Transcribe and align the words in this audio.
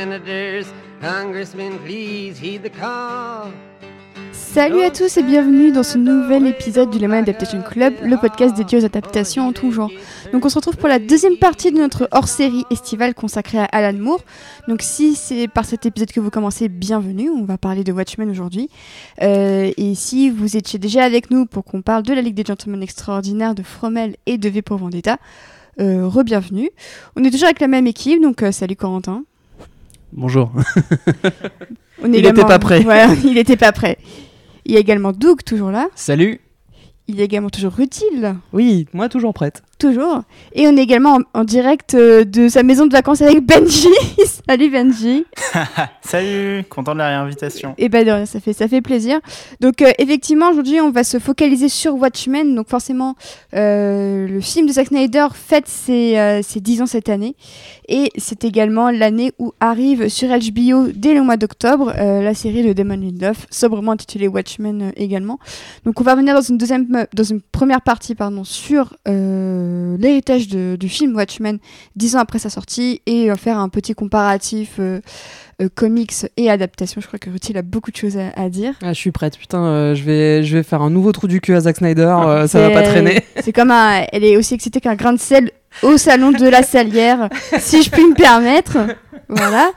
Senators, 0.00 0.72
congressmen, 1.02 1.78
please 1.84 2.40
heed 2.42 2.62
the 2.62 2.70
call. 2.70 3.52
Salut 4.32 4.82
à 4.82 4.90
tous 4.90 5.18
et 5.18 5.22
bienvenue 5.22 5.72
dans 5.72 5.82
ce 5.82 5.98
nouvel 5.98 6.46
épisode 6.46 6.90
du 6.90 6.98
Lemon 6.98 7.18
Adaptation 7.18 7.60
Club, 7.60 7.92
le 8.02 8.16
podcast 8.16 8.56
dédié 8.56 8.78
aux 8.78 8.84
adaptations 8.86 9.48
en 9.48 9.52
tout 9.52 9.70
genre. 9.72 9.90
Donc 10.32 10.46
on 10.46 10.48
se 10.48 10.54
retrouve 10.54 10.78
pour 10.78 10.88
la 10.88 10.98
deuxième 10.98 11.36
partie 11.36 11.70
de 11.70 11.76
notre 11.76 12.08
hors-série 12.12 12.64
estivale 12.70 13.14
consacrée 13.14 13.58
à 13.58 13.64
Alan 13.64 13.98
Moore. 13.98 14.22
Donc 14.68 14.80
si 14.80 15.14
c'est 15.14 15.48
par 15.48 15.66
cet 15.66 15.84
épisode 15.84 16.12
que 16.12 16.20
vous 16.20 16.30
commencez, 16.30 16.70
bienvenue, 16.70 17.28
on 17.28 17.44
va 17.44 17.58
parler 17.58 17.84
de 17.84 17.92
Watchmen 17.92 18.30
aujourd'hui. 18.30 18.70
Euh, 19.20 19.70
et 19.76 19.94
si 19.94 20.30
vous 20.30 20.56
étiez 20.56 20.78
déjà 20.78 21.04
avec 21.04 21.30
nous 21.30 21.44
pour 21.44 21.62
qu'on 21.64 21.82
parle 21.82 22.04
de 22.04 22.14
la 22.14 22.22
Ligue 22.22 22.34
des 22.34 22.44
Gentlemen 22.44 22.82
Extraordinaires, 22.82 23.54
de 23.54 23.62
Fromel 23.62 24.16
et 24.24 24.38
de 24.38 24.48
V 24.48 24.62
pour 24.62 24.78
Vendetta, 24.78 25.18
euh, 25.78 26.08
re-bienvenue. 26.08 26.70
On 27.16 27.24
est 27.24 27.30
toujours 27.30 27.48
avec 27.48 27.60
la 27.60 27.68
même 27.68 27.86
équipe, 27.86 28.22
donc 28.22 28.42
euh, 28.42 28.50
salut 28.50 28.76
Corentin. 28.76 29.24
Bonjour. 30.12 30.52
On 32.02 32.06
Il 32.06 32.16
était 32.16 32.18
également- 32.30 32.46
pas 32.46 32.58
prêt. 32.58 32.84
Ouais, 32.84 33.06
il 33.24 33.38
était 33.38 33.56
pas 33.56 33.72
prêt. 33.72 33.98
Il 34.64 34.72
y 34.72 34.76
a 34.76 34.80
également 34.80 35.12
Doug, 35.12 35.42
toujours 35.44 35.70
là. 35.70 35.88
Salut. 35.94 36.40
Il 37.08 37.16
y 37.16 37.20
a 37.20 37.24
également 37.24 37.50
toujours 37.50 37.72
Rutil, 37.72 38.34
Oui, 38.52 38.86
moi 38.92 39.08
toujours 39.08 39.34
prête. 39.34 39.62
Toujours. 39.80 40.22
Et 40.52 40.68
on 40.68 40.76
est 40.76 40.82
également 40.82 41.16
en, 41.16 41.40
en 41.40 41.44
direct 41.44 41.94
euh, 41.94 42.24
de 42.24 42.48
sa 42.48 42.62
maison 42.62 42.86
de 42.86 42.92
vacances 42.92 43.22
avec 43.22 43.44
Benji. 43.44 43.88
Salut 44.48 44.70
Benji. 44.70 45.24
Salut, 46.02 46.62
content 46.68 46.92
de 46.92 46.98
la 46.98 47.08
réinvitation. 47.08 47.74
Et 47.78 47.88
ben 47.88 48.06
de 48.06 48.12
rien, 48.12 48.26
ça 48.26 48.38
fait, 48.38 48.52
ça 48.52 48.68
fait 48.68 48.82
plaisir. 48.82 49.18
Donc 49.60 49.82
euh, 49.82 49.90
effectivement, 49.98 50.50
aujourd'hui, 50.50 50.80
on 50.80 50.90
va 50.90 51.02
se 51.02 51.18
focaliser 51.18 51.68
sur 51.68 51.94
Watchmen. 51.94 52.54
Donc 52.54 52.68
forcément, 52.68 53.16
euh, 53.54 54.28
le 54.28 54.40
film 54.40 54.66
de 54.66 54.72
Zack 54.72 54.88
Snyder 54.88 55.26
fête 55.34 55.66
ses, 55.66 56.40
ses 56.42 56.60
10 56.60 56.82
ans 56.82 56.86
cette 56.86 57.08
année. 57.08 57.34
Et 57.88 58.10
c'est 58.16 58.44
également 58.44 58.90
l'année 58.90 59.32
où 59.38 59.52
arrive 59.58 60.08
sur 60.08 60.28
HBO, 60.28 60.92
dès 60.94 61.14
le 61.14 61.22
mois 61.22 61.36
d'octobre, 61.36 61.92
la 61.96 62.34
série 62.34 62.62
de 62.62 62.72
Damon 62.72 62.96
Lindelof, 62.96 63.46
sobrement 63.50 63.92
intitulée 63.92 64.28
Watchmen 64.28 64.92
également. 64.96 65.38
Donc 65.84 66.00
on 66.00 66.04
va 66.04 66.12
revenir 66.12 66.34
dans 66.34 66.40
une, 66.40 66.58
deuxième, 66.58 67.06
dans 67.12 67.24
une 67.24 67.40
première 67.40 67.82
partie 67.82 68.14
pardon, 68.14 68.44
sur 68.44 68.96
euh, 69.08 69.69
l'héritage 69.98 70.48
du 70.48 70.88
film 70.88 71.14
Watchmen 71.16 71.58
10 71.96 72.16
ans 72.16 72.20
après 72.20 72.38
sa 72.38 72.50
sortie 72.50 73.00
et 73.06 73.30
euh, 73.30 73.36
faire 73.36 73.58
un 73.58 73.68
petit 73.68 73.94
comparatif 73.94 74.76
euh, 74.78 75.00
euh, 75.62 75.68
comics 75.74 76.12
et 76.36 76.50
adaptation. 76.50 77.00
Je 77.00 77.06
crois 77.06 77.18
que 77.18 77.30
Rutil 77.30 77.56
a 77.58 77.62
beaucoup 77.62 77.90
de 77.90 77.96
choses 77.96 78.16
à, 78.16 78.30
à 78.40 78.48
dire. 78.48 78.74
Ah, 78.82 78.92
je 78.92 78.98
suis 78.98 79.10
prête. 79.12 79.36
Putain, 79.38 79.94
je 79.94 80.02
vais, 80.02 80.42
je 80.42 80.56
vais 80.56 80.62
faire 80.62 80.82
un 80.82 80.90
nouveau 80.90 81.12
trou 81.12 81.26
du 81.28 81.40
cul 81.40 81.54
à 81.54 81.60
Zack 81.60 81.76
Snyder. 81.76 82.14
euh, 82.26 82.46
ça 82.46 82.60
va 82.60 82.70
pas 82.70 82.82
traîner. 82.82 83.22
C'est 83.42 83.52
comme 83.52 83.70
un, 83.70 84.04
elle 84.12 84.24
est 84.24 84.36
aussi 84.36 84.54
excitée 84.54 84.80
qu'un 84.80 84.94
grain 84.94 85.12
de 85.12 85.18
sel 85.20 85.50
au 85.82 85.96
salon 85.98 86.32
de 86.32 86.48
la 86.48 86.62
salière, 86.62 87.28
si 87.58 87.82
je 87.82 87.90
puis 87.90 88.04
me 88.04 88.14
permettre. 88.14 88.76
Voilà. 89.28 89.70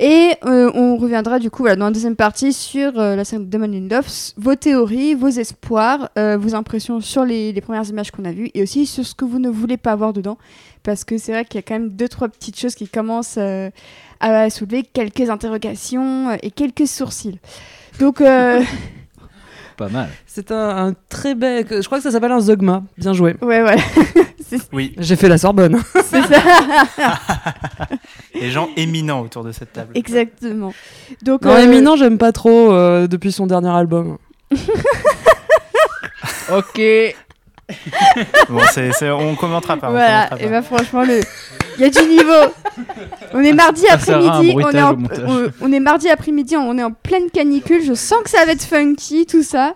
Et 0.00 0.34
euh, 0.44 0.70
on 0.74 0.96
reviendra 0.96 1.40
du 1.40 1.50
coup 1.50 1.62
voilà, 1.62 1.74
dans 1.74 1.86
la 1.86 1.90
deuxième 1.90 2.14
partie 2.14 2.52
sur 2.52 2.98
euh, 2.98 3.16
la 3.16 3.24
scène 3.24 3.46
de 3.46 3.50
Damon 3.50 3.66
Lindelof, 3.66 4.32
vos 4.36 4.54
théories, 4.54 5.14
vos 5.14 5.28
espoirs, 5.28 6.08
euh, 6.16 6.36
vos 6.36 6.54
impressions 6.54 7.00
sur 7.00 7.24
les, 7.24 7.52
les 7.52 7.60
premières 7.60 7.88
images 7.88 8.12
qu'on 8.12 8.24
a 8.24 8.30
vues 8.30 8.50
et 8.54 8.62
aussi 8.62 8.86
sur 8.86 9.04
ce 9.04 9.14
que 9.16 9.24
vous 9.24 9.40
ne 9.40 9.48
voulez 9.48 9.76
pas 9.76 9.96
voir 9.96 10.12
dedans. 10.12 10.38
Parce 10.82 11.04
que 11.04 11.18
c'est 11.18 11.32
vrai 11.32 11.44
qu'il 11.44 11.56
y 11.56 11.58
a 11.58 11.62
quand 11.62 11.74
même 11.74 11.90
deux, 11.90 12.08
trois 12.08 12.28
petites 12.28 12.58
choses 12.58 12.74
qui 12.74 12.88
commencent 12.88 13.36
euh, 13.38 13.70
à 14.20 14.48
soulever 14.50 14.82
quelques 14.82 15.28
interrogations 15.28 16.30
euh, 16.30 16.36
et 16.42 16.50
quelques 16.50 16.86
sourcils. 16.86 17.38
Donc, 17.98 18.20
euh, 18.20 18.62
Pas 19.78 19.88
mal. 19.88 20.08
C'est 20.26 20.50
un, 20.50 20.88
un 20.88 20.94
très 21.08 21.34
bel. 21.36 21.64
Je 21.70 21.86
crois 21.86 21.98
que 21.98 22.02
ça 22.04 22.10
s'appelle 22.10 22.32
un 22.32 22.40
Zogma. 22.40 22.82
Bien 22.98 23.12
joué. 23.14 23.36
ouais, 23.40 23.60
voilà. 23.62 23.80
Oui, 24.72 24.94
J'ai 24.98 25.14
fait 25.16 25.28
la 25.28 25.36
Sorbonne. 25.38 25.78
c'est 26.10 26.22
ça. 26.22 26.40
les 28.34 28.50
gens 28.50 28.70
éminents 28.76 29.20
autour 29.20 29.44
de 29.44 29.52
cette 29.52 29.72
table. 29.74 29.90
Exactement. 29.94 30.72
Donc, 31.22 31.42
Non, 31.42 31.50
euh, 31.52 31.58
Éminent, 31.64 31.96
j'aime 31.96 32.16
pas 32.18 32.32
trop 32.32 32.72
euh, 32.72 33.06
depuis 33.06 33.30
son 33.30 33.46
dernier 33.46 33.68
album. 33.68 34.16
Ok. 36.50 36.80
Bon, 38.48 38.60
c'est, 38.72 38.92
c'est- 38.92 39.10
on 39.10 39.34
commentera 39.34 39.76
pas. 39.76 39.88
on 39.88 39.92
Voilà, 39.92 40.26
commentera 40.28 40.38
et 40.40 40.44
pas. 40.44 40.50
bah 40.50 40.62
franchement, 40.62 41.02
le... 41.02 41.20
il 41.76 41.82
y 41.82 41.84
a 41.84 41.90
du 41.90 42.08
niveau. 42.08 42.52
On 43.34 43.40
est 43.40 43.52
mardi 43.52 43.82
Ça 43.82 43.94
après-midi, 43.94 44.54
on, 44.56 44.70
est 44.70 44.82
en- 44.82 44.96
on 45.60 45.72
est 45.72 45.80
mardi 45.80 46.08
après-midi, 46.08 46.56
on 46.56 46.78
est 46.78 46.82
en 46.82 46.92
pleine 46.92 47.30
canicule. 47.32 47.82
Je 47.84 47.94
sens 47.94 48.22
que 48.24 48.30
ça 48.30 48.44
va 48.46 48.52
être 48.52 48.64
funky, 48.64 49.26
tout 49.26 49.42
ça. 49.42 49.74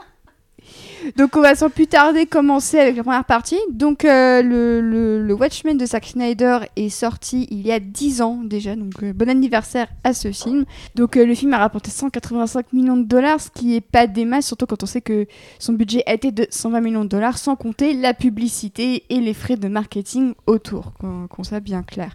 Donc 1.17 1.37
on 1.37 1.41
va 1.41 1.55
sans 1.55 1.71
plus 1.71 1.87
tarder 1.87 2.27
commencer 2.27 2.79
avec 2.79 2.97
la 2.97 3.03
première 3.03 3.25
partie. 3.25 3.59
Donc 3.71 4.05
euh, 4.05 4.43
le, 4.43 4.81
le, 5.21 5.35
Watchmen 5.35 5.77
de 5.77 5.87
Zack 5.87 6.07
Snyder 6.07 6.61
est 6.77 6.89
sorti 6.89 7.49
il 7.51 7.67
y 7.67 7.73
a 7.73 7.81
10 7.81 8.23
ans 8.23 8.41
déjà, 8.43 8.77
donc 8.77 9.03
euh, 9.03 9.13
bon 9.13 9.29
anniversaire 9.29 9.89
à 10.05 10.15
ce 10.15 10.31
film. 10.31 10.65
Donc 10.95 11.17
euh, 11.17 11.25
le 11.25 11.35
film 11.35 11.53
a 11.55 11.59
rapporté 11.59 11.91
185 11.91 12.73
millions 12.73 12.97
de 12.97 13.05
dollars, 13.05 13.41
ce 13.41 13.51
qui 13.51 13.75
est 13.75 13.81
pas 13.81 14.07
des 14.07 14.25
masses, 14.25 14.47
surtout 14.47 14.67
quand 14.67 14.83
on 14.83 14.87
sait 14.87 15.01
que 15.01 15.27
son 15.59 15.73
budget 15.73 16.03
a 16.07 16.15
été 16.15 16.31
de 16.31 16.47
120 16.49 16.81
millions 16.81 17.05
de 17.05 17.09
dollars, 17.09 17.39
sans 17.39 17.57
compter 17.57 17.95
la 17.95 18.15
publicité 18.15 19.05
et 19.09 19.21
les 19.21 19.35
frais 19.35 19.57
de 19.57 19.69
marketing 19.69 20.35
autour, 20.47 20.93
qu'on 20.95 21.27
qu'on 21.29 21.45
soit 21.45 21.61
bien 21.61 21.83
clair. 21.83 22.15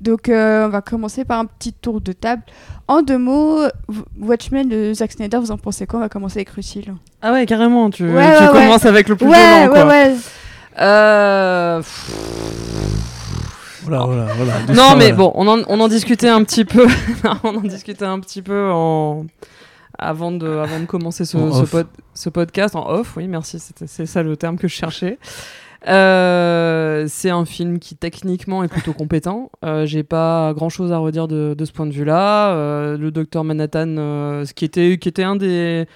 Donc 0.00 0.28
on 0.28 0.68
va 0.68 0.82
commencer 0.82 1.24
par 1.24 1.38
un 1.38 1.46
petit 1.46 1.72
tour 1.72 2.00
de 2.00 2.12
table. 2.12 2.42
En 2.88 3.02
deux 3.02 3.18
mots, 3.18 3.62
Watchmen 4.20 4.68
de 4.68 4.92
Zack 4.94 5.12
Snyder, 5.12 5.38
vous 5.38 5.50
en 5.50 5.58
pensez 5.58 5.86
quoi? 5.86 5.98
On 5.98 6.02
va 6.02 6.08
commencer 6.08 6.38
avec 6.38 6.50
Rutil. 6.50 6.92
Ah 7.22 7.32
ouais, 7.32 7.46
carrément. 7.46 7.90
Tu, 7.90 8.04
Ouais, 8.04 8.36
tu 8.38 8.42
ouais, 8.44 8.48
commences 8.52 8.84
avec 8.84 9.08
le 9.08 9.16
plus 9.16 9.26
Ouais, 9.26 9.36
violent, 9.38 9.72
ouais, 9.72 9.80
quoi. 9.80 9.88
ouais. 9.88 10.14
Euh, 10.78 11.82
Voilà, 13.82 14.04
voilà, 14.04 14.26
voilà. 14.36 14.52
Non, 14.74 14.96
mais 14.96 15.12
bon, 15.12 15.32
on 15.34 15.46
en, 15.46 15.60
on 15.68 15.80
en 15.80 15.88
discutait 15.88 16.28
un 16.28 16.42
petit 16.44 16.64
peu. 16.64 16.86
on 17.44 17.56
en 17.56 17.60
discutait 17.60 18.04
un 18.04 18.18
petit 18.20 18.42
peu 18.42 18.70
en 18.70 19.26
avant 19.98 20.32
de, 20.32 20.46
avant 20.58 20.80
de 20.80 20.84
commencer 20.86 21.24
ce, 21.24 21.38
ce, 21.38 21.62
off. 21.62 21.70
pod- 21.70 21.86
ce 22.12 22.28
podcast 22.28 22.74
en 22.76 22.86
off. 22.90 23.16
Oui, 23.16 23.28
merci. 23.28 23.58
c'était- 23.58 23.86
C'est 23.86 24.06
ça 24.06 24.22
le 24.22 24.36
terme 24.36 24.58
que 24.58 24.68
je 24.68 24.74
cherchais. 24.74 25.18
Euh, 25.88 27.06
c'est 27.08 27.30
un 27.30 27.44
film 27.44 27.78
qui 27.78 27.94
techniquement 27.96 28.64
est 28.64 28.68
plutôt 28.68 28.92
compétent. 28.92 29.50
Euh, 29.64 29.86
J'ai 29.86 30.02
pas 30.02 30.52
grand 30.54 30.68
chose 30.68 30.90
à 30.92 30.98
redire 30.98 31.28
de, 31.28 31.54
de 31.56 31.64
ce 31.64 31.70
point 31.72 31.86
de 31.86 31.92
vue-là. 31.92 32.50
Euh, 32.54 32.98
le 32.98 33.10
docteur 33.12 33.44
Manhattan, 33.44 33.94
euh, 33.96 34.44
ce 34.44 34.52
qui 34.52 34.64
était, 34.64 34.98
qui 34.98 35.08
était 35.08 35.22
un 35.22 35.36
des, 35.36 35.86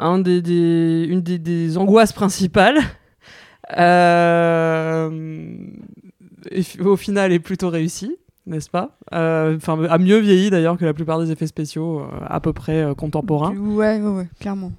un 0.00 0.18
des, 0.18 0.42
des- 0.42 1.06
une 1.08 1.20
des, 1.22 1.38
des 1.38 1.76
angoisses 1.78 2.12
principales. 2.12 2.78
Euh, 3.78 5.10
et 6.50 6.62
au 6.80 6.96
final 6.96 7.32
est 7.32 7.38
plutôt 7.38 7.68
réussi. 7.68 8.16
n'est-ce 8.46 8.70
pas? 8.70 8.96
Euh, 9.12 9.54
Enfin, 9.56 9.80
a 9.84 9.98
mieux 9.98 10.18
vieilli 10.18 10.50
d'ailleurs 10.50 10.76
que 10.78 10.84
la 10.84 10.94
plupart 10.94 11.20
des 11.20 11.30
effets 11.30 11.46
spéciaux 11.46 12.00
euh, 12.00 12.04
à 12.26 12.40
peu 12.40 12.52
près 12.52 12.84
contemporains. 12.96 13.54
Ouais, 13.54 14.00
ouais, 14.00 14.08
ouais, 14.10 14.28
clairement. 14.40 14.72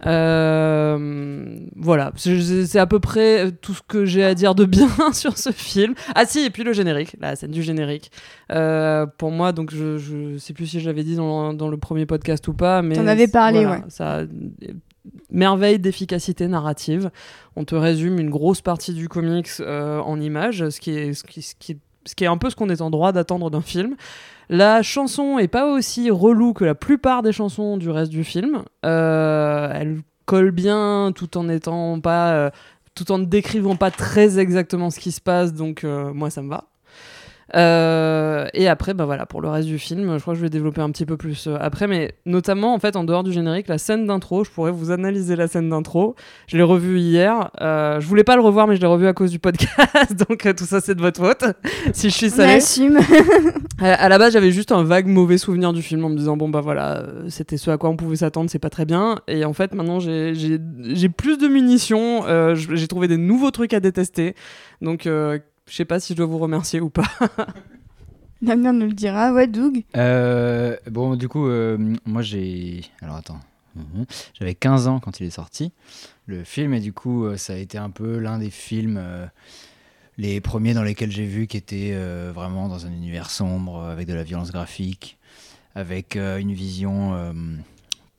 Voilà, 1.75 2.12
c'est 2.15 2.79
à 2.79 2.88
peu 2.88 3.00
près 3.00 3.51
tout 3.62 3.74
ce 3.74 3.81
que 3.88 4.03
j'ai 4.06 4.24
à 4.24 4.33
dire 4.33 4.56
de 4.56 4.65
bien 4.65 4.89
sur 5.13 5.38
ce 5.38 5.51
film. 5.51 5.94
Ah 6.15 6.25
si, 6.25 6.39
et 6.39 6.50
puis 6.50 6.63
le 6.63 6.74
générique, 6.74 7.15
la 7.21 7.35
scène 7.35 7.51
du 7.51 7.62
générique. 7.63 8.12
Euh, 8.51 9.06
pour 9.17 9.31
moi, 9.31 9.51
donc 9.53 9.71
je, 9.74 9.97
je 9.97 10.38
sais 10.38 10.53
plus 10.53 10.65
si 10.67 10.79
je 10.79 10.88
l'avais 10.88 11.03
dit 11.03 11.15
dans, 11.15 11.53
dans 11.53 11.69
le 11.69 11.77
premier 11.77 12.06
podcast 12.06 12.47
ou 12.47 12.53
pas, 12.53 12.81
mais 12.81 12.95
T'en 12.95 13.07
avais 13.07 13.27
parlé, 13.27 13.63
voilà, 13.65 13.81
ouais. 13.81 13.85
Ça, 13.89 14.21
merveille 15.30 15.80
d'efficacité 15.80 16.48
narrative. 16.48 17.12
On 17.56 17.65
te 17.65 17.75
résume 17.75 18.19
une 18.19 18.30
grosse 18.30 18.62
partie 18.62 18.94
du 18.94 19.09
comics 19.09 19.50
euh, 19.59 20.00
en 20.00 20.19
images, 20.19 20.69
ce 20.69 20.80
qui 20.80 20.92
est 20.92 21.13
ce 21.13 21.24
qui, 21.24 21.42
ce 21.42 22.15
qui 22.15 22.25
un 22.25 22.38
peu 22.38 22.50
ce 22.50 22.56
qu'on 22.56 22.69
est 22.69 22.81
en 22.81 22.89
droit 22.89 23.12
d'attendre 23.12 23.50
d'un 23.50 23.62
film. 23.62 23.95
La 24.50 24.81
chanson 24.81 25.39
est 25.39 25.48
pas 25.48 25.71
aussi 25.71 26.09
relou 26.09 26.53
que 26.53 26.65
la 26.65 26.75
plupart 26.75 27.21
des 27.21 27.31
chansons 27.31 27.77
du 27.77 27.89
reste 27.89 28.12
du 28.12 28.24
film. 28.24 28.63
Euh, 28.86 29.71
elle 29.74 30.01
colle 30.25 30.51
bien 30.51 31.12
tout 31.15 31.38
en 31.38 31.48
étant 31.50 32.00
pas, 32.00 32.33
euh, 32.33 32.50
tout 32.95 33.12
en 33.12 33.18
ne 33.18 33.25
décrivant 33.25 33.75
pas 33.75 33.92
très 33.92 34.39
exactement 34.39 34.89
ce 34.89 35.00
qui 35.00 35.12
se 35.12 35.21
passe. 35.21 35.53
Donc 35.53 35.83
moi 35.83 36.30
ça 36.30 36.42
me 36.42 36.50
va. 36.50 36.70
Euh, 37.56 38.48
et 38.53 38.68
après, 38.68 38.94
bah 38.94 39.06
voilà, 39.06 39.25
pour 39.25 39.42
le 39.42 39.50
reste 39.50 39.68
du 39.68 39.77
film, 39.80 40.18
je 40.18 40.21
crois 40.21 40.33
que 40.33 40.39
je 40.39 40.44
vais 40.44 40.50
développer 40.50 40.81
un 40.81 40.89
petit 40.92 41.06
peu 41.06 41.18
plus 41.18 41.48
euh, 41.48 41.57
après, 41.59 41.88
mais 41.88 42.13
notamment 42.25 42.74
en 42.74 42.80
fait 42.80 42.95
en 42.95 43.03
dehors 43.03 43.24
du 43.24 43.31
générique, 43.31 43.68
la 43.68 43.77
scène 43.77 44.06
d'intro, 44.07 44.44
je 44.44 44.51
pourrais 44.51 44.71
vous 44.71 44.92
analyser 44.92 45.36
la 45.36 45.48
scène 45.48 45.69
d'intro. 45.69 46.15
Je 46.48 46.57
l'ai 46.57 46.63
revue 46.63 47.00
hier. 47.00 47.51
Euh, 47.62 48.00
je 48.00 48.07
voulais 48.07 48.24
pas 48.24 48.36
le 48.36 48.42
revoir, 48.42 48.68
mais 48.68 48.75
je 48.75 48.81
l'ai 48.81 48.88
revu 48.88 49.07
à 49.07 49.13
cause 49.13 49.31
du 49.31 49.39
podcast, 49.39 50.15
donc 50.30 50.45
euh, 50.45 50.53
tout 50.53 50.65
ça 50.65 50.80
c'est 50.81 50.95
de 50.95 51.01
votre 51.01 51.19
faute. 51.19 51.44
si 51.94 52.09
je 52.09 52.15
suis 52.15 52.27
On 52.33 52.38
salée. 52.38 52.53
assume. 52.53 53.00
Euh, 53.81 53.95
à 53.98 54.09
la 54.09 54.19
base, 54.19 54.33
j'avais 54.33 54.51
juste 54.51 54.71
un 54.71 54.83
vague 54.83 55.07
mauvais 55.07 55.39
souvenir 55.39 55.74
du 55.74 55.81
film 55.81 56.06
en 56.06 56.09
me 56.09 56.15
disant 56.15 56.38
bon 56.38 56.50
bah 56.50 56.62
voilà, 56.62 57.03
c'était 57.30 57.57
ce 57.57 57.71
à 57.71 57.77
quoi 57.80 57.89
on 57.89 57.95
pouvait 57.95 58.18
s'attendre, 58.18 58.48
c'est 58.48 58.59
pas 58.59 58.69
très 58.69 58.86
bien. 58.86 59.18
Et 59.27 59.44
en 59.44 59.53
fait, 59.53 59.74
maintenant 59.74 60.00
j'ai 60.00 61.09
plus 61.09 61.39
de 61.39 61.48
munitions, 61.48 62.24
euh, 62.27 62.53
j'ai 62.53 62.88
trouvé 62.88 63.07
des 63.07 63.18
nouveaux 63.18 63.50
trucs 63.50 63.74
à 63.74 63.80
détester. 63.80 64.36
Donc 64.83 65.07
euh, 65.07 65.39
je 65.71 65.77
sais 65.77 65.85
pas 65.85 66.01
si 66.01 66.12
je 66.12 66.18
dois 66.18 66.25
vous 66.25 66.38
remercier 66.38 66.81
ou 66.81 66.89
pas. 66.89 67.07
Damien 68.41 68.73
nous 68.73 68.88
le 68.88 68.94
dira. 68.94 69.31
Ouais, 69.31 69.47
Doug. 69.47 69.85
Euh, 69.95 70.75
bon, 70.89 71.15
du 71.15 71.29
coup, 71.29 71.47
euh, 71.47 71.77
moi 72.06 72.21
j'ai. 72.21 72.81
Alors 73.01 73.15
attends. 73.15 73.39
Mhm. 73.75 74.06
J'avais 74.33 74.53
15 74.53 74.88
ans 74.89 75.00
quand 75.00 75.21
il 75.21 75.27
est 75.27 75.31
sorti, 75.31 75.71
le 76.25 76.44
film, 76.44 76.73
et 76.73 76.81
du 76.81 76.91
coup, 76.91 77.23
euh, 77.23 77.38
ça 77.38 77.53
a 77.53 77.56
été 77.56 77.77
un 77.77 77.89
peu 77.89 78.18
l'un 78.18 78.38
des 78.38 78.50
films, 78.50 79.00
euh, 79.01 79.25
les 80.18 80.41
premiers 80.41 80.73
dans 80.73 80.83
lesquels 80.83 81.09
j'ai 81.09 81.25
vu 81.25 81.47
qui 81.47 81.56
était 81.56 81.91
euh, 81.94 82.33
vraiment 82.35 82.67
dans 82.67 82.85
un 82.85 82.91
univers 82.91 83.29
sombre, 83.29 83.81
avec 83.81 84.09
de 84.09 84.13
la 84.13 84.24
violence 84.24 84.51
graphique, 84.51 85.17
avec 85.74 86.17
euh, 86.17 86.38
une 86.38 86.51
vision 86.51 87.13
euh, 87.13 87.31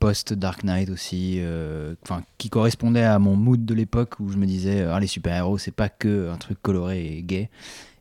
post-Dark 0.02 0.64
Knight 0.64 0.90
aussi, 0.90 1.37
euh, 1.38 1.94
enfin, 2.02 2.25
qui 2.37 2.50
correspondait 2.50 3.04
à 3.04 3.20
mon 3.20 3.37
mood 3.37 3.64
de 3.64 3.72
l'époque 3.72 4.19
où 4.19 4.32
je 4.32 4.37
me 4.37 4.46
disais, 4.46 4.82
ah, 4.82 4.99
les 4.99 5.06
super-héros, 5.06 5.58
c'est 5.58 5.70
pas 5.70 5.88
que 5.88 6.28
un 6.28 6.38
truc 6.38 6.60
coloré 6.60 7.06
et 7.06 7.22
gay. 7.22 7.50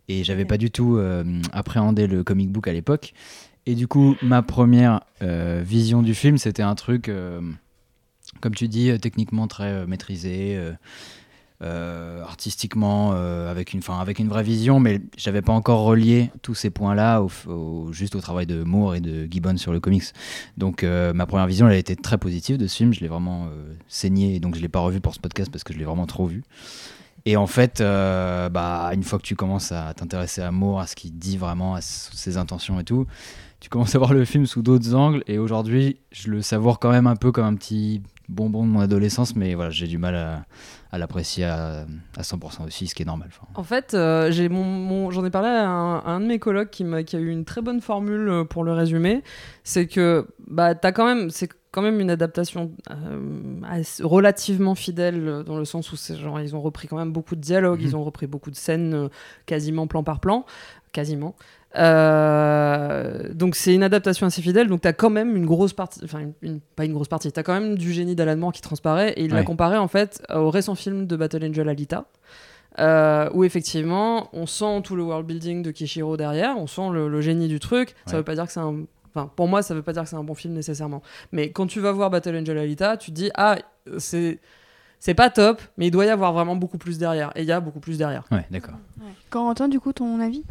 Et 0.07 0.24
j'avais 0.24 0.45
pas 0.45 0.57
du 0.57 0.71
tout 0.71 0.98
euh, 0.98 1.24
appréhendé 1.53 2.07
le 2.07 2.24
comic 2.24 2.51
book 2.51 2.68
à 2.68 2.74
l'époque. 2.74 3.13
Et 3.68 3.75
du 3.75 3.88
coup, 3.88 4.15
ma 4.24 4.42
première 4.42 5.01
euh, 5.21 5.62
vision 5.63 6.01
du 6.01 6.15
film, 6.15 6.39
c'était 6.39 6.63
un 6.63 6.74
truc, 6.74 7.12
comme 8.42 8.56
tu 8.56 8.68
dis, 8.68 8.92
techniquement 9.00 9.47
très 9.47 9.86
maîtrisé, 9.86 10.59
artistiquement, 11.61 13.11
euh, 13.13 13.51
avec, 13.51 13.73
une, 13.73 13.81
'fin, 13.81 13.99
avec 13.99 14.19
une 14.19 14.27
vraie 14.29 14.43
vision, 14.43 14.79
mais 14.79 15.01
j'avais 15.17 15.41
pas 15.41 15.53
encore 15.53 15.83
relié 15.83 16.31
tous 16.41 16.55
ces 16.55 16.69
points-là 16.69 17.23
juste 17.91 18.15
au 18.15 18.21
travail 18.21 18.45
de 18.45 18.63
Moore 18.63 18.95
et 18.95 19.01
de 19.01 19.27
Gibbon 19.29 19.57
sur 19.57 19.71
le 19.71 19.79
comics. 19.79 20.05
Donc 20.57 20.83
euh, 20.83 21.13
ma 21.13 21.25
première 21.25 21.47
vision, 21.47 21.67
elle 21.67 21.75
a 21.75 21.77
été 21.77 21.95
très 21.95 22.17
positive 22.17 22.57
de 22.57 22.67
ce 22.67 22.77
film, 22.77 22.93
je 22.93 23.01
l'ai 23.01 23.07
vraiment 23.07 23.45
euh, 23.45 23.73
saigné, 23.87 24.39
donc 24.39 24.55
je 24.55 24.61
l'ai 24.61 24.69
pas 24.69 24.79
revu 24.79 24.99
pour 24.99 25.13
ce 25.13 25.19
podcast 25.19 25.51
parce 25.51 25.63
que 25.63 25.73
je 25.73 25.79
l'ai 25.79 25.85
vraiment 25.85 26.07
trop 26.07 26.25
vu. 26.25 26.43
Et 27.25 27.37
en 27.37 27.45
fait, 27.45 27.81
euh, 27.81 28.49
bah, 28.49 28.89
une 28.93 29.03
fois 29.03 29.19
que 29.19 29.23
tu 29.23 29.35
commences 29.35 29.71
à 29.71 29.93
t'intéresser 29.93 30.41
à 30.41 30.51
Moore, 30.51 30.79
à 30.79 30.87
ce 30.87 30.95
qu'il 30.95 31.13
dit 31.13 31.37
vraiment, 31.37 31.75
à 31.75 31.81
ses 31.81 32.37
intentions 32.37 32.79
et 32.79 32.83
tout, 32.83 33.05
tu 33.59 33.69
commences 33.69 33.93
à 33.93 33.99
voir 33.99 34.13
le 34.13 34.25
film 34.25 34.47
sous 34.47 34.63
d'autres 34.63 34.95
angles. 34.95 35.23
Et 35.27 35.37
aujourd'hui, 35.37 35.97
je 36.11 36.31
le 36.31 36.41
savoure 36.41 36.79
quand 36.79 36.89
même 36.89 37.05
un 37.05 37.15
peu 37.15 37.31
comme 37.31 37.45
un 37.45 37.53
petit 37.53 38.01
bonbon 38.27 38.65
de 38.65 38.71
mon 38.71 38.79
adolescence, 38.79 39.35
mais 39.35 39.53
voilà, 39.53 39.69
j'ai 39.69 39.87
du 39.87 39.99
mal 39.99 40.15
à, 40.15 40.45
à 40.91 40.97
l'apprécier 40.97 41.45
à, 41.45 41.85
à 42.17 42.21
100% 42.21 42.65
aussi, 42.67 42.88
ce 42.88 42.95
qui 42.95 43.03
est 43.03 43.05
normal. 43.05 43.29
Enfin, 43.31 43.47
En 43.55 43.63
fait, 43.63 43.93
euh, 43.93 44.29
j'ai 44.31 44.49
mon, 44.49 44.63
mon- 44.63 45.09
j'en 45.11 45.23
ai 45.25 45.29
parlé 45.29 45.47
à 45.47 45.69
un, 45.69 45.99
à 45.99 46.09
un 46.09 46.19
de 46.19 46.25
mes 46.25 46.38
colocs 46.39 46.69
qui, 46.69 46.83
m'a, 46.83 47.03
qui 47.03 47.15
a 47.15 47.19
eu 47.19 47.29
une 47.29 47.45
très 47.45 47.61
bonne 47.61 47.79
formule 47.81 48.27
euh, 48.29 48.43
pour 48.43 48.63
le 48.63 48.73
résumer. 48.73 49.23
C'est 49.63 49.88
que 49.88 50.27
bah, 50.47 50.75
t'as 50.75 50.91
quand 50.91 51.05
même, 51.05 51.29
c'est 51.29 51.49
quand 51.71 51.81
même 51.81 52.01
une 52.01 52.09
adaptation 52.09 52.71
euh, 52.89 53.81
relativement 54.03 54.75
fidèle 54.75 55.43
dans 55.45 55.57
le 55.57 55.65
sens 55.65 55.91
où 55.91 55.95
c'est 55.95 56.17
genre, 56.17 56.39
ils 56.41 56.55
ont 56.55 56.61
repris 56.61 56.88
quand 56.88 56.97
même 56.97 57.13
beaucoup 57.13 57.35
de 57.35 57.41
dialogues, 57.41 57.79
Mhm. 57.81 57.87
ils 57.87 57.95
ont 57.95 58.03
repris 58.03 58.27
beaucoup 58.27 58.51
de 58.51 58.55
scènes 58.55 58.94
euh, 58.94 59.07
quasiment 59.45 59.87
plan 59.87 60.03
par 60.03 60.19
plan, 60.19 60.45
quasiment. 60.91 61.35
Euh, 61.77 63.33
donc 63.33 63.56
c'est 63.56 63.73
une 63.73 63.83
adaptation 63.83 64.27
assez 64.27 64.41
fidèle, 64.41 64.68
donc 64.68 64.81
t'as 64.81 64.94
quand 64.94 65.09
même 65.09 65.35
une 65.35 65.45
grosse 65.45 65.73
partie, 65.73 66.00
enfin 66.03 66.19
une- 66.19 66.33
une- 66.41 66.59
pas 66.59 66.85
une 66.85 66.94
grosse 66.94 67.07
partie, 67.07 67.31
t'as 67.31 67.44
quand 67.44 67.53
même 67.53 67.77
du 67.77 67.91
génie 67.94 68.15
d'Alan 68.15 68.38
Moore 68.38 68.51
qui 68.51 68.62
transparaît 68.62 69.12
et 69.13 69.23
il 69.23 69.31
l'a 69.31 69.38
Ouais. 69.38 69.44
comparé 69.45 69.77
en 69.77 69.88
fait 69.88 70.21
au 70.33 70.50
récent 70.50 70.75
film 70.75 71.07
de 71.07 71.15
Battle 71.15 71.44
Angel 71.45 71.68
Alita. 71.69 72.06
Euh, 72.79 73.29
où 73.33 73.44
effectivement 73.44 74.29
on 74.31 74.45
sent 74.45 74.81
tout 74.85 74.95
le 74.95 75.03
world 75.03 75.27
building 75.27 75.62
de 75.62 75.71
Kishiro 75.71 76.15
derrière, 76.15 76.57
on 76.57 76.68
sent 76.68 76.89
le, 76.94 77.09
le 77.09 77.19
génie 77.21 77.50
du 77.50 77.59
truc. 77.59 77.95
Ça 78.06 78.13
Ouais. 78.13 78.18
veut 78.19 78.23
pas 78.23 78.33
dire 78.35 78.45
que 78.45 78.51
c'est 78.53 78.62
un, 78.62 78.83
enfin 79.13 79.29
pour 79.35 79.50
moi 79.50 79.62
ça 79.62 79.73
veut 79.73 79.81
pas 79.81 79.91
dire 79.91 80.03
que 80.03 80.09
c'est 80.09 80.15
un 80.15 80.23
bon 80.23 80.35
film 80.35 80.53
nécessairement. 80.53 81.01
Mais 81.33 81.51
quand 81.51 81.68
tu 81.68 81.81
vas 81.81 81.91
voir 81.91 82.09
Battle 82.09 82.33
Angel 82.38 82.57
Alita, 82.57 82.95
tu 82.95 83.12
te 83.12 83.15
dis 83.15 83.29
ah 83.35 83.57
c'est 83.97 84.39
c'est 85.00 85.15
pas 85.15 85.29
top, 85.31 85.62
mais 85.77 85.88
il 85.88 85.91
doit 85.91 86.06
y 86.06 86.09
avoir 86.09 86.31
vraiment 86.31 86.56
beaucoup 86.56 86.77
plus 86.77 86.97
derrière. 87.00 87.31
Et 87.35 87.41
il 87.41 87.47
y 87.47 87.51
a 87.51 87.59
beaucoup 87.59 87.79
plus 87.79 87.97
derrière. 87.97 88.23
ouais, 88.31 88.45
d'accord. 88.51 88.75
Corentin, 89.31 89.68
du 89.68 89.79
coup, 89.79 89.91
ton 89.94 90.19
avis? 90.19 90.44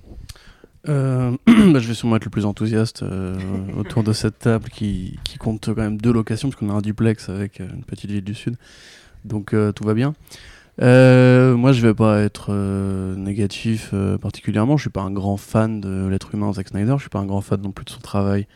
Euh, 0.88 1.36
bah, 1.46 1.78
je 1.78 1.88
vais 1.88 1.94
sûrement 1.94 2.16
être 2.16 2.24
le 2.24 2.30
plus 2.30 2.46
enthousiaste 2.46 3.02
euh, 3.02 3.36
autour 3.76 4.02
de 4.02 4.12
cette 4.12 4.38
table 4.38 4.68
qui, 4.70 5.18
qui 5.24 5.38
compte 5.38 5.66
quand 5.66 5.82
même 5.82 6.00
deux 6.00 6.12
locations, 6.12 6.48
parce 6.48 6.58
qu'on 6.58 6.70
a 6.70 6.74
un 6.74 6.80
duplex 6.80 7.28
avec 7.28 7.60
euh, 7.60 7.68
une 7.74 7.84
petite 7.84 8.10
ville 8.10 8.24
du 8.24 8.34
Sud. 8.34 8.56
Donc 9.24 9.52
euh, 9.52 9.72
tout 9.72 9.84
va 9.84 9.94
bien. 9.94 10.14
Moi, 10.78 11.72
je 11.72 11.82
vais 11.82 11.92
pas 11.92 12.20
être 12.20 12.54
négatif 13.14 13.92
particulièrement. 14.22 14.78
Je 14.78 14.84
suis 14.84 14.90
pas 14.90 15.02
un 15.02 15.10
grand 15.10 15.36
fan 15.36 15.78
de 15.78 16.06
l'être 16.06 16.34
humain 16.34 16.54
Zack 16.54 16.68
Snyder. 16.68 16.94
Je 16.96 17.02
suis 17.02 17.10
pas 17.10 17.18
un 17.18 17.26
grand 17.26 17.42
fan 17.42 17.60
non 17.60 17.70
plus 17.70 17.84
de 17.84 17.90
son 17.90 18.00
travail 18.00 18.46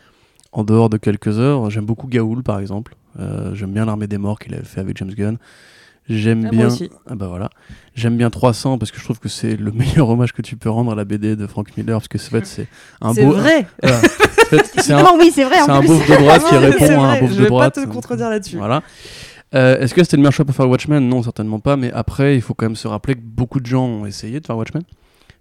en 0.53 0.65
dehors 0.65 0.89
de 0.89 0.97
quelques 0.97 1.39
heures. 1.39 1.69
J'aime 1.69 1.85
beaucoup 1.85 2.07
Gaoul, 2.07 2.43
par 2.43 2.61
exemple. 2.61 2.97
J'aime 3.53 3.73
bien 3.75 3.85
l'armée 3.85 4.07
des 4.07 4.17
morts 4.17 4.39
qu'il 4.39 4.55
avait 4.55 4.65
fait 4.65 4.81
avec 4.81 4.97
James 4.97 5.13
Gunn. 5.13 5.37
J'aime 6.09 6.45
Ah, 6.47 6.51
bien. 6.51 6.69
Ah 7.09 7.15
bah 7.15 7.29
voilà. 7.29 7.49
J'aime 7.95 8.17
bien 8.17 8.29
300 8.29 8.77
parce 8.79 8.91
que 8.91 8.99
je 8.99 9.05
trouve 9.05 9.19
que 9.21 9.29
c'est 9.31 9.57
le 9.57 9.73
meilleur 9.73 10.09
hommage 10.11 10.33
que 10.33 10.43
tu 10.43 10.57
peux 10.57 10.69
rendre 10.71 10.93
à 10.93 10.95
la 10.95 11.05
BD 11.05 11.35
de 11.37 11.47
Frank 11.47 11.69
Miller 11.77 11.97
parce 11.99 12.09
que 12.09 12.19
c'est 12.19 12.31
fait, 12.31 12.45
c'est 12.47 12.67
un 13.01 13.15
C'est 13.15 13.25
beau. 13.25 13.33
vrai. 13.33 13.67
Voilà. 13.83 14.01
C'est 14.79 14.93
un, 14.93 15.03
Non, 15.03 15.17
oui, 15.19 15.33
c'est 15.35 15.45
vrai. 15.45 15.57
c'est 15.65 15.71
un 15.71 15.81
de 15.81 15.87
droite 15.87 16.43
qui 16.45 16.55
Ah, 16.55 16.61
mais 16.61 16.67
répond 16.67 17.03
à 17.03 17.07
un 17.07 17.09
vrai, 17.09 17.21
beauf 17.21 17.31
Je 17.31 17.37
de 17.37 17.43
vais 17.43 17.49
droite. 17.49 17.75
pas 17.75 17.81
te 17.81 17.87
contredire 17.89 18.29
là-dessus. 18.31 18.57
Voilà. 18.59 18.83
Euh, 19.55 19.79
Est-ce 19.81 19.95
que 19.95 20.03
c'était 20.05 20.17
le 20.17 20.23
meilleur 20.23 20.33
choix 20.35 20.45
pour 20.45 20.55
faire 20.55 20.69
Watchmen? 20.69 21.09
Non, 21.09 21.23
certainement 21.23 21.59
pas. 21.61 21.77
Mais 21.77 21.91
après, 21.93 22.35
il 22.37 22.43
faut 22.43 22.55
quand 22.55 22.67
même 22.67 22.77
se 22.77 22.87
rappeler 22.89 23.15
que 23.15 23.21
beaucoup 23.23 23.61
de 23.61 23.67
gens 23.67 23.85
ont 23.87 24.05
essayé 24.07 24.41
de 24.41 24.47
faire 24.47 24.57
Watchmen, 24.59 24.83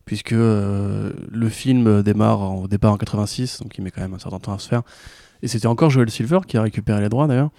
puisque 0.05 0.31
euh, 0.33 1.11
le 1.31 1.49
film 1.49 2.01
démarre 2.03 2.39
en- 2.41 2.55
au 2.63 2.67
départ 2.67 2.93
en 2.93 2.97
86, 2.97 3.59
donc 3.61 3.77
il 3.77 3.83
met 3.83 3.91
quand 3.91 4.01
même 4.01 4.13
un 4.13 4.19
certain 4.19 4.39
temps 4.39 4.53
à 4.53 4.59
se 4.59 4.69
faire. 4.69 4.83
Et 5.41 5.47
c'était 5.49 5.67
encore 5.67 5.89
Joel 5.89 6.09
Silver 6.09 6.39
qui 6.47 6.55
a 6.57 6.61
récupéré 6.61 7.01
les 7.01 7.09
droits 7.09 7.27
d'ailleurs. 7.27 7.49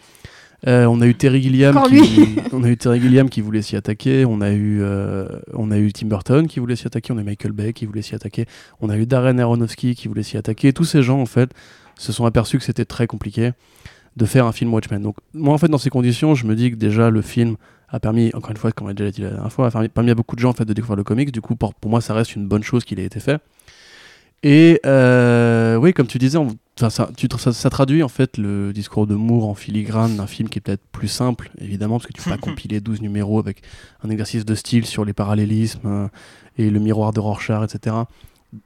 Euh, 0.67 0.87
on 0.87 1.01
a 1.01 1.07
eu 1.07 1.15
Terry 1.15 1.43
Gilliam, 1.43 1.83
qui, 1.85 1.95
lui. 1.95 2.37
on 2.53 2.65
a 2.65 2.69
eu 2.69 2.77
Terry 2.77 3.01
Gilliam 3.01 3.29
qui 3.29 3.41
voulait 3.41 3.63
s'y 3.63 3.77
attaquer. 3.77 4.25
On 4.25 4.41
a 4.41 4.51
eu, 4.51 4.81
euh, 4.83 5.29
on 5.53 5.71
a 5.71 5.79
eu 5.79 5.93
Tim 5.93 6.07
Burton 6.07 6.47
qui 6.47 6.59
voulait 6.59 6.77
s'y 6.77 6.87
attaquer. 6.87 7.13
On 7.13 7.19
a 7.19 7.21
eu 7.21 7.25
Michael 7.25 7.53
Bay 7.53 7.73
qui 7.73 7.85
voulait 7.87 8.03
s'y 8.03 8.15
attaquer. 8.15 8.47
On 8.81 8.89
a 8.89 8.97
eu 8.97 9.07
Darren 9.07 9.39
Aronofsky 9.39 9.95
qui 9.95 10.09
voulait 10.09 10.23
s'y 10.23 10.37
attaquer. 10.37 10.73
Tous 10.73 10.85
ces 10.85 11.03
gens 11.03 11.21
en 11.21 11.27
fait 11.27 11.51
se 11.99 12.13
sont 12.13 12.25
aperçus 12.25 12.59
que 12.59 12.65
c'était 12.65 12.87
très 12.87 13.07
compliqué 13.07 13.53
de 14.17 14.25
faire 14.25 14.47
un 14.47 14.53
film 14.53 14.73
Watchmen. 14.73 15.03
Donc 15.03 15.17
moi 15.35 15.55
en 15.55 15.59
fait 15.59 15.69
dans 15.69 15.79
ces 15.79 15.91
conditions, 15.91 16.35
je 16.35 16.47
me 16.47 16.55
dis 16.55 16.71
que 16.71 16.77
déjà 16.77 17.11
le 17.11 17.21
film 17.21 17.57
a 17.89 18.01
permis, 18.01 18.31
encore 18.35 18.51
une 18.51 18.57
fois, 18.57 18.73
comme 18.73 18.87
on 18.87 18.89
l'a 18.89 18.95
déjà 18.95 19.11
dit 19.11 19.21
la 19.21 19.31
dernière 19.31 19.53
fois, 19.53 19.67
a 19.67 19.71
permis, 19.71 19.89
permis 19.89 20.11
à 20.11 20.15
beaucoup 20.15 20.35
de 20.35 20.41
gens 20.41 20.51
en 20.51 20.55
fait 20.55 20.65
de 20.65 20.73
découvrir 20.73 20.97
le 20.97 21.05
comics. 21.05 21.31
Du 21.31 21.41
coup 21.41 21.57
pour, 21.57 21.75
pour 21.75 21.91
moi 21.91 22.01
ça 22.01 22.15
reste 22.15 22.37
une 22.37 22.47
bonne 22.47 22.63
chose 22.63 22.85
qu'il 22.85 22.99
ait 23.01 23.05
été 23.05 23.21
fait. 23.21 23.41
Et 24.47 24.79
euh, 24.85 25.77
oui, 25.77 25.95
comme 25.95 26.07
tu 26.07 26.19
disais, 26.19 26.37
on- 26.37 26.55
ça, 26.77 27.09
tu, 27.17 27.29
ça, 27.39 27.53
ça 27.53 27.71
traduit 27.71 28.03
en 28.03 28.09
fait 28.09 28.37
le 28.37 28.73
discours 28.75 29.07
de 29.07 29.15
Moore 29.15 29.49
en 29.49 29.55
filigrane 29.55 30.17
d'un 30.17 30.27
film 30.27 30.49
qui 30.51 30.59
est 30.59 30.61
peut-être 30.61 30.83
plus 30.93 31.09
simple, 31.09 31.51
évidemment, 31.59 31.97
parce 31.99 32.07
que 32.07 32.13
tu 32.13 32.23
peux 32.23 32.31
pas 32.31 32.37
compiler 32.51 32.81
12 32.81 33.01
numéros 33.01 33.39
avec 33.39 33.63
un 34.05 34.11
exercice 34.11 34.45
de 34.45 34.55
style 34.55 34.85
sur 34.85 35.05
les 35.07 35.15
parallélismes 35.15 35.81
euh, 35.87 36.09
et 36.59 36.69
le 36.69 36.79
miroir 36.81 37.13
de 37.15 37.21
Rorschach, 37.21 37.63
etc. 37.65 37.97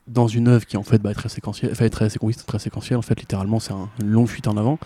Dans 0.08 0.26
une 0.26 0.49
œuvre 0.49 0.66
qui 0.66 0.76
en 0.76 0.82
fait 0.82 0.99
bah, 1.00 1.12
est 1.12 1.14
très 1.14 1.28
séquentielle, 1.28 1.70
enfin, 1.73 1.88
très, 1.88 2.08
très 2.11 2.58
séquentielle, 2.58 2.99
en 2.99 3.02
fait, 3.02 3.20
littéralement, 3.20 3.61
c'est 3.61 3.73
un- 3.73 3.88
une 4.02 4.08
longue 4.11 4.26
fuite 4.28 4.49
en 4.49 4.56
avant. 4.56 4.78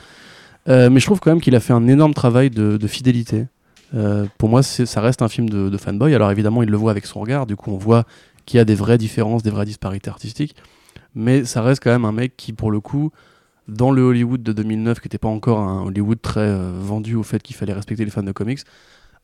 Euh, 0.69 0.91
mais 0.91 1.01
je 1.01 1.07
trouve 1.07 1.19
quand 1.21 1.31
même 1.31 1.41
qu'il 1.41 1.57
a 1.57 1.61
fait 1.61 1.73
un 1.73 1.89
énorme 1.89 2.13
travail 2.15 2.51
de, 2.51 2.77
de 2.77 2.87
fidélité. 2.87 3.47
Euh, 3.95 4.27
pour 4.39 4.49
moi, 4.51 4.63
ça 4.63 5.01
reste 5.01 5.23
un 5.23 5.29
film 5.29 5.49
de, 5.49 5.71
de 5.71 5.77
fanboy. 5.79 6.15
Alors 6.15 6.31
évidemment, 6.31 6.63
il 6.63 6.69
le 6.69 6.77
voit 6.77 6.91
avec 6.91 7.07
son 7.07 7.21
regard. 7.21 7.47
Du 7.47 7.57
coup, 7.57 7.71
on 7.73 7.79
voit 7.79 8.05
qu'il 8.47 8.59
y 8.59 8.61
a 8.61 8.65
des 8.65 8.75
vraies 8.75 8.99
différences, 8.99 9.43
des 9.43 9.51
vraies 9.51 9.65
disparités 9.65 10.11
artistiques. 10.11 10.55
Mais 11.15 11.45
ça 11.45 11.63
reste 11.63 11.83
quand 11.83 11.91
même 11.91 12.05
un 12.05 12.13
mec 12.13 12.37
qui, 12.37 12.53
pour 12.53 12.71
le 12.71 12.81
coup, 12.81 13.11
dans 13.69 13.91
le 13.91 14.03
Hollywood 14.03 14.43
de 14.43 14.53
2009, 14.53 15.01
qui 15.01 15.07
n'était 15.07 15.19
pas 15.19 15.29
encore 15.29 15.61
un 15.61 15.85
Hollywood 15.85 16.21
très 16.21 16.41
euh, 16.41 16.73
vendu 16.75 17.15
au 17.15 17.23
fait 17.23 17.43
qu'il 17.43 17.57
fallait 17.57 17.73
respecter 17.73 18.05
les 18.05 18.11
fans 18.11 18.23
de 18.23 18.33
comics, 18.33 18.61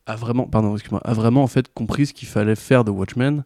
a 0.07 0.17
vraiment, 0.17 0.47
pardon, 0.47 0.77
a 1.05 1.15
vraiment 1.15 1.43
en 1.43 1.47
fait 1.47 1.73
compris 1.73 2.07
ce 2.07 2.15
qu'il 2.15 2.29
fallait 2.29 2.57
faire 2.57 2.85
de 2.85 2.91
Watchmen 2.91 3.45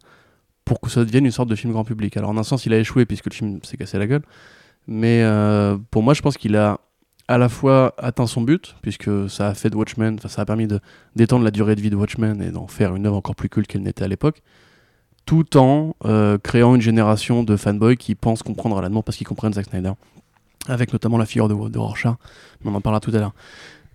pour 0.65 0.81
que 0.81 0.91
ça 0.91 1.05
devienne 1.05 1.25
une 1.25 1.33
sorte 1.33 1.49
de 1.49 1.57
film 1.57 1.73
grand 1.73 1.85
public. 1.85 2.17
Alors 2.17 2.31
en 2.31 2.37
un 2.37 2.43
sens, 2.45 2.67
il 2.67 2.73
a 2.73 2.79
échoué 2.79 3.05
puisque 3.05 3.27
le 3.27 3.35
film 3.35 3.59
s'est 3.65 3.77
cassé 3.77 3.99
la 3.99 4.07
gueule, 4.07 4.23
mais 4.87 5.23
euh, 5.23 5.77
pour 5.91 6.03
moi, 6.03 6.15
je 6.15 6.23
pense 6.23 6.37
qu'il 6.37 6.57
a 6.57 6.81
à 7.29 7.39
la 7.39 7.49
fois 7.49 7.95
atteint 7.99 8.27
son 8.27 8.43
but, 8.43 8.77
puisque 8.83 9.31
ça 9.31 9.49
a 9.49 9.55
fait 9.55 9.71
de 9.71 9.77
Watchmen, 9.77 10.19
ça 10.19 10.43
a 10.43 10.45
permis 10.45 10.69
d'étendre 11.17 11.45
la 11.45 11.51
durée 11.51 11.75
de 11.75 11.81
vie 11.81 11.91
de 11.91 11.97
Watchmen 11.97 12.43
et 12.43 12.51
d'en 12.51 12.67
faire 12.67 12.95
une 12.95 13.07
œuvre 13.07 13.17
encore 13.17 13.37
plus 13.37 13.49
culte 13.49 13.67
qu'elle 13.69 13.83
n'était 13.83 14.05
à 14.05 14.09
l'époque, 14.09 14.43
tout 15.27 15.57
en 15.57 15.95
euh, 16.05 16.39
créant 16.39 16.75
une 16.75 16.81
génération 16.81 17.43
de 17.43 17.57
fanboys 17.57 17.97
qui 17.97 18.15
pensent 18.15 18.43
comprendre 18.43 18.79
Alan 18.79 18.91
Moore 18.91 19.05
parce 19.05 19.17
qu'ils 19.17 19.27
comprennent 19.27 19.53
Zack 19.53 19.67
Snyder, 19.67 19.93
avec 20.69 20.93
notamment 20.93 21.19
la 21.19 21.27
figure 21.27 21.49
de, 21.49 21.69
de 21.69 21.79
Rorschach, 21.79 22.15
mais 22.65 22.71
on 22.71 22.75
en 22.75 22.81
parlera 22.81 23.01
tout 23.01 23.13
à 23.15 23.19
l'heure. 23.19 23.35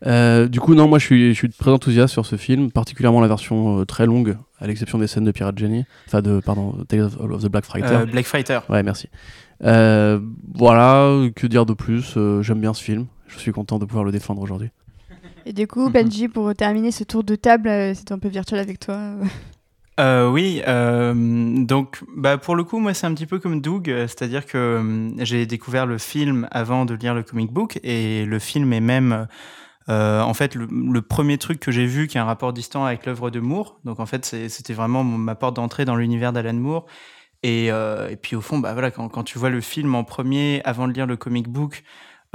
Euh, 0.06 0.48
du 0.48 0.60
coup, 0.60 0.76
non, 0.76 0.88
moi 0.88 1.00
je 1.00 1.06
suis, 1.06 1.30
je 1.34 1.38
suis 1.38 1.50
très 1.50 1.72
enthousiaste 1.72 2.14
sur 2.14 2.26
ce 2.26 2.36
film, 2.36 2.72
particulièrement 2.72 3.20
la 3.20 3.28
version 3.28 3.80
euh, 3.80 3.86
très 3.86 4.06
longue, 4.06 4.38
à 4.60 4.68
l'exception 4.68 5.00
des 5.00 5.08
scènes 5.08 5.24
de 5.24 5.32
Pirate 5.32 5.58
Jenny, 5.58 5.86
enfin 6.08 6.22
de, 6.22 6.40
pardon, 6.40 6.84
Tales 6.88 7.02
of, 7.02 7.20
of 7.20 7.44
the 7.44 7.48
Black 7.48 7.66
Fighter. 7.66 7.94
Euh, 7.94 8.06
Black 8.06 8.26
Fighter. 8.26 8.60
Ouais, 8.70 8.84
merci. 8.84 9.10
Euh, 9.64 10.20
voilà, 10.54 11.30
que 11.36 11.48
dire 11.48 11.66
de 11.66 11.74
plus 11.74 12.14
euh, 12.16 12.42
J'aime 12.44 12.60
bien 12.60 12.74
ce 12.74 12.84
film. 12.84 13.08
Je 13.28 13.40
suis 13.40 13.52
content 13.52 13.80
de 13.80 13.86
pouvoir 13.86 14.04
le 14.04 14.12
défendre 14.12 14.42
aujourd'hui. 14.42 14.70
Et 15.46 15.54
du 15.54 15.68
coup. 15.68 15.90
Benji, 15.90 16.28
pour 16.28 16.54
terminer 16.54 16.92
ce 16.92 17.04
tour 17.04 17.24
de 17.24 17.36
table, 17.36 17.70
euh, 17.70 17.94
c'était 17.94 18.14
un 18.14 18.20
peu 18.20 18.30
virtuel 18.30 18.60
avec 18.60 18.80
toi. 18.80 19.14
Euh, 20.00 20.30
oui, 20.30 20.62
euh, 20.68 21.14
donc 21.16 22.04
bah, 22.16 22.38
pour 22.38 22.56
le 22.56 22.64
coup, 22.64 22.78
moi 22.78 22.94
c'est 22.94 23.08
un 23.08 23.14
petit 23.16 23.26
peu 23.26 23.40
comme 23.40 23.62
Doug, 23.62 23.90
euh, 23.90 24.08
c'est-à-dire 24.08 24.46
que 24.46 24.58
euh, 24.58 25.10
j'ai 25.26 25.48
découvert 25.48 25.88
le 25.88 25.98
film 25.98 26.48
avant 26.52 26.86
de 26.86 26.94
lire 26.94 27.16
le 27.16 27.24
comic 27.24 27.52
book 27.52 27.80
et 27.84 28.26
le 28.26 28.38
film 28.38 28.74
est 28.74 28.80
même 28.80 29.28
euh, 29.90 30.22
en 30.22 30.36
fait 30.36 30.54
le, 30.54 31.02
premier 31.02 31.40
truc 31.40 31.60
que 31.60 31.72
j'ai 31.72 31.88
vu 31.88 32.08
qui 32.08 32.20
a 32.20 32.22
un 32.22 32.26
rapport 32.26 32.54
distant 32.54 32.86
avec 32.86 33.08
l'œuvre 33.08 33.32
de 33.32 33.40
Moore. 33.40 33.80
Donc 33.86 34.00
en 34.00 34.06
fait 34.06 34.26
c'était 34.26 34.74
vraiment 34.74 35.04
ma 35.04 35.34
porte 35.34 35.56
d'entrée 35.56 35.86
dans 35.86 35.96
l'univers 35.96 36.32
d'Alan 36.32 36.54
Moore. 36.54 36.86
Et, 37.44 37.68
et 37.68 38.16
puis 38.22 38.36
au 38.36 38.42
fond, 38.42 38.60
bah 38.60 38.74
voilà, 38.74 38.92
quand 38.92 39.24
tu 39.24 39.38
vois 39.38 39.50
le 39.50 39.62
film 39.62 39.96
en 39.96 40.04
premier 40.04 40.62
avant 40.66 40.88
de 40.88 40.94
lire 40.94 41.06
le 41.06 41.18
comic 41.18 41.48
book, 41.48 41.84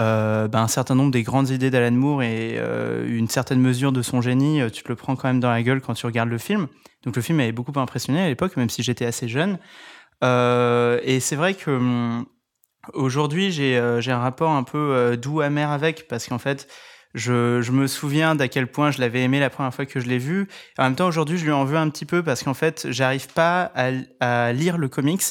euh, 0.01 0.49
bah, 0.49 0.61
un 0.61 0.69
certain 0.69 0.95
nombre 0.95 1.11
des 1.11 1.23
grandes 1.23 1.51
idées 1.51 1.71
d'Alan 1.71 1.95
Moore 1.95 2.23
et 2.23 2.55
euh, 2.57 3.07
une 3.07 3.29
certaine 3.29 3.61
mesure 3.61 3.93
de 3.93 4.01
son 4.01 4.23
génie, 4.23 4.61
euh, 4.61 4.71
tu 4.71 4.83
te 4.83 4.89
le 4.89 4.97
prends 4.97 5.17
quand 5.17 5.29
même 5.29 5.41
dans 5.41 5.51
la 5.51 5.63
gueule 5.63 5.81
quand 5.81 5.95
tu 5.95 6.07
regardes 6.07 6.31
le 6.31 6.39
film. 6.39 6.69
Donc 7.05 7.15
le 7.15 7.23
film 7.23 7.39
m'avait 7.39 7.53
beaucoup 7.53 7.79
impressionné 7.79 8.23
à 8.23 8.29
l'époque, 8.29 8.57
même 8.57 8.71
si 8.71 8.83
j'étais 8.83 9.05
assez 9.05 9.29
jeune. 9.29 9.59
Et 10.23 11.19
c'est 11.21 11.37
vrai 11.37 11.55
que 11.55 11.71
hum, 11.71 12.27
aujourd'hui, 12.95 13.51
j'ai 13.51 13.77
un 13.77 14.19
rapport 14.19 14.51
un 14.51 14.63
peu 14.63 14.79
euh, 14.79 15.17
doux 15.17 15.41
amer 15.41 15.71
avec, 15.71 16.09
parce 16.09 16.27
qu'en 16.27 16.39
fait, 16.39 16.69
je, 17.15 17.71
me 17.71 17.87
souviens 17.87 18.35
d'à 18.35 18.49
quel 18.49 18.69
point 18.69 18.93
je 18.93 19.01
l'avais 19.01 19.23
aimé 19.23 19.41
la 19.41 19.51
première 19.51 19.75
fois 19.75 19.85
que 19.85 20.01
je 20.01 20.07
l'ai 20.07 20.19
vu. 20.19 20.49
En 20.79 20.85
même 20.85 20.95
temps, 20.95 21.09
aujourd'hui, 21.09 21.37
je 21.37 21.45
lui 21.45 21.53
en 21.53 21.65
veux 21.65 21.77
un 21.77 21.91
petit 21.91 22.07
peu 22.07 22.23
parce 22.23 22.43
qu'en 22.43 22.55
fait, 22.55 22.87
j'arrive 22.89 23.29
pas 23.35 23.73
à, 24.21 24.53
lire 24.53 24.79
le 24.79 24.89
comics 24.89 25.23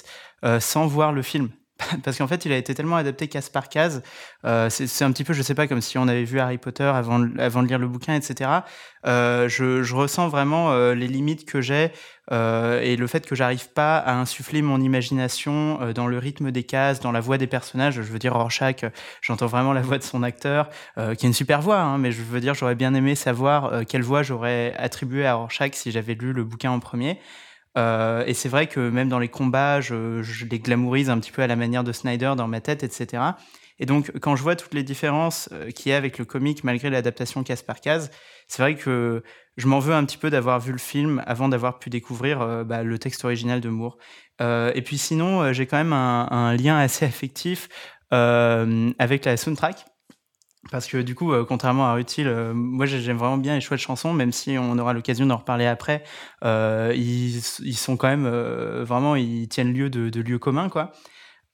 sans 0.59 0.85
voir 0.85 1.13
le 1.13 1.21
film. 1.21 1.49
Parce 2.03 2.17
qu'en 2.17 2.27
fait, 2.27 2.45
il 2.45 2.51
a 2.51 2.57
été 2.57 2.73
tellement 2.75 2.95
adapté 2.95 3.27
case 3.27 3.49
par 3.49 3.69
case. 3.69 4.01
Euh, 4.45 4.69
c'est 4.69 5.03
un 5.03 5.11
petit 5.11 5.23
peu, 5.23 5.33
je 5.33 5.41
sais 5.41 5.55
pas, 5.55 5.67
comme 5.67 5.81
si 5.81 5.97
on 5.97 6.07
avait 6.07 6.23
vu 6.23 6.39
Harry 6.39 6.57
Potter 6.57 6.83
avant, 6.83 7.19
de 7.19 7.67
lire 7.67 7.79
le 7.79 7.87
bouquin, 7.87 8.15
etc. 8.15 8.49
Euh, 9.05 9.49
je, 9.49 9.93
ressens 9.93 10.29
vraiment 10.29 10.71
euh, 10.71 10.93
les 10.93 11.07
limites 11.07 11.45
que 11.45 11.61
j'ai 11.61 11.91
et 12.31 12.95
le 12.95 13.07
fait 13.07 13.27
que 13.27 13.35
j'arrive 13.35 13.73
pas 13.73 13.97
à 13.97 14.13
insuffler 14.13 14.61
mon 14.61 14.79
imagination 14.79 15.91
dans 15.91 16.07
le 16.07 16.17
rythme 16.17 16.49
des 16.51 16.63
cases, 16.63 17.01
dans 17.01 17.11
la 17.11 17.19
voix 17.19 17.37
des 17.37 17.47
personnages. 17.47 17.95
Je 17.95 18.01
veux 18.03 18.19
dire, 18.19 18.33
Rorschach, 18.33 18.85
j'entends 19.21 19.47
vraiment 19.47 19.73
la 19.73 19.81
voix 19.81 19.97
de 19.97 20.03
son 20.03 20.23
acteur, 20.23 20.69
qui 20.95 21.25
a 21.25 21.27
une 21.27 21.33
super 21.33 21.61
voix, 21.61 21.79
hein, 21.79 21.97
mais 21.97 22.13
je 22.13 22.21
veux 22.21 22.39
dire, 22.39 22.53
j'aurais 22.53 22.75
bien 22.75 22.93
aimé 22.93 23.15
savoir 23.15 23.85
quelle 23.85 24.03
voix 24.03 24.23
j'aurais 24.23 24.73
attribué 24.77 25.25
à 25.25 25.33
Rorschach 25.33 25.73
si 25.73 25.91
j'avais 25.91 26.13
lu 26.13 26.31
le 26.31 26.45
bouquin 26.45 26.71
en 26.71 26.79
premier. 26.79 27.19
Euh, 27.77 28.23
et 28.25 28.33
c'est 28.33 28.49
vrai 28.49 28.67
que 28.67 28.89
même 28.89 29.09
dans 29.09 29.19
les 29.19 29.29
combats, 29.29 29.81
je, 29.81 30.21
les 30.45 30.59
glamourise 30.59 31.09
un 31.09 31.19
petit 31.19 31.31
peu 31.31 31.41
à 31.41 31.47
la 31.47 31.55
manière 31.55 31.83
de 31.83 31.91
Snyder 31.91 32.33
dans 32.35 32.47
ma 32.47 32.61
tête, 32.61 32.83
etc. 32.83 33.23
Et 33.79 33.85
donc, 33.85 34.11
quand 34.19 34.35
je 34.35 34.43
vois 34.43 34.55
toutes 34.55 34.73
les 34.73 34.83
différences 34.83 35.49
euh, 35.53 35.71
qu'il 35.71 35.91
y 35.91 35.93
a 35.93 35.97
avec 35.97 36.17
le 36.17 36.25
comic, 36.25 36.63
malgré 36.63 36.89
l'adaptation 36.89 37.43
case 37.43 37.63
par 37.63 37.79
case, 37.79 38.11
c'est 38.47 38.61
vrai 38.61 38.75
que 38.75 39.23
je 39.57 39.67
m'en 39.67 39.79
veux 39.79 39.93
un 39.93 40.05
petit 40.05 40.17
peu 40.17 40.29
d'avoir 40.29 40.59
vu 40.59 40.71
le 40.71 40.77
film 40.77 41.23
avant 41.25 41.49
d'avoir 41.49 41.79
pu 41.79 41.89
découvrir 41.89 42.41
euh, 42.41 42.63
bah, 42.63 42.83
le 42.83 42.99
texte 42.99 43.25
original 43.25 43.61
de 43.61 43.69
Moore. 43.69 43.97
Et 44.73 44.81
puis 44.83 44.97
sinon, 44.97 45.53
j'ai 45.53 45.67
quand 45.67 45.77
même 45.77 45.93
un, 45.93 46.55
lien 46.55 46.75
assez 46.75 47.05
affectif 47.05 47.69
avec 48.09 49.25
la 49.25 49.37
soundtrack. 49.37 49.85
Parce 50.69 50.85
que 50.87 50.97
du 50.97 51.15
coup, 51.15 51.33
euh, 51.33 51.43
contrairement 51.43 51.87
à 51.87 51.93
Rutil, 51.93 52.27
euh, 52.27 52.53
moi 52.53 52.85
j'ai- 52.85 53.01
j'aime 53.01 53.17
vraiment 53.17 53.37
bien 53.37 53.55
les 53.55 53.61
chouettes 53.61 53.79
chansons, 53.79 54.13
même 54.13 54.31
si 54.31 54.57
on 54.59 54.77
aura 54.77 54.93
l'occasion 54.93 55.25
d'en 55.25 55.37
reparler 55.37 55.65
après. 55.65 56.03
Euh, 56.43 56.93
ils, 56.95 57.41
sont 57.75 57.97
quand 57.97 58.07
même 58.07 58.27
vraiment, 58.83 59.15
ils 59.15 59.47
tiennent 59.47 59.73
lieu 59.73 59.89
de, 59.89 60.09
de 60.09 60.21
lieu 60.21 60.37
commun, 60.37 60.69
quoi. 60.69 60.91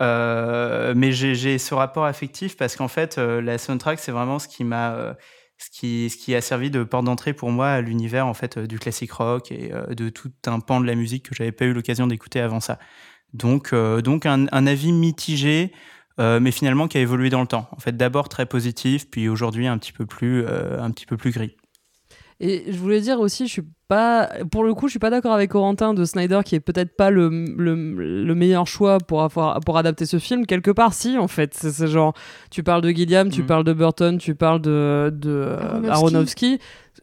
Mais 0.01 1.11
j'ai 1.11 1.57
ce 1.57 1.73
rapport 1.73 2.05
affectif 2.05 2.57
parce 2.57 2.75
qu'en 2.75 2.89
fait, 2.89 3.17
la 3.17 3.57
soundtrack, 3.57 3.99
c'est 3.99 4.11
vraiment 4.11 4.39
ce 4.39 4.47
qui 4.49 4.63
m'a, 4.65 5.15
ce 5.57 5.69
qui, 5.71 6.09
ce 6.09 6.17
qui 6.17 6.35
a 6.35 6.41
servi 6.41 6.69
de 6.69 6.83
porte 6.83 7.05
d'entrée 7.05 7.33
pour 7.33 7.49
moi 7.51 7.69
à 7.69 7.81
l'univers 7.81 8.27
en 8.27 8.33
fait 8.33 8.59
du 8.59 8.77
classique 8.77 9.13
rock 9.13 9.51
et 9.51 9.71
de 9.89 10.09
tout 10.09 10.31
un 10.45 10.59
pan 10.59 10.81
de 10.81 10.85
la 10.85 10.95
musique 10.95 11.29
que 11.29 11.35
j'avais 11.35 11.53
pas 11.53 11.65
eu 11.65 11.73
l'occasion 11.73 12.07
d'écouter 12.07 12.41
avant 12.41 12.59
ça. 12.59 12.77
Donc, 13.33 13.73
donc 13.73 14.25
un 14.25 14.67
avis 14.67 14.91
mitigé, 14.91 15.71
euh, 16.19 16.39
mais 16.39 16.51
finalement 16.51 16.87
qui 16.87 16.97
a 16.97 17.01
évolué 17.01 17.29
dans 17.29 17.41
le 17.41 17.47
temps. 17.47 17.67
En 17.71 17.79
fait, 17.79 17.95
d'abord 17.95 18.29
très 18.29 18.45
positif, 18.45 19.09
puis 19.09 19.29
aujourd'hui 19.29 19.67
un 19.67 19.77
petit 19.77 19.93
peu 19.93 20.05
plus, 20.05 20.43
euh, 20.45 20.81
un 20.81 20.91
petit 20.91 21.05
peu 21.05 21.17
plus 21.17 21.31
gris. 21.31 21.55
Et 22.39 22.65
je 22.71 22.77
voulais 22.77 23.01
dire 23.01 23.19
aussi, 23.19 23.47
je 23.47 23.51
suis 23.51 23.63
pas, 23.87 24.29
pour 24.51 24.63
le 24.63 24.75
coup, 24.75 24.85
je 24.87 24.91
suis 24.91 24.99
pas 24.99 25.09
d'accord 25.09 25.33
avec 25.33 25.49
Corentin 25.49 25.95
de 25.95 26.05
Snyder, 26.05 26.41
qui 26.45 26.53
est 26.53 26.59
peut-être 26.59 26.95
pas 26.95 27.09
le, 27.09 27.29
le, 27.57 27.73
le 28.23 28.35
meilleur 28.35 28.67
choix 28.67 28.99
pour 28.99 29.23
avoir, 29.23 29.59
pour 29.61 29.75
adapter 29.75 30.05
ce 30.05 30.19
film. 30.19 30.45
Quelque 30.45 30.69
part, 30.69 30.93
si, 30.93 31.17
en 31.17 31.27
fait. 31.27 31.55
C'est 31.55 31.87
genre, 31.87 32.13
tu 32.51 32.61
parles 32.61 32.81
de 32.83 32.89
Gilliam, 32.91 33.31
tu 33.31 33.41
Mhm. 33.41 33.47
parle 33.47 33.63
de 33.63 33.73
Burton, 33.73 34.19
tu 34.19 34.35
parles 34.35 34.61
de, 34.61 35.09
de 35.15 35.55
Aronofsky. 35.59 35.89
Aronofsky. 35.89 36.59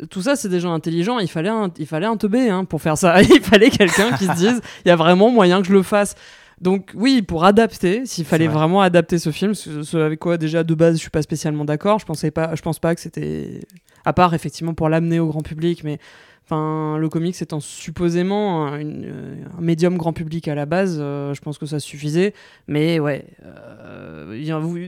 Tout 0.08 0.22
ça, 0.22 0.36
c'est 0.36 0.48
des 0.48 0.60
gens 0.60 0.72
intelligents. 0.72 1.18
Il 1.18 1.26
fallait 1.28 1.48
un, 1.48 1.68
il 1.78 1.86
fallait 1.86 2.06
un 2.06 2.16
teubé 2.16 2.48
hein, 2.48 2.64
pour 2.64 2.80
faire 2.80 2.96
ça. 2.96 3.20
Il 3.22 3.40
fallait 3.40 3.70
quelqu'un 3.70 4.12
qui 4.12 4.26
se 4.26 4.34
dise, 4.36 4.60
il 4.84 4.88
y 4.88 4.92
a 4.92 4.96
vraiment 4.96 5.30
moyen 5.30 5.62
que 5.62 5.66
je 5.68 5.72
le 5.72 5.82
fasse. 5.82 6.14
Donc 6.60 6.90
oui, 6.94 7.22
pour 7.22 7.44
adapter, 7.44 8.06
s'il 8.06 8.24
fallait 8.24 8.46
vrai. 8.46 8.54
vraiment 8.54 8.80
adapter 8.80 9.18
ce 9.18 9.30
film, 9.30 9.54
ce, 9.54 9.82
ce 9.82 9.96
avec 9.96 10.18
quoi 10.20 10.38
déjà 10.38 10.64
de 10.64 10.74
base 10.74 10.96
je 10.96 11.00
suis 11.00 11.10
pas 11.10 11.22
spécialement 11.22 11.64
d'accord. 11.64 11.98
Je 11.98 12.06
pensais 12.06 12.30
pas, 12.30 12.54
je 12.54 12.62
pense 12.62 12.78
pas 12.78 12.94
que 12.94 13.00
c'était, 13.00 13.60
à 14.04 14.12
part 14.12 14.34
effectivement 14.34 14.74
pour 14.74 14.88
l'amener 14.88 15.18
au 15.20 15.26
grand 15.26 15.42
public, 15.42 15.82
mais 15.84 15.98
enfin 16.46 16.98
le 16.98 17.08
comics 17.08 17.40
étant 17.40 17.58
supposément 17.60 18.66
un, 18.66 18.78
une- 18.78 19.04
euh, 19.06 19.34
un 19.58 19.60
médium 19.62 19.96
grand 19.96 20.12
public 20.12 20.46
à 20.48 20.54
la 20.54 20.66
base, 20.66 20.98
euh, 21.00 21.32
je 21.34 21.40
pense 21.40 21.56
que 21.58 21.66
ça 21.66 21.80
suffisait. 21.80 22.34
Mais 22.68 23.00
ouais, 23.00 23.24
euh, 23.44 24.38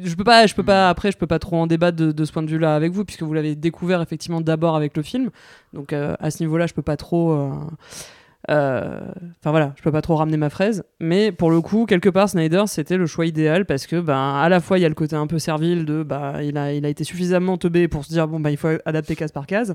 je 0.05 0.15
peux 0.15 0.25
pas, 0.25 0.47
je 0.47 0.55
peux 0.55 0.63
pas 0.63 0.89
après, 0.89 1.11
je 1.13 1.17
peux 1.17 1.27
pas 1.27 1.39
trop 1.39 1.57
en 1.57 1.67
débattre 1.67 1.97
de, 1.97 2.13
de 2.13 2.25
ce 2.25 2.33
point 2.33 2.43
de 2.43 2.51
vue-là 2.51 2.75
avec 2.77 2.93
vous 2.93 3.05
puisque 3.05 3.23
vous 3.23 3.33
l'avez 3.35 3.55
découvert 3.55 4.03
effectivement 4.03 4.41
d'abord 4.41 4.77
avec 4.77 4.97
le 4.97 5.03
film. 5.03 5.31
Donc 5.73 5.93
euh, 5.93 6.15
à 6.21 6.31
ce 6.31 6.43
niveau-là, 6.43 6.67
je 6.67 6.75
peux 6.75 6.83
pas 6.83 6.97
trop. 6.97 7.33
Euh, 8.51 9.01
Enfin 9.41 9.51
voilà, 9.51 9.73
je 9.77 9.83
peux 9.83 9.93
pas 9.93 10.03
trop 10.03 10.17
ramener 10.17 10.37
ma 10.37 10.51
fraise, 10.51 10.85
mais 11.01 11.33
pour 11.33 11.51
le 11.51 11.61
coup, 11.61 11.87
quelque 11.87 12.09
part, 12.09 12.29
Snyder, 12.29 12.65
c'était 12.67 12.97
le 12.97 13.07
choix 13.07 13.27
idéal 13.27 13.65
parce 13.67 13.87
que, 13.87 14.01
ben, 14.01 14.35
à 14.35 14.49
la 14.49 14.61
fois, 14.61 14.79
il 14.79 14.83
y 14.83 14.85
a 14.85 14.89
le 14.89 14.95
côté 14.95 15.17
un 15.17 15.27
peu 15.27 15.39
servile 15.39 15.85
de, 15.85 16.03
bah, 16.03 16.43
il 16.43 16.57
a, 16.57 16.73
il 16.73 16.85
a 16.85 16.89
été 16.89 17.05
suffisamment 17.05 17.57
teubé 17.59 17.89
pour 17.89 18.05
se 18.05 18.11
dire, 18.11 18.29
bon, 18.29 18.41
bah, 18.41 18.51
il 18.51 18.57
faut 18.57 18.69
adapter 18.85 19.17
case 19.17 19.33
par 19.33 19.47
case. 19.47 19.75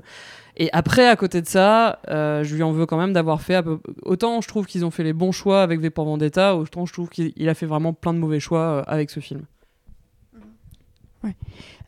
Et 0.56 0.68
après, 0.72 1.08
à 1.08 1.16
côté 1.16 1.40
de 1.40 1.46
ça, 1.46 2.00
euh, 2.08 2.44
je 2.44 2.54
lui 2.54 2.62
en 2.62 2.72
veux 2.72 2.86
quand 2.86 2.98
même 2.98 3.12
d'avoir 3.12 3.40
fait, 3.40 3.64
autant 4.02 4.40
je 4.40 4.48
trouve 4.48 4.66
qu'ils 4.66 4.84
ont 4.84 4.90
fait 4.90 5.04
les 5.04 5.14
bons 5.14 5.32
choix 5.32 5.62
avec 5.62 5.80
V 5.80 5.90
pour 5.90 6.04
Vendetta, 6.04 6.56
autant 6.56 6.84
je 6.84 6.92
trouve 6.92 7.08
qu'il 7.08 7.32
il 7.36 7.48
a 7.48 7.54
fait 7.54 7.66
vraiment 7.66 7.92
plein 7.92 8.12
de 8.12 8.18
mauvais 8.18 8.40
choix 8.40 8.60
euh, 8.60 8.82
avec 8.86 9.10
ce 9.10 9.20
film. 9.20 9.42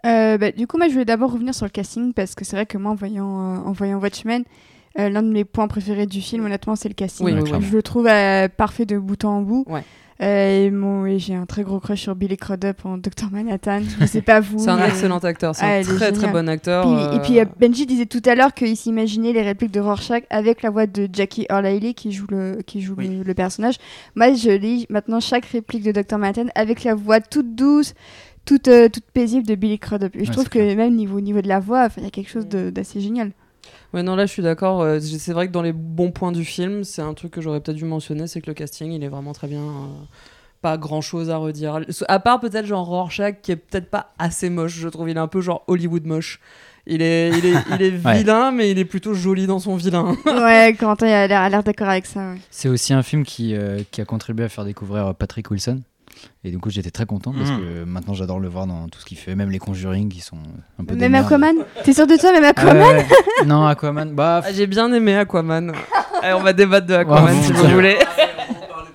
Euh, 0.07 0.39
bah, 0.39 0.53
du 0.53 0.67
coup, 0.67 0.77
moi, 0.77 0.89
je 0.89 0.93
voulais 0.93 1.05
d'abord 1.05 1.33
revenir 1.33 1.55
sur 1.55 1.67
le 1.67 1.71
casting 1.71 2.13
parce 2.13 2.35
que 2.35 2.45
c'est 2.45 2.57
vrai 2.57 2.67
que 2.67 2.79
moi, 2.79 2.93
en 2.93 2.95
voyant, 2.95 3.27
en 3.27 3.73
voyant 3.73 3.99
Watchmen, 3.99 4.45
euh, 4.99 5.09
l'un 5.09 5.23
de 5.23 5.29
mes 5.33 5.45
points 5.45 5.69
préférés 5.69 6.07
du 6.07 6.21
film, 6.21 6.45
honnêtement, 6.45 6.77
c'est 6.77 6.89
le 6.89 6.95
casting. 6.95 7.25
Oui, 7.27 7.33
Ouais, 7.33 7.39
oui, 7.39 7.43
oui. 7.45 7.49
clairement. 7.51 7.67
Je 7.69 7.77
le 7.77 7.83
trouve 7.83 8.07
euh, 8.07 8.49
parfait 8.49 8.87
de 8.87 8.99
bout 8.99 9.25
en 9.25 9.43
bout. 9.43 9.65
Ouais. 9.69 9.83
Euh, 10.23 11.05
et 11.07 11.19
j'ai 11.19 11.35
un 11.35 11.45
très 11.45 11.65
gros 11.65 11.81
crush 11.81 12.03
sur 12.03 12.15
Billy 12.15 12.37
Crudup 12.37 12.85
en 12.87 12.99
Dr 12.99 13.31
Manhattan. 13.33 13.81
Je 14.01 14.07
sais 14.07 14.23
pas 14.23 14.39
vous. 14.39 14.61
C'est 14.61 14.69
un 14.71 14.77
mais- 14.77 14.87
excellent 14.87 15.19
acteur, 15.19 15.57
c'est 15.57 15.65
Ah, 15.65 15.71
un 15.75 15.81
est 15.81 15.83
très 15.83 16.13
très 16.13 16.31
bon 16.31 16.49
acteur. 16.49 16.85
Puis- 16.85 16.93
euh, 16.95 17.41
Et 17.41 17.45
puis 17.45 17.51
Benji 17.61 17.85
disait 17.85 18.07
tout 18.07 18.23
à 18.27 18.37
l'heure 18.37 18.55
qu'il 18.55 18.77
s'imaginait 18.77 19.33
les 19.33 19.43
répliques 19.43 19.73
de 19.73 19.81
Rorschach 19.81 20.23
avec 20.31 20.63
la 20.63 20.71
voix 20.71 20.87
de 20.87 21.09
Jackie 21.13 21.47
Earle 21.51 21.67
Haley 21.67 21.95
qui 21.95 22.13
joue 22.13 22.27
le 22.31 22.59
qui 22.65 22.81
joue 22.81 22.95
Oui. 22.97 23.09
le, 23.09 23.23
le 23.25 23.35
personnage. 23.35 23.75
Moi, 24.15 24.35
je 24.35 24.51
lis 24.51 24.87
maintenant 24.89 25.19
chaque 25.19 25.47
réplique 25.47 25.83
de 25.83 25.91
Dr 25.91 26.17
Manhattan 26.17 26.47
avec 26.55 26.85
la 26.85 26.95
voix 26.95 27.19
toute 27.21 27.57
douce, 27.57 27.95
toute 28.45 28.69
euh, 28.69 28.89
toute 28.89 29.05
paisible 29.13 29.47
de 29.49 29.57
Billy 29.57 29.81
Crudup. 29.81 30.15
Et 30.15 30.21
je 30.25 30.29
Ouais, 30.29 30.33
trouve 30.33 30.49
que 30.49 30.61
clair. 30.61 30.77
même 30.77 30.95
niveau 30.95 31.21
niveau 31.21 31.43
de 31.43 31.49
la 31.49 31.59
voix, 31.59 31.89
il 31.97 32.05
y 32.05 32.07
a 32.07 32.11
quelque 32.11 32.31
chose 32.31 32.47
de- 32.47 32.71
d'assez 32.71 33.01
génial. 33.01 33.33
Ouais, 33.95 34.03
non, 34.03 34.17
là, 34.17 34.27
je 34.27 34.33
suis 34.33 34.43
d'accord. 34.43 34.83
euh, 34.83 34.99
c'est 35.01 35.33
vrai 35.33 35.47
que 35.47 35.53
dans 35.53 35.63
les 35.63 35.73
bons 35.73 36.11
points 36.11 36.33
du 36.33 36.45
film, 36.45 36.85
c'est 36.85 37.01
un 37.03 37.15
truc 37.15 37.31
que 37.33 37.41
j'aurais 37.41 37.61
peut-être 37.61 37.77
dû 37.79 37.85
mentionner, 37.87 38.27
c'est 38.27 38.41
que 38.41 38.49
le 38.49 38.55
casting, 38.55 38.91
il 38.93 39.03
est 39.05 39.09
vraiment 39.09 39.33
très 39.33 39.47
bien. 39.49 39.61
euh, 39.63 39.87
pas 40.61 40.79
grand 40.79 41.01
chose 41.03 41.29
à 41.31 41.37
redire. 41.37 41.79
À 42.09 42.19
part 42.21 42.41
peut-être 42.41 42.65
genre 42.65 42.87
Rorschach 42.87 43.35
qui 43.43 43.53
est 43.53 43.57
peut-être 43.57 43.91
pas 43.91 44.15
assez 44.19 44.49
moche, 44.49 44.73
je 44.75 44.89
trouve. 44.89 45.11
Il 45.11 45.17
est 45.17 45.21
un 45.21 45.27
peu 45.29 45.43
genre 45.43 45.63
Hollywood 45.69 46.07
moche. 46.07 46.41
Il 46.87 47.03
est, 47.03 47.29
il 47.39 47.45
est, 47.47 47.55
il 47.71 47.83
est 47.83 47.91
Ouais. 48.05 48.17
vilain, 48.19 48.51
mais 48.51 48.71
il 48.71 48.79
est 48.79 48.85
plutôt 48.87 49.13
joli 49.15 49.47
dans 49.47 49.59
son 49.59 49.77
vilain. 49.77 50.17
ouais, 50.27 50.75
Quentin 50.81 51.07
a 51.07 51.27
l'air, 51.27 51.41
a 51.43 51.49
l'air 51.51 51.63
d'accord 51.63 51.89
avec 51.91 52.07
ça. 52.07 52.33
ouais. 52.33 52.39
C'est 52.51 52.69
aussi 52.71 52.95
un 52.95 53.03
film 53.03 53.25
qui, 53.25 53.55
euh, 53.55 53.81
qui 53.91 54.01
a 54.01 54.07
contribué 54.07 54.47
à 54.47 54.49
faire 54.49 54.65
découvrir 54.65 55.15
Patrick 55.15 55.51
Wilson. 55.51 55.83
Et 56.45 56.51
du 56.51 56.59
coup, 56.59 56.71
j'étais 56.71 56.91
très 56.91 57.07
content 57.07 57.33
parce 57.33 57.51
Mm. 57.51 57.59
que 57.59 57.85
maintenant, 57.85 58.15
j'adore 58.15 58.39
le 58.41 58.49
voir 58.49 58.67
dans 58.67 58.89
tout 58.89 59.01
ce 59.01 59.05
qu'il 59.05 59.17
fait, 59.19 59.35
même 59.35 59.51
les 59.51 59.59
Conjuring 59.59 60.09
qui 60.09 60.21
sont 60.21 60.37
un 60.79 60.85
peu 60.85 60.95
Même. 60.95 61.15
Aquaman 61.15 61.57
T'es 61.85 61.93
sûr 61.93 62.07
de 62.07 62.17
toi, 62.17 62.33
même 62.33 62.45
Ah 62.45 62.49
Aquaman. 62.51 63.05
Non, 63.47 63.67
Aquaman, 63.67 64.15
bah. 64.15 64.43
Ah, 64.45 64.53
J'ai 64.53 64.67
bien 64.67 64.93
aimé 64.93 65.17
Aquaman. 65.17 65.73
Allez, 66.23 66.35
on 66.35 66.43
va 66.43 66.53
débattre 66.53 66.87
de 66.87 66.95
Aquaman 66.95 67.25
Ouais, 67.37 67.43
si 67.43 67.53
vous 67.53 67.65
voulez. 67.69 67.97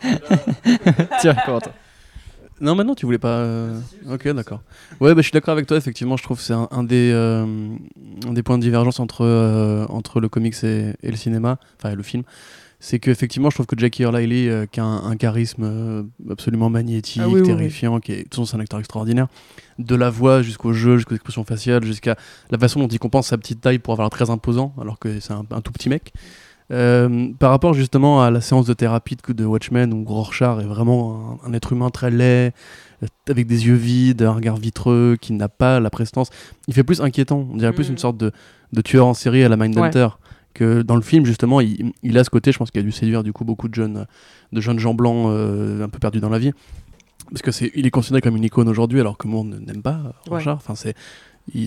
Tiens, 1.20 1.36
Corentin. 1.46 1.72
Non, 2.62 2.76
maintenant 2.76 2.94
tu 2.96 3.06
voulais 3.06 3.18
pas. 3.20 3.38
euh, 3.38 3.80
Ok, 4.12 4.28
d'accord. 4.30 4.62
Ouais, 5.00 5.14
bah, 5.16 5.22
je 5.22 5.28
suis 5.28 5.32
d'accord 5.32 5.54
avec 5.54 5.66
toi. 5.66 5.78
Effectivement, 5.78 6.18
je 6.18 6.24
trouve 6.24 6.38
que 6.38 6.44
c'est 6.44 6.54
un, 6.54 6.68
un 6.72 6.84
des, 6.84 7.10
euh, 7.14 7.46
un 8.28 8.34
des 8.34 8.44
points 8.44 8.58
de 8.58 8.64
divergence 8.64 9.00
entre, 9.00 9.24
euh, 9.24 9.86
entre 9.88 10.20
le 10.20 10.28
comics 10.28 10.62
et, 10.64 10.94
et 11.02 11.10
le 11.10 11.16
cinéma, 11.16 11.58
enfin 11.82 11.96
le 11.96 12.04
film. 12.04 12.24
C'est 12.82 13.00
qu'effectivement, 13.00 13.50
je 13.50 13.56
trouve 13.56 13.66
que 13.66 13.78
Jackie 13.78 14.04
Earle 14.04 14.16
Haley, 14.16 14.48
euh, 14.48 14.66
qui 14.66 14.80
a 14.80 14.86
un, 14.86 15.12
un 15.12 15.18
charisme 15.18 15.64
euh, 15.66 16.04
absolument 16.32 16.70
magnétique, 16.70 17.22
Ah 17.24 17.28
oui, 17.28 17.36
oui, 17.36 17.42
oui. 17.42 17.48
terrifiant, 17.48 18.00
qui 18.00 18.14
est, 18.14 18.18
de 18.18 18.22
toute 18.24 18.36
façon, 18.36 18.46
c'est 18.46 18.56
un 18.56 18.62
acteur 18.62 18.80
extraordinaire, 18.80 19.28
de 19.80 19.96
la 19.96 20.10
voix 20.10 20.42
jusqu'au 20.42 20.72
jeu, 20.72 20.96
jusqu'aux 20.96 21.16
expressions 21.16 21.44
faciales, 21.44 21.84
jusqu'à 21.84 22.16
la 22.52 22.58
façon 22.58 22.80
dont 22.80 22.88
il 22.88 22.98
compense 23.00 23.28
sa 23.28 23.38
petite 23.38 23.60
taille 23.60 23.80
pour 23.80 23.94
avoir 23.94 24.06
l'air 24.06 24.12
très 24.12 24.30
imposant, 24.30 24.74
alors 24.82 24.98
que 24.98 25.20
c'est 25.20 25.34
un, 25.34 25.44
un 25.52 25.60
tout 25.62 25.74
petit 25.74 25.90
mec. 25.90 26.14
Euh, 26.72 27.30
par 27.40 27.50
rapport 27.50 27.74
justement 27.74 28.22
à 28.22 28.30
la 28.30 28.42
séance 28.42 28.68
de 28.68 28.74
thérapie 28.74 29.18
de, 29.28 29.44
Watchmen 29.44 29.92
où 29.92 30.06
Rorschach 30.06 30.60
est 30.62 30.66
vraiment 30.68 31.40
un, 31.44 31.50
un 31.50 31.54
être 31.54 31.74
humain 31.74 31.90
très 31.90 32.12
laid, 32.12 32.54
avec 33.28 33.48
des 33.48 33.66
yeux 33.66 33.74
vides, 33.76 34.22
un 34.22 34.34
regard 34.34 34.56
vitreux, 34.58 35.18
qui 35.20 35.34
n'a 35.34 35.50
pas 35.50 35.80
la 35.80 35.90
prestance. 35.90 36.30
Il 36.68 36.74
fait 36.74 36.84
plus 36.84 37.02
inquiétant, 37.02 37.48
on 37.52 37.58
dirait 37.58 37.74
plus 37.74 37.88
Mhm. 37.88 37.94
une 37.94 37.98
sorte 37.98 38.18
de, 38.18 38.32
de 38.72 38.82
tueur 38.82 39.08
en 39.08 39.14
série 39.14 39.44
à 39.44 39.50
la 39.50 39.58
Mindhunter. 39.58 40.08
Que 40.60 40.82
dans 40.82 40.98
le 40.98 41.02
film, 41.02 41.26
justement, 41.26 41.62
il, 41.62 41.94
il 42.04 42.18
a 42.18 42.24
ce 42.26 42.30
côté, 42.30 42.52
je 42.52 42.58
pense 42.58 42.70
qu'il 42.70 42.82
a 42.82 42.84
dû 42.84 42.92
séduire 42.92 43.24
du 43.24 43.32
coup 43.32 43.46
beaucoup 43.46 43.70
de 43.70 43.76
jeunes, 43.76 44.06
de 44.52 44.60
jeunes 44.60 44.78
gens 44.78 44.94
blancs 44.94 45.30
euh, 45.30 45.86
un 45.86 45.88
peu 45.88 46.00
perdus 46.00 46.20
dans 46.20 46.28
la 46.28 46.38
vie. 46.38 46.52
Parce 47.30 47.42
que 47.42 47.52
c'est, 47.52 47.72
il 47.76 47.86
est 47.86 47.92
considéré 47.92 48.20
comme 48.20 48.36
une 48.36 48.44
icône 48.44 48.68
aujourd'hui, 48.68 49.00
alors 49.00 49.18
que 49.18 49.26
le 49.26 49.32
monde 49.32 49.62
n'aime 49.66 49.82
pas 49.82 50.16
Rorschach. 50.28 50.58
Enfin, 50.58 50.76
c'est, 50.76 50.96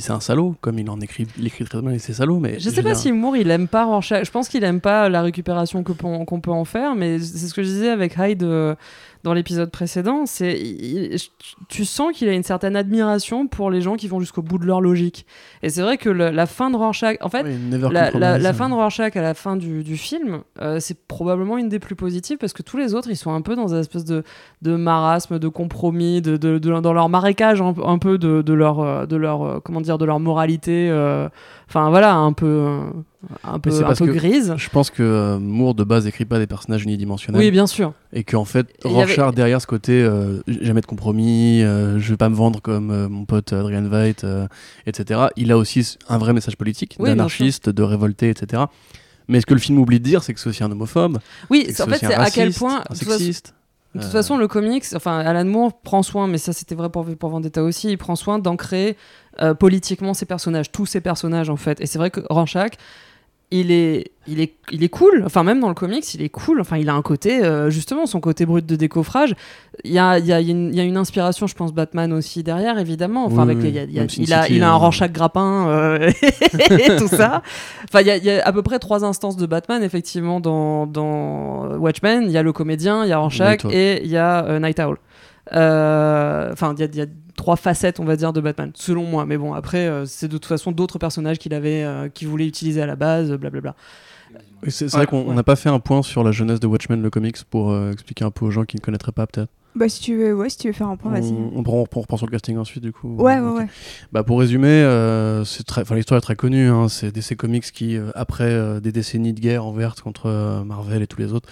c'est 0.01 0.12
un 0.12 0.21
salaud, 0.21 0.55
comme 0.61 0.79
il 0.79 0.89
en 0.91 1.01
écrit, 1.01 1.27
il 1.39 1.47
écrit 1.47 1.65
très 1.65 1.81
bien, 1.83 1.91
et 1.93 1.99
c'est 1.99 2.12
salaud. 2.12 2.39
Mais 2.39 2.59
Je 2.59 2.71
sais 2.71 2.83
pas 2.83 2.91
dire- 2.91 2.97
si 2.99 3.12
Moore 3.12 3.37
il 3.37 3.51
aime 3.51 3.69
pas 3.69 3.85
Rorschach. 3.85 4.25
Je 4.25 4.31
pense 4.31 4.49
qu'il 4.49 4.65
aime 4.65 4.81
pas 4.81 5.09
la 5.09 5.23
récupération 5.23 5.83
que 5.83 5.93
qu'on 5.93 6.41
peut 6.41 6.51
en 6.51 6.65
faire, 6.65 6.95
mais 6.95 7.19
c'est 7.19 7.47
ce 7.47 7.55
que 7.55 7.62
je 7.62 7.69
disais 7.69 7.89
avec 7.91 8.17
Hyde 8.19 8.43
euh, 8.43 8.75
dans 9.25 9.35
l'épisode 9.35 9.71
précédent. 9.71 10.25
C'est 10.27 10.59
tu 11.69 11.85
sens 11.85 12.12
qu'il 12.12 12.29
a 12.29 12.33
une 12.33 12.43
certaine 12.43 12.77
admiration 12.77 13.47
pour 13.47 13.71
les 13.71 13.81
gens 13.81 13.95
qui 13.97 14.09
vont 14.09 14.21
jusqu'au 14.21 14.43
bout 14.43 14.59
de 14.59 14.65
leur 14.67 14.81
logique. 14.81 15.27
Et 15.62 15.69
c'est 15.71 15.83
vrai 15.83 15.97
que 15.99 16.09
le- 16.11 16.31
la 16.31 16.47
fin 16.47 16.71
de 16.71 16.77
Rorschach, 16.77 17.17
en 17.21 17.29
fait, 17.29 17.45
Oui, 17.45 17.55
la, 17.71 17.89
la- 17.89 18.11
compromise. 18.11 18.43
la 18.43 18.53
fin 18.53 18.69
de 18.69 18.75
Rorschach 18.75 19.17
à 19.17 19.23
la 19.23 19.35
fin 19.35 19.57
du, 19.57 19.83
du 19.85 19.97
film, 19.97 20.41
euh, 20.61 20.79
c'est 20.81 20.99
probablement 21.07 21.59
une 21.59 21.69
des 21.69 21.79
plus 21.79 21.95
positives 21.97 22.39
parce 22.39 22.53
que 22.53 22.62
tous 22.62 22.77
les 22.77 22.95
autres, 22.95 23.09
ils 23.11 23.17
sont 23.17 23.33
un 23.33 23.43
peu 23.43 23.55
dans 23.55 23.69
une 23.75 23.81
espèce 23.81 24.05
de, 24.05 24.25
de 24.62 24.77
marasme, 24.77 25.39
de 25.39 25.49
compromis, 25.49 26.21
de, 26.21 26.37
de- 26.37 26.59
de- 26.59 26.81
dans 26.81 26.93
leur 26.93 27.09
marécage 27.09 27.61
un, 27.62 27.75
un 27.85 27.99
peu 27.99 28.19
de, 28.19 28.43
de 28.43 28.53
leur, 28.53 29.07
de 29.07 29.17
leur, 29.17 29.43
euh, 29.43 29.61
comment 29.73 29.81
dire, 29.81 29.99
de 29.99 30.05
leur 30.05 30.21
moralité. 30.21 30.88
euh, 30.91 31.29
Enfin 31.69 31.88
voilà, 31.88 32.14
un 32.14 32.35
peu, 32.35 32.81
un 33.45 33.59
peu, 33.59 33.71
un 33.85 33.95
peu 33.95 34.07
grise. 34.12 34.52
Je 34.59 34.69
pense 34.69 34.91
que 34.91 35.02
euh, 35.02 35.38
Moore 35.38 35.75
de 35.75 35.85
base 35.85 36.07
écrit 36.07 36.26
pas 36.26 36.38
des 36.38 36.47
personnages 36.47 36.83
unidimensionnels. 36.85 37.41
Oui, 37.41 37.50
bien 37.50 37.67
sûr. 37.67 37.95
et 38.12 38.25
qu'en 38.25 38.45
fait 38.45 38.67
avait- 38.85 38.93
Rorschach 38.95 39.35
derrière 39.35 39.61
ce 39.62 39.67
côté 39.67 40.02
euh, 40.02 40.41
jamais 40.47 40.83
de 40.83 40.87
compromis 40.87 41.61
je 41.62 42.09
vais 42.11 42.17
pas 42.19 42.29
me 42.29 42.35
vendre 42.35 42.61
comme 42.61 43.07
mon 43.09 43.25
pote 43.25 43.52
Adrian 43.55 43.88
Veidt 43.88 44.26
etc 44.87 45.29
il 45.37 45.50
a 45.50 45.57
aussi 45.57 45.97
un 46.11 46.19
vrai 46.19 46.33
message 46.35 46.57
politique 46.57 46.97
Oui, 46.99 47.09
d'anarchiste 47.09 47.71
de 47.71 47.83
révolté 47.83 48.29
etc 48.29 48.64
mais 49.29 49.41
ce 49.41 49.47
que 49.47 49.55
le 49.55 49.61
film 49.61 49.79
oublie 49.79 49.99
de 49.99 50.05
dire 50.05 50.23
c'est 50.23 50.35
que 50.35 50.41
c'est 50.41 50.49
aussi 50.50 50.62
un 50.62 50.71
homophobe 50.71 51.19
Oui, 51.49 51.67
en 51.81 51.87
fait, 51.87 51.99
c'est 51.99 52.14
à 52.14 52.29
quel 52.31 52.52
point. 52.52 52.76
un 52.76 52.93
de 52.93 52.99
toute 52.99 53.09
façon- 53.09 53.11
sexiste 53.19 53.55
De 53.95 54.00
toute 54.00 54.11
façon, 54.11 54.37
le 54.38 54.49
comics, 54.49 54.85
enfin, 54.97 55.19
Alan 55.19 55.45
Moore 55.45 55.81
prend 55.83 56.02
soin, 56.02 56.26
mais 56.26 56.38
ça 56.38 56.52
c'était 56.55 56.75
vrai 56.75 56.88
pour, 56.91 57.05
pour 57.17 57.29
Vendetta 57.31 57.62
aussi, 57.62 57.91
il 57.91 57.99
prend 57.99 58.17
soin 58.17 58.38
d'ancrer 58.38 58.97
euh, 59.40 59.55
politiquement 59.55 60.14
ses 60.14 60.27
personnages, 60.27 60.71
tous 60.73 60.87
ses 60.87 61.01
personnages 61.01 61.49
en 61.51 61.57
fait. 61.57 61.81
Et 61.81 61.87
c'est 61.87 61.99
vrai 61.99 62.11
que 62.11 62.21
Rorschach, 62.29 62.73
il 63.55 63.71
est, 63.71 64.12
il, 64.27 64.40
est, 64.40 64.55
il 64.71 64.83
est 64.83 64.88
cool, 64.88 65.25
enfin 65.27 65.42
même 65.42 65.61
dans 65.61 65.68
le 65.68 65.75
comics, 65.75 66.14
il 66.14 66.23
est 66.23 66.31
cool, 66.31 66.59
enfin 66.59 66.79
il 66.79 66.88
a 66.88 66.95
un 66.95 67.03
côté, 67.03 67.45
euh, 67.45 67.68
justement, 67.68 68.07
son 68.07 68.18
côté 68.18 68.47
brut 68.47 68.64
de 68.64 68.77
décoffrage. 68.77 69.35
Il 69.85 69.92
y 69.92 69.99
a, 69.99 70.18
il 70.18 70.25
y, 70.25 70.33
a, 70.33 70.40
il 70.40 70.47
y 70.47 70.51
a 70.51 70.53
une- 70.55 70.68
il 70.71 70.75
y 70.77 70.81
a 70.81 70.85
une 70.85 70.97
inspiration, 70.97 71.47
je 71.47 71.55
pense, 71.55 71.71
Batman 71.75 72.14
aussi 72.14 72.42
derrière, 72.42 72.79
évidemment. 72.79 73.27
Enfin, 73.27 73.45
Oui, 73.45 73.51
avec 73.53 73.59
oui. 73.59 73.68
il, 73.68 73.75
y 73.75 73.79
a- 73.79 73.83
il 73.85 73.99
a- 73.99 74.01
Même 74.01 74.09
Sin 74.09 74.23
il 74.23 74.33
a, 74.33 74.42
City, 74.45 74.57
il 74.57 74.62
a 74.62 74.71
un 74.71 74.75
euh, 74.75 74.77
Rorschach 74.79 75.12
grappin 75.12 75.68
euh, 75.68 76.11
et 76.71 76.97
tout 76.97 77.09
ça. 77.09 77.42
Enfin, 77.85 78.01
il 78.01 78.07
y, 78.07 78.11
a- 78.11 78.16
il 78.16 78.25
y 78.25 78.31
a 78.31 78.42
à 78.42 78.53
peu 78.55 78.62
près 78.62 78.79
trois 78.79 79.05
instances 79.05 79.37
de 79.37 79.45
Batman, 79.45 79.83
effectivement, 79.83 80.40
dans, 80.40 80.87
dans 80.87 81.77
Watchmen. 81.77 82.23
Il 82.25 82.31
y 82.31 82.38
a 82.38 82.42
le 82.42 82.53
comédien, 82.55 83.05
il 83.05 83.11
y 83.11 83.12
a 83.12 83.18
Rorschach 83.18 83.66
et 83.71 84.03
il 84.03 84.11
y 84.11 84.16
a 84.16 84.47
euh, 84.47 84.61
Night 84.61 84.81
Owl. 84.81 84.97
Euh, 85.53 86.51
Enfin, 86.53 86.75
il 86.79 86.97
y 86.97 87.01
a 87.03 87.07
trois 87.37 87.57
facettes, 87.57 88.01
on 88.01 88.05
va 88.05 88.16
dire, 88.16 88.33
de 88.33 88.40
Batman, 88.40 88.71
selon 88.75 89.05
moi. 89.05 89.27
Mais 89.27 89.37
bon, 89.38 89.55
après, 89.55 89.87
euh, 89.87 90.05
c'est 90.07 90.29
de 90.29 90.33
toute 90.33 90.47
façon 90.47 90.73
d'autres 90.73 90.99
personnages 90.99 91.38
qu'il 91.38 91.55
avait, 91.55 91.83
euh, 91.85 92.09
qu'il 92.09 92.29
voulait 92.29 92.47
utiliser 92.47 92.83
à 92.83 92.87
la 92.87 92.97
base, 92.97 93.31
euh, 93.33 93.37
blablabla. 93.38 93.75
c'est 94.64 94.71
c'est 94.71 94.85
Ouais, 94.87 94.90
vrai 94.99 95.07
qu'on 95.07 95.29
ouais. 95.29 95.35
n'a 95.35 95.42
pas 95.42 95.57
fait 95.57 95.68
un 95.68 95.81
point 95.81 96.03
sur 96.03 96.23
la 96.25 96.33
jeunesse 96.33 96.61
de 96.61 96.66
Watchmen 96.66 97.03
le 97.03 97.11
comics 97.11 97.42
pour 97.45 97.71
euh, 97.71 97.90
expliquer 97.92 98.25
un 98.25 98.31
peu 98.31 98.45
aux 98.45 98.51
gens 98.51 98.64
qui 98.64 98.77
ne 98.77 98.81
connaîtraient 98.81 99.12
pas 99.12 99.27
peut-être 99.27 99.51
Bah, 99.75 99.88
si 99.88 100.01
tu 100.01 100.16
veux, 100.16 100.35
ouais, 100.35 100.49
si 100.51 100.59
tu 100.59 100.66
veux 100.68 100.73
faire 100.73 100.88
un 100.88 100.97
point, 100.97 101.11
vas-y. 101.11 101.33
on, 101.33 101.51
on, 101.59 101.62
prend- 101.62 101.79
on 101.79 102.01
reprend 102.01 102.16
sur 102.16 102.27
le 102.27 102.31
casting 102.33 102.57
ensuite 102.59 102.83
du 102.83 102.92
coup 102.92 103.14
Ouais, 103.16 103.40
ouais, 103.40 103.51
ouais. 103.51 103.66
Bah 104.12 104.23
pour 104.23 104.38
résumer, 104.40 104.68
euh, 104.68 105.45
c'est 105.45 105.64
très, 105.64 105.83
enfin 105.83 105.95
l'histoire 105.97 106.18
est 106.18 106.23
très 106.23 106.37
connue. 106.37 106.68
Hein, 106.68 106.88
c'est 106.88 107.11
DC 107.12 107.37
Comics 107.37 107.64
qui, 107.73 107.97
euh, 107.97 108.11
après 108.14 108.45
euh, 108.51 108.81
des 108.81 108.92
décennies 108.92 109.33
de 109.33 109.40
guerre 109.40 109.64
envers 109.66 109.95
contre 109.97 110.27
euh, 110.27 110.64
Marvel 110.64 111.03
et 111.03 111.07
tous 111.07 111.18
les 111.21 111.33
autres, 111.33 111.49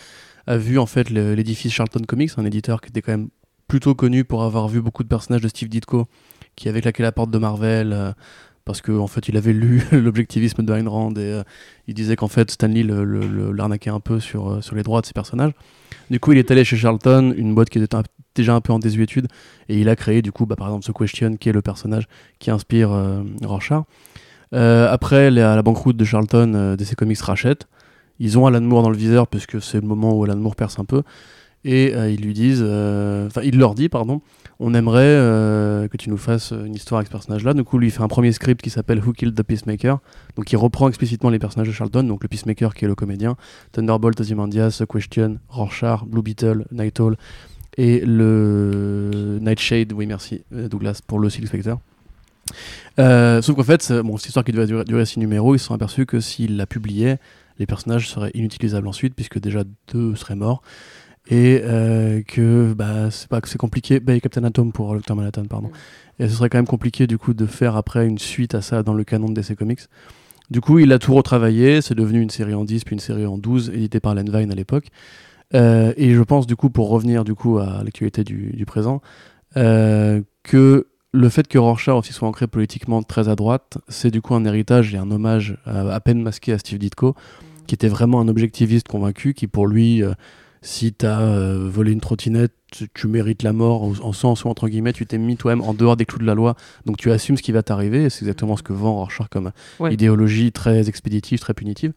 a 0.47 0.57
vu 0.57 0.79
en 0.79 0.87
fait 0.87 1.11
le- 1.11 1.35
l'édifice 1.35 1.73
Charlton 1.73 2.03
Comics, 2.07 2.31
un 2.37 2.45
éditeur 2.45 2.81
qui 2.81 2.89
était 2.91 3.03
quand 3.03 3.13
même 3.13 3.29
plutôt 3.71 3.95
connu 3.95 4.25
pour 4.25 4.43
avoir 4.43 4.67
vu 4.69 4.81
beaucoup 4.83 5.03
de 5.05 5.09
personnages 5.09 5.41
de 5.43 5.49
Steve 5.49 5.69
Ditko, 5.69 6.07
qui 6.57 6.69
avait 6.69 6.81
claqué 6.81 7.03
la 7.03 7.13
porte 7.13 7.31
de 7.31 7.39
Marvel. 7.39 7.93
euh, 7.93 8.13
parce 8.67 8.83
qu'en 8.83 8.99
en 8.99 9.07
fait, 9.07 9.27
il 9.29 9.37
avait 9.37 9.53
lu 9.55 9.83
l'objectivisme 9.93 10.63
de 10.63 10.73
Ayn 10.73 10.87
Rand 10.87 11.13
et 11.13 11.19
euh, 11.21 11.43
il 11.89 11.95
disait 11.95 12.15
qu'en 12.17 12.29
fait, 12.29 12.51
Stanley 12.51 12.83
le- 12.83 13.05
le- 13.05 13.27
le- 13.27 13.53
l'arnaquait 13.53 13.91
un 13.91 14.01
peu 14.01 14.21
sur, 14.21 14.51
euh, 14.51 14.61
sur 14.61 14.77
les 14.77 14.83
droits 14.83 15.01
de 15.01 15.07
ses 15.07 15.13
personnages. 15.13 15.53
Du 16.11 16.21
coup, 16.21 16.33
il 16.33 16.39
est 16.39 16.51
allé 16.51 16.65
chez 16.65 16.77
Charlton, 16.77 17.33
une 17.37 17.55
boîte 17.55 17.71
qui 17.71 17.79
était 17.79 17.97
déjà 18.35 18.55
un 18.55 18.61
peu 18.61 18.73
en 18.73 18.79
désuétude, 18.79 19.29
et 19.69 19.81
il 19.81 19.89
a 19.89 19.97
créé, 19.97 20.21
du 20.21 20.31
coup, 20.31 20.47
bah, 20.47 20.57
par 20.57 20.67
exemple, 20.69 20.85
ce 20.85 20.93
Question, 20.93 21.37
qui 21.37 21.49
est 21.49 21.53
le 21.53 21.63
personnage 21.63 22.07
qui 22.39 22.51
inspire 22.51 22.91
euh, 22.93 23.23
Rorschach. 23.43 23.85
Après, 24.53 25.31
la, 25.31 25.55
la 25.57 25.63
banqueroute 25.63 25.97
de 25.97 26.05
Charlton, 26.05 26.75
DC 26.77 26.97
Comics 26.97 27.21
rachète. 27.21 27.67
Ils 28.19 28.37
ont 28.39 28.47
Alan 28.47 28.61
Moore 28.61 28.83
dans 28.83 28.91
le 28.91 28.97
viseur, 28.97 29.27
puisque 29.29 29.63
c'est 29.63 29.81
le 29.81 29.87
moment 29.87 30.13
où 30.17 30.25
Alan 30.25 30.37
Moore 30.37 30.57
perce 30.57 30.79
un 30.79 30.85
peu. 30.85 31.03
Et 31.65 31.95
euh, 31.95 32.11
ils 32.11 32.21
lui 32.21 32.33
disent, 32.33 32.65
euh, 32.65 33.27
enfin, 33.27 33.43
il 33.45 33.59
leur 33.59 33.75
dit, 33.75 33.89
pardon, 33.89 34.23
on 34.61 34.73
aimerait 34.73 35.03
euh, 35.03 35.89
que 35.89 35.97
tu 35.97 36.09
nous 36.09 36.17
fasses 36.17 36.53
une 36.53 36.75
histoire 36.75 36.99
avec 36.99 37.09
ce 37.09 37.13
personnage-là. 37.13 37.53
Du 37.53 37.65
coup, 37.65 37.79
lui, 37.79 37.89
il 37.89 37.91
fait 37.91 38.03
un 38.03 38.09
premier 38.09 38.33
script 38.33 38.63
qui 38.63 38.71
s'appelle 38.71 38.99
Who 38.99 39.13
Killed 39.13 39.35
the 39.35 39.43
Peacemaker. 39.43 39.99
Donc, 40.37 40.51
il 40.53 40.57
reprend 40.57 40.89
explicitement 40.89 41.29
les 41.29 41.39
personnages 41.39 41.69
de 41.69 41.73
Charlton. 41.73 42.03
Donc, 42.05 42.23
le 42.23 42.29
Peacemaker 42.29 42.75
qui 42.75 42.87
est 42.87 42.89
le 42.89 42.95
comédien, 42.95 43.37
Thunderbolt, 43.73 44.19
Ozymandias, 44.21 44.83
Question, 44.91 45.39
Rorschach, 45.49 46.05
Blue 46.07 46.23
Beetle, 46.23 46.65
Night 46.73 46.99
Owl 47.01 47.17
et 47.77 48.01
le 48.05 49.39
Nightshade, 49.41 49.93
oui 49.93 50.05
merci 50.05 50.43
Douglas 50.51 51.01
pour 51.07 51.21
le 51.21 51.31
Silk 51.31 51.47
Spectre. 51.47 51.79
Sauf 52.99 53.55
qu'en 53.55 53.63
fait, 53.63 53.93
bon, 53.93 54.17
cette 54.17 54.27
histoire 54.27 54.45
qui 54.45 54.51
devait 54.51 54.67
durer, 54.67 54.85
durer 54.85 55.07
six 55.07 55.21
numéros, 55.21 55.55
ils 55.55 55.61
se 55.61 55.67
sont 55.67 55.75
aperçus 55.75 56.05
que 56.05 56.19
s'ils 56.19 56.57
la 56.57 56.67
publiaient, 56.67 57.19
les 57.61 57.67
personnages 57.67 58.09
seraient 58.09 58.33
inutilisables 58.35 58.89
ensuite, 58.89 59.15
puisque 59.15 59.39
déjà 59.39 59.63
deux 59.93 60.17
seraient 60.17 60.35
morts, 60.35 60.63
et 61.31 61.63
euh, 61.65 62.23
que 62.27 62.75
bah, 62.75 63.11
c'est 63.11 63.29
pas 63.29 63.41
que 63.41 63.49
c'est 63.49 63.59
compliqué. 63.59 64.01
Bah, 64.01 64.15
et 64.15 64.21
Captain 64.21 64.45
Atom 64.45 64.73
pour 64.73 64.95
Dr 64.95 65.15
Manhattan, 65.15 65.45
pardon. 65.45 65.69
Mm. 65.69 66.23
Et 66.23 66.29
ce 66.29 66.35
serait 66.35 66.51
quand 66.51 66.59
même 66.59 66.67
compliqué 66.67 67.07
du 67.07 67.17
coup 67.17 67.33
de 67.33 67.47
faire 67.47 67.77
après 67.77 68.07
une 68.07 68.19
suite 68.19 68.55
à 68.55 68.61
ça 68.61 68.83
dans 68.83 68.93
le 68.93 69.05
canon 69.05 69.29
de 69.29 69.41
DC 69.41 69.57
Comics. 69.57 69.81
Du 70.51 70.61
coup, 70.61 70.81
il 70.81 70.93
a 70.93 70.99
tout 70.99 71.15
retravaillé, 71.15 71.81
c'est 71.81 71.95
devenu 71.95 72.21
une 72.21 72.31
série 72.31 72.55
en 72.55 72.65
10 72.65 72.85
puis 72.85 72.95
une 72.95 73.01
série 73.01 73.25
en 73.25 73.39
12, 73.39 73.71
éditée 73.71 74.01
par 74.01 74.15
Len 74.15 74.29
Vine 74.29 74.51
à 74.51 74.55
l'époque. 74.55 74.89
Euh, 75.55 75.93
et 75.97 76.13
je 76.13 76.23
pense 76.23 76.47
du 76.47 76.57
coup, 76.57 76.71
pour 76.71 76.89
revenir 76.89 77.25
du 77.25 77.35
coup 77.35 77.59
à 77.59 77.83
l'actualité 77.85 78.25
du, 78.25 78.53
du 78.53 78.67
présent, 78.67 79.01
euh, 79.57 80.21
que 80.43 80.89
le 81.13 81.29
fait 81.29 81.47
que 81.47 81.59
Rorschach 81.59 81.95
aussi 81.95 82.13
soit 82.13 82.29
ancré 82.29 82.49
politiquement 82.49 83.03
très 83.03 83.29
à 83.29 83.37
droite, 83.37 83.79
c'est 83.89 84.11
du 84.11 84.21
coup 84.21 84.35
un 84.35 84.45
héritage 84.45 84.95
et 84.95 84.99
un 84.99 85.11
hommage 85.11 85.57
euh, 85.67 85.91
à 85.91 86.01
peine 86.01 86.23
masqué 86.23 86.53
à 86.53 86.59
Steve 86.59 86.79
Ditko, 86.79 87.15
qui 87.67 87.75
était 87.75 87.89
vraiment 87.89 88.21
un 88.21 88.29
objectiviste 88.29 88.89
convaincu, 88.89 89.35
qui 89.35 89.47
pour 89.47 89.69
lui, 89.69 90.03
si 90.63 90.93
t'as 90.93 91.21
euh, 91.23 91.69
volé 91.71 91.93
une 91.93 92.01
trottinette, 92.01 92.53
tu, 92.71 92.89
tu 92.93 93.07
mérites 93.09 93.43
la 93.43 93.53
mort, 93.53 93.83
en 94.03 94.13
sens 94.13 94.45
où 94.45 94.49
entre 94.49 94.69
guillemets, 94.69 94.93
tu 94.93 95.07
t'es 95.07 95.19
mis 95.19 95.37
toi-même 95.37 95.63
en 95.65 95.75
dehors 95.75 95.97
des 95.97 96.05
clous 96.05 96.19
de 96.19 96.27
la 96.27 96.35
loi, 96.35 96.55
donc 96.87 96.97
tu 96.99 97.11
assumes 97.11 97.37
ce 97.37 97.43
qui 97.43 97.53
va 97.53 97.63
t'arriver, 97.63 98.11
c'est 98.11 98.23
exactement 98.23 98.57
ce 98.57 98.63
que 98.63 98.73
vend 98.73 98.95
Rorschach 98.95 99.29
comme 99.31 99.53
Ouais. 99.79 99.93
idéologie 99.95 100.53
très 100.53 100.89
expéditive, 100.89 101.39
très 101.41 101.55
punitive. 101.55 101.93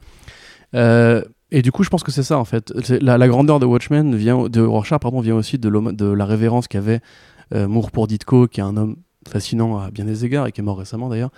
Euh, 0.76 1.22
Et 1.52 1.62
du 1.62 1.72
coup, 1.72 1.84
je 1.84 1.90
pense 1.90 2.02
que 2.04 2.12
c'est 2.12 2.24
ça 2.24 2.40
en 2.40 2.46
fait. 2.46 2.74
La, 3.02 3.18
la 3.20 3.28
grandeur 3.28 3.60
de 3.60 3.66
Watchmen 3.66 4.16
vient 4.16 4.50
de 4.50 4.62
Rorschach, 4.62 5.00
pardon, 5.00 5.20
vient 5.20 5.36
aussi 5.36 5.60
de, 5.60 5.70
la 5.70 6.26
révérence 6.26 6.68
qu'avait 6.68 7.02
euh, 7.54 7.68
Moore 7.68 7.92
pour 7.92 8.08
Ditko, 8.08 8.48
qui 8.48 8.60
est 8.60 8.64
un 8.64 8.76
homme 8.78 8.96
fascinant 9.28 9.78
à 9.78 9.92
bien 9.92 10.06
des 10.06 10.26
égards 10.26 10.48
et 10.48 10.52
qui 10.52 10.62
est 10.62 10.64
mort 10.64 10.78
récemment 10.80 11.10
d'ailleurs. 11.10 11.32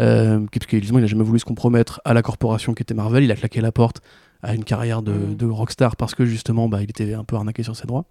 Euh, 0.00 0.40
parce 0.52 0.66
qu'évidemment, 0.66 0.98
il 0.98 1.02
n'a 1.02 1.08
jamais 1.08 1.24
voulu 1.24 1.38
se 1.38 1.44
compromettre 1.44 2.00
à 2.04 2.14
la 2.14 2.22
corporation 2.22 2.74
qui 2.74 2.82
était 2.82 2.94
Marvel. 2.94 3.24
Il 3.24 3.32
a 3.32 3.34
claqué 3.34 3.60
la 3.60 3.72
porte 3.72 4.02
à 4.46 4.54
une 4.54 4.64
carrière 4.64 5.02
de, 5.02 5.12
Mm. 5.12 5.34
de 5.36 5.46
rockstar 5.46 5.96
parce 5.96 6.14
que 6.14 6.24
justement, 6.24 6.68
bah, 6.68 6.78
il 6.82 6.90
était 6.90 7.12
un 7.14 7.24
peu 7.24 7.36
arnaqué 7.36 7.62
sur 7.62 7.76
ses 7.76 7.86
droits. 7.86 8.04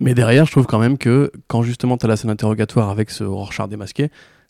Mais 0.00 0.14
derrière, 0.14 0.46
je 0.46 0.52
trouve 0.52 0.66
quand 0.66 0.78
même 0.78 0.98
que 0.98 1.30
quand 1.48 1.62
justement 1.62 1.96
tu 1.96 2.06
as 2.06 2.08
la 2.08 2.16
scène 2.16 2.30
interrogatoire 2.30 2.90
avec 2.90 3.10
ce 3.10 3.24
Rorschach 3.24 3.68
démasqué, 3.68 4.08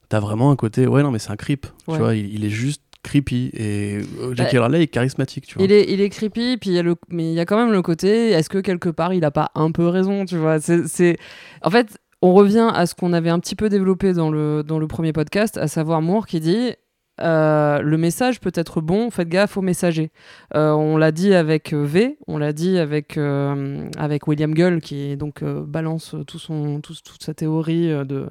tu 0.09 0.17
as 0.17 0.21
vraiment 0.21 0.51
un 0.51 0.57
côté, 0.57 0.87
ouais, 0.87 1.03
non, 1.03 1.11
mais 1.11 1.19
c'est 1.19 1.31
un 1.31 1.37
creep. 1.37 1.67
Ouais. 1.87 1.95
Tu 1.95 2.01
vois, 2.01 2.15
il, 2.15 2.33
il 2.35 2.45
est 2.45 2.51
juste 2.51 2.83
creepy 3.03 3.51
et 3.53 3.99
euh, 4.21 4.35
Jackie 4.35 4.57
Bah, 4.57 4.69
est 4.79 4.87
charismatique, 4.87 5.47
tu 5.47 5.57
vois. 5.57 5.65
Il 5.65 5.73
est, 5.73 5.93
il 5.93 6.01
est 6.01 6.09
creepy, 6.09 6.57
puis 6.57 6.71
il 6.71 6.73
y 6.73 6.79
a 6.79 6.83
le, 6.83 6.95
mais 7.11 7.25
il 7.31 7.35
y 7.35 7.41
a 7.41 7.45
quand 7.45 7.57
même 7.59 7.73
le 7.73 7.83
côté, 7.83 8.31
est-ce 8.31 8.49
que 8.49 8.59
quelque 8.59 8.89
part 8.89 9.13
il 9.13 9.25
a 9.25 9.31
pas 9.31 9.51
un 9.55 9.71
peu 9.73 9.87
raison, 9.89 10.25
tu 10.25 10.37
vois? 10.39 10.59
C'est- 10.61 11.19
En 11.63 11.71
fait, 11.71 11.99
on 12.23 12.33
revient 12.33 12.71
à 12.73 12.87
ce 12.87 12.95
qu'on 12.95 13.13
avait 13.13 13.29
un 13.29 13.41
petit 13.41 13.57
peu 13.57 13.69
développé 13.69 14.15
dans 14.15 14.31
le, 14.31 14.63
dans 14.63 14.79
le 14.79 14.87
premier 14.87 15.13
podcast, 15.13 15.59
à 15.59 15.69
savoir 15.69 16.01
Moore 16.01 16.27
qui 16.27 16.41
dit 16.41 16.73
euh, 17.21 17.81
le 17.81 17.97
message 17.97 18.41
peut 18.41 18.53
être 18.55 18.81
bon, 18.81 19.11
faites 19.11 19.29
gaffe 19.29 19.57
au 19.57 19.63
messager. 19.63 20.11
Euh, 20.55 20.73
on 20.73 20.97
l'a 20.97 21.13
dit 21.13 21.33
avec 21.35 21.73
euh, 21.73 21.85
V, 21.85 22.17
on 22.27 22.39
l'a 22.39 22.53
dit 22.53 22.79
avec, 22.79 23.19
avec 23.19 24.27
William 24.27 24.53
Gull 24.55 24.81
qui 24.81 25.17
donc 25.17 25.45
balance 25.45 26.17
tout 26.27 26.39
son, 26.39 26.81
tout- 26.81 26.95
toute 27.05 27.23
sa 27.23 27.35
théorie 27.35 27.89
de, 27.89 28.27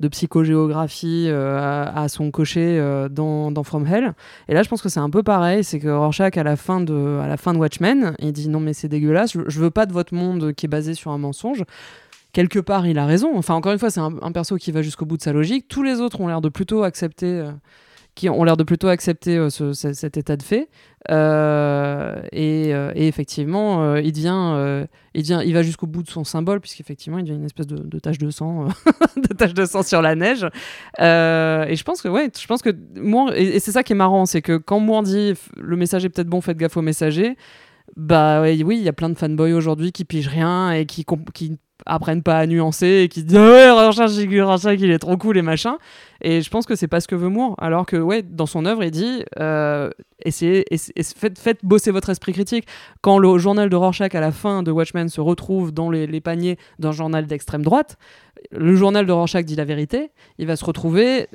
de 0.00 0.08
psychogéographie 0.08 1.28
à, 1.30 2.00
à 2.02 2.08
son 2.08 2.30
cocher 2.30 2.78
dans, 3.10 3.50
dans 3.50 3.62
From 3.62 3.86
Hell. 3.86 4.12
Et 4.48 4.54
là, 4.54 4.62
je 4.62 4.68
pense 4.68 4.82
que 4.82 4.88
c'est 4.88 5.00
un 5.00 5.10
peu 5.10 5.22
pareil, 5.22 5.62
c'est 5.64 5.78
que 5.78 5.88
Rorschach, 5.88 6.36
à 6.36 6.42
la 6.42 6.56
fin 6.56 6.80
de, 6.80 7.20
à 7.22 7.28
la 7.28 7.36
fin 7.36 7.52
de 7.52 7.58
Watchmen, 7.58 8.14
il 8.18 8.32
dit 8.32 8.48
non 8.48 8.60
mais 8.60 8.72
c'est 8.72 8.88
dégueulasse, 8.88 9.32
je, 9.32 9.40
je 9.46 9.60
veux 9.60 9.70
pas 9.70 9.86
de 9.86 9.92
votre 9.92 10.14
monde 10.14 10.52
qui 10.54 10.66
est 10.66 10.68
basé 10.68 10.94
sur 10.94 11.10
un 11.10 11.18
mensonge. 11.18 11.64
Quelque 12.32 12.58
part, 12.58 12.84
il 12.88 12.98
a 12.98 13.06
raison. 13.06 13.30
Enfin, 13.36 13.54
encore 13.54 13.70
une 13.70 13.78
fois, 13.78 13.90
c'est 13.90 14.00
un, 14.00 14.32
perso 14.32 14.56
qui 14.56 14.72
va 14.72 14.82
jusqu'au 14.82 15.06
bout 15.06 15.16
de 15.16 15.22
sa 15.22 15.32
logique. 15.32 15.68
Tous 15.68 15.84
les 15.84 16.00
autres 16.00 16.20
ont 16.20 16.26
l'air 16.26 16.40
de 16.40 16.48
plutôt 16.48 16.82
accepter, 16.82 17.44
qui 18.14 18.28
ont 18.28 18.44
l'air 18.44 18.56
de 18.56 18.62
plutôt 18.62 18.88
accepter 18.88 19.36
euh, 19.36 19.50
ce- 19.50 19.72
ce- 19.72 19.92
cet 19.92 20.16
état 20.16 20.36
de 20.36 20.42
fait. 20.42 20.68
Euh, 21.10 22.22
et, 22.32 22.72
euh, 22.74 22.92
et 22.94 23.08
effectivement, 23.08 23.96
il 23.96 24.12
devient, 24.12 24.86
il 25.14 25.22
devient, 25.22 25.40
il 25.44 25.52
va 25.52 25.62
jusqu'au 25.62 25.86
bout 25.86 26.02
de 26.02 26.08
son 26.10 26.24
symbole, 26.24 26.60
puisqu'effectivement, 26.60 27.18
il 27.18 27.24
devient 27.24 27.36
une 27.36 27.44
espèce 27.44 27.66
de, 27.66 27.98
tache 27.98 28.18
de 28.18 28.30
sang, 28.30 28.66
de 29.16 29.34
tache 29.34 29.54
de 29.54 29.64
sang 29.66 29.82
sur 29.82 30.00
la 30.00 30.14
neige. 30.14 30.44
Et 30.98 31.76
je 31.76 31.82
pense 31.82 32.00
que, 32.02 32.08
ouais, 32.08 32.30
je 32.40 32.46
pense 32.46 32.62
que 32.62 32.70
Moore, 32.96 33.32
et, 33.34 33.58
c'est 33.60 33.72
ça 33.72 33.82
qui 33.82 33.92
est 33.92 33.96
marrant, 33.96 34.26
c'est 34.26 34.42
que 34.42 34.56
quand 34.56 34.80
Moore 34.80 35.02
dit 35.02 35.34
le 35.58 35.76
message 35.76 36.04
est 36.04 36.08
peut-être 36.08 36.28
bon, 36.28 36.40
faites 36.40 36.56
gaffe 36.56 36.76
au 36.76 36.82
messager, 36.82 37.36
bah 37.96 38.40
oui, 38.42 38.56
il 38.78 38.82
y 38.82 38.88
a 38.88 38.92
plein 38.94 39.10
de 39.10 39.18
fanboys 39.18 39.52
aujourd'hui 39.52 39.92
qui 39.92 40.04
pigent 40.04 40.28
rien 40.28 40.72
et 40.72 40.86
qui, 40.86 41.04
qui 41.34 41.58
apprennent 41.86 42.22
pas 42.22 42.38
à 42.38 42.46
nuancer 42.46 43.02
et 43.04 43.08
qui 43.08 43.22
disent 43.22 43.36
Ah 43.36 43.50
ouais, 43.50 43.70
Rorschach, 43.70 44.10
il 44.78 44.90
est 44.90 44.98
trop 44.98 45.16
cool 45.16 45.36
et 45.36 45.42
machin. 45.42 45.76
Et 46.22 46.40
je 46.40 46.48
pense 46.48 46.64
que 46.66 46.74
c'est 46.76 46.88
pas 46.88 47.00
ce 47.00 47.08
que 47.08 47.14
veut 47.14 47.28
Moore. 47.28 47.54
Alors 47.58 47.84
que, 47.84 47.96
ouais, 47.96 48.22
dans 48.22 48.46
son 48.46 48.64
œuvre, 48.64 48.82
il 48.84 48.90
dit 48.90 49.22
euh, 49.40 49.90
essayez, 50.24 50.64
essa- 50.72 50.92
essa- 50.96 51.14
faites, 51.18 51.38
faites 51.38 51.58
bosser 51.64 51.90
votre 51.90 52.10
esprit 52.10 52.32
critique. 52.32 52.66
Quand 53.02 53.18
le 53.18 53.36
journal 53.38 53.68
de 53.68 53.76
Rorschach 53.76 54.14
à 54.14 54.20
la 54.20 54.32
fin 54.32 54.62
de 54.62 54.70
Watchmen 54.70 55.08
se 55.08 55.20
retrouve 55.20 55.72
dans 55.72 55.90
les, 55.90 56.06
les 56.06 56.20
paniers 56.20 56.56
d'un 56.78 56.92
journal 56.92 57.26
d'extrême 57.26 57.62
droite, 57.62 57.96
le 58.50 58.74
journal 58.76 59.04
de 59.06 59.12
Rorschach 59.12 59.44
dit 59.44 59.56
la 59.56 59.64
vérité, 59.64 60.10
il 60.38 60.46
va 60.46 60.56
se 60.56 60.64
retrouver 60.64 61.28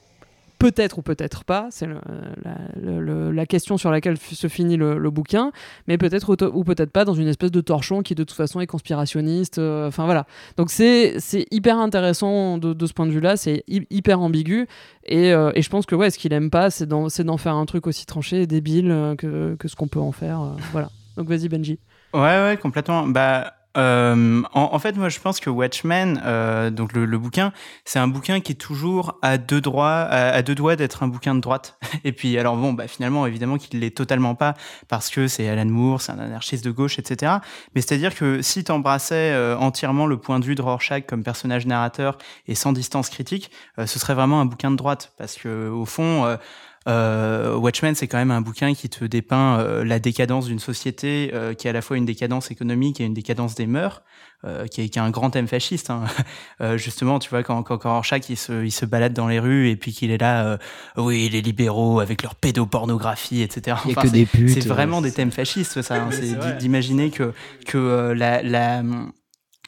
peut-être 0.60 0.98
ou 1.00 1.02
peut-être 1.02 1.46
pas, 1.46 1.68
c'est 1.72 1.88
la, 1.88 3.46
question 3.46 3.78
sur 3.78 3.90
laquelle 3.90 4.18
se 4.18 4.48
finit 4.48 4.78
le, 4.78 5.10
bouquin, 5.10 5.52
mais 5.88 5.98
peut-être 5.98 6.30
ou, 6.54 6.64
peut-être 6.64 6.92
pas 6.92 7.06
dans 7.06 7.16
une 7.16 7.28
espèce 7.28 7.50
de 7.52 7.62
torchon 7.62 8.04
qui 8.04 8.14
de 8.14 8.24
toute 8.24 8.36
façon 8.38 8.60
est 8.60 8.68
conspirationniste. 8.68 9.58
euh, 9.58 9.88
Enfin 9.88 10.06
voilà. 10.06 10.26
Donc 10.58 10.70
c'est 10.70 11.18
hyper 11.50 11.80
intéressant 11.80 12.58
de, 12.58 12.86
ce 12.86 12.94
point 12.94 13.08
de 13.08 13.12
vue-là, 13.12 13.38
c'est 13.38 13.64
hy- 13.68 13.88
hyper 13.90 14.20
ambigu 14.20 14.68
et, 15.06 15.34
euh, 15.34 15.52
et 15.56 15.62
je 15.62 15.70
pense 15.70 15.86
que 15.86 15.96
ouais, 15.96 16.12
ce 16.12 16.20
qu'il 16.20 16.34
aime 16.34 16.50
pas, 16.50 16.70
c'est 16.70 16.86
d'en 16.86 17.38
faire 17.38 17.56
un 17.56 17.66
truc 17.66 17.88
aussi 17.88 18.06
tranché 18.06 18.42
et 18.42 18.48
débile 18.48 18.92
euh, 18.92 19.16
que, 19.16 19.56
que 19.56 19.68
ce 19.68 19.76
qu'on 19.76 19.88
peut 19.88 20.00
en 20.00 20.12
faire. 20.12 20.42
voilà. 20.72 20.90
Donc 21.16 21.28
vas-y 21.28 21.48
Benji. 21.50 21.80
Ouais, 22.14 22.20
ouais, 22.22 22.58
complètement. 22.62 23.08
Bah, 23.08 23.54
euh, 23.80 24.42
en, 24.54 24.80
fait, 24.80 24.96
moi, 24.98 25.10
je 25.10 25.20
pense 25.20 25.40
que 25.40 25.50
Watchmen, 25.50 26.22
euh, 26.26 26.70
donc 26.70 26.94
le, 26.94 27.18
bouquin, 27.18 27.54
c'est 27.86 28.00
un 28.00 28.08
bouquin 28.08 28.42
qui 28.42 28.52
est 28.52 28.56
toujours 28.56 29.18
à 29.22 29.38
deux 29.38 29.62
doigts 29.62 30.08
d'être 30.76 31.04
un 31.04 31.08
bouquin 31.08 31.34
de 31.34 31.40
droite. 31.40 31.78
Et 32.04 32.12
puis, 32.12 32.38
alors 32.38 32.58
bon, 32.58 32.74
bah 32.74 32.88
finalement, 32.88 33.26
évidemment, 33.26 33.58
qu'il 33.58 33.80
l'est 33.80 33.96
totalement 33.96 34.36
pas 34.36 34.54
parce 34.88 35.10
que 35.10 35.28
c'est 35.28 35.48
Alan 35.48 35.66
Moore, 35.66 36.02
c'est 36.02 36.12
un 36.12 36.20
anarchiste 36.20 36.64
de 36.66 36.72
gauche, 36.72 37.00
etc. 37.00 37.34
Mais 37.74 37.82
c'est-à-dire 37.82 38.14
que 38.16 38.42
si 38.42 38.64
t'embrassais 38.64 39.32
euh, 39.32 39.58
entièrement 39.58 40.06
le 40.06 40.18
point 40.18 40.40
de 40.40 40.46
vue 40.46 40.56
de 40.56 40.62
Rorschach 40.62 41.06
comme 41.08 41.24
personnage 41.24 41.66
narrateur 41.66 42.18
et 42.48 42.56
sans 42.56 42.74
distance 42.74 43.10
critique, 43.10 43.50
euh, 43.78 43.86
ce 43.86 43.98
serait 43.98 44.14
vraiment 44.14 44.42
un 44.42 44.46
bouquin 44.46 44.72
de 44.72 44.76
droite 44.76 45.14
parce 45.18 45.36
que 45.36 45.70
au 45.70 45.86
fond. 45.86 46.38
Euh, 46.90 47.56
Watchmen, 47.56 47.94
c'est 47.96 48.08
quand 48.08 48.18
même 48.18 48.32
un 48.32 48.42
bouquin 48.42 48.74
qui 48.74 48.90
te 48.90 49.06
dépeint 49.06 49.60
euh, 49.60 49.84
la 49.86 50.00
décadence 50.00 50.46
d'une 50.48 50.60
société 50.60 51.32
euh, 51.34 51.54
qui 51.54 51.68
est 51.68 51.70
à 51.70 51.74
la 51.74 51.82
fois 51.82 51.98
une 51.98 52.06
décadence 52.06 52.52
économique 52.52 53.00
et 53.00 53.06
une 53.06 53.14
décadence 53.14 53.56
des 53.56 53.68
mœurs, 53.68 54.02
euh, 54.46 54.66
qui, 54.68 54.82
est, 54.82 54.90
qui 54.90 54.98
est 54.98 55.02
un 55.02 55.10
grand 55.12 55.30
thème 55.30 55.48
fasciste. 55.48 55.90
Hein. 55.90 56.04
Euh, 56.62 56.78
justement, 56.78 57.20
tu 57.20 57.30
vois, 57.30 57.42
quand, 57.42 57.64
quand, 57.64 57.78
quand 57.78 57.94
Rorschach 57.94 58.28
il 58.30 58.36
se, 58.36 58.66
il 58.66 58.72
se 58.72 58.86
balade 58.86 59.14
dans 59.14 59.30
les 59.30 59.40
rues 59.40 59.70
et 59.70 59.78
puis 59.78 59.94
qu'il 59.94 60.12
est 60.12 60.18
là, 60.18 60.46
euh, 60.46 60.58
oui, 60.98 61.30
les 61.30 61.42
libéraux 61.42 62.02
avec 62.02 62.22
leur 62.22 62.36
pédopornographie, 62.36 63.42
etc. 63.42 63.78
Enfin, 63.86 64.02
que 64.02 64.08
des 64.10 64.26
putes. 64.26 64.50
c'est 64.50 64.68
vraiment 64.68 65.02
des 65.02 65.14
thèmes 65.14 65.32
fascistes, 65.32 65.82
ça. 65.82 65.96
hein. 66.04 66.10
C'est 66.12 66.58
d'imaginer 66.58 67.12
que 67.12 67.34
que 67.66 67.78
euh, 67.78 68.14
la, 68.14 68.42
la 68.44 68.84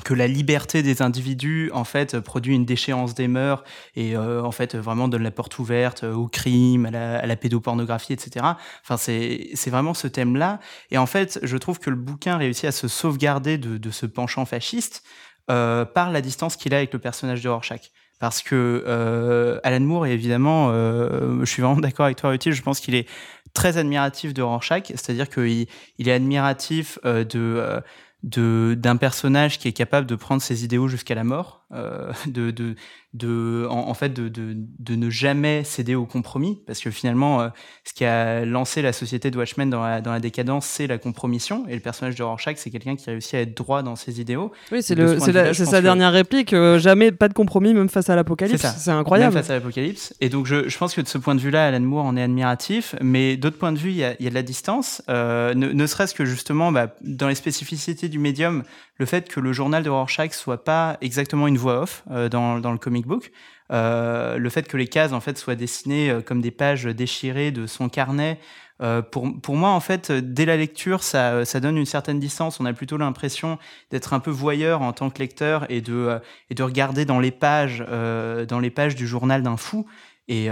que 0.05 0.13
la 0.13 0.27
liberté 0.27 0.83
des 0.83 1.01
individus 1.01 1.69
en 1.73 1.83
fait 1.83 2.19
produit 2.19 2.55
une 2.55 2.65
déchéance 2.65 3.13
des 3.13 3.27
mœurs 3.27 3.63
et 3.95 4.15
euh, 4.15 4.41
en 4.41 4.51
fait 4.51 4.75
vraiment 4.75 5.07
donne 5.07 5.23
la 5.23 5.31
porte 5.31 5.59
ouverte 5.59 6.03
euh, 6.03 6.13
au 6.13 6.27
crime, 6.27 6.85
à 6.85 7.25
la, 7.25 7.35
pédopornographie, 7.35 8.13
etc. 8.13 8.45
Enfin 8.83 8.97
c'est 8.97 9.69
vraiment 9.69 9.93
ce 9.93 10.07
thème-là 10.07 10.59
et 10.91 10.97
en 10.97 11.05
fait 11.05 11.39
je 11.43 11.57
trouve 11.57 11.79
que 11.79 11.89
le 11.89 11.97
bouquin 11.97 12.37
réussit 12.37 12.65
à 12.65 12.71
se 12.71 12.87
sauvegarder 12.87 13.57
de, 13.57 13.91
ce 13.91 14.05
penchant 14.05 14.45
fasciste 14.45 15.03
euh, 15.49 15.83
par 15.83 16.11
la 16.11 16.21
distance 16.21 16.55
qu'il 16.55 16.73
a 16.73 16.77
avec 16.77 16.93
le 16.93 16.99
personnage 16.99 17.43
de 17.43 17.49
Rorschach. 17.49 17.91
Parce 18.19 18.43
que 18.43 19.59
Alan 19.63 19.79
Moore 19.79 20.05
évidemment, 20.05 20.71
je 20.71 21.45
suis 21.45 21.63
vraiment 21.63 21.79
d'accord 21.81 22.05
avec 22.05 22.17
toi, 22.17 22.29
Rutil, 22.29 22.53
je 22.53 22.61
pense 22.61 22.79
qu'il 22.79 22.93
est 22.93 23.09
très 23.53 23.77
admiratif 23.77 24.33
de 24.33 24.43
Rorschach, 24.43 24.83
c'est-à-dire 24.89 25.27
qu'il 25.27 25.65
il 25.97 26.07
est 26.07 26.13
admiratif 26.13 26.99
de 27.03 27.81
d'un 28.23 28.97
personnage 28.97 29.59
qui 29.59 29.67
est 29.67 29.73
capable 29.73 30.07
de 30.07 30.15
prendre 30.15 30.41
ses 30.41 30.63
idéaux 30.63 30.87
jusqu'à 30.87 31.15
la 31.15 31.23
mort, 31.23 31.60
euh, 31.73 32.11
de, 32.27 32.51
de, 32.51 32.75
de 33.13 33.67
en, 33.69 33.87
en 33.89 33.93
fait 33.93 34.09
de, 34.09 34.29
de, 34.29 34.53
de 34.55 34.95
ne 34.95 35.09
jamais 35.09 35.63
céder 35.63 35.95
au 35.95 36.05
compromis, 36.05 36.59
parce 36.67 36.79
que 36.79 36.91
finalement, 36.91 37.41
euh, 37.41 37.49
ce 37.85 37.93
qui 37.93 38.05
a 38.05 38.45
lancé 38.45 38.81
la 38.81 38.93
société 38.93 39.31
de 39.31 39.37
Watchmen 39.37 39.69
dans 39.69 39.81
la, 39.83 40.01
dans 40.01 40.11
la 40.11 40.19
décadence, 40.19 40.65
c'est 40.65 40.87
la 40.87 40.97
compromission, 40.97 41.65
et 41.67 41.73
le 41.73 41.79
personnage 41.81 42.15
de 42.15 42.23
Rorschach, 42.23 42.55
c'est 42.57 42.69
quelqu'un 42.71 42.95
qui 42.95 43.09
réussit 43.09 43.33
à 43.35 43.39
être 43.41 43.55
droit 43.55 43.83
dans 43.83 43.95
ses 43.95 44.21
idéaux. 44.21 44.51
Oui, 44.71 44.81
c'est 44.83 44.95
De 44.95 45.17
ce 45.19 45.65
sa 45.65 45.77
que- 45.77 45.83
dernière 45.83 46.11
réplique. 46.11 46.53
euh, 46.53 46.79
jamais 46.79 47.11
pas 47.11 47.27
de 47.27 47.33
compromis, 47.33 47.73
même 47.73 47.89
face 47.89 48.09
à 48.09 48.15
l'apocalypse. 48.15 48.65
C'est 48.77 48.91
incroyable. 48.91 49.33
Même 49.33 49.43
face 49.43 49.51
à 49.51 49.55
l'apocalypse. 49.55 50.13
Et 50.21 50.29
donc, 50.29 50.45
je, 50.45 50.67
je 50.69 50.77
pense 50.77 50.93
que 50.93 51.01
de 51.01 51.07
ce 51.07 51.17
point 51.17 51.35
de 51.35 51.39
vue-là, 51.41 51.67
Alan 51.67 51.79
Moore 51.79 52.05
en 52.05 52.15
est 52.17 52.23
admiratif. 52.23 52.95
Mais 53.01 53.37
d'autre 53.37 53.57
point 53.57 53.71
de 53.71 53.77
vue, 53.79 53.89
il 53.91 53.97
y 53.97 54.03
a, 54.03 54.21
y 54.21 54.27
a 54.27 54.29
de 54.29 54.35
la 54.35 54.43
distance. 54.43 55.01
Ne 55.07 55.53
ne 55.53 55.87
serait-ce 55.87 56.13
que 56.13 56.25
justement, 56.25 56.71
bah, 56.71 56.95
dans 57.01 57.27
les 57.27 57.35
spécificités 57.35 58.09
du 58.09 58.19
médium, 58.19 58.63
le 59.01 59.07
fait 59.07 59.27
que 59.27 59.39
le 59.39 59.51
journal 59.51 59.81
de 59.81 59.89
Rorschach 59.89 60.33
soit 60.33 60.63
pas 60.63 60.99
exactement 61.01 61.47
une 61.47 61.57
voix 61.57 61.81
off 61.81 62.03
euh, 62.11 62.29
dans, 62.29 62.59
le 62.59 62.77
comic 62.77 63.07
book. 63.07 63.31
Euh, 63.71 64.37
le 64.37 64.49
fait 64.51 64.67
que 64.67 64.77
les 64.77 64.85
cases 64.85 65.11
en 65.11 65.19
fait 65.19 65.39
soient 65.39 65.55
dessinées 65.55 66.11
euh, 66.11 66.21
comme 66.21 66.39
des 66.39 66.51
pages 66.51 66.83
déchirées 66.83 67.49
de 67.49 67.65
son 67.65 67.89
carnet. 67.89 68.37
Euh, 68.81 69.01
pour, 69.01 69.55
moi, 69.55 69.69
en 69.69 69.79
fait, 69.79 70.11
dès 70.11 70.45
la 70.45 70.57
lecture, 70.57 71.03
ça, 71.03 71.43
donne 71.59 71.77
une 71.77 71.85
certaine 71.85 72.19
distance. 72.19 72.59
On 72.59 72.65
a 72.65 72.73
plutôt 72.73 72.97
l'impression 72.97 73.59
d'être 73.91 74.13
un 74.13 74.19
peu 74.19 74.31
voyeur 74.31 74.81
en 74.81 74.93
tant 74.93 75.09
que 75.09 75.19
lecteur 75.19 75.65
et 75.69 75.81
de, 75.81 75.93
euh, 75.93 76.19
regarder 76.59 77.05
dans 77.05 77.19
les 77.19 77.31
pages, 77.31 77.83
euh, 77.87 78.45
dans 78.45 78.59
les 78.59 78.71
pages 78.71 78.95
du 78.95 79.07
journal 79.07 79.43
d'un 79.43 79.57
fou. 79.57 79.85
Et, 80.27 80.49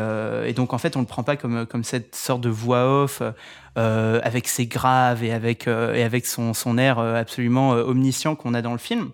donc, 0.55 0.73
en 0.73 0.77
fait, 0.77 0.97
on 0.97 0.99
ne 0.99 1.05
le 1.05 1.07
prend 1.07 1.23
pas 1.23 1.37
comme, 1.37 1.83
cette 1.83 2.13
sorte 2.13 2.41
de 2.41 2.49
voix 2.49 3.03
off 3.03 3.21
avec 3.75 4.49
ses 4.49 4.67
graves 4.67 5.23
et 5.23 5.31
avec, 5.31 5.65
son, 6.25 6.77
air 6.77 6.99
absolument 6.99 7.71
omniscient 7.71 8.35
qu'on 8.35 8.53
a 8.53 8.61
dans 8.61 8.73
le 8.73 8.77
film. 8.77 9.11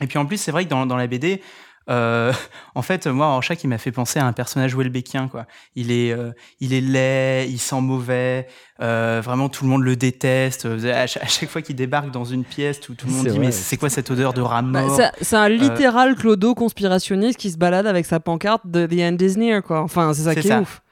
Et 0.00 0.06
puis 0.06 0.18
en 0.18 0.24
plus, 0.24 0.38
c'est 0.38 0.50
vrai 0.50 0.64
que 0.64 0.70
dans 0.70 0.96
la 0.96 1.06
BD, 1.06 1.42
euh, 1.90 2.32
en 2.74 2.82
fait, 2.82 3.06
moi, 3.06 3.26
Rorschach, 3.32 3.58
il 3.64 3.68
m'a 3.68 3.78
fait 3.78 3.92
penser 3.92 4.18
à 4.18 4.26
un 4.26 4.32
personnage 4.32 4.74
Welbeckien, 4.76 5.28
quoi. 5.28 5.46
Il 5.74 5.90
est, 5.90 6.12
euh, 6.12 6.30
il 6.60 6.72
est 6.72 6.80
laid, 6.80 7.48
il 7.50 7.58
sent 7.58 7.80
mauvais, 7.80 8.46
euh, 8.80 9.20
vraiment 9.24 9.48
tout 9.48 9.64
le 9.64 9.70
monde 9.70 9.82
le 9.82 9.96
déteste. 9.96 10.66
À 10.66 11.06
chaque, 11.06 11.22
à 11.24 11.26
chaque 11.26 11.48
fois 11.48 11.62
qu'il 11.62 11.76
débarque 11.76 12.10
dans 12.10 12.24
une 12.24 12.44
pièce, 12.44 12.80
tout, 12.80 12.94
tout 12.94 13.06
le 13.06 13.12
monde 13.12 13.24
dit 13.26 13.30
vrai. 13.30 13.46
mais 13.46 13.52
c'est 13.52 13.76
quoi 13.76 13.90
cette 13.90 14.10
odeur 14.10 14.32
de 14.32 14.40
rat 14.40 14.62
Bah, 14.62 14.82
mort 14.82 14.96
c'est- 14.96 15.10
c'est 15.24 15.36
un 15.36 15.48
littéral 15.48 16.14
clodo 16.14 16.54
conspirationniste 16.54 17.38
qui 17.38 17.50
se 17.50 17.56
balade 17.58 17.86
avec 17.86 18.06
sa 18.06 18.20
pancarte 18.20 18.66
de 18.66 18.86
The 18.86 19.00
End 19.12 19.16
is 19.20 19.36
Near, 19.38 19.62
quoi. 19.62 19.80
Enfin, 19.82 20.12
c'est 20.14 20.22
ça 20.22 20.34
qui 20.34 20.46
est 20.48 20.56
ouf. 20.60 20.82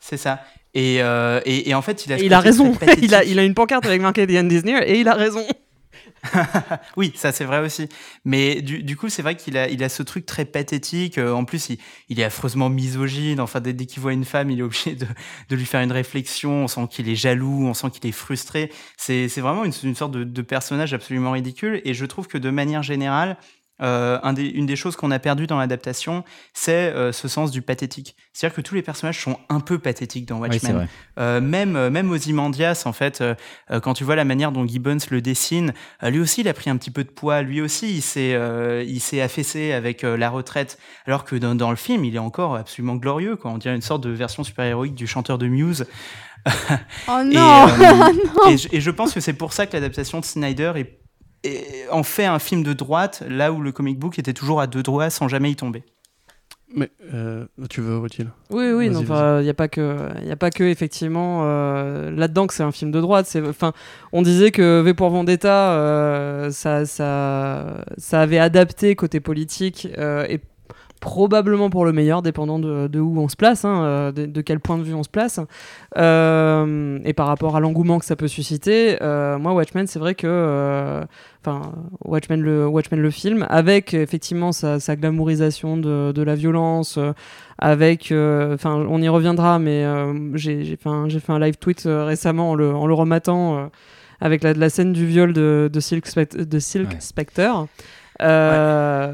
C'est 0.00 0.16
ça. 0.16 0.40
Et, 0.74 1.02
euh, 1.02 1.40
et, 1.44 1.68
et 1.68 1.74
en 1.74 1.82
fait, 1.82 2.06
il 2.06 2.12
a, 2.14 2.18
il 2.18 2.32
a 2.32 2.40
raison. 2.40 2.72
il, 3.02 3.14
a, 3.14 3.24
il 3.24 3.38
a 3.38 3.44
une 3.44 3.52
pancarte 3.54 3.84
avec 3.84 4.00
marqué 4.00 4.26
The 4.26 4.30
End 4.42 4.48
is 4.48 4.62
Near 4.64 4.82
et 4.82 4.98
il 5.00 5.06
a 5.08 5.12
raison. 5.14 5.44
oui, 6.96 7.12
ça 7.14 7.32
c'est 7.32 7.44
vrai 7.44 7.60
aussi. 7.60 7.88
Mais 8.24 8.62
du, 8.62 8.96
coup, 8.96 9.08
c'est 9.08 9.22
vrai 9.22 9.36
qu'il 9.36 9.56
a, 9.56 9.68
il 9.68 9.82
a 9.82 9.88
ce 9.88 10.02
truc 10.02 10.26
très 10.26 10.44
pathétique. 10.44 11.18
Euh, 11.18 11.32
en 11.32 11.44
plus, 11.44 11.70
il, 11.70 11.78
il 12.08 12.20
est 12.20 12.24
affreusement 12.24 12.68
misogyne. 12.68 13.40
Enfin, 13.40 13.60
dès, 13.60 13.74
qu'il 13.86 14.00
voit 14.00 14.12
une 14.12 14.24
femme, 14.24 14.50
il 14.50 14.60
est 14.60 14.62
obligé 14.62 14.94
de, 14.94 15.56
lui 15.56 15.66
faire 15.66 15.82
une 15.82 15.92
réflexion. 15.92 16.64
On 16.64 16.68
sent 16.68 16.88
qu'il 16.90 17.08
est 17.08 17.16
jaloux, 17.16 17.66
on 17.66 17.74
sent 17.74 17.90
qu'il 17.90 18.06
est 18.08 18.12
frustré. 18.12 18.70
C'est, 18.96 19.26
vraiment 19.38 19.64
une, 19.64 19.94
sorte 19.94 20.12
de 20.12 20.42
personnage 20.42 20.94
absolument 20.94 21.32
ridicule. 21.32 21.80
Et 21.84 21.94
je 21.94 22.06
trouve 22.06 22.28
que 22.28 22.38
de 22.38 22.50
manière 22.50 22.82
générale, 22.82 23.36
euh, 23.82 24.18
un 24.22 24.32
des- 24.32 24.46
une 24.48 24.66
des 24.66 24.76
choses 24.76 24.96
qu'on 24.96 25.10
a 25.10 25.18
perdu 25.18 25.46
dans 25.46 25.58
l'adaptation, 25.58 26.24
c'est 26.54 26.72
euh, 26.94 27.12
ce 27.12 27.28
sens 27.28 27.50
du 27.50 27.62
pathétique. 27.62 28.16
C'est-à-dire 28.32 28.56
que 28.56 28.60
tous 28.62 28.74
les 28.74 28.82
personnages 28.82 29.20
sont 29.20 29.38
un 29.48 29.60
peu 29.60 29.78
pathétiques 29.78 30.26
dans 30.26 30.38
Oui, 30.40 30.48
Watchmen. 30.48 30.72
vrai. 30.76 30.88
Euh, 31.18 31.40
même 31.40 31.88
même 31.90 32.10
Ozymandias 32.10 32.84
en 32.86 32.92
fait 32.92 33.22
quand 33.82 33.92
tu 33.92 34.04
vois 34.04 34.16
la 34.16 34.24
manière 34.24 34.52
dont 34.52 34.66
Gibbons 34.66 34.96
le 35.10 35.20
dessine 35.20 35.74
euh, 36.02 36.08
lui 36.08 36.20
aussi 36.20 36.40
il 36.40 36.48
a 36.48 36.54
pris 36.54 36.70
un 36.70 36.76
petit 36.78 36.90
peu 36.90 37.04
de 37.04 37.10
poids 37.10 37.42
lui 37.42 37.60
aussi 37.60 37.92
il 37.94 38.00
s'est 38.00 38.32
euh, 38.34 38.82
il 38.86 39.00
s'est 39.00 39.20
affaissé 39.20 39.72
avec 39.72 40.02
euh, 40.04 40.16
la 40.16 40.30
retraite 40.30 40.78
alors 41.06 41.24
que 41.24 41.36
dans, 41.36 41.54
dans 41.54 41.68
le 41.68 41.76
film 41.76 42.04
il 42.06 42.14
est 42.14 42.18
encore 42.20 42.56
absolument 42.56 42.96
glorieux 42.96 43.36
quoi 43.36 43.50
on 43.50 43.58
dirait 43.58 43.74
une 43.74 43.82
sorte 43.82 44.02
de 44.02 44.08
version 44.10 44.42
super 44.44 44.64
héroïque 44.64 44.94
du 44.94 45.06
chanteur 45.06 45.36
de 45.36 45.46
Muse 45.48 45.84
Oh 47.08 47.20
et, 47.30 47.34
non 47.34 47.66
et, 48.48 48.56
je, 48.56 48.68
et 48.72 48.80
je 48.80 48.90
pense 48.90 49.12
que 49.12 49.20
c'est 49.20 49.32
pour 49.34 49.52
ça 49.52 49.66
que 49.66 49.74
l'adaptation 49.74 50.18
de 50.20 50.24
Snyder 50.24 50.72
est, 50.76 50.98
en 51.90 52.02
fait 52.02 52.24
un 52.24 52.38
film 52.38 52.62
de 52.62 52.72
droite 52.72 53.22
là 53.28 53.52
où 53.52 53.60
le 53.60 53.72
comic 53.72 53.98
book 53.98 54.18
était 54.18 54.32
toujours 54.32 54.60
à 54.60 54.66
deux 54.66 54.82
doigts 54.82 55.10
sans 55.10 55.28
jamais 55.28 55.50
y 55.50 55.56
tomber. 55.56 55.84
Mais 56.74 56.90
euh, 57.12 57.44
tu 57.68 57.80
veux, 57.80 57.98
Rothil 57.98 58.30
Oui, 58.50 58.70
oui, 58.72 58.86
il 58.86 58.92
n'y 58.92 59.50
a 59.50 59.54
pas 59.54 59.68
que, 59.68 60.08
il 60.22 60.28
y 60.28 60.30
a 60.30 60.36
pas 60.36 60.50
que 60.50 60.64
effectivement 60.64 61.42
euh, 61.44 62.10
là-dedans 62.10 62.46
que 62.46 62.54
c'est 62.54 62.62
un 62.62 62.72
film 62.72 62.90
de 62.90 63.00
droite. 63.00 63.26
C'est, 63.26 63.46
enfin, 63.46 63.72
on 64.12 64.22
disait 64.22 64.50
que 64.50 64.80
V 64.80 64.94
pour 64.94 65.10
Vendetta, 65.10 65.72
euh, 65.72 66.50
ça, 66.50 66.86
ça, 66.86 67.84
ça 67.98 68.20
avait 68.20 68.38
adapté 68.38 68.96
côté 68.96 69.20
politique 69.20 69.88
euh, 69.98 70.24
et 70.28 70.40
probablement 71.02 71.68
pour 71.68 71.84
le 71.84 71.92
meilleur, 71.92 72.22
dépendant 72.22 72.58
de, 72.58 72.86
de 72.86 73.00
où 73.00 73.18
on 73.20 73.28
se 73.28 73.36
place, 73.36 73.64
hein, 73.66 73.82
euh, 73.84 74.12
de, 74.12 74.24
de 74.24 74.40
quel 74.40 74.60
point 74.60 74.78
de 74.78 74.82
vue 74.84 74.94
on 74.94 75.02
se 75.02 75.10
place, 75.10 75.38
Euh, 75.98 76.98
et 77.04 77.12
par 77.12 77.26
rapport 77.26 77.56
à 77.56 77.60
l'engouement 77.60 77.98
que 77.98 78.04
ça 78.04 78.16
peut 78.16 78.28
susciter. 78.28 78.96
euh, 79.02 79.38
moi, 79.38 79.52
Watchmen, 79.52 79.86
c'est 79.86 79.98
vrai 79.98 80.14
que, 80.14 80.26
euh, 80.26 81.02
enfin, 81.44 81.72
Watchmen 82.04 82.40
le, 82.40 82.66
Watchmen 82.66 83.00
le 83.00 83.10
film, 83.10 83.46
avec 83.50 83.94
effectivement 83.94 84.52
sa, 84.52 84.80
sa 84.80 84.96
glamourisation 84.96 85.76
de, 85.76 86.12
de 86.12 86.22
la 86.22 86.34
violence. 86.34 86.96
euh, 86.98 87.12
avec, 87.58 88.10
euh, 88.10 88.54
enfin, 88.54 88.74
on 88.88 89.00
y 89.00 89.08
reviendra, 89.08 89.60
mais 89.60 89.84
euh, 89.84 90.36
j'ai 90.36 90.64
j'ai 90.64 90.76
fait, 90.76 90.88
un- 90.88 91.08
fait 91.08 91.30
un 91.32 91.38
live 91.38 91.58
tweet 91.58 91.82
récemment 91.86 92.50
en 92.52 92.54
le, 92.56 92.74
en 92.74 92.86
le 92.88 92.94
rematant 92.94 93.56
euh, 93.56 93.66
avec 94.20 94.42
la, 94.42 94.52
la 94.52 94.68
scène 94.68 94.92
du 94.92 95.06
viol 95.06 95.32
de, 95.32 95.70
de 95.72 95.80
Silk, 95.80 96.06
Spect- 96.06 96.36
de 96.36 96.58
Silk 96.58 96.88
Ouais. 96.90 96.96
Spectre. 96.98 97.66
Euh, 98.22 99.12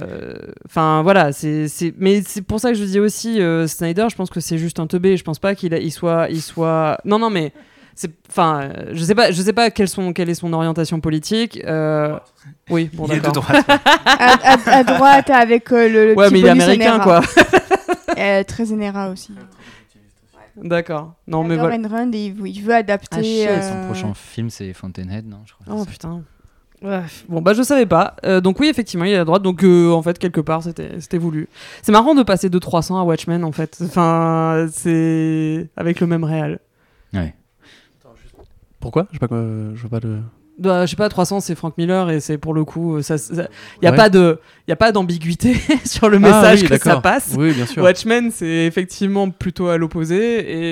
Enfin 0.67 1.03
voilà, 1.03 1.33
c'est 1.33 1.69
c'est- 1.69 1.95
mais 1.99 2.23
c'est 2.25 2.43
pour 2.43 2.61
ça 2.61 2.71
que 2.73 2.77
je 2.79 2.85
dis 2.85 3.01
aussi 3.01 3.41
euh, 3.41 3.67
Snyder. 3.67 4.07
Je 4.11 4.17
pense 4.17 4.31
que 4.31 4.41
c'est 4.41 4.59
juste 4.59 4.79
un 4.81 4.87
teubé. 4.87 5.17
Je 5.17 5.25
pense 5.25 5.39
pas 5.39 5.55
qu'il 5.55 5.73
a- 5.75 5.79
il 5.79 5.91
soit 5.91 6.29
il 6.31 6.43
soit 6.43 6.99
non 7.05 7.19
non 7.19 7.31
mais 7.31 7.53
c'est 7.95 8.11
enfin 8.29 8.69
je 8.93 9.03
sais 9.03 9.15
pas 9.15 9.33
je 9.33 9.41
sais 9.43 9.53
pas 9.53 9.71
quelle 9.71 9.89
est 10.29 10.35
son 10.35 10.53
orientation 10.53 11.01
politique. 11.01 11.61
euh, 11.67 12.17
Oui 12.71 12.91
bon 12.93 13.07
il 13.07 13.15
est 13.15 13.17
de 13.17 13.21
d'accord. 13.23 13.43
droite 13.45 13.65
à, 14.07 14.53
à- 14.53 14.77
à 14.79 14.85
droite 14.85 15.31
avec 15.31 15.73
euh, 15.73 15.89
le, 15.89 16.07
le 16.09 16.15
Ouais 16.15 16.27
petit 16.27 16.35
mais 16.35 16.41
il 16.41 16.47
est 16.47 16.51
américain 16.51 16.99
quoi. 17.01 17.21
Euh, 18.19 18.43
très 18.43 18.65
NRA 18.65 19.11
aussi. 19.11 19.33
D'accord. 20.57 21.15
Non 21.29 21.45
mais 21.45 21.55
Il 21.55 21.61
voilà. 21.61 21.77
Ayn 21.77 21.87
Rand 21.87 22.11
et 22.13 22.27
il 22.27 22.35
veut, 22.35 22.49
il 22.49 22.63
veut 22.63 22.75
adapter. 22.75 23.47
Ah, 23.47 23.51
euh, 23.51 23.63
son 23.63 23.87
prochain 23.87 24.13
film, 24.15 24.51
c'est 24.51 24.73
Fountainhead, 24.73 25.25
non 25.25 25.39
je 25.47 25.53
crois. 25.53 25.77
Oh 25.79 25.85
putain. 25.85 26.23
Ouais. 26.83 27.03
Bon 27.29 27.43
bah 27.43 27.55
je 27.55 27.63
savais 27.63 27.87
pas. 27.87 28.15
Euh, 28.25 28.41
donc 28.41 28.61
oui 28.61 28.69
effectivement 28.69 29.05
il 29.05 29.13
est 29.13 29.17
à 29.17 29.25
droite. 29.25 29.43
Donc 29.43 29.65
euh, 29.65 29.91
en 29.91 30.03
fait 30.03 30.19
quelque 30.19 30.41
part 30.41 30.63
c'était 30.63 31.01
c'était 31.01 31.19
voulu. 31.19 31.49
C'est 31.83 31.93
marrant 31.93 32.15
de 32.15 32.23
passer 32.23 32.51
de 32.51 32.59
300 32.59 33.01
à 33.01 33.05
Watchmen 33.05 33.45
en 33.45 33.53
fait. 33.53 33.79
Enfin 33.85 34.67
c'est 34.71 35.69
avec 35.77 36.01
le 36.01 36.07
même 36.07 36.25
réel. 36.25 36.61
Ouais. 37.13 37.35
Pourquoi? 38.81 39.07
Je 39.11 39.15
sais 39.15 39.19
pas 39.19 39.29
quoi, 39.29 39.39
je 39.75 39.81
vois 39.81 39.91
pas 39.91 40.07
le. 40.07 40.21
Bah, 40.59 40.87
je 40.87 40.91
sais 40.91 40.97
pas 40.97 41.09
300 41.09 41.41
c'est 41.41 41.55
Frank 41.55 41.75
Miller 41.79 42.11
et 42.11 42.19
c'est 42.21 42.37
pour 42.37 42.53
le 42.53 42.65
coup 42.65 42.97
euh, 42.97 43.03
ça 43.03 43.15
il 43.31 43.85
y 43.85 43.87
a 43.87 43.91
Ouais. 43.93 43.97
pas 43.97 44.09
de 44.11 44.39
il 44.67 44.71
y 44.71 44.73
a 44.73 44.77
pas 44.77 44.91
d'ambiguïté 44.93 45.55
sur 45.87 46.09
le 46.09 46.17
Ah 46.17 46.21
message 46.21 46.63
oui, 46.63 46.69
que 46.69 46.79
ça 46.79 47.01
passe. 47.01 47.35
Oui, 47.39 47.53
bien 47.53 47.65
sûr. 47.65 47.83
Watchmen 47.83 48.31
c'est 48.33 48.67
effectivement 48.67 49.31
plutôt 49.31 49.69
à 49.69 49.79
l'opposé 49.79 50.17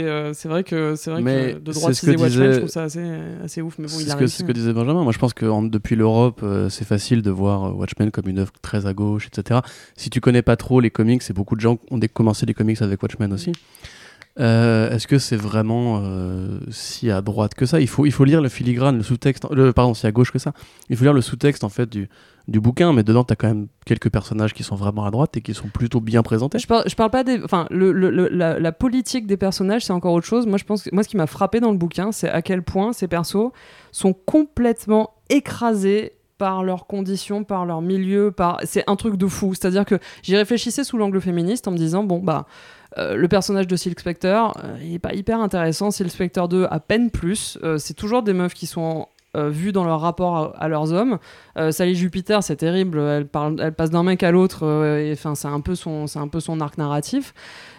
et 0.01 0.03
euh, 0.05 0.33
c'est 0.35 0.49
vrai 0.49 0.65
que 0.65 0.95
c'est 0.97 1.11
vrai 1.11 1.23
Mais 1.23 1.55
que 1.55 1.59
de 1.61 1.73
droite 1.73 1.95
ce 1.95 2.01
que 2.05 2.11
Watchmen 2.11 2.29
disait- 2.29 2.53
je 2.53 2.59
trouve 2.59 2.69
ça 2.71 2.83
assez 2.83 3.01
assez 3.45 3.63
ouf 3.63 3.77
mais 3.79 3.87
bon 3.87 3.95
c'est 3.97 4.11
ce 4.11 4.17
que, 4.17 4.27
ce 4.27 4.43
que 4.43 4.53
disait 4.53 4.73
Benjamin. 4.73 5.03
Moi, 5.05 5.13
je 5.13 5.19
pense 5.19 5.33
que 5.35 5.47
en- 5.47 5.63
depuis 5.63 5.95
l'Europe, 5.97 6.41
euh, 6.43 6.69
c'est 6.69 6.85
facile 6.87 7.23
de 7.23 7.31
voir 7.31 7.77
Watchmen 7.77 8.11
comme 8.11 8.29
une 8.29 8.41
œuvre 8.41 8.53
très 8.61 8.87
à 8.87 8.93
gauche, 8.93 9.29
etc. 9.29 9.61
Si 9.97 10.11
tu 10.11 10.21
connais 10.21 10.43
pas 10.43 10.57
trop 10.57 10.81
les 10.81 10.91
comics, 10.91 11.23
et 11.31 11.33
beaucoup 11.33 11.55
de 11.57 11.61
gens 11.61 11.79
ont 11.91 12.01
commencé 12.13 12.45
les 12.45 12.55
comics 12.55 12.83
avec 12.83 13.03
Watchmen 13.03 13.33
aussi. 13.33 13.53
Euh, 14.39 14.91
Est-ce 14.91 15.07
que 15.07 15.19
c'est 15.19 15.37
vraiment 15.37 16.01
euh, 16.03 16.59
si 16.71 17.11
à 17.11 17.21
droite 17.23 17.55
que 17.55 17.67
ça? 17.67 17.81
Il 17.81 17.89
faut, 17.89 18.07
il 18.07 18.13
faut 18.13 18.25
lire 18.25 18.41
le 18.41 18.49
filigrane, 18.49 18.97
le 18.99 19.03
sous-texte, 19.03 19.47
le, 19.51 19.73
pardon, 19.73 19.95
si 19.95 20.07
à 20.07 20.13
gauche 20.13 20.33
que 20.33 20.39
ça. 20.39 20.53
Il 20.89 20.97
faut 20.97 21.05
lire 21.05 21.13
le 21.13 21.23
sous-texte 21.23 21.65
en 21.65 21.69
fait 21.69 21.89
du, 21.89 22.09
du 22.49 22.61
bouquin, 22.61 22.93
mais 22.93 23.03
dedans, 23.03 23.25
tu 23.25 23.33
as 23.33 23.37
quand 23.37 23.49
même 23.49 23.67
quelques 23.85 24.11
personnages 24.11 24.55
qui 24.55 24.63
sont 24.63 24.77
vraiment 24.77 25.05
à 25.05 25.11
droite 25.11 25.37
et 25.37 25.41
qui 25.41 25.53
sont 25.53 25.69
plutôt 25.69 26.01
bien 26.01 26.23
présentés. 26.23 26.59
Je 26.59 26.67
parle, 26.67 26.85
parle 26.97 27.11
pas 27.11 27.25
des. 27.25 27.43
Enfin, 27.43 27.67
la, 27.71 28.73
politique 28.73 29.27
des 29.27 29.37
personnages, 29.37 29.85
c'est 29.85 29.93
encore 29.93 30.13
autre 30.13 30.27
chose. 30.27 30.47
Moi, 30.47 30.59
je 30.59 30.65
pense 30.65 30.91
moi, 30.93 31.03
ce 31.03 31.09
qui 31.09 31.17
m'a 31.17 31.27
frappé 31.27 31.61
dans 31.61 31.73
le 31.73 31.79
bouquin, 31.79 32.13
c'est 32.13 32.29
à 32.29 32.43
quel 32.43 32.63
point 32.63 32.93
ces 32.93 33.09
persos 33.09 33.51
sont 33.91 34.13
complètement 34.13 35.15
écrasés 35.29 36.13
par 36.39 36.63
leurs 36.63 36.87
conditions, 36.87 37.43
par 37.43 37.67
leur 37.67 37.81
milieu, 37.81 38.31
par. 38.31 38.61
C'est 38.65 38.85
un 38.87 38.97
truc 38.97 39.17
de 39.17 39.27
fou. 39.27 39.55
C'est-à-dire 39.55 39.85
que 39.85 39.99
j'y 40.23 40.37
réfléchissais 40.37 40.85
sous 40.85 40.99
l'angle 40.99 41.21
féministe 41.21 41.67
en 41.67 41.73
me 41.73 41.79
disant, 41.79 42.05
bon, 42.05 42.21
bah. 42.21 42.47
Euh, 42.99 43.17
le 43.17 43.29
personnage 43.29 43.67
de 43.67 43.77
Silk 43.77 43.99
Spectre, 44.01 44.27
euh, 44.27 44.77
il 44.83 44.95
est 44.95 44.99
pas 44.99 45.13
hyper 45.13 45.41
intéressant. 45.41 45.91
Silk 45.91 46.11
Spectre 46.11 46.49
2, 46.49 46.67
à 46.71 46.81
peine 46.81 47.11
plus. 47.11 47.59
Euh, 47.63 47.79
c'est 47.79 47.95
toujours 47.95 48.23
des 48.23 48.33
meufs 48.33 48.55
qui 48.55 48.67
sont 48.67 49.09
vues 49.39 49.71
dans 49.71 49.85
leur 49.85 50.01
rapport 50.01 50.55
à, 50.57 50.67
leurs 50.67 50.95
hommes. 50.95 51.19
Sally 51.71 51.95
Jupiter, 51.95 52.43
c'est 52.43 52.57
terrible. 52.57 52.99
Elle, 52.99 53.27
parle, 53.27 53.61
elle 53.61 53.75
passe 53.75 53.91
d'un 53.91 54.03
mec 54.03 54.23
à 54.23 54.31
l'autre. 54.31 54.65
et, 54.99 55.15
c'est 55.15 55.49
un 55.49 55.61
peu 55.61 55.75
son, 55.75 56.07
c'est 56.07 56.19
un 56.19 56.29
peu 56.29 56.41
son 56.41 56.59
arc 56.63 56.79
narratif. 56.79 57.35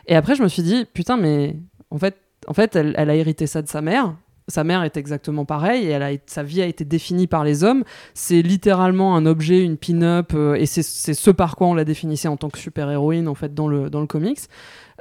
Et 0.06 0.15
après, 0.15 0.36
je 0.36 0.43
me 0.43 0.49
suis 0.49 0.62
dit, 0.62 0.86
putain, 0.93 1.17
mais 1.17 1.56
en 1.89 1.97
fait, 1.97 2.15
en 2.45 2.53
fait, 2.53 2.75
elle, 2.75 2.95
a 2.95 3.15
hérité 3.15 3.47
ça 3.47 3.63
de 3.63 3.67
sa 3.67 3.82
mère. 3.82 4.13
Sa 4.47 4.63
mère 4.63 4.84
est 4.84 4.97
exactement 4.97 5.45
pareille 5.45 5.86
et 5.86 5.89
elle 5.89 6.03
a, 6.03 6.12
sa 6.27 6.43
vie 6.43 6.62
a 6.62 6.67
été 6.67 6.86
définie 6.86 7.25
par 7.25 7.43
les 7.43 7.63
hommes. 7.63 7.84
C'est 8.13 8.43
littéralement 8.43 9.15
un 9.15 9.25
objet, 9.25 9.63
une 9.63 9.77
pin-up, 9.77 10.36
et 10.36 10.67
c'est 10.67 10.84
c'est 10.84 11.15
ce 11.15 11.32
par 11.32 11.56
quoi 11.56 11.65
on 11.65 11.73
la 11.73 11.86
définissait 11.86 12.27
en 12.27 12.38
tant 12.38 12.49
que 12.49 12.60
super-héroïne 12.60 13.27
en 13.27 13.36
fait 13.36 13.56
dans 13.56 13.67
le, 13.67 13.89
dans 13.89 14.01
le 14.01 14.08
comics. 14.08 14.41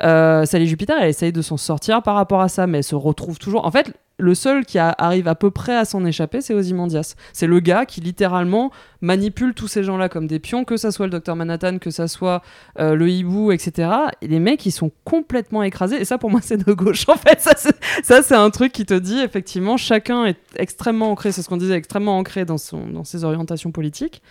Euh, 0.03 0.45
Sally 0.45 0.67
Jupiter, 0.67 0.97
elle 1.01 1.09
essaye 1.09 1.33
de 1.33 1.43
s'en 1.43 1.57
sortir 1.57 2.03
par 2.03 2.15
rapport 2.15 2.41
à 2.41 2.49
ça, 2.49 2.67
mais 2.67 2.83
se 2.83 2.95
retrouve 2.95 3.39
toujours. 3.39 3.65
En 3.65 3.71
fait, 3.71 3.93
le 4.19 4.35
seul 4.35 4.65
qui 4.65 4.79
arrive 4.79 5.29
à 5.29 5.35
peu 5.35 5.51
près 5.51 5.77
à 5.77 5.85
s'en 5.85 6.05
échapper, 6.05 6.41
c'est 6.41 6.55
Ozymandias. 6.55 7.17
C'est 7.35 7.47
le 7.47 7.61
gars 7.61 7.85
qui 7.85 8.01
littéralement 8.01 8.71
manipule 9.03 9.53
tous 9.53 9.69
ces 9.69 9.83
gens-là 9.83 10.09
comme 10.09 10.27
des 10.27 10.39
pions, 10.39 10.65
que 10.65 10.79
ça 10.79 10.91
soit 10.91 11.07
le 11.07 11.11
docteur 11.11 11.37
Manhattan, 11.37 11.79
que 11.79 11.91
ça 11.91 12.09
soit 12.09 12.43
euh, 12.79 12.95
le 12.95 13.11
hibou, 13.11 13.53
etc. 13.53 13.91
Et 14.23 14.29
les 14.29 14.39
mecs, 14.39 14.65
ils 14.65 14.73
sont 14.73 14.91
complètement 15.05 15.63
écrasés. 15.63 16.01
Et 16.01 16.07
ça, 16.07 16.17
pour 16.17 16.31
moi, 16.31 16.41
c'est 16.43 16.57
de 16.57 16.73
gauche. 16.73 17.05
En 17.09 17.17
fait, 17.17 17.41
ça, 17.41 18.23
c'est- 18.23 18.35
un 18.35 18.51
truc 18.51 18.73
qui 18.73 18.85
te 18.85 18.95
dit, 18.95 19.21
effectivement, 19.21 19.77
chacun 19.77 20.25
est 20.25 20.39
extrêmement 20.57 21.11
ancré, 21.11 21.33
c'est 21.33 21.43
ce 21.43 21.49
qu'on 21.49 21.57
disait, 21.57 21.75
extrêmement 21.75 22.19
ancré 22.19 22.45
dans, 22.45 22.59
son, 22.59 22.87
dans 22.89 23.05
ses 23.05 23.25
orientations 23.25 23.71
politiques, 23.71 24.23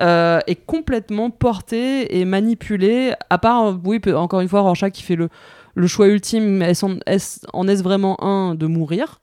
euh, 0.00 0.40
est 0.46 0.54
complètement 0.66 1.30
porté 1.30 2.18
et 2.18 2.24
manipulé, 2.24 3.14
à 3.28 3.38
part, 3.38 3.78
oui, 3.84 4.00
encore 4.14 4.40
une 4.40 4.48
fois, 4.48 4.60
Rorschach 4.60 4.92
qui 4.92 5.02
fait 5.02 5.16
le, 5.16 5.28
choix 5.86 6.08
ultime, 6.08 6.62
est-ce 6.62 6.84
en 6.86 6.98
est-ce 7.06 7.40
en 7.52 7.66
est-ce 7.68 7.82
vraiment 7.82 8.22
un 8.22 8.54
de 8.54 8.66
mourir? 8.66 9.19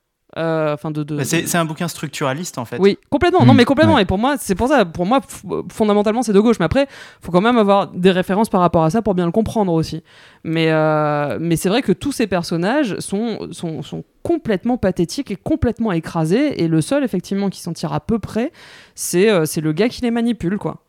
Enfin, 0.73 0.91
de, 0.91 1.04
de, 1.04 1.17
Bah, 1.17 1.23
c'est 1.26 1.47
c'est 1.47 1.58
un 1.58 1.65
bouquin 1.65 1.88
structuraliste 1.88 2.58
en 2.58 2.65
fait 2.65 2.78
oui, 2.80 2.97
complètement. 3.10 3.45
Non, 3.45 3.54
Mm, 3.54 3.58
mais 3.58 3.65
complètement. 3.65 3.95
ouais. 3.95 4.02
Et 4.04 4.06
pour 4.06 4.17
moi, 4.17 4.36
c'est 4.39 4.56
pour 4.56 4.67
ça. 4.67 4.86
Pour 4.86 5.06
moi, 5.06 5.19
f- 5.19 5.63
fondamentalement, 5.71 6.21
c'est 6.21 6.34
de 6.34 6.39
gauche. 6.39 6.58
Mais 6.60 6.65
après, 6.65 6.88
faut 7.21 7.32
quand 7.32 7.41
même 7.41 7.58
avoir 7.58 7.88
des 7.88 8.12
références 8.12 8.50
par 8.50 8.62
rapport 8.62 8.84
à 8.84 8.89
ça 8.89 9.02
pour 9.02 9.15
bien 9.15 9.26
le 9.26 9.32
comprendre 9.32 9.73
aussi. 9.73 10.04
Mais, 10.43 10.71
euh, 10.71 11.38
mais 11.41 11.56
c'est 11.56 11.69
vrai 11.69 11.82
que 11.82 11.91
tous 11.91 12.12
ces 12.12 12.28
personnages 12.28 12.97
sont, 13.00 13.47
sont, 13.52 13.82
sont 13.82 14.04
complètement 14.23 14.78
pathétiques 14.78 15.32
et 15.32 15.36
complètement 15.36 15.91
écrasés. 15.91 16.62
Et 16.63 16.67
le 16.67 16.82
seul, 16.82 17.04
effectivement, 17.04 17.50
qui 17.50 17.62
s'en 17.62 17.73
tire 17.73 17.93
à 17.93 18.00
peu 18.00 18.19
près, 18.19 18.52
c'est 18.95 19.30
euh, 19.30 19.45
c'est 19.45 19.62
le 19.62 19.73
gars 19.73 19.89
qui 19.89 20.02
les 20.02 20.12
manipule, 20.12 20.58
quoi. 20.58 20.84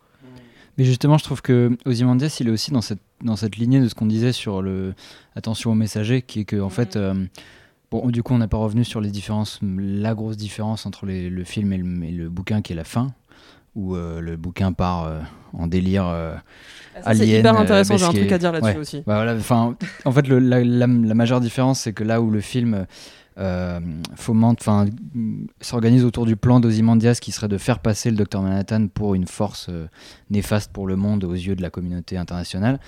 Mais 0.77 0.85
justement, 0.85 1.19
je 1.19 1.25
trouve 1.25 1.43
que 1.43 1.77
Ozymandias, 1.87 2.37
il 2.41 2.47
est 2.47 2.53
aussi 2.53 2.71
dans 2.71 2.81
cette, 2.83 3.01
dans 3.25 3.35
cette 3.35 3.57
lignée 3.57 3.81
de 3.81 3.89
ce 3.89 3.97
qu'on 3.97 4.07
disait 4.07 4.31
sur 4.33 4.63
le 4.63 4.95
attention 5.35 5.73
aux 5.73 5.75
messagers, 5.75 6.23
qui 6.23 6.41
est 6.41 6.45
que, 6.45 6.61
en 6.61 6.69
fait, 6.71 6.95
euh, 6.95 7.15
bon, 7.91 8.09
du 8.09 8.23
coup, 8.23 8.35
on 8.35 8.39
n'a 8.39 8.49
pas 8.49 8.57
revenu 8.59 8.85
sur 8.85 9.01
les 9.01 9.11
différences, 9.11 9.59
la 9.63 10.15
grosse 10.15 10.37
différence 10.37 10.87
entre 10.87 11.07
les- 11.07 11.31
le 11.31 11.45
film 11.45 11.73
et 11.73 11.79
le, 11.79 12.05
et 12.05 12.11
le 12.11 12.29
bouquin, 12.29 12.63
qui 12.63 12.73
est 12.73 12.77
la 12.77 12.85
fin. 12.85 13.13
où 13.75 13.95
euh, 13.95 14.21
le 14.21 14.37
bouquin 14.37 14.73
part 14.73 15.05
euh, 15.05 15.21
en 15.53 15.69
délire. 15.69 16.05
euh, 16.09 16.35
Ça, 17.05 17.15
C'est 17.15 17.29
hyper 17.29 17.55
euh, 17.55 17.59
intéressant, 17.61 17.97
j'ai 17.97 18.07
un 18.07 18.13
truc 18.13 18.33
à 18.33 18.39
dire 18.39 18.51
là-dessus 18.51 18.73
Ouais. 18.73 18.77
aussi. 18.79 19.03
Bah 19.07 19.23
voilà, 19.23 19.37
en 20.05 20.11
fait, 20.13 20.27
le- 20.27 20.41
la, 20.41 20.65
la- 20.65 20.87
la 20.89 21.15
majeure 21.15 21.41
différence, 21.41 21.81
c'est 21.81 21.93
que 21.93 22.03
là 22.03 22.21
où 22.21 22.29
le 22.31 22.41
film 22.41 22.87
fomente, 24.17 24.59
enfin, 24.61 24.87
s'organise 25.61 26.05
autour 26.05 26.27
du 26.27 26.35
plan 26.35 26.59
d'Ozymandias 26.59 27.19
qui 27.23 27.31
serait 27.31 27.47
de 27.47 27.59
faire 27.59 27.79
passer 27.79 28.11
le 28.11 28.17
docteur 28.17 28.43
Manhattan 28.43 28.89
pour 28.89 29.15
une 29.15 29.29
force 29.29 29.71
néfaste 30.31 30.73
pour 30.73 30.89
le 30.89 30.97
monde 30.97 31.23
aux 31.23 31.35
yeux 31.35 31.55
de 31.55 31.63
la 31.63 31.71
communauté 31.71 32.17
internationale. 32.17 32.81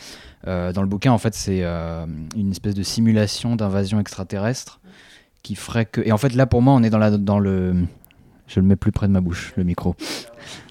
dans 0.44 0.72
le 0.82 0.86
bouquin, 0.88 1.12
en 1.12 1.18
fait, 1.18 1.34
c'est 1.34 1.62
une 1.62 2.50
espèce 2.50 2.74
de 2.74 2.82
simulation 2.82 3.54
d'invasion 3.54 4.00
extraterrestre 4.00 4.79
qui 5.42 5.54
ferait 5.54 5.86
que. 5.86 6.00
Et 6.04 6.12
en 6.12 6.18
fait, 6.18 6.34
là, 6.34 6.46
pour 6.46 6.62
moi, 6.62 6.74
on 6.74 6.82
est 6.82 6.90
dans, 6.90 6.98
la, 6.98 7.10
dans 7.16 7.38
le. 7.38 7.74
Je 8.46 8.60
le 8.60 8.66
mets 8.66 8.76
plus 8.76 8.92
près 8.92 9.06
de 9.06 9.12
ma 9.12 9.20
bouche, 9.20 9.52
le 9.56 9.64
micro. 9.64 9.94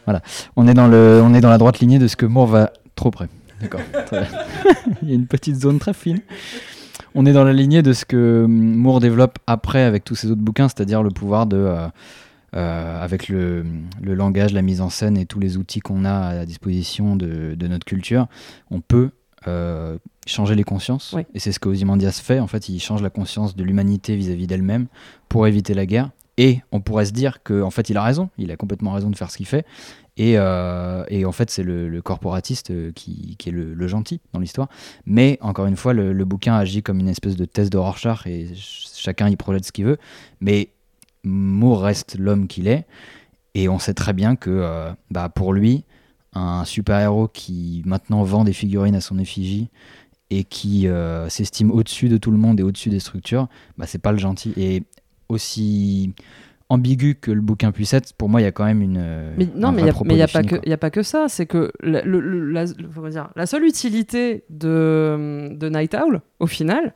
Voilà. 0.05 0.21
On 0.55 0.67
est 0.67 0.73
dans, 0.73 0.87
le, 0.87 1.21
on 1.23 1.33
est 1.33 1.41
dans 1.41 1.49
la 1.49 1.57
droite 1.57 1.79
lignée 1.79 1.99
de 1.99 2.07
ce 2.07 2.15
que 2.15 2.25
Moore 2.25 2.47
va. 2.47 2.73
Trop 2.95 3.11
près. 3.11 3.29
D'accord. 3.61 3.81
Il 5.01 5.09
y 5.09 5.11
a 5.11 5.15
une 5.15 5.27
petite 5.27 5.55
zone 5.55 5.79
très 5.79 5.93
fine. 5.93 6.19
On 7.15 7.25
est 7.25 7.33
dans 7.33 7.43
la 7.43 7.53
lignée 7.53 7.81
de 7.81 7.93
ce 7.93 8.05
que 8.05 8.45
Moore 8.47 8.99
développe 8.99 9.39
après 9.47 9.83
avec 9.83 10.03
tous 10.03 10.15
ses 10.15 10.29
autres 10.31 10.41
bouquins, 10.41 10.67
c'est-à-dire 10.67 11.03
le 11.03 11.09
pouvoir 11.09 11.45
de. 11.45 11.57
euh, 11.57 11.87
euh, 12.55 13.03
avec 13.03 13.29
le, 13.29 13.63
langage, 14.01 14.53
la 14.53 14.63
mise 14.63 14.81
en 14.81 14.89
scène 14.89 15.17
et 15.17 15.27
tous 15.27 15.39
les 15.39 15.57
outils 15.57 15.81
qu'on 15.81 16.03
a 16.03 16.39
à 16.39 16.45
disposition 16.47 17.15
de, 17.15 17.53
de 17.53 17.67
notre 17.67 17.85
culture, 17.85 18.25
on 18.71 18.81
peut 18.81 19.11
euh, 19.47 19.99
changer 20.29 20.55
les 20.55 20.63
consciences. 20.63 21.13
Et 21.33 21.39
c'est 21.39 21.51
ce 21.51 21.59
que 21.59 21.69
Ozymandias 21.69 22.21
fait. 22.23 22.39
En 22.39 22.47
fait, 22.47 22.69
il 22.69 22.79
change 22.79 23.01
la 23.01 23.09
conscience 23.09 23.55
de 23.55 23.63
l'humanité 23.63 24.15
vis-à-vis 24.15 24.47
d'elle-même 24.47 24.87
pour 25.27 25.47
éviter 25.47 25.73
la 25.73 25.85
guerre. 25.85 26.11
Et 26.37 26.61
on 26.71 26.79
pourrait 26.79 27.05
se 27.05 27.11
dire 27.11 27.43
qu'en 27.43 27.63
en 27.63 27.69
fait, 27.69 27.89
il 27.89 27.97
a 27.97 28.03
raison. 28.03 28.29
Il 28.37 28.49
a 28.51 28.55
complètement 28.55 28.93
raison 28.93 29.09
de 29.09 29.15
faire 29.15 29.29
ce 29.29 29.37
qu'il 29.37 29.45
fait. 29.45 29.65
Et, 30.15 30.33
euh, 30.37 31.03
et 31.09 31.25
en 31.25 31.31
fait, 31.31 31.49
c'est 31.49 31.63
le, 31.63 31.89
le 31.89 32.01
corporatiste 32.01 32.71
euh, 32.71 32.91
qui, 32.93 33.35
qui 33.37 33.49
est 33.49 33.51
le, 33.51 33.73
le 33.73 33.87
gentil 33.87 34.19
dans 34.33 34.39
l'histoire. 34.39 34.69
Mais 35.05 35.37
encore 35.41 35.65
une 35.65 35.75
fois, 35.77 35.93
le, 35.93 36.13
le 36.13 36.25
bouquin 36.25 36.55
agit 36.55 36.81
comme 36.81 36.99
une 36.99 37.09
espèce 37.09 37.35
de 37.35 37.45
thèse 37.45 37.69
de 37.69 37.77
Rorschach 37.77 38.25
et 38.25 38.47
ch- 38.47 38.89
chacun 38.95 39.29
y 39.29 39.35
projette 39.35 39.65
ce 39.65 39.71
qu'il 39.71 39.85
veut. 39.85 39.97
Mais 40.41 40.69
Moore 41.23 41.81
reste 41.81 42.17
l'homme 42.17 42.47
qu'il 42.47 42.67
est. 42.67 42.85
Et 43.55 43.67
on 43.67 43.79
sait 43.79 43.93
très 43.93 44.13
bien 44.13 44.35
que 44.35 44.49
euh, 44.49 44.91
bah, 45.09 45.27
pour 45.29 45.53
lui, 45.53 45.83
un 46.33 46.63
super-héros 46.63 47.27
qui 47.27 47.81
maintenant 47.85 48.23
vend 48.23 48.43
des 48.43 48.53
figurines 48.53 48.95
à 48.95 49.01
son 49.01 49.19
effigie 49.19 49.69
et 50.31 50.43
qui 50.43 50.87
euh, 50.87 51.27
s'estime 51.29 51.71
au-dessus 51.71 52.07
de 52.09 52.17
tout 52.17 52.31
le 52.31 52.37
monde 52.37 52.59
et 52.59 52.63
au-dessus 52.63 52.89
des 52.89 52.99
structures, 52.99 53.47
bah, 53.77 53.85
c'est 53.87 54.01
pas 54.01 54.11
le 54.11 54.17
gentil. 54.19 54.53
Et 54.57 54.83
aussi 55.27 56.13
ambigu 56.69 57.15
que 57.15 57.31
le 57.31 57.41
bouquin 57.41 57.71
puisse 57.71 57.93
être, 57.93 58.13
pour 58.13 58.29
moi, 58.29 58.41
il 58.41 58.43
y 58.43 58.47
a 58.47 58.51
quand 58.51 58.65
même 58.65 58.81
une. 58.81 58.97
Mais 59.37 59.47
non, 59.55 59.69
un 59.69 59.71
mais 59.71 59.81
il 59.81 59.85
n'y 59.85 60.21
a, 60.21 60.27
pas 60.27 60.43
que- 60.43 60.69
y 60.69 60.73
a 60.73 60.77
pas 60.77 60.91
que 60.91 61.01
ça. 61.01 61.25
C'est 61.27 61.47
que 61.47 61.71
la, 61.81 62.03
le- 62.03 62.19
le- 62.19 62.51
la- 62.51 62.65
le- 62.65 62.89
comment 62.93 63.09
dire, 63.09 63.29
la 63.35 63.45
seule 63.47 63.63
utilité 63.65 64.43
de, 64.49 65.49
de 65.55 65.69
Night 65.69 65.95
Owl, 65.95 66.21
au 66.39 66.45
final, 66.47 66.93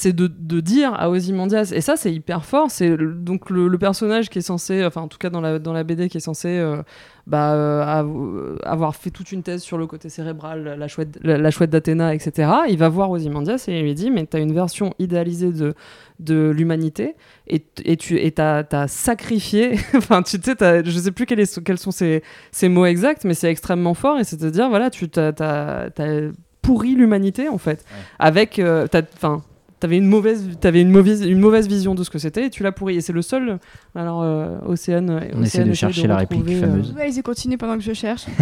c'est 0.00 0.12
de, 0.12 0.28
de 0.28 0.60
dire 0.60 0.94
à 0.94 1.10
Ozymandias, 1.10 1.72
et 1.74 1.80
ça 1.80 1.96
c'est 1.96 2.12
hyper 2.12 2.44
fort, 2.44 2.70
c'est 2.70 2.94
le- 2.96 3.14
donc 3.14 3.50
le, 3.50 3.66
le 3.66 3.78
personnage 3.78 4.28
qui 4.30 4.38
est 4.38 4.42
censé, 4.42 4.84
enfin 4.86 5.00
en 5.00 5.08
tout 5.08 5.18
cas 5.18 5.28
dans 5.28 5.40
la, 5.40 5.58
dans 5.58 5.72
la 5.72 5.82
BD, 5.82 6.08
qui 6.08 6.18
est 6.18 6.20
censé 6.20 6.48
euh, 6.50 6.80
bah, 7.26 7.54
euh, 7.54 7.82
av- 7.82 8.58
avoir 8.62 8.94
fait 8.94 9.10
toute 9.10 9.32
une 9.32 9.42
thèse 9.42 9.60
sur 9.60 9.76
le 9.76 9.88
côté 9.88 10.08
cérébral, 10.08 10.76
la 10.78 10.86
chouette, 10.86 11.18
la, 11.22 11.36
la 11.36 11.50
chouette 11.50 11.70
d'Athéna, 11.70 12.14
etc. 12.14 12.48
Il 12.68 12.78
va 12.78 12.88
voir 12.88 13.10
Ozymandias 13.10 13.64
et 13.66 13.76
il 13.80 13.82
lui 13.82 13.94
dit, 13.94 14.12
mais 14.12 14.24
tu 14.24 14.36
as 14.36 14.40
une 14.40 14.52
version 14.54 14.94
idéalisée 15.00 15.50
de, 15.50 15.74
de 16.20 16.48
l'humanité 16.56 17.16
et, 17.48 17.64
et 17.84 17.96
tu 17.96 18.20
et 18.20 18.30
t'as, 18.30 18.62
t'as 18.62 18.86
sacrifié, 18.86 19.72
enfin 19.96 20.22
tu 20.22 20.38
sais, 20.40 20.54
t'as- 20.54 20.84
je 20.84 20.96
sais 20.98 21.10
plus 21.10 21.26
quel 21.26 21.40
est- 21.40 21.60
quels 21.64 21.78
sont 21.78 21.90
ces, 21.90 22.22
ces 22.52 22.68
mots 22.68 22.86
exacts, 22.86 23.24
mais 23.24 23.34
c'est 23.34 23.50
extrêmement 23.50 23.94
fort 23.94 24.18
et 24.20 24.22
c'est-à-dire, 24.24 24.68
voilà, 24.68 24.90
tu 24.90 25.08
t'as, 25.08 25.32
t'as- 25.32 25.90
t'as 25.90 26.20
pourri 26.62 26.94
l'humanité 26.94 27.48
en 27.48 27.58
fait, 27.58 27.84
avec, 28.20 28.60
euh, 28.60 28.86
t'as- 28.86 29.02
enfin. 29.16 29.42
T'avais 29.80 29.96
une 29.96 30.06
mauvaise, 30.06 30.48
t'avais 30.60 30.80
une 30.82 30.90
mauvaise, 30.90 31.22
une 31.24 31.38
mauvaise 31.38 31.68
vision 31.68 31.94
de 31.94 32.02
ce 32.02 32.10
que 32.10 32.18
c'était 32.18 32.46
et 32.46 32.50
tu 32.50 32.62
l'as 32.64 32.72
pourri. 32.72 32.96
Et 32.96 33.00
c'est 33.00 33.12
le 33.12 33.22
seul. 33.22 33.58
Alors, 33.94 34.22
euh, 34.22 34.56
Océane. 34.66 35.28
On 35.34 35.42
essaie 35.42 35.64
de 35.64 35.72
chercher 35.72 36.06
la 36.08 36.16
réplique 36.16 36.48
fameuse. 36.58 36.92
Ouais, 36.94 37.02
allez-y, 37.02 37.22
continuez 37.22 37.56
pendant 37.56 37.76
que 37.76 37.82
je 37.84 37.92
cherche. 37.92 38.26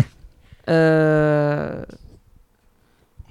Euh, 0.68 1.85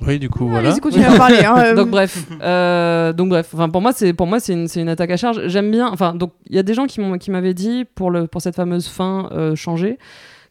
Oui, 0.01 0.19
du 0.19 0.29
coup, 0.29 0.45
Ouais, 0.45 0.51
voilà. 0.51 0.69
Allez-y, 0.69 0.79
continuez 0.79 1.05
à 1.05 1.17
parler. 1.17 1.43
hein, 1.43 1.55
euh, 1.57 1.75
donc 1.75 1.89
bref, 1.89 2.25
euh, 2.41 3.11
donc 3.13 3.29
bref. 3.29 3.49
Enfin 3.53 3.67
pour 3.69 3.81
moi 3.81 3.91
c'est 3.93 4.13
pour 4.13 4.25
moi 4.27 4.39
c'est 4.39 4.53
une, 4.53 4.67
c'est 4.69 4.81
une 4.81 4.87
attaque 4.89 5.11
à 5.11 5.17
charge. 5.17 5.47
J'aime 5.47 5.71
bien. 5.71 5.87
Enfin 5.89 6.15
donc 6.15 6.31
il 6.49 6.55
y 6.55 6.59
a 6.59 6.63
des 6.63 6.73
gens 6.73 6.85
qui 6.85 7.01
m'ont 7.01 7.17
qui 7.17 7.31
m'avaient 7.31 7.53
dit 7.53 7.85
pour 7.95 8.09
le 8.11 8.27
pour 8.27 8.41
cette 8.41 8.55
fameuse 8.55 8.87
fin 8.87 9.29
euh, 9.33 9.55
changée 9.55 9.97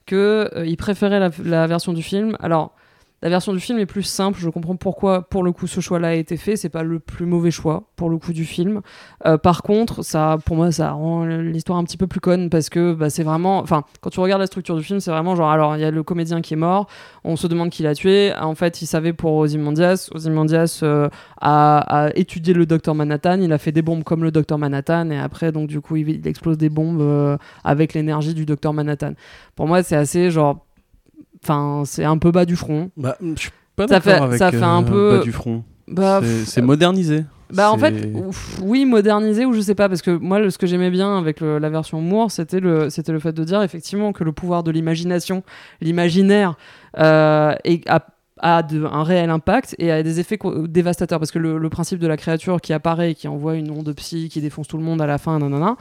que 0.06 0.50
euh, 0.54 0.66
ils 0.66 0.76
préféraient 0.76 1.20
la, 1.20 1.30
la 1.44 1.66
version 1.66 1.92
du 1.92 2.02
film. 2.02 2.36
Alors 2.40 2.74
la 3.24 3.30
version 3.30 3.54
du 3.54 3.58
film 3.58 3.78
est 3.78 3.86
plus 3.86 4.02
simple. 4.02 4.38
Je 4.38 4.50
comprends 4.50 4.76
pourquoi 4.76 5.22
pour 5.22 5.42
le 5.42 5.50
coup 5.50 5.66
ce 5.66 5.80
choix-là 5.80 6.08
a 6.08 6.12
été 6.12 6.36
fait. 6.36 6.56
C'est 6.56 6.68
pas 6.68 6.82
le 6.82 7.00
plus 7.00 7.26
mauvais 7.26 7.50
choix 7.50 7.84
pour 7.96 8.10
le 8.10 8.18
coup 8.18 8.32
du 8.32 8.44
film. 8.44 8.82
Euh, 9.26 9.38
par 9.38 9.62
contre 9.62 10.02
ça 10.02 10.36
pour 10.44 10.56
moi 10.56 10.70
ça 10.70 10.92
rend 10.92 11.24
l'histoire 11.24 11.78
un 11.78 11.84
petit 11.84 11.96
peu 11.96 12.06
plus 12.06 12.20
conne 12.20 12.50
parce 12.50 12.68
que 12.68 12.92
bah, 12.92 13.08
c'est 13.08 13.22
vraiment. 13.22 13.58
Enfin 13.58 13.84
quand 14.02 14.10
tu 14.10 14.20
regardes 14.20 14.40
la 14.40 14.46
structure 14.46 14.76
du 14.76 14.84
film 14.84 15.00
c'est 15.00 15.10
vraiment 15.10 15.34
genre 15.34 15.50
alors 15.50 15.74
il 15.76 15.80
y 15.80 15.84
a 15.84 15.90
le 15.90 16.02
comédien 16.02 16.42
qui 16.42 16.52
est 16.54 16.58
mort. 16.58 16.86
On 17.26 17.36
se 17.36 17.46
demande 17.46 17.70
qui 17.70 17.82
l'a 17.82 17.94
tué. 17.94 18.34
En 18.38 18.54
fait, 18.54 18.82
il 18.82 18.86
savait 18.86 19.14
pour 19.14 19.34
Ozymandias. 19.36 20.10
Ozymandias 20.14 20.80
euh, 20.82 21.08
a, 21.40 22.10
étudié 22.14 22.52
le 22.52 22.66
docteur 22.66 22.94
Manhattan. 22.94 23.40
Il 23.40 23.52
a 23.52 23.58
fait 23.58 23.72
des 23.72 23.80
bombes 23.80 24.04
comme 24.04 24.22
le 24.22 24.30
docteur 24.30 24.58
Manhattan. 24.58 25.10
Et 25.10 25.18
après, 25.18 25.50
donc, 25.50 25.68
du 25.68 25.80
coup, 25.80 25.96
il, 25.96 26.10
il 26.10 26.26
explose 26.28 26.58
des 26.58 26.68
bombes 26.68 27.00
euh, 27.00 27.38
avec 27.64 27.94
l'énergie 27.94 28.34
du 28.34 28.44
docteur 28.44 28.74
Manhattan. 28.74 29.14
Pour 29.56 29.66
moi, 29.66 29.82
c'est 29.82 29.96
assez 29.96 30.30
genre. 30.30 30.66
Enfin, 31.44 31.82
c'est 31.84 32.04
un 32.04 32.16
peu 32.18 32.30
bas 32.30 32.46
du 32.46 32.56
front. 32.56 32.90
Bah, 32.96 33.16
je 33.20 33.38
suis 33.38 33.50
pas 33.76 33.86
Ça 33.86 34.00
fait- 34.00 34.12
avec 34.12 34.38
ça 34.38 34.50
fait 34.50 34.62
un 34.62 34.82
euh, 34.82 34.86
peu- 34.86 35.18
bas 35.18 35.22
du 35.24 35.32
front. 35.32 35.62
Bah, 35.88 36.20
C'est- 36.46 36.62
modernisé. 36.62 37.24
Bah 37.52 37.70
en 37.70 37.76
fait, 37.76 37.94
oui, 38.62 38.86
modernisé 38.86 39.44
ou 39.44 39.52
je 39.52 39.60
sais 39.60 39.74
pas, 39.74 39.88
parce 39.88 40.00
que 40.00 40.10
moi, 40.10 40.40
le- 40.40 40.48
ce 40.50 40.56
que 40.56 40.66
j'aimais 40.66 40.90
bien 40.90 41.18
avec 41.18 41.40
le- 41.40 41.58
la 41.58 41.68
version 41.68 42.00
Moore, 42.00 42.30
c'était 42.30 42.58
le, 42.58 42.88
c'était 42.88 43.12
le 43.12 43.18
fait 43.20 43.32
de 43.32 43.44
dire 43.44 43.62
effectivement 43.62 44.12
que 44.12 44.24
le 44.24 44.32
pouvoir 44.32 44.62
de 44.62 44.70
l'imagination, 44.70 45.42
l'imaginaire, 45.82 46.56
euh, 46.98 47.54
est- 47.64 47.86
a, 47.88 48.00
a 48.44 48.62
un 48.92 49.02
réel 49.02 49.30
impact 49.30 49.74
et 49.78 49.90
a 49.90 50.02
des 50.02 50.20
effets 50.20 50.38
dévastateurs. 50.68 51.18
Parce 51.18 51.30
que 51.30 51.38
le, 51.38 51.68
principe 51.70 51.98
de 51.98 52.06
la 52.06 52.18
créature 52.18 52.60
qui 52.60 52.74
apparaît, 52.74 53.12
et 53.12 53.14
qui 53.14 53.26
envoie 53.26 53.54
une 53.54 53.70
onde 53.70 53.90
psy, 53.94 54.28
qui 54.28 54.42
défonce 54.42 54.68
tout 54.68 54.76
le 54.76 54.82
monde 54.82 55.00
à 55.00 55.06
la 55.06 55.16
fin, 55.16 55.38
nanana, 55.38 55.76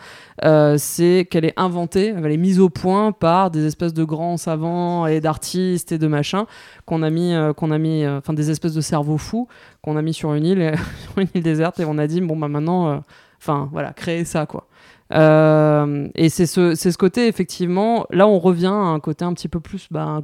euh, 0.46 0.78
c'est 0.80 1.28
qu'elle 1.30 1.44
est 1.44 1.54
inventée, 1.58 2.14
elle 2.18 2.32
est 2.32 2.38
mise 2.38 2.62
au 2.62 2.70
point 2.70 3.12
par 3.12 3.52
des 3.52 3.66
espèces 3.66 3.94
de 3.94 4.06
grands 4.06 4.38
savants 4.38 5.06
et 5.06 5.20
d'artistes 5.20 5.92
et 5.92 5.98
de 5.98 6.08
machins 6.08 6.46
qu'on 6.86 7.04
a 7.04 7.10
mis, 7.10 7.34
euh, 7.34 7.52
qu'on 7.52 7.70
a 7.70 7.78
mis, 7.78 8.06
euh, 8.06 8.20
enfin 8.20 8.34
des 8.34 8.50
espèces 8.50 8.74
de 8.74 8.82
cerveaux 8.82 9.18
fous 9.18 9.48
qu'on 9.82 9.98
a 9.98 10.02
mis 10.02 10.14
sur 10.14 10.34
une 10.34 10.46
île, 10.46 10.74
une 11.18 11.28
île 11.36 11.44
déserte 11.44 11.82
et 11.82 11.86
on 11.86 11.98
a 11.98 12.08
dit 12.08 12.22
bon 12.22 12.38
bah 12.38 12.48
maintenant, 12.48 13.04
enfin 13.42 13.68
voilà, 13.74 13.92
créer 13.92 14.24
ça 14.24 14.46
quoi. 14.46 14.68
Et 15.12 16.30
c'est 16.30 16.46
ce, 16.46 16.76
ce 16.76 16.98
côté 16.98 17.28
effectivement. 17.28 18.06
Là, 18.10 18.26
on 18.26 18.40
revient 18.40 18.68
à 18.68 18.72
un 18.72 19.00
côté 19.02 19.26
un 19.26 19.34
petit 19.34 19.50
peu 19.50 19.60
plus 19.60 19.90
bah, 19.92 20.06
un 20.06 20.22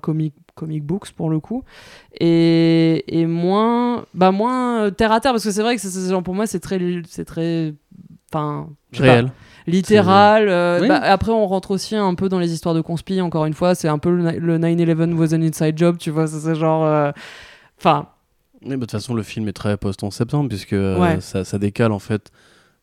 comic, 0.60 0.84
books 0.84 1.12
pour 1.12 1.30
le 1.30 1.40
coup, 1.40 1.64
et, 2.20 3.04
et 3.08 3.26
moins, 3.26 4.06
bah 4.14 4.32
moins 4.32 4.84
euh, 4.86 4.92
terre 4.92 5.12
à 5.12 5.20
terre 5.20 5.32
parce 5.32 5.44
que 5.44 5.52
c'est 5.52 5.62
vrai 5.62 5.76
que 5.76 5.82
c'est, 5.82 6.10
genre, 6.10 6.22
pour 6.24 6.36
moi 6.36 6.46
c'est 6.48 6.60
très, 6.60 6.80
c'est 7.08 7.26
très, 7.26 7.74
enfin 8.32 8.68
pas, 8.98 9.04
Réel. 9.04 9.32
littéral. 9.68 10.50
euh, 10.50 10.80
Oui. 10.82 10.88
bah, 10.88 11.00
après, 11.04 11.32
on 11.32 11.46
rentre 11.48 11.72
aussi 11.72 11.96
un 11.96 12.16
peu 12.16 12.28
dans 12.30 12.40
les 12.40 12.52
histoires 12.54 12.76
de 12.76 12.82
conspi. 12.82 13.22
Encore 13.22 13.46
une 13.46 13.54
fois, 13.54 13.76
c'est 13.76 13.88
un 13.88 14.00
peu 14.00 14.10
le, 14.12 14.32
le 14.40 14.58
9/11 14.58 15.14
was 15.14 15.34
an 15.36 15.42
inside 15.42 15.78
job, 15.78 15.98
tu 15.98 16.10
vois. 16.10 16.28
C'est 16.28 16.56
genre, 16.56 16.86
euh, 16.86 17.12
enfin, 17.80 18.08
bah, 18.66 18.76
de 18.76 18.80
toute 18.82 18.92
façon, 18.92 19.14
le 19.14 19.24
film 19.24 19.48
est 19.48 19.54
très 19.54 19.78
post-11 19.78 20.12
septembre, 20.12 20.50
puisque 20.50 20.74
euh, 20.74 21.00
Ouais. 21.00 21.22
ça, 21.22 21.44
ça 21.46 21.58
décale 21.60 21.92
en 21.92 22.00
fait 22.00 22.32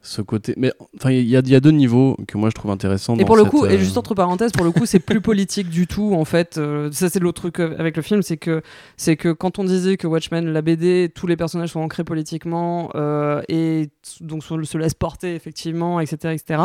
ce 0.09 0.23
côté. 0.23 0.55
Mais 0.57 0.73
enfin, 0.97 1.11
il 1.11 1.27
y, 1.27 1.37
a- 1.37 1.41
il 1.41 1.49
y 1.49 1.55
a 1.55 1.61
deux 1.61 1.73
niveaux 1.73 2.17
que 2.29 2.39
moi 2.39 2.49
je 2.51 2.55
trouve 2.55 2.71
intéressants. 2.71 3.15
Et 3.17 3.19
dans 3.21 3.25
pour 3.27 3.37
le 3.37 3.43
cette, 3.43 3.51
coup, 3.51 3.65
euh, 3.65 3.71
et 3.71 3.79
juste 3.79 3.97
entre 3.99 4.15
parenthèses, 4.15 4.53
pour 4.53 4.65
le 4.65 4.71
coup, 4.71 4.87
c'est 4.87 5.01
plus 5.01 5.21
politique 5.31 5.69
du 5.69 5.87
tout 5.87 6.15
en 6.15 6.25
fait. 6.25 6.59
Euh, 6.59 6.91
ça 6.93 7.09
c'est 7.11 7.19
l'autre 7.19 7.41
truc 7.43 7.59
euh, 7.61 7.75
avec 7.79 7.97
le 7.97 8.03
film, 8.03 8.23
c'est 8.23 8.37
que 8.37 8.63
c'est 8.97 9.17
que 9.17 9.33
quand 9.33 9.59
on 9.59 9.65
disait 9.65 9.97
que 9.97 10.07
Watchmen, 10.07 10.47
la 10.53 10.63
BD, 10.63 11.11
tous 11.15 11.27
les 11.27 11.37
personnages 11.37 11.71
sont 11.71 11.81
ancrés 11.81 12.05
politiquement 12.05 12.91
euh, 12.95 13.43
et 13.49 13.91
donc 14.21 14.45
se 14.45 14.63
se 14.63 14.79
laissent 14.79 14.95
porter 14.95 15.35
effectivement, 15.35 15.99
etc., 16.01 16.35
etc. 16.35 16.61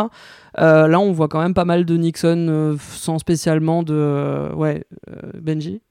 euh, 0.60 0.88
là, 0.88 1.00
on 1.00 1.12
voit 1.12 1.28
quand 1.28 1.42
même 1.42 1.54
pas 1.56 1.66
mal 1.66 1.84
de 1.86 1.98
Nixon 1.98 2.48
euh, 2.50 2.76
sans 2.92 3.18
spécialement 3.20 3.84
de 3.84 3.94
euh, 3.96 4.54
ouais 4.54 4.86
euh, 5.10 5.32
Benji. 5.42 5.82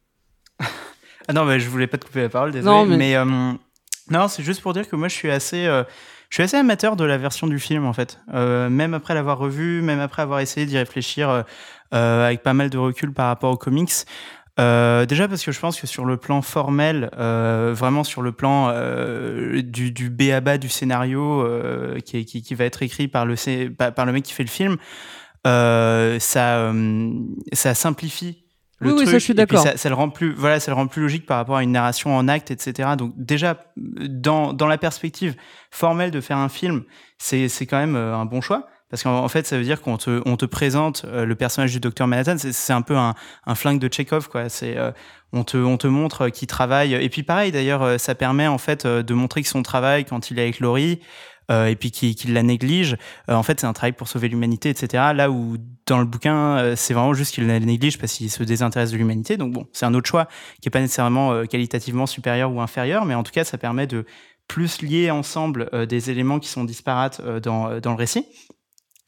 Ah 1.28 1.32
non, 1.32 1.44
mais 1.44 1.60
je 1.60 1.68
voulais 1.68 1.86
pas 1.86 1.98
te 1.98 2.04
couper 2.06 2.22
la 2.22 2.28
parole, 2.28 2.50
désolé. 2.50 2.74
Non, 2.74 2.84
mais- 2.86 2.96
mais 2.96 3.16
euh, 3.16 3.24
non, 4.10 4.28
c'est 4.28 4.42
juste 4.42 4.60
pour 4.62 4.72
dire 4.72 4.88
que 4.88 4.96
moi, 4.96 5.08
je 5.08 5.14
suis 5.14 5.30
assez, 5.30 5.64
euh, 5.66 5.84
je 6.30 6.36
suis 6.36 6.42
assez 6.44 6.56
amateur 6.56 6.94
de 6.94 7.04
la 7.04 7.18
version 7.18 7.48
du 7.48 7.58
film 7.58 7.84
en 7.84 7.92
fait. 7.92 8.20
Euh, 8.32 8.70
même 8.70 8.94
après 8.94 9.14
l'avoir 9.14 9.36
revu, 9.38 9.82
même 9.82 9.98
après 9.98 10.22
avoir 10.22 10.38
essayé 10.38 10.64
d'y 10.64 10.78
réfléchir 10.78 11.28
euh, 11.28 11.42
euh, 11.92 12.26
avec 12.26 12.44
pas 12.44 12.54
mal 12.54 12.70
de 12.70 12.78
recul 12.78 13.12
par 13.12 13.26
rapport 13.26 13.50
aux 13.50 13.56
comics. 13.56 13.92
Déjà 14.56 15.26
parce 15.26 15.42
que 15.42 15.52
je 15.52 15.58
pense 15.58 15.80
que 15.80 15.86
sur 15.86 16.04
le 16.04 16.18
plan 16.18 16.42
formel, 16.42 17.08
vraiment 17.16 18.04
sur 18.04 18.20
le 18.20 18.30
plan 18.30 18.70
du, 19.62 20.10
B 20.10 20.22
à 20.34 20.42
bas 20.42 20.58
du 20.58 20.68
scénario 20.68 21.48
qui, 22.04 22.54
va 22.54 22.66
être 22.66 22.82
écrit 22.82 23.08
par 23.08 23.24
le, 23.24 24.12
mec 24.12 24.22
qui 24.22 24.34
fait 24.34 24.42
le 24.42 24.50
film, 24.50 24.76
ça 25.46 26.74
simplifie 27.74 28.44
le 28.80 28.88
Oui, 28.88 28.92
oui, 28.92 28.96
truc. 29.02 29.08
ça, 29.12 29.18
je 29.18 29.24
suis 29.24 29.34
d'accord. 29.34 29.62
Ça, 29.62 29.76
ça 29.76 29.88
le 29.88 29.94
rend 29.94 30.08
plus, 30.10 30.32
voilà, 30.32 30.58
ça 30.60 30.70
le 30.70 30.74
rend 30.76 30.86
plus 30.86 31.02
logique 31.02 31.26
par 31.26 31.36
rapport 31.36 31.56
à 31.56 31.62
une 31.62 31.72
narration 31.72 32.16
en 32.16 32.26
acte, 32.28 32.50
etc. 32.50 32.90
Donc 32.98 33.12
déjà, 33.16 33.56
dans, 33.76 34.52
dans 34.52 34.66
la 34.66 34.78
perspective 34.78 35.36
formelle 35.70 36.10
de 36.10 36.20
faire 36.20 36.38
un 36.38 36.48
film, 36.48 36.82
c'est 37.18 37.48
c'est 37.48 37.66
quand 37.66 37.78
même 37.78 37.96
euh, 37.96 38.14
un 38.16 38.24
bon 38.24 38.40
choix. 38.40 38.66
Parce 38.88 39.04
qu'en 39.04 39.18
en 39.22 39.28
fait, 39.28 39.46
ça 39.46 39.56
veut 39.56 39.62
dire 39.62 39.82
qu'on 39.82 39.96
te, 39.98 40.20
on 40.26 40.36
te 40.36 40.44
présente 40.46 41.04
euh, 41.04 41.24
le 41.24 41.36
personnage 41.36 41.70
du 41.70 41.78
docteur 41.78 42.08
Manhattan, 42.08 42.36
c'est- 42.38 42.72
un 42.72 42.82
peu 42.82 42.96
un, 42.96 43.14
un 43.46 43.54
flingue 43.54 43.78
de 43.78 43.88
Chekhov, 43.92 44.28
quoi. 44.28 44.48
C'est, 44.48 44.76
euh, 44.76 44.90
on 45.32 45.44
te, 45.44 45.56
on 45.56 45.76
te 45.76 45.86
montre 45.86 46.28
qu'il 46.28 46.48
travaille. 46.48 46.94
Et 46.94 47.08
puis 47.08 47.22
pareil, 47.22 47.52
d'ailleurs, 47.52 48.00
ça 48.00 48.16
permet 48.16 48.48
en 48.48 48.58
fait 48.58 48.88
de 48.88 49.14
montrer 49.14 49.42
que 49.42 49.48
son 49.48 49.62
travail 49.62 50.04
quand 50.04 50.32
il 50.32 50.40
est 50.40 50.42
avec 50.42 50.58
Laurie, 50.58 50.98
et 51.50 51.76
puis 51.76 51.90
qu'il 51.90 52.32
la 52.32 52.42
néglige, 52.42 52.96
euh, 53.28 53.34
en 53.34 53.42
fait, 53.42 53.60
c'est 53.60 53.66
un 53.66 53.72
travail 53.72 53.92
pour 53.92 54.08
sauver 54.08 54.28
l'humanité, 54.28 54.70
etc. 54.70 55.12
Là 55.14 55.30
où 55.30 55.56
dans 55.86 55.98
le 55.98 56.04
bouquin, 56.04 56.58
euh, 56.58 56.76
c'est 56.76 56.94
vraiment 56.94 57.14
juste 57.14 57.34
qu'il 57.34 57.46
la 57.46 57.58
néglige 57.58 57.98
parce 57.98 58.12
qu'il 58.12 58.30
se 58.30 58.42
désintéresse 58.44 58.92
de 58.92 58.96
l'humanité. 58.96 59.36
Donc 59.36 59.52
bon, 59.52 59.66
c'est 59.72 59.86
un 59.86 59.94
autre 59.94 60.08
choix 60.08 60.28
qui 60.60 60.68
est 60.68 60.70
pas 60.70 60.80
nécessairement 60.80 61.32
euh, 61.32 61.44
qualitativement 61.44 62.06
supérieur 62.06 62.52
ou 62.52 62.60
inférieur, 62.60 63.04
mais 63.04 63.14
en 63.14 63.22
tout 63.22 63.32
cas, 63.32 63.44
ça 63.44 63.58
permet 63.58 63.86
de 63.86 64.06
plus 64.46 64.82
lier 64.82 65.10
ensemble 65.10 65.68
euh, 65.72 65.86
des 65.86 66.10
éléments 66.10 66.38
qui 66.38 66.48
sont 66.48 66.64
disparates 66.64 67.20
euh, 67.20 67.40
dans, 67.40 67.80
dans 67.80 67.90
le 67.90 67.96
récit. 67.96 68.26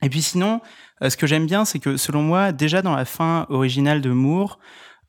Et 0.03 0.09
puis 0.09 0.23
sinon, 0.23 0.61
euh, 1.03 1.11
ce 1.11 1.17
que 1.17 1.27
j'aime 1.27 1.47
bien, 1.47 1.65
c'est 1.65 1.79
que 1.79 1.97
selon 1.97 2.23
moi, 2.23 2.53
déjà 2.53 2.83
dans 2.83 2.97
la 2.97 3.05
fin 3.05 3.47
originale 3.49 4.01
de 4.01 4.11
Moore, 4.11 4.59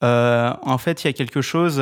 euh, 0.04 0.54
en 0.62 0.78
fait, 0.78 1.04
il 1.04 1.08
y 1.08 1.10
a 1.10 1.14
quelque 1.14 1.42
chose. 1.42 1.82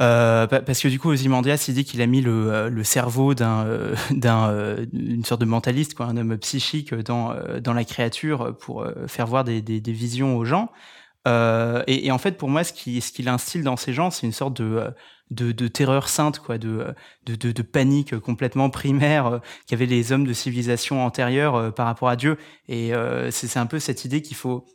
Euh, 0.00 0.46
pa- 0.46 0.60
parce 0.60 0.80
que 0.80 0.88
du 0.88 0.98
coup, 0.98 1.10
Ozymandias, 1.10 1.64
il 1.68 1.74
dit 1.74 1.84
qu'il 1.84 2.02
a 2.02 2.06
mis 2.06 2.20
le, 2.20 2.52
euh, 2.52 2.68
le 2.70 2.84
cerveau 2.84 3.34
d'un, 3.34 3.64
euh, 3.66 3.94
d'un, 4.10 4.76
une 4.92 5.24
sorte 5.24 5.40
de 5.40 5.46
mentaliste, 5.46 5.94
quoi, 5.94 6.06
un 6.06 6.16
homme 6.16 6.36
psychique 6.38 6.94
dans, 6.94 7.34
dans 7.60 7.72
la 7.74 7.84
créature 7.84 8.56
pour 8.60 8.86
faire 9.06 9.26
voir 9.26 9.44
des, 9.44 9.62
des, 9.62 9.80
des 9.80 9.92
visions 9.92 10.36
aux 10.36 10.44
gens. 10.44 10.70
Euh, 11.26 11.82
et, 11.86 12.06
et 12.06 12.10
en 12.12 12.18
fait, 12.18 12.36
pour 12.36 12.50
moi, 12.50 12.64
ce 12.64 12.72
qui, 12.72 13.00
ce 13.00 13.10
qu'il 13.12 13.28
instille 13.28 13.62
dans 13.62 13.76
ces 13.76 13.92
gens, 13.94 14.10
c'est 14.10 14.26
une 14.26 14.32
sorte 14.32 14.60
de, 14.60 14.82
de, 15.30 15.52
de 15.52 15.68
terreur 15.68 16.08
sainte, 16.08 16.38
quoi, 16.38 16.58
de, 16.58 16.86
de, 17.24 17.34
de, 17.34 17.50
de 17.52 17.62
panique 17.62 18.18
complètement 18.18 18.68
primaire 18.70 19.40
qu'avaient 19.66 19.86
les 19.86 20.12
hommes 20.12 20.26
de 20.26 20.34
civilisation 20.34 21.02
antérieure 21.04 21.72
par 21.74 21.86
rapport 21.86 22.10
à 22.10 22.16
Dieu. 22.16 22.36
Et 22.68 22.92
euh, 22.94 23.30
c'est, 23.30 23.46
c'est 23.46 23.58
un 23.58 23.64
peu 23.66 23.78
cette 23.78 24.04
idée 24.04 24.20
qu'il 24.20 24.36
faut. 24.36 24.66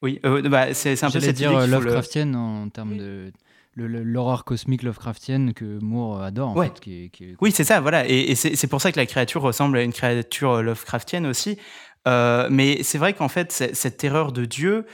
Oui, 0.00 0.18
euh, 0.24 0.40
bah, 0.48 0.72
c'est, 0.72 0.96
c'est 0.96 1.04
un 1.04 1.10
peu 1.10 1.20
cette 1.20 1.36
dire 1.36 1.50
idée 1.52 1.60
qu'il 1.60 1.68
faut 1.70 1.76
le- 1.78 1.84
Lovecraftienne 1.84 2.36
en 2.36 2.68
termes 2.70 2.96
de 2.96 3.32
l'horreur 3.84 4.44
cosmique 4.44 4.82
Lovecraftienne 4.82 5.54
que 5.54 5.78
Moore 5.82 6.22
adore 6.22 6.50
en 6.50 6.56
Ouais. 6.56 6.66
fait, 6.66 6.80
qui 6.80 7.04
est- 7.04 7.08
qui 7.10 7.24
est- 7.24 7.36
Oui, 7.40 7.52
c'est 7.52 7.64
ça, 7.64 7.80
voilà. 7.80 8.08
Et, 8.08 8.30
et 8.30 8.34
c'est 8.34 8.66
pour 8.66 8.80
ça 8.80 8.92
que 8.92 8.98
la 8.98 9.06
créature 9.06 9.42
ressemble 9.42 9.78
à 9.78 9.82
une 9.82 9.92
créature 9.92 10.52
euh, 10.52 10.62
Lovecraftienne 10.62 11.26
aussi. 11.26 11.58
Euh, 12.06 12.48
mais 12.50 12.82
c'est 12.82 12.98
vrai 12.98 13.12
qu'en 13.12 13.28
fait, 13.28 13.52
cette 13.52 13.96
terreur 13.96 14.32
de 14.32 14.44
Dieu, 14.44 14.86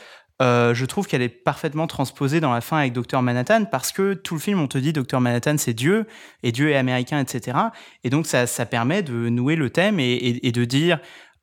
euh, 0.42 0.74
je 0.74 0.84
trouve 0.84 1.06
qu'elle 1.06 1.22
est 1.22 1.28
parfaitement 1.28 1.86
transposée 1.86 2.40
dans 2.40 2.52
la 2.52 2.60
fin 2.60 2.78
avec 2.78 2.92
Docteur 2.92 3.22
Manhattan 3.22 3.66
parce 3.66 3.92
que 3.92 4.14
tout 4.14 4.34
le 4.34 4.40
film, 4.40 4.58
on 4.60 4.66
te 4.66 4.78
dit 4.78 4.92
Docteur 4.92 5.20
Manhattan, 5.20 5.56
c'est 5.58 5.74
Dieu 5.74 6.06
et 6.42 6.50
Dieu 6.50 6.70
est 6.70 6.76
américain, 6.76 7.20
etc. 7.20 7.56
Et 8.02 8.10
donc, 8.10 8.26
ça, 8.26 8.46
ça 8.48 8.66
permet 8.66 9.02
de 9.02 9.28
nouer 9.28 9.54
le 9.54 9.70
thème 9.70 10.00
et, 10.00 10.12
et- 10.14 10.48
et 10.48 10.52
de 10.52 10.64
dire. 10.64 10.98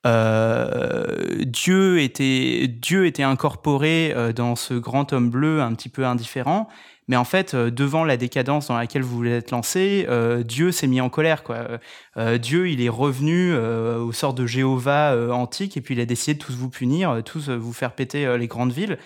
Euh, 0.06 1.46
Dieu 1.46 2.02
était 2.02 2.68
Dieu 2.68 3.06
était 3.06 3.24
incorporé 3.24 4.14
euh, 4.16 4.34
dans 4.34 4.56
ce 4.56 4.74
grand 4.74 5.14
homme 5.14 5.30
bleu 5.30 5.62
un 5.62 5.74
petit 5.74 5.90
peu 5.90 6.06
indifférent 6.06 6.68
mais 7.08 7.18
en 7.18 7.26
fait, 7.26 7.56
euh, 7.56 7.70
devant 7.70 8.06
la 8.06 8.16
décadence 8.16 8.68
dans 8.68 8.78
laquelle 8.78 9.02
vous 9.02 9.14
voulez 9.14 9.32
être 9.32 9.52
lancé, 9.52 10.08
Dieu 10.46 10.72
s'est 10.72 10.88
mis 10.88 11.02
en 11.02 11.10
colère. 11.10 11.44
Quoi. 11.44 11.68
Dieu, 12.38 12.70
il 12.70 12.82
est 12.82 12.90
revenu 12.90 13.52
euh, 13.52 14.00
aux 14.00 14.14
sortes 14.14 14.38
de 14.38 14.46
Jéhovah 14.46 15.18
antique 15.34 15.76
et 15.76 15.82
puis 15.82 15.94
il 15.94 16.00
a 16.00 16.06
décidé 16.06 16.36
de 16.36 16.40
tous 16.40 16.54
vous 16.54 16.70
punir, 16.70 17.22
tous 17.26 17.50
vous 17.50 17.74
faire 17.74 17.94
péter 17.96 18.38
les 18.38 18.48
grandes 18.48 18.72
villes. 18.72 18.98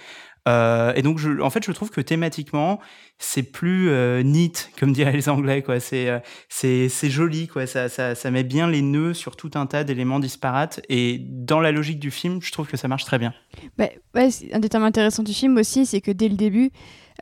Et 0.48 1.02
donc, 1.02 1.20
en 1.42 1.50
fait, 1.50 1.66
je 1.66 1.72
trouve 1.72 1.90
que 1.90 2.02
thématiquement, 2.02 2.80
c'est 3.18 3.44
plus 3.44 3.90
euh, 3.90 4.24
neat, 4.24 4.72
comme 4.80 4.92
diraient 4.92 5.14
les 5.14 5.30
Anglais. 5.30 5.64
C'est, 5.80 6.10
euh, 6.10 6.20
c'est, 6.50 6.90
c'est 6.90 7.10
joli. 7.10 7.48
Quoi. 7.48 7.66
Ça, 7.68 7.90
ça, 7.90 8.16
ça 8.16 8.32
met 8.32 8.44
bien 8.44 8.70
les 8.70 8.82
nœuds 8.82 9.14
sur 9.14 9.36
tout 9.36 9.52
un 9.56 9.66
tas 9.66 9.84
d'éléments 9.84 10.20
disparates. 10.20 10.82
Et 10.90 11.20
dans 11.20 11.62
la 11.62 11.72
logique 11.72 12.00
du 12.00 12.12
film, 12.12 12.42
je 12.42 12.52
trouve 12.52 12.68
que 12.68 12.78
ça 12.78 12.88
marche 12.88 13.06
très 13.06 13.20
bien. 13.20 13.34
Bah, 13.78 13.88
un 14.16 14.60
des 14.60 14.70
thèmes 14.70 14.84
intéressants 14.84 15.24
du 15.24 15.34
film 15.34 15.58
aussi, 15.58 15.86
c'est 15.86 16.02
que 16.02 16.12
dès 16.12 16.28
le 16.28 16.36
début, 16.36 16.72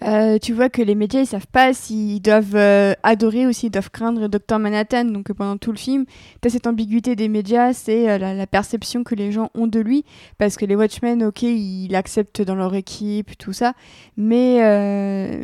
euh, 0.02 0.40
tu 0.40 0.54
vois 0.54 0.70
que 0.70 0.82
les 0.82 0.96
médias 0.96 1.20
ils 1.20 1.28
savent 1.28 1.46
pas 1.46 1.72
s'ils 1.72 2.20
doivent 2.20 2.56
adorer 3.04 3.46
ou 3.46 3.54
s'ils 3.54 3.70
doivent 3.70 3.92
craindre 3.92 4.28
Dr 4.28 4.58
Manhattan. 4.58 5.06
Donc 5.06 5.32
pendant 5.34 5.58
tout 5.58 5.72
le 5.72 5.78
film, 5.78 6.06
tu 6.42 6.48
as 6.48 6.52
cette 6.52 6.66
ambiguïté 6.66 7.16
des 7.16 7.28
médias, 7.28 7.74
c'est 7.74 8.18
la, 8.18 8.48
perception 8.48 9.04
que 9.04 9.14
les 9.14 9.32
gens 9.32 9.52
ont 9.54 9.68
de 9.68 9.80
lui. 9.80 10.04
Parce 10.40 10.58
que 10.58 10.66
les 10.66 10.76
Watchmen, 10.76 11.24
ok, 11.24 11.44
ils 11.44 11.90
l'acceptent 11.90 12.42
dans 12.42 12.56
leur 12.56 12.74
équipe, 12.74 13.38
tout 13.38 13.54
ça. 13.54 13.74
Mais, 14.18 14.58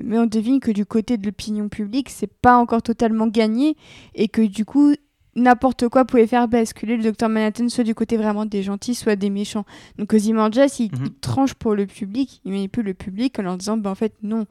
mais 0.04 0.18
on 0.18 0.26
devine 0.42 0.60
que 0.60 0.72
du 0.72 0.86
côté 0.86 1.18
de 1.18 1.26
l'opinion 1.26 1.70
publique, 1.70 2.10
c'est 2.10 2.32
pas 2.42 2.58
encore 2.58 2.82
totalement 2.82 3.28
gagné. 3.28 3.76
Et 4.16 4.28
que 4.28 4.42
du 4.42 4.66
coup, 4.66 4.94
n'importe 5.36 5.88
quoi 5.90 6.06
pouvait 6.06 6.28
faire 6.28 6.48
basculer 6.48 6.98
le 6.98 7.12
Dr 7.12 7.30
Manhattan 7.30 7.70
soit 7.70 7.84
du 7.84 7.96
côté 7.96 8.18
vraiment 8.18 8.46
des 8.46 8.64
gentils, 8.64 8.96
soit 8.96 9.16
des 9.16 9.30
méchants. 9.30 9.66
Donc 9.98 10.14
Ozymandias, 10.14 10.76
il, 10.80 10.92
Mhm. 10.92 11.06
il 11.06 11.14
tranche 11.20 11.54
pour 11.54 11.76
le 11.76 11.86
public, 11.86 12.42
il 12.46 12.52
manipule 12.52 12.86
le 12.86 12.94
public 12.94 13.38
en 13.40 13.44
leur 13.44 13.58
disant, 13.58 13.78
bah, 13.78 13.92
en 13.92 13.96
fait, 13.96 14.14
non, 14.24 14.46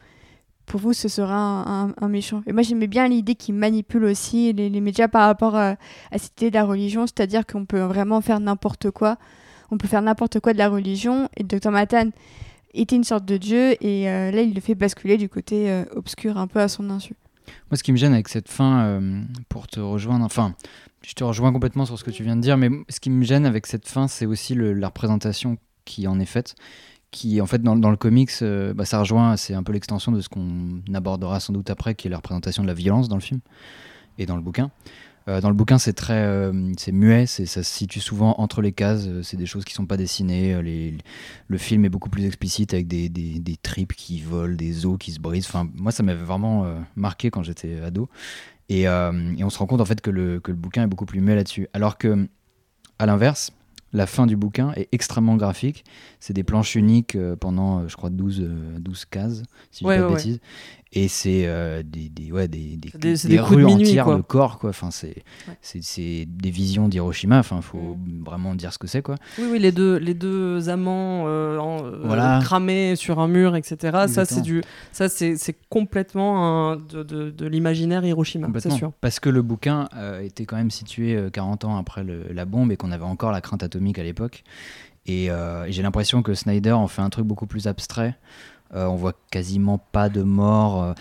pour 0.66 0.80
vous, 0.80 0.92
ce 0.92 1.08
sera 1.08 1.34
un, 1.34 1.88
un- 1.88 1.94
un 2.00 2.08
méchant. 2.08 2.42
Et 2.46 2.52
moi, 2.52 2.62
j'aimais 2.62 2.86
bien 2.86 3.08
l'idée 3.08 3.34
qu'il 3.34 3.54
manipule 3.54 4.04
aussi 4.04 4.52
les, 4.52 4.68
les 4.70 4.80
médias 4.80 5.08
par 5.08 5.26
rapport 5.26 5.56
à, 5.56 5.76
à 6.12 6.18
cette 6.18 6.40
idée 6.40 6.50
de 6.50 6.54
la 6.56 6.64
religion, 6.64 7.06
c'est-à-dire 7.06 7.46
qu'on 7.46 7.64
peut 7.64 7.80
vraiment 7.80 8.20
faire 8.20 8.38
n'importe 8.40 8.90
quoi. 8.90 9.16
On 9.70 9.76
peut 9.78 9.88
faire 9.88 10.02
n'importe 10.02 10.40
quoi 10.40 10.52
de 10.52 10.58
la 10.58 10.68
religion, 10.68 11.28
et 11.36 11.42
Dr 11.42 11.70
Manhattan 11.70 12.10
était 12.74 12.96
une 12.96 13.04
sorte 13.04 13.24
de 13.24 13.36
dieu, 13.36 13.82
et 13.84 14.08
euh, 14.08 14.30
là, 14.30 14.42
il 14.42 14.54
le 14.54 14.60
fait 14.60 14.74
basculer 14.74 15.16
du 15.16 15.28
côté 15.28 15.70
euh, 15.70 15.84
obscur, 15.94 16.36
un 16.36 16.46
peu 16.46 16.60
à 16.60 16.68
son 16.68 16.90
insu. 16.90 17.14
Moi, 17.70 17.76
ce 17.76 17.82
qui 17.82 17.92
me 17.92 17.96
gêne 17.96 18.12
avec 18.12 18.28
cette 18.28 18.48
fin, 18.48 18.84
euh, 18.84 19.22
pour 19.48 19.66
te 19.66 19.80
rejoindre, 19.80 20.24
enfin, 20.24 20.54
je 21.02 21.14
te 21.14 21.24
rejoins 21.24 21.52
complètement 21.52 21.86
sur 21.86 21.98
ce 21.98 22.04
que 22.04 22.10
tu 22.10 22.22
viens 22.22 22.36
de 22.36 22.42
dire, 22.42 22.56
mais 22.56 22.70
ce 22.88 23.00
qui 23.00 23.10
me 23.10 23.24
gêne 23.24 23.46
avec 23.46 23.66
cette 23.66 23.88
fin, 23.88 24.08
c'est 24.08 24.26
aussi 24.26 24.54
la 24.54 24.88
représentation 24.88 25.56
qui 25.84 26.06
en 26.06 26.20
est 26.20 26.26
faite. 26.26 26.54
Qui, 27.10 27.40
en 27.40 27.46
fait, 27.46 27.62
dans, 27.62 27.74
dans 27.74 27.90
le 27.90 27.96
comics, 27.96 28.32
bah, 28.74 28.84
ça 28.84 28.98
rejoint, 29.00 29.38
c'est 29.38 29.54
un 29.54 29.62
peu 29.62 29.72
l'extension 29.72 30.12
de 30.12 30.20
ce 30.20 30.28
qu'on 30.28 30.82
abordera 30.92 31.40
sans 31.40 31.54
doute 31.54 31.70
après, 31.70 31.94
qui 31.94 32.06
est 32.06 32.10
la 32.10 32.18
représentation 32.18 32.62
de 32.62 32.68
la 32.68 32.74
violence 32.74 33.08
dans 33.08 33.16
le 33.16 33.22
film 33.22 33.40
et 34.18 34.26
dans 34.26 34.36
le 34.36 34.42
bouquin. 34.42 34.70
Euh, 35.28 35.40
dans 35.42 35.48
le 35.50 35.54
bouquin, 35.54 35.76
c'est 35.78 35.92
très, 35.92 36.22
euh, 36.24 36.72
c'est 36.78 36.90
muet, 36.92 37.26
c'est, 37.26 37.44
ça 37.44 37.62
se 37.62 37.70
situe 37.70 38.00
souvent 38.00 38.34
entre 38.38 38.62
les 38.62 38.72
cases. 38.72 39.04
euh, 39.06 39.22
C'est 39.22 39.36
des 39.36 39.44
choses 39.46 39.64
qui 39.64 39.74
sont 39.74 39.84
pas 39.84 39.98
dessinées. 39.98 40.62
Les, 40.62 40.96
le 41.48 41.58
film 41.58 41.84
est 41.84 41.90
beaucoup 41.90 42.08
plus 42.08 42.24
explicite 42.24 42.72
avec 42.72 42.88
des, 42.88 43.08
des, 43.10 43.38
des 43.38 43.56
tripes 43.56 43.92
qui 43.92 44.20
volent, 44.20 44.54
des 44.56 44.86
os 44.86 44.96
qui 44.98 45.12
se 45.12 45.20
brisent. 45.20 45.46
Enfin, 45.46 45.68
moi, 45.74 45.92
ça 45.92 46.02
m'avait 46.02 46.24
vraiment 46.24 46.66
marqué 46.96 47.30
quand 47.30 47.42
j'étais 47.42 47.80
ado. 47.80 48.08
Et, 48.70 48.82
et 48.82 48.88
on 49.44 49.50
se 49.50 49.58
rend 49.58 49.66
compte 49.66 49.80
en 49.80 49.84
fait 49.86 50.00
que 50.00 50.10
le, 50.10 50.40
que 50.40 50.50
le 50.50 50.56
bouquin 50.56 50.84
est 50.84 50.86
beaucoup 50.88 51.06
plus 51.06 51.20
muet 51.20 51.34
là-dessus. 51.34 51.68
Alors 51.72 51.98
que, 51.98 52.28
à 52.98 53.06
l'inverse, 53.06 53.52
la 53.94 54.06
fin 54.06 54.26
du 54.26 54.36
bouquin 54.36 54.72
est 54.76 54.88
extrêmement 54.92 55.36
graphique. 55.36 55.84
C'est 56.20 56.34
des 56.34 56.44
planches 56.44 56.74
uniques 56.74 57.16
pendant, 57.40 57.88
je 57.88 57.96
crois, 57.96 58.10
12, 58.10 58.40
euh, 58.42 58.78
12 58.78 59.04
cases, 59.06 59.42
si 59.70 59.84
je 59.84 59.88
Ouais, 59.88 59.96
dis 59.96 60.00
pas 60.02 60.06
de 60.08 60.12
ouais, 60.12 60.16
bêtises. 60.16 60.40
Et 60.94 61.06
c'est 61.08 61.42
euh, 61.46 61.82
des, 61.84 62.08
des, 62.08 62.32
ouais, 62.32 62.48
des, 62.48 62.78
des, 62.78 62.88
de 62.88 63.38
rues 63.40 63.62
minuit, 63.62 63.84
entières 63.90 64.04
quoi. 64.06 64.16
de 64.16 64.22
corps. 64.22 64.58
Quoi. 64.58 64.70
Enfin, 64.70 64.90
c'est, 64.90 65.22
c'est 65.60 66.24
des 66.26 66.50
visions 66.50 66.88
d'Hiroshima. 66.88 67.38
Enfin, 67.38 67.60
faut 67.60 67.98
vraiment 68.24 68.54
dire 68.54 68.72
ce 68.72 68.78
que 68.78 68.86
c'est. 68.86 69.02
Quoi. 69.02 69.16
Oui, 69.38 69.44
oui, 69.50 69.58
les 69.58 69.70
deux, 69.70 69.96
les 69.98 70.14
deux 70.14 70.70
amants 70.70 71.24
euh, 71.26 71.58
en- 71.58 71.84
euh, 71.84 72.00
Voilà. 72.04 72.40
cramés 72.42 72.96
sur 72.96 73.18
un 73.20 73.28
mur, 73.28 73.54
etc. 73.54 74.06
Ça, 74.08 74.24
c'est 74.24 74.40
du, 74.40 74.62
ça, 74.92 75.10
c'est, 75.10 75.36
complètement 75.68 76.70
un- 76.72 76.76
de, 76.76 77.02
de, 77.02 77.30
de 77.30 77.46
l'imaginaire 77.46 78.02
Hiroshima, 78.06 78.48
c'est 78.58 78.70
sûr. 78.70 78.92
Parce 79.02 79.20
que 79.20 79.28
le 79.28 79.42
bouquin 79.42 79.90
euh, 79.94 80.22
était 80.22 80.46
quand 80.46 80.56
même 80.56 80.70
situé 80.70 81.14
euh, 81.16 81.28
40 81.28 81.66
ans 81.66 81.76
après 81.76 82.02
le- 82.02 82.32
la 82.32 82.46
bombe 82.46 82.72
et 82.72 82.78
qu'on 82.78 82.92
avait 82.92 83.04
encore 83.04 83.30
la 83.32 83.42
crainte 83.42 83.62
atomique 83.62 83.98
à 83.98 84.02
l'époque. 84.02 84.42
Et 85.06 85.30
j'ai 85.68 85.82
l'impression 85.82 86.22
que 86.22 86.34
Snyder 86.34 86.72
en 86.72 86.86
fait 86.86 87.00
un 87.00 87.08
truc 87.08 87.24
beaucoup 87.26 87.46
plus 87.46 87.66
abstrait. 87.66 88.14
Euh, 88.74 88.86
on 88.86 88.96
voit 88.96 89.14
quasiment 89.30 89.78
pas 89.92 90.08
de 90.08 90.22
morts 90.22 90.82
euh, 90.82 90.92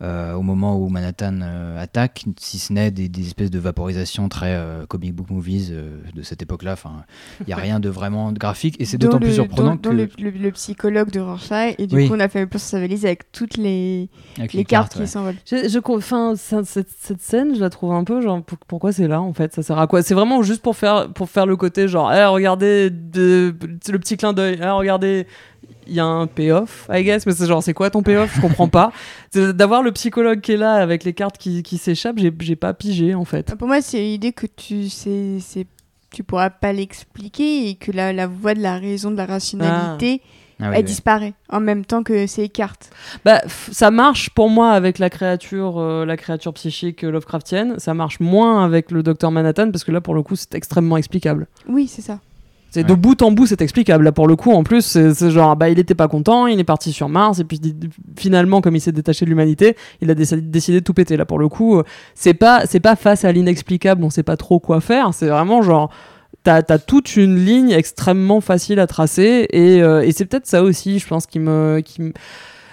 euh, 0.00 0.34
au 0.34 0.42
moment 0.42 0.76
où 0.78 0.88
Manhattan 0.88 1.40
euh, 1.42 1.82
attaque, 1.82 2.24
si 2.38 2.60
ce 2.60 2.72
n'est 2.72 2.92
des, 2.92 3.08
des 3.08 3.26
espèces 3.26 3.50
de 3.50 3.58
vaporisation 3.58 4.28
très 4.28 4.54
euh, 4.54 4.86
comic 4.86 5.12
book 5.12 5.28
movies 5.30 5.70
euh, 5.72 5.98
de 6.14 6.22
cette 6.22 6.40
époque-là. 6.40 6.74
Enfin, 6.74 7.02
il 7.40 7.46
n'y 7.48 7.52
a 7.52 7.56
rien 7.66 7.80
de 7.80 7.88
vraiment 7.88 8.30
graphique 8.30 8.76
et 8.78 8.84
c'est 8.84 8.96
d'autant 8.96 9.18
plus 9.18 9.32
surprenant 9.34 9.70
dont- 9.74 9.90
dont 9.90 9.90
que 9.90 10.22
le, 10.22 10.30
le- 10.30 10.38
le 10.38 10.52
psychologue 10.52 11.10
de 11.10 11.18
Rorschach, 11.18 11.74
et 11.78 11.88
du 11.88 11.96
Oui. 11.96 12.06
coup, 12.08 12.14
on 12.14 12.20
a 12.20 12.28
fait 12.28 12.46
sur 12.48 12.60
sa 12.60 12.78
valise 12.78 13.04
avec 13.04 13.32
toutes 13.32 13.56
les, 13.56 14.08
avec 14.38 14.52
les, 14.52 14.64
cartes, 14.64 14.94
ouais. 14.94 15.02
qui 15.02 15.08
s'envolent. 15.10 15.34
Je, 15.44 15.68
je, 15.68 15.80
enfin, 15.92 16.36
ça- 16.36 16.62
cette, 16.62 16.90
cette 16.96 17.20
scène, 17.20 17.56
je 17.56 17.60
la 17.60 17.68
trouve 17.70 17.90
un 17.90 18.04
peu 18.04 18.20
genre, 18.20 18.40
pour- 18.44 18.58
pourquoi 18.58 18.92
c'est 18.92 19.08
là 19.08 19.20
en 19.20 19.32
fait? 19.32 19.52
Ça 19.52 19.64
sert 19.64 19.80
à 19.80 19.88
quoi? 19.88 20.04
C'est 20.04 20.14
vraiment 20.14 20.44
juste 20.44 20.62
pour 20.62 20.76
faire, 20.76 21.12
pour 21.12 21.28
faire 21.28 21.46
le 21.46 21.56
côté 21.56 21.88
genre, 21.88 22.12
Eh, 22.12 22.24
regardez 22.26 22.88
de, 22.90 23.52
le 23.90 23.98
petit 23.98 24.16
clin 24.16 24.32
d'œil, 24.32 24.60
Eh, 24.62 24.68
regardez, 24.68 25.26
il 25.88 25.94
y 25.94 26.00
a 26.00 26.04
un 26.04 26.26
payoff, 26.26 26.86
I 26.92 27.02
guess, 27.02 27.26
mais 27.26 27.32
c'est 27.32 27.46
genre, 27.46 27.62
c'est 27.62 27.74
quoi 27.74 27.90
ton 27.90 28.02
payoff? 28.02 28.32
Je 28.36 28.40
comprends 28.40 28.68
pas. 28.68 28.92
D'avoir 29.34 29.82
le 29.82 29.92
psychologue 29.92 30.40
qui 30.40 30.52
est 30.52 30.56
là 30.56 30.74
avec 30.74 31.04
les 31.04 31.12
cartes 31.14 31.38
qui, 31.38 31.62
qui 31.62 31.78
s'échappent, 31.78 32.18
j'ai 32.18 32.32
j'ai 32.40 32.56
pas 32.56 32.74
pigé 32.74 33.14
en 33.14 33.24
fait. 33.24 33.54
Pour 33.56 33.68
moi, 33.68 33.80
c'est 33.80 34.00
l'idée 34.00 34.32
que 34.32 34.46
tu 34.46 34.88
c'est 34.88 35.38
tu 36.10 36.22
pourras 36.24 36.50
pas 36.50 36.72
l'expliquer 36.72 37.68
et 37.68 37.74
que 37.74 37.92
la, 37.92 38.12
la 38.12 38.26
voie 38.26 38.54
de 38.54 38.60
la 38.62 38.78
raison, 38.78 39.10
de 39.10 39.16
la 39.16 39.26
rationalité 39.26 40.22
Ah 40.58 40.64
oui, 40.64 40.66
elle 40.72 40.76
oui. 40.78 40.82
disparaît 40.84 41.34
en 41.50 41.60
même 41.60 41.84
temps 41.84 42.02
que 42.02 42.26
ses 42.26 42.48
cartes. 42.48 42.90
Bah, 43.26 43.42
ça 43.46 43.90
marche 43.90 44.30
pour 44.30 44.48
moi 44.48 44.70
avec 44.72 44.98
la 44.98 45.10
créature, 45.10 45.78
euh, 45.78 46.06
la 46.06 46.16
créature 46.16 46.54
psychique 46.54 47.02
Lovecraftienne. 47.02 47.78
Ça 47.78 47.92
marche 47.92 48.20
moins 48.20 48.64
avec 48.64 48.90
le 48.90 49.02
docteur 49.02 49.30
Manhattan 49.30 49.70
parce 49.70 49.84
que 49.84 49.92
là, 49.92 50.00
pour 50.00 50.14
le 50.14 50.22
coup, 50.22 50.34
c'est 50.34 50.54
extrêmement 50.54 50.96
explicable. 50.96 51.46
Oui, 51.68 51.86
c'est 51.86 52.02
ça. 52.02 52.20
C'est 52.70 52.84
de 52.84 52.92
bout 52.94 53.20
en 53.22 53.30
bout, 53.32 53.46
c'est 53.46 53.62
explicable. 53.62 54.04
Là, 54.04 54.12
pour 54.12 54.28
le 54.28 54.36
coup, 54.36 54.52
en 54.52 54.62
plus, 54.62 54.82
c'est 54.82 55.30
genre, 55.30 55.56
bah, 55.56 55.70
il 55.70 55.78
était 55.78 55.94
pas 55.94 56.06
content, 56.06 56.46
il 56.46 56.60
est 56.60 56.64
parti 56.64 56.92
sur 56.92 57.08
Mars, 57.08 57.38
et 57.38 57.44
puis 57.44 57.58
finalement, 58.16 58.60
comme 58.60 58.76
il 58.76 58.80
s'est 58.80 58.92
détaché 58.92 59.24
de 59.24 59.30
l'humanité, 59.30 59.74
il 60.02 60.10
a 60.10 60.14
décidé, 60.14 60.42
décidé 60.42 60.80
de 60.80 60.84
tout 60.84 60.92
péter. 60.92 61.16
Là, 61.16 61.24
pour 61.24 61.38
le 61.38 61.48
coup, 61.48 61.78
euh, 61.78 61.82
c'est 62.14 62.34
pas, 62.34 62.66
c'est 62.66 62.80
pas 62.80 62.94
face 62.94 63.24
à 63.24 63.32
l'inexplicable, 63.32 64.04
on 64.04 64.10
sait 64.10 64.22
pas 64.22 64.36
trop 64.36 64.60
quoi 64.60 64.80
faire. 64.82 65.14
C'est 65.14 65.28
vraiment 65.28 65.62
genre, 65.62 65.90
t'as 66.44 66.62
as 66.68 66.78
toute 66.78 67.16
une 67.16 67.42
ligne 67.42 67.70
extrêmement 67.70 68.42
facile 68.42 68.80
à 68.80 68.86
tracer, 68.86 69.46
et, 69.50 69.82
euh, 69.82 70.02
et 70.02 70.12
c'est 70.12 70.26
peut-être 70.26 70.46
ça 70.46 70.62
aussi, 70.62 70.98
je 70.98 71.06
pense, 71.06 71.26
qui 71.26 71.38
me, 71.38 71.80
qui 71.82 72.02
me- 72.02 72.12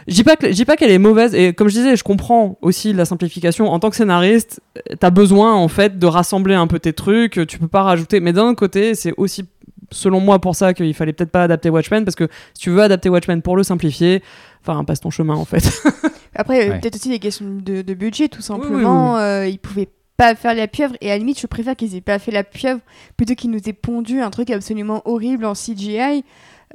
je 0.08 0.14
dis 0.14 0.66
pas 0.66 0.76
qu'elle 0.76 0.92
est 0.92 1.00
mauvaise 1.00 1.34
et 1.34 1.54
comme 1.54 1.68
je 1.68 1.74
disais, 1.78 1.96
je 1.96 2.04
comprends 2.04 2.60
aussi 2.62 2.94
la 2.94 3.06
simplification. 3.06 3.72
En 3.72 3.80
tant 3.80 3.90
que 3.90 3.96
scénariste, 3.96 4.62
t'as 5.00 5.10
besoin 5.10 5.56
en 5.56 5.68
fait 5.68 5.98
de 5.98 6.06
rassembler 6.06 6.54
un 6.54 6.68
peu 6.68 6.78
tes 6.78 6.94
trucs. 6.94 7.40
Tu 7.48 7.58
peux 7.58 7.68
pas 7.68 7.82
rajouter. 7.82 8.20
Mais 8.20 8.32
d'un 8.32 8.54
côté, 8.54 8.94
c'est 8.94 9.16
aussi 9.18 9.46
selon 9.92 10.20
moi 10.20 10.40
pour 10.40 10.56
ça 10.56 10.74
qu'il 10.74 10.94
fallait 10.94 11.14
peut-être 11.14 11.32
pas 11.32 11.44
adapter 11.44 11.70
Watchmen 11.70 12.04
parce 12.06 12.16
que 12.16 12.28
si 12.54 12.62
tu 12.64 12.70
veux 12.70 12.82
adapter 12.82 13.10
Watchmen 13.10 13.42
pour 13.42 13.56
le 13.58 13.64
simplifier, 13.64 14.24
enfin 14.62 14.84
passe 14.84 15.00
ton 15.00 15.10
chemin 15.10 15.36
en 15.36 15.46
fait. 15.46 15.70
Après, 16.36 16.68
euh, 16.68 16.72
Ouais. 16.74 16.80
peut-être 16.80 16.96
aussi 16.96 17.10
des 17.10 17.20
questions 17.20 17.46
de, 17.64 17.82
de 17.82 17.94
budget, 17.94 18.28
tout 18.28 18.42
simplement. 18.42 19.18
Euh, 19.18 19.48
ils 19.48 19.60
pouvaient 19.60 19.90
pas 20.18 20.34
faire 20.36 20.54
la 20.56 20.68
pieuvre, 20.68 20.96
et 21.02 21.10
à 21.12 21.14
la 21.14 21.18
limite, 21.18 21.40
je 21.42 21.48
préfère 21.48 21.76
qu'ils 21.76 21.94
aient 21.96 22.02
pas 22.02 22.20
fait 22.20 22.32
la 22.32 22.44
pieuvre 22.46 22.80
plutôt 23.18 23.36
qu'ils 23.36 23.52
nous 23.52 23.60
aient 23.68 23.74
pondu 23.74 24.22
un 24.22 24.30
truc 24.30 24.50
absolument 24.50 25.02
horrible 25.06 25.44
en 25.46 25.54
CGI. 25.54 26.24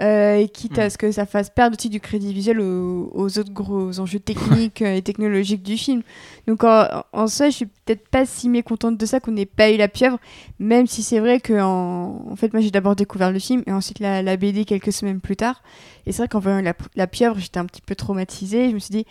Euh, 0.00 0.36
et 0.36 0.48
quitte 0.48 0.78
à 0.78 0.86
Mm. 0.86 0.90
ce 0.90 0.98
que 0.98 1.12
ça 1.12 1.26
fasse 1.26 1.50
perdre 1.50 1.76
aussi 1.78 1.88
du 1.90 2.00
crédit 2.00 2.32
visuel 2.32 2.60
aux, 2.60 3.10
aux 3.14 3.38
autres 3.38 3.52
gros 3.52 4.00
enjeux 4.00 4.18
techniques 4.18 4.82
euh, 4.82 4.94
et 4.94 5.02
technologiques 5.02 5.62
du 5.62 5.76
film. 5.76 6.02
Donc 6.46 6.64
en, 6.64 7.04
en 7.12 7.26
ça, 7.26 7.50
je 7.50 7.56
suis 7.56 7.66
peut-être 7.66 8.08
pas 8.08 8.24
si 8.26 8.48
mécontente 8.48 8.96
de 8.96 9.06
ça 9.06 9.20
qu'on 9.20 9.32
n'ait 9.32 9.46
pas 9.46 9.70
eu 9.70 9.76
la 9.76 9.88
pieuvre, 9.88 10.18
même 10.58 10.86
si 10.86 11.02
c'est 11.02 11.18
vrai 11.20 11.40
que 11.40 11.60
en, 11.60 12.26
en 12.30 12.36
fait 12.36 12.52
moi 12.52 12.62
j'ai 12.62 12.70
d'abord 12.70 12.96
découvert 12.96 13.30
le 13.32 13.38
film 13.38 13.62
et 13.66 13.72
ensuite 13.72 13.98
la, 14.00 14.22
la 14.22 14.36
BD 14.36 14.64
quelques 14.64 14.92
semaines 14.92 15.20
plus 15.20 15.36
tard. 15.36 15.62
Et 16.06 16.12
c'est 16.12 16.18
vrai 16.22 16.28
qu'en 16.28 16.38
voyant 16.40 16.60
la, 16.60 16.74
la 16.96 17.06
pieuvre, 17.06 17.38
j'étais 17.38 17.58
un 17.58 17.66
petit 17.66 17.82
peu 17.82 17.94
traumatisée. 17.94 18.70
Je 18.70 18.74
me 18.74 18.78
suis 18.78 18.92
dit 18.92 19.06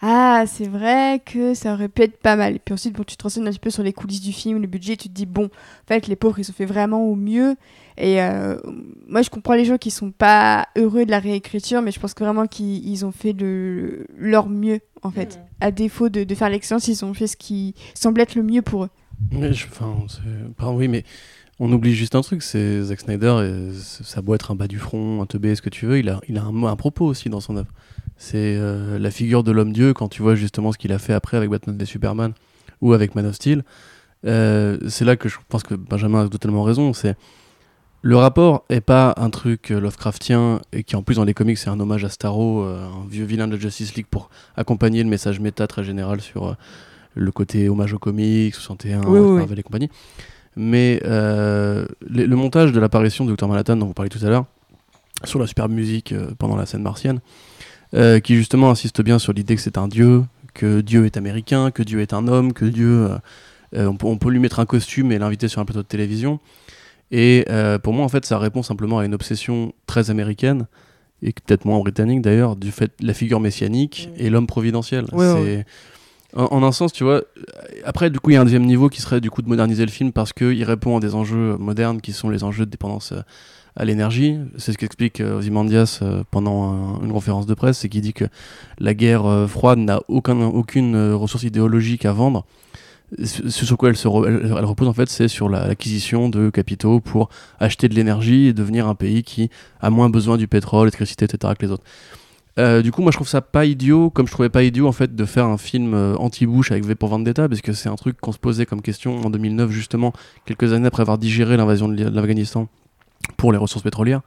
ah 0.00 0.44
c'est 0.46 0.66
vrai 0.68 1.20
que 1.24 1.54
ça 1.54 1.74
aurait 1.74 1.88
pu 1.88 2.02
être 2.02 2.16
pas 2.18 2.36
mal. 2.36 2.56
Et 2.56 2.58
puis 2.58 2.72
ensuite 2.74 2.94
bon 2.94 3.04
tu 3.04 3.16
te 3.16 3.22
renseignes 3.22 3.46
un 3.46 3.50
petit 3.50 3.58
peu 3.58 3.70
sur 3.70 3.82
les 3.82 3.92
coulisses 3.92 4.20
du 4.20 4.32
film, 4.32 4.60
le 4.60 4.66
budget, 4.66 4.96
tu 4.96 5.08
te 5.08 5.14
dis 5.14 5.26
bon 5.26 5.44
en 5.46 5.86
fait 5.86 6.06
les 6.08 6.16
pauvres 6.16 6.38
ils 6.38 6.50
ont 6.50 6.54
fait 6.54 6.64
vraiment 6.66 7.02
au 7.04 7.14
mieux. 7.14 7.56
Et 7.98 8.22
euh, 8.22 8.56
moi, 9.06 9.20
je 9.20 9.28
comprends 9.28 9.52
les 9.52 9.66
gens 9.66 9.76
qui 9.76 9.90
sont 9.90 10.12
pas 10.12 10.66
heureux 10.78 11.04
de 11.04 11.10
la 11.10 11.18
réécriture, 11.18 11.82
mais 11.82 11.92
je 11.92 12.00
pense 12.00 12.14
que 12.14 12.24
vraiment 12.24 12.46
qu'ils 12.46 12.88
ils 12.88 13.04
ont 13.04 13.12
fait 13.12 13.34
le, 13.34 14.06
leur 14.16 14.48
mieux, 14.48 14.80
en 15.02 15.10
fait. 15.10 15.38
À 15.60 15.70
défaut 15.70 16.08
de, 16.08 16.24
de 16.24 16.34
faire 16.34 16.48
l'excellence, 16.48 16.88
ils 16.88 17.04
ont 17.04 17.12
fait 17.12 17.26
ce 17.26 17.36
qui 17.36 17.74
semble 17.92 18.22
être 18.22 18.34
le 18.34 18.42
mieux 18.44 18.62
pour 18.62 18.84
eux. 18.84 18.90
Mais 19.30 19.52
je- 19.52 19.66
Enfin, 19.68 20.72
oui, 20.72 20.88
mais 20.88 21.04
on 21.62 21.72
oublie 21.72 21.94
juste 21.94 22.14
un 22.14 22.20
truc, 22.22 22.42
c'est 22.42 22.82
Zack 22.82 23.00
Snyder, 23.00 23.36
et 23.44 23.74
ça 23.74 24.18
a 24.18 24.22
beau 24.22 24.34
être 24.34 24.50
un 24.50 24.54
bas 24.54 24.68
du 24.68 24.78
front, 24.78 25.22
un 25.22 25.26
teubé, 25.26 25.54
ce 25.54 25.62
que 25.62 25.70
tu 25.70 25.86
veux, 25.86 25.98
il 25.98 26.08
a, 26.08 26.20
il 26.28 26.36
a 26.38 26.44
un, 26.44 26.76
propos 26.76 27.06
aussi 27.06 27.28
dans 27.28 27.40
son 27.40 27.56
œuvre. 27.56 27.70
C'est 28.16 28.56
euh, 28.56 28.98
la 28.98 29.10
figure 29.10 29.42
de 29.42 29.52
l'homme-dieu, 29.52 29.94
quand 29.94 30.08
tu 30.08 30.22
vois 30.22 30.34
justement 30.34 30.72
ce 30.72 30.78
qu'il 30.78 30.92
a 30.92 30.98
fait 30.98 31.12
après 31.12 31.36
avec 31.36 31.50
Batman 31.50 31.76
et 31.80 31.84
Superman, 31.84 32.32
ou 32.80 32.92
avec 32.92 33.14
Man 33.14 33.26
of 33.26 33.34
Steel, 33.34 33.64
euh, 34.26 34.78
c'est 34.88 35.04
là 35.04 35.16
que 35.16 35.28
je 35.28 35.38
pense 35.48 35.62
que 35.62 35.74
Benjamin 35.74 36.26
a 36.26 36.28
totalement 36.28 36.62
raison, 36.62 36.92
c'est... 36.92 37.16
Le 38.04 38.16
rapport 38.16 38.64
est 38.68 38.80
pas 38.80 39.14
un 39.16 39.30
truc 39.30 39.70
euh, 39.70 39.78
Lovecraftien 39.78 40.60
et 40.72 40.82
qui 40.82 40.96
en 40.96 41.04
plus 41.04 41.14
dans 41.14 41.24
les 41.24 41.34
comics 41.34 41.56
c'est 41.56 41.70
un 41.70 41.78
hommage 41.78 42.04
à 42.04 42.08
Starro, 42.08 42.64
euh, 42.64 42.84
un 42.84 43.06
vieux 43.08 43.24
vilain 43.24 43.46
de 43.46 43.54
la 43.54 43.60
Justice 43.60 43.94
League 43.94 44.08
pour 44.10 44.28
accompagner 44.56 45.04
le 45.04 45.08
message 45.08 45.38
méta 45.38 45.68
très 45.68 45.84
général 45.84 46.20
sur 46.20 46.48
euh, 46.48 46.54
le 47.14 47.30
côté 47.30 47.68
hommage 47.68 47.94
aux 47.94 48.00
comics, 48.00 48.56
61, 48.56 49.02
Oui, 49.02 49.06
oui, 49.06 49.18
oui. 49.20 49.38
Marvel 49.38 49.58
et 49.60 49.62
compagnie. 49.62 49.90
Mais 50.56 51.00
euh, 51.04 51.86
le, 52.06 52.26
le 52.26 52.36
montage 52.36 52.72
de 52.72 52.80
l'apparition 52.80 53.24
de 53.24 53.34
Dr 53.34 53.48
Manhattan 53.48 53.76
dont 53.76 53.86
vous 53.86 53.94
parliez 53.94 54.10
tout 54.10 54.24
à 54.24 54.28
l'heure, 54.28 54.44
sur 55.24 55.38
la 55.38 55.46
superbe 55.46 55.72
musique 55.72 56.12
euh, 56.12 56.30
pendant 56.38 56.56
la 56.56 56.66
scène 56.66 56.82
martienne, 56.82 57.20
euh, 57.94 58.20
qui 58.20 58.34
justement 58.36 58.70
insiste 58.70 59.00
bien 59.02 59.18
sur 59.18 59.32
l'idée 59.32 59.54
que 59.56 59.62
c'est 59.62 59.78
un 59.78 59.88
dieu, 59.88 60.24
que 60.54 60.80
Dieu 60.80 61.06
est 61.06 61.16
américain, 61.16 61.70
que 61.70 61.82
Dieu 61.82 62.00
est 62.00 62.12
un 62.12 62.28
homme, 62.28 62.52
que 62.52 62.64
Dieu, 62.66 63.08
on, 63.74 63.96
peut, 63.96 64.06
on 64.06 64.18
peut 64.18 64.28
lui 64.30 64.38
mettre 64.38 64.60
un 64.60 64.66
costume 64.66 65.10
et 65.12 65.18
l'inviter 65.18 65.48
sur 65.48 65.60
un 65.62 65.64
plateau 65.64 65.82
de 65.82 65.86
télévision. 65.88 66.40
Et 67.10 67.46
pour 67.82 67.94
moi, 67.94 68.04
en 68.04 68.08
fait, 68.10 68.26
ça 68.26 68.38
répond 68.38 68.62
simplement 68.62 68.98
à 68.98 69.06
une 69.06 69.14
obsession 69.14 69.72
très 69.86 70.10
américaine, 70.10 70.66
et 71.22 71.32
peut-être 71.32 71.64
moins 71.64 71.78
britannique 71.78 72.20
d'ailleurs, 72.20 72.56
du 72.56 72.70
fait 72.72 72.90
de 73.00 73.06
la 73.06 73.14
figure 73.14 73.40
messianique 73.40 74.10
et 74.18 74.28
l'homme 74.28 74.46
providentiel. 74.46 75.06
Ouais, 75.12 75.32
ouais, 75.32 75.42
C'est- 75.44 75.66
En, 76.34 76.62
un 76.62 76.72
sens, 76.72 76.92
tu 76.92 77.04
vois, 77.04 77.22
après, 77.84 78.08
du 78.10 78.18
coup, 78.18 78.30
il 78.30 78.34
y 78.34 78.36
a 78.36 78.40
un 78.40 78.44
deuxième 78.44 78.64
niveau 78.64 78.88
qui 78.88 79.02
serait 79.02 79.20
du 79.20 79.30
coup 79.30 79.42
de 79.42 79.48
moderniser 79.48 79.84
le 79.84 79.90
film 79.90 80.12
parce 80.12 80.32
qu'il 80.32 80.64
répond 80.64 80.96
à 80.96 81.00
des 81.00 81.14
enjeux 81.14 81.56
modernes 81.58 82.00
qui 82.00 82.12
sont 82.12 82.30
les 82.30 82.42
enjeux 82.42 82.64
de 82.64 82.70
dépendance 82.70 83.12
euh, 83.12 83.20
à 83.76 83.84
l'énergie. 83.84 84.38
C'est 84.56 84.72
ce 84.72 84.78
qu'explique 84.78 85.20
euh, 85.20 85.38
Ozymandias 85.38 85.98
euh, 86.00 86.22
pendant 86.30 86.70
un- 86.72 87.02
une 87.04 87.12
conférence 87.12 87.44
de 87.46 87.52
presse, 87.52 87.78
c'est 87.80 87.90
qu'il 87.90 88.00
dit 88.00 88.14
que 88.14 88.24
la 88.78 88.94
guerre 88.94 89.26
euh, 89.26 89.46
froide 89.46 89.78
n'a 89.78 90.00
aucun, 90.08 90.40
aucune 90.40 91.12
ressource 91.12 91.42
idéologique 91.42 92.06
à 92.06 92.12
vendre. 92.12 92.46
Ce 93.22 93.66
sur 93.66 93.76
quoi 93.76 93.90
elle, 93.90 93.96
se 93.98 94.08
repose 94.08 94.88
en 94.88 94.94
fait, 94.94 95.10
c'est 95.10 95.28
sur 95.28 95.50
la- 95.50 95.66
l'acquisition 95.68 96.30
de 96.30 96.48
capitaux 96.48 96.98
pour 97.00 97.28
acheter 97.60 97.90
de 97.90 97.94
l'énergie 97.94 98.46
et 98.46 98.52
devenir 98.54 98.86
un 98.88 98.94
pays 98.94 99.22
qui 99.22 99.50
a 99.82 99.90
moins 99.90 100.08
besoin 100.08 100.38
du 100.38 100.48
pétrole, 100.48 100.86
l'électricité, 100.86 101.26
etc. 101.26 101.52
que 101.58 101.66
les 101.66 101.72
autres. 101.72 101.84
Euh, 102.58 102.82
du 102.82 102.92
coup, 102.92 103.00
moi 103.00 103.10
je 103.10 103.16
trouve 103.16 103.28
ça 103.28 103.40
pas 103.40 103.64
idiot, 103.64 104.10
comme 104.10 104.26
je 104.26 104.32
trouvais 104.32 104.50
pas 104.50 104.62
idiot 104.62 104.86
en 104.86 104.92
fait 104.92 105.14
de 105.16 105.24
faire 105.24 105.46
un 105.46 105.56
film 105.56 105.94
euh, 105.94 106.14
anti-Bush 106.16 106.70
avec 106.70 106.84
V 106.84 106.94
pour 106.94 107.08
Vendetta, 107.08 107.48
parce 107.48 107.62
que 107.62 107.72
c'est 107.72 107.88
un 107.88 107.96
truc 107.96 108.20
qu'on 108.20 108.32
se 108.32 108.38
posait 108.38 108.66
comme 108.66 108.82
question 108.82 109.16
en 109.24 109.30
2009 109.30 109.70
justement, 109.70 110.12
quelques 110.44 110.72
années 110.74 110.86
après 110.86 111.00
avoir 111.00 111.16
digéré 111.16 111.56
l'invasion 111.56 111.88
de 111.88 112.04
l'Afghanistan 112.04 112.68
pour 113.38 113.52
les 113.52 113.58
ressources 113.58 113.82
pétrolières. 113.82 114.20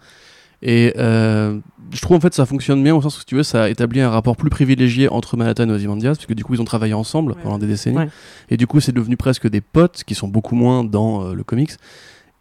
Et 0.64 0.94
euh, 0.98 1.60
je 1.94 2.02
trouve 2.02 2.18
en 2.18 2.20
fait 2.20 2.34
ça 2.34 2.48
fonctionne 2.48 2.82
bien 2.82 2.96
au 2.96 3.02
sens 3.02 3.18
où 3.18 3.20
si 3.20 3.26
tu 3.28 3.36
veux 3.36 3.44
ça 3.44 3.70
établit 3.70 4.02
un 4.02 4.10
rapport 4.10 4.36
plus 4.38 4.50
privilégié 4.50 5.08
entre 5.10 5.38
Manhattan 5.38 5.70
et 5.70 5.74
Ozymandias, 5.74 6.16
parce 6.16 6.26
que 6.26 6.34
du 6.34 6.44
coup 6.44 6.56
ils 6.56 6.62
ont 6.62 6.66
travaillé 6.66 6.96
ensemble 6.96 7.34
Ouais. 7.34 7.38
pendant 7.44 7.60
des 7.60 7.68
décennies, 7.68 7.98
Ouais. 7.98 8.10
et 8.50 8.58
du 8.58 8.66
coup 8.66 8.80
c'est 8.80 8.94
devenu 8.94 9.18
presque 9.18 9.48
des 9.48 9.62
potes 9.62 10.04
qui 10.04 10.16
sont 10.16 10.28
beaucoup 10.28 10.56
moins 10.56 10.84
dans 10.84 11.32
le 11.32 11.44
comics. 11.44 11.74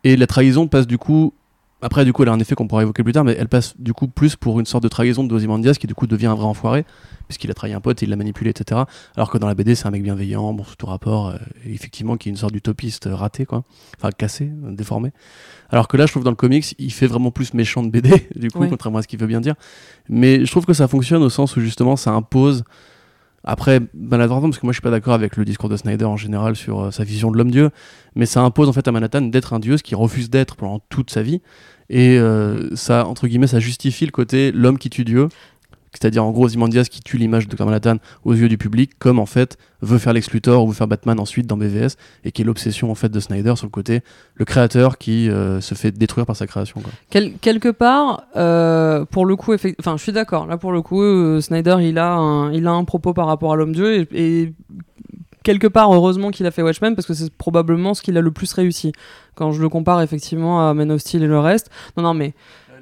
Et 0.05 0.17
la 0.17 0.27
trahison 0.27 0.67
passe 0.67 0.87
du 0.87 0.97
coup 0.97 1.35
après, 1.85 2.05
du 2.07 2.13
coup, 2.15 2.23
elle 2.23 2.31
a 2.31 2.33
un 2.33 2.39
effet 2.41 2.55
qu'on 2.55 2.67
pourra 2.67 2.83
évoquer 2.83 3.03
plus 3.03 3.13
tard, 3.13 3.25
mais 3.25 3.37
elle 3.39 3.49
passe 3.49 3.75
du 3.79 3.93
coup 3.93 4.09
plus 4.09 4.37
pour 4.37 4.59
une 4.59 4.65
sorte 4.65 4.83
de 4.83 4.89
trahison 4.89 5.23
de 5.23 5.35
Ozymandias 5.35 5.75
qui 5.75 5.87
du 5.87 5.95
coup 5.95 6.07
devient 6.07 6.27
un 6.29 6.35
vrai 6.35 6.47
enfoiré, 6.47 6.87
puisqu'il 7.29 7.51
a 7.51 7.55
trahi 7.55 7.75
un 7.75 7.81
pote, 7.81 8.01
il 8.01 8.09
l'a 8.09 8.17
manipulé, 8.17 8.51
etc. 8.51 8.81
Alors 9.17 9.31
que 9.31 9.37
dans 9.37 9.47
la 9.47 9.55
BD, 9.55 9.75
c'est 9.75 9.87
un 9.87 9.91
mec 9.91 10.03
bienveillant, 10.03 10.55
bon, 10.55 10.65
sous 10.65 10.77
tout 10.77 10.87
rapport, 10.87 11.29
euh, 11.29 11.37
effectivement, 11.67 12.17
qui 12.17 12.29
est 12.29 12.33
une 12.33 12.37
sorte 12.39 12.55
d'utopiste 12.55 13.07
euh, 13.07 13.15
raté, 13.15 13.45
quoi. 13.45 13.65
Enfin, 13.99 14.11
cassé, 14.17 14.51
euh, 14.65 14.73
déformé. 14.73 15.13
Alors 15.69 15.87
que 15.87 15.97
là, 15.99 16.07
je 16.07 16.13
trouve 16.13 16.25
dans 16.25 16.31
le 16.31 16.37
comics, 16.37 16.75
il 16.79 16.93
fait 16.93 17.07
vraiment 17.07 17.31
plus 17.31 17.53
méchant 17.53 17.83
de 17.83 17.91
BD, 17.91 18.29
du 18.35 18.51
coup, 18.51 18.61
Ouais. 18.61 18.69
contrairement 18.71 18.99
à 18.99 19.03
ce 19.03 19.09
qu'il 19.09 19.19
veut 19.21 19.27
bien 19.27 19.43
dire. 19.43 19.55
Mais 20.09 20.45
je 20.45 20.51
trouve 20.51 20.65
que 20.65 20.73
ça 20.73 20.89
fonctionne 20.89 21.23
au 21.23 21.31
sens 21.31 21.55
où 21.57 21.61
justement, 21.61 21.97
ça 21.97 22.13
impose. 22.13 22.65
Après, 23.47 23.81
maladroitement, 23.93 24.49
parce 24.49 24.59
que 24.59 24.65
moi 24.65 24.73
je 24.73 24.77
suis 24.77 24.83
pas 24.83 24.91
d'accord 24.91 25.13
avec 25.13 25.37
le 25.37 25.45
discours 25.45 25.69
de 25.69 25.77
Snyder 25.77 26.07
en 26.07 26.17
général 26.17 26.57
sur 26.57 26.85
euh, 26.85 26.91
sa 26.91 27.05
vision 27.05 27.31
de 27.31 27.37
l'homme-dieu, 27.37 27.69
mais 28.15 28.25
ça 28.25 28.41
impose 28.41 28.71
en 28.71 28.73
fait 28.73 28.89
à 28.89 28.93
Manhattan 28.93 29.21
d'être 29.21 29.53
un 29.53 29.59
dieu, 29.59 29.77
ce 29.77 29.83
qu'il 29.83 29.97
refuse 29.99 30.31
d'être 30.31 30.57
pendant 30.57 30.79
toute 30.89 31.11
sa 31.11 31.21
vie. 31.21 31.43
Et 31.91 32.19
euh, 32.19 32.75
ça, 32.75 33.07
entre 33.07 33.27
guillemets, 33.27 33.47
ça 33.47 33.61
justifie 33.61 34.07
le 34.07 34.13
côté 34.13 34.53
l'homme 34.53 34.79
qui 34.79 34.91
tue 34.91 35.05
Dieu, 35.05 35.29
c'est-à-dire 35.93 36.25
en 36.25 36.33
gros 36.33 36.47
Ozymandias 36.47 36.89
qui 36.91 37.01
tue 37.03 37.19
l'image 37.19 37.47
de 37.47 37.55
Dr 37.55 37.67
Manhattan 37.67 37.99
aux 38.25 38.33
yeux 38.35 38.49
du 38.49 38.59
public, 38.59 38.93
comme 38.99 39.21
en 39.21 39.27
fait 39.27 39.59
veut 39.81 39.99
faire 39.99 40.13
Lex 40.13 40.31
Luthor 40.33 40.65
ou 40.65 40.69
veut 40.69 40.75
faire 40.75 40.89
Batman 40.89 41.21
ensuite 41.21 41.47
dans 41.47 41.57
BVS, 41.57 41.97
et 42.25 42.33
qui 42.33 42.43
est 42.43 42.45
l'obsession 42.45 42.91
en 42.91 42.95
fait 42.97 43.11
de 43.11 43.21
Snyder 43.21 43.53
sur 43.55 43.67
le 43.67 43.71
côté 43.71 44.01
le 44.35 44.45
créateur 44.45 44.99
qui 44.99 45.31
euh, 45.31 45.61
se 45.61 45.75
fait 45.77 45.93
détruire 45.93 46.27
par 46.27 46.35
sa 46.35 46.47
création. 46.49 46.83
Quel- 47.11 47.35
quelque 47.35 47.69
part, 47.69 48.25
euh, 48.35 49.05
pour 49.05 49.25
le 49.25 49.37
coup, 49.37 49.55
enfin, 49.79 49.97
je 49.97 50.03
suis 50.03 50.13
d'accord. 50.13 50.47
Là, 50.47 50.57
pour 50.57 50.73
le 50.73 50.83
coup, 50.83 51.41
Snyder, 51.41 51.77
il 51.83 51.99
a 51.99 52.13
un, 52.15 52.53
il 52.53 52.67
a 52.67 52.73
un 52.73 52.85
propos 52.85 53.13
par 53.13 53.27
rapport 53.29 53.53
à 53.53 53.57
l'homme 53.57 53.73
dieu 53.73 54.07
et 54.13 54.53
quelque 55.45 55.69
part, 55.69 55.95
heureusement 55.95 56.33
qu'il 56.33 56.47
a 56.47 56.51
fait 56.51 56.63
Watchmen 56.63 56.97
parce 56.97 57.07
que 57.07 57.15
c'est 57.15 57.33
probablement 57.33 57.95
ce 57.95 58.03
qu'il 58.03 58.19
a 58.19 58.21
le 58.21 58.33
plus 58.33 58.53
réussi. 58.53 58.93
Quand 59.37 59.53
je 59.53 59.63
le 59.63 59.69
compare 59.69 60.03
effectivement 60.03 60.69
à 60.69 60.75
Man 60.75 60.91
of 60.91 61.01
Steel 61.01 61.23
et 61.23 61.29
le 61.29 61.39
reste, 61.39 61.71
non, 61.97 62.03
non, 62.03 62.15
mais, 62.15 62.35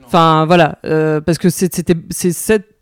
enfin, 0.07 0.47
voilà, 0.47 0.79
euh, 0.87 1.21
parce 1.21 1.37
que 1.37 1.51
c'était, 1.51 1.95
c'est 2.11 2.33
cette 2.33 2.73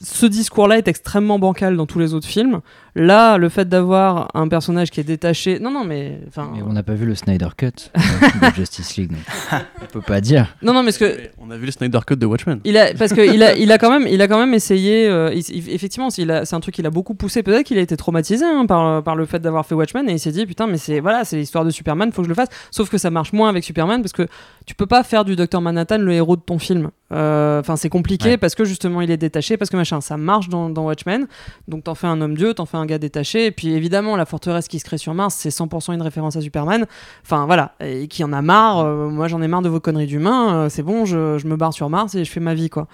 ce 0.00 0.26
discours-là 0.26 0.78
est 0.78 0.88
extrêmement 0.88 1.38
bancal 1.38 1.76
dans 1.76 1.86
tous 1.86 1.98
les 1.98 2.14
autres 2.14 2.26
films. 2.26 2.60
Là, 2.98 3.36
le 3.36 3.50
fait 3.50 3.68
d'avoir 3.68 4.30
un 4.32 4.48
personnage 4.48 4.90
qui 4.90 5.00
est 5.00 5.04
détaché. 5.04 5.58
Non, 5.60 5.70
non, 5.70 5.84
mais. 5.84 6.18
Enfin. 6.28 6.50
Mais 6.54 6.62
on 6.62 6.72
n'a 6.72 6.82
pas 6.82 6.94
vu 6.94 7.04
le 7.04 7.14
Snyder 7.14 7.48
Cut 7.54 7.90
de 7.94 8.54
Justice 8.54 8.96
League, 8.96 9.10
donc 9.10 9.60
on 9.82 9.86
peut 9.92 10.00
pas 10.00 10.22
dire. 10.22 10.56
Non, 10.62 10.72
non, 10.72 10.82
mais 10.82 10.92
ce 10.92 11.00
que. 11.00 11.18
On 11.38 11.50
a 11.50 11.58
vu 11.58 11.66
le 11.66 11.72
Snyder 11.72 11.98
Cut 12.06 12.16
de 12.16 12.24
Watchmen. 12.24 12.58
Il 12.64 12.78
a, 12.78 12.94
parce 12.94 13.12
qu'il 13.12 13.42
a, 13.42 13.54
il 13.54 13.70
a 13.70 13.76
quand 13.76 13.90
même, 13.90 14.08
il 14.10 14.22
a 14.22 14.28
quand 14.28 14.38
même 14.38 14.54
essayé. 14.54 15.06
euh, 15.08 15.30
il- 15.34 15.44
il- 15.54 15.70
effectivement, 15.74 16.08
il 16.16 16.30
a- 16.30 16.46
c'est 16.46 16.56
un 16.56 16.60
truc 16.60 16.74
qu'il 16.74 16.86
a 16.86 16.90
beaucoup 16.90 17.14
poussé. 17.14 17.42
Peut-être 17.42 17.66
qu'il 17.66 17.76
a 17.76 17.82
été 17.82 17.98
traumatisé 17.98 18.46
hein, 18.46 18.64
par, 18.66 19.02
par 19.02 19.14
le 19.14 19.26
fait 19.26 19.40
d'avoir 19.40 19.66
fait 19.66 19.74
Watchmen 19.74 20.08
et 20.08 20.12
il 20.14 20.18
s'est 20.18 20.32
dit 20.32 20.46
putain, 20.46 20.66
mais 20.66 20.78
c'est 20.78 21.00
voilà, 21.00 21.24
c'est 21.26 21.36
l'histoire 21.36 21.66
de 21.66 21.70
Superman, 21.70 22.10
faut 22.12 22.22
que 22.22 22.26
je 22.26 22.30
le 22.30 22.34
fasse. 22.34 22.48
Sauf 22.70 22.88
que 22.88 22.96
ça 22.96 23.10
marche 23.10 23.34
moins 23.34 23.50
avec 23.50 23.62
Superman 23.62 24.00
parce 24.00 24.12
que 24.14 24.26
tu 24.64 24.74
peux 24.74 24.86
pas 24.86 25.02
faire 25.02 25.26
du 25.26 25.36
Docteur 25.36 25.60
Manhattan 25.60 25.98
le 25.98 26.12
héros 26.14 26.36
de 26.36 26.40
ton 26.42 26.58
film. 26.58 26.88
Euh, 27.12 27.60
Enfin, 27.60 27.76
c'est 27.76 27.88
compliqué 27.88 28.30
Ouais. 28.30 28.36
parce 28.36 28.54
que 28.54 28.64
justement 28.64 29.00
il 29.00 29.10
est 29.10 29.16
détaché, 29.16 29.56
parce 29.56 29.70
que 29.70 29.76
machin, 29.76 30.00
ça 30.00 30.16
marche 30.16 30.48
dans, 30.48 30.70
dans 30.70 30.84
Watchmen. 30.86 31.26
Donc 31.68 31.84
t'en 31.84 31.94
fais 31.94 32.06
un 32.06 32.20
homme 32.20 32.36
dieu, 32.36 32.54
t'en 32.54 32.66
fais 32.66 32.76
un 32.78 32.85
gars 32.86 32.98
détaché. 32.98 33.46
Et 33.46 33.50
puis 33.50 33.72
évidemment, 33.74 34.16
la 34.16 34.24
forteresse 34.24 34.68
qui 34.68 34.78
se 34.78 34.84
crée 34.84 34.98
sur 34.98 35.12
Mars, 35.14 35.34
c'est 35.34 35.50
100% 35.50 35.92
une 35.92 36.02
référence 36.02 36.36
à 36.36 36.40
Superman. 36.40 36.86
Enfin 37.24 37.46
voilà, 37.46 37.74
et 37.80 38.08
qui 38.08 38.24
en 38.24 38.32
a 38.32 38.42
marre. 38.42 38.78
euh, 38.78 39.08
moi 39.10 39.28
j'en 39.28 39.42
ai 39.42 39.48
marre 39.48 39.62
de 39.62 39.68
vos 39.68 39.80
conneries 39.80 40.06
d'humains. 40.06 40.54
euh, 40.54 40.68
c'est 40.68 40.82
bon, 40.82 41.04
je, 41.04 41.38
je 41.38 41.46
me 41.46 41.56
barre 41.56 41.72
sur 41.74 41.90
Mars 41.90 42.14
et 42.14 42.24
je 42.24 42.30
fais 42.30 42.40
ma 42.40 42.54
vie 42.54 42.70
quoi. 42.70 42.88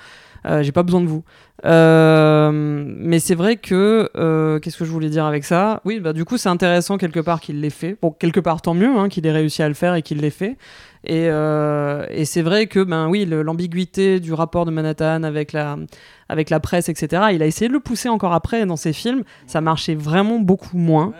Euh, 0.44 0.64
j'ai 0.64 0.72
pas 0.72 0.82
besoin 0.82 1.00
de 1.00 1.06
vous. 1.06 1.22
Mais 1.62 3.18
c'est 3.20 3.36
vrai 3.36 3.56
que 3.56 4.10
qu'est-ce 4.58 4.76
que 4.76 4.84
je 4.84 4.90
voulais 4.90 5.08
dire 5.10 5.24
avec 5.24 5.44
ça? 5.44 5.80
Oui, 5.84 6.00
bah 6.00 6.12
du 6.12 6.24
coup 6.24 6.36
c'est 6.36 6.48
intéressant 6.48 6.98
quelque 6.98 7.20
part 7.20 7.40
qu'il 7.40 7.60
l'ait 7.60 7.70
fait. 7.70 7.96
Bon, 8.02 8.10
quelque 8.10 8.40
part 8.40 8.60
tant 8.60 8.74
mieux 8.74 8.96
hein, 8.98 9.08
qu'il 9.08 9.24
ait 9.26 9.32
réussi 9.32 9.62
à 9.62 9.68
le 9.68 9.74
faire 9.74 9.94
et 9.94 10.02
qu'il 10.02 10.18
l'ait 10.18 10.30
fait. 10.30 10.56
Et, 11.04 11.26
et 11.26 12.24
c'est 12.24 12.42
vrai 12.42 12.66
que 12.66 12.82
ben 12.82 13.08
oui, 13.08 13.24
l'ambiguïté 13.24 14.18
du 14.20 14.32
rapport 14.32 14.64
de 14.64 14.70
Manhattan 14.72 15.22
avec 15.22 15.52
la 15.52 15.76
avec 16.32 16.50
la 16.50 16.58
presse, 16.58 16.88
etc. 16.88 17.24
Il 17.32 17.42
a 17.42 17.46
essayé 17.46 17.68
de 17.68 17.72
le 17.72 17.80
pousser 17.80 18.08
encore 18.08 18.32
après 18.32 18.66
dans 18.66 18.76
ses 18.76 18.92
films. 18.92 19.22
Ça 19.46 19.60
marchait 19.60 19.94
vraiment 19.94 20.38
beaucoup 20.38 20.76
moins. 20.78 21.12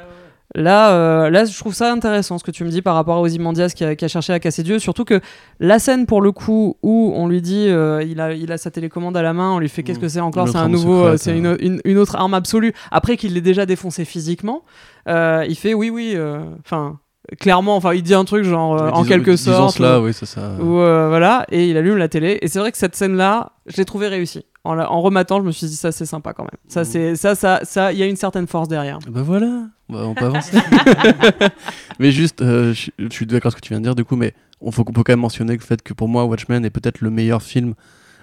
Là, 0.55 0.93
euh, 0.93 1.31
là, 1.31 1.47
je 1.47 1.59
trouve 1.59 1.73
ça 1.73 1.91
intéressant 1.91 2.37
ce 2.37 2.45
que 2.45 2.51
tu 2.51 2.63
me 2.63 2.69
dis 2.69 2.83
par 2.83 2.95
rapport 2.95 3.17
à 3.17 3.21
Ozymandias 3.23 3.73
qui 3.75 3.85
a, 3.85 3.97
qui 3.97 4.05
a 4.05 4.09
cherché 4.09 4.35
à 4.35 4.39
casser 4.39 4.63
Dieu. 4.63 4.79
Surtout 4.79 5.07
que 5.07 5.19
la 5.61 5.79
scène, 5.79 6.05
pour 6.05 6.21
le 6.21 6.31
coup, 6.31 6.77
où 6.83 7.11
on 7.17 7.27
lui 7.27 7.41
dit, 7.41 7.69
euh, 7.69 8.03
il, 8.07 8.21
a, 8.21 8.35
il 8.35 8.53
a 8.53 8.59
sa 8.59 8.71
télécommande 8.71 9.17
à 9.17 9.23
la 9.23 9.33
main, 9.33 9.53
on 9.53 9.59
lui 9.59 9.71
fait 9.71 9.83
qu'est-ce 9.83 9.99
que 9.99 10.09
c'est 10.09 10.21
encore? 10.21 10.47
C'est 10.53 10.59
un 10.59 10.69
nouveau, 10.69 11.05
euh, 11.07 11.17
c'est 11.17 11.37
une, 11.39 11.57
une- 11.61 11.81
une 11.87 11.97
autre 11.97 12.17
arme 12.17 12.35
absolue. 12.35 12.75
Après 12.91 13.17
qu'il 13.17 13.33
l'ait 13.33 13.41
déjà 13.41 13.65
défoncé 13.65 14.05
physiquement, 14.05 14.63
il 15.07 15.55
fait 15.57 15.73
oui, 15.73 15.89
oui. 15.89 16.17
Enfin, 16.63 16.99
clairement, 17.41 17.77
enfin, 17.77 17.95
il 17.95 18.03
dit 18.03 18.14
un 18.14 18.25
truc 18.25 18.45
genre 18.45 18.81
euh, 18.81 18.91
en 18.91 19.05
quelque 19.05 19.37
sorte. 19.37 19.77
cela, 19.77 20.01
ou- 20.01 20.05
oui, 20.07 20.12
ça. 20.14 20.53
ou, 20.61 20.79
euh, 20.79 21.09
voilà, 21.09 21.47
et 21.51 21.68
il 21.68 21.77
allume 21.77 21.97
la 21.97 22.09
télé. 22.09 22.39
Et 22.43 22.49
c'est 22.49 22.59
vrai 22.59 22.73
que 22.73 22.79
cette 22.79 22.97
scène-là, 22.97 23.53
je 23.66 23.77
l'ai 23.77 23.85
trouvée 23.85 24.09
réussie. 24.09 24.45
En, 24.64 24.75
la- 24.75 24.91
en 24.93 25.01
rematant, 25.01 25.41
je 25.41 25.47
me 25.47 25.51
suis 25.53 25.66
dit 25.66 25.75
ça, 25.77 25.91
c'est 25.93 26.07
sympa 26.07 26.33
quand 26.33 26.45
même. 26.45 26.59
Ça, 26.68 26.83
Mm. 26.83 26.85
c'est 26.85 27.16
ça, 27.16 27.35
ça, 27.35 27.61
ça. 27.64 27.93
Il 27.93 27.99
y 27.99 28.03
a 28.03 28.07
une 28.07 28.16
certaine 28.16 28.47
force 28.47 28.68
derrière. 28.68 28.99
Bah 29.09 29.23
voilà, 29.23 29.64
Bah, 29.89 30.05
on 30.07 30.14
peut 30.14 30.27
avancer. 30.27 30.57
mais 31.99 32.12
juste, 32.12 32.43
euh, 32.43 32.73
je 32.73 32.91
je 32.99 33.09
suis 33.12 33.27
d'accord 33.27 33.47
avec 33.49 33.53
ce 33.53 33.57
que 33.57 33.66
tu 33.66 33.73
viens 33.73 33.81
de 33.81 33.85
dire 33.85 33.95
du 33.95 34.05
coup, 34.05 34.16
mais 34.16 34.35
on 34.61 34.70
faut, 34.70 34.85
on 34.87 34.93
peut 34.93 35.03
quand 35.03 35.12
même 35.12 35.20
mentionner 35.20 35.55
le 35.55 35.61
fait 35.61 35.83
que 35.83 35.93
pour 35.93 36.09
moi, 36.09 36.25
Watchmen 36.25 36.64
est 36.64 36.70
peut-être 36.70 37.01
le 37.01 37.11
meilleur 37.11 37.43
film 37.43 37.75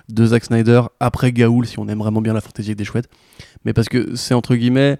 de 0.08 0.26
Zack 0.26 0.46
Snyder 0.46 0.82
après 1.00 1.32
Gaoul, 1.32 1.68
si 1.68 1.78
on 1.80 1.88
aime 1.88 2.00
vraiment 2.00 2.22
bien 2.22 2.34
la 2.34 2.42
fantaisie 2.42 2.70
avec 2.70 2.78
des 2.80 2.86
chouettes. 2.86 3.10
Mais 3.66 3.74
parce 3.74 3.90
que 3.90 4.16
c'est 4.16 4.34
entre 4.34 4.56
guillemets 4.56 4.98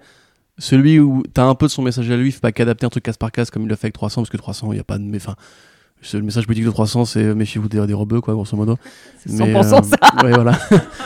celui 0.60 1.00
où 1.00 1.24
t'as 1.34 1.44
un 1.44 1.54
peu 1.56 1.66
de 1.66 1.70
son 1.72 1.82
message 1.82 2.08
à 2.10 2.16
lui, 2.16 2.28
il 2.28 2.32
faut 2.32 2.40
pas 2.40 2.52
qu'adapter 2.52 2.86
un 2.86 2.90
truc 2.90 3.02
casse 3.02 3.16
par 3.16 3.32
casse 3.32 3.50
comme 3.50 3.62
il 3.62 3.68
le 3.68 3.74
fait 3.74 3.86
avec 3.86 3.94
300, 3.94 4.20
parce 4.22 4.30
que 4.30 4.36
300, 4.36 4.72
il 4.72 4.76
y 4.76 4.80
a 4.80 4.84
pas 4.84 4.98
de. 4.98 5.02
mais, 5.02 5.16
Enfin, 5.16 5.34
le 6.14 6.22
message 6.22 6.46
politique 6.46 6.66
de 6.66 6.70
300, 6.70 7.04
c'est 7.06 7.24
euh, 7.24 7.34
méfiez-vous 7.34 7.68
des, 7.68 7.84
des 7.86 7.92
rebeux, 7.94 8.20
quoi, 8.20 8.34
grosso 8.34 8.56
modo. 8.56 8.78
C'est 9.26 9.32
Mais, 9.32 9.52
100% 9.52 9.56
euh, 9.56 9.82
ça. 9.82 9.96
Ouais, 10.24 10.32
voilà. 10.32 10.58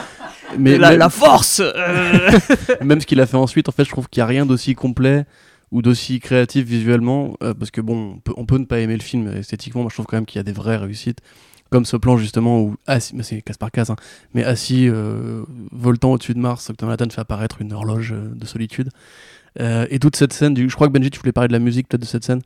mais 0.58 0.76
la, 0.78 0.96
la 0.96 1.08
force. 1.08 1.60
euh. 1.64 2.30
même 2.84 3.00
ce 3.00 3.06
qu'il 3.06 3.20
a 3.20 3.26
fait 3.26 3.36
ensuite, 3.36 3.68
en 3.68 3.72
fait, 3.72 3.84
je 3.84 3.90
trouve 3.90 4.08
qu'il 4.08 4.20
n'y 4.20 4.24
a 4.24 4.26
rien 4.26 4.44
d'aussi 4.46 4.74
complet 4.74 5.24
ou 5.72 5.82
d'aussi 5.82 6.20
créatif 6.20 6.64
visuellement, 6.64 7.36
euh, 7.42 7.54
parce 7.54 7.70
que 7.72 7.80
bon, 7.80 8.14
on 8.14 8.18
peut, 8.18 8.32
on 8.36 8.46
peut 8.46 8.58
ne 8.58 8.64
pas 8.64 8.78
aimer 8.80 8.96
le 8.96 9.02
film 9.02 9.26
esthétiquement, 9.28 9.80
moi 9.82 9.88
je 9.90 9.96
trouve 9.96 10.06
quand 10.06 10.16
même 10.16 10.26
qu'il 10.26 10.38
y 10.38 10.40
a 10.40 10.44
des 10.44 10.52
vraies 10.52 10.76
réussites, 10.76 11.18
comme 11.70 11.84
ce 11.84 11.96
plan 11.96 12.16
justement 12.16 12.60
où, 12.60 12.76
assis, 12.86 13.16
mais 13.16 13.24
c'est 13.24 13.42
casse 13.42 13.56
par 13.56 13.72
casse, 13.72 13.90
hein, 13.90 13.96
mais 14.34 14.44
assis, 14.44 14.88
euh, 14.88 15.42
voltant 15.72 16.12
au-dessus 16.12 16.34
de 16.34 16.38
Mars. 16.38 16.70
Manhattan 16.80 17.10
fait 17.10 17.20
apparaître 17.20 17.60
une 17.60 17.72
horloge 17.72 18.14
de 18.14 18.46
solitude. 18.46 18.90
Euh, 19.60 19.86
et 19.90 19.98
toute 19.98 20.16
cette 20.16 20.32
scène, 20.32 20.54
du... 20.54 20.68
je 20.68 20.74
crois 20.74 20.88
que 20.88 20.92
Benji, 20.92 21.10
tu 21.10 21.20
voulais 21.20 21.32
parler 21.32 21.48
de 21.48 21.52
la 21.52 21.58
musique 21.58 21.88
peut-être 21.88 22.02
de 22.02 22.06
cette 22.06 22.24
scène? 22.24 22.42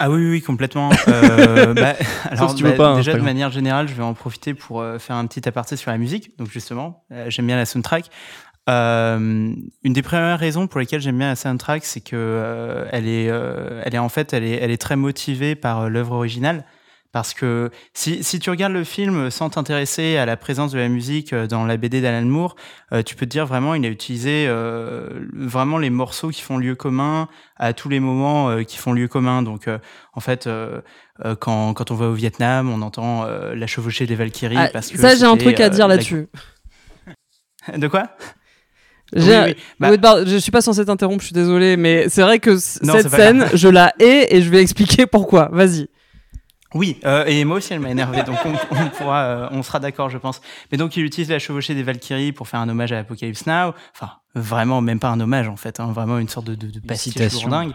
Ah 0.00 0.10
oui, 0.10 0.16
oui, 0.16 0.30
oui, 0.30 0.42
complètement. 0.42 0.90
Euh, 1.08 1.72
bah, 1.74 1.94
alors, 2.30 2.50
si 2.50 2.56
tu 2.56 2.64
bah, 2.64 2.70
veux 2.70 2.76
pas, 2.76 2.96
déjà, 2.96 3.14
de 3.14 3.20
manière 3.20 3.50
générale, 3.50 3.86
je 3.86 3.94
vais 3.94 4.02
en 4.02 4.14
profiter 4.14 4.52
pour 4.54 4.80
euh, 4.80 4.98
faire 4.98 5.16
un 5.16 5.26
petit 5.26 5.46
aparté 5.48 5.76
sur 5.76 5.90
la 5.90 5.98
musique. 5.98 6.36
Donc, 6.36 6.50
justement, 6.50 7.04
euh, 7.12 7.26
j'aime 7.28 7.46
bien 7.46 7.56
la 7.56 7.66
soundtrack. 7.66 8.10
Une 8.66 9.66
des 9.84 10.02
premières 10.02 10.38
raisons 10.38 10.66
pour 10.66 10.80
lesquelles 10.80 11.00
j'aime 11.00 11.18
bien 11.18 11.28
la 11.28 11.36
soundtrack, 11.36 11.84
c'est 11.84 12.00
que 12.00 12.86
elle 12.90 13.06
est, 13.06 13.26
elle 13.26 13.94
est 13.94 13.98
en 13.98 14.08
fait, 14.08 14.32
elle 14.32 14.42
est, 14.42 14.58
elle 14.60 14.70
est 14.70 14.80
très 14.80 14.96
motivée 14.96 15.54
par 15.54 15.90
l'œuvre 15.90 16.12
originale. 16.12 16.64
Parce 17.14 17.32
que 17.32 17.70
si, 17.92 18.24
si 18.24 18.40
tu 18.40 18.50
regardes 18.50 18.72
le 18.72 18.82
film 18.82 19.30
sans 19.30 19.48
t'intéresser 19.48 20.16
à 20.16 20.26
la 20.26 20.36
présence 20.36 20.72
de 20.72 20.80
la 20.80 20.88
musique 20.88 21.32
euh, 21.32 21.46
dans 21.46 21.64
la 21.64 21.76
BD 21.76 22.00
d'Alan 22.00 22.26
Moore, 22.26 22.56
euh, 22.92 23.02
tu 23.04 23.14
peux 23.14 23.24
te 23.24 23.30
dire 23.30 23.46
vraiment, 23.46 23.74
il 23.76 23.86
a 23.86 23.88
utilisé 23.88 24.46
euh, 24.48 25.08
vraiment 25.32 25.78
les 25.78 25.90
morceaux 25.90 26.30
qui 26.30 26.42
font 26.42 26.58
lieu 26.58 26.74
commun 26.74 27.28
à 27.56 27.72
tous 27.72 27.88
les 27.88 28.00
moments 28.00 28.50
euh, 28.50 28.64
qui 28.64 28.78
font 28.78 28.92
lieu 28.92 29.06
commun. 29.06 29.42
Donc, 29.42 29.68
en 30.14 30.20
fait, 30.20 30.48
quand, 31.38 31.72
quand 31.72 31.90
on 31.92 31.94
va 31.94 32.06
au 32.08 32.14
Vietnam, 32.14 32.68
on 32.68 32.82
entend 32.82 33.26
la 33.26 33.66
chevauchée 33.68 34.06
des 34.06 34.16
Valkyries. 34.16 34.56
Ah, 34.58 34.68
parce 34.72 34.90
que 34.90 34.98
ça, 34.98 35.14
j'ai 35.14 35.24
un 35.24 35.36
truc 35.36 35.60
à 35.60 35.68
dire 35.68 35.86
la- 35.86 35.94
là-dessus. 35.94 36.26
De 37.78 37.86
quoi? 37.86 38.08
Oui, 39.14 39.22
oui. 39.46 39.56
Bah- 39.78 40.24
je 40.26 40.36
suis 40.38 40.50
pas 40.50 40.62
censé 40.62 40.84
t'interrompre, 40.84 41.20
je 41.20 41.26
suis 41.26 41.34
désolé, 41.34 41.76
mais 41.76 42.08
c'est 42.08 42.22
vrai 42.22 42.40
que 42.40 42.50
Non, 42.84 42.94
cette 42.94 43.10
scène, 43.10 43.46
je 43.54 43.68
la 43.68 43.94
hais 44.00 44.34
et 44.34 44.42
je 44.42 44.50
vais 44.50 44.60
expliquer 44.60 45.06
pourquoi. 45.06 45.48
Vas-y. 45.52 45.86
Oui, 46.74 46.98
euh, 47.04 47.24
et 47.26 47.44
moi 47.44 47.58
aussi 47.58 47.72
elle 47.72 47.80
m'a 47.80 47.90
énervé, 47.90 48.22
donc 48.24 48.36
on, 48.44 48.52
on 48.76 48.88
pourra, 48.90 49.22
euh, 49.24 49.48
on 49.52 49.62
sera 49.62 49.78
d'accord, 49.80 50.10
je 50.10 50.18
pense. 50.18 50.40
Mais 50.72 50.78
donc 50.78 50.96
il 50.96 51.04
utilise 51.04 51.30
la 51.30 51.38
chevauchée 51.38 51.74
des 51.74 51.82
Valkyries 51.84 52.32
pour 52.32 52.48
faire 52.48 52.60
un 52.60 52.68
hommage 52.68 52.92
à 52.92 52.98
Apocalypse 52.98 53.46
Now. 53.46 53.74
Enfin, 53.94 54.10
vraiment 54.34 54.80
même 54.80 54.98
pas 54.98 55.08
un 55.08 55.20
hommage 55.20 55.48
en 55.48 55.56
fait, 55.56 55.78
hein, 55.80 55.92
vraiment 55.92 56.18
une 56.18 56.28
sorte 56.28 56.46
de, 56.46 56.54
de, 56.54 56.66
de 56.66 56.80
pastiche 56.80 57.32
lourdingue. 57.32 57.72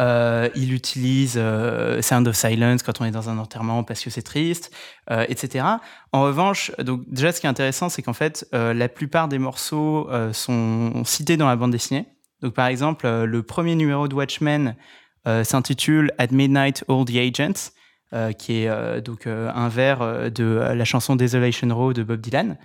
Euh, 0.00 0.48
il 0.56 0.74
utilise 0.74 1.34
euh, 1.36 2.02
Sound 2.02 2.26
of 2.26 2.34
Silence 2.34 2.82
quand 2.82 3.00
on 3.00 3.04
est 3.04 3.12
dans 3.12 3.30
un 3.30 3.38
enterrement 3.38 3.84
parce 3.84 4.02
que 4.02 4.10
c'est 4.10 4.22
triste, 4.22 4.74
euh, 5.10 5.24
etc. 5.28 5.64
En 6.10 6.22
revanche, 6.22 6.72
donc 6.78 7.02
déjà 7.06 7.30
ce 7.30 7.40
qui 7.40 7.46
est 7.46 7.50
intéressant, 7.50 7.88
c'est 7.88 8.02
qu'en 8.02 8.12
fait 8.12 8.44
euh, 8.54 8.74
la 8.74 8.88
plupart 8.88 9.28
des 9.28 9.38
morceaux 9.38 10.08
euh, 10.10 10.32
sont 10.32 11.04
cités 11.04 11.36
dans 11.36 11.46
la 11.46 11.54
bande 11.54 11.70
dessinée. 11.70 12.06
Donc 12.42 12.54
par 12.54 12.66
exemple, 12.66 13.06
euh, 13.06 13.24
le 13.24 13.42
premier 13.44 13.76
numéro 13.76 14.08
de 14.08 14.14
Watchmen 14.16 14.74
euh, 15.28 15.44
s'intitule 15.44 16.12
At 16.18 16.26
Midnight 16.32 16.84
All 16.88 17.04
the 17.04 17.16
Agents, 17.16 17.70
qui 18.32 18.62
est 18.62 18.68
euh, 18.68 19.00
donc 19.00 19.26
euh, 19.26 19.50
un 19.54 19.68
vers 19.68 20.02
euh, 20.02 20.30
de 20.30 20.44
euh, 20.44 20.74
la 20.74 20.84
chanson 20.84 21.16
Desolation 21.16 21.68
Row 21.74 21.92
de 21.92 22.02
Bob 22.02 22.20
Dylan. 22.20 22.56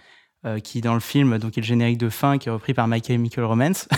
euh, 0.46 0.60
qui 0.60 0.80
dans 0.80 0.94
le 0.94 1.02
film 1.02 1.38
donc 1.38 1.58
est 1.58 1.62
le 1.62 1.66
générique 1.66 1.98
de 1.98 2.08
fin 2.10 2.38
qui 2.38 2.48
est 2.48 2.52
repris 2.52 2.74
par 2.74 2.88
My 2.88 3.02
Chemical 3.04 3.44
Romance 3.44 3.90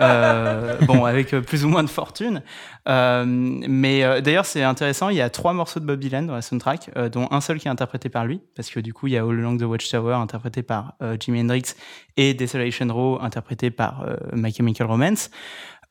Euh, 0.00 0.76
bon 0.82 1.04
avec 1.04 1.32
euh, 1.32 1.40
plus 1.40 1.64
ou 1.64 1.68
moins 1.68 1.82
de 1.82 1.88
fortune 1.88 2.42
Euh, 2.88 3.24
mais 3.26 4.02
euh, 4.04 4.20
d'ailleurs 4.20 4.46
c'est 4.46 4.62
intéressant 4.62 5.08
il 5.10 5.16
y 5.16 5.20
a 5.20 5.28
trois 5.30 5.52
morceaux 5.52 5.80
de 5.80 5.84
Bob 5.84 6.00
Dylan 6.00 6.26
dans 6.26 6.34
la 6.34 6.42
soundtrack 6.42 6.90
euh, 6.96 7.08
dont 7.08 7.28
un 7.30 7.40
seul 7.40 7.58
qui 7.58 7.68
est 7.68 7.70
interprété 7.70 8.08
par 8.08 8.24
lui 8.24 8.40
parce 8.56 8.70
que 8.70 8.80
du 8.80 8.92
coup 8.92 9.06
il 9.08 9.12
y 9.14 9.16
a 9.18 9.22
All 9.22 9.38
Along 9.38 9.58
the 9.58 9.62
Watchtower 9.64 10.14
interprété 10.14 10.62
par 10.62 10.94
euh, 11.02 11.16
Jimi 11.18 11.40
Hendrix 11.40 11.74
et 12.16 12.34
Desolation 12.34 12.86
Row 12.90 13.18
interprété 13.20 13.70
par 13.70 14.02
euh, 14.02 14.16
My 14.32 14.52
Chemical 14.52 14.86
Romance 14.86 15.30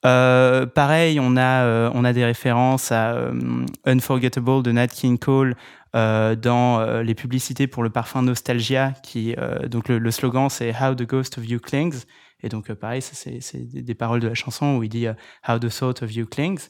euh, 0.07 0.65
pareil, 0.65 1.19
on 1.19 1.35
a, 1.35 1.65
euh, 1.65 1.91
on 1.93 2.05
a 2.05 2.13
des 2.13 2.23
références 2.23 2.91
à 2.91 3.13
euh, 3.13 3.65
Unforgettable 3.85 4.63
de 4.63 4.71
Nat 4.71 4.87
King 4.87 5.17
Cole 5.17 5.55
dans 5.93 7.01
les 7.01 7.15
publicités 7.15 7.65
pour 7.65 7.81
le 7.81 7.89
parfum 7.89 8.21
Nostalgia, 8.21 8.93
qui, 9.01 9.35
donc 9.67 9.89
le, 9.89 10.11
slogan 10.11 10.47
c'est 10.47 10.71
How 10.79 10.93
the 10.93 11.07
Ghost 11.07 11.39
of 11.39 11.49
You 11.49 11.59
Clings. 11.59 12.03
Et 12.43 12.49
donc, 12.49 12.71
pareil, 12.73 13.01
c'est 13.01 13.39
des, 13.73 13.95
paroles 13.95 14.19
de 14.19 14.27
la 14.27 14.35
chanson 14.35 14.75
où 14.75 14.83
il 14.83 14.89
dit 14.89 15.07
How 15.47 15.57
the 15.57 15.75
Thought 15.75 16.03
of 16.03 16.13
You 16.13 16.27
Clings. 16.27 16.69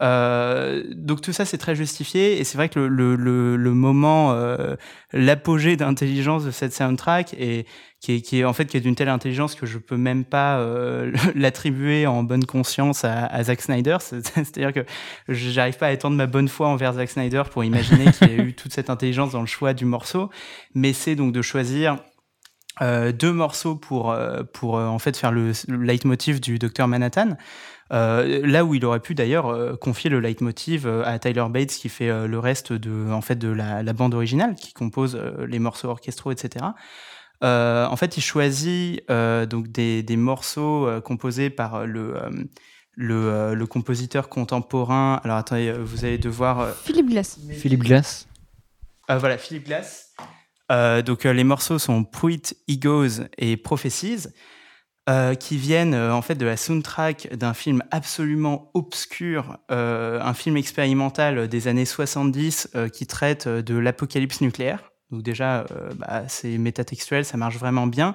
Donc 0.00 1.22
tout 1.22 1.32
ça 1.32 1.44
c'est 1.44 1.58
très 1.58 1.74
justifié 1.74 2.38
et 2.38 2.44
c'est 2.44 2.56
vrai 2.56 2.68
que 2.68 2.78
le, 2.78 3.16
le, 3.16 3.74
moment, 3.74 4.38
l'apogée 5.12 5.76
d'intelligence 5.76 6.44
de 6.44 6.52
cette 6.52 6.72
soundtrack 6.72 7.34
et 7.34 7.66
qui 8.00 8.22
est, 8.40 8.44
en 8.44 8.52
fait 8.52 8.66
qui 8.66 8.76
est 8.76 8.80
d'une 8.80 8.94
telle 8.94 9.08
intelligence 9.08 9.54
que 9.56 9.66
je 9.66 9.76
peux 9.78 9.96
même 9.96 10.24
pas 10.24 10.58
euh, 10.58 11.12
l'attribuer 11.34 12.06
en 12.06 12.22
bonne 12.22 12.44
conscience 12.44 13.04
à, 13.04 13.26
à 13.26 13.42
Zack 13.44 13.60
Snyder. 13.60 13.96
C'est- 14.00 14.26
C'est-à-dire 14.34 14.72
que 14.72 14.84
j'arrive 15.28 15.76
pas 15.78 15.88
à 15.88 15.92
étendre 15.92 16.16
ma 16.16 16.26
bonne 16.26 16.48
foi 16.48 16.68
envers 16.68 16.94
Zack 16.94 17.10
Snyder 17.10 17.42
pour 17.50 17.64
imaginer 17.64 18.12
qu'il 18.12 18.28
y 18.28 18.40
a 18.40 18.44
eu 18.44 18.54
toute 18.54 18.72
cette 18.72 18.90
intelligence 18.90 19.32
dans 19.32 19.40
le 19.40 19.46
choix 19.46 19.74
du 19.74 19.84
morceau, 19.84 20.30
mais 20.74 20.92
c'est 20.92 21.16
donc 21.16 21.32
de 21.32 21.42
choisir 21.42 21.98
euh, 22.80 23.10
deux 23.10 23.32
morceaux 23.32 23.74
pour 23.74 24.12
euh, 24.12 24.44
pour 24.52 24.74
en 24.74 25.00
fait 25.00 25.16
faire 25.16 25.32
le, 25.32 25.50
le 25.66 25.82
leitmotiv 25.82 26.40
du 26.40 26.58
Docteur 26.58 26.86
Manhattan. 26.86 27.36
Là 27.90 28.64
où 28.64 28.74
il 28.74 28.84
aurait 28.84 29.00
pu 29.00 29.14
d'ailleurs 29.14 29.78
confier 29.80 30.10
le 30.10 30.20
leitmotiv 30.20 30.86
à 30.86 31.18
Tyler 31.18 31.46
Bates 31.48 31.70
qui 31.70 31.88
fait 31.88 32.28
le 32.28 32.38
reste 32.38 32.74
de 32.74 33.10
en 33.10 33.22
fait 33.22 33.36
de 33.36 33.48
la, 33.48 33.82
bande 33.94 34.12
originale 34.12 34.56
qui 34.56 34.74
compose 34.74 35.18
les 35.48 35.58
morceaux 35.58 35.88
orchestraux 35.88 36.30
etc 36.30 36.66
Euh, 37.44 37.86
en 37.86 37.96
fait, 37.96 38.16
il 38.16 38.20
choisit 38.20 39.02
euh, 39.10 39.46
donc 39.46 39.68
des, 39.68 40.02
des 40.02 40.16
morceaux 40.16 40.86
euh, 40.86 41.00
composés 41.00 41.50
par 41.50 41.86
le, 41.86 42.16
euh, 42.16 42.30
le, 42.94 43.14
euh, 43.14 43.54
le 43.54 43.66
compositeur 43.66 44.28
contemporain. 44.28 45.20
Alors 45.24 45.36
attendez, 45.36 45.72
vous 45.72 46.04
allez 46.04 46.18
devoir. 46.18 46.60
euh, 46.60 46.72
Philippe 46.84 47.10
Glass. 47.10 47.38
Philippe 47.52 47.84
Glass. 47.84 48.26
euh, 49.10 49.18
voilà, 49.18 49.38
Philippe 49.38 49.66
Glass. 49.66 50.14
Euh, 50.70 51.00
donc 51.00 51.24
euh, 51.26 51.32
les 51.32 51.44
morceaux 51.44 51.78
sont 51.78 52.04
Puit, 52.04 52.54
Egos 52.66 53.22
et 53.38 53.56
Prophecies, 53.56 54.26
euh, 55.08 55.34
qui 55.34 55.56
viennent 55.56 55.94
euh, 55.94 56.12
en 56.12 56.20
fait 56.20 56.34
de 56.34 56.44
la 56.44 56.56
soundtrack 56.58 57.34
d'un 57.34 57.54
film 57.54 57.82
absolument 57.90 58.70
obscur, 58.74 59.56
euh, 59.70 60.20
un 60.20 60.34
film 60.34 60.56
expérimental 60.58 61.48
des 61.48 61.68
années 61.68 61.86
70 61.86 62.70
euh, 62.74 62.88
qui 62.90 63.06
traite 63.06 63.48
de 63.48 63.78
l'apocalypse 63.78 64.40
nucléaire. 64.42 64.90
Donc 65.10 65.22
déjà, 65.22 65.60
euh, 65.60 65.90
bah, 65.96 66.24
c'est 66.28 66.58
métatextuel, 66.58 67.24
ça 67.24 67.36
marche 67.36 67.56
vraiment 67.56 67.86
bien. 67.86 68.14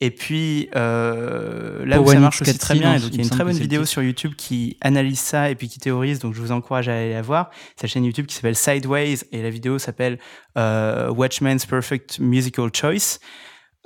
Et 0.00 0.10
puis 0.10 0.68
euh, 0.76 1.86
là 1.86 2.02
où 2.02 2.06
ça 2.06 2.20
marche 2.20 2.42
aussi 2.42 2.58
très 2.58 2.74
bien, 2.74 2.92
et 2.92 2.96
il 2.96 3.02
donc 3.02 3.12
il 3.12 3.16
y 3.16 3.20
a 3.20 3.24
une 3.24 3.30
très 3.30 3.44
bonne 3.44 3.56
vidéo 3.56 3.86
sur 3.86 4.02
YouTube 4.02 4.34
qui 4.36 4.76
analyse 4.82 5.20
ça 5.20 5.50
et 5.50 5.54
puis 5.54 5.68
qui 5.68 5.78
théorise, 5.78 6.18
donc 6.18 6.34
je 6.34 6.40
vous 6.40 6.52
encourage 6.52 6.88
à 6.88 6.96
aller 6.96 7.14
la 7.14 7.22
voir. 7.22 7.50
C'est 7.76 7.84
la 7.84 7.88
chaîne 7.88 8.04
YouTube 8.04 8.26
qui 8.26 8.34
s'appelle 8.34 8.56
Sideways 8.56 9.20
et 9.32 9.42
la 9.42 9.48
vidéo 9.48 9.78
s'appelle 9.78 10.18
euh, 10.58 11.08
Watchman's 11.10 11.64
Perfect 11.64 12.18
Musical 12.18 12.68
Choice. 12.74 13.20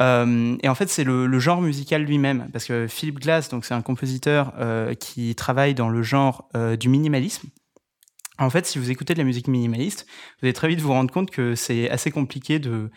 Euh, 0.01 0.57
et 0.63 0.69
en 0.69 0.75
fait, 0.75 0.89
c'est 0.89 1.05
le, 1.05 1.27
le 1.27 1.39
genre 1.39 1.61
musical 1.61 2.03
lui-même, 2.03 2.49
parce 2.53 2.65
que 2.65 2.89
Philip 2.89 3.21
Glass, 3.21 3.49
donc 3.51 3.65
c'est 3.65 3.75
un 3.75 3.83
compositeur 3.83 4.53
euh, 4.59 4.95
qui 4.95 5.35
travaille 5.37 5.75
dans 5.75 5.91
le 5.91 6.03
genre 6.03 6.49
du 6.81 6.89
minimalisme. 6.89 7.47
En 8.41 8.51
fait, 8.51 8.67
si 8.67 8.79
vous 8.79 8.91
écoutez 8.91 9.15
de 9.15 9.19
la 9.19 9.25
musique 9.25 9.49
minimaliste, 9.49 10.07
vous 10.41 10.47
allez 10.47 10.53
très 10.53 10.69
vite 10.69 10.81
vous 10.81 10.93
rendre 10.93 11.13
compte 11.13 11.31
que 11.31 11.55
c'est 11.55 11.91
assez 11.91 12.11
compliqué 12.11 12.59
de, 12.59 12.91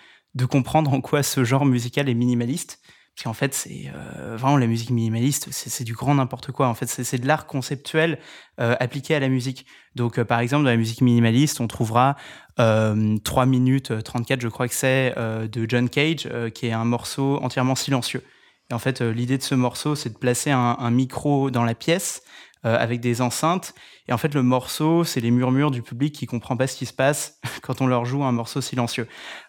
comprendre 0.50 0.92
en 0.94 1.02
quoi 1.02 1.22
ce 1.22 1.44
genre 1.44 1.66
musical 1.66 2.10
est 2.10 2.14
minimaliste. 2.14 2.80
Parce 3.16 3.26
qu'en 3.26 3.34
fait, 3.34 3.54
c'est 3.54 3.92
euh, 3.94 4.38
vraiment 4.38 4.58
la 4.58 4.66
musique 4.66 4.90
minimaliste, 4.90 5.50
c'est 5.52 5.84
du 5.84 5.94
grand 5.94 6.16
n'importe 6.16 6.52
quoi. 6.52 6.68
En 6.68 6.74
fait, 6.74 6.88
c'est 6.88 7.20
de 7.20 7.28
l'art 7.28 7.46
conceptuel 7.46 8.18
euh, 8.60 8.76
appliqué 8.80 9.14
à 9.14 9.20
la 9.20 9.30
musique. 9.30 9.68
Donc, 9.96 10.18
euh, 10.18 10.26
par 10.26 10.40
exemple, 10.40 10.64
dans 10.64 10.72
la 10.72 10.78
musique 10.78 11.02
minimaliste, 11.02 11.62
on 11.62 11.68
trouvera 11.68 12.16
euh, 12.60 13.18
3 13.24 13.46
minutes 13.46 13.92
euh, 13.92 14.02
34, 14.02 14.42
je 14.42 14.48
crois 14.48 14.68
que 14.68 14.74
c'est, 14.74 15.14
de 15.16 15.66
John 15.70 15.90
Cage, 15.90 16.28
qui 16.54 16.68
est 16.68 16.72
un 16.72 16.86
morceau 16.86 17.40
entièrement 17.44 17.76
silencieux. 17.76 18.24
Et 18.72 18.74
en 18.74 18.80
fait, 18.80 19.02
l'idée 19.02 19.38
de 19.38 19.44
ce 19.44 19.56
morceau, 19.56 19.96
c'est 19.96 20.14
de 20.14 20.18
placer 20.18 20.52
un, 20.52 20.92
micro 20.92 21.52
dans 21.52 21.66
la 21.66 21.76
pièce 21.76 22.24
avec 22.64 23.02
des 23.02 23.22
enceintes. 23.22 23.74
Et 24.08 24.14
en 24.14 24.18
fait, 24.18 24.34
le 24.34 24.44
morceau, 24.44 25.04
c'est 25.04 25.22
les 25.22 25.32
murmures 25.32 25.72
du 25.72 25.82
public 25.82 26.14
qui 26.14 26.26
comprend 26.26 26.58
pas 26.58 26.68
ce 26.68 26.76
qui 26.76 26.86
se 26.86 26.94
passe 26.94 27.40
quand 27.62 27.82
on 27.82 27.88
leur 27.88 28.06
joue 28.06 28.24
un 28.24 28.32
morceau 28.32 28.62
silencieux. 28.62 29.08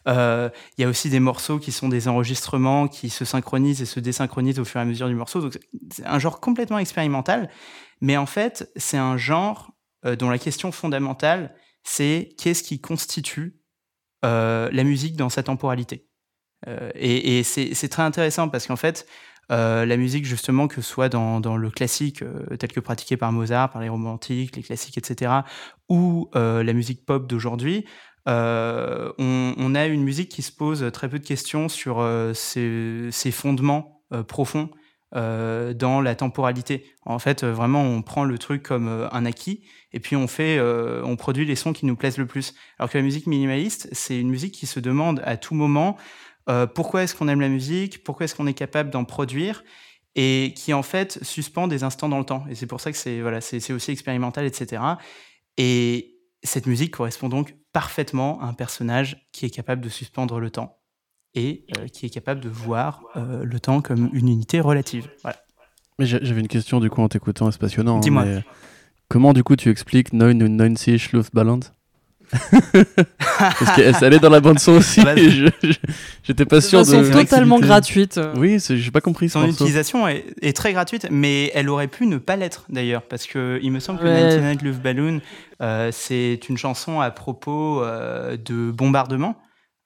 Euh, 0.08 0.48
Il 0.78 0.82
y 0.82 0.84
a 0.84 0.88
aussi 0.88 1.10
des 1.10 1.20
morceaux 1.20 1.58
qui 1.58 1.72
sont 1.72 1.88
des 1.88 2.06
enregistrements 2.08 2.86
qui 2.86 3.10
se 3.10 3.24
synchronisent 3.24 3.82
et 3.82 3.86
se 3.86 4.00
désynchronisent 4.00 4.60
au 4.60 4.64
fur 4.64 4.80
et 4.80 4.82
à 4.82 4.86
mesure 4.86 5.08
du 5.08 5.14
morceau. 5.14 5.40
Donc, 5.40 5.58
c'est 5.90 6.06
un 6.06 6.18
genre 6.18 6.40
complètement 6.40 6.78
expérimental. 6.78 7.50
Mais 8.00 8.16
en 8.16 8.26
fait, 8.26 8.70
c'est 8.76 8.98
un 8.98 9.16
genre 9.16 9.72
euh, 10.06 10.14
dont 10.14 10.30
la 10.30 10.38
question 10.38 10.70
fondamentale, 10.70 11.54
c'est 11.82 12.34
qu'est-ce 12.38 12.62
qui 12.62 12.80
constitue 12.80 13.60
euh, 14.24 14.68
la 14.72 14.84
musique 14.84 15.16
dans 15.16 15.28
sa 15.28 15.42
temporalité. 15.42 16.08
Euh, 16.68 16.90
et 16.94 17.42
c'est 17.42 17.88
très 17.88 18.02
intéressant 18.02 18.48
parce 18.48 18.66
qu'en 18.66 18.76
fait, 18.76 19.06
euh, 19.50 19.84
la 19.86 19.96
musique, 19.96 20.24
justement, 20.24 20.68
que 20.68 20.76
ce 20.76 20.82
soit 20.82 21.08
dans, 21.08 21.56
le 21.56 21.70
classique 21.70 22.22
euh, 22.22 22.56
tel 22.56 22.72
que 22.72 22.80
pratiqué 22.80 23.16
par 23.16 23.32
Mozart, 23.32 23.70
par 23.70 23.82
les 23.82 23.88
romantiques, 23.88 24.56
les 24.56 24.62
classiques, 24.62 24.98
etc., 24.98 25.32
ou 25.88 26.30
euh, 26.34 26.62
la 26.62 26.72
musique 26.72 27.04
pop 27.04 27.26
d'aujourd'hui, 27.26 27.84
on, 28.26 29.74
a 29.74 29.86
une 29.86 30.02
musique 30.02 30.30
qui 30.30 30.42
se 30.42 30.52
pose 30.52 30.90
très 30.92 31.08
peu 31.08 31.18
de 31.18 31.26
questions 31.26 31.68
sur 31.68 32.02
ses, 32.34 33.08
ses 33.10 33.30
fondements 33.30 34.02
profonds 34.26 34.70
dans 35.12 36.00
la 36.02 36.14
temporalité. 36.14 36.86
En 37.04 37.18
fait, 37.18 37.44
vraiment, 37.44 37.82
on 37.82 38.00
prend 38.00 38.24
le 38.24 38.38
truc 38.38 38.62
comme 38.62 38.88
un 39.12 39.26
acquis 39.26 39.62
et 39.92 40.00
puis 40.00 40.16
on 40.16 40.26
fait, 40.26 40.58
on 40.58 41.16
produit 41.16 41.44
les 41.44 41.54
sons 41.54 41.74
qui 41.74 41.84
nous 41.84 41.96
plaisent 41.96 42.16
le 42.16 42.24
plus. 42.24 42.54
Alors 42.78 42.90
que 42.90 42.96
la 42.96 43.04
musique 43.04 43.26
minimaliste, 43.26 43.90
c'est 43.92 44.18
une 44.18 44.30
musique 44.30 44.54
qui 44.54 44.64
se 44.64 44.80
demande 44.80 45.20
à 45.26 45.36
tout 45.36 45.54
moment 45.54 45.98
euh, 46.48 46.66
pourquoi 46.66 47.02
est-ce 47.02 47.14
qu'on 47.14 47.28
aime 47.28 47.40
la 47.40 47.48
musique, 47.48 48.02
pourquoi 48.04 48.24
est-ce 48.24 48.34
qu'on 48.34 48.46
est 48.46 48.54
capable 48.54 48.90
d'en 48.90 49.04
produire? 49.04 49.64
Et 50.16 50.52
qui 50.56 50.72
en 50.72 50.82
fait 50.84 51.18
suspend 51.22 51.66
des 51.66 51.82
instants 51.82 52.08
dans 52.08 52.18
le 52.18 52.24
temps. 52.24 52.44
Et 52.48 52.54
c'est 52.54 52.66
pour 52.68 52.80
ça 52.80 52.92
que 52.92 52.98
c'est 52.98 53.20
voilà, 53.20 53.40
c'est 53.40 53.72
aussi 53.72 53.90
expérimental, 53.90 54.44
etc. 54.44 54.80
Et 55.56 56.16
cette 56.42 56.66
musique 56.66 56.92
correspond 56.92 57.28
donc 57.28 57.56
parfaitement 57.72 58.40
à 58.40 58.46
un 58.46 58.52
personnage 58.52 59.26
qui 59.32 59.46
est 59.46 59.50
capable 59.50 59.80
de 59.82 59.88
suspendre 59.88 60.38
le 60.38 60.50
temps 60.50 60.78
et 61.34 61.66
euh, 61.78 61.88
qui 61.88 62.06
est 62.06 62.10
capable 62.10 62.40
de 62.40 62.48
voir 62.48 63.02
euh, 63.16 63.42
le 63.44 63.58
temps 63.58 63.80
comme 63.80 64.10
une 64.12 64.28
unité 64.28 64.60
relative. 64.60 65.08
Voilà. 65.22 65.38
Mais 65.98 66.06
j'avais 66.06 66.40
une 66.40 66.48
question 66.48 66.78
du 66.80 66.90
coup 66.90 67.00
en 67.02 67.08
t'écoutant, 67.08 67.50
c'est 67.50 67.60
passionnant. 67.60 67.96
hein, 67.96 68.00
Dis-moi. 68.00 68.24
Comment 69.08 69.32
du 69.32 69.42
coup 69.42 69.56
tu 69.56 69.68
expliques 69.70 70.12
9 70.12 70.30
und 70.34 70.56
90 70.58 71.12
Luftballons? 71.12 71.60
Parce 73.38 73.76
qu'elle 73.76 74.12
est 74.12 74.18
dans 74.18 74.30
la 74.30 74.40
bande 74.40 74.58
son 74.58 74.72
aussi. 74.72 75.02
J'étais 76.22 76.44
pas 76.44 76.56
De 76.56 76.60
sûr 76.60 76.80
de. 76.80 76.84
façon 76.84 77.10
totalement 77.10 77.58
gratuite. 77.58 78.20
Oui, 78.36 78.58
j'ai 78.68 78.90
pas 78.90 79.00
compris 79.00 79.28
Son 79.28 79.46
utilisation 79.46 80.06
est, 80.08 80.24
est 80.42 80.56
très 80.56 80.72
gratuite, 80.72 81.06
mais 81.10 81.50
elle 81.54 81.68
aurait 81.68 81.88
pu 81.88 82.06
ne 82.06 82.18
pas 82.18 82.36
l'être 82.36 82.64
d'ailleurs, 82.68 83.02
parce 83.02 83.26
que 83.26 83.58
il 83.62 83.72
me 83.72 83.80
semble 83.80 84.00
que 84.00 84.04
Ouais. 84.04 84.20
99 84.20 84.62
Love 84.62 84.80
Balloon, 84.80 85.20
euh, 85.62 85.90
c'est 85.92 86.38
une 86.48 86.56
chanson 86.58 87.00
à 87.00 87.10
propos 87.10 87.82
euh, 87.82 88.36
de 88.36 88.70
bombardement. 88.70 89.36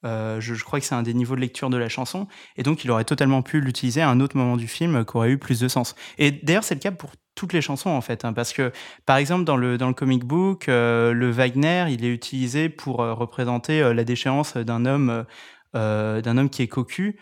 Euh, 0.05 0.39
je, 0.39 0.63
crois 0.63 0.79
que 0.79 0.85
c'est 0.85 0.95
un 0.95 1.03
des 1.03 1.13
niveaux 1.13 1.35
de 1.35 1.41
lecture 1.41 1.69
de 1.69 1.77
la 1.77 1.89
chanson, 1.89 2.27
et 2.55 2.63
donc 2.63 2.83
il 2.85 2.91
aurait 2.91 3.03
totalement 3.03 3.41
pu 3.41 3.59
l'utiliser 3.59 4.01
à 4.01 4.09
un 4.09 4.19
autre 4.21 4.37
moment 4.37 4.55
du 4.55 4.67
film 4.67 5.03
qui 5.05 5.17
aurait 5.17 5.31
eu 5.31 5.37
plus 5.37 5.59
de 5.59 5.67
sens. 5.67 5.95
Et 6.17 6.31
d'ailleurs, 6.31 6.63
c'est 6.63 6.75
le 6.75 6.79
cas 6.79 6.91
pour 6.91 7.11
toutes 7.35 7.53
les 7.53 7.61
chansons 7.61 7.89
en 7.89 8.01
fait, 8.01 8.25
hein, 8.25 8.33
parce 8.33 8.53
que 8.53 8.71
par 9.05 9.17
exemple 9.17 9.45
dans 9.45 9.57
le 9.57 9.77
dans 9.77 9.87
le 9.87 9.93
comic 9.93 10.23
book, 10.23 10.69
euh, 10.69 11.13
le 11.13 11.29
Wagner, 11.31 11.85
il 11.89 12.05
est 12.05 12.13
utilisé 12.13 12.69
pour 12.69 13.01
euh, 13.01 13.13
représenter 13.13 13.93
la 13.93 14.03
déchéance 14.03 14.55
d'un 14.55 14.85
homme, 14.85 15.25
d'un 15.73 16.37
homme 16.37 16.49
qui 16.49 16.61
est 16.61 16.67
cocu. 16.67 17.17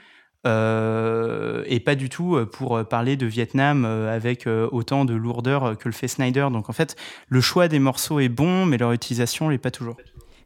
Et 0.46 1.80
pas 1.82 1.96
du 1.96 2.10
tout 2.10 2.40
pour 2.54 2.88
parler 2.88 3.18
de 3.18 3.26
Vietnam 3.26 3.84
avec 3.84 4.48
autant 4.48 5.04
de 5.04 5.14
lourdeur 5.14 5.78
que 5.78 5.90
le 5.90 5.94
fait 5.94 6.08
Snyder. 6.08 6.48
Donc 6.52 6.70
en 6.70 6.74
fait, 6.74 6.96
le 7.28 7.42
choix 7.42 7.68
des 7.68 7.80
morceaux 7.80 8.22
est 8.22 8.30
bon, 8.30 8.66
mais 8.66 8.78
leur 8.78 8.94
utilisation 8.94 9.50
l'est 9.50 9.58
pas 9.58 9.72
toujours. 9.72 9.98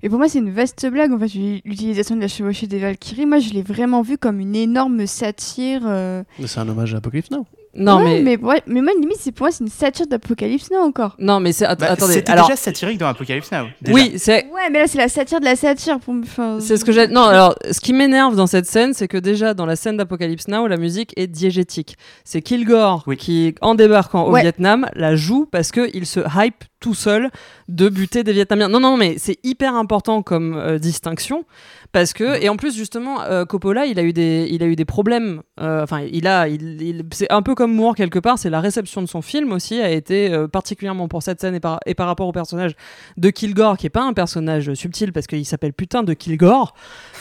Et 0.03 0.09
pour 0.09 0.17
moi, 0.17 0.27
c'est 0.27 0.39
une 0.39 0.51
vaste 0.51 0.85
blague, 0.89 1.11
en 1.11 1.19
fait, 1.19 1.31
l'utilisation 1.65 2.15
de 2.15 2.21
la 2.21 2.27
chevauchée 2.27 2.67
des 2.67 2.79
Valkyries. 2.79 3.25
Moi, 3.25 3.39
je 3.39 3.51
l'ai 3.53 3.61
vraiment 3.61 4.01
vu 4.01 4.17
comme 4.17 4.39
une 4.39 4.55
énorme 4.55 5.05
satire. 5.05 5.81
euh, 5.85 6.23
Mais 6.39 6.47
C'est 6.47 6.59
un 6.59 6.67
hommage 6.69 6.93
à 6.93 6.97
Apocalypse 6.97 7.29
Now. 7.31 7.45
Non, 7.73 7.99
ouais, 7.99 8.21
mais... 8.21 8.35
mais... 8.37 8.43
ouais, 8.45 8.61
mais 8.67 8.81
moi, 8.81 8.91
limite, 8.99 9.15
c'est 9.21 9.31
pour 9.31 9.45
moi, 9.45 9.51
c'est 9.51 9.63
une 9.63 9.69
satire 9.69 10.05
d'Apocalypse 10.05 10.69
Now 10.71 10.79
encore. 10.79 11.15
Non, 11.19 11.39
mais 11.39 11.53
c'est... 11.53 11.65
att- 11.65 11.79
Bah, 11.79 11.91
attendez, 11.91 12.15
C'était 12.15 12.31
alors... 12.31 12.47
déjà 12.47 12.57
satirique 12.57 12.97
dans 12.97 13.07
Apocalypse 13.07 13.49
Now. 13.51 13.67
déjà. 13.81 13.95
Oui, 13.95 14.13
c'est... 14.17 14.45
Ouais, 14.47 14.69
mais 14.71 14.79
là, 14.79 14.87
c'est 14.87 14.97
la 14.97 15.07
satire 15.07 15.39
de 15.39 15.45
la 15.45 15.55
satire. 15.55 15.99
Pour... 15.99 16.15
Enfin, 16.15 16.57
C'est 16.59 16.75
ce 16.75 16.83
que 16.83 16.91
j'ai. 16.91 17.07
Non, 17.07 17.21
alors, 17.21 17.55
ce 17.71 17.79
qui 17.79 17.93
m'énerve 17.93 18.35
dans 18.35 18.47
cette 18.47 18.65
scène, 18.65 18.93
c'est 18.93 19.07
que 19.07 19.17
déjà 19.17 19.53
dans 19.53 19.65
la 19.65 19.77
scène 19.77 19.95
d'Apocalypse 19.95 20.49
Now, 20.49 20.67
la 20.67 20.75
musique 20.77 21.13
est 21.15 21.27
diégétique. 21.27 21.95
C'est 22.25 22.41
Kilgore 22.41 23.03
Oui. 23.07 23.15
qui, 23.15 23.55
en 23.61 23.75
débarquant 23.75 24.25
au 24.25 24.31
Ouais. 24.33 24.41
Vietnam, 24.41 24.89
la 24.95 25.15
joue 25.15 25.45
parce 25.49 25.71
que 25.71 25.89
il 25.93 26.05
se 26.05 26.19
hype 26.35 26.65
tout 26.81 26.93
seul 26.93 27.29
de 27.69 27.87
buter 27.87 28.23
des 28.25 28.33
Vietnamiens. 28.33 28.67
Non, 28.67 28.81
non, 28.81 28.97
mais 28.97 29.15
c'est 29.17 29.37
hyper 29.43 29.75
important 29.75 30.21
comme 30.23 30.55
euh, 30.57 30.77
distinction 30.79 31.45
parce 31.93 32.11
que 32.13 32.41
et 32.41 32.49
en 32.49 32.55
plus 32.57 32.75
justement 32.75 33.21
euh, 33.21 33.45
Coppola, 33.45 33.85
il 33.85 33.99
a 33.99 34.03
eu 34.03 34.11
des, 34.13 34.47
il 34.51 34.61
a 34.63 34.65
eu 34.65 34.75
des 34.75 34.83
problèmes. 34.85 35.41
euh, 35.61 35.83
Enfin, 35.83 36.01
il 36.11 36.27
a, 36.27 36.47
il, 36.49 36.81
il- 36.81 37.03
c'est 37.13 37.31
un 37.31 37.41
peu 37.41 37.55
comme 37.55 37.73
Moore 37.73 37.95
quelque 37.95 38.19
part. 38.19 38.37
C'est 38.37 38.49
la 38.49 38.59
réception 38.59 39.01
de 39.01 39.07
son 39.07 39.21
film 39.21 39.51
aussi 39.53 39.79
a 39.79 39.89
été 39.89 40.45
particulièrement 40.51 41.07
pour 41.07 41.23
cette 41.23 41.39
scène 41.39 41.55
et 41.55 41.59
par, 41.59 41.79
et 41.85 41.93
par 41.93 42.07
rapport 42.07 42.27
au 42.27 42.31
personnage 42.33 42.73
de 43.17 43.29
Kilgore, 43.29 43.77
qui 43.77 43.85
est 43.87 43.89
pas 43.91 44.03
un 44.03 44.13
personnage 44.13 44.73
subtil 44.73 45.13
parce 45.13 45.27
qu'il 45.27 45.45
s'appelle 45.45 45.73
putain 45.73 46.03
de 46.03 46.13
Kilgore. 46.13 46.73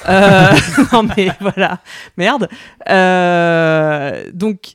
Non 0.93 1.03
mais 1.17 1.29
voilà, 1.41 1.81
merde. 2.17 2.49
Donc 4.35 4.75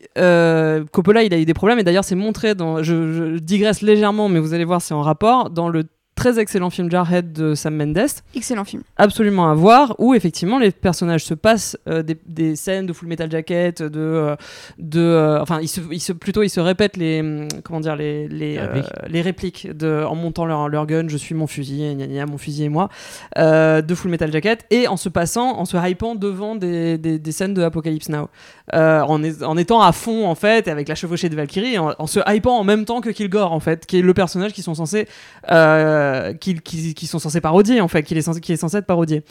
Coppola, 0.92 1.24
il 1.24 1.34
a 1.34 1.38
eu 1.40 1.46
des 1.46 1.54
problèmes 1.54 1.80
et 1.80 1.84
d'ailleurs 1.84 2.04
c'est 2.04 2.16
montré 2.16 2.56
dans, 2.56 2.84
je, 2.84 3.12
je 3.14 3.38
digresse 3.40 3.82
légèrement, 3.82 4.30
mais 4.30 4.40
vous 4.40 4.54
allez 4.54 4.66
voir, 4.66 4.75
c'est 4.82 4.94
en 4.94 5.02
rapport 5.02 5.50
dans 5.50 5.70
le 5.70 5.86
très 6.16 6.40
excellent 6.40 6.70
film 6.70 6.90
Jarhead 6.90 7.34
de 7.34 7.56
Sam 7.56 7.76
Mendes 7.76 7.98
Excellent 8.36 8.64
film. 8.64 8.84
absolument 8.98 9.50
à 9.50 9.54
voir 9.54 9.96
où 10.00 10.14
effectivement 10.14 10.58
les 10.60 10.72
personnages 10.72 11.26
se 11.26 11.34
passent 11.34 11.78
euh, 11.90 12.04
des, 12.04 12.18
des 12.26 12.56
scènes 12.56 12.86
de 12.86 12.94
Full 12.94 13.08
Metal 13.10 13.30
Jacket 13.30 13.84
de 13.84 14.00
euh, 14.00 14.36
de 14.80 15.02
euh, 15.02 15.42
enfin 15.42 15.60
ils 15.62 15.68
se, 15.68 15.82
ils 15.92 16.00
se 16.00 16.14
plutôt 16.14 16.42
ils 16.44 16.50
se 16.50 16.60
répètent 16.62 16.96
les 16.98 17.20
hum, 17.20 17.48
comment 17.64 17.80
dire 17.82 17.96
les 17.96 18.28
les 18.30 18.54
Les 18.54 18.58
euh, 18.58 18.66
répliques. 18.66 18.92
les 19.10 19.22
répliques 19.22 19.78
de 19.78 20.04
en 20.08 20.16
montant 20.16 20.46
leur, 20.46 20.70
leur 20.70 20.86
gun 20.88 21.06
je 21.08 21.18
suis 21.18 21.36
mon 21.36 21.48
fusil 21.48 21.96
gna 21.96 22.08
gna, 22.08 22.26
mon 22.26 22.38
fusil 22.38 22.64
et 22.64 22.70
moi 22.70 22.90
euh, 23.38 23.82
de 23.82 23.94
Full 23.96 24.10
Metal 24.12 24.32
Jacket 24.32 24.66
et 24.72 24.88
en 24.88 24.98
se 24.98 25.10
passant 25.10 25.58
en 25.60 25.66
se 25.66 25.76
hypant 25.78 26.16
devant 26.16 26.56
des, 26.56 26.98
des, 26.98 27.20
des 27.20 27.32
scènes 27.34 27.54
de 27.54 27.62
Apocalypse 27.62 28.08
Now 28.10 28.30
euh, 28.74 29.02
en, 29.02 29.22
est- 29.24 29.44
en 29.44 29.58
étant 29.58 29.82
à 29.82 29.92
fond 29.92 30.26
en 30.28 30.36
fait 30.36 30.68
avec 30.70 30.88
la 30.88 30.96
chevauchée 30.96 31.28
de 31.30 31.36
Valkyrie 31.36 31.78
en, 31.78 31.94
en 32.00 32.08
se 32.08 32.20
hypant 32.26 32.58
en 32.58 32.64
même 32.64 32.86
temps 32.86 33.02
que 33.02 33.10
Kilgore 33.10 33.52
en 33.52 33.60
fait 33.60 33.86
qui 33.86 34.00
est 34.00 34.02
le 34.02 34.14
personnage 34.14 34.54
qu'ils 34.54 34.64
sont 34.64 34.76
censés 34.76 35.08
euh, 35.52 36.05
euh, 36.06 36.34
qui, 36.34 37.08
sont 37.08 37.20
censés 37.20 37.42
parodier 37.42 37.82
en 37.82 37.88
fait, 37.88 38.04
qui 38.04 38.18
est 38.18 38.22
censé, 38.22 38.40
qui 38.42 38.54
est 38.54 38.58
censé 38.58 38.78
être 38.78 38.86
parodié. 38.86 39.24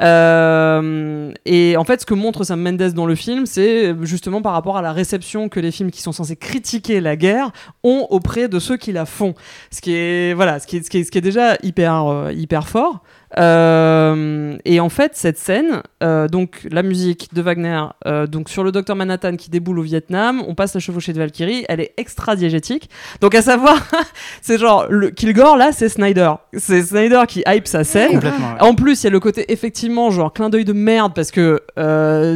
Euh, 0.00 1.32
et 1.44 1.76
en 1.76 1.84
fait, 1.84 2.00
ce 2.00 2.06
que 2.06 2.14
montre 2.14 2.44
Sam 2.44 2.60
Mendes 2.62 2.92
dans 2.94 3.06
le 3.06 3.14
film, 3.14 3.46
c'est 3.46 3.94
justement 4.02 4.42
par 4.42 4.52
rapport 4.52 4.76
à 4.76 4.82
la 4.82 4.92
réception 4.92 5.48
que 5.48 5.60
les 5.60 5.72
films 5.72 5.90
qui 5.90 6.02
sont 6.02 6.12
censés 6.12 6.36
critiquer 6.36 7.00
la 7.00 7.16
guerre 7.16 7.50
ont 7.82 8.06
auprès 8.10 8.48
de 8.48 8.58
ceux 8.58 8.76
qui 8.76 8.92
la 8.92 9.06
font. 9.06 9.34
Ce 9.70 9.80
qui 9.80 9.94
est 9.94 10.34
voilà, 10.34 10.60
qui 10.68 10.76
est, 10.76 10.82
ce 10.84 10.90
qui 10.90 10.98
est, 10.98 11.04
ce 11.04 11.10
qui 11.10 11.18
est 11.18 11.22
déjà 11.22 11.56
hyper 11.62 12.06
euh, 12.06 12.32
hyper 12.32 12.68
fort. 12.68 13.02
Euh, 13.36 14.56
et 14.64 14.80
en 14.80 14.88
fait, 14.88 15.12
cette 15.14 15.38
scène, 15.38 15.82
euh, 16.02 16.28
donc 16.28 16.66
la 16.70 16.82
musique 16.82 17.34
de 17.34 17.42
Wagner, 17.42 17.82
euh, 18.06 18.26
donc 18.26 18.48
sur 18.48 18.64
le 18.64 18.72
docteur 18.72 18.96
Manhattan 18.96 19.36
qui 19.36 19.50
déboule 19.50 19.78
au 19.78 19.82
Vietnam, 19.82 20.42
on 20.46 20.54
passe 20.54 20.74
la 20.74 20.80
chevauchée 20.80 21.12
de 21.12 21.18
Valkyrie, 21.18 21.64
elle 21.68 21.80
est 21.80 21.92
extra 21.96 22.36
diégétique. 22.36 22.88
Donc 23.20 23.34
à 23.34 23.42
savoir, 23.42 23.86
c'est 24.42 24.58
genre 24.58 24.86
le 24.88 25.10
Kilgore 25.10 25.56
là, 25.56 25.72
c'est 25.72 25.88
Snyder, 25.88 26.32
c'est 26.56 26.82
Snyder 26.82 27.22
qui 27.28 27.42
hype 27.46 27.66
sa 27.66 27.84
scène. 27.84 28.18
Ouais. 28.18 28.30
En 28.60 28.74
plus, 28.74 29.02
il 29.02 29.04
y 29.04 29.08
a 29.08 29.10
le 29.10 29.20
côté 29.20 29.52
effectivement 29.52 30.10
genre 30.10 30.32
clin 30.32 30.48
d'œil 30.48 30.64
de 30.64 30.72
merde 30.72 31.12
parce 31.14 31.30
que 31.30 31.62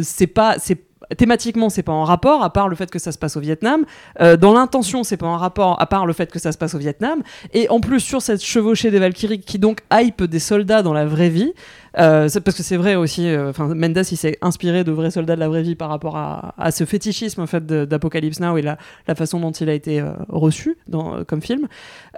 c'est 0.03 0.27
pas 0.27 0.57
c'est 0.59 0.79
thématiquement 1.17 1.69
c'est 1.69 1.83
pas 1.83 1.93
en 1.93 2.05
rapport 2.05 2.43
à 2.43 2.53
part 2.53 2.69
le 2.69 2.77
fait 2.77 2.91
que 2.91 2.99
ça 2.99 3.13
se 3.13 3.19
passe 3.19 3.37
au 3.37 3.41
Vietnam. 3.41 3.85
Euh, 4.21 4.37
dans 4.37 4.53
l'intention 4.53 5.05
c'est 5.05 5.17
pas 5.17 5.27
en 5.27 5.37
rapport 5.37 5.81
à 5.81 5.87
part 5.87 6.07
le 6.07 6.13
fait 6.13 6.31
que 6.31 6.39
ça 6.39 6.53
se 6.53 6.59
passe 6.59 6.75
au 6.75 6.79
Vietnam. 6.79 7.23
Et 7.53 7.69
en 7.69 7.81
plus 7.81 8.01
sur 8.01 8.23
cette 8.23 8.43
chevauchée 8.43 8.91
des 8.91 8.99
Valkyries 8.99 9.41
qui 9.41 9.59
donc 9.59 9.81
hype 9.93 10.25
des 10.25 10.39
soldats 10.39 10.83
dans 10.83 10.93
la 10.93 11.07
vraie 11.07 11.29
vie 11.29 11.53
euh, 11.99 12.29
parce 12.43 12.57
que 12.57 12.63
c'est 12.63 12.79
vrai 12.79 12.95
aussi 12.95 13.29
euh, 13.29 13.51
enfin 13.51 13.67
Mendes 13.75 14.03
il 14.11 14.17
s'est 14.17 14.39
inspiré 14.41 14.83
de 14.83 14.93
vrais 14.93 15.11
soldats 15.11 15.35
de 15.35 15.41
la 15.41 15.49
vraie 15.49 15.61
vie 15.61 15.75
par 15.75 15.91
rapport 15.91 16.17
à, 16.17 16.71
ce 16.71 16.85
fétichisme 16.85 17.43
en 17.43 17.47
fait 17.47 17.67
d'Apocalypse 17.67 18.41
Now 18.41 18.57
et 18.57 18.63
la, 18.63 18.79
façon 19.15 19.41
dont 19.41 19.51
il 19.51 19.69
a 19.69 19.75
été 19.75 20.03
reçu 20.29 20.77
comme 21.27 21.43
film. 21.43 21.69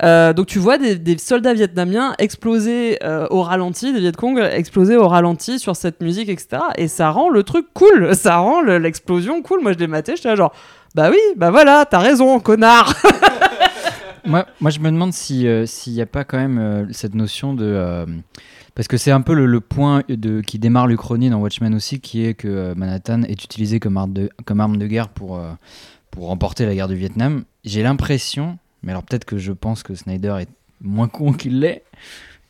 Donc 0.00 0.46
tu 0.46 0.58
vois 0.58 0.78
des, 0.78 1.18
soldats 1.18 1.54
vietnamiens 1.54 2.14
exploser 2.18 2.98
au 3.30 3.42
ralenti, 3.42 3.92
des 3.92 4.00
Viet 4.00 4.12
Cong 4.12 4.38
exploser 4.38 4.96
au 4.96 5.08
ralenti 5.08 5.58
sur 5.58 5.76
cette 5.76 6.00
musique, 6.00 6.28
etc. 6.28 6.62
Et 6.76 6.88
ça 6.88 7.10
rend 7.10 7.28
le 7.28 7.42
truc 7.42 7.66
cool, 7.74 8.14
ça 8.24 8.36
rend 8.36 8.60
le- 8.60 8.83
l'explosion 8.84 9.42
cool. 9.42 9.60
Moi 9.62 9.72
je 9.72 9.78
l'ai 9.78 9.86
maté, 9.86 10.14
j'étais 10.16 10.28
là 10.28 10.36
genre, 10.36 10.54
bah 10.94 11.10
oui, 11.10 11.18
bah 11.36 11.50
voilà, 11.50 11.84
t'as 11.84 11.98
raison, 11.98 12.38
connard. 12.38 12.94
Moi, 14.26 14.46
moi, 14.60 14.70
je 14.70 14.80
me 14.80 14.90
demande 14.90 15.12
euh, 15.32 15.66
s'il 15.66 15.92
n'y 15.92 16.00
a 16.00 16.06
pas 16.06 16.24
quand 16.24 16.38
même 16.38 16.58
euh, 16.58 16.86
cette 16.92 17.14
notion 17.14 17.54
de. 17.54 17.64
euh, 17.64 18.06
parce 18.74 18.88
que 18.88 18.96
c'est 18.96 19.10
un 19.10 19.20
peu 19.20 19.34
le, 19.34 19.60
point 19.60 20.02
de, 20.08 20.40
qui 20.40 20.58
démarre 20.58 20.86
l'Uchronie 20.86 21.30
dans 21.30 21.38
Watchmen 21.38 21.74
aussi, 21.74 22.00
qui 22.00 22.24
est 22.24 22.34
que 22.34 22.74
Manhattan 22.74 23.22
est 23.22 23.44
utilisé 23.44 23.78
comme 23.78 23.96
arme 23.96 24.12
de, 24.12 24.30
comme 24.46 24.60
arme 24.60 24.78
de 24.78 24.86
guerre 24.86 25.10
pour, 25.10 25.40
pour 26.10 26.26
remporter 26.26 26.66
la 26.66 26.74
guerre 26.74 26.88
du 26.88 26.96
Vietnam. 26.96 27.44
J'ai 27.64 27.84
l'impression, 27.84 28.58
mais 28.82 28.90
alors 28.90 29.04
peut-être 29.04 29.26
que 29.26 29.38
je 29.38 29.52
pense 29.52 29.84
que 29.84 29.94
Snyder 29.94 30.38
est 30.40 30.48
moins 30.80 31.06
con 31.06 31.32
qu'il 31.32 31.60
l'est, 31.60 31.84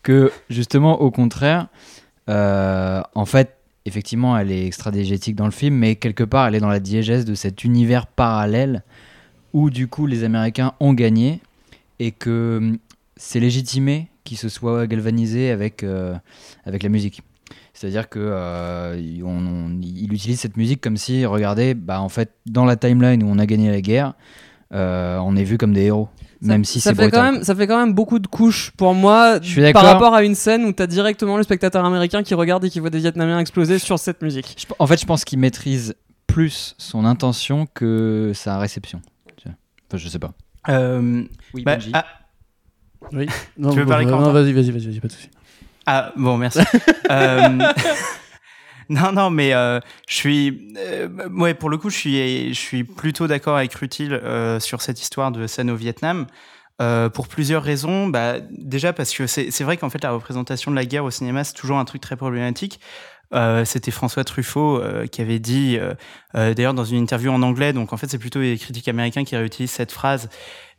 que 0.02 0.32
justement, 0.48 1.02
au 1.02 1.10
contraire, 1.10 1.66
en 2.26 3.26
fait, 3.26 3.58
effectivement, 3.86 4.36
elle 4.38 4.50
est 4.50 4.66
extra-diégétique 4.66 5.36
dans 5.36 5.44
le 5.44 5.50
film, 5.50 5.74
mais 5.76 5.96
quelque 5.96 6.24
part, 6.24 6.46
elle 6.46 6.54
est 6.54 6.60
dans 6.60 6.68
la 6.68 6.80
diégèse 6.80 7.24
de 7.24 7.34
cet 7.34 7.64
univers 7.64 8.06
parallèle 8.06 8.82
où, 9.52 9.70
du 9.70 9.88
coup, 9.88 10.06
les 10.06 10.24
Américains 10.24 10.72
ont 10.80 10.94
gagné 10.94 11.40
et 11.98 12.10
que 12.10 12.56
hum, 12.58 12.78
c'est 13.16 13.40
légitimé 13.40 14.08
qu'il 14.24 14.36
se 14.38 14.48
soit 14.48 14.86
galvanisé 14.86 15.50
avec, 15.50 15.82
euh, 15.82 16.14
avec 16.64 16.82
la 16.82 16.88
musique. 16.88 17.22
C'est-à-dire 17.74 18.08
que 18.08 18.18
euh, 18.20 18.96
on- 19.24 19.78
il 19.82 20.12
utilise 20.12 20.40
cette 20.40 20.56
musique 20.56 20.80
comme 20.80 20.96
si, 20.96 21.26
regardez, 21.26 21.74
bah 21.74 22.00
en 22.00 22.08
fait, 22.08 22.30
dans 22.46 22.64
la 22.64 22.76
timeline 22.76 23.22
où 23.22 23.26
on 23.28 23.38
a 23.38 23.46
gagné 23.46 23.70
la 23.70 23.80
guerre, 23.80 24.14
euh, 24.72 25.18
on 25.18 25.36
est 25.36 25.44
vu 25.44 25.58
comme 25.58 25.72
des 25.72 25.82
héros, 25.82 26.08
même 26.40 26.64
si 26.64 26.80
ça 26.80 26.90
c'est 26.90 26.96
fait 26.96 27.10
quand 27.10 27.18
brutal. 27.20 27.34
même, 27.34 27.44
ça 27.44 27.54
fait 27.54 27.66
quand 27.66 27.78
même 27.78 27.94
beaucoup 27.94 28.18
de 28.18 28.26
couches 28.26 28.70
pour 28.76 28.94
moi 28.94 29.38
Je 29.42 29.48
suis 29.48 29.72
par 29.72 29.84
rapport 29.84 30.14
à 30.14 30.22
une 30.24 30.34
scène 30.34 30.64
où 30.64 30.72
t'as 30.72 30.86
directement 30.86 31.36
le 31.36 31.42
spectateur 31.42 31.84
américain 31.84 32.22
qui 32.22 32.34
regarde 32.34 32.64
et 32.64 32.70
qui 32.70 32.80
voit 32.80 32.90
des 32.90 32.98
Vietnamiens 32.98 33.38
exploser 33.38 33.78
sur 33.78 33.98
cette 33.98 34.22
musique. 34.22 34.56
Je- 34.58 34.72
en 34.78 34.86
fait, 34.86 35.00
je 35.00 35.06
pense 35.06 35.24
qu'il 35.24 35.38
maîtrise 35.38 35.94
plus 36.26 36.74
son 36.78 37.04
intention 37.04 37.66
que 37.72 38.32
sa 38.34 38.58
réception. 38.58 39.00
Enfin, 39.46 39.98
je 39.98 40.08
sais 40.08 40.18
pas. 40.18 40.32
Euh, 40.70 41.22
Oui, 41.52 41.62
bah, 41.62 41.76
ah, 41.92 42.04
Oui. 43.12 43.26
Non, 43.58 43.70
Tu 43.70 43.78
veux 43.78 43.84
bon, 43.84 43.90
parler, 43.90 44.06
non, 44.06 44.32
vas-y, 44.32 44.52
vas-y, 44.52 44.70
vas-y, 44.70 44.86
vas-y, 44.86 45.00
pas 45.00 45.08
de 45.08 45.12
souci. 45.12 45.28
Ah, 45.86 46.12
bon, 46.16 46.36
merci. 46.38 46.58
Euh, 47.10 47.58
non, 48.88 49.12
non, 49.12 49.30
mais 49.30 49.54
euh, 49.54 49.80
je 50.08 50.14
suis. 50.14 50.74
euh, 50.78 51.08
ouais, 51.30 51.54
pour 51.54 51.70
le 51.70 51.76
coup, 51.78 51.90
je 51.90 51.96
suis, 51.96 52.48
je 52.54 52.58
suis 52.60 52.84
plutôt 52.84 53.26
d'accord 53.26 53.56
avec 53.56 53.72
Rutil 53.74 54.12
euh, 54.12 54.60
sur 54.60 54.82
cette 54.82 55.00
histoire 55.00 55.30
de 55.32 55.46
scène 55.46 55.70
au 55.70 55.76
Vietnam. 55.76 56.26
euh, 56.82 57.08
pour 57.08 57.28
plusieurs 57.28 57.62
raisons. 57.62 58.08
Bah, 58.08 58.34
déjà 58.50 58.92
parce 58.92 59.12
que 59.14 59.26
c'est 59.28 59.62
vrai 59.62 59.76
qu'en 59.76 59.90
fait 59.90 60.02
la 60.02 60.10
représentation 60.10 60.70
de 60.72 60.76
la 60.76 60.84
guerre 60.84 61.04
au 61.04 61.10
cinéma 61.12 61.44
c'est 61.44 61.52
toujours 61.54 61.78
un 61.78 61.84
truc 61.84 62.00
très 62.02 62.16
problématique. 62.16 62.80
Euh, 63.32 63.64
C'était 63.64 63.90
François 63.92 64.24
Truffaut 64.24 64.80
euh, 64.80 65.06
qui 65.06 65.20
avait 65.22 65.38
dit, 65.38 65.76
euh, 65.78 65.94
euh, 66.36 66.52
d'ailleurs 66.52 66.74
dans 66.74 66.84
une 66.84 66.98
interview 66.98 67.30
en 67.30 67.42
anglais, 67.42 67.72
donc 67.72 67.92
en 67.92 67.96
fait 67.96 68.08
c'est 68.10 68.18
plutôt 68.18 68.40
les 68.40 68.58
critiques 68.58 68.88
américains 68.88 69.22
qui 69.24 69.36
réutilisent 69.36 69.70
cette 69.70 69.92
phrase, 69.92 70.28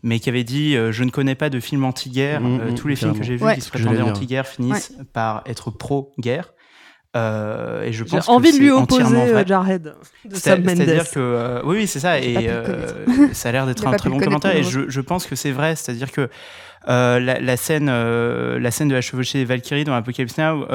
mais 0.03 0.19
qui 0.19 0.27
avait 0.29 0.43
dit 0.43 0.75
euh, 0.75 0.91
Je 0.91 1.03
ne 1.05 1.11
connais 1.11 1.35
pas 1.35 1.49
de 1.49 1.59
film 1.61 1.83
anti-guerre. 1.85 2.41
Mmh, 2.41 2.59
Euh, 2.59 2.71
mmh, 2.71 2.75
tous 2.75 2.87
les 2.89 2.95
films 2.97 3.17
que 3.17 3.23
j'ai 3.23 3.37
vus 3.37 3.43
Ouais. 3.43 3.55
qui 3.55 3.61
se 3.61 3.69
prétendaient 3.69 3.95
dire. 3.97 4.07
anti-guerre 4.07 4.47
finissent 4.47 4.93
par 5.13 5.43
être 5.45 5.71
pro-guerre. 5.71 6.53
Euh, 7.15 7.83
et 7.83 7.93
je 7.93 8.03
J'ai 8.03 8.17
pense 8.17 8.27
envie 8.27 8.51
que 8.51 8.57
de 8.57 8.61
lui 8.61 8.71
opposer 8.71 9.15
euh, 9.15 9.45
Jarhead 9.45 9.95
de 10.25 10.35
Sam 10.35 10.63
Mendes. 10.63 10.75
C'est-à-dire 10.75 11.09
que 11.09 11.19
euh, 11.19 11.61
oui, 11.63 11.77
oui, 11.77 11.87
c'est 11.87 12.01
ça, 12.01 12.19
et 12.19 12.49
euh, 12.49 12.87
ça 13.33 13.49
a 13.49 13.51
l'air 13.53 13.65
d'être 13.65 13.87
un 13.87 13.93
très 13.93 14.09
bon 14.09 14.19
commentaire. 14.19 14.55
Et 14.55 14.63
je, 14.63 14.89
je 14.89 15.01
pense 15.01 15.25
que 15.25 15.35
c'est 15.35 15.51
vrai, 15.51 15.75
c'est-à-dire 15.75 16.11
que 16.11 16.29
la, 16.87 17.19
la 17.19 17.57
scène, 17.57 17.87
la 17.89 18.71
scène 18.71 18.89
de 18.89 18.93
la 18.93 19.01
chevauchée 19.01 19.39
des 19.39 19.45
Valkyries 19.45 19.85
dans 19.85 19.95
Apocalypse 19.95 20.37
Now, 20.37 20.67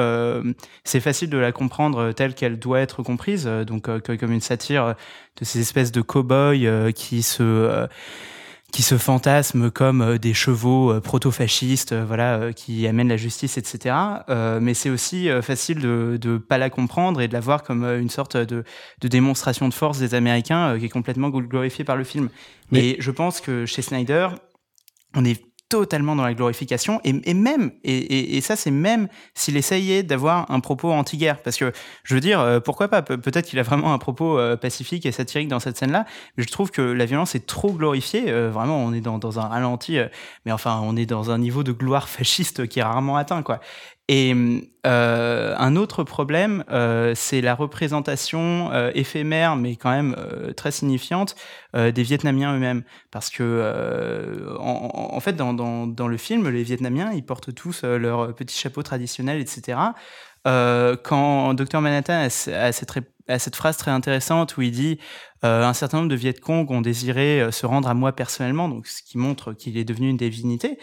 c'est 0.83 0.99
facile 0.99 1.29
de 1.29 1.37
la 1.37 1.51
comprendre 1.51 2.11
telle 2.11 2.33
qu'elle 2.33 2.59
doit 2.59 2.79
être 2.79 3.03
comprise, 3.03 3.45
donc 3.45 3.83
comme 3.83 4.31
une 4.31 4.41
satire 4.41 4.95
de 5.39 5.45
ces 5.45 5.59
espèces 5.59 5.91
de 5.91 6.01
cow-boys 6.01 6.91
qui 6.93 7.21
se 7.21 7.87
qui 8.71 8.81
se 8.83 8.97
fantasment 8.97 9.69
comme 9.69 10.01
euh, 10.01 10.17
des 10.17 10.33
chevaux 10.33 10.91
euh, 10.91 10.99
proto-fascistes, 11.01 11.91
euh, 11.91 12.05
voilà, 12.05 12.53
qui 12.53 12.87
amènent 12.87 13.09
la 13.09 13.17
justice, 13.17 13.57
etc. 13.57 13.95
Euh, 14.29 14.59
mais 14.61 14.73
c'est 14.73 14.89
aussi 14.89 15.27
facile 15.41 15.79
de 15.79 16.17
ne 16.23 16.37
pas 16.37 16.57
la 16.57 16.69
comprendre 16.69 17.21
et 17.21 17.27
de 17.27 17.33
la 17.33 17.39
voir 17.41 17.63
comme 17.63 17.83
une 17.83 18.09
sorte 18.09 18.37
de, 18.37 18.63
de 19.01 19.07
démonstration 19.07 19.67
de 19.67 19.73
force 19.73 19.99
des 19.99 20.13
Américains 20.15 20.69
euh, 20.75 20.79
qui 20.79 20.85
est 20.85 20.89
complètement 20.89 21.29
glorifiée 21.29 21.83
par 21.85 21.95
le 21.97 22.03
film. 22.03 22.29
Mais- 22.71 22.89
Et 22.89 22.95
je 22.99 23.11
pense 23.11 23.41
que 23.41 23.65
chez 23.65 23.81
Snyder, 23.81 24.29
on 25.15 25.25
est 25.25 25.43
totalement 25.71 26.17
dans 26.17 26.23
la 26.25 26.33
glorification 26.33 26.99
et, 27.05 27.33
même 27.33 27.71
et, 27.83 28.41
ça 28.41 28.57
c'est 28.57 28.71
même 28.71 29.07
s'il 29.33 29.55
essayait 29.55 30.03
d'avoir 30.03 30.51
un 30.51 30.59
propos 30.59 30.91
anti-guerre. 30.91 31.41
Parce 31.41 31.55
que 31.55 31.71
je 32.03 32.13
veux 32.13 32.19
dire 32.19 32.41
euh, 32.41 32.59
pourquoi 32.59 32.89
pas? 32.89 33.01
Pe- 33.01 33.15
peut-être 33.15 33.45
qu'il 33.45 33.57
a 33.57 33.63
vraiment 33.63 33.93
un 33.93 33.97
propos 33.97 34.37
euh, 34.37 34.57
pacifique 34.57 35.05
et 35.05 35.13
satirique 35.13 35.47
dans 35.47 35.59
cette 35.61 35.77
scène 35.77 35.91
là 35.91 36.05
mais 36.35 36.43
je 36.43 36.51
trouve 36.51 36.71
que 36.71 36.81
la 36.81 37.05
violence 37.05 37.35
est 37.35 37.47
trop 37.47 37.71
glorifiée. 37.71 38.25
Euh, 38.27 38.49
vraiment 38.51 38.83
on 38.83 38.91
est 38.93 38.99
dans, 39.01 39.17
dans 39.17 39.39
un 39.39 39.47
ralenti 39.47 39.97
mais 40.45 40.51
enfin 40.51 40.81
on 40.83 40.97
est 40.97 41.05
dans 41.05 41.31
un 41.31 41.37
niveau 41.37 41.63
de 41.63 41.71
gloire 41.71 42.09
fasciste 42.17 42.67
qui 42.67 42.79
est 42.79 42.83
rarement 42.83 43.15
atteint 43.15 43.41
quoi 43.41 43.61
et 44.13 44.35
euh, 44.85 45.55
un 45.57 45.77
autre 45.77 46.03
problème, 46.03 46.65
euh, 46.69 47.13
c'est 47.15 47.39
la 47.39 47.55
représentation 47.55 48.69
euh, 48.73 48.91
éphémère, 48.93 49.55
mais 49.55 49.77
quand 49.77 49.89
même 49.89 50.17
très 50.57 50.71
signifiante, 50.71 51.37
des 51.73 52.03
Vietnamiens 52.03 52.53
eux-mêmes. 52.53 52.83
Parce 53.09 53.29
que, 53.29 54.53
en, 54.59 55.19
fait, 55.21 55.37
dans, 55.37 56.07
le 56.07 56.17
film, 56.17 56.49
les 56.49 56.63
Vietnamiens, 56.63 57.13
ils 57.13 57.25
portent 57.25 57.55
tous 57.55 57.85
euh, 57.85 57.97
leur 57.97 58.35
petit 58.35 58.57
chapeau 58.59 58.83
traditionnel, 58.83 59.39
etc. 59.39 59.77
Quand 60.43 61.53
Dr 61.53 61.79
Manhattan 61.79 62.23
a, 62.23 62.29
ce- 62.29 62.51
a 62.51 62.73
cette, 62.73 63.55
phrase 63.55 63.77
très 63.77 63.91
intéressante 63.91 64.57
où 64.57 64.61
il 64.61 64.71
dit 64.71 64.99
un 65.41 65.73
certain 65.73 65.99
nombre 65.99 66.09
de 66.09 66.15
Viet 66.15 66.33
Cong 66.33 66.69
ont 66.69 66.81
désiré 66.81 67.47
se 67.51 67.65
rendre 67.65 67.87
à 67.87 67.93
moi 67.93 68.11
personnellement, 68.11 68.67
donc 68.67 68.87
ce 68.87 69.03
qui 69.03 69.17
montre 69.17 69.53
qu'il 69.53 69.77
est 69.77 69.85
devenu 69.85 70.09
une 70.09 70.17
divinité. 70.17 70.79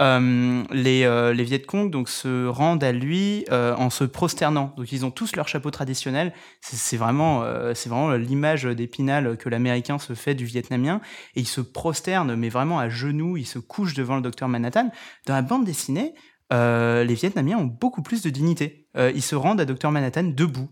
Euh, 0.00 0.62
les, 0.70 1.04
euh, 1.04 1.32
Viet 1.32 1.62
Cong 1.62 1.90
donc 1.90 2.08
se 2.08 2.46
rendent 2.46 2.84
à 2.84 2.92
lui 2.92 3.44
euh, 3.50 3.74
en 3.74 3.90
se 3.90 4.04
prosternant. 4.04 4.72
Donc 4.76 4.92
ils 4.92 5.04
ont 5.04 5.10
tous 5.10 5.34
leur 5.34 5.48
chapeau 5.48 5.70
traditionnel. 5.70 6.32
C'est 6.60 6.96
vraiment, 6.96 7.42
euh, 7.42 7.74
c'est 7.74 7.88
vraiment 7.88 8.12
l'image 8.12 8.64
d'épinal 8.64 9.36
que 9.36 9.48
l'Américain 9.48 9.98
se 9.98 10.14
fait 10.14 10.34
du 10.34 10.44
Vietnamien. 10.44 11.00
Et 11.34 11.40
ils 11.40 11.48
se 11.48 11.60
prosternent, 11.60 12.34
mais 12.36 12.48
vraiment 12.48 12.78
à 12.78 12.88
genoux. 12.88 13.36
Ils 13.36 13.46
se 13.46 13.58
couchent 13.58 13.94
devant 13.94 14.16
le 14.16 14.22
docteur 14.22 14.48
Manhattan. 14.48 14.90
Dans 15.26 15.34
la 15.34 15.42
bande 15.42 15.64
dessinée, 15.64 16.14
les 16.50 17.14
Vietnamiens 17.14 17.58
ont 17.58 17.64
beaucoup 17.64 18.02
plus 18.02 18.22
de 18.22 18.30
dignité. 18.30 18.88
Ils 18.96 19.22
se 19.22 19.36
rendent 19.36 19.60
à 19.60 19.64
docteur 19.64 19.90
Manhattan 19.90 20.24
debout. 20.24 20.68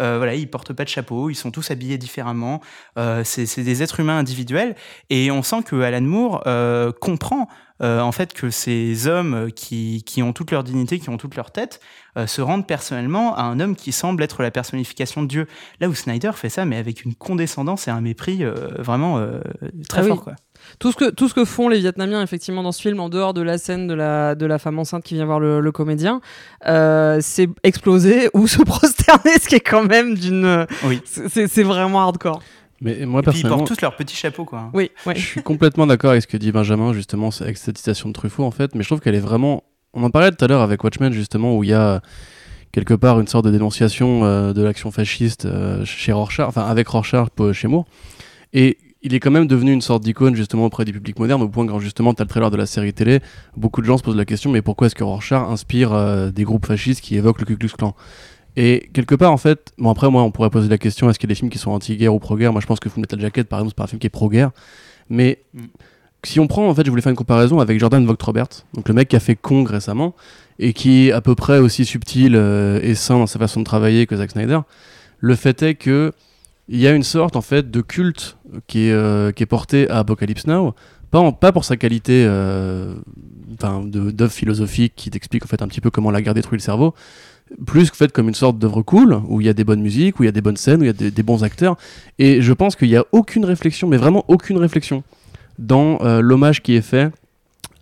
Euh, 0.00 0.16
voilà, 0.16 0.34
ils 0.34 0.48
portent 0.48 0.72
pas 0.72 0.84
de 0.84 0.88
chapeau, 0.88 1.30
ils 1.30 1.34
sont 1.34 1.50
tous 1.50 1.70
habillés 1.70 1.98
différemment. 1.98 2.60
Euh, 2.98 3.22
c'est 3.24 3.62
des 3.62 3.82
êtres 3.82 4.00
humains 4.00 4.18
individuels, 4.18 4.74
et 5.10 5.30
on 5.30 5.42
sent 5.42 5.62
que 5.64 5.80
Alan 5.80 6.00
Moore 6.00 6.42
euh, 6.46 6.92
comprend 6.92 7.48
euh, 7.82 8.00
en 8.00 8.12
fait 8.12 8.32
que 8.32 8.48
ces 8.50 9.08
hommes 9.08 9.50
qui, 9.50 10.04
qui 10.04 10.22
ont 10.22 10.32
toute 10.32 10.52
leur 10.52 10.62
dignité, 10.62 11.00
qui 11.00 11.08
ont 11.10 11.16
toute 11.16 11.34
leur 11.34 11.50
tête, 11.50 11.80
euh, 12.16 12.26
se 12.28 12.40
rendent 12.40 12.66
personnellement 12.66 13.34
à 13.36 13.42
un 13.42 13.58
homme 13.58 13.74
qui 13.74 13.90
semble 13.90 14.22
être 14.22 14.42
la 14.42 14.50
personnification 14.52 15.22
de 15.22 15.26
Dieu. 15.26 15.46
Là 15.80 15.88
où 15.88 15.94
Snyder 15.94 16.30
fait 16.34 16.48
ça, 16.48 16.64
mais 16.64 16.76
avec 16.76 17.04
une 17.04 17.14
condescendance 17.14 17.88
et 17.88 17.90
un 17.90 18.00
mépris 18.00 18.44
euh, 18.44 18.68
vraiment 18.78 19.18
euh, 19.18 19.40
très 19.88 20.00
Ah 20.00 20.04
oui. 20.04 20.08
fort. 20.10 20.22
Quoi. 20.24 20.34
Tout 20.78 20.92
ce 20.92 20.96
que 20.96 21.10
tout 21.10 21.28
ce 21.28 21.34
que 21.34 21.44
font 21.44 21.68
les 21.68 21.78
Vietnamiens 21.78 22.22
effectivement 22.22 22.62
dans 22.62 22.72
ce 22.72 22.80
film, 22.80 23.00
en 23.00 23.08
dehors 23.08 23.34
de 23.34 23.42
la 23.42 23.58
scène 23.58 23.86
de 23.86 23.94
la 23.94 24.34
de 24.34 24.46
la 24.46 24.58
femme 24.58 24.78
enceinte 24.78 25.04
qui 25.04 25.14
vient 25.14 25.24
voir 25.26 25.40
le, 25.40 25.60
le 25.60 25.72
comédien, 25.72 26.20
euh, 26.66 27.18
c'est 27.20 27.48
exploser 27.62 28.28
ou 28.34 28.46
se 28.46 28.62
prosterner, 28.62 29.38
ce 29.40 29.48
qui 29.48 29.56
est 29.56 29.60
quand 29.60 29.84
même 29.84 30.14
d'une. 30.14 30.66
Oui. 30.84 31.00
C'est 31.04 31.48
c'est 31.48 31.62
vraiment 31.62 32.02
hardcore. 32.02 32.40
Mais 32.80 33.06
moi, 33.06 33.20
Et 33.20 33.22
puis 33.22 33.30
ils 33.30 33.42
personnellement, 33.42 33.58
portent 33.58 33.68
tous 33.68 33.80
leur 33.80 33.94
petit 33.94 34.16
chapeau, 34.16 34.44
quoi. 34.44 34.68
Oui. 34.74 34.90
ouais. 35.06 35.14
je 35.14 35.20
suis 35.20 35.42
complètement 35.42 35.86
d'accord 35.86 36.10
avec 36.10 36.22
ce 36.22 36.26
que 36.26 36.36
dit 36.36 36.50
Benjamin, 36.50 36.92
justement, 36.92 37.30
avec 37.40 37.56
cette 37.56 37.78
citation 37.78 38.08
de 38.08 38.12
Truffaut, 38.12 38.42
en 38.42 38.50
fait. 38.50 38.74
Mais 38.74 38.82
je 38.82 38.88
trouve 38.88 39.00
qu'elle 39.00 39.14
est 39.14 39.20
vraiment. 39.20 39.62
On 39.94 40.02
en 40.02 40.10
parlait 40.10 40.32
tout 40.32 40.44
à 40.44 40.48
l'heure 40.48 40.62
avec 40.62 40.82
Watchmen, 40.82 41.12
justement, 41.12 41.56
où 41.56 41.62
il 41.62 41.70
y 41.70 41.74
a 41.74 42.00
quelque 42.72 42.94
part 42.94 43.20
une 43.20 43.28
sorte 43.28 43.44
de 43.44 43.50
dénonciation 43.50 44.24
euh, 44.24 44.52
de 44.52 44.62
l'action 44.62 44.90
fasciste 44.90 45.44
euh, 45.44 45.84
chez 45.84 46.10
Rorschach, 46.10 46.48
enfin 46.48 46.62
avec 46.62 46.88
Rorschach 46.88 47.28
chez 47.52 47.68
Moore. 47.68 47.84
Et 48.52 48.78
il 49.02 49.14
est 49.14 49.20
quand 49.20 49.30
même 49.30 49.46
devenu 49.46 49.72
une 49.72 49.80
sorte 49.80 50.02
d'icône 50.02 50.34
justement 50.34 50.66
auprès 50.66 50.84
du 50.84 50.92
public 50.92 51.18
moderne, 51.18 51.42
au 51.42 51.48
point 51.48 51.66
que 51.66 51.78
justement 51.80 52.14
tu 52.14 52.22
as 52.22 52.24
le 52.24 52.28
trailer 52.28 52.50
de 52.50 52.56
la 52.56 52.66
série 52.66 52.92
télé, 52.92 53.20
beaucoup 53.56 53.80
de 53.80 53.86
gens 53.86 53.98
se 53.98 54.02
posent 54.02 54.16
la 54.16 54.24
question 54.24 54.50
mais 54.50 54.62
pourquoi 54.62 54.86
est-ce 54.86 54.94
que 54.94 55.04
Rorschach 55.04 55.48
inspire 55.50 55.92
euh, 55.92 56.30
des 56.30 56.44
groupes 56.44 56.66
fascistes 56.66 57.00
qui 57.00 57.16
évoquent 57.16 57.40
le 57.40 57.46
Ku 57.46 57.56
Klux 57.56 57.70
Klan? 57.76 57.94
Et 58.56 58.90
quelque 58.92 59.14
part 59.14 59.32
en 59.32 59.38
fait, 59.38 59.72
bon 59.78 59.90
après 59.90 60.10
moi 60.10 60.22
on 60.22 60.30
pourrait 60.30 60.50
poser 60.50 60.68
la 60.68 60.78
question 60.78 61.08
est-ce 61.10 61.18
qu'il 61.18 61.28
y 61.28 61.32
a 61.32 61.34
des 61.34 61.38
films 61.38 61.50
qui 61.50 61.58
sont 61.58 61.70
anti-guerre 61.70 62.14
ou 62.14 62.18
pro-guerre? 62.18 62.52
Moi 62.52 62.60
je 62.60 62.66
pense 62.66 62.80
que 62.80 62.88
Full 62.88 63.00
Metal 63.00 63.20
Jacket 63.20 63.48
par 63.48 63.58
exemple 63.60 63.70
c'est 63.72 63.76
pas 63.76 63.84
un 63.84 63.88
film 63.88 63.98
qui 63.98 64.06
est 64.06 64.10
pro-guerre, 64.10 64.50
mais 65.08 65.42
Mm. 65.54 65.66
si 66.24 66.38
on 66.40 66.46
prend 66.46 66.68
en 66.68 66.74
fait 66.74 66.84
je 66.84 66.90
voulais 66.90 67.02
faire 67.02 67.10
une 67.10 67.16
comparaison 67.16 67.60
avec 67.60 67.80
Jordan 67.80 68.04
Vogt 68.06 68.22
Robert, 68.22 68.46
donc 68.74 68.88
le 68.88 68.94
mec 68.94 69.08
qui 69.08 69.16
a 69.16 69.20
fait 69.20 69.34
Kong 69.34 69.68
récemment 69.68 70.14
et 70.58 70.72
qui 70.72 71.08
est 71.08 71.12
à 71.12 71.20
peu 71.20 71.34
près 71.34 71.58
aussi 71.58 71.84
subtil 71.84 72.36
euh, 72.36 72.78
et 72.82 72.94
sain 72.94 73.18
dans 73.18 73.26
sa 73.26 73.38
façon 73.38 73.60
de 73.60 73.64
travailler 73.64 74.06
que 74.06 74.16
Zack 74.16 74.30
Snyder. 74.30 74.60
Le 75.18 75.34
fait 75.34 75.62
est 75.62 75.74
que 75.74 76.12
il 76.68 76.78
y 76.78 76.86
a 76.86 76.92
une 76.92 77.02
sorte 77.02 77.36
en 77.36 77.40
fait 77.40 77.70
de 77.70 77.80
culte 77.80 78.36
qui 78.66 78.88
est, 78.88 78.92
euh, 78.92 79.32
porté 79.48 79.88
à 79.90 79.98
Apocalypse 79.98 80.46
Now, 80.46 80.74
pas, 81.10 81.18
en- 81.18 81.32
pour 81.32 81.64
sa 81.64 81.76
qualité 81.76 82.24
euh, 82.26 82.94
d'œuvre 83.84 84.32
philosophique 84.32 84.94
qui 84.96 85.10
t'explique 85.10 85.44
en 85.44 85.48
fait 85.48 85.62
un 85.62 85.68
petit 85.68 85.80
peu 85.80 85.90
comment 85.90 86.10
la 86.10 86.22
guerre 86.22 86.34
détruit 86.34 86.58
le 86.58 86.62
cerveau, 86.62 86.94
plus 87.66 87.90
que 87.90 87.96
fait 87.96 88.10
comme 88.12 88.28
une 88.28 88.34
sorte 88.34 88.58
d'œuvre 88.58 88.82
cool 88.82 89.20
où 89.28 89.40
il 89.40 89.46
y 89.46 89.50
a 89.50 89.52
des 89.52 89.64
bonnes 89.64 89.82
musiques, 89.82 90.18
où 90.18 90.22
il 90.22 90.26
y 90.26 90.28
a 90.28 90.32
des 90.32 90.40
bonnes 90.40 90.56
scènes, 90.56 90.80
où 90.80 90.84
il 90.84 90.86
y 90.86 91.06
a 91.06 91.10
des, 91.10 91.22
bons 91.22 91.44
acteurs. 91.44 91.76
Et 92.18 92.40
je 92.40 92.52
pense 92.52 92.76
qu'il 92.76 92.88
n'y 92.88 92.96
a 92.96 93.04
aucune 93.12 93.44
réflexion, 93.44 93.88
mais 93.88 93.98
vraiment 93.98 94.24
aucune 94.28 94.56
réflexion 94.56 95.02
dans 95.58 95.98
euh, 96.00 96.20
l'hommage 96.22 96.62
qui 96.62 96.74
est 96.74 96.80
fait 96.80 97.10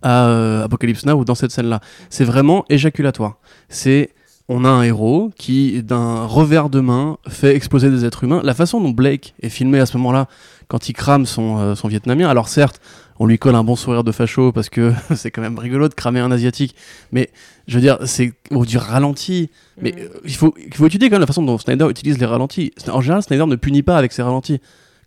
à 0.01 0.63
Apocalypse 0.63 1.05
Now 1.05 1.13
ou 1.13 1.25
dans 1.25 1.35
cette 1.35 1.51
scène-là. 1.51 1.79
C'est 2.09 2.25
vraiment 2.25 2.65
éjaculatoire. 2.69 3.37
C'est 3.69 4.09
on 4.47 4.65
a 4.65 4.69
un 4.69 4.83
héros 4.83 5.31
qui, 5.37 5.81
d'un 5.83 6.25
revers 6.25 6.69
de 6.69 6.79
main, 6.79 7.17
fait 7.27 7.55
exploser 7.55 7.89
des 7.89 8.05
êtres 8.05 8.23
humains. 8.23 8.41
La 8.43 8.53
façon 8.53 8.81
dont 8.81 8.89
Blake 8.89 9.33
est 9.41 9.49
filmé 9.49 9.79
à 9.79 9.85
ce 9.85 9.97
moment-là, 9.97 10.27
quand 10.67 10.89
il 10.89 10.93
crame 10.93 11.25
son, 11.25 11.57
euh, 11.57 11.75
son 11.75 11.87
Vietnamien, 11.87 12.29
alors 12.29 12.47
certes, 12.47 12.81
on 13.19 13.25
lui 13.27 13.37
colle 13.37 13.55
un 13.55 13.63
bon 13.63 13.75
sourire 13.75 14.03
de 14.03 14.11
facho 14.11 14.51
parce 14.51 14.69
que 14.69 14.93
c'est 15.15 15.31
quand 15.31 15.41
même 15.41 15.59
rigolo 15.59 15.87
de 15.87 15.93
cramer 15.93 16.19
un 16.19 16.31
Asiatique, 16.31 16.75
mais 17.11 17.29
je 17.67 17.75
veux 17.75 17.81
dire, 17.81 17.99
c'est 18.05 18.33
au 18.49 18.65
du 18.65 18.77
ralenti. 18.77 19.49
Mais 19.81 19.93
euh, 19.97 20.09
il, 20.25 20.35
faut, 20.35 20.53
il 20.57 20.73
faut 20.73 20.87
étudier 20.87 21.09
quand 21.09 21.15
même 21.15 21.21
la 21.21 21.27
façon 21.27 21.43
dont 21.43 21.57
Snyder 21.57 21.87
utilise 21.89 22.17
les 22.17 22.25
ralentis. 22.25 22.73
En 22.91 23.01
général, 23.01 23.23
Snyder 23.23 23.45
ne 23.45 23.55
punit 23.55 23.83
pas 23.83 23.97
avec 23.97 24.11
ses 24.11 24.21
ralentis. 24.21 24.59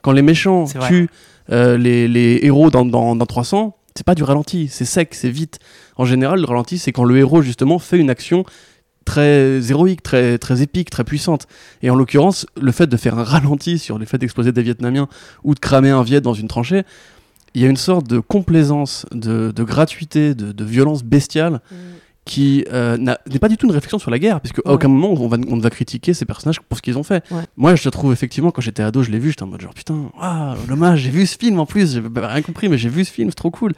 Quand 0.03 0.12
les 0.12 0.22
méchants 0.22 0.66
tuent 0.87 1.09
euh, 1.51 1.76
les, 1.76 2.09
les 2.09 2.41
héros 2.43 2.70
dans, 2.70 2.85
dans, 2.85 3.16
dans 3.16 3.26
300, 3.26 3.76
c'est 3.95 4.05
pas 4.07 4.14
du 4.14 4.22
ralenti, 4.22 4.68
c'est 4.68 4.85
sec, 4.85 5.14
c'est 5.14 5.30
vite. 5.30 5.61
En 5.97 6.05
général, 6.05 6.41
le 6.41 6.47
ralenti, 6.47 6.78
c'est 6.78 6.93
quand 6.93 7.05
le 7.05 7.16
héros, 7.16 7.43
justement, 7.43 7.78
fait 7.78 7.99
une 7.99 8.11
action 8.11 8.45
très 9.05 9.61
héroïque, 9.70 10.02
très, 10.02 10.38
très 10.38 10.62
épique, 10.62 10.90
très 10.90 11.05
puissante. 11.05 11.46
Et 11.82 11.90
en 11.90 11.94
l'occurrence, 11.94 12.46
le 12.61 12.72
fait 12.72 12.86
de 12.86 12.96
faire 12.96 13.18
un 13.18 13.24
ralenti 13.24 13.78
sur 13.78 13.98
le 13.98 14.05
fait 14.07 14.18
d'exploser 14.18 14.52
des 14.52 14.62
Vietnamiens 14.62 15.09
ou 15.44 15.55
de 15.55 15.61
cramer 15.61 15.90
un 15.90 16.02
Viet 16.02 16.20
dans 16.20 16.34
une 16.34 16.48
tranchée, 16.48 16.82
il 17.55 17.62
y 17.62 17.66
a 17.66 17.68
une 17.68 17.76
sorte 17.76 18.09
de 18.09 18.18
complaisance, 18.18 19.07
de, 19.12 19.52
de 19.55 19.62
gratuité, 19.62 20.34
de, 20.34 20.50
de 20.52 20.64
violence 20.64 21.05
bestiale 21.05 21.61
qui 22.24 22.64
euh, 22.72 22.96
n'est 22.96 23.38
pas 23.38 23.50
du 23.50 23.59
tout 23.59 23.66
une 23.66 23.72
réflexion 23.72 23.98
sur 23.98 24.11
la 24.11 24.18
guerre, 24.18 24.40
puisque 24.40 24.61
à 24.61 24.68
Ouais. 24.68 24.74
aucun 24.74 24.88
moment 24.88 25.12
on, 25.12 25.28
va, 25.28 25.36
on 25.48 25.57
ne 25.57 25.61
va 25.61 25.68
critiquer 25.68 26.14
ces 26.14 26.24
personnages 26.24 26.59
pour 26.59 26.78
ce 26.78 26.82
qu'ils 26.82 26.96
ont 26.96 27.02
fait. 27.02 27.22
Ouais. 27.30 27.42
Moi, 27.59 27.74
je 27.74 27.86
trouve 27.90 28.12
effectivement, 28.14 28.50
quand 28.50 28.62
j'étais 28.62 28.82
ado, 28.82 29.02
je 29.02 29.11
l'ai 29.11 29.18
vu, 29.18 29.28
j'étais 29.28 29.42
en 29.42 29.46
mode 29.46 29.61
genre 29.61 29.74
putain, 29.74 30.11
waouh, 30.18 30.57
l'hommage, 30.66 31.00
j'ai 31.00 31.11
vu 31.11 31.26
ce 31.26 31.36
film 31.36 31.61
en 31.61 31.66
plus, 31.66 31.92
j'ai 31.94 32.02
rien 32.16 32.40
compris, 32.40 32.70
mais 32.70 32.78
j'ai 32.78 32.88
vu 32.88 33.05
ce 33.05 33.12
film, 33.12 33.28
c'est 33.28 33.34
trop 33.34 33.50
cool. 33.50 33.74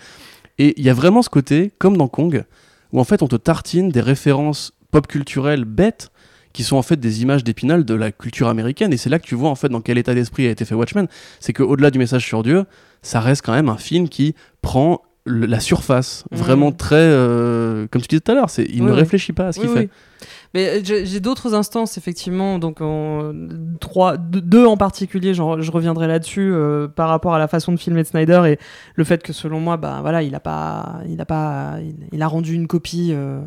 Et 0.59 0.74
il 0.79 0.85
y 0.87 0.91
a 0.91 0.95
vraiment 0.95 1.22
ce 1.22 1.29
côté, 1.29 1.72
comme 1.79 1.97
dans 1.97 2.07
Kong, 2.07 2.45
où 2.93 3.01
en 3.01 3.05
fait 3.05 3.20
on 3.20 3.27
te 3.27 3.35
tartine 3.37 3.89
des 3.89 4.01
références 4.01 4.72
pop 4.91 5.07
culturelles 5.07 5.64
bêtes 5.64 6.11
qui 6.53 6.62
sont 6.64 6.76
en 6.76 6.82
fait 6.82 6.97
des 6.97 7.22
images 7.22 7.45
d'épinal 7.45 7.84
de 7.84 7.95
la 7.95 8.11
culture 8.12 8.49
américaine 8.49 8.93
et 8.93 8.97
c'est 8.97 9.11
là 9.11 9.18
que 9.18 9.26
tu 9.26 9.34
vois 9.34 9.51
en 9.51 9.55
fait 9.57 9.68
dans 9.68 9.80
quel 9.82 9.99
état 9.99 10.14
d'esprit 10.14 10.47
a 10.47 10.51
été 10.51 10.64
fait 10.64 10.74
Watchmen 10.74 11.07
c'est 11.41 11.53
que 11.53 11.62
au-delà 11.62 11.91
du 11.91 11.99
message 11.99 12.24
sur 12.24 12.43
Dieu 12.43 12.64
ça 13.03 13.20
reste 13.20 13.45
quand 13.45 13.53
même 13.53 13.68
un 13.68 13.76
film 13.76 14.09
qui 14.09 14.34
prend 14.62 15.03
le- 15.26 15.45
la 15.47 15.61
surface 15.61 16.24
Mhm. 16.30 16.39
vraiment 16.39 16.72
très 16.72 16.95
euh, 16.97 17.87
comme 17.91 18.01
tu 18.01 18.09
disais 18.09 18.20
tout 18.20 18.32
à 18.32 18.34
l'heure 18.37 18.49
c'est 18.49 18.64
il 18.64 18.80
Oui, 18.80 18.87
ne 18.87 18.93
oui. 18.93 18.99
réfléchit 19.01 19.32
pas 19.34 19.49
à 19.49 19.53
ce 19.53 19.61
qu'il 19.61 19.68
fait. 19.68 19.91
Mais 20.55 20.68
euh, 20.68 20.80
j'ai 21.05 21.20
d'autres 21.20 21.53
instances, 21.55 21.99
effectivement, 21.99 22.59
donc 22.59 22.80
en- 22.80 23.32
trois, 23.80 24.16
deux- 24.16 24.41
deux 24.41 24.64
en 24.64 24.76
particulier, 24.78 25.34
genre, 25.34 25.61
je 25.61 25.70
reviendrai 25.70 26.07
là-dessus 26.07 26.51
euh, 26.55 26.89
par 26.89 27.09
rapport 27.11 27.34
à 27.34 27.39
la 27.39 27.49
façon 27.49 27.72
de 27.72 27.76
filmer 27.76 28.03
de 28.03 28.07
Snyder 28.09 28.43
et 28.47 28.59
le 28.95 29.05
fait 29.05 29.22
que 29.22 29.32
selon 29.34 29.61
moi, 29.61 29.76
bah 29.76 29.99
voilà, 30.01 30.22
il 30.22 30.34
a 30.34 30.41
pas, 30.41 31.01
il 31.09 31.20
a 31.20 31.26
pas, 31.26 31.74
il, 31.82 31.97
il 32.12 32.22
a 32.22 32.28
rendu 32.28 32.55
une 32.55 32.66
copie 32.68 33.11
euh, 33.12 33.41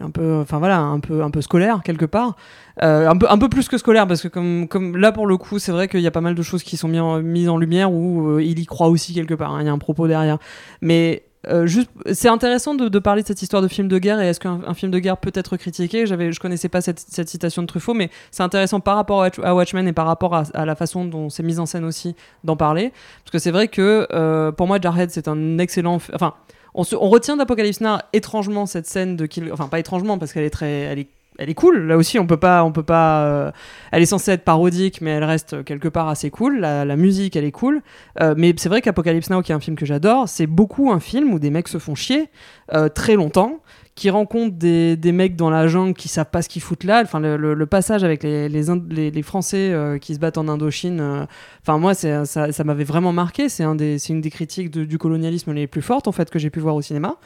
un 0.00 0.10
peu, 0.10 0.40
enfin 0.40 0.58
voilà, 0.58 0.78
un 0.78 1.00
peu, 1.00 1.22
un 1.22 1.30
peu 1.30 1.40
scolaire 1.40 1.82
quelque 1.84 2.06
part, 2.06 2.36
Euh, 2.82 3.08
un 3.08 3.16
peu, 3.16 3.26
un 3.30 3.38
peu 3.38 3.48
plus 3.48 3.68
que 3.68 3.78
scolaire 3.78 4.06
parce 4.06 4.20
que 4.20 4.28
comme, 4.28 4.68
comme 4.68 4.98
là 4.98 5.10
pour 5.10 5.26
le 5.26 5.38
coup, 5.38 5.58
c'est 5.58 5.72
vrai 5.72 5.88
qu'il 5.88 6.00
y 6.00 6.06
a 6.06 6.10
pas 6.10 6.20
mal 6.20 6.34
de 6.34 6.42
choses 6.42 6.62
qui 6.62 6.76
sont 6.76 6.88
mises 6.88 7.00
en, 7.00 7.22
mises 7.22 7.48
en 7.48 7.56
lumière 7.56 7.90
où 7.90 8.32
euh, 8.32 8.42
il 8.42 8.58
y 8.58 8.66
croit 8.66 8.88
aussi 8.88 9.14
quelque 9.14 9.32
part, 9.32 9.52
hein, 9.54 9.62
il 9.62 9.66
y 9.66 9.70
a 9.70 9.72
un 9.72 9.78
propos 9.78 10.06
derrière, 10.06 10.36
mais 10.82 11.22
euh, 11.48 11.66
juste, 11.66 11.88
c'est 12.12 12.28
intéressant 12.28 12.74
de, 12.74 12.98
parler 12.98 13.22
de 13.22 13.26
cette 13.28 13.40
histoire 13.40 13.62
de 13.62 13.68
film 13.68 13.88
de 13.88 13.98
guerre 13.98 14.20
et 14.20 14.28
est-ce 14.28 14.40
qu'un 14.40 14.60
un 14.66 14.74
film 14.74 14.90
de 14.92 14.98
guerre 14.98 15.16
peut 15.16 15.32
être 15.32 15.56
critiqué? 15.56 16.04
J'avais, 16.04 16.32
je 16.32 16.40
connaissais 16.40 16.68
pas 16.68 16.82
cette, 16.82 16.98
cette 16.98 17.28
citation 17.30 17.62
de 17.62 17.66
Truffaut, 17.66 17.94
mais 17.94 18.10
c'est 18.30 18.42
intéressant 18.42 18.80
par 18.80 18.96
rapport 18.96 19.22
à, 19.22 19.28
Watch- 19.28 19.40
à 19.42 19.54
Watchmen 19.54 19.88
et 19.88 19.94
par 19.94 20.06
rapport 20.06 20.34
à, 20.34 20.66
la 20.66 20.74
façon 20.74 21.06
dont 21.06 21.30
c'est 21.30 21.44
mis 21.44 21.58
en 21.58 21.64
scène 21.64 21.84
aussi 21.84 22.14
d'en 22.44 22.56
parler, 22.56 22.92
parce 23.22 23.30
que 23.32 23.38
c'est 23.38 23.52
vrai 23.52 23.68
que 23.68 24.50
pour 24.50 24.66
moi 24.66 24.78
Jarhead 24.82 25.10
c'est 25.10 25.28
un 25.28 25.58
excellent, 25.58 25.98
enfin 26.12 26.34
on, 26.76 27.08
retient 27.08 27.36
d'Apocalypse 27.36 27.80
Now 27.80 27.98
étrangement 28.12 28.66
cette 28.66 28.86
scène 28.86 29.16
de 29.16 29.26
Kill, 29.26 29.50
enfin 29.52 29.68
pas 29.68 29.78
étrangement 29.78 30.18
parce 30.18 30.32
qu'elle 30.32 30.44
est 30.44 30.50
très, 30.50 30.70
elle 30.70 30.98
est 30.98 31.08
elle 31.38 31.50
est 31.50 31.54
cool. 31.54 31.86
Là 31.86 31.96
aussi, 31.96 32.18
on 32.18 32.26
peut 32.26 32.36
pas, 32.36 32.64
on 32.64 32.72
peut 32.72 32.82
pas. 32.82 33.24
euh, 33.24 33.50
elle 33.92 34.02
est 34.02 34.06
censée 34.06 34.32
être 34.32 34.44
parodique, 34.44 35.00
mais 35.00 35.10
elle 35.10 35.24
reste 35.24 35.64
quelque 35.64 35.88
part 35.88 36.08
assez 36.08 36.30
cool. 36.30 36.60
La, 36.60 36.84
la 36.84 36.96
musique, 36.96 37.36
elle 37.36 37.44
est 37.44 37.52
cool. 37.52 37.82
Euh, 38.20 38.34
mais 38.36 38.54
c'est 38.56 38.68
vrai 38.68 38.82
qu'Apocalypse 38.82 39.30
Now, 39.30 39.42
qui 39.42 39.52
est 39.52 39.54
un 39.54 39.60
film 39.60 39.76
que 39.76 39.86
j'adore, 39.86 40.28
c'est 40.28 40.46
beaucoup 40.46 40.90
un 40.92 41.00
film 41.00 41.32
où 41.32 41.38
des 41.38 41.50
mecs 41.50 41.68
se 41.68 41.78
font 41.78 41.94
chier 41.94 42.30
euh, 42.72 42.88
très 42.88 43.16
longtemps, 43.16 43.60
qui 43.96 44.10
rencontrent 44.10 44.54
des, 44.56 44.94
des 44.96 45.10
mecs 45.10 45.34
dans 45.36 45.50
la 45.50 45.66
jungle 45.66 45.94
qui 45.94 46.06
savent 46.08 46.30
pas 46.30 46.42
ce 46.42 46.48
qu'ils 46.48 46.62
foutent 46.62 46.84
là. 46.84 47.00
Enfin, 47.02 47.18
le, 47.18 47.36
le- 47.36 47.54
le 47.54 47.66
passage 47.66 48.04
avec 48.04 48.22
les, 48.22 48.48
les, 48.48 48.62
les- 48.90 49.10
les 49.10 49.22
Français 49.22 49.72
euh, 49.72 49.98
qui 49.98 50.14
se 50.14 50.20
battent 50.20 50.36
en 50.38 50.46
Indochine, 50.48 51.00
euh, 51.00 51.24
enfin, 51.62 51.78
moi, 51.78 51.94
ça, 51.94 52.26
ça 52.26 52.64
m'avait 52.64 52.84
vraiment 52.84 53.12
marqué. 53.12 53.48
C'est 53.48 53.64
un 53.64 53.74
des, 53.74 53.96
une 54.10 54.20
des 54.20 54.30
critiques 54.30 54.70
du 54.70 54.98
colonialisme 54.98 55.52
les 55.52 55.66
plus 55.66 55.82
fortes, 55.82 56.06
en 56.08 56.12
fait, 56.12 56.30
que 56.30 56.38
j'ai 56.38 56.50
pu 56.50 56.60
voir 56.60 56.74
au 56.76 56.82
cinéma. 56.82 57.16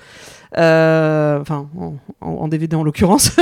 Euh, 0.59 1.20
Enfin, 1.40 1.68
en, 2.20 2.48
DVD 2.48 2.76
en 2.76 2.82
l'occurrence. 2.82 3.32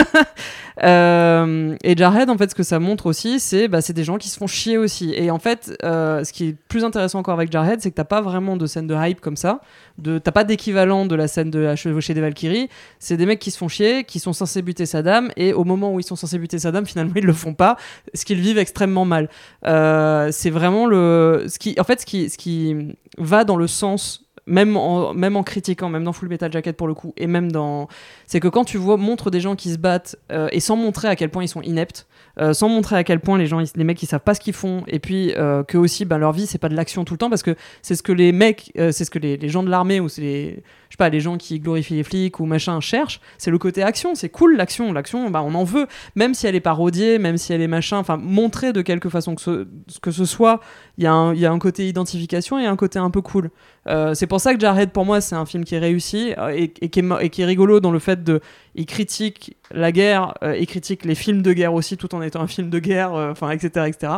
Euh, 0.84 1.74
et 1.82 1.96
Jarhead, 1.96 2.30
en 2.30 2.38
fait, 2.38 2.50
ce 2.50 2.54
que 2.54 2.62
ça 2.62 2.78
montre 2.78 3.06
aussi, 3.06 3.40
c'est 3.40 3.66
bah, 3.66 3.80
c'est 3.80 3.94
des 3.94 4.04
gens 4.04 4.16
qui 4.16 4.28
se 4.28 4.38
font 4.38 4.46
chier 4.46 4.78
aussi. 4.78 5.12
Et 5.12 5.28
en 5.32 5.40
fait, 5.40 5.76
euh, 5.82 6.22
ce 6.22 6.32
qui 6.32 6.50
est 6.50 6.56
plus 6.68 6.84
intéressant 6.84 7.18
encore 7.18 7.34
avec 7.34 7.50
Jarhead, 7.50 7.80
c'est 7.80 7.90
que 7.90 7.96
t'as 7.96 8.04
pas 8.04 8.20
vraiment 8.20 8.56
de 8.56 8.64
scène 8.64 8.86
de 8.86 8.94
hype 8.94 9.20
comme 9.20 9.34
ça. 9.34 9.60
T'as 10.04 10.30
pas 10.30 10.44
d'équivalent 10.44 11.04
de 11.04 11.16
la 11.16 11.26
scène 11.26 11.50
de 11.50 11.58
la 11.58 11.74
chevauchée 11.74 12.14
des 12.14 12.20
Valkyries. 12.20 12.68
C'est 13.00 13.16
des 13.16 13.26
mecs 13.26 13.40
qui 13.40 13.50
se 13.50 13.58
font 13.58 13.66
chier, 13.66 14.04
qui 14.04 14.20
sont 14.20 14.32
censés 14.32 14.62
buter 14.62 14.86
Saddam, 14.86 15.32
et 15.36 15.52
au 15.52 15.64
moment 15.64 15.92
où 15.92 15.98
ils 15.98 16.04
sont 16.04 16.14
censés 16.14 16.38
buter 16.38 16.60
Saddam, 16.60 16.86
finalement 16.86 17.14
ils 17.16 17.26
le 17.26 17.32
font 17.32 17.54
pas, 17.54 17.76
ce 18.14 18.24
qu'ils 18.24 18.40
vivent 18.40 18.58
extrêmement 18.58 19.04
mal. 19.04 19.28
C'est 19.64 20.50
vraiment 20.50 20.86
le, 20.86 21.44
en 21.76 21.84
fait, 21.84 22.02
ce 22.02 22.06
qui, 22.06 22.30
ce 22.30 22.38
qui 22.38 22.94
va 23.18 23.42
dans 23.42 23.56
le 23.56 23.66
sens 23.66 24.27
même 24.48 24.76
en, 24.76 25.42
critiquant, 25.42 25.88
même 25.88 26.04
dans 26.04 26.12
Full 26.12 26.28
Metal 26.28 26.50
Jacket 26.50 26.76
pour 26.76 26.88
le 26.88 26.94
coup, 26.94 27.12
et 27.16 27.26
même 27.26 27.52
dans. 27.52 27.88
C'est 28.26 28.40
que 28.40 28.48
quand 28.48 28.64
tu 28.64 28.78
vois, 28.78 28.96
montre 28.96 29.30
des 29.30 29.40
gens 29.40 29.56
qui 29.56 29.70
se 29.70 29.78
battent, 29.78 30.16
euh, 30.32 30.48
et 30.52 30.60
sans 30.60 30.76
montrer 30.76 31.08
à 31.08 31.16
quel 31.16 31.30
point 31.30 31.44
ils 31.44 31.48
sont 31.48 31.62
ineptes, 31.62 32.06
euh, 32.40 32.52
sans 32.52 32.68
montrer 32.68 32.96
à 32.96 33.04
quel 33.04 33.20
point 33.20 33.36
les 33.36 33.46
gens, 33.46 33.60
les 33.74 33.84
mecs, 33.84 34.02
ils 34.02 34.06
savent 34.06 34.20
pas 34.20 34.34
ce 34.34 34.40
qu'ils 34.40 34.54
font, 34.54 34.84
et 34.86 35.00
puis 35.00 35.32
euh, 35.36 35.64
que 35.64 35.76
aussi, 35.76 36.04
ben, 36.04 36.18
leur 36.18 36.32
vie, 36.32 36.46
c'est 36.46 36.58
pas 36.58 36.68
de 36.68 36.76
l'action 36.76 37.04
tout 37.04 37.14
le 37.14 37.18
temps, 37.18 37.30
parce 37.30 37.42
que 37.42 37.56
c'est 37.82 37.94
ce 37.94 38.02
que 38.02 38.12
les 38.12 38.32
mecs, 38.32 38.72
euh, 38.78 38.92
c'est 38.92 39.04
ce 39.04 39.10
que 39.10 39.18
les, 39.18 39.36
les 39.36 39.48
gens 39.48 39.62
de 39.62 39.70
l'armée, 39.70 40.00
ou 40.00 40.08
c'est 40.08 40.22
les. 40.22 40.62
Je 40.88 40.94
sais 40.94 40.96
pas, 40.98 41.08
les 41.10 41.20
gens 41.20 41.36
qui 41.36 41.60
glorifient 41.60 41.96
les 41.96 42.02
flics 42.02 42.40
ou 42.40 42.46
machin 42.46 42.80
cherchent, 42.80 43.20
c'est 43.36 43.50
le 43.50 43.58
côté 43.58 43.82
action, 43.82 44.14
c'est 44.14 44.30
cool 44.30 44.56
l'action, 44.56 44.92
l'action, 44.92 45.28
bah, 45.30 45.42
on 45.44 45.54
en 45.54 45.64
veut, 45.64 45.86
même 46.14 46.32
si 46.32 46.46
elle 46.46 46.54
est 46.54 46.60
parodiée, 46.60 47.18
même 47.18 47.36
si 47.36 47.52
elle 47.52 47.60
est 47.60 47.68
machin, 47.68 47.98
enfin, 47.98 48.16
montrer 48.16 48.72
de 48.72 48.80
quelque 48.80 49.10
façon 49.10 49.34
que 49.34 49.42
ce, 49.42 49.66
que 50.00 50.10
ce 50.10 50.24
soit, 50.24 50.60
il 50.96 51.04
y, 51.04 51.06
a 51.06 51.12
un- 51.12 51.34
y 51.34 51.44
a 51.44 51.52
un 51.52 51.58
côté 51.58 51.86
identification 51.88 52.58
et 52.58 52.64
un 52.66 52.76
côté 52.76 52.98
un 52.98 53.10
peu 53.10 53.20
cool. 53.20 53.50
Euh, 53.86 54.14
c'est 54.14 54.26
pour 54.26 54.40
ça 54.40 54.54
que 54.54 54.60
Jarhead, 54.60 54.90
pour 54.90 55.04
moi, 55.04 55.20
c'est 55.20 55.34
un 55.34 55.44
film 55.46 55.64
qui 55.64 55.74
est 55.74 55.78
réussi 55.78 56.32
euh, 56.38 56.48
et, 56.56 56.72
et 56.80 56.88
qui 56.88 57.00
est, 57.00 57.02
mo- 57.02 57.18
et 57.18 57.28
qui 57.28 57.42
est 57.42 57.46
rigolo 57.46 57.80
dans 57.80 57.90
le 57.92 57.98
fait 57.98 58.24
de. 58.24 58.40
Il 58.74 58.86
critique 58.86 59.56
la 59.70 59.92
guerre, 59.92 60.34
euh, 60.42 60.56
il 60.56 60.66
critique 60.66 61.04
les 61.04 61.14
films 61.14 61.42
de 61.42 61.52
guerre 61.52 61.74
aussi, 61.74 61.96
tout 61.96 62.14
en 62.14 62.22
étant 62.22 62.40
un 62.40 62.46
film 62.46 62.70
de 62.70 62.78
guerre, 62.78 63.14
euh, 63.14 63.30
enfin, 63.32 63.50
etc. 63.50 63.86
etc. 63.88 64.12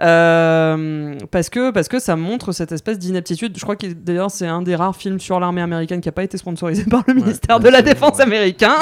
Euh, 0.00 1.14
parce 1.30 1.50
que 1.50 1.70
parce 1.70 1.88
que 1.88 1.98
ça 1.98 2.16
montre 2.16 2.52
cette 2.52 2.72
espèce 2.72 2.98
d'inaptitude. 2.98 3.56
Je 3.56 3.62
crois 3.62 3.76
que 3.76 3.86
d'ailleurs 3.86 4.30
c'est 4.30 4.46
un 4.46 4.62
des 4.62 4.74
rares 4.74 4.96
films 4.96 5.20
sur 5.20 5.38
l'armée 5.40 5.60
américaine 5.60 6.00
qui 6.00 6.08
a 6.08 6.12
pas 6.12 6.22
été 6.22 6.38
sponsorisé 6.38 6.84
par 6.90 7.04
le 7.06 7.14
ministère 7.14 7.60
de 7.60 7.68
la 7.68 7.82
Défense 7.82 8.16
ouais. 8.18 8.24
américain, 8.24 8.76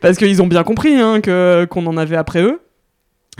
parce 0.00 0.16
qu'ils 0.16 0.40
ont 0.40 0.46
bien 0.46 0.64
compris 0.64 0.94
hein, 0.94 1.20
que 1.20 1.66
qu'on 1.70 1.86
en 1.86 1.96
avait 1.96 2.16
après 2.16 2.42
eux. 2.42 2.60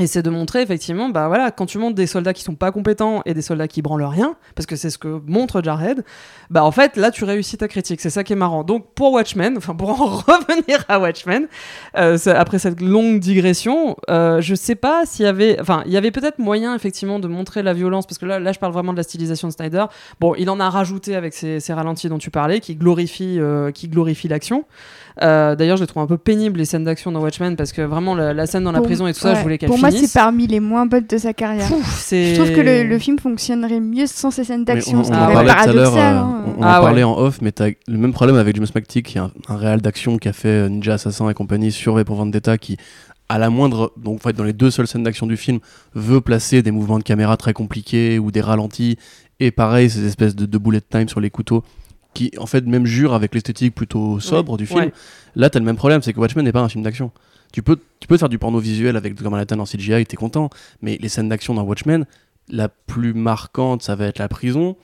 Et 0.00 0.06
c'est 0.06 0.22
de 0.22 0.30
montrer 0.30 0.62
effectivement, 0.62 1.10
bah 1.10 1.28
voilà, 1.28 1.50
quand 1.50 1.66
tu 1.66 1.76
montres 1.76 1.94
des 1.94 2.06
soldats 2.06 2.32
qui 2.32 2.42
sont 2.42 2.54
pas 2.54 2.72
compétents 2.72 3.20
et 3.26 3.34
des 3.34 3.42
soldats 3.42 3.68
qui 3.68 3.82
branlent 3.82 4.02
rien, 4.04 4.36
parce 4.54 4.64
que 4.64 4.74
c'est 4.74 4.88
ce 4.88 4.96
que 4.96 5.20
montre 5.26 5.62
Jarhead, 5.62 6.02
bah 6.48 6.64
en 6.64 6.70
fait 6.70 6.96
là 6.96 7.10
tu 7.10 7.24
réussis 7.24 7.58
ta 7.58 7.68
critique, 7.68 8.00
c'est 8.00 8.08
ça 8.08 8.24
qui 8.24 8.32
est 8.32 8.36
marrant. 8.36 8.64
Donc 8.64 8.86
pour 8.94 9.12
Watchmen, 9.12 9.54
enfin 9.58 9.74
pour 9.74 9.90
en 10.00 10.06
revenir 10.06 10.82
à 10.88 10.98
Watchmen, 10.98 11.46
euh, 11.98 12.16
après 12.34 12.58
cette 12.58 12.80
longue 12.80 13.20
digression, 13.20 13.98
euh, 14.08 14.40
je 14.40 14.54
sais 14.54 14.76
pas 14.76 15.04
s'il 15.04 15.26
y 15.26 15.28
avait, 15.28 15.60
enfin 15.60 15.82
il 15.84 15.92
y 15.92 15.98
avait 15.98 16.10
peut-être 16.10 16.38
moyen 16.38 16.74
effectivement 16.74 17.18
de 17.18 17.28
montrer 17.28 17.62
la 17.62 17.74
violence, 17.74 18.06
parce 18.06 18.16
que 18.16 18.24
là, 18.24 18.38
là 18.40 18.52
je 18.52 18.58
parle 18.58 18.72
vraiment 18.72 18.92
de 18.92 18.96
la 18.96 19.02
stylisation 19.02 19.48
de 19.48 19.52
Snyder. 19.52 19.84
Bon, 20.20 20.34
il 20.38 20.48
en 20.48 20.58
a 20.58 20.70
rajouté 20.70 21.16
avec 21.16 21.34
ces, 21.34 21.60
ces 21.60 21.74
ralentis 21.74 22.08
dont 22.08 22.16
tu 22.16 22.30
parlais, 22.30 22.60
qui 22.60 22.76
glorifient, 22.76 23.38
euh, 23.40 23.70
qui 23.70 23.88
glorifient 23.88 24.28
l'action. 24.28 24.64
Euh, 25.22 25.54
D'ailleurs, 25.54 25.76
je 25.76 25.82
les 25.82 25.86
trouve 25.86 26.02
un 26.02 26.06
peu 26.06 26.16
pénibles 26.16 26.58
les 26.58 26.64
scènes 26.64 26.84
d'action 26.84 27.12
dans 27.12 27.20
Watchmen 27.20 27.56
parce 27.56 27.72
que 27.72 27.82
vraiment 27.82 28.14
la, 28.14 28.32
la 28.32 28.46
scène 28.46 28.64
dans 28.64 28.72
la 28.72 28.80
prison 28.80 29.06
et 29.06 29.12
tout 29.12 29.20
ça, 29.20 29.34
je 29.34 29.42
voulais 29.42 29.58
qu'elle 29.58 29.81
moi, 29.82 29.90
c'est 29.90 30.12
parmi 30.12 30.46
les 30.46 30.60
moins 30.60 30.86
bonnes 30.86 31.06
de 31.06 31.18
sa 31.18 31.32
carrière. 31.34 31.68
Pouf, 31.68 32.08
Je 32.10 32.34
trouve 32.36 32.52
que 32.54 32.60
le, 32.60 32.84
le 32.84 32.98
film 32.98 33.18
fonctionnerait 33.18 33.80
mieux 33.80 34.06
sans 34.06 34.30
ces 34.30 34.44
scènes 34.44 34.64
d'action. 34.64 35.00
on, 35.00 35.04
ce 35.04 35.10
on 35.10 35.12
qui 35.12 35.18
Ah 35.20 35.26
en 35.26 35.30
est 35.30 35.36
ouais. 35.36 35.44
parlait 35.46 35.52
tout 35.64 35.68
à 35.70 35.72
l'heure, 35.72 35.92
paradoxal. 35.92 36.14
euh, 36.16 36.18
hein. 36.18 36.44
on, 36.46 36.60
on 36.60 36.62
Ah 36.62 36.78
en 36.78 36.80
ouais. 36.80 36.86
parlait 36.86 37.02
en 37.02 37.18
off, 37.18 37.38
mais 37.42 37.52
t'as 37.52 37.68
le 37.88 37.98
même 37.98 38.12
problème 38.12 38.36
avec 38.36 38.56
James 38.56 38.66
McTeague, 38.74 39.04
qui 39.04 39.18
est 39.18 39.20
un, 39.20 39.30
un 39.48 39.56
réal 39.56 39.80
d'action 39.80 40.16
qui 40.18 40.28
a 40.28 40.32
fait 40.32 40.48
euh, 40.48 40.68
Ninja 40.68 40.94
Assassin 40.94 41.28
et 41.28 41.34
compagnie 41.34 41.72
sur 41.72 41.94
V 41.94 42.04
pour 42.04 42.16
Vendetta, 42.16 42.56
qui 42.58 42.76
à 43.28 43.38
la 43.38 43.48
moindre, 43.50 43.92
donc 43.96 44.16
en 44.16 44.22
fait 44.22 44.34
dans 44.36 44.44
les 44.44 44.52
deux 44.52 44.70
seules 44.70 44.86
scènes 44.86 45.04
d'action 45.04 45.26
du 45.26 45.36
film, 45.38 45.58
veut 45.94 46.20
placer 46.20 46.62
des 46.62 46.70
mouvements 46.70 46.98
de 46.98 47.04
caméra 47.04 47.36
très 47.38 47.52
compliqués 47.54 48.18
ou 48.18 48.30
des 48.30 48.42
ralentis, 48.42 48.98
et 49.40 49.50
pareil 49.50 49.88
ces 49.88 50.04
espèces 50.06 50.36
de, 50.36 50.44
de 50.44 50.58
bullet 50.58 50.80
time 50.82 51.08
sur 51.08 51.18
les 51.20 51.30
couteaux, 51.30 51.62
qui 52.12 52.30
en 52.38 52.44
fait 52.44 52.66
même 52.66 52.84
jurent 52.84 53.14
avec 53.14 53.34
l'esthétique 53.34 53.74
plutôt 53.74 54.20
sobre 54.20 54.58
du 54.58 54.66
film. 54.66 54.80
ouais. 54.80 54.92
Là 55.34 55.48
t'as 55.48 55.60
le 55.60 55.64
même 55.64 55.76
problème, 55.76 56.02
c'est 56.02 56.12
que 56.12 56.20
Watchmen 56.20 56.44
n'est 56.44 56.52
pas 56.52 56.60
un 56.60 56.68
film 56.68 56.84
d'action. 56.84 57.10
Tu 57.52 57.62
peux, 57.62 57.78
tu 58.00 58.08
peux 58.08 58.16
faire 58.16 58.28
du 58.28 58.38
porno 58.38 58.58
visuel 58.58 58.96
avec 58.96 59.14
Dr. 59.14 59.30
Manhattan 59.30 59.58
en 59.58 59.64
CGI, 59.64 60.06
t'es 60.06 60.16
content, 60.16 60.50
mais 60.80 60.98
les 61.00 61.08
scènes 61.08 61.28
d'action 61.28 61.54
dans 61.54 61.62
Watchmen, 61.62 62.06
la 62.48 62.68
plus 62.68 63.14
marquante, 63.14 63.82
ça 63.82 63.94
va 63.94 64.06
être 64.06 64.18
la 64.18 64.28
prison. 64.28 64.76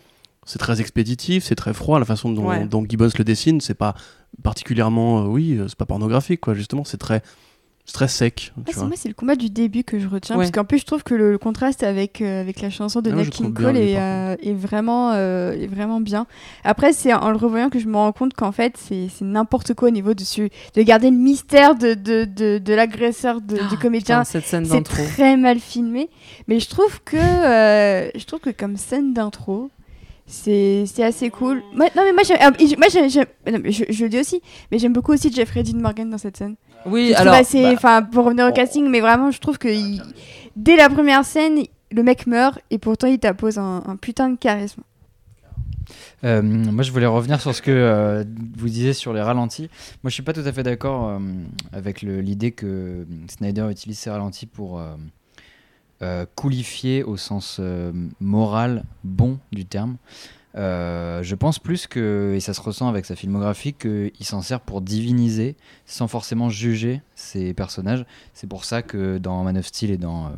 C'est 0.45 0.59
très 0.59 0.81
expéditif, 0.81 1.45
c'est 1.45 1.55
très 1.55 1.75
froid, 1.75 1.99
la 1.99 2.05
façon 2.05 2.31
dont, 2.31 2.47
Ouais. 2.49 2.67
dont 2.67 2.85
Gibbons 2.89 3.11
le 3.19 3.25
dessine, 3.25 3.61
c'est 3.61 3.75
pas 3.75 3.95
particulièrement, 4.43 5.23
euh, 5.23 5.27
oui, 5.27 5.57
euh, 5.59 5.69
c'est 5.69 5.77
pas 5.77 5.85
pornographique, 5.87 6.41
quoi, 6.41 6.55
justement, 6.55 6.85
c'est 6.85 6.97
très, 6.99 7.23
c'est 7.89 7.95
très 7.95 8.07
sec. 8.09 8.53
Ah, 8.59 8.61
c'est 8.73 8.77
moi, 8.83 8.91
c'est 8.97 9.09
le 9.09 9.15
combat 9.15 9.35
du 9.35 9.49
début 9.49 9.83
que 9.83 9.99
je 9.99 10.07
retiens. 10.07 10.37
Ouais. 10.37 10.43
Parce 10.45 10.51
qu'en 10.53 10.65
plus, 10.67 10.79
je 10.79 10.85
trouve 10.85 11.03
que 11.03 11.15
le, 11.15 11.33
le 11.33 11.39
contraste 11.39 11.83
avec, 11.83 12.21
euh, 12.21 12.43
avec 12.43 12.61
la 12.61 12.69
chanson 12.69 13.01
de 13.01 13.11
Ah, 13.11 13.15
Nat 13.15 13.25
King 13.25 13.55
Cole 13.55 13.79
est, 13.79 13.99
euh, 13.99 14.37
est, 14.43 14.53
vraiment, 14.53 15.13
euh, 15.15 15.53
est 15.53 15.67
vraiment 15.67 15.99
bien. 16.01 16.27
Après, 16.65 16.93
c'est 16.93 17.15
en 17.15 17.31
le 17.31 17.37
revoyant 17.39 17.71
que 17.71 17.79
je 17.79 17.87
me 17.89 17.97
rends 17.97 18.13
compte 18.13 18.35
qu'en 18.35 18.53
fait, 18.53 18.75
c'est 18.77 19.09
c'est 19.09 19.25
n'importe 19.25 19.73
quoi 19.73 19.89
au 19.89 19.91
niveau 19.91 20.13
de, 20.13 20.21
su- 20.23 20.51
de 20.75 20.83
garder 20.83 21.11
le 21.11 21.17
mystère 21.17 21.75
de, 21.77 21.95
de, 21.95 22.25
de, 22.27 22.59
de 22.59 22.75
l'agresseur, 22.75 23.41
de- 23.41 23.57
du 23.71 23.79
comédien. 23.81 24.19
Putain, 24.21 24.25
cette 24.25 24.45
scène 24.45 24.67
C'est 24.67 24.73
d'intro. 24.75 25.03
très 25.15 25.37
mal 25.39 25.59
filmé. 25.59 26.11
Mais 26.47 26.61
je 26.61 26.69
trouve 26.69 27.01
que, 27.07 27.17
euh, 27.17 28.11
je 28.15 28.25
trouve 28.27 28.41
que 28.41 28.51
comme 28.51 28.77
scène 28.77 29.15
d'intro, 29.15 29.71
c'est 30.29 30.85
c'est 30.87 31.03
assez 31.03 31.31
cool. 31.31 31.63
Moi, 31.75 31.87
non, 31.97 32.03
mais 32.05 32.13
moi, 32.13 32.23
ah, 32.39 32.51
moi 32.51 32.87
non, 32.95 33.09
je, 33.71 33.85
je 33.89 34.05
le 34.05 34.09
dis 34.09 34.21
aussi, 34.21 34.41
mais 34.71 34.79
j'aime 34.79 34.93
beaucoup 34.93 35.13
aussi 35.13 35.33
Jeffrey 35.33 35.63
Dean 35.65 35.79
Morgan 35.81 36.09
dans 36.09 36.19
cette 36.19 36.37
scène. 36.37 36.55
Oui, 36.87 37.09
Je 37.09 37.15
trouve 37.15 37.23
alors. 37.29 37.35
assez, 37.41 37.63
bah, 37.63 37.73
enfin, 37.73 38.03
pour 38.03 38.25
revenir 38.25 38.47
au 38.47 38.53
casting, 38.53 38.87
mais 38.89 39.01
vraiment, 39.01 39.31
je 39.33 39.41
trouve 39.41 39.59
que 39.59 39.69
il- 39.69 40.01
dès 40.55 40.77
la 40.77 40.89
première 40.89 41.25
scène, 41.25 41.59
le 41.91 42.03
mec 42.03 42.27
meurt 42.27 42.61
et 42.71 42.79
pourtant 42.79 43.09
il 43.09 43.19
t'impose 43.19 43.59
un, 43.59 43.83
un 43.87 43.97
putain 43.97 44.29
de 44.31 44.37
charisme. 44.37 44.83
Euh, 46.25 46.43
moi, 46.43 46.83
je 46.83 46.93
voulais 46.93 47.07
revenir 47.07 47.41
sur 47.41 47.55
ce 47.55 47.63
que 47.63 47.71
euh, 47.71 48.23
vous 48.57 48.67
disiez 48.69 48.93
sur 48.93 49.13
les 49.15 49.23
ralentis. 49.23 49.71
Moi, 50.03 50.11
je 50.11 50.15
suis 50.15 50.23
pas 50.23 50.33
tout 50.35 50.43
à 50.45 50.53
fait 50.53 50.63
d'accord 50.63 51.09
euh, 51.09 51.19
avec 51.73 52.03
l'idée 52.03 52.51
que 52.53 53.07
Snyder 53.29 53.67
utilise 53.71 53.99
ces 53.99 54.11
ralentis 54.11 54.47
pour 54.47 54.79
euh, 56.01 56.27
coulifier 56.37 57.03
au 57.03 57.17
sens 57.17 57.57
euh, 57.59 57.93
moral 58.21 58.85
bon 59.03 59.39
du 59.51 59.65
terme. 59.65 59.97
Euh, 60.55 61.23
je 61.23 61.35
pense 61.35 61.59
plus 61.59 61.87
que, 61.87 62.35
et 62.37 62.41
ça 62.41 62.55
se 62.55 62.61
ressent 62.61 62.89
avec 62.89 63.05
sa 63.05 63.17
filmographie, 63.17 63.75
qu'il 63.75 64.13
s'en 64.23 64.41
sert 64.41 64.61
pour 64.61 64.81
diviniser 64.81 65.57
sans 65.87 66.09
forcément 66.09 66.51
juger 66.51 67.03
ses 67.17 67.53
personnages. 67.53 68.07
C'est 68.33 68.47
pour 68.47 68.65
ça 68.65 68.83
que 68.83 69.19
dans 69.19 69.43
Man 69.43 69.59
of 69.59 69.67
Steel 69.67 69.91
et 69.91 69.97
dans, 69.97 70.33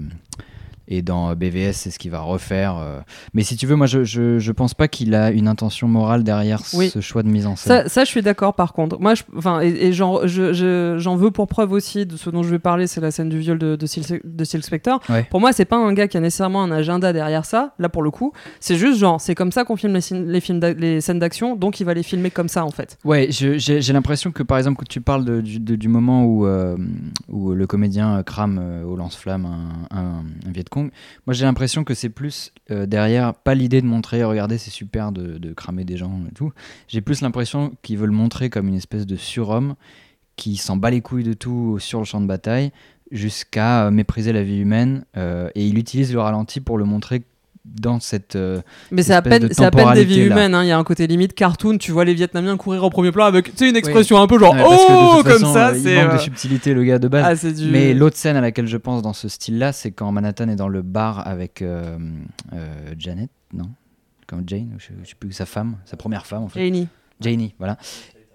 et 0.91 1.03
dans 1.03 1.34
BVS, 1.34 1.72
c'est 1.72 1.91
ce 1.91 1.99
qu'il 1.99 2.11
va 2.11 2.20
refaire. 2.20 2.76
euh. 2.78 3.01
Mais 3.32 3.43
si 3.43 3.57
tu 3.57 3.66
veux, 3.66 3.76
moi, 3.76 3.86
je, 3.86 4.05
je, 4.05 4.38
je 4.38 4.53
pense 4.53 4.74
pas 4.74 4.88
qu'il 4.88 5.14
a 5.14 5.30
une 5.30 5.49
intention 5.49 5.88
morale 5.88 6.24
derrière 6.24 6.61
Oui. 6.74 6.91
ce 6.91 7.01
choix 7.01 7.22
de 7.22 7.28
mise 7.28 7.47
en 7.47 7.57
scène. 7.57 7.84
Ça, 7.84 7.88
ça, 7.88 8.05
je 8.05 8.09
suis 8.11 8.22
d'accord 8.22 8.55
par 8.55 8.72
contre. 8.72 9.01
Moi, 9.01 9.14
je, 9.14 9.22
enfin, 9.36 9.61
et, 9.62 9.68
et 9.68 9.93
j'en, 9.93 10.26
je- 10.26 10.53
je- 10.53 10.97
j'en 10.99 11.16
veux 11.16 11.30
pour 11.30 11.47
preuve 11.47 11.72
aussi 11.72 12.05
de 12.07 12.16
ce 12.16 12.28
dont 12.30 12.43
je 12.43 12.51
vais 12.51 12.59
parler, 12.59 12.86
c'est 12.86 13.01
la 13.01 13.11
scène 13.11 13.28
du 13.28 13.38
viol 13.38 13.59
de, 13.59 13.76
de, 13.76 13.86
Sil- 13.86 14.20
de 14.24 14.45
Spector. 14.45 15.01
Ouais. 15.09 15.26
Pour 15.30 15.41
moi, 15.41 15.53
c'est 15.53 15.64
pas 15.64 15.76
un 15.76 15.93
gars 15.93 16.09
qui 16.09 16.16
a 16.16 16.20
nécessairement 16.20 16.62
un 16.62 16.70
agenda 16.72 17.12
derrière 17.12 17.45
ça, 17.45 17.72
là 17.78 17.88
pour 17.88 18.03
le 18.03 18.11
coup. 18.11 18.32
C'est 18.59 18.76
juste 18.76 18.99
genre, 18.99 19.20
c'est 19.20 19.34
comme 19.34 19.53
ça 19.53 19.64
qu'on 19.64 19.76
filme 19.76 19.95
les, 19.95 20.41
films 20.41 20.61
les 20.76 21.01
scènes 21.01 21.18
d'action, 21.18 21.57
donc 21.57 21.80
il 21.80 21.84
va 21.84 21.95
les 21.95 22.03
filmer 22.03 22.30
comme 22.30 22.49
ça 22.49 22.64
en 22.64 22.70
fait. 22.70 22.99
Ouais, 23.05 23.28
j'ai 23.30 23.93
l'impression 23.93 24.32
que 24.32 24.43
par 24.43 24.59
exemple, 24.59 24.78
quand 24.78 24.88
tu 24.88 25.01
parles 25.01 25.24
de- 25.24 25.41
du, 25.41 25.61
de- 25.61 25.76
du 25.76 25.88
moment 25.88 26.24
où, 26.24 26.47
euh, 26.47 26.76
où 27.28 27.53
le 27.53 27.66
comédien 27.66 28.16
euh, 28.18 28.22
crame 28.22 28.59
euh, 28.61 28.84
au 28.84 28.97
lance-flamme 28.97 29.47
un, 29.47 29.97
un, 29.97 30.03
un 30.47 30.51
Viet 30.53 30.64
Cong, 30.70 30.79
moi 31.26 31.34
j'ai 31.34 31.44
l'impression 31.44 31.84
que 31.84 31.94
c'est 31.94 32.08
plus 32.08 32.52
euh, 32.70 32.86
derrière, 32.86 33.34
pas 33.34 33.54
l'idée 33.54 33.80
de 33.80 33.86
montrer, 33.86 34.24
regardez, 34.24 34.58
c'est 34.58 34.70
super 34.70 35.12
de, 35.12 35.52
cramer 35.52 35.84
des 35.84 35.96
gens 35.96 36.20
et 36.28 36.34
tout. 36.34 36.52
J'ai 36.88 37.00
plus 37.00 37.20
l'impression 37.20 37.72
qu'ils 37.82 37.98
veulent 37.98 38.10
montrer 38.10 38.50
comme 38.50 38.68
une 38.68 38.74
espèce 38.74 39.06
de 39.06 39.16
surhomme 39.16 39.74
qui 40.36 40.56
s'en 40.56 40.76
bat 40.76 40.90
les 40.90 41.00
couilles 41.00 41.24
de 41.24 41.32
tout 41.32 41.78
sur 41.78 41.98
le 41.98 42.04
champ 42.04 42.20
de 42.20 42.26
bataille 42.26 42.72
jusqu'à 43.10 43.86
euh, 43.86 43.90
mépriser 43.90 44.32
la 44.32 44.42
vie 44.42 44.58
humaine. 44.58 45.04
euh, 45.16 45.50
et 45.54 45.66
il 45.66 45.78
utilise 45.78 46.12
le 46.12 46.20
ralenti 46.20 46.60
pour 46.60 46.78
le 46.78 46.84
montrer 46.84 47.22
dans 47.80 48.00
cette. 48.00 48.36
euh, 48.36 48.60
Mais 48.90 49.02
c'est 49.02 49.14
à 49.14 49.22
peine, 49.22 49.48
c'est 49.52 49.64
à 49.64 49.70
peine 49.70 49.92
des 49.94 50.04
vies 50.04 50.20
humaines. 50.26 50.54
hein. 50.54 50.64
Il 50.64 50.68
y 50.68 50.72
a 50.72 50.78
un 50.78 50.84
côté 50.84 51.06
limite 51.06 51.34
cartoon. 51.34 51.78
Tu 51.78 51.92
vois 51.92 52.04
les 52.04 52.14
Vietnamiens 52.14 52.56
courir 52.56 52.82
au 52.84 52.90
premier 52.90 53.12
plan 53.12 53.24
avec, 53.26 53.46
tu 53.46 53.56
sais, 53.56 53.68
une 53.70 53.76
expression 53.76 54.20
un 54.20 54.26
peu 54.26 54.38
genre 54.38 54.52
ouais, 54.54 54.58
parce 54.62 54.84
que 54.84 54.90
de 54.92 54.96
oh 54.96 55.16
toute 55.16 55.22
comme 55.24 55.32
façon, 55.40 55.52
ça. 55.54 55.68
euh, 55.70 55.76
il 55.76 55.82
C'est 55.82 55.94
manque 55.96 56.10
euh, 56.12 56.16
de 56.16 56.18
subtilité, 56.18 56.74
le 56.74 56.84
gars 56.84 56.98
de 56.98 57.08
base. 57.08 57.24
ah, 57.26 57.36
c'est 57.36 57.52
du. 57.52 57.70
Mais 57.70 57.94
l'autre 57.94 58.16
scène 58.16 58.36
à 58.36 58.40
laquelle 58.40 58.66
je 58.66 58.76
pense 58.76 59.02
dans 59.02 59.12
ce 59.12 59.28
style-là, 59.28 59.72
c'est 59.72 59.90
quand 59.92 60.10
Manhattan 60.12 60.48
est 60.48 60.56
dans 60.56 60.68
le 60.68 60.82
bar 60.82 61.26
avec 61.26 61.62
euh, 61.62 61.98
euh, 62.52 62.94
Janet, 62.98 63.30
non? 63.54 63.70
Comme 64.26 64.42
Jane, 64.46 64.76
je, 64.78 64.88
je 65.02 65.08
sais 65.08 65.14
plus, 65.18 65.32
sa 65.32 65.46
femme, 65.46 65.76
sa 65.84 65.96
première 65.96 66.26
femme 66.26 66.42
en 66.44 66.48
fait. 66.48 66.60
Janie. 66.60 66.88
Janie, 67.20 67.54
voilà. 67.58 67.76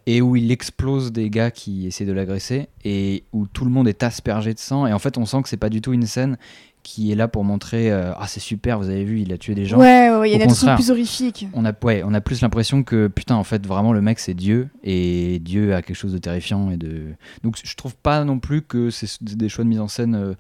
Et 0.08 0.22
où 0.22 0.36
il 0.36 0.52
explose 0.52 1.12
des 1.12 1.32
gars 1.32 1.50
qui 1.50 1.88
essaient 1.88 2.06
de 2.06 2.12
l'agresser 2.12 2.68
et 2.84 3.24
où 3.34 3.48
tout 3.48 3.66
le 3.66 3.72
monde 3.72 3.88
est 3.88 4.04
aspergé 4.04 4.54
de 4.54 4.60
sang. 4.60 4.86
Et 4.86 4.94
en 4.94 5.00
fait, 5.00 5.18
on 5.18 5.26
sent 5.26 5.42
que 5.42 5.50
c'est 5.50 5.58
pas 5.58 5.70
du 5.70 5.82
tout 5.82 5.94
une 5.94 6.06
scène 6.06 6.38
qui 6.86 7.12
est 7.12 7.16
là 7.16 7.28
pour 7.28 7.44
montrer 7.44 7.92
euh, 7.92 8.14
Ah, 8.18 8.28
c'est 8.28 8.40
super, 8.40 8.78
vous 8.78 8.90
avez 8.90 9.04
vu, 9.04 9.20
il 9.22 9.34
a 9.34 9.38
tué 9.40 9.56
des 9.56 9.66
gens. 9.66 9.80
Ouais, 9.80 10.16
ouais, 10.16 10.30
il 10.30 10.40
y 10.40 10.42
a 10.42 10.46
contraire. 10.46 10.76
plus 10.76 10.92
horrifique. 10.92 11.48
On 11.54 11.66
a, 11.66 11.74
ouais, 11.84 12.04
on 12.06 12.14
a 12.14 12.22
plus 12.22 12.42
l'impression 12.42 12.84
que 12.84 13.08
putain, 13.08 13.36
en 13.36 13.44
fait, 13.44 13.66
vraiment, 13.66 13.92
le 13.92 14.02
mec 14.02 14.20
c'est 14.20 14.36
Dieu 14.36 14.70
et 14.84 15.40
Dieu 15.40 15.74
a 15.74 15.82
quelque 15.82 15.96
chose 15.98 16.14
de 16.14 16.20
terrifiant 16.20 16.70
et 16.70 16.78
de. 16.78 17.08
Donc, 17.44 17.58
je 17.62 17.76
trouve 17.76 17.96
pas 17.96 18.24
non 18.24 18.38
plus 18.40 18.62
que 18.62 18.92
c'est 18.92 19.22
des 19.24 19.50
choix 19.50 19.64
de 19.64 19.70
mise 19.70 19.80
en 19.80 19.88
scène 19.88 20.16
euh, 20.16 20.34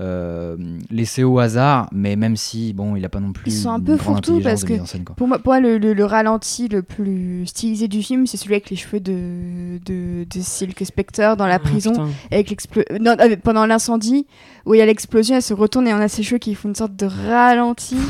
euh, 0.00 0.56
laissés 0.90 1.22
au 1.22 1.38
hasard, 1.38 1.88
mais 1.92 2.16
même 2.16 2.36
si, 2.36 2.72
bon, 2.72 2.96
il 2.96 3.04
a 3.04 3.08
pas 3.08 3.20
non 3.20 3.32
plus. 3.32 3.50
Ils 3.52 3.56
sont 3.56 3.70
un 3.70 3.78
peu 3.80 3.96
fourre-tout 3.96 4.40
parce 4.40 4.64
que- 4.64 4.84
scène. 4.86 5.04
Pour 5.04 5.28
moi, 5.28 5.38
pour 5.38 5.52
moi, 5.52 5.60
le, 5.60 5.78
le- 5.78 5.92
le 5.92 6.04
ralenti 6.04 6.68
le 6.68 6.82
plus 6.82 7.46
stylisé 7.46 7.86
du 7.86 8.02
film, 8.02 8.26
c'est 8.26 8.36
celui 8.36 8.54
avec 8.54 8.70
les 8.70 8.76
cheveux 8.76 9.00
de, 9.00 9.78
de, 9.84 10.24
de 10.24 10.40
Silk 10.40 10.82
Spectre 10.84 11.36
dans 11.36 11.46
la 11.46 11.54
Ah, 11.56 11.58
prison. 11.58 11.90
putain. 11.92 12.08
avec 12.30 12.50
l'explo- 12.50 12.84
non, 13.00 13.14
euh, 13.20 13.36
pendant 13.42 13.66
l'incendie 13.66 14.26
où 14.66 14.74
il 14.74 14.78
y 14.78 14.82
a 14.82 14.86
l'explosion, 14.86 15.36
elle 15.36 15.42
se 15.42 15.54
retourne 15.54 15.86
et 15.88 15.92
on 15.94 15.98
a 15.98 16.08
ses 16.08 16.22
cheveux 16.22 16.38
qui 16.38 16.54
font 16.54 16.68
une 16.68 16.74
sorte 16.74 16.96
de 16.96 17.06
ralenti. 17.06 17.96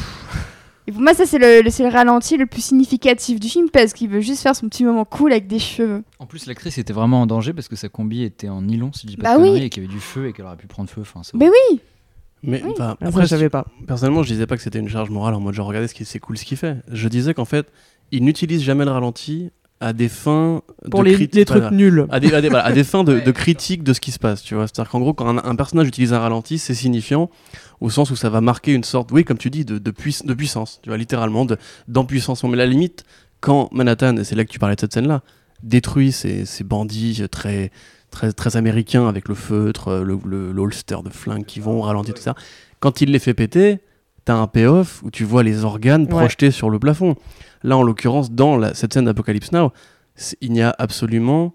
et 0.90 0.92
pour 0.92 1.00
moi, 1.02 1.14
ça, 1.14 1.24
c'est 1.24 1.38
le, 1.38 1.62
le- 1.62 1.70
c'est 1.70 1.84
le 1.84 1.88
ralenti 1.88 2.36
le 2.36 2.46
plus 2.46 2.60
significatif 2.62 3.38
du 3.40 3.48
film 3.48 3.70
parce 3.70 3.92
qu'il 3.92 4.08
veut 4.10 4.20
juste 4.20 4.42
faire 4.42 4.56
son 4.56 4.68
petit 4.68 4.84
moment 4.84 5.04
cool 5.04 5.30
avec 5.32 5.46
des 5.46 5.58
cheveux. 5.60 6.02
En 6.18 6.26
plus, 6.26 6.46
l'actrice 6.46 6.76
était 6.78 6.92
vraiment 6.92 7.22
en 7.22 7.26
danger 7.26 7.52
parce 7.52 7.68
que 7.68 7.76
sa 7.76 7.88
combi 7.88 8.22
était 8.24 8.48
en 8.48 8.62
nylon, 8.62 8.92
si 8.92 9.02
je 9.02 9.06
dis 9.12 9.16
pas 9.16 9.22
Bah 9.22 9.36
de 9.36 9.42
oui. 9.42 9.48
conneries, 9.50 9.64
et 9.66 9.70
qu'il 9.70 9.82
y 9.82 9.86
avait 9.86 9.94
du 9.94 10.00
feu 10.00 10.26
et 10.28 10.32
qu'elle 10.32 10.44
aurait 10.46 10.56
pu 10.56 10.66
prendre 10.66 10.90
feu. 10.90 11.00
Enfin, 11.02 11.20
c'est 11.22 11.34
Mais 11.36 11.48
oui, 11.48 11.80
Mais 12.42 12.62
Oui. 12.64 12.72
Après, 12.78 13.06
après, 13.06 13.22
je 13.22 13.26
savais 13.28 13.50
pas. 13.50 13.66
personnellement, 13.86 14.22
je 14.22 14.32
disais 14.32 14.46
pas 14.46 14.56
que 14.56 14.62
c'était 14.62 14.78
une 14.80 14.88
charge 14.88 15.10
morale 15.10 15.34
en 15.34 15.40
mode 15.40 15.54
genre 15.54 15.66
regardez 15.68 15.88
ce 15.88 15.94
qui 15.94 16.04
c'est 16.04 16.18
cool 16.20 16.36
ce 16.38 16.44
qu'il 16.44 16.56
fait. 16.56 16.76
Je 16.90 17.06
disais 17.08 17.34
qu'en 17.34 17.44
fait, 17.44 17.66
il 18.12 18.24
n'utilise 18.24 18.62
jamais 18.62 18.84
le 18.84 18.90
ralenti 18.90 19.50
à 19.80 19.92
des 19.94 20.08
fins 20.10 20.60
Pour 20.90 21.00
de 21.00 21.06
les, 21.08 21.14
criti- 21.16 21.36
les 21.36 21.44
trucs 21.46 21.62
voilà. 21.62 21.74
nuls. 21.76 22.06
à 22.10 22.20
des, 22.20 22.34
à 22.34 22.40
des- 22.42 22.48
voilà, 22.50 22.64
à 22.66 22.72
des 22.72 22.84
fins 22.84 23.02
de, 23.02 23.18
de 23.24 23.30
critique 23.30 23.82
de 23.82 23.92
ce 23.94 24.00
qui 24.00 24.12
se 24.12 24.18
passe, 24.18 24.42
tu 24.42 24.54
vois. 24.54 24.66
C'est-à-dire 24.66 24.90
qu'en 24.90 25.00
gros, 25.00 25.14
quand 25.14 25.26
un, 25.28 25.42
un 25.42 25.56
personnage 25.56 25.88
utilise 25.88 26.12
un 26.12 26.18
ralenti, 26.18 26.58
c'est 26.58 26.74
signifiant 26.74 27.30
au 27.80 27.88
sens 27.88 28.10
où 28.10 28.16
ça 28.16 28.28
va 28.28 28.40
marquer 28.42 28.74
une 28.74 28.84
sorte, 28.84 29.10
oui, 29.12 29.24
comme 29.24 29.38
tu 29.38 29.48
dis, 29.50 29.64
de, 29.64 29.78
de, 29.78 29.90
puiss- 29.90 30.26
de 30.26 30.34
puissance, 30.34 30.80
tu 30.82 30.90
vois, 30.90 30.98
littéralement, 30.98 31.44
de- 31.46 31.56
d'empuissance. 31.88 32.44
Mais 32.44 32.56
la 32.56 32.66
limite, 32.66 33.04
quand 33.40 33.72
Manhattan, 33.72 34.16
et 34.18 34.24
c'est 34.24 34.34
là 34.34 34.44
que 34.44 34.50
tu 34.50 34.58
parlais 34.58 34.74
de 34.76 34.80
cette 34.80 34.92
scène-là, 34.92 35.22
détruit 35.62 36.12
ces, 36.12 36.44
ces 36.44 36.62
bandits 36.64 37.22
très, 37.30 37.70
très, 38.10 38.32
très 38.32 38.56
américains 38.58 39.08
avec 39.08 39.28
le 39.28 39.34
feutre, 39.34 40.02
le, 40.04 40.18
le, 40.26 40.52
le 40.52 40.60
holster 40.60 40.96
de 41.04 41.10
flingue 41.10 41.44
qui 41.46 41.60
vont 41.60 41.78
au 41.78 41.82
ralenti, 41.82 42.12
tout 42.12 42.20
ça, 42.22 42.34
quand 42.80 43.00
il 43.00 43.10
les 43.12 43.18
fait 43.18 43.34
péter, 43.34 43.78
t'as 44.26 44.34
un 44.34 44.46
payoff 44.46 45.02
où 45.02 45.10
tu 45.10 45.24
vois 45.24 45.42
les 45.42 45.64
organes 45.64 46.06
projetés 46.06 46.50
sur 46.50 46.68
le 46.68 46.78
plafond. 46.78 47.16
Là, 47.62 47.76
en 47.76 47.82
l'occurrence, 47.82 48.30
dans 48.30 48.74
cette 48.74 48.94
scène 48.94 49.04
d'Apocalypse 49.04 49.52
Now, 49.52 49.72
il 50.40 50.52
n'y 50.52 50.62
a 50.62 50.74
absolument 50.78 51.54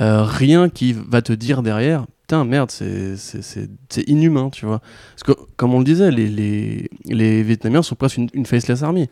euh, 0.00 0.22
rien 0.22 0.68
qui 0.68 0.92
va 0.92 1.22
te 1.22 1.32
dire 1.32 1.62
derrière 1.62 2.06
putain 2.22 2.44
merde 2.44 2.70
c'est 2.70 4.08
inhumain 4.08 4.50
tu 4.50 4.64
vois. 4.64 4.80
Parce 5.14 5.24
que 5.24 5.42
comme 5.56 5.74
on 5.74 5.78
le 5.78 5.84
disait 5.84 6.10
les 6.10 7.42
Vietnamiens 7.42 7.82
sont 7.82 7.96
presque 7.96 8.16
une, 8.16 8.28
une 8.32 8.46
faceless 8.46 8.82
army. 8.82 9.08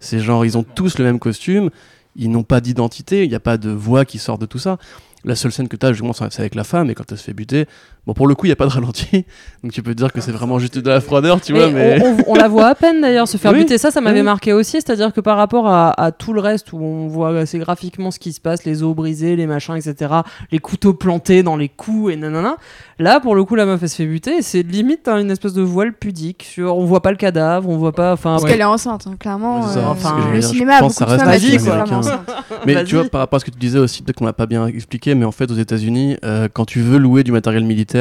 C'est 0.00 0.18
genre 0.20 0.44
ils 0.44 0.56
ont 0.58 0.64
tous 0.64 0.98
le 0.98 1.04
même 1.04 1.18
costume 1.18 1.70
ils 2.16 2.30
n'ont 2.30 2.42
pas 2.42 2.60
d'identité 2.60 3.24
il 3.24 3.28
n'y 3.28 3.34
a 3.34 3.40
pas 3.40 3.58
de 3.58 3.70
voix 3.70 4.04
qui 4.04 4.18
sort 4.18 4.38
de 4.38 4.46
tout 4.46 4.58
ça. 4.58 4.78
La 5.24 5.36
seule 5.36 5.52
scène 5.52 5.68
que 5.68 5.76
tu 5.76 5.86
as, 5.86 5.92
justement, 5.92 6.12
c'est 6.12 6.40
avec 6.40 6.56
la 6.56 6.64
femme, 6.64 6.90
et 6.90 6.94
quand 6.94 7.10
elle 7.12 7.18
se 7.18 7.22
fait 7.22 7.32
buter, 7.32 7.66
bon, 8.06 8.14
pour 8.14 8.26
le 8.26 8.34
coup, 8.34 8.46
il 8.46 8.48
n'y 8.48 8.52
a 8.52 8.56
pas 8.56 8.66
de 8.66 8.70
ralenti, 8.70 9.24
donc 9.62 9.72
tu 9.72 9.82
peux 9.82 9.92
te 9.92 9.98
dire 9.98 10.12
que 10.12 10.20
c'est 10.20 10.32
vraiment 10.32 10.58
juste 10.58 10.78
de 10.78 10.88
la 10.88 11.00
froideur, 11.00 11.40
tu 11.40 11.52
vois. 11.52 11.70
Mais... 11.70 12.02
On, 12.26 12.34
la 12.34 12.48
voit 12.48 12.66
à 12.66 12.74
peine 12.74 13.00
d'ailleurs 13.00 13.28
se 13.28 13.36
faire 13.36 13.52
buter, 13.52 13.78
ça, 13.78 13.90
ça 13.90 14.00
m'avait 14.00 14.22
marqué 14.22 14.52
aussi, 14.52 14.72
c'est-à-dire 14.72 15.12
que 15.12 15.20
par 15.20 15.36
rapport 15.36 15.68
à, 15.68 16.12
tout 16.12 16.32
le 16.32 16.40
reste 16.40 16.72
où 16.72 16.78
on 16.78 17.08
voit 17.08 17.38
assez 17.38 17.58
graphiquement 17.58 18.10
ce 18.10 18.18
qui 18.18 18.32
se 18.32 18.40
passe, 18.40 18.64
les 18.64 18.82
os 18.82 18.94
brisés, 18.94 19.36
les 19.36 19.46
machins, 19.46 19.76
etc., 19.76 20.12
les 20.50 20.58
couteaux 20.58 20.94
plantés 20.94 21.42
dans 21.42 21.56
les 21.56 21.68
coups, 21.68 22.12
et 22.12 22.16
nanana, 22.16 22.56
là, 22.98 23.20
pour 23.20 23.34
le 23.34 23.44
coup, 23.44 23.54
la 23.54 23.66
meuf, 23.66 23.82
elle 23.82 23.88
se 23.88 23.96
fait 23.96 24.06
buter, 24.06 24.42
c'est 24.42 24.62
limite 24.62 25.08
hein, 25.08 25.18
une 25.18 25.30
espèce 25.30 25.54
de 25.54 25.62
voile 25.62 25.92
pudique, 25.92 26.44
sur, 26.44 26.76
on 26.76 26.84
voit 26.84 27.02
pas 27.02 27.10
le 27.10 27.16
cadavre, 27.16 27.68
on 27.68 27.76
voit 27.76 27.92
pas. 27.92 28.16
Parce 28.16 28.44
qu'elle 28.44 28.60
est 28.60 28.64
enceinte, 28.64 29.06
hein, 29.06 29.16
clairement. 29.18 29.66
Euh, 29.68 29.84
enfin, 29.86 30.16
le 30.32 30.40
cinéma 30.40 30.76
a 30.76 30.80
beaucoup 30.80 31.04
de 31.04 31.08
femmes 31.08 32.24
Mais 32.66 32.84
tu 32.84 32.96
vois, 32.96 33.04
par 33.04 33.20
rapport 33.20 33.36
à 33.36 33.40
ce 33.40 33.44
que 33.44 33.50
tu 33.50 33.58
disais 33.58 33.78
aussi, 33.78 34.02
peut-être 34.02 34.16
qu'on 34.16 34.26
l'a 34.26 34.32
pas 34.32 34.46
bien 34.46 34.66
expliqué, 34.66 35.14
mais 35.14 35.24
en 35.24 35.32
fait, 35.32 35.50
aux 35.50 35.56
États-Unis, 35.56 36.16
euh, 36.24 36.48
quand 36.52 36.64
tu 36.64 36.80
veux 36.80 36.98
louer 36.98 37.22
du 37.22 37.32
matériel 37.32 37.64
militaire 37.64 37.91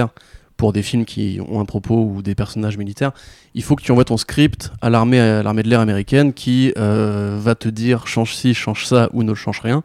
pour 0.57 0.73
des 0.73 0.83
films 0.83 1.05
qui 1.05 1.39
ont 1.49 1.59
un 1.59 1.65
propos 1.65 2.05
ou 2.05 2.21
des 2.21 2.35
personnages 2.35 2.77
militaires, 2.77 3.11
il 3.55 3.63
faut 3.63 3.75
que 3.75 3.81
tu 3.81 3.91
envoies 3.91 4.05
ton 4.05 4.17
script 4.17 4.71
à 4.81 4.91
l'armée, 4.91 5.17
de 5.17 5.69
l'air 5.69 5.79
américaine 5.79 6.33
qui 6.33 6.71
euh, 6.77 7.37
va 7.39 7.55
te 7.55 7.67
dire 7.67 8.05
change 8.05 8.35
ci, 8.35 8.53
change 8.53 8.85
ça 8.85 9.09
ou 9.13 9.23
ne 9.23 9.33
change 9.33 9.59
rien. 9.61 9.83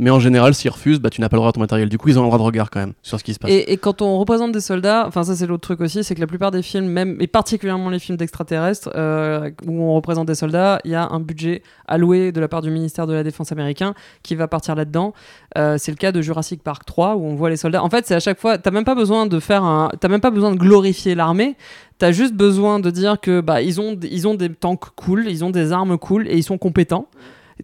Mais 0.00 0.08
en 0.08 0.18
général, 0.18 0.54
s'ils 0.54 0.70
refusent, 0.70 0.98
bah, 0.98 1.10
tu 1.10 1.20
n'as 1.20 1.28
pas 1.28 1.36
le 1.36 1.40
droit 1.40 1.50
à 1.50 1.52
ton 1.52 1.60
matériel. 1.60 1.90
Du 1.90 1.98
coup, 1.98 2.08
ils 2.08 2.18
ont 2.18 2.22
un 2.22 2.26
droit 2.26 2.38
de 2.38 2.42
regard 2.42 2.70
quand 2.70 2.80
même 2.80 2.94
sur 3.02 3.18
ce 3.18 3.24
qui 3.24 3.34
se 3.34 3.38
passe. 3.38 3.50
Et, 3.50 3.76
quand 3.76 4.00
on 4.00 4.18
représente 4.18 4.50
des 4.50 4.62
soldats, 4.62 5.04
enfin 5.06 5.24
ça 5.24 5.36
c'est 5.36 5.46
l'autre 5.46 5.60
truc 5.60 5.82
aussi, 5.82 6.02
c'est 6.02 6.14
que 6.14 6.20
la 6.20 6.26
plupart 6.26 6.50
des 6.50 6.62
films, 6.62 6.86
même 6.86 7.18
et 7.20 7.26
particulièrement 7.26 7.90
les 7.90 7.98
films 7.98 8.16
d'extraterrestres, 8.16 8.88
euh, 8.94 9.50
où 9.66 9.82
on 9.82 9.94
représente 9.94 10.26
des 10.26 10.34
soldats, 10.34 10.80
il 10.84 10.92
y 10.92 10.94
a 10.94 11.06
un 11.06 11.20
budget 11.20 11.62
alloué 11.86 12.32
de 12.32 12.40
la 12.40 12.48
part 12.48 12.62
du 12.62 12.70
ministère 12.70 13.06
de 13.06 13.12
la 13.12 13.22
Défense 13.22 13.52
américain 13.52 13.92
qui 14.22 14.36
va 14.36 14.48
partir 14.48 14.74
là-dedans. 14.74 15.12
Euh, 15.58 15.76
c'est 15.78 15.92
le 15.92 15.98
cas 15.98 16.12
de 16.12 16.22
Jurassic 16.22 16.62
Park 16.62 16.86
3 16.86 17.16
où 17.16 17.26
on 17.26 17.34
voit 17.34 17.50
les 17.50 17.58
soldats. 17.58 17.82
En 17.82 17.90
fait, 17.90 18.06
c'est 18.06 18.14
à 18.14 18.20
chaque 18.20 18.40
fois, 18.40 18.56
t'as 18.56 18.70
même 18.70 18.84
pas 18.84 18.94
besoin 18.94 19.26
de 19.26 19.38
faire 19.38 19.64
un, 19.64 19.90
t'as 20.00 20.08
même 20.08 20.22
pas 20.22 20.30
besoin 20.30 20.50
de 20.50 20.56
glorifier 20.56 21.14
l'armée. 21.14 21.56
T'as 21.98 22.12
juste 22.12 22.32
besoin 22.32 22.80
de 22.80 22.88
dire 22.90 23.20
que 23.20 23.42
bah 23.42 23.60
ils 23.60 23.82
ont, 23.82 23.98
ils 24.02 24.26
ont 24.26 24.34
des 24.34 24.48
tanks 24.48 24.94
cool, 24.96 25.26
ils 25.28 25.44
ont 25.44 25.50
des 25.50 25.72
armes 25.72 25.98
cool 25.98 26.26
et 26.26 26.38
ils 26.38 26.42
sont 26.42 26.56
compétents 26.56 27.06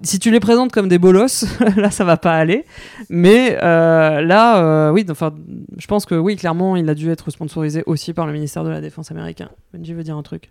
si 0.02 0.18
tu 0.18 0.30
les 0.30 0.40
présentes 0.40 0.72
comme 0.72 0.88
des 0.88 0.98
bolos, 0.98 1.46
là 1.76 1.90
ça 1.90 2.04
va 2.04 2.16
pas 2.16 2.34
aller. 2.34 2.64
Mais 3.08 3.58
euh, 3.62 4.20
là, 4.22 4.62
euh, 4.62 4.90
oui, 4.90 5.04
enfin, 5.10 5.34
je 5.76 5.86
pense 5.86 6.06
que 6.06 6.14
oui, 6.14 6.36
clairement, 6.36 6.76
il 6.76 6.88
a 6.88 6.94
dû 6.94 7.10
être 7.10 7.30
sponsorisé 7.30 7.82
aussi 7.86 8.12
par 8.12 8.26
le 8.26 8.32
ministère 8.32 8.64
de 8.64 8.70
la 8.70 8.80
Défense 8.80 9.10
américain. 9.10 9.50
Benji 9.72 9.94
veut 9.94 10.02
dire 10.02 10.16
un 10.16 10.22
truc. 10.22 10.50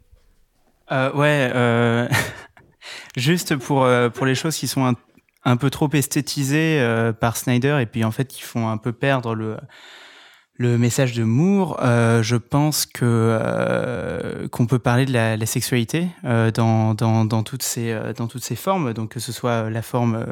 Euh, 0.91 1.11
ouais, 1.13 2.09
juste 3.17 3.55
pour 3.55 3.87
pour 4.13 4.25
les 4.25 4.35
choses 4.35 4.55
qui 4.55 4.67
sont 4.67 4.95
un 5.43 5.57
peu 5.57 5.69
trop 5.69 5.89
esthétisées 5.93 7.11
par 7.19 7.37
Snyder 7.37 7.79
et 7.81 7.85
puis 7.85 8.03
en 8.03 8.11
fait 8.11 8.25
qui 8.25 8.41
font 8.41 8.69
un 8.69 8.77
peu 8.77 8.91
perdre 8.91 9.35
le 9.35 9.57
le 10.57 10.77
message 10.77 11.13
de 11.13 11.23
Moore, 11.23 11.79
euh, 11.81 12.23
je 12.23 12.37
pense 12.37 12.85
que 12.85 13.03
euh, 13.03 14.47
qu'on 14.47 14.65
peut 14.65 14.79
parler 14.79 15.05
de 15.05 15.11
la, 15.11 15.35
la 15.35 15.45
sexualité 15.45 16.07
euh, 16.23 16.49
dans, 16.49 16.93
dans, 16.93 17.25
dans, 17.25 17.43
toutes 17.43 17.63
ces 17.63 17.93
dans 18.15 18.27
toutes 18.27 18.43
ces 18.43 18.55
formes, 18.55 18.93
donc 18.93 19.09
que 19.09 19.19
ce 19.19 19.33
soit 19.33 19.69
la 19.69 19.81
forme 19.81 20.25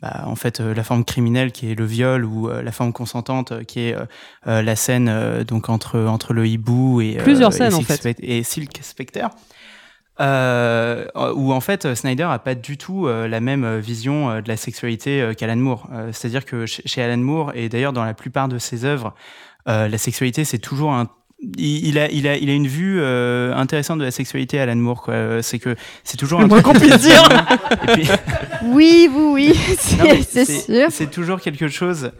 bah, 0.00 0.22
en 0.26 0.36
fait 0.36 0.60
la 0.60 0.84
forme 0.84 1.04
criminelle 1.04 1.50
qui 1.50 1.70
est 1.70 1.74
le 1.74 1.84
viol 1.84 2.24
ou 2.24 2.48
la 2.48 2.72
forme 2.72 2.92
consentante 2.92 3.64
qui 3.64 3.80
est 3.80 3.96
la 4.44 4.76
scène 4.76 5.42
donc 5.44 5.68
entre 5.68 5.98
entre 6.00 6.32
le 6.32 6.46
hibou 6.46 7.00
et 7.00 7.16
plusieurs 7.16 7.52
scènes 7.52 7.74
en 7.74 7.82
fait 7.82 8.16
et 8.20 8.42
Silk 8.42 8.78
Spectre. 8.82 9.30
Euh, 10.18 11.04
où 11.34 11.52
en 11.52 11.60
fait 11.60 11.94
Snyder 11.94 12.22
a 12.22 12.38
pas 12.38 12.54
du 12.54 12.78
tout 12.78 13.06
la 13.08 13.40
même 13.40 13.78
vision 13.78 14.40
de 14.40 14.48
la 14.48 14.56
sexualité 14.56 15.32
qu'Alan 15.36 15.56
Moore. 15.56 15.88
C'est-à-dire 16.12 16.44
que 16.44 16.66
chez 16.66 17.02
Alan 17.02 17.16
Moore 17.16 17.52
et 17.54 17.68
d'ailleurs 17.68 17.92
dans 17.92 18.04
la 18.04 18.14
plupart 18.14 18.48
de 18.48 18.58
ses 18.58 18.84
œuvres, 18.84 19.14
euh, 19.68 19.88
la 19.88 19.98
sexualité, 19.98 20.44
c'est 20.44 20.58
toujours 20.58 20.92
un 20.92 21.08
il, 21.58 21.98
a, 21.98 22.10
il, 22.10 22.26
a, 22.26 22.36
il 22.36 22.48
a 22.48 22.54
une 22.54 22.66
vue 22.66 22.98
euh, 22.98 23.54
intéressante 23.54 23.98
de 23.98 24.04
la 24.04 24.10
sexualité, 24.10 24.58
Alan 24.58 24.76
Moore. 24.76 25.02
Quoi. 25.02 25.14
Euh, 25.14 25.42
c'est 25.42 25.58
que 25.58 25.76
c'est 26.02 26.16
toujours 26.16 26.40
un 26.40 26.48
truc 26.48 26.62
qu'on 26.62 26.72
puisse 26.72 26.98
dire. 26.98 27.22
oui, 28.64 29.08
oui, 29.12 29.32
oui, 29.32 29.54
c'est 30.28 30.44
sûr. 30.44 30.86
C'est 30.90 31.10
toujours 31.10 31.40
quelque 31.40 31.68
chose 31.68 32.10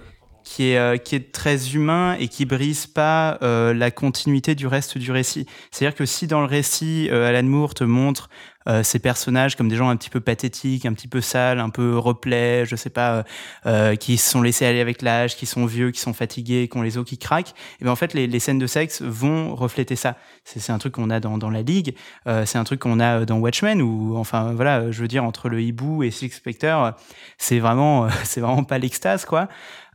qui 0.48 0.70
est, 0.70 1.05
qui 1.05 1.16
est 1.16 1.32
très 1.32 1.74
humain 1.74 2.16
et 2.20 2.28
qui 2.28 2.44
brise 2.44 2.86
pas 2.86 3.39
la 3.43 3.90
continuité 3.90 4.55
du 4.55 4.66
reste 4.66 4.97
du 4.97 5.10
récit. 5.10 5.47
C'est-à-dire 5.70 5.97
que 5.97 6.06
si 6.06 6.28
dans 6.28 6.40
le 6.40 6.47
récit, 6.47 7.09
Alan 7.10 7.43
Moore 7.43 7.74
te 7.74 7.85
montre 7.85 8.31
euh, 8.68 8.82
ces 8.82 8.98
personnages 8.98 9.55
comme 9.55 9.68
des 9.68 9.77
gens 9.77 9.89
un 9.89 9.97
petit 9.97 10.10
peu 10.10 10.20
pathétiques, 10.20 10.86
un 10.86 10.93
petit 10.93 11.06
peu 11.06 11.20
sales, 11.20 11.60
un 11.60 11.70
peu 11.70 11.97
replets, 11.97 12.64
je 12.66 12.74
sais 12.74 12.90
pas, 12.90 13.12
euh, 13.12 13.23
euh, 13.66 13.97
qui 13.97 14.16
se 14.16 14.28
sont 14.28 14.43
laissés 14.43 14.66
aller 14.66 14.81
avec 14.81 15.02
l'âge, 15.02 15.36
qui 15.36 15.47
sont 15.47 15.66
vieux, 15.66 15.93
qui 15.93 16.01
sont 16.01 16.12
fatigués, 16.12 16.68
qui 16.68 16.77
ont 16.77 16.82
les 16.82 16.98
os 16.98 17.05
qui 17.05 17.16
craquent. 17.16 17.55
Et 17.81 17.85
bien 17.85 17.93
en 17.93 17.97
fait, 17.97 18.12
les, 18.12 18.36
scènes 18.40 18.59
de 18.59 18.66
sexe 18.66 19.02
vont 19.02 19.55
refléter 19.55 19.97
ça. 19.97 20.16
C'est 20.44 20.70
un 20.70 20.78
truc 20.78 20.94
qu'on 20.94 21.10
a 21.10 21.20
dans, 21.20 21.39
dans 21.39 21.51
la 21.51 21.62
ligue, 21.62 21.97
c'est 22.44 22.59
un 22.59 22.64
truc 22.64 22.81
qu'on 22.81 23.01
a 23.01 23.24
dans 23.24 23.39
Watchmen 23.39 23.81
ou 23.81 24.16
enfin 24.16 24.52
voilà, 24.52 24.90
je 24.93 25.01
veux 25.01 25.09
dire 25.09 25.24
entre 25.24 25.48
le 25.48 25.60
hibou 25.62 26.02
et 26.02 26.10
Six 26.10 26.31
Spectre, 26.31 26.94
c'est 27.39 27.59
vraiment 27.59 28.09
c'est 28.24 28.40
vraiment 28.40 28.62
pas 28.62 28.78
l'extase 28.78 29.24
quoi. 29.24 29.48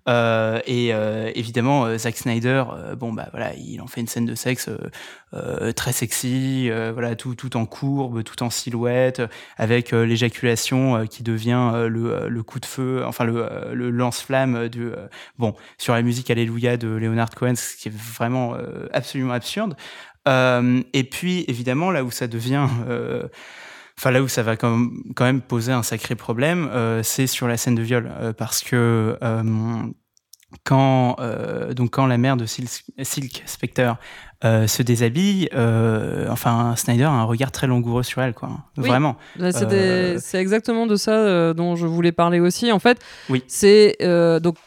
Euh, 0.09 0.59
et 0.65 0.93
euh, 0.93 1.31
évidemment, 1.35 1.85
euh, 1.85 1.97
Zack 1.97 2.17
Snyder, 2.17 2.63
bon 2.97 3.13
bah 3.13 3.27
voilà, 3.31 3.53
il 3.55 3.81
en 3.81 3.87
fait 3.87 4.01
une 4.01 4.07
scène 4.07 4.25
de 4.25 4.35
sexe 4.35 4.69
très 5.75 5.93
sexy, 5.93 6.69
voilà 6.93 7.15
tout 7.15 7.35
tout 7.35 7.55
en 7.55 7.65
courbe, 7.65 8.23
tout 8.23 8.43
en 8.43 8.49
silhouette, 8.49 9.21
avec 9.57 9.91
l'éjaculation 9.91 11.05
qui 11.07 11.23
devient 11.23 11.87
le, 11.87 12.27
le, 12.27 12.43
coup 12.43 12.59
de 12.59 12.65
feu, 12.65 13.03
enfin 13.05 13.23
le, 13.23 13.89
lance-flamme 13.89 14.67
du 14.67 14.91
bon 15.37 15.55
sur 15.77 15.93
la 15.93 16.01
musique 16.01 16.29
Alléluia 16.29 16.77
de 16.77 16.87
Leonard 16.87 17.29
Cohen, 17.29 17.55
ce 17.55 17.77
qui 17.77 17.87
est 17.87 17.95
vraiment 17.95 18.55
absolument 18.91 19.33
absurde. 19.33 19.75
et 20.27 21.03
puis 21.09 21.45
évidemment 21.47 21.91
là 21.91 22.03
où 22.03 22.11
ça 22.11 22.27
devient 22.27 22.67
enfin 23.97 24.11
là 24.11 24.21
où 24.21 24.27
ça 24.27 24.43
va 24.43 24.55
quand 24.55 24.77
même, 25.19 25.41
poser 25.41 25.71
un 25.71 25.83
sacré 25.83 26.15
problème, 26.15 26.69
euh, 26.71 27.03
c'est 27.03 27.27
sur 27.27 27.47
la 27.47 27.57
scène 27.57 27.75
de 27.75 27.81
viol, 27.81 28.11
euh, 28.19 28.33
parce 28.33 28.61
que 28.61 29.17
euh, 29.21 29.43
quand 30.65 31.15
donc 31.75 31.91
quand 31.91 32.07
la 32.07 32.17
mère 32.17 32.35
de 32.35 32.45
Silk, 32.45 33.43
Spectre 33.45 33.95
se 34.43 34.83
déshabille, 34.83 35.49
enfin 36.29 36.75
Snyder 36.75 37.05
a 37.05 37.11
un 37.11 37.23
regard 37.23 37.51
très 37.51 37.67
langoureux 37.67 38.03
sur 38.03 38.21
elle, 38.21 38.33
quoi. 38.33 38.49
Vraiment. 38.75 39.15
Bah, 39.39 39.51
c'est 39.53 40.41
exactement 40.41 40.87
de 40.87 40.97
ça 40.97 41.53
dont 41.53 41.77
je 41.77 41.87
voulais 41.87 42.11
parler 42.11 42.41
aussi. 42.41 42.69
En 42.71 42.79
fait, 42.79 42.99
oui. 43.29 43.45
c'est 43.47 43.95
donc 44.41 44.57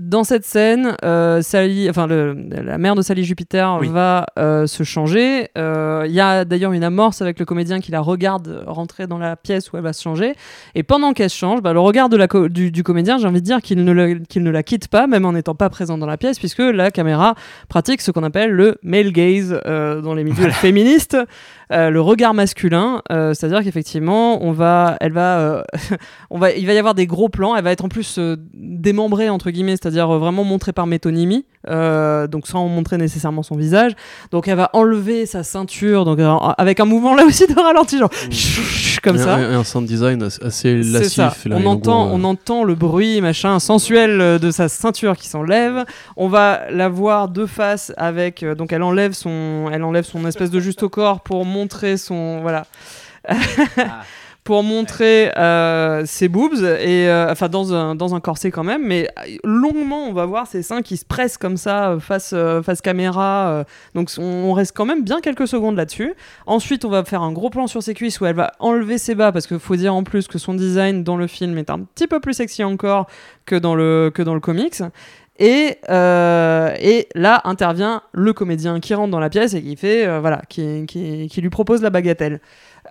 dans 0.00 0.24
cette 0.24 0.44
scène, 0.44 0.96
euh, 1.04 1.40
Sally, 1.42 1.88
enfin 1.88 2.06
la 2.06 2.78
mère 2.78 2.94
de 2.94 3.02
Sally 3.02 3.24
Jupiter 3.24 3.78
va 3.78 4.26
euh, 4.38 4.66
se 4.66 4.82
changer. 4.82 5.48
Il 5.56 6.12
y 6.12 6.20
a 6.20 6.44
d'ailleurs 6.44 6.72
une 6.72 6.84
amorce 6.84 7.22
avec 7.22 7.38
le 7.38 7.44
comédien 7.44 7.80
qui 7.80 7.90
la 7.90 8.00
regarde 8.00 8.64
rentrer 8.66 9.06
dans 9.06 9.18
la 9.18 9.36
pièce 9.36 9.72
où 9.72 9.76
elle 9.76 9.82
va 9.82 9.92
se 9.92 10.02
changer. 10.02 10.34
Et 10.74 10.82
pendant 10.82 11.12
qu'elle 11.12 11.30
se 11.30 11.36
change, 11.36 11.62
bah, 11.62 11.72
le 11.72 11.80
regard 11.80 12.08
de 12.08 12.16
la 12.16 12.26
du, 12.26 12.82
comédien, 12.82 13.18
j'ai 13.18 13.26
envie 13.26 13.40
de 13.40 13.46
dire 13.46 13.62
qu'il 13.62 13.82
ne, 13.82 14.14
qu'il 14.24 14.42
ne 14.42 14.50
la 14.50 14.62
quitte 14.62 14.88
pas, 14.88 15.06
même 15.06 15.24
en 15.24 15.32
n'étant 15.32 15.54
pas 15.54 15.70
présent 15.70 15.98
dans 15.98 16.06
la 16.06 16.16
pièce, 16.16 16.38
puisque 16.38 16.58
la 16.58 16.90
caméra 16.90 17.34
pratique 17.68 18.02
ce 18.02 18.10
qu'on 18.10 18.24
appelle 18.24 18.50
le 18.50 18.76
male 18.82 19.12
gaze 19.12 19.58
dans 19.64 20.14
les 20.14 20.24
milieux 20.24 20.50
féministes. 20.50 21.16
Euh, 21.72 21.90
le 21.90 22.00
regard 22.00 22.32
masculin, 22.32 23.02
euh, 23.10 23.34
c'est-à-dire 23.34 23.64
qu'effectivement, 23.64 24.42
on 24.44 24.52
va, 24.52 24.96
elle 25.00 25.12
va, 25.12 25.38
euh, 25.38 25.62
on 26.30 26.38
va, 26.38 26.52
il 26.52 26.66
va 26.66 26.72
y 26.72 26.78
avoir 26.78 26.94
des 26.94 27.06
gros 27.06 27.28
plans. 27.28 27.56
Elle 27.56 27.64
va 27.64 27.72
être 27.72 27.84
en 27.84 27.88
plus 27.88 28.20
démembrée 28.54 29.28
entre 29.28 29.50
guillemets, 29.50 29.72
c'est-à-dire 29.72 30.08
vraiment 30.08 30.44
montrée 30.44 30.72
par 30.72 30.86
métonymie, 30.86 31.44
donc 31.66 32.46
sans 32.46 32.68
montrer 32.68 32.98
nécessairement 32.98 33.42
son 33.42 33.56
visage. 33.56 33.92
Donc 34.30 34.46
elle 34.46 34.56
va 34.56 34.70
enlever 34.74 35.26
sa 35.26 35.42
ceinture, 35.42 36.04
donc 36.04 36.20
avec 36.58 36.78
un 36.80 36.84
mouvement 36.84 37.14
là 37.14 37.24
aussi 37.24 37.46
de 37.46 37.60
ralenti, 37.60 37.98
genre 37.98 38.10
mmh. 38.10 39.00
comme 39.02 39.18
ça. 39.18 39.34
Un, 39.36 39.58
un 39.58 39.64
sound 39.64 39.86
design 39.86 40.22
assez 40.42 40.82
lassif. 40.82 41.46
on 41.50 41.66
entend, 41.66 42.10
on 42.12 42.22
entend 42.24 42.62
le 42.62 42.74
bruit 42.74 43.20
machin 43.20 43.58
sensuel 43.58 44.38
de 44.38 44.50
sa 44.50 44.68
ceinture 44.68 45.16
qui 45.16 45.28
s'enlève. 45.28 45.84
On 46.16 46.28
va 46.28 46.70
la 46.70 46.88
voir 46.88 47.28
de 47.28 47.46
face 47.46 47.92
avec, 47.96 48.44
donc 48.44 48.72
elle 48.72 48.82
enlève 48.82 49.12
son, 49.12 49.68
elle 49.72 49.82
enlève 49.82 50.04
son 50.04 50.24
espèce 50.26 50.50
de 50.50 50.60
juste 50.60 50.84
au 50.84 50.88
corps 50.88 51.20
pour 51.20 51.44
montrer 51.56 51.96
son 51.96 52.40
voilà. 52.40 52.66
Ah. 53.28 54.02
pour 54.46 54.62
montrer 54.62 55.36
euh, 55.36 56.06
ses 56.06 56.28
boobs 56.28 56.62
et 56.62 57.08
euh, 57.08 57.32
enfin 57.32 57.48
dans 57.48 57.74
un, 57.74 57.96
dans 57.96 58.14
un 58.14 58.20
corset 58.20 58.52
quand 58.52 58.62
même 58.62 58.86
mais 58.86 59.10
longuement 59.42 60.04
on 60.04 60.12
va 60.12 60.24
voir 60.24 60.46
ses 60.46 60.62
seins 60.62 60.82
qui 60.82 60.96
se 60.96 61.04
pressent 61.04 61.36
comme 61.36 61.56
ça 61.56 61.90
euh, 61.90 61.98
face 61.98 62.30
euh, 62.32 62.62
face 62.62 62.80
caméra 62.80 63.48
euh, 63.48 63.64
donc 63.96 64.08
on, 64.18 64.22
on 64.22 64.52
reste 64.52 64.72
quand 64.74 64.84
même 64.84 65.02
bien 65.02 65.20
quelques 65.20 65.48
secondes 65.48 65.74
là-dessus 65.74 66.14
ensuite 66.46 66.84
on 66.84 66.90
va 66.90 67.04
faire 67.04 67.22
un 67.22 67.32
gros 67.32 67.50
plan 67.50 67.66
sur 67.66 67.82
ses 67.82 67.92
cuisses 67.92 68.20
où 68.20 68.26
elle 68.26 68.36
va 68.36 68.52
enlever 68.60 68.98
ses 68.98 69.16
bas 69.16 69.32
parce 69.32 69.48
qu'il 69.48 69.58
faut 69.58 69.74
dire 69.74 69.92
en 69.92 70.04
plus 70.04 70.28
que 70.28 70.38
son 70.38 70.54
design 70.54 71.02
dans 71.02 71.16
le 71.16 71.26
film 71.26 71.58
est 71.58 71.68
un 71.68 71.80
petit 71.80 72.06
peu 72.06 72.20
plus 72.20 72.34
sexy 72.34 72.62
encore 72.62 73.08
que 73.46 73.56
dans 73.56 73.74
le 73.74 74.12
que 74.14 74.22
dans 74.22 74.34
le 74.34 74.40
comics 74.40 74.80
et, 75.38 75.78
euh, 75.88 76.74
et 76.80 77.08
là 77.14 77.40
intervient 77.44 78.02
le 78.12 78.32
comédien 78.32 78.80
qui 78.80 78.94
rentre 78.94 79.10
dans 79.10 79.20
la 79.20 79.30
pièce 79.30 79.54
et 79.54 79.62
qui 79.62 79.76
fait 79.76 80.06
euh, 80.06 80.20
voilà 80.20 80.42
qui, 80.48 80.86
qui, 80.86 81.40
lui 81.40 81.50
propose 81.50 81.82
la 81.82 81.90
bagatelle 81.90 82.40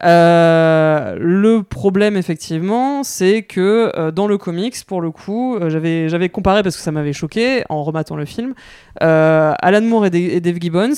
euh, 0.04 1.16
le 1.18 1.64
problème, 1.64 2.18
effectivement, 2.18 3.04
c'est 3.04 3.44
que 3.44 3.92
euh, 3.96 4.12
dans 4.12 4.28
le 4.28 4.38
comics, 4.38 4.76
pour 4.86 5.02
le 5.02 5.12
coup, 5.12 5.56
euh, 5.56 5.70
j'avais, 5.70 6.10
j'avais 6.10 6.30
comparé 6.30 6.64
parce 6.64 6.76
que 6.76 6.82
ça 6.82 6.92
m'avait 6.92 7.14
choqué 7.14 7.64
en 7.70 7.84
rematant 7.84 8.16
le 8.16 8.26
film. 8.26 8.54
Alan 9.00 9.82
Moore 9.82 10.08
et, 10.08 10.10
Da- 10.10 10.18
et 10.18 10.42
Dave 10.42 10.58
Gibbons 10.60 10.94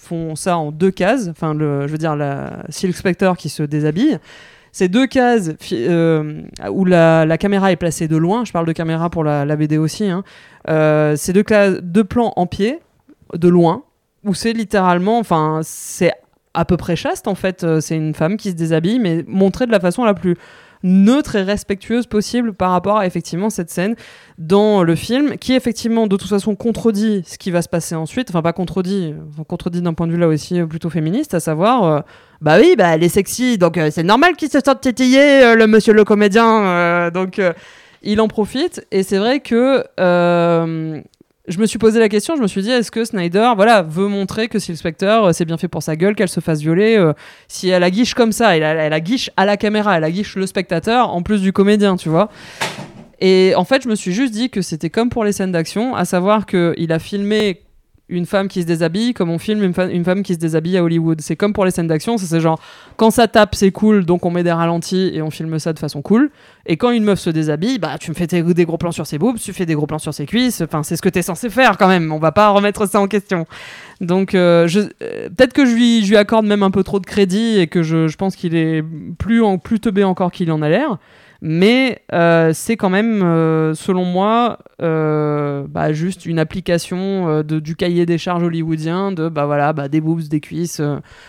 font 0.00 0.34
ça 0.36 0.56
en 0.56 0.70
deux 0.70 0.90
cases. 0.90 1.28
Enfin, 1.28 1.54
je 1.58 1.86
veux 1.90 1.98
dire, 1.98 2.16
la 2.16 2.62
Silk 2.68 2.96
Spectre 2.96 3.36
qui 3.36 3.48
se 3.48 3.62
déshabille. 3.62 4.18
Ces 4.72 4.88
deux 4.88 5.06
cases 5.06 5.50
euh, 5.72 6.42
où 6.70 6.84
la, 6.84 7.38
caméra 7.38 7.72
est 7.72 7.76
placée 7.76 8.08
de 8.08 8.16
loin, 8.16 8.44
je 8.44 8.52
parle 8.52 8.66
de 8.66 8.72
caméra 8.72 9.10
pour 9.10 9.24
la, 9.24 9.56
BD 9.56 9.78
aussi, 9.78 10.08
hein, 10.08 10.22
euh, 10.68 11.16
ces 11.16 11.32
deux, 11.32 11.42
plans 12.04 12.32
en 12.36 12.46
pied, 12.46 12.78
de 13.34 13.48
loin, 13.48 13.82
où 14.24 14.34
c'est 14.34 14.52
littéralement, 14.52 15.18
enfin, 15.18 15.60
c'est 15.62 16.12
à 16.54 16.64
peu 16.64 16.76
près 16.76 16.96
chaste 16.96 17.28
en 17.28 17.34
fait. 17.34 17.64
Euh, 17.64 17.80
C'est 17.80 17.96
une 17.96 18.14
femme 18.14 18.36
qui 18.36 18.50
se 18.50 18.56
déshabille, 18.56 18.98
mais 18.98 19.24
montrée 19.26 19.66
de 19.66 19.72
la 19.72 19.80
façon 19.80 20.04
la 20.04 20.14
plus 20.14 20.36
neutre 20.82 21.36
et 21.36 21.42
respectueuse 21.42 22.06
possible 22.06 22.54
par 22.54 22.70
rapport 22.70 22.96
à 22.96 23.06
effectivement 23.06 23.50
cette 23.50 23.68
scène 23.68 23.96
dans 24.38 24.82
le 24.82 24.94
film 24.94 25.36
qui 25.36 25.52
effectivement 25.52 26.06
de 26.06 26.16
toute 26.16 26.30
façon 26.30 26.54
contredit 26.56 27.22
ce 27.26 27.36
qui 27.36 27.50
va 27.50 27.60
se 27.60 27.68
passer 27.68 27.94
ensuite 27.94 28.30
enfin 28.30 28.40
pas 28.40 28.54
contredit 28.54 29.14
contredit 29.46 29.82
d'un 29.82 29.92
point 29.92 30.06
de 30.06 30.12
vue 30.12 30.18
là 30.18 30.26
aussi 30.26 30.62
plutôt 30.62 30.88
féministe 30.88 31.34
à 31.34 31.40
savoir 31.40 32.02
bah 32.40 32.56
oui 32.58 32.74
bah 32.76 32.94
elle 32.94 33.02
est 33.02 33.10
sexy 33.10 33.58
donc 33.58 33.76
euh, 33.76 33.90
c'est 33.92 34.02
normal 34.02 34.34
qu'il 34.34 34.48
se 34.48 34.58
sente 34.64 34.80
titillé 34.80 35.20
euh, 35.20 35.54
le 35.54 35.66
monsieur 35.66 35.92
le 35.92 36.04
comédien 36.04 36.64
euh, 36.64 37.10
donc 37.10 37.40
il 38.02 38.20
en 38.20 38.28
profite. 38.28 38.86
Et 38.90 39.02
c'est 39.02 39.18
vrai 39.18 39.40
que 39.40 39.84
je 39.98 41.58
me 41.58 41.66
suis 41.66 41.78
posé 41.78 41.98
la 41.98 42.08
question, 42.08 42.36
je 42.36 42.42
me 42.42 42.46
suis 42.46 42.62
dit, 42.62 42.70
est-ce 42.70 42.90
que 42.90 43.04
Snyder 43.04 43.52
voilà, 43.56 43.82
veut 43.82 44.06
montrer 44.06 44.48
que 44.48 44.58
si 44.58 44.70
le 44.70 44.76
Spectre, 44.76 45.06
euh, 45.06 45.32
c'est 45.32 45.44
bien 45.44 45.56
fait 45.56 45.68
pour 45.68 45.82
sa 45.82 45.96
gueule, 45.96 46.14
qu'elle 46.14 46.28
se 46.28 46.40
fasse 46.40 46.60
violer 46.60 47.02
Si 47.48 47.68
elle 47.68 47.82
a 47.82 47.90
guiche 47.90 48.14
comme 48.14 48.32
ça, 48.32 48.56
elle 48.56 48.62
elle 48.62 49.02
guiche 49.02 49.30
à 49.36 49.44
la 49.44 49.56
caméra, 49.56 49.96
elle 49.96 50.04
a 50.04 50.10
guiche 50.10 50.36
le 50.36 50.46
spectateur, 50.46 51.10
en 51.10 51.22
plus 51.22 51.42
du 51.42 51.52
comédien, 51.52 51.96
tu 51.96 52.08
vois. 52.08 52.30
Et 53.20 53.52
en 53.56 53.64
fait, 53.64 53.82
je 53.82 53.88
me 53.88 53.94
suis 53.94 54.12
juste 54.12 54.32
dit 54.32 54.48
que 54.48 54.62
c'était 54.62 54.88
comme 54.88 55.10
pour 55.10 55.24
les 55.24 55.32
scènes 55.32 55.52
d'action, 55.52 55.94
à 55.94 56.04
savoir 56.04 56.46
qu'il 56.46 56.92
a 56.92 56.98
filmé 56.98 57.62
une 58.10 58.26
femme 58.26 58.48
qui 58.48 58.62
se 58.62 58.66
déshabille 58.66 59.14
comme 59.14 59.30
on 59.30 59.38
filme 59.38 59.62
une, 59.62 59.74
une 59.90 60.04
femme 60.04 60.22
qui 60.22 60.34
se 60.34 60.38
déshabille 60.38 60.76
à 60.76 60.84
Hollywood. 60.84 61.20
C'est 61.20 61.36
comme 61.36 61.52
pour 61.52 61.64
les 61.64 61.70
scènes 61.70 61.86
d'action, 61.86 62.18
c'est 62.18 62.40
genre 62.40 62.60
quand 62.96 63.10
ça 63.10 63.28
tape 63.28 63.54
c'est 63.54 63.70
cool 63.70 64.04
donc 64.04 64.26
on 64.26 64.30
met 64.30 64.42
des 64.42 64.52
ralentis 64.52 65.10
et 65.14 65.22
on 65.22 65.30
filme 65.30 65.58
ça 65.58 65.72
de 65.72 65.78
façon 65.78 66.02
cool. 66.02 66.30
Et 66.66 66.76
quand 66.76 66.90
une 66.90 67.04
meuf 67.04 67.20
se 67.20 67.30
déshabille, 67.30 67.78
bah 67.78 67.96
tu 67.98 68.10
me 68.10 68.14
fais 68.14 68.26
des 68.26 68.64
gros 68.64 68.78
plans 68.78 68.92
sur 68.92 69.06
ses 69.06 69.18
boobs, 69.18 69.38
tu 69.38 69.52
fais 69.52 69.66
des 69.66 69.74
gros 69.74 69.86
plans 69.86 69.98
sur 69.98 70.12
ses 70.12 70.26
cuisses, 70.26 70.60
enfin 70.60 70.82
c'est 70.82 70.96
ce 70.96 71.02
que 71.02 71.08
t'es 71.08 71.22
censé 71.22 71.48
faire 71.50 71.78
quand 71.78 71.88
même, 71.88 72.12
on 72.12 72.18
va 72.18 72.32
pas 72.32 72.50
remettre 72.50 72.86
ça 72.86 73.00
en 73.00 73.06
question. 73.06 73.46
Donc 74.00 74.34
euh, 74.34 74.68
euh, 75.02 75.28
peut-être 75.28 75.52
que 75.52 75.66
je 75.66 75.74
lui, 75.74 76.04
je 76.04 76.10
lui 76.10 76.16
accorde 76.16 76.46
même 76.46 76.62
un 76.62 76.70
peu 76.70 76.82
trop 76.82 77.00
de 77.00 77.06
crédit 77.06 77.58
et 77.58 77.66
que 77.66 77.82
je, 77.82 78.08
je 78.08 78.16
pense 78.16 78.36
qu'il 78.36 78.54
est 78.54 78.82
plus, 79.18 79.42
en, 79.42 79.58
plus 79.58 79.80
teubé 79.80 80.04
encore 80.04 80.32
qu'il 80.32 80.50
en 80.52 80.62
a 80.62 80.68
l'air. 80.68 80.98
Mais 81.42 82.02
euh, 82.12 82.52
c'est 82.52 82.76
quand 82.76 82.90
même, 82.90 83.22
euh, 83.22 83.74
selon 83.74 84.04
moi, 84.04 84.58
euh, 84.82 85.66
bah, 85.66 85.92
juste 85.92 86.26
une 86.26 86.38
application 86.38 87.42
de, 87.42 87.60
du 87.60 87.76
cahier 87.76 88.04
des 88.04 88.18
charges 88.18 88.42
hollywoodien 88.42 89.12
de 89.12 89.28
bah 89.28 89.46
voilà, 89.46 89.72
bah, 89.72 89.88
des 89.88 90.00
boobs, 90.00 90.28
des 90.28 90.40
cuisses, 90.40 90.82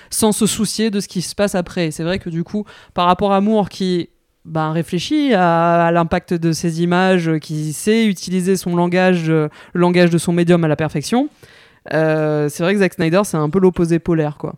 sans 0.09 0.31
se 0.31 0.45
soucier 0.45 0.89
de 0.89 0.99
ce 0.99 1.07
qui 1.07 1.21
se 1.21 1.33
passe 1.33 1.55
après. 1.55 1.91
C'est 1.91 2.03
vrai 2.03 2.19
que 2.19 2.29
du 2.29 2.43
coup, 2.43 2.65
par 2.93 3.05
rapport 3.05 3.31
à 3.31 3.39
Moore 3.39 3.69
qui 3.69 4.09
bah, 4.43 4.71
réfléchit 4.71 5.33
à, 5.33 5.91
l'impact 5.93 6.33
de 6.33 6.51
ces 6.51 6.81
images, 6.83 7.31
qui 7.39 7.71
sait 7.71 8.05
utiliser 8.05 8.57
son 8.57 8.75
langage, 8.75 9.29
le 9.29 9.49
langage 9.73 10.09
de 10.09 10.17
son 10.17 10.33
médium 10.33 10.63
à 10.65 10.67
la 10.67 10.75
perfection, 10.75 11.29
c'est 11.89 12.59
vrai 12.59 12.73
que 12.73 12.79
Zack 12.79 12.95
Snyder, 12.95 13.21
c'est 13.23 13.37
un 13.37 13.49
peu 13.49 13.59
l'opposé 13.59 13.99
polaire, 13.99 14.37
quoi. 14.37 14.55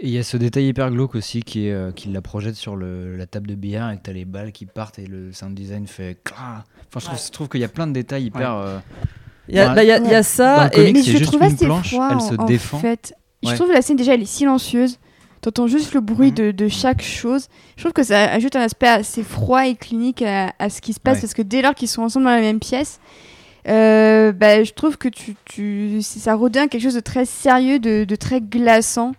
Et 0.00 0.06
il 0.06 0.10
y 0.10 0.18
a 0.18 0.22
ce 0.22 0.36
détail 0.36 0.66
hyper 0.68 0.90
glauque 0.90 1.16
aussi 1.16 1.42
qui, 1.42 1.66
est, 1.66 1.72
euh, 1.72 1.90
qui 1.90 2.08
la 2.08 2.20
projette 2.22 2.54
sur 2.54 2.76
le- 2.76 3.16
la 3.16 3.26
table 3.26 3.48
de 3.48 3.54
billard 3.56 3.90
et 3.90 3.96
que 3.96 4.02
t'as 4.02 4.12
les 4.12 4.24
balles 4.24 4.52
qui 4.52 4.64
partent 4.64 4.98
et 5.00 5.06
le 5.06 5.32
sound 5.32 5.54
design 5.54 5.86
fait. 5.88 6.18
Enfin, 6.94 7.14
je 7.16 7.30
trouve, 7.32 7.48
qu'il 7.48 7.60
y 7.60 7.64
a 7.64 7.68
plein 7.68 7.86
de 7.88 7.92
détails 7.92 8.24
hyper. 8.26 8.54
euh, 8.54 8.78
Il 9.48 9.56
y 9.56 9.60
a, 9.60 9.74
bah, 9.74 9.82
il 9.82 9.88
y 9.88 9.92
a- 9.92 9.98
il 9.98 10.04
y 10.04 10.14
a 10.14 10.18
Dans 10.18 10.22
ça, 10.22 10.70
comics, 10.72 10.94
mais 10.94 11.02
je 11.02 11.24
trouve 11.24 11.42
assez 11.42 11.64
planche, 11.64 11.88
froid 11.88 12.10
elle 12.12 12.20
se 12.20 12.34
en, 12.34 12.42
en 12.42 12.46
défend. 12.46 12.78
fait. 12.78 13.14
Je 13.42 13.54
trouve 13.54 13.72
la 13.72 13.82
scène 13.82 13.96
déjà 13.96 14.14
elle 14.14 14.22
est 14.22 14.24
silencieuse. 14.26 14.98
T'entends 15.40 15.66
juste 15.68 15.94
le 15.94 16.00
bruit 16.00 16.28
Mhm. 16.30 16.34
de, 16.34 16.50
de 16.50 16.68
chaque 16.68 17.00
chose. 17.02 17.46
Je 17.76 17.82
trouve 17.82 17.92
que 17.92 18.02
ça 18.02 18.24
ajoute 18.30 18.56
un 18.56 18.60
aspect 18.60 18.88
assez 18.88 19.22
froid 19.22 19.66
et 19.66 19.74
clinique 19.76 20.20
à, 20.22 20.52
à 20.58 20.68
ce 20.68 20.80
qui 20.80 20.92
se 20.92 21.00
passe 21.00 21.14
Ouais. 21.16 21.20
parce 21.22 21.34
que 21.34 21.42
dès 21.42 21.62
lors 21.62 21.74
qu'ils 21.74 21.86
sont 21.88 22.02
ensemble 22.02 22.24
dans 22.26 22.32
la 22.32 22.40
même 22.40 22.58
pièce, 22.60 22.98
euh, 23.68 24.32
bah, 24.32 24.62
je 24.64 24.72
trouve 24.72 24.96
que 24.98 25.08
tu, 25.08 25.34
tu, 25.44 26.02
ça 26.02 26.34
redonne 26.34 26.68
quelque 26.68 26.82
chose 26.82 26.94
de 26.94 27.00
très 27.00 27.24
sérieux, 27.24 27.78
de, 27.78 28.04
de 28.04 28.16
très 28.16 28.40
glaçant. 28.40 29.12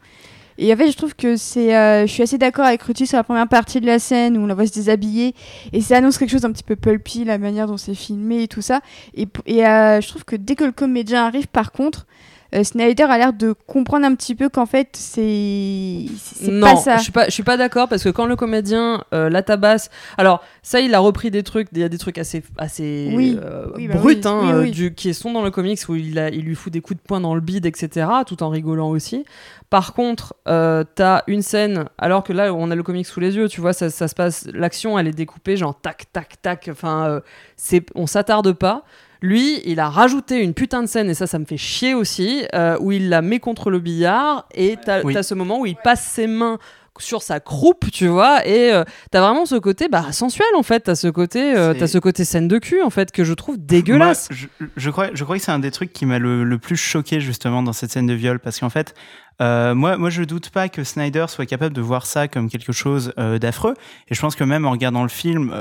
Et 0.61 0.73
en 0.73 0.77
fait, 0.77 0.91
je 0.91 0.97
trouve 0.97 1.15
que 1.15 1.37
c'est. 1.37 1.73
euh, 1.73 2.05
je 2.05 2.11
suis 2.11 2.21
assez 2.21 2.37
d'accord 2.37 2.65
avec 2.65 2.83
Ruti 2.83 3.07
sur 3.07 3.15
la 3.17 3.23
première 3.23 3.47
partie 3.47 3.79
de 3.79 3.85
la 3.85 3.97
scène 3.97 4.37
où 4.37 4.41
on 4.41 4.45
la 4.45 4.53
voit 4.53 4.67
se 4.67 4.73
déshabiller. 4.73 5.33
Et 5.71 5.79
ça 5.79 5.97
annonce 5.97 6.17
quelque 6.17 6.31
chose 6.31 6.41
d'un 6.41 6.51
petit 6.51 6.63
peu 6.63 6.75
pulpy, 6.75 7.23
la 7.23 7.37
manière 7.37 7.65
dont 7.65 7.77
c'est 7.77 7.95
filmé 7.95 8.43
et 8.43 8.47
tout 8.49 8.61
ça. 8.61 8.81
Et, 9.15 9.25
et 9.45 9.65
euh, 9.65 10.01
je 10.01 10.07
trouve 10.09 10.25
que 10.25 10.35
dès 10.35 10.55
que 10.55 10.65
le 10.65 10.73
comédien 10.73 11.25
arrive, 11.25 11.47
par 11.47 11.71
contre, 11.71 12.07
euh, 12.55 12.63
Snyder 12.63 13.03
a 13.03 13.17
l'air 13.17 13.33
de 13.33 13.53
comprendre 13.67 14.05
un 14.05 14.15
petit 14.15 14.33
peu 14.35 14.49
qu'en 14.49 14.65
fait, 14.65 14.89
c'est. 14.93 16.05
Non, 16.49 16.61
pas 16.67 16.75
ça. 16.75 16.97
je 16.97 17.03
suis 17.03 17.11
pas, 17.11 17.25
je 17.25 17.31
suis 17.31 17.43
pas 17.43 17.57
d'accord 17.57 17.87
parce 17.87 18.03
que 18.03 18.09
quand 18.09 18.25
le 18.25 18.35
comédien 18.35 19.03
euh, 19.13 19.29
la 19.29 19.43
tabasse, 19.43 19.89
alors 20.17 20.43
ça, 20.63 20.79
il 20.79 20.93
a 20.95 20.99
repris 20.99 21.29
des 21.31 21.43
trucs, 21.43 21.67
il 21.73 21.79
y 21.79 21.83
a 21.83 21.89
des 21.89 21.97
trucs 21.97 22.17
assez, 22.17 22.43
assez 22.57 23.11
Oui. 23.15 23.37
euh, 23.43 23.67
Oui, 23.75 23.87
bah 23.87 23.95
bruts, 23.95 24.15
oui. 24.15 24.21
hein, 24.25 24.63
du, 24.71 24.93
qui 24.93 25.13
sont 25.13 25.31
dans 25.31 25.43
le 25.43 25.51
comics 25.51 25.79
où 25.89 25.95
il, 25.95 26.17
a, 26.17 26.29
il 26.29 26.43
lui 26.43 26.55
fout 26.55 26.73
des 26.73 26.81
coups 26.81 26.99
de 26.99 27.05
poing 27.07 27.21
dans 27.21 27.35
le 27.35 27.41
bide, 27.41 27.65
etc., 27.65 28.07
tout 28.25 28.41
en 28.43 28.49
rigolant 28.49 28.89
aussi. 28.89 29.25
Par 29.69 29.93
contre, 29.93 30.33
t'as 30.45 31.21
une 31.27 31.43
scène, 31.43 31.85
alors 31.99 32.23
que 32.23 32.33
là, 32.33 32.53
on 32.53 32.71
a 32.71 32.75
le 32.75 32.81
comics 32.81 33.05
sous 33.05 33.19
les 33.19 33.35
yeux, 33.35 33.47
tu 33.47 33.61
vois, 33.61 33.73
ça, 33.73 33.91
ça 33.91 34.07
se 34.07 34.15
passe, 34.15 34.47
l'action, 34.51 34.97
elle 34.97 35.07
est 35.07 35.11
découpée, 35.11 35.57
genre 35.57 35.79
tac, 35.79 36.05
tac, 36.11 36.41
tac, 36.41 36.67
enfin, 36.71 37.21
c'est, 37.55 37.85
on 37.93 38.07
s'attarde 38.07 38.51
pas. 38.53 38.83
Lui, 39.21 39.61
il 39.65 39.79
a 39.79 39.89
rajouté 39.89 40.37
une 40.41 40.53
putain 40.53 40.81
de 40.81 40.87
scène, 40.87 41.09
et 41.09 41.13
ça, 41.13 41.27
ça 41.27 41.39
me 41.39 41.45
fait 41.45 41.57
chier 41.57 41.93
aussi, 41.93 42.43
euh, 42.55 42.77
où 42.79 42.91
il 42.93 43.09
la 43.09 43.21
met 43.21 43.39
contre 43.39 43.69
le 43.69 43.79
billard, 43.79 44.47
et 44.53 44.77
t'as 44.83 45.03
Oui. 45.03 45.13
ce 45.23 45.33
moment 45.33 45.59
où 45.59 45.65
il 45.65 45.75
passe 45.75 46.03
ses 46.03 46.27
mains 46.27 46.57
sur 46.99 47.21
sa 47.21 47.39
croupe, 47.39 47.89
tu 47.91 48.07
vois, 48.07 48.45
et 48.47 48.71
euh, 48.71 48.83
t'as 49.11 49.21
vraiment 49.21 49.45
ce 49.45 49.55
côté 49.55 49.87
bah, 49.89 50.11
sensuel, 50.11 50.47
en 50.55 50.63
fait, 50.63 50.81
t'as 50.81 50.95
ce 50.95 51.07
côté, 51.07 51.55
euh, 51.55 51.73
t'as 51.73 51.87
ce 51.87 51.97
côté 51.97 52.25
scène 52.25 52.47
de 52.47 52.57
cul, 52.57 52.81
en 52.81 52.89
fait, 52.89 53.11
que 53.11 53.23
je 53.23 53.33
trouve 53.33 53.57
dégueulasse. 53.57 54.29
Moi, 54.29 54.37
je, 54.59 54.65
je 54.75 54.89
crois, 54.89 55.09
je 55.13 55.23
crois 55.23 55.37
que 55.37 55.43
c'est 55.43 55.51
un 55.51 55.59
des 55.59 55.71
trucs 55.71 55.93
qui 55.93 56.05
m'a 56.05 56.19
le, 56.19 56.43
le 56.43 56.57
plus 56.57 56.77
choqué 56.77 57.21
justement 57.21 57.63
dans 57.63 57.73
cette 57.73 57.91
scène 57.91 58.07
de 58.07 58.13
viol 58.13 58.39
parce 58.39 58.59
qu'en 58.59 58.69
fait, 58.69 58.93
euh, 59.41 59.73
moi, 59.73 59.97
moi, 59.97 60.09
je 60.09 60.23
doute 60.23 60.49
pas 60.49 60.67
que 60.67 60.83
Snyder 60.83 61.25
soit 61.29 61.45
capable 61.45 61.73
de 61.73 61.81
voir 61.81 62.05
ça 62.05 62.27
comme 62.27 62.49
quelque 62.49 62.73
chose 62.73 63.13
euh, 63.17 63.39
d'affreux. 63.39 63.73
Et 64.09 64.15
je 64.15 64.19
pense 64.19 64.35
que 64.35 64.43
même 64.43 64.65
en 64.65 64.71
regardant 64.71 65.03
le 65.03 65.09
film, 65.09 65.53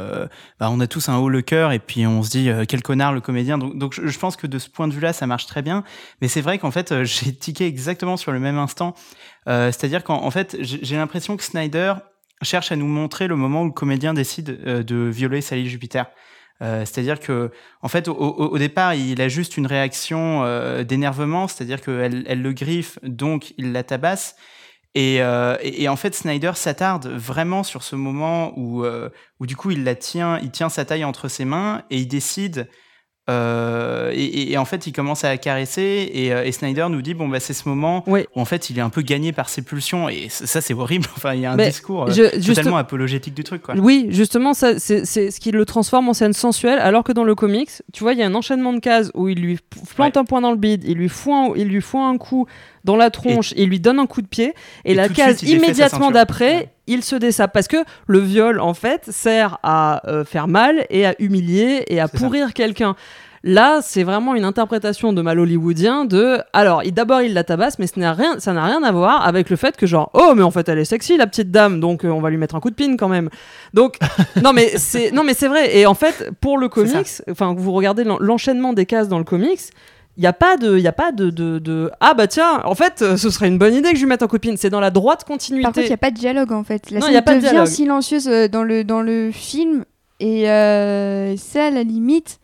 bah, 0.59 0.69
on 0.70 0.81
a 0.81 0.86
tous 0.86 1.09
un 1.09 1.16
haut 1.16 1.28
le 1.28 1.43
cœur 1.43 1.70
et 1.73 1.78
puis 1.78 2.06
on 2.06 2.23
se 2.23 2.31
dit 2.31 2.51
quel 2.66 2.82
connard 2.82 3.12
le 3.12 3.20
comédien. 3.20 3.56
Donc, 3.56 3.78
donc 3.78 3.94
je, 3.94 4.06
je 4.06 4.19
pense 4.19 4.36
que 4.36 4.47
de 4.47 4.59
ce 4.59 4.69
point 4.69 4.89
de 4.89 4.94
vue-là, 4.94 5.12
ça 5.12 5.27
marche 5.27 5.47
très 5.47 5.62
bien. 5.62 5.85
Mais 6.20 6.28
c'est 6.28 6.40
vrai 6.40 6.59
qu'en 6.59 6.73
fait, 6.73 6.93
j'ai 7.05 7.32
tiqué 7.32 7.66
exactement 7.66 8.16
sur 8.16 8.32
le 8.32 8.40
même 8.40 8.59
instant. 8.59 8.94
Euh, 9.47 9.66
C'est-à-dire 9.73 10.05
qu'en 10.05 10.24
en 10.24 10.31
fait, 10.31 10.56
j'ai 10.60 10.97
l'impression 10.97 11.36
que 11.36 11.43
Snyder 11.43 11.94
cherche 12.43 12.73
à 12.73 12.77
nous 12.77 12.86
montrer 12.86 13.27
le 13.28 13.36
moment 13.36 13.62
où 13.62 13.66
le 13.66 13.73
comédien 13.73 14.15
décide 14.15 14.60
euh, 14.66 14.82
de 14.82 14.97
violer 14.97 15.40
Sally 15.40 15.69
Jupiter. 15.69 16.06
Euh, 16.60 16.81
c'est-à-dire 16.81 17.20
que, 17.20 17.51
en 17.82 17.89
fait, 17.89 18.09
au, 18.09 18.59
départ, 18.59 18.94
il 18.94 19.20
a 19.20 19.28
juste 19.28 19.56
une 19.56 19.66
réaction 19.66 20.43
euh, 20.44 20.82
d'énervement, 20.82 21.47
c'est-à-dire 21.47 21.81
qu'elle 21.81 22.24
elle 22.27 22.43
le 22.43 22.52
griffe, 22.52 22.98
donc 23.02 23.55
il 23.59 23.73
la 23.73 23.85
tabasse. 23.85 24.36
Et, 24.94 25.23
euh, 25.23 25.56
et, 25.62 25.89
en 25.89 25.97
fait, 25.97 26.15
Snyder 26.15 26.52
s'attarde 26.55 27.06
vraiment 27.06 27.62
sur 27.62 27.82
ce 27.82 27.94
moment 27.94 28.52
où, 28.59 28.85
où 28.85 29.47
du 29.47 29.55
coup, 29.55 29.70
il 29.70 29.85
la 29.85 29.94
tient, 29.94 30.39
il 30.40 30.51
tient 30.51 30.69
sa 30.69 30.85
taille 30.85 31.05
entre 31.05 31.28
ses 31.28 31.44
mains 31.44 31.85
et 31.90 31.98
il 31.98 32.09
décide. 32.09 32.69
Euh, 33.28 34.10
et, 34.14 34.24
et- 34.24 34.52
et 34.52 34.59
en 34.59 34.64
fait, 34.64 34.86
il 34.86 34.92
commence 34.92 35.24
à 35.24 35.28
la 35.28 35.36
caresser 35.38 36.10
et, 36.12 36.32
euh, 36.32 36.44
et 36.44 36.52
Snyder 36.52 36.86
nous 36.90 37.02
dit 37.02 37.14
bon 37.14 37.28
bah 37.28 37.40
c'est 37.40 37.52
ce 37.52 37.68
moment 37.68 38.02
Oui. 38.06 38.24
où 38.34 38.40
en 38.40 38.44
fait 38.44 38.70
il 38.70 38.78
est 38.78 38.82
un 38.82 38.88
peu 38.90 39.02
gagné 39.02 39.32
par 39.32 39.48
ses 39.48 39.62
pulsions 39.62 40.09
et 40.09 40.28
ça 40.30 40.60
c'est 40.60 40.74
horrible. 40.74 41.06
Enfin, 41.16 41.34
il 41.34 41.40
y 41.40 41.46
a 41.46 41.52
un 41.52 41.56
Mais 41.56 41.68
discours 41.70 42.05
euh, 42.09 42.10
juste- 42.12 42.46
totalement 42.46 42.76
apologétique 42.76 43.34
du 43.34 43.44
truc 43.44 43.62
quoi. 43.62 43.74
Oui, 43.76 44.06
justement, 44.10 44.55
ça, 44.55 44.78
c'est 44.78 45.05
ce 45.05 45.40
qui 45.40 45.50
le 45.50 45.64
transforme 45.64 46.09
en 46.09 46.14
scène 46.14 46.32
sensuelle, 46.32 46.78
alors 46.78 47.05
que 47.05 47.12
dans 47.12 47.24
le 47.24 47.34
comics, 47.34 47.70
tu 47.92 48.02
vois, 48.02 48.12
il 48.12 48.18
y 48.18 48.22
a 48.22 48.26
un 48.26 48.34
enchaînement 48.34 48.72
de 48.72 48.78
cases 48.80 49.10
où 49.14 49.28
il 49.28 49.38
lui 49.40 49.59
plante 49.96 50.16
un 50.16 50.24
point 50.24 50.40
dans 50.40 50.50
le 50.50 50.56
bide, 50.56 50.84
il 50.84 50.94
lui 50.96 51.09
fout 51.09 51.32
un, 51.32 51.52
il 51.56 51.68
lui 51.68 51.80
fout 51.80 52.00
un 52.00 52.16
coup 52.18 52.46
dans 52.84 52.96
la 52.96 53.10
tronche, 53.10 53.52
il 53.56 53.68
lui 53.68 53.80
donne 53.80 53.98
un 53.98 54.06
coup 54.06 54.22
de 54.22 54.26
pied, 54.28 54.55
et, 54.84 54.92
Et 54.92 54.94
la 54.94 55.09
case 55.09 55.38
suite, 55.38 55.50
immédiatement 55.50 56.10
d'après, 56.10 56.55
Ouais. 56.56 56.68
Il 56.89 57.05
se 57.05 57.15
dessape 57.15 57.52
parce 57.52 57.69
que 57.69 57.77
le 58.09 58.19
viol 58.19 58.59
en 58.60 58.74
fait 58.74 59.05
sert 59.10 59.59
à 59.62 60.02
euh, 60.10 60.24
faire 60.24 60.48
mal 60.48 60.85
et 60.90 61.06
à 61.06 61.15
humilier 61.20 61.85
et 61.89 62.01
à 62.01 62.09
pourrir 62.09 62.52
quelqu'un. 62.52 62.97
Là, 63.44 63.78
c'est 63.82 64.02
vraiment 64.02 64.35
une 64.35 64.44
interprétation 64.44 65.12
de 65.12 65.23
mal 65.23 65.39
hollywoodien 65.39 66.05
de. 66.05 66.39
Alors, 66.52 66.82
d'abord, 66.90 67.23
il 67.23 67.35
la 67.35 67.44
tabasse, 67.44 67.78
mais 67.78 67.86
ce 67.86 67.94
rien, 68.01 68.40
ça 68.40 68.52
n'a 68.52 68.65
rien 68.65 68.82
à 68.82 68.90
voir 68.90 69.24
avec 69.24 69.48
le 69.48 69.55
fait 69.55 69.77
que, 69.77 69.86
genre, 69.86 70.10
oh, 70.12 70.32
mais 70.35 70.43
en 70.43 70.51
fait, 70.51 70.69
elle 70.69 70.81
est 70.81 70.85
sexy, 70.85 71.16
la 71.16 71.28
petite 71.28 71.52
dame, 71.52 71.78
donc 71.78 72.05
euh, 72.05 72.09
on 72.09 72.20
va 72.20 72.31
lui 72.31 72.36
mettre 72.36 72.56
un 72.56 72.60
coup 72.60 72.70
de 72.70 72.74
pin 72.74 72.97
quand 72.97 73.09
même. 73.09 73.31
Donc, 73.74 73.97
non, 74.43 74.52
mais 74.52 74.73
c'est, 74.77 75.12
non, 75.12 75.23
mais 75.23 75.35
c'est 75.35 75.47
vrai. 75.47 75.78
Et 75.78 75.86
en 75.86 75.94
fait, 75.94 76.31
pour 76.40 76.59
le 76.59 76.69
comics, 76.69 77.23
enfin, 77.31 77.55
vous 77.56 77.70
regardez 77.73 78.02
l'en- 78.02 78.19
l'enchaînement 78.19 78.73
des 78.73 78.86
cases 78.86 79.09
dans 79.09 79.19
le 79.19 79.24
comics. 79.24 79.60
Il 80.19 80.23
n'y 80.23 80.27
a 80.27 80.32
pas 80.32 80.57
de, 80.57 80.77
y 80.77 80.86
a 80.89 80.93
pas 80.93 81.12
de, 81.12 81.31
de, 81.31 81.61
de- 81.61 81.90
ah 82.01 82.12
bah 82.12 82.27
tiens, 82.27 82.61
en 82.65 82.74
fait, 82.74 83.03
euh, 83.03 83.16
ce 83.16 83.31
serait 83.31 83.47
une 83.47 83.57
bonne 83.57 83.73
idée 83.73 83.90
que 83.93 83.95
je 83.97 84.03
lui 84.03 84.09
mette 84.09 84.20
de 84.20 84.27
pin. 84.39 84.55
C'est 84.57 84.69
dans 84.69 84.81
la 84.81 84.90
droite 84.90 85.23
continuité. 85.24 85.62
Par 85.62 85.73
contre, 85.73 85.86
il 85.86 85.90
n'y 85.90 85.95
a 85.95 85.97
pas 85.97 86.11
de 86.11 86.16
dialogue 86.16 86.51
en 86.53 86.65
fait. 86.65 86.90
La 86.90 86.99
Non, 86.99 87.07
scène 87.07 87.15
y 87.15 87.19
a 87.19 87.23
pas 87.23 87.35
de 87.35 87.36
devient 87.39 87.51
dialogue. 87.51 87.69
silencieuse 87.69 88.27
euh, 88.28 88.49
dans 88.49 88.65
le, 88.65 88.82
dans 88.82 89.01
le 89.01 89.31
film. 89.32 89.85
Et 90.19 90.51
euh, 90.51 91.36
ça, 91.36 91.66
à 91.66 91.70
la 91.70 91.85
limite, 91.85 92.40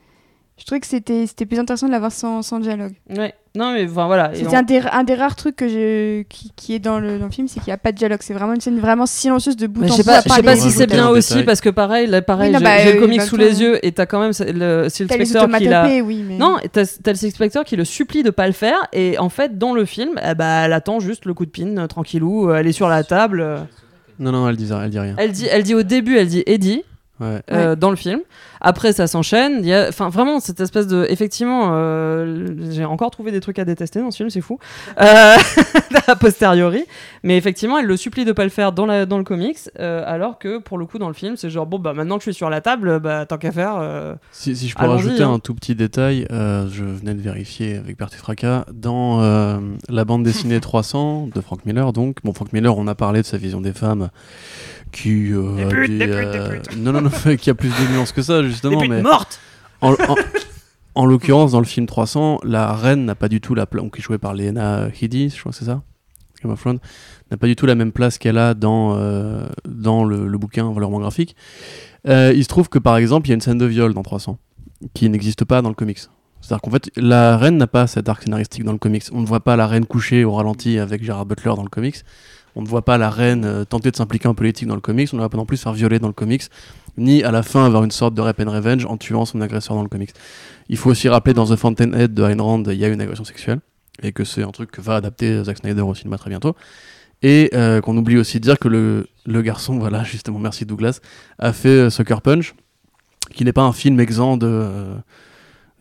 je 0.57 0.65
trouvais 0.67 0.81
que 0.81 0.87
c'était 0.87 1.27
c'était 1.27 1.47
plus 1.47 1.59
intéressant 1.59 1.87
de 1.89 1.93
l'avoir 1.93 2.13
sans, 2.13 2.43
sans 2.43 2.61
dialogue. 2.61 2.93
Ouais. 3.11 3.35
Non 3.57 3.73
mais 3.73 3.85
enfin 3.89 4.07
voilà. 4.07 4.33
On- 4.51 4.55
un, 4.55 4.63
des, 4.63 4.81
un 4.91 5.05
des 5.05 5.15
rares 5.15 5.37
trucs 5.37 5.55
que 5.57 5.69
je, 5.69 6.23
qui, 6.23 6.51
qui 6.57 6.75
est 6.75 6.79
dans 6.81 6.99
le, 6.99 7.19
dans 7.19 7.27
le 7.27 7.31
film, 7.31 7.47
c'est 7.49 7.61
qu'il 7.61 7.69
n'y 7.71 7.75
a 7.75 7.77
pas 7.77 7.93
de 7.93 7.97
dialogue. 7.97 8.19
C'est 8.23 8.35
vraiment 8.35 8.53
une 8.55 8.61
scène 8.61 8.79
vraiment 8.81 9.07
silencieuse 9.07 9.57
de 9.57 9.67
bout 9.69 9.81
Mais 9.83 9.91
en 9.91 9.97
je 9.97 10.03
sais 10.03 10.03
bout. 10.03 10.09
pas, 10.11 10.23
je 10.27 10.33
sais 10.35 10.43
pas 10.43 10.57
si 10.57 10.71
c'est 10.73 10.87
bien 10.89 11.09
aussi 11.09 11.31
détail. 11.35 11.47
parce 11.47 11.61
que 11.61 11.71
pareil, 11.71 12.07
là, 12.09 12.21
pareil, 12.23 12.51
Oui, 12.53 12.59
j'ai 12.59 12.65
bah, 12.65 12.85
le 12.85 12.97
euh, 12.97 13.01
comic 13.01 13.23
sous 13.23 13.37
les 13.37 13.61
yeux 13.63 13.85
et 13.87 13.93
t'as 13.93 14.07
quand 14.07 14.21
même 14.21 14.33
le 14.55 14.89
Spectre 14.89 15.59
qui 15.59 15.65
l'a. 15.65 15.89
oui, 16.03 16.25
mais... 16.27 16.37
Non, 16.37 16.57
t'as 16.73 16.83
le 16.83 17.63
qui 17.65 17.77
le 17.77 17.85
supplie 17.85 18.23
de 18.25 18.31
pas 18.31 18.47
le 18.49 18.53
faire 18.53 18.79
et 18.93 19.19
en 19.19 19.29
fait 19.29 19.57
dans 19.59 19.73
le 19.75 19.85
film, 19.85 20.19
eh 20.25 20.35
bah, 20.35 20.63
elle 20.65 20.73
attend 20.73 20.99
juste 20.99 21.25
le 21.25 21.35
coup 21.35 21.47
de 21.47 21.51
pin 21.51 21.77
euh, 21.79 21.87
tranquillou, 21.87 22.51
euh, 22.51 22.57
elle 22.57 22.67
est 22.67 22.73
sur 22.73 22.89
la 22.89 23.05
table. 23.05 23.67
Non, 24.19 24.33
non, 24.33 24.49
elle 24.49 24.57
dit, 24.57 24.69
elle 24.73 24.91
dit 24.91 24.99
rien. 24.99 25.15
Elle 25.19 25.33
dit, 25.33 25.47
elle 25.51 25.63
dit 25.63 25.75
au 25.75 25.83
début, 25.83 26.17
elle 26.17 26.29
dit 26.29 26.43
Eddie. 26.47 26.83
Ouais. 27.21 27.43
euh, 27.53 27.77
dans 27.77 27.91
le 27.91 27.97
film. 27.97 28.21
Après, 28.61 28.93
ça 28.93 29.07
s'enchaîne. 29.07 29.59
Il 29.61 29.67
y 29.67 29.75
a, 29.75 29.89
enfin, 29.89 30.09
vraiment, 30.09 30.41
cette 30.41 30.59
espèce 30.61 30.87
de, 30.89 31.07
effectivement, 31.09 31.69
euh, 31.73 32.49
j'ai 32.71 32.85
encore 32.85 33.11
trouvé 33.11 33.31
des 33.31 33.41
trucs 33.41 33.59
à 33.59 33.65
détester 33.65 34.01
dans 34.01 34.11
ce 34.11 34.17
film, 34.17 34.31
c'est 34.31 34.41
fou. 34.41 34.59
Euh, 35.01 35.37
a 36.09 36.17
posteriori, 36.17 36.85
mais 37.23 37.37
effectivement, 37.37 37.79
elle 37.79 37.87
le 37.87 37.97
supplie 37.97 38.25
de 38.25 38.33
pas 38.33 38.45
le 38.45 38.51
faire 38.51 38.73
dans 38.73 38.85
la, 38.87 39.07
dans 39.07 39.19
le 39.19 39.25
comics, 39.25 39.59
euh, 39.79 40.03
alors 40.07 40.39
que 40.39 40.59
pour 40.59 40.77
le 40.77 40.87
coup, 40.87 40.99
dans 40.99 41.09
le 41.09 41.15
film, 41.15 41.37
c'est 41.37 41.51
genre 41.51 41.67
bon, 41.67 41.79
bah 41.79 41.93
maintenant 41.95 42.17
que 42.17 42.25
je 42.25 42.31
suis 42.31 42.35
sur 42.35 42.51
la 42.51 42.61
table, 42.61 42.99
bah 43.01 43.27
tant 43.27 43.39
qu'à 43.39 43.53
faire. 43.53 43.77
euh, 43.81 44.15
Si, 44.33 44.57
si 44.57 44.69
je 44.69 44.75
peux 44.75 44.87
rajouter 44.87 45.23
hein. 45.23 45.35
un 45.35 45.39
tout 45.39 45.55
petit 45.55 45.75
détail, 45.75 46.27
euh, 46.33 46.67
je 46.71 46.85
venais 46.85 47.15
de 47.15 47.21
vérifier 47.23 47.77
avec 47.77 47.97
Bertie 47.99 48.17
Fracas, 48.19 48.65
dans 48.73 49.21
euh, 49.23 49.59
la 49.89 50.05
bande 50.05 50.25
dessinée 50.25 50.61
300 50.61 51.29
de 51.35 51.41
Frank 51.41 51.65
Miller, 51.65 51.93
donc, 51.93 52.19
bon, 52.25 52.33
Frank 52.33 52.53
Miller, 52.53 52.77
on 52.77 52.87
a 52.89 52.95
parlé 52.95 53.21
de 53.23 53.27
sa 53.27 53.37
vision 53.37 53.61
des 53.61 53.73
femmes 53.73 54.11
qui, 54.95 55.33
euh, 55.33 55.69
a 55.69 55.87
des, 55.87 55.99
euh, 56.09 56.59
non, 56.79 56.93
non, 56.93 57.03
non, 57.03 57.11
qui 57.39 57.51
a 57.51 57.55
plus 57.55 57.69
de 57.69 57.93
nuances 57.93 58.13
que 58.13 58.23
ça, 58.23 58.43
justement, 58.43 58.81
mais 58.89 59.03
morte. 59.03 59.41
en, 59.81 59.93
en- 59.93 60.15
en 60.95 61.07
l'occurrence, 61.07 61.53
dans 61.53 61.59
le 61.61 61.67
film 61.67 61.87
300, 61.87 62.41
la 62.45 62.73
reine 62.73 63.05
n'a 63.05 63.15
pas 63.15 63.29
du 63.29 63.41
tout 63.41 63.55
la 63.55 63.67
place, 63.67 63.85
qui 63.93 64.01
est 64.01 64.03
jouée 64.03 64.19
par 64.19 64.33
Lena 64.35 64.89
Headey, 65.01 65.29
je 65.29 65.39
crois 65.41 65.53
que 65.53 65.59
c'est 65.59 65.65
ça, 65.65 65.83
Game 66.43 66.53
of 66.53 66.61
Thrones, 66.61 66.79
n'a 67.31 67.37
pas 67.37 67.47
du 67.47 67.57
tout 67.57 67.67
la 67.67 67.75
même 67.75 67.93
place 67.93 68.19
qu'elle 68.19 68.39
a 68.39 68.55
dans, 68.55 68.97
euh, 68.97 69.47
dans 69.69 70.05
le, 70.05 70.27
le 70.29 70.39
bouquin 70.39 70.71
Voleur 70.73 70.91
graphique. 70.91 71.35
Euh, 72.07 72.33
il 72.35 72.43
se 72.45 72.49
trouve 72.49 72.69
que 72.69 72.79
par 72.79 72.97
exemple, 72.97 73.27
il 73.27 73.31
y 73.31 73.33
a 73.33 73.35
une 73.35 73.41
scène 73.41 73.59
de 73.59 73.65
viol 73.67 73.93
dans 73.95 74.03
300 74.03 74.39
qui 74.93 75.09
n'existe 75.09 75.45
pas 75.45 75.63
dans 75.63 75.71
le 75.71 75.75
comics. 75.75 75.99
C'est-à-dire 76.45 76.61
qu'en 76.61 76.71
fait, 76.73 76.91
la 76.97 77.39
reine 77.39 77.57
n'a 77.57 77.67
pas 77.67 77.87
cet 77.87 78.07
arc 78.07 78.25
scénaristique 78.25 78.65
dans 78.65 78.73
le 78.73 78.79
comics. 78.79 79.03
On 79.13 79.23
ne 79.23 79.27
voit 79.27 79.41
pas 79.41 79.57
la 79.57 79.67
reine 79.67 79.87
coucher 79.87 80.25
au 80.25 80.33
ralenti 80.33 80.79
avec 80.79 81.03
Gerard 81.03 81.25
Butler 81.25 81.53
dans 81.57 81.63
le 81.63 81.71
comics. 81.71 81.97
On 82.55 82.61
ne 82.61 82.67
voit 82.69 82.85
pas 82.85 82.99
la 82.99 83.09
reine 83.09 83.47
euh, 83.47 83.65
tenter 83.65 83.91
de 83.91 83.97
s'impliquer 83.97 84.29
en 84.29 84.35
politique 84.35 84.69
dans 84.69 84.75
le 84.75 84.83
comics. 84.83 85.09
On 85.15 85.17
ne 85.17 85.23
va 85.23 85.31
pas 85.31 85.39
non 85.39 85.47
plus 85.47 85.57
faire 85.57 85.73
violer 85.73 85.99
dans 85.99 86.07
le 86.07 86.13
comics. 86.13 86.43
Ni 86.99 87.25
à 87.25 87.31
la 87.31 87.43
fin 87.43 87.65
avoir 87.65 87.83
une 87.83 87.91
sorte 87.91 88.13
de 88.13 88.21
rap 88.21 88.39
and 88.41 88.51
revenge 88.51 88.85
en 88.85 88.99
tuant 88.99 89.25
son 89.25 89.41
agresseur 89.41 89.75
dans 89.75 89.83
le 89.83 89.89
comics. 89.89 90.11
Il 90.69 90.77
faut 90.77 90.91
aussi 90.91 91.09
rappeler 91.09 91.33
dans 91.33 91.47
The 91.47 91.57
Fountainhead 91.57 92.13
de 92.13 92.23
Ayn 92.23 92.43
Rand, 92.43 92.65
il 92.67 92.75
y 92.77 92.85
a 92.85 92.89
une 92.89 93.01
agression 93.01 93.25
sexuelle. 93.25 93.61
Et 94.03 94.13
que 94.13 94.25
c'est 94.25 94.43
un 94.43 94.51
truc 94.51 94.71
que 94.71 94.83
va 94.83 94.97
adapter 94.97 95.45
Zack 95.45 95.57
Snyder 95.57 95.81
au 95.81 95.95
cinéma 95.95 96.19
très 96.19 96.29
bientôt. 96.29 96.55
Et 97.23 97.49
euh, 97.55 97.81
qu'on 97.81 97.97
oublie 97.97 98.19
aussi 98.19 98.39
de 98.39 98.45
dire 98.45 98.59
que 98.59 98.69
le, 98.69 99.43
garçon, 99.43 99.79
voilà, 99.79 100.05
justement, 100.05 100.39
merci 100.39 100.67
Douglas, 100.67 101.01
a 101.39 101.55
fait 101.55 101.69
euh, 101.71 101.91
Sucker 101.91 102.21
Punch, 102.23 102.55
qui 103.33 103.47
n'est 103.47 103.55
pas 103.55 103.63
un 103.63 103.73
film 103.73 103.99
exempt 103.99 104.37
de, 104.37 104.95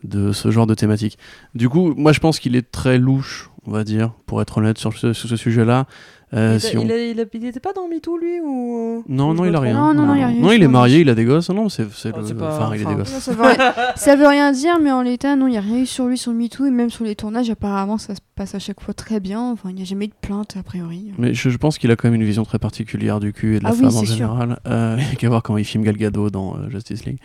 de 0.04 0.32
ce 0.32 0.50
genre 0.50 0.66
de 0.66 0.74
thématique. 0.74 1.18
Du 1.54 1.68
coup, 1.68 1.94
moi 1.96 2.12
je 2.12 2.20
pense 2.20 2.38
qu'il 2.38 2.54
est 2.56 2.70
très 2.70 2.98
louche, 2.98 3.50
on 3.66 3.70
va 3.72 3.82
dire, 3.84 4.12
pour 4.26 4.40
être 4.42 4.58
honnête 4.58 4.78
sur 4.78 4.92
ce, 4.96 5.12
sur 5.12 5.28
ce 5.28 5.36
sujet-là. 5.36 5.86
Euh, 6.32 6.54
il, 6.56 6.60
si 6.60 6.76
a- 6.76 6.80
on- 6.80 6.84
il, 6.84 6.90
a- 6.90 6.96
il 7.10 7.20
a- 7.20 7.24
il 7.32 7.44
était 7.44 7.60
pas 7.60 7.72
dans 7.72 7.86
MeToo 7.86 8.18
lui 8.18 8.40
ou? 8.40 9.04
Non, 9.08 9.30
ou 9.30 9.34
non, 9.34 9.44
il 9.44 9.52
me 9.52 9.56
a 9.56 9.60
rien. 9.60 9.74
Non, 9.74 9.94
non, 9.94 10.04
non, 10.06 10.14
il 10.14 10.20
y 10.20 10.24
a 10.24 10.26
rien 10.26 10.40
Non, 10.40 10.50
il 10.50 10.62
est 10.64 10.68
marié, 10.68 11.00
il 11.00 11.08
a 11.08 11.14
des 11.14 11.24
gosses. 11.24 11.48
Non, 11.50 11.68
c'est 11.68 11.88
c'est 11.92 12.12
Ah, 12.12 12.20
le- 12.28 12.34
pas- 12.34 12.56
Enfin, 12.56 12.74
il 12.74 12.84
a 12.84 12.88
des 12.90 12.96
gosses. 12.96 13.08
Ça 13.08 13.32
veut, 13.32 13.42
rien, 13.44 13.72
ça 13.94 14.16
veut 14.16 14.26
rien 14.26 14.50
dire, 14.50 14.80
mais 14.80 14.90
en 14.90 15.02
l'état, 15.02 15.36
non, 15.36 15.46
il 15.46 15.52
n'y 15.52 15.58
a 15.58 15.60
rien 15.60 15.78
eu 15.78 15.86
sur 15.86 16.06
lui, 16.06 16.18
sur 16.18 16.32
MeToo, 16.32 16.66
et 16.66 16.70
même 16.70 16.90
sur 16.90 17.04
les 17.04 17.14
tournages, 17.14 17.50
apparemment, 17.50 17.98
ça 17.98 18.16
se 18.16 18.20
passe 18.34 18.56
à 18.56 18.58
chaque 18.58 18.80
fois 18.80 18.94
très 18.94 19.20
bien. 19.20 19.40
Enfin, 19.52 19.68
il 19.70 19.76
n'y 19.76 19.82
a 19.82 19.84
jamais 19.84 20.06
eu 20.06 20.08
de 20.08 20.14
plainte, 20.20 20.56
a 20.58 20.64
priori. 20.64 21.12
Mais 21.18 21.34
je, 21.34 21.50
je 21.50 21.56
pense 21.56 21.78
qu'il 21.78 21.90
a 21.92 21.96
quand 21.96 22.08
même 22.10 22.20
une 22.20 22.26
vision 22.26 22.44
très 22.44 22.58
particulière 22.58 23.20
du 23.20 23.32
cul 23.32 23.54
et 23.54 23.58
de 23.60 23.64
la 23.64 23.70
Ah 23.70 23.74
oui, 23.74 23.82
femme 23.84 23.96
en 23.96 24.04
général. 24.04 24.58
Euh, 24.66 24.96
Il 25.00 25.04
n'y 25.06 25.12
a 25.12 25.14
qu'à 25.14 25.28
voir 25.28 25.42
comment 25.44 25.58
il 25.58 25.64
filme 25.64 25.84
Gal 25.84 25.96
Gadot 25.96 26.30
dans 26.30 26.56
euh, 26.56 26.68
Justice 26.68 27.04
League. 27.04 27.18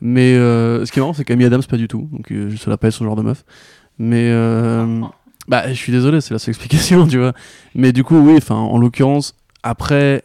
Mais 0.00 0.34
euh, 0.34 0.84
ce 0.84 0.92
qui 0.92 0.98
est 0.98 1.02
marrant, 1.02 1.14
c'est 1.14 1.24
qu'Amy 1.24 1.44
Adams, 1.44 1.62
pas 1.64 1.76
du 1.76 1.88
tout. 1.88 2.08
Donc 2.12 2.30
euh, 2.32 2.54
ça 2.56 2.70
l'a 2.70 2.76
pas 2.76 2.90
son 2.90 3.04
genre 3.04 3.16
de 3.16 3.22
meuf. 3.22 3.44
Mais 3.98 4.28
euh, 4.30 5.00
bah, 5.48 5.68
je 5.68 5.74
suis 5.74 5.92
désolé, 5.92 6.20
c'est 6.20 6.34
la 6.34 6.38
seule 6.38 6.50
explication, 6.50 7.06
tu 7.08 7.18
vois. 7.18 7.32
Mais 7.74 7.92
du 7.92 8.04
coup, 8.04 8.16
oui, 8.18 8.38
en 8.50 8.78
l'occurrence, 8.78 9.34
après, 9.62 10.22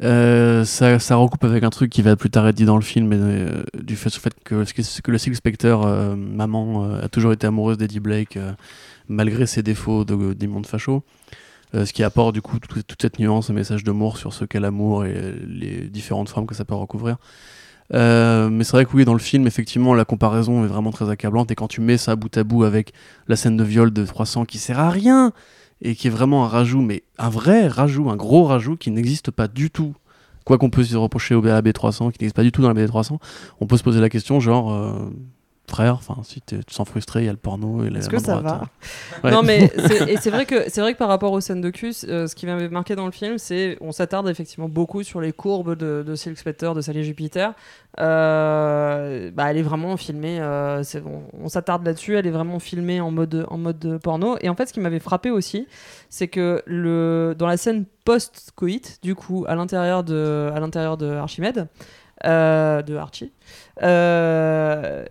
ça, 0.00 0.98
ça 0.98 1.16
recoupe 1.16 1.44
avec 1.44 1.62
un 1.64 1.70
truc 1.70 1.90
qui 1.90 2.02
va 2.02 2.16
plus 2.16 2.30
tard 2.30 2.48
être 2.48 2.56
dit 2.56 2.64
dans 2.64 2.76
le 2.76 2.82
film, 2.82 3.06
mais, 3.08 3.16
euh, 3.20 3.62
du 3.80 3.94
fait, 3.96 4.12
fait 4.12 4.34
que, 4.44 4.64
que 5.02 5.10
le 5.10 5.18
Silk 5.18 5.36
Spectre, 5.36 6.14
maman, 6.16 6.94
a 6.94 7.08
toujours 7.08 7.32
été 7.32 7.46
amoureuse 7.46 7.78
d'Eddie 7.78 8.00
Blake, 8.00 8.38
malgré 9.08 9.46
ses 9.46 9.62
défauts 9.62 10.04
de- 10.04 10.34
facho. 10.64 11.04
Euh, 11.74 11.86
ce 11.86 11.92
qui 11.94 12.02
apporte 12.04 12.34
du 12.34 12.42
coup 12.42 12.58
toute, 12.58 12.86
toute 12.86 13.00
cette 13.00 13.18
nuance, 13.18 13.48
un 13.48 13.54
message 13.54 13.82
d'amour 13.82 14.18
sur 14.18 14.34
ce 14.34 14.44
qu'est 14.44 14.60
l'amour 14.60 15.06
et 15.06 15.34
les 15.48 15.88
différentes 15.88 16.28
formes 16.28 16.46
que 16.46 16.54
ça 16.54 16.64
peut 16.66 16.74
recouvrir. 16.74 17.16
Euh, 17.94 18.48
mais 18.48 18.64
c'est 18.64 18.72
vrai 18.72 18.84
que 18.84 18.90
oui, 18.94 19.04
dans 19.04 19.12
le 19.12 19.18
film, 19.18 19.46
effectivement, 19.46 19.94
la 19.94 20.04
comparaison 20.04 20.64
est 20.64 20.68
vraiment 20.68 20.90
très 20.90 21.10
accablante. 21.10 21.50
Et 21.50 21.54
quand 21.54 21.68
tu 21.68 21.80
mets 21.80 21.98
ça 21.98 22.16
bout 22.16 22.34
à 22.36 22.44
bout 22.44 22.64
avec 22.64 22.92
la 23.28 23.36
scène 23.36 23.56
de 23.56 23.64
viol 23.64 23.92
de 23.92 24.04
300 24.04 24.44
qui 24.44 24.58
sert 24.58 24.78
à 24.78 24.90
rien 24.90 25.32
et 25.82 25.94
qui 25.94 26.06
est 26.06 26.10
vraiment 26.10 26.44
un 26.44 26.48
rajout, 26.48 26.80
mais 26.80 27.02
un 27.18 27.28
vrai 27.28 27.66
rajout, 27.66 28.08
un 28.10 28.16
gros 28.16 28.44
rajout 28.44 28.76
qui 28.76 28.90
n'existe 28.90 29.30
pas 29.30 29.48
du 29.48 29.70
tout. 29.70 29.94
Quoi 30.44 30.58
qu'on 30.58 30.70
peut 30.70 30.82
se 30.82 30.96
reprocher 30.96 31.34
au 31.34 31.42
BAB 31.42 31.72
300, 31.72 32.10
qui 32.10 32.18
n'existe 32.20 32.36
pas 32.36 32.42
du 32.42 32.50
tout 32.50 32.62
dans 32.62 32.68
la 32.68 32.74
BD 32.74 32.88
300, 32.88 33.20
on 33.60 33.66
peut 33.66 33.76
se 33.76 33.84
poser 33.84 34.00
la 34.00 34.08
question 34.08 34.40
genre, 34.40 34.72
euh, 34.72 35.10
frère, 35.72 35.94
enfin, 35.94 36.16
si 36.22 36.40
tu 36.42 36.58
te 36.62 36.72
sens 36.72 36.86
frustré, 36.88 37.22
il 37.22 37.26
y 37.26 37.28
a 37.28 37.32
le 37.32 37.38
porno 37.38 37.82
et 37.84 37.90
la 37.90 37.98
Est-ce 37.98 38.08
que 38.08 38.18
ça 38.20 38.36
droite. 38.40 38.44
va 38.44 38.68
Ouais. 39.24 39.30
Non 39.34 39.42
mais 39.42 39.68
c'est- 39.88 40.08
et 40.12 40.16
c'est 40.18 40.30
vrai 40.30 40.46
que 40.46 40.68
c'est 40.68 40.80
vrai 40.80 40.92
que 40.92 40.98
par 40.98 41.08
rapport 41.08 41.32
aux 41.32 41.40
scènes 41.40 41.60
de 41.60 41.70
cul, 41.70 41.92
euh, 42.08 42.26
ce 42.26 42.34
qui 42.34 42.46
m'avait 42.46 42.68
marqué 42.68 42.94
dans 42.94 43.06
le 43.06 43.12
film, 43.12 43.38
c'est 43.38 43.76
on 43.80 43.90
s'attarde 43.92 44.28
effectivement 44.28 44.68
beaucoup 44.68 45.02
sur 45.02 45.20
les 45.20 45.32
courbes 45.32 45.74
de, 45.76 46.04
de 46.06 46.14
Silk 46.14 46.38
Spectre, 46.38 46.74
de 46.74 46.80
Sally 46.80 47.02
Jupiter. 47.04 47.54
Euh, 48.00 49.30
bah, 49.32 49.50
elle 49.50 49.58
est 49.58 49.62
vraiment 49.62 49.96
filmée. 49.96 50.40
euh, 50.40 50.82
c'est- 50.82 51.02
on 51.04 51.22
on 51.42 51.48
s'attarde 51.48 51.84
là-dessus. 51.84 52.16
Elle 52.16 52.26
est 52.26 52.30
vraiment 52.30 52.58
filmée 52.58 53.00
en 53.00 53.10
mode 53.10 53.46
en 53.48 53.58
mode 53.58 53.98
porno. 54.02 54.36
Et 54.40 54.48
en 54.48 54.54
fait, 54.54 54.66
ce 54.66 54.72
qui 54.72 54.80
m'avait 54.80 55.00
frappé 55.00 55.30
aussi, 55.30 55.66
c'est 56.08 56.28
que 56.28 56.62
le 56.66 57.34
dans 57.38 57.46
la 57.46 57.56
scène 57.56 57.84
post-coït, 58.04 58.98
du 59.02 59.14
coup, 59.14 59.44
à 59.48 59.54
l'intérieur 59.54 60.04
de 60.04 60.50
à 60.54 60.60
l'intérieur 60.60 60.96
de 60.96 61.06
Archimède, 61.12 61.68
euh, 62.24 62.82
de 62.82 62.96
Archie. 62.96 63.32
euh, 63.82 65.04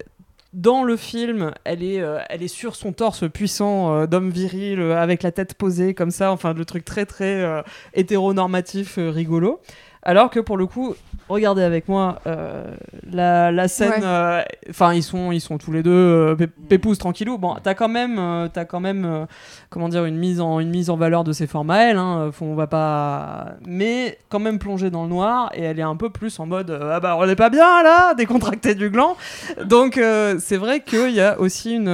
dans 0.54 0.84
le 0.84 0.98
film, 0.98 1.54
elle 1.64 1.82
est, 1.82 2.02
euh, 2.02 2.20
elle 2.30 2.44
est 2.44 2.50
sur 2.50 2.76
son 2.76 2.92
torse 2.92 3.30
puissant 3.30 3.96
euh, 3.96 4.06
d'homme 4.06 4.30
viril 4.30 4.82
euh, 4.82 5.02
avec 5.02 5.24
la 5.24 5.32
tête 5.32 5.54
posée 5.54 5.94
comme 5.94 6.12
ça, 6.12 6.32
enfin 6.32 6.54
le 6.54 6.66
truc 6.66 6.84
très 6.84 7.06
très 7.06 7.64
hétéronormatif 7.94 8.96
rigolo. 8.98 9.62
Alors 10.04 10.32
que 10.32 10.40
pour 10.40 10.58
le 10.58 10.66
coup, 10.66 10.96
regardez 11.30 11.62
avec 11.62 11.88
moi 11.88 12.20
euh, 12.26 12.74
la, 13.12 13.52
la 13.52 13.68
scène. 13.68 13.92
Ouais. 13.92 14.00
euh, 14.04 14.42
Enfin, 14.70 14.94
ils 14.94 15.04
sont, 15.04 15.32
ils 15.32 15.42
sont 15.42 15.58
tous 15.60 15.72
les 15.72 15.84
deux 15.84 15.92
euh, 15.92 16.36
pé- 16.36 16.48
pépouses 16.48 16.98
tranquillou. 16.98 17.38
Bon, 17.38 17.56
t'as 17.62 17.76
quand 17.76 17.88
même, 17.90 18.18
euh, 18.18 18.48
t'as 18.52 18.66
quand 18.66 18.80
même, 18.80 19.28
comment 19.70 19.90
dire, 19.90 20.06
une 20.06 20.18
mise 20.18 20.42
en, 20.42 20.60
une 20.60 20.72
mise 20.72 20.90
en 20.90 20.96
valeur 20.98 21.24
de 21.24 21.32
ses 21.34 21.46
formes 21.46 21.70
à 21.70 21.84
elle. 21.84 21.98
Hein, 21.98 22.32
faut- 22.34 22.46
on 22.46 22.56
va 22.56 22.66
pas, 22.68 23.50
mais 23.68 24.18
quand 24.30 24.40
même 24.40 24.58
plongée 24.58 24.90
dans 24.90 25.04
le 25.04 25.10
noir 25.10 25.52
et 25.54 25.62
elle 25.62 25.78
est 25.78 25.84
un 25.84 25.96
peu 25.96 26.10
plus 26.10 26.40
en 26.40 26.46
mode 26.48 26.72
ah 26.82 27.00
bah 27.00 27.16
on 27.20 27.28
est 27.30 27.36
pas 27.36 27.50
bien 27.52 27.84
là, 27.84 28.14
décontracté 28.16 28.74
du 28.74 28.90
gland. 28.90 29.16
Donc 29.64 30.00
c'est 30.40 30.58
vrai 30.58 30.80
qu'il 30.80 31.12
y 31.12 31.22
a 31.22 31.40
aussi 31.40 31.76
une, 31.76 31.88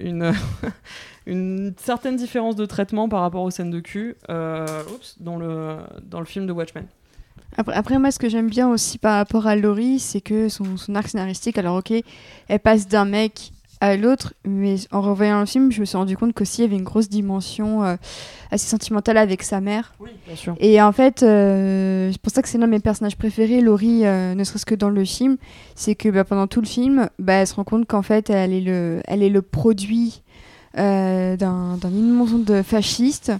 une, 0.00 0.32
une 1.26 1.72
certaine 1.78 2.16
différence 2.16 2.56
de 2.56 2.66
traitement 2.66 3.08
par 3.08 3.20
rapport 3.20 3.42
aux 3.42 3.50
scènes 3.50 3.70
de 3.70 3.80
cul 3.80 4.16
euh, 4.28 4.66
dans, 5.20 5.36
le, 5.36 5.76
dans 6.04 6.18
le 6.20 6.26
film 6.26 6.46
de 6.46 6.52
Watchmen. 6.52 6.84
Après, 7.56 7.74
après, 7.74 7.98
moi, 7.98 8.10
ce 8.10 8.18
que 8.18 8.28
j'aime 8.28 8.48
bien 8.48 8.68
aussi 8.68 8.98
par 8.98 9.16
rapport 9.16 9.46
à 9.46 9.56
Laurie, 9.56 9.98
c'est 9.98 10.20
que 10.20 10.48
son, 10.48 10.76
son 10.76 10.94
arc 10.94 11.08
scénaristique, 11.08 11.58
alors 11.58 11.76
ok, 11.76 11.92
elle 12.48 12.60
passe 12.60 12.88
d'un 12.88 13.04
mec 13.04 13.52
à 13.82 13.96
l'autre, 13.96 14.32
mais 14.46 14.76
en 14.92 15.00
revoyant 15.00 15.40
le 15.40 15.46
film, 15.46 15.72
je 15.72 15.80
me 15.80 15.84
suis 15.84 15.96
rendu 15.96 16.16
compte 16.16 16.32
qu'aussi 16.34 16.60
il 16.60 16.64
y 16.66 16.68
avait 16.68 16.76
une 16.76 16.84
grosse 16.84 17.08
dimension 17.08 17.82
euh, 17.82 17.96
assez 18.52 18.68
sentimentale 18.68 19.16
avec 19.16 19.42
sa 19.42 19.60
mère. 19.60 19.92
Oui, 19.98 20.10
bien 20.24 20.36
sûr. 20.36 20.54
Et 20.60 20.80
en 20.80 20.92
fait, 20.92 21.24
euh, 21.24 22.10
c'est 22.12 22.20
pour 22.20 22.32
ça 22.32 22.42
que 22.42 22.48
c'est 22.48 22.58
l'un 22.58 22.66
de 22.66 22.70
mes 22.70 22.78
personnages 22.78 23.16
préférés, 23.16 23.60
Laurie, 23.60 24.06
euh, 24.06 24.36
ne 24.36 24.44
serait-ce 24.44 24.66
que 24.66 24.76
dans 24.76 24.88
le 24.88 25.04
film, 25.04 25.36
c'est 25.74 25.96
que 25.96 26.08
bah, 26.10 26.22
pendant 26.22 26.46
tout 26.46 26.60
le 26.60 26.66
film, 26.66 27.08
bah, 27.18 27.32
elle 27.34 27.46
se 27.48 27.56
rend 27.56 27.64
compte 27.64 27.88
qu'en 27.88 28.02
fait, 28.02 28.30
elle 28.30 28.52
est 28.52 28.60
le, 28.60 29.00
elle 29.08 29.20
est 29.20 29.30
le 29.30 29.42
produit 29.42 30.22
euh, 30.78 31.36
d'un 31.36 31.76
immense 31.82 32.30
monde 32.30 32.62
fasciste. 32.64 33.32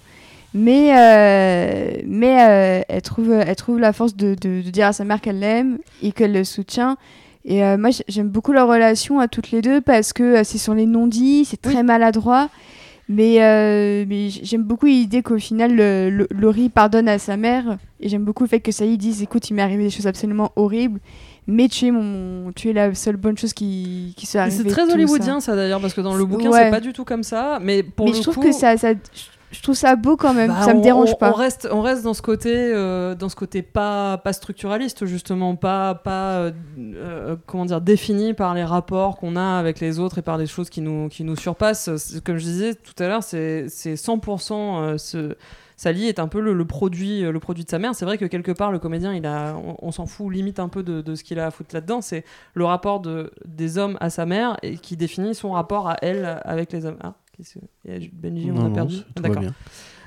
Mais, 0.54 0.92
euh, 0.96 2.02
mais 2.06 2.42
euh, 2.42 2.82
elle, 2.88 3.02
trouve, 3.02 3.32
elle 3.32 3.56
trouve 3.56 3.78
la 3.78 3.92
force 3.92 4.14
de, 4.16 4.34
de- 4.40 4.60
de 4.62 4.70
dire 4.70 4.86
à 4.88 4.92
sa 4.92 5.04
mère 5.04 5.20
qu'elle 5.20 5.38
l'aime 5.38 5.78
et 6.02 6.12
qu'elle 6.12 6.32
le 6.32 6.44
soutient. 6.44 6.96
Et 7.44 7.64
euh, 7.64 7.76
moi, 7.78 7.90
j'ai- 7.90 8.04
j'aime 8.08 8.28
beaucoup 8.28 8.52
leur 8.52 8.68
relation 8.68 9.18
à 9.18 9.28
toutes 9.28 9.50
les 9.50 9.62
deux 9.62 9.80
parce 9.80 10.12
que 10.12 10.44
c'est 10.44 10.58
sur 10.58 10.74
les 10.74 10.86
non-dits, 10.86 11.44
c'est 11.46 11.60
très 11.60 11.82
maladroit. 11.82 12.50
Mais, 13.08 13.38
mais 14.08 14.28
j'aime 14.30 14.62
beaucoup 14.62 14.86
l'idée 14.86 15.22
qu'au 15.22 15.38
final, 15.38 15.74
le- 15.74 16.08
le- 16.10 16.28
Laurie 16.30 16.68
pardonne 16.68 17.08
à 17.08 17.18
sa 17.18 17.36
mère. 17.36 17.78
Et 18.00 18.08
j'aime 18.08 18.22
beaucoup 18.24 18.44
le 18.44 18.48
fait 18.48 18.60
que 18.60 18.70
y 18.84 18.96
dise 18.98 19.22
écoute, 19.22 19.50
il 19.50 19.54
m'est 19.54 19.62
arrivé 19.62 19.84
des 19.84 19.90
choses 19.90 20.06
absolument 20.06 20.52
horribles. 20.56 21.00
Mais 21.48 21.66
tu 21.68 21.86
es, 21.86 21.90
mon, 21.90 22.52
tu 22.52 22.70
es 22.70 22.72
la 22.72 22.94
seule 22.94 23.16
bonne 23.16 23.36
chose 23.36 23.52
qui, 23.52 24.14
qui 24.16 24.26
soit 24.26 24.40
Et 24.40 24.42
arrivée. 24.44 24.62
C'est 24.62 24.68
très 24.70 24.90
hollywoodien 24.92 25.40
ça, 25.40 25.56
d'ailleurs, 25.56 25.80
parce 25.80 25.92
que 25.92 26.00
dans 26.00 26.14
le 26.14 26.24
bouquin, 26.24 26.50
Ouais. 26.50 26.64
c'est 26.64 26.70
pas 26.70 26.80
du 26.80 26.92
tout 26.92 27.04
comme 27.04 27.24
ça. 27.24 27.58
Mais 27.60 27.82
pour 27.82 28.06
mais 28.06 28.12
le 28.12 28.18
je 28.18 28.22
trouve 28.22 28.34
coup, 28.36 28.42
que 28.42 28.52
ça, 28.52 28.76
ça, 28.76 28.90
je 29.52 29.62
trouve 29.62 29.74
ça 29.76 29.94
beau 29.96 30.16
quand 30.16 30.34
même. 30.34 30.50
Bah, 30.50 30.62
ça 30.62 30.74
me 30.74 30.78
on- 30.80 30.82
dérange 30.82 31.10
on- 31.12 31.16
pas. 31.16 31.30
On 31.30 31.34
reste, 31.34 31.68
on 31.70 31.82
reste 31.82 32.02
dans 32.02 32.14
ce 32.14 32.22
côté, 32.22 32.52
euh, 32.54 33.14
dans 33.14 33.28
ce 33.28 33.36
côté 33.36 33.62
pas, 33.62 34.18
pas 34.18 34.32
structuraliste 34.32 35.06
justement, 35.06 35.54
pas, 35.56 35.94
pas 35.94 36.32
euh, 36.38 36.52
euh, 36.78 37.36
comment 37.46 37.64
dire 37.66 37.80
défini 37.80 38.34
par 38.34 38.54
les 38.54 38.64
rapports 38.64 39.16
qu'on 39.18 39.36
a 39.36 39.58
avec 39.58 39.78
les 39.80 39.98
autres 39.98 40.18
et 40.18 40.22
par 40.22 40.38
les 40.38 40.46
choses 40.46 40.70
qui 40.70 40.80
nous, 40.80 41.08
qui 41.08 41.22
nous 41.24 41.36
surpassent. 41.36 41.88
Comme 42.24 42.38
je 42.38 42.44
disais 42.44 42.74
tout 42.74 43.00
à 43.02 43.06
l'heure, 43.06 43.22
c'est 43.22 43.66
c'est 43.68 43.94
100% 43.96 44.80
euh, 44.80 44.98
ce 44.98 45.36
Sally 45.76 46.06
est 46.06 46.20
un 46.20 46.28
peu 46.28 46.38
le, 46.40 46.52
le 46.54 46.64
produit, 46.64 47.22
le 47.22 47.40
produit 47.40 47.64
de 47.64 47.70
sa 47.70 47.80
mère. 47.80 47.94
C'est 47.96 48.04
vrai 48.04 48.16
que 48.16 48.26
quelque 48.26 48.52
part, 48.52 48.70
le 48.70 48.78
comédien, 48.78 49.12
il 49.14 49.26
a, 49.26 49.56
on, 49.56 49.74
on 49.82 49.90
s'en 49.90 50.06
fout 50.06 50.32
limite 50.32 50.60
un 50.60 50.68
peu 50.68 50.84
de, 50.84 51.00
de 51.00 51.14
ce 51.16 51.24
qu'il 51.24 51.40
a 51.40 51.46
à 51.46 51.50
foutre 51.50 51.74
là-dedans. 51.74 52.00
C'est 52.00 52.24
le 52.54 52.64
rapport 52.64 53.00
de, 53.00 53.32
des 53.46 53.78
hommes 53.78 53.96
à 54.00 54.08
sa 54.08 54.24
mère 54.24 54.56
et 54.62 54.76
qui 54.76 54.96
définit 54.96 55.34
son 55.34 55.50
rapport 55.52 55.88
à 55.88 55.96
elle 56.00 56.40
avec 56.44 56.70
les 56.72 56.86
hommes. 56.86 56.98
Ah, 57.02 57.14
qu'est-ce 57.43 57.55
que- 57.59 57.64
il 57.85 57.93
y 57.93 58.06
a 58.06 58.09
Benji, 58.12 58.51
on 58.51 58.55
Non, 58.55 58.60
a 58.66 58.69
non, 58.69 58.74
perdu. 58.74 58.97
Ah, 59.16 59.20
D'accord. 59.20 59.40
bien. 59.40 59.55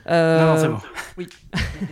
Euh, 0.10 0.40
Non, 0.40 0.54
non, 0.54 0.78
c'est 1.18 1.24
bon. 1.24 1.26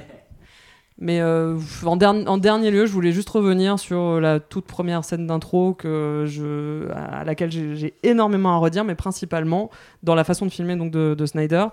mais 0.99 1.19
euh, 1.21 1.57
en, 1.85 1.97
derni- 1.97 2.27
en 2.27 2.37
dernier 2.37 2.69
lieu, 2.71 2.85
je 2.85 2.91
voulais 2.93 3.11
juste 3.11 3.29
revenir 3.29 3.79
sur 3.79 4.21
la 4.21 4.39
toute 4.39 4.65
première 4.65 5.03
scène 5.03 5.25
d'intro 5.27 5.73
que 5.73 6.23
je, 6.27 6.89
à 6.91 7.23
laquelle 7.25 7.51
j'ai 7.51 7.75
j'ai 7.75 7.93
énormément 8.03 8.53
à 8.53 8.57
redire, 8.57 8.83
mais 8.85 8.95
principalement 8.95 9.69
dans 10.03 10.15
la 10.15 10.23
façon 10.23 10.45
de 10.45 10.51
filmer 10.51 10.75
donc 10.75 10.91
de, 10.91 11.15
de 11.15 11.25
Snyder. 11.25 11.65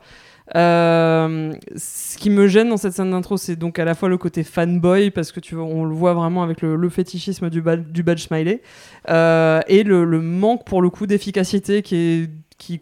Euh, 0.57 1.53
ce 1.77 2.19
qui 2.19 2.29
me 2.31 2.49
gêne 2.49 2.71
dans 2.71 2.77
cette 2.77 2.95
scène 2.95 3.11
d'intro, 3.13 3.37
c'est 3.37 3.55
donc 3.55 3.79
à 3.79 3.85
la 3.85 3.95
fois 3.95 4.09
le 4.09 4.17
côté 4.19 4.43
fanboy, 4.43 5.11
parce 5.13 5.31
que 5.31 5.39
tu 5.39 5.55
vois, 5.55 5.65
on 5.65 5.85
le 5.85 5.95
voit 5.95 6.15
vraiment 6.15 6.43
avec 6.43 6.61
le, 6.63 6.75
le 6.75 6.89
fétichisme 6.89 7.51
du, 7.51 7.63
ba- 7.63 7.77
du 7.77 8.03
badge 8.03 8.23
smiley, 8.27 8.63
euh, 9.11 9.61
et 9.69 9.85
le, 9.85 10.05
le 10.05 10.21
manque 10.21 10.65
pour 10.67 10.83
le 10.83 10.91
coup 10.91 11.07
d'efficacité 11.07 11.83
qui 11.83 11.95
est 11.97 12.31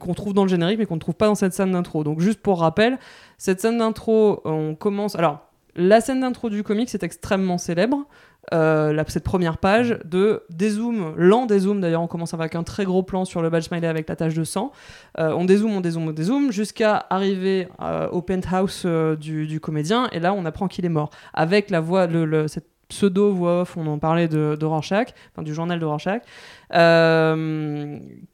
qu'on 0.00 0.14
trouve 0.14 0.34
dans 0.34 0.44
le 0.44 0.48
générique 0.48 0.78
mais 0.78 0.86
qu'on 0.86 0.96
ne 0.96 1.00
trouve 1.00 1.14
pas 1.14 1.26
dans 1.26 1.34
cette 1.34 1.52
scène 1.52 1.72
d'intro. 1.72 2.05
Donc 2.05 2.20
juste 2.20 2.40
pour 2.40 2.60
rappel, 2.60 2.98
cette 3.36 3.60
scène 3.60 3.78
d'intro, 3.78 4.40
on 4.44 4.74
commence. 4.74 5.16
Alors, 5.16 5.48
la 5.74 6.00
scène 6.00 6.20
d'intro 6.20 6.50
du 6.50 6.62
comic, 6.62 6.90
c'est 6.90 7.05
extrêmement 7.05 7.56
célèbre. 7.56 8.05
Euh, 8.52 9.05
cette 9.09 9.24
première 9.24 9.59
page 9.59 9.98
de 10.05 10.42
dézoom, 10.50 11.14
lent 11.16 11.46
dézoom 11.46 11.80
d'ailleurs, 11.80 12.02
on 12.02 12.06
commence 12.06 12.34
avec 12.34 12.55
un 12.55 12.62
très 12.62 12.84
gros 12.84 13.02
plan 13.02 13.24
sur 13.24 13.42
le 13.42 13.50
badge 13.50 13.64
smiley 13.64 13.86
avec 13.86 14.09
la 14.09 14.16
tache 14.16 14.34
de 14.34 14.44
sang. 14.44 14.72
Euh, 15.18 15.32
on 15.36 15.44
dézoome, 15.44 15.72
on 15.72 15.80
dézoome, 15.80 16.09
on 16.09 16.12
dézoome, 16.12 16.50
jusqu'à 16.50 17.06
arriver 17.10 17.68
euh, 17.80 18.09
au 18.09 18.22
penthouse 18.22 18.82
euh, 18.86 19.16
du, 19.16 19.60
comédien, 19.60 20.09
et 20.12 20.18
là 20.18 20.32
on 20.32 20.44
apprend 20.46 20.66
qu'il 20.66 20.84
est 20.84 20.90
mort. 20.90 21.10
Avec 21.34 21.70
la 21.70 21.80
voix, 21.80 22.06
le, 22.06 22.48
cette 22.48 22.66
pseudo 22.88 23.32
voix 23.32 23.62
off, 23.62 23.76
on 23.76 23.86
en 23.86 23.98
parlait 23.98 24.28
de, 24.28 24.56
de 24.59 24.66
enfin, 24.66 25.05
du 25.42 25.55
journal 25.55 25.78
de 25.78 25.84
Rorschach, 25.84 26.22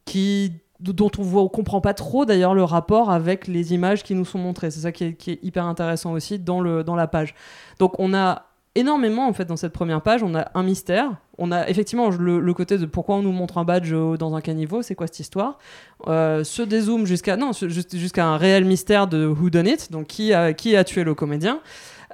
qui 0.04 0.52
dont 0.92 1.10
on 1.18 1.22
voit, 1.22 1.42
on 1.42 1.48
comprend 1.48 1.80
pas 1.80 1.94
trop 1.94 2.24
d'ailleurs 2.24 2.54
le 2.54 2.64
rapport 2.64 3.10
avec 3.10 3.46
les 3.46 3.72
images 3.74 4.02
qui 4.02 4.14
nous 4.14 4.24
sont 4.24 4.38
montrées. 4.38 4.70
C'est 4.70 4.80
ça 4.80 4.92
qui 4.92 5.04
est, 5.04 5.12
qui 5.14 5.38
hyper 5.42 5.64
intéressant 5.66 6.12
aussi 6.12 6.38
dans, 6.38 6.60
le, 6.60 6.84
dans 6.84 6.96
la 6.96 7.06
page. 7.06 7.34
Donc 7.78 7.98
on 7.98 8.14
a 8.14 8.46
énormément 8.74 9.28
en 9.28 9.32
fait 9.32 9.44
dans 9.44 9.56
cette 9.56 9.72
première 9.72 10.02
page. 10.02 10.22
On 10.22 10.34
a 10.34 10.50
un 10.54 10.62
mystère. 10.62 11.16
On 11.38 11.52
a 11.52 11.68
effectivement 11.68 12.10
le, 12.10 12.54
côté 12.54 12.78
de 12.78 12.86
pourquoi 12.86 13.16
on 13.16 13.22
nous 13.22 13.32
montre 13.32 13.58
un 13.58 13.64
badge 13.64 13.92
euh, 13.92 14.16
dans 14.16 14.34
un 14.34 14.40
caniveau, 14.40 14.82
c'est 14.82 14.94
quoi 14.94 15.06
cette 15.06 15.20
histoire? 15.20 15.58
Euh, 16.06 16.44
se 16.44 16.62
dézoome 16.62 17.06
jusqu'à 17.06 17.36
non 17.36 17.50
jusqu'à 17.52 18.26
un 18.26 18.36
réel 18.36 18.64
mystère 18.64 19.06
de 19.06 19.26
who 19.26 19.50
done 19.50 19.66
it, 19.66 19.90
donc 19.90 20.06
qui 20.06 20.32
a, 20.32 20.52
qui 20.52 20.76
a 20.76 20.84
tué 20.84 21.04
le 21.04 21.14
comédien. 21.14 21.60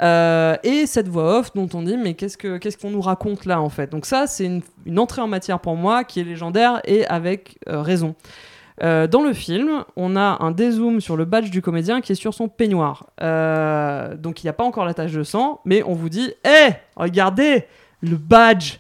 Euh, 0.01 0.57
et 0.63 0.87
cette 0.87 1.09
voix 1.09 1.41
off 1.41 1.53
dont 1.55 1.69
on 1.75 1.83
dit 1.83 1.99
mais 1.99 2.15
qu'est-ce 2.15 2.39
que 2.39 2.57
qu'est-ce 2.57 2.79
qu'on 2.79 2.91
nous 2.91 3.03
raconte 3.03 3.45
là 3.45 3.61
en 3.61 3.69
fait? 3.69 3.91
Donc 3.91 4.07
ça 4.07 4.27
c'est 4.27 4.47
une, 4.47 4.63
une 4.87 4.99
entrée 4.99 5.21
en 5.21 5.29
matière 5.29 5.61
pour 5.61 5.77
moi 5.77 6.05
qui 6.05 6.21
est 6.21 6.25
légendaire 6.25 6.81
et 6.85 7.05
avec 7.07 7.59
euh, 7.69 7.83
raison 7.83 8.15
euh, 8.83 9.07
dans 9.07 9.23
le 9.23 9.33
film, 9.33 9.85
on 9.97 10.17
a 10.17 10.39
un 10.41 10.51
dézoom 10.53 11.01
sur 11.01 11.17
le 11.17 11.25
badge 11.25 11.51
du 11.51 11.61
comédien 11.61 12.01
qui 12.01 12.13
est 12.13 12.17
sur 12.17 12.33
son 12.33 12.49
peignoir. 12.49 13.07
Euh, 13.21 14.17
donc 14.17 14.43
il 14.43 14.47
n'y 14.47 14.51
a 14.51 14.55
pas 14.55 14.65
encore 14.65 14.85
la 14.85 14.95
tache 14.95 15.13
de 15.13 15.23
sang, 15.23 15.61
mais 15.65 15.83
on 15.83 15.95
vous 15.95 16.09
dit 16.09 16.33
Hé, 16.45 16.73
regardez 16.97 17.67
le 18.01 18.17
badge 18.17 18.79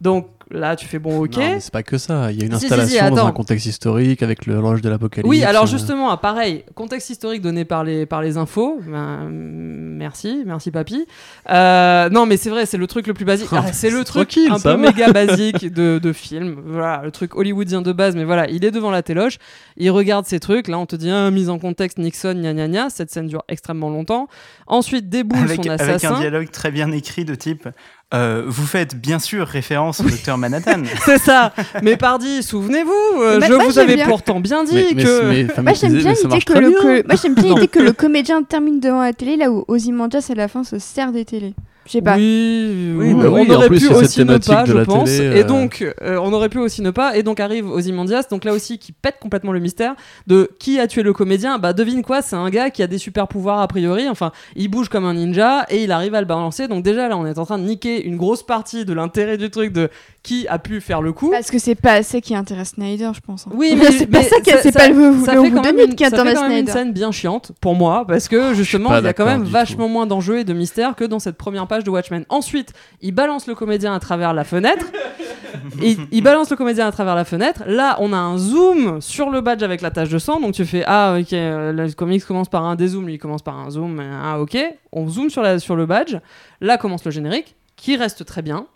Donc 0.00 0.28
là, 0.52 0.76
tu 0.76 0.86
fais 0.86 0.98
bon, 0.98 1.24
ok. 1.24 1.36
Non, 1.36 1.56
c'est 1.58 1.72
pas 1.72 1.82
que 1.82 1.98
ça. 1.98 2.30
Il 2.30 2.38
y 2.38 2.42
a 2.42 2.46
une 2.46 2.52
Si, 2.52 2.60
si, 2.60 2.66
si, 2.66 2.72
installation 2.72 3.14
dans 3.14 3.26
un 3.26 3.32
contexte 3.32 3.66
historique 3.66 4.22
avec 4.22 4.46
le 4.46 4.52
l'horloge 4.52 4.82
de 4.82 4.88
l'apocalypse. 4.88 5.28
Oui, 5.28 5.42
alors 5.42 5.64
euh, 5.64 5.66
justement, 5.66 6.10
ah, 6.10 6.16
pareil, 6.16 6.64
contexte 6.74 7.10
historique 7.10 7.42
donné 7.42 7.64
par 7.64 7.84
les, 7.84 8.06
par 8.06 8.22
les 8.22 8.36
infos. 8.36 8.80
Ben, 8.86 9.28
merci, 9.30 10.42
merci 10.46 10.70
papy. 10.70 11.06
Euh, 11.50 12.08
non, 12.10 12.26
mais 12.26 12.36
c'est 12.36 12.50
vrai, 12.50 12.66
c'est 12.66 12.76
le 12.76 12.86
truc 12.86 13.06
le 13.06 13.14
plus 13.14 13.24
basique. 13.24 13.48
Ah, 13.64 13.72
c'est 13.72 13.90
le 13.90 14.02
truc 14.02 14.36
un 14.50 14.58
peu 14.58 14.70
va. 14.70 14.76
méga 14.76 15.12
basique 15.12 15.72
de, 15.72 16.00
de 16.02 16.12
film. 16.12 16.56
Voilà, 16.64 17.02
le 17.04 17.10
truc 17.10 17.36
hollywoodien 17.36 17.80
de 17.82 17.92
base, 17.92 18.16
mais 18.16 18.24
voilà, 18.24 18.48
il 18.48 18.64
est 18.64 18.70
devant 18.70 18.90
la 18.90 19.02
téloche, 19.02 19.38
il 19.76 19.90
regarde 19.90 20.24
ces 20.26 20.40
trucs. 20.40 20.68
Là, 20.68 20.78
on 20.78 20.86
te 20.86 20.96
dit, 20.96 21.10
ah, 21.10 21.30
mise 21.30 21.48
en 21.48 21.58
contexte, 21.58 21.98
Nixon, 21.98 22.34
gna 22.34 22.54
gna 22.54 22.66
gna. 22.66 22.90
Cette 22.90 23.10
scène 23.10 23.28
dure 23.28 23.44
extrêmement 23.48 23.90
longtemps. 23.90 24.26
Ensuite, 24.66 25.08
déboule 25.08 25.38
Avec, 25.38 25.64
son 25.64 25.70
avec 25.70 25.80
assassin. 25.80 26.16
un 26.16 26.20
dialogue 26.20 26.50
très 26.50 26.70
bien 26.70 26.90
écrit 26.90 27.24
de 27.24 27.34
type 27.34 27.68
euh, 28.14 28.42
Vous 28.46 28.66
faites 28.66 28.94
bien 28.94 29.18
sûr 29.18 29.46
référence 29.46 30.00
au 30.00 30.04
docteur 30.04 30.36
Manhattan. 30.38 30.82
C'est 31.04 31.18
ça. 31.18 31.52
Mais 31.82 31.96
pardi, 31.96 32.42
souvenez-vous, 32.42 33.20
euh, 33.22 33.40
je 33.40 33.52
moi, 33.52 33.64
vous 33.64 33.78
avais 33.78 33.94
bien. 33.96 34.06
pourtant 34.06 34.40
bien 34.40 34.64
dit 34.64 34.74
mais, 34.74 34.86
mais- 34.94 35.02
que. 35.04 35.22
mais- 35.28 35.62
Moi 35.62 35.72
j'aime 35.74 35.94
bien 35.94 36.12
l'idée 36.22 36.40
que 36.42 36.52
le 36.52 36.68
bien. 36.68 36.78
que- 36.80 37.06
moi 37.06 37.16
j'aime 37.22 37.34
bien 37.34 37.54
l'idée 37.54 37.68
que 37.68 37.78
le 37.78 37.92
comédien 37.92 38.42
termine 38.42 38.80
devant 38.80 39.02
la 39.02 39.12
télé 39.12 39.36
là 39.36 39.50
où 39.50 39.64
Ozymandias 39.68 40.26
à 40.30 40.34
la 40.34 40.48
fin 40.48 40.64
se 40.64 40.78
sert 40.78 41.12
des 41.12 41.24
télés. 41.24 41.54
Je 41.86 41.92
sais 41.92 42.02
pas. 42.02 42.16
Oui, 42.16 42.94
Oui, 42.96 43.12
oui, 43.12 43.14
bah 43.14 43.28
on 43.30 43.40
oui, 43.40 43.50
aurait 43.50 43.68
plus, 43.68 43.88
pu 43.88 43.92
aussi 43.94 44.24
ne 44.24 44.36
pas, 44.38 44.64
je 44.64 44.78
pense. 44.84 45.10
télé, 45.10 45.38
Et 45.38 45.42
euh. 45.42 45.44
donc, 45.46 45.84
euh, 46.02 46.16
on 46.22 46.32
aurait 46.32 46.48
pu 46.48 46.58
aussi 46.58 46.80
ne 46.82 46.90
pas. 46.90 47.16
Et 47.16 47.22
donc 47.22 47.40
arrive 47.40 47.68
Ozymandias, 47.68 48.24
donc 48.30 48.44
là 48.44 48.52
aussi 48.52 48.78
qui 48.78 48.92
pète 48.92 49.16
complètement 49.20 49.52
le 49.52 49.60
mystère 49.60 49.94
de 50.26 50.50
qui 50.58 50.78
a 50.78 50.86
tué 50.86 51.02
le 51.02 51.12
comédien. 51.12 51.58
Bah 51.58 51.72
devine 51.72 52.02
quoi, 52.02 52.22
c'est 52.22 52.36
un 52.36 52.50
gars 52.50 52.70
qui 52.70 52.82
a 52.82 52.86
des 52.86 52.98
super 52.98 53.26
pouvoirs 53.28 53.60
a 53.60 53.68
priori. 53.68 54.08
Enfin, 54.08 54.30
il 54.54 54.68
bouge 54.68 54.88
comme 54.88 55.04
un 55.04 55.14
ninja 55.14 55.66
et 55.70 55.82
il 55.82 55.90
arrive 55.92 56.14
à 56.14 56.20
le 56.20 56.26
balancer. 56.26 56.68
Donc 56.68 56.84
déjà 56.84 57.08
là, 57.08 57.16
on 57.16 57.26
est 57.26 57.38
en 57.38 57.44
train 57.44 57.58
de 57.58 57.64
niquer 57.64 58.04
une 58.04 58.16
grosse 58.16 58.42
partie 58.44 58.84
de 58.84 58.92
l'intérêt 58.92 59.36
du 59.36 59.50
truc 59.50 59.72
de 59.72 59.88
qui 60.22 60.46
a 60.46 60.60
pu 60.60 60.80
faire 60.80 61.02
le 61.02 61.12
coup. 61.12 61.30
Parce 61.30 61.50
que 61.50 61.58
c'est 61.58 61.74
pas 61.74 62.02
ça 62.04 62.20
qui 62.20 62.36
intéresse 62.36 62.70
Snyder, 62.76 63.10
je 63.12 63.20
pense. 63.20 63.46
hein. 63.48 63.50
Oui, 63.54 63.74
mais 63.78 63.90
c'est 63.90 64.06
pas 64.06 64.22
ça 64.22 64.40
qui 64.40 64.52
c'est 64.62 64.70
pas 64.72 64.88
le 64.88 65.14
ça 65.24 65.34
le 65.34 65.42
fait 65.42 65.50
quand 65.50 65.62
même 65.64 65.78
une, 65.80 65.94
qui 65.96 66.04
ça 66.04 66.10
fait 66.10 66.34
quand 66.34 66.48
même 66.48 66.58
une 66.58 66.68
scène 66.68 66.92
bien 66.92 67.10
chiante 67.10 67.50
pour 67.60 67.74
moi 67.74 68.04
parce 68.06 68.28
que 68.28 68.54
justement 68.54 68.88
pas 68.90 69.00
il 69.00 69.04
y 69.04 69.08
a 69.08 69.12
quand 69.12 69.24
même 69.24 69.42
vachement 69.42 69.88
moins 69.88 70.06
d'enjeux 70.06 70.38
et 70.38 70.44
de 70.44 70.52
mystères 70.52 70.94
que 70.94 71.04
dans 71.04 71.18
cette 71.18 71.36
première 71.36 71.66
page 71.72 71.84
de 71.84 71.90
Watchmen. 71.90 72.26
Ensuite, 72.28 72.74
il 73.00 73.12
balance 73.12 73.46
le 73.46 73.54
comédien 73.54 73.94
à 73.94 73.98
travers 73.98 74.34
la 74.34 74.44
fenêtre. 74.44 74.84
il, 75.82 75.96
il 76.10 76.22
balance 76.22 76.50
le 76.50 76.56
comédien 76.56 76.86
à 76.86 76.92
travers 76.92 77.14
la 77.14 77.24
fenêtre. 77.24 77.62
Là, 77.66 77.96
on 77.98 78.12
a 78.12 78.18
un 78.18 78.36
zoom 78.36 79.00
sur 79.00 79.30
le 79.30 79.40
badge 79.40 79.62
avec 79.62 79.80
la 79.80 79.90
tache 79.90 80.10
de 80.10 80.18
sang. 80.18 80.38
Donc 80.38 80.52
tu 80.52 80.66
fais 80.66 80.84
ah 80.86 81.16
ok, 81.18 81.32
euh, 81.32 81.72
le 81.72 81.90
comics 81.92 82.22
commence 82.26 82.50
par 82.50 82.66
un 82.66 82.74
dézoom, 82.74 83.06
lui 83.06 83.14
il 83.14 83.18
commence 83.18 83.40
par 83.40 83.58
un 83.58 83.70
zoom. 83.70 84.00
Ah 84.00 84.38
ok, 84.38 84.58
on 84.92 85.08
zoome 85.08 85.30
sur, 85.30 85.40
la, 85.40 85.58
sur 85.58 85.74
le 85.74 85.86
badge. 85.86 86.16
Là 86.60 86.76
commence 86.76 87.06
le 87.06 87.10
générique 87.10 87.56
qui 87.76 87.96
reste 87.96 88.26
très 88.26 88.42
bien. 88.42 88.66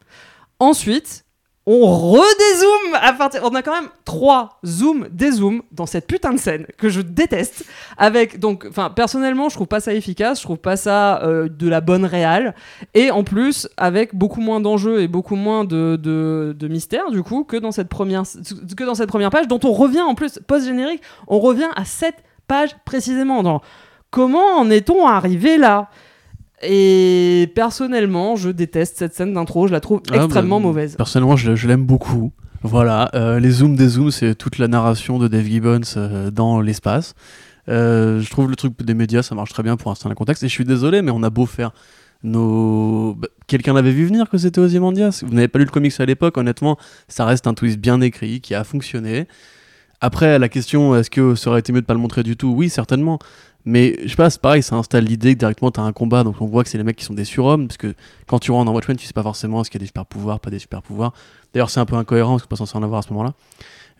Ensuite, 0.58 1.25
on 1.66 1.86
redézoome 1.86 2.94
à 2.94 3.12
partir. 3.12 3.40
On 3.42 3.54
a 3.54 3.62
quand 3.62 3.74
même 3.74 3.90
trois 4.04 4.60
zooms, 4.64 5.08
dézooms 5.10 5.62
dans 5.72 5.86
cette 5.86 6.06
putain 6.06 6.32
de 6.32 6.38
scène 6.38 6.66
que 6.78 6.88
je 6.88 7.00
déteste. 7.00 7.64
Avec 7.98 8.38
donc, 8.38 8.66
enfin, 8.68 8.88
personnellement, 8.90 9.48
je 9.48 9.56
trouve 9.56 9.66
pas 9.66 9.80
ça 9.80 9.92
efficace, 9.92 10.38
je 10.38 10.44
trouve 10.44 10.58
pas 10.58 10.76
ça 10.76 11.22
euh, 11.22 11.48
de 11.48 11.68
la 11.68 11.80
bonne 11.80 12.04
réale. 12.04 12.54
Et 12.94 13.10
en 13.10 13.24
plus, 13.24 13.68
avec 13.76 14.14
beaucoup 14.14 14.40
moins 14.40 14.60
d'enjeux 14.60 15.00
et 15.00 15.08
beaucoup 15.08 15.34
moins 15.34 15.64
de, 15.64 15.96
de, 15.96 16.68
mystère, 16.68 17.10
du 17.10 17.24
coup, 17.24 17.42
que 17.42 17.56
dans 17.56 17.72
cette 17.72 17.88
première, 17.88 18.22
page, 19.30 19.48
dont 19.48 19.60
on 19.64 19.72
revient 19.72 20.02
en 20.02 20.14
plus 20.14 20.38
post 20.46 20.66
générique, 20.66 21.02
on 21.26 21.40
revient 21.40 21.70
à 21.74 21.84
cette 21.84 22.22
page 22.46 22.76
précisément. 22.84 23.60
Comment 24.12 24.58
en 24.58 24.70
est-on 24.70 25.06
arrivé 25.06 25.58
là? 25.58 25.90
Et 26.62 27.52
personnellement, 27.54 28.36
je 28.36 28.48
déteste 28.50 28.96
cette 28.98 29.14
scène 29.14 29.34
d'intro, 29.34 29.66
je 29.66 29.72
la 29.72 29.80
trouve 29.80 30.00
Ah, 30.10 30.16
extrêmement 30.16 30.58
bah, 30.60 30.66
mauvaise. 30.68 30.96
Personnellement, 30.96 31.36
je, 31.36 31.54
je 31.54 31.68
l'aime 31.68 31.84
beaucoup. 31.84 32.32
Voilà, 32.62 33.10
euh, 33.14 33.38
les 33.38 33.50
zooms 33.50 33.76
des 33.76 33.88
zooms, 33.88 34.10
c'est 34.10 34.34
toute 34.34 34.58
la 34.58 34.66
narration 34.66 35.18
de 35.18 35.28
Dave 35.28 35.44
Gibbons 35.44 35.80
euh, 35.96 36.30
dans 36.30 36.60
l'espace. 36.60 37.14
Euh, 37.68 38.20
je 38.20 38.30
trouve 38.30 38.48
le 38.48 38.56
truc 38.56 38.82
des 38.82 38.94
médias, 38.94 39.22
ça 39.22 39.34
marche 39.34 39.52
très 39.52 39.62
bien 39.62 39.76
pour 39.76 39.90
installer 39.90 40.12
un 40.12 40.16
contexte. 40.16 40.42
Et 40.42 40.48
je 40.48 40.52
suis 40.52 40.64
désolé, 40.64 41.02
mais 41.02 41.10
on 41.12 41.22
a 41.22 41.30
beau 41.30 41.46
faire 41.46 41.72
nos. 42.22 43.14
bah, 43.14 43.28
Quelqu'un 43.46 43.74
l'avait 43.74 43.92
vu 43.92 44.06
venir 44.06 44.28
que 44.30 44.38
c'était 44.38 44.60
Ozymandias. 44.60 45.22
Vous 45.26 45.34
n'avez 45.34 45.48
pas 45.48 45.58
lu 45.58 45.64
le 45.66 45.70
comics 45.70 45.92
à 46.00 46.06
l'époque, 46.06 46.38
honnêtement, 46.38 46.78
ça 47.08 47.24
reste 47.26 47.46
un 47.46 47.54
twist 47.54 47.78
bien 47.78 48.00
écrit 48.00 48.40
qui 48.40 48.54
a 48.54 48.64
fonctionné. 48.64 49.28
Après, 50.00 50.38
la 50.38 50.48
question, 50.48 50.94
est-ce 50.96 51.08
que 51.10 51.34
ça 51.34 51.50
aurait 51.50 51.60
été 51.60 51.72
mieux 51.72 51.80
de 51.80 51.86
pas 51.86 51.94
le 51.94 52.00
montrer 52.00 52.22
du 52.22 52.36
tout? 52.36 52.48
Oui, 52.48 52.68
certainement. 52.68 53.18
Mais 53.66 53.96
je 54.04 54.08
sais 54.08 54.16
pas, 54.16 54.30
c'est 54.30 54.40
pareil, 54.40 54.62
ça 54.62 54.76
installe 54.76 55.04
l'idée 55.04 55.34
que 55.34 55.40
directement 55.40 55.72
t'as 55.72 55.82
un 55.82 55.92
combat, 55.92 56.22
donc 56.22 56.40
on 56.40 56.46
voit 56.46 56.62
que 56.62 56.70
c'est 56.70 56.78
les 56.78 56.84
mecs 56.84 56.94
qui 56.94 57.04
sont 57.04 57.14
des 57.14 57.24
surhommes, 57.24 57.66
parce 57.66 57.76
que 57.76 57.94
quand 58.28 58.38
tu 58.38 58.52
rentres 58.52 58.66
dans 58.66 58.72
Watchmen, 58.72 58.96
tu 58.96 59.04
sais 59.04 59.12
pas 59.12 59.24
forcément 59.24 59.60
est-ce 59.60 59.70
qu'il 59.70 59.80
y 59.80 59.82
a 59.82 59.84
des 59.84 59.88
super 59.88 60.06
pouvoirs, 60.06 60.38
pas 60.38 60.50
des 60.50 60.60
super 60.60 60.82
pouvoirs. 60.82 61.12
D'ailleurs, 61.52 61.68
c'est 61.68 61.80
un 61.80 61.84
peu 61.84 61.96
incohérent, 61.96 62.34
parce 62.34 62.44
qu'on 62.44 62.48
pas 62.48 62.56
censé 62.56 62.78
en 62.78 62.84
avoir 62.84 63.00
à 63.00 63.02
ce 63.02 63.10
moment-là. 63.10 63.34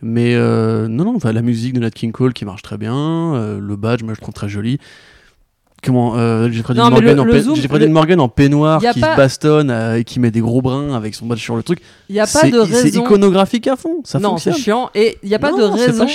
Mais 0.01 0.35
euh, 0.35 0.87
non, 0.87 1.03
non, 1.03 1.17
la 1.21 1.41
musique 1.41 1.73
de 1.73 1.81
Nat 1.81 1.91
King 1.91 2.13
Cole 2.13 2.33
qui 2.33 2.45
marche 2.45 2.61
très 2.61 2.77
bien, 2.77 2.95
euh, 2.95 3.59
le 3.59 3.75
badge, 3.75 4.03
moi 4.03 4.13
je 4.13 4.21
trouve 4.21 4.33
très 4.33 4.47
joli. 4.47 4.79
Comment 5.83 6.17
euh, 6.17 6.49
Jeffrey 6.51 6.73
Dean 6.73 6.89
Morgan, 6.89 7.15
le- 7.15 7.21
en 7.21 7.23
le 7.25 7.31
pe- 7.33 7.39
zoom, 7.41 7.55
Jeffrey 7.55 7.79
le- 7.79 7.85
Dean 7.85 7.91
Morgan 7.93 8.19
en 8.19 8.27
peignoir 8.29 8.83
Y 8.83 8.93
qui 8.93 8.99
pas- 8.99 9.11
se 9.13 9.17
bastonne 9.17 9.69
euh, 9.69 9.99
et 9.99 10.03
qui 10.03 10.19
met 10.19 10.31
des 10.31 10.39
gros 10.41 10.61
brins 10.61 10.93
avec 10.95 11.13
son 11.13 11.27
badge 11.27 11.39
sur 11.39 11.55
le 11.55 11.61
truc. 11.63 11.79
Il 12.09 12.13
n'y 12.13 12.19
a 12.19 12.23
pas 12.23 12.39
C'est- 12.41 12.51
de 12.51 12.63
C'est 12.65 12.81
raison. 12.81 13.03
iconographique 13.03 13.67
à 13.67 13.75
fond, 13.75 14.01
ça 14.03 14.19
non, 14.19 14.37
c'est 14.37 14.53
chiant. 14.53 14.89
Et 14.95 15.17
il 15.23 15.29
n'y 15.29 15.35
a 15.35 15.39
pas 15.39 15.51
Non, 15.51 15.57
de 15.71 15.77
c'est 15.77 15.85
raison. 15.85 16.07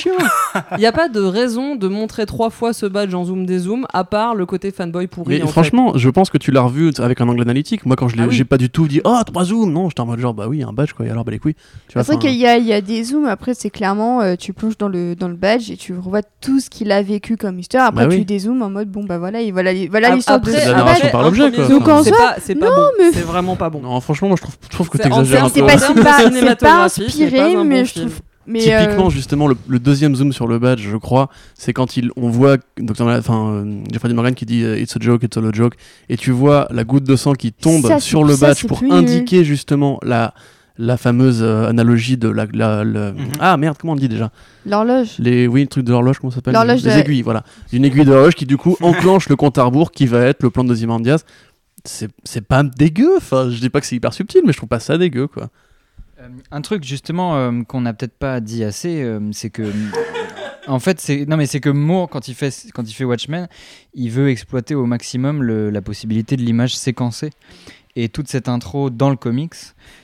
Il 0.73 0.79
n'y 0.79 0.87
a 0.87 0.93
pas 0.93 1.09
de 1.09 1.21
raison 1.21 1.77
de 1.77 1.87
montrer 1.89 2.27
trois 2.27 2.51
fois 2.51 2.73
ce 2.73 2.87
badge 2.87 3.15
en 3.15 3.25
zoom 3.25 3.47
des 3.47 3.59
zooms, 3.61 3.87
à 3.93 4.03
part 4.05 4.35
le 4.35 4.47
côté 4.47 4.73
fanboy 4.73 5.07
pourri. 5.07 5.37
Mais 5.37 5.43
en 5.43 5.47
fait. 5.47 5.53
franchement, 5.53 5.93
je 5.97 6.11
pense 6.11 6.29
que 6.29 6.39
tu 6.39 6.51
l'as 6.51 6.63
revu 6.63 6.91
avec 6.99 7.21
un 7.21 7.29
angle 7.29 7.43
analytique. 7.43 7.87
Moi, 7.87 7.95
quand 7.97 8.09
je 8.09 8.17
l'ai, 8.17 8.25
Ah 8.25 8.29
oui. 8.29 8.35
j'ai 8.35 8.45
pas 8.45 8.59
du 8.59 8.69
tout 8.69 8.89
dit 8.89 9.01
oh 9.05 9.17
trois 9.25 9.45
zooms. 9.45 9.73
Non, 9.73 9.89
j'étais 9.89 10.01
en 10.01 10.07
mode 10.07 10.19
genre 10.19 10.35
bah 10.35 10.47
oui, 10.49 10.63
un 10.65 10.73
badge 10.73 10.93
quoi. 10.93 11.07
Et 11.07 11.11
alors 11.11 11.25
bah 11.25 11.31
les 11.33 11.39
couilles. 11.39 11.55
Tu 11.89 11.95
vois, 11.95 12.03
C'est 12.05 12.13
vrai 12.15 12.21
qu'il 12.21 12.35
y 12.37 12.47
a, 12.47 12.59
il 12.59 12.67
y 12.67 12.73
a 12.73 12.81
des 12.81 13.05
zooms, 13.05 13.27
après 13.27 13.55
c'est 13.55 13.71
clairement, 13.71 14.21
euh, 14.23 14.35
tu 14.37 14.53
plonges 14.53 14.77
dans 14.77 14.89
le, 14.89 15.15
dans 15.15 15.29
le 15.29 15.37
badge 15.37 15.71
et 15.71 15.77
tu 15.77 15.95
revois 15.97 16.23
tout 16.41 16.59
ce 16.61 16.69
qu'il 16.69 16.91
a 16.91 17.01
vécu 17.03 17.37
comme 17.37 17.59
histoire. 17.61 17.87
Après 17.87 18.05
Bah 18.07 18.11
oui. 18.11 18.19
tu 18.19 18.25
dézoomes 18.25 18.63
en 18.63 18.71
mode, 18.71 18.91
bon 18.91 19.05
bah 19.05 19.19
voilà, 19.19 19.41
voilà, 19.53 19.73
voilà 19.91 20.15
l'histoire 20.15 20.41
de 20.41 20.51
la 20.53 20.73
narration 20.75 21.09
par 21.11 21.23
l'objet, 21.23 21.51
Donc, 21.51 21.89
en 21.89 22.03
c'est 22.03 22.11
soi, 22.11 22.35
c'est 22.43 22.55
pas 22.55 22.67
non, 22.71 22.75
bon. 22.77 22.87
mais- 22.99 23.13
C'est 23.13 23.21
vraiment 23.21 23.57
pas 23.57 23.71
bon. 23.71 23.81
Non, 23.81 24.01
franchement, 24.01 24.29
moi 24.29 24.37
je 24.37 24.43
trouve, 24.43 24.57
je 24.65 24.69
trouve 24.69 24.89
que 24.89 24.99
t'exagères 24.99 25.45
un 25.45 25.49
peu. 25.51 25.55
C'est 25.55 26.57
pas, 26.57 26.85
inspiré, 26.85 27.57
mais 27.65 27.85
je 27.85 27.95
trouve. 28.01 28.21
Mais 28.45 28.59
Typiquement, 28.59 29.07
euh, 29.07 29.11
justement, 29.11 29.47
le, 29.47 29.57
le 29.69 29.79
deuxième 29.79 30.17
zoom 30.17 30.33
sur 30.33 30.49
le 30.49 30.59
badge, 30.59 30.81
je 30.91 30.97
crois, 30.97 31.29
c'est 31.55 31.73
quand 31.73 31.97
il, 31.97 32.11
on 32.17 32.29
voit, 32.29 32.57
la- 32.99 33.19
enfin, 33.19 33.53
euh, 33.65 33.85
Jeffrey 33.93 34.13
Morgan 34.13 34.35
qui 34.35 34.45
dit 34.47 34.65
euh, 34.65 34.81
It's 34.81 34.97
a 34.97 34.99
joke, 35.01 35.23
it's 35.23 35.37
all 35.37 35.47
a 35.47 35.53
joke, 35.53 35.75
et 36.09 36.17
tu 36.17 36.33
vois 36.33 36.67
la 36.73 36.83
goutte 36.83 37.05
de 37.05 37.15
sang 37.15 37.35
qui 37.35 37.53
tombe 37.53 37.87
Ça, 37.87 38.01
sur 38.01 38.25
le 38.25 38.35
badge 38.37 38.67
pour 38.67 38.83
indiquer 38.91 39.45
justement 39.45 40.01
la, 40.03 40.35
la 40.79 40.97
fameuse 40.97 41.43
euh, 41.43 41.67
analogie 41.69 42.17
de 42.17 42.29
la, 42.29 42.47
la- 42.53 42.85
le- 42.85 43.13
Mhm. 43.13 43.29
Ah 43.41 43.57
merde, 43.57 43.77
comment 43.81 43.93
on 43.93 43.97
dit 43.97 44.09
déjà? 44.09 44.31
L'horloge. 44.67 45.17
Les, 45.19 45.47
oui, 45.47 45.63
le 45.63 45.67
truc 45.69 45.85
de 45.85 45.91
l'horloge, 45.93 46.19
comment 46.19 46.31
ça 46.31 46.37
s'appelle? 46.37 46.55
L'horloge 46.55 46.83
Les 46.85 46.95
de- 46.95 46.99
aiguilles, 47.01 47.23
voilà. 47.23 47.45
Une 47.73 47.85
aiguille 47.85 48.05
d'horloge 48.05 48.35
qui 48.35 48.47
du 48.47 48.57
coup 48.57 48.77
enclenche 48.83 49.29
le 49.29 49.37
compte 49.37 49.59
à 49.59 49.65
rebours 49.65 49.91
qui 49.93 50.07
va 50.07 50.21
être 50.21 50.43
le 50.43 50.51
plan 50.51 50.65
de 50.65 50.75
Zimandias. 50.75 51.25
C'est 51.85 52.09
c'est 52.25 52.47
pas 52.47 52.63
dégueu, 52.63 53.17
enfin, 53.17 53.51
je 53.51 53.59
dis 53.61 53.69
pas 53.71 53.81
que 53.81 53.87
c'est 53.87 53.97
hyper 53.97 54.15
subtil, 54.15 54.43
mais 54.47 54.53
je 54.53 54.57
trouve 54.57 54.69
pas 54.69 54.79
ça 54.81 54.97
dégueu, 54.99 55.27
quoi. 55.27 55.51
Euh, 56.21 56.29
un 56.53 56.61
truc 56.61 56.85
justement 56.85 57.37
euh, 57.37 57.63
qu'on 57.67 57.81
n'a 57.81 57.93
peut-être 57.93 58.17
pas 58.17 58.39
dit 58.41 58.63
assez, 58.63 59.03
euh, 59.03 59.19
c'est 59.33 59.51
que 59.51 59.65
en 60.69 60.79
fait 60.79 61.01
c'est 61.01 61.27
non 61.27 61.37
mais 61.37 61.47
c'est 61.47 61.59
que 61.59 61.71
Moore 61.71 62.09
quand 62.09 62.29
il 62.29 62.35
fait 62.35 62.55
quand 62.73 62.89
il 62.89 62.93
fait 62.93 63.03
Watchmen, 63.05 63.49
il 63.95 64.11
veut 64.11 64.29
exploiter 64.31 64.77
au 64.77 64.87
maximum 64.87 65.43
le- 65.43 65.71
la 65.71 65.83
possibilité 65.83 66.37
de 66.37 66.43
l'image 66.43 66.77
séquencée 66.77 67.31
et 67.97 68.09
toute 68.09 68.29
cette 68.29 68.49
intro 68.49 68.91
dans 68.91 69.11
le 69.11 69.17
comics, 69.17 69.55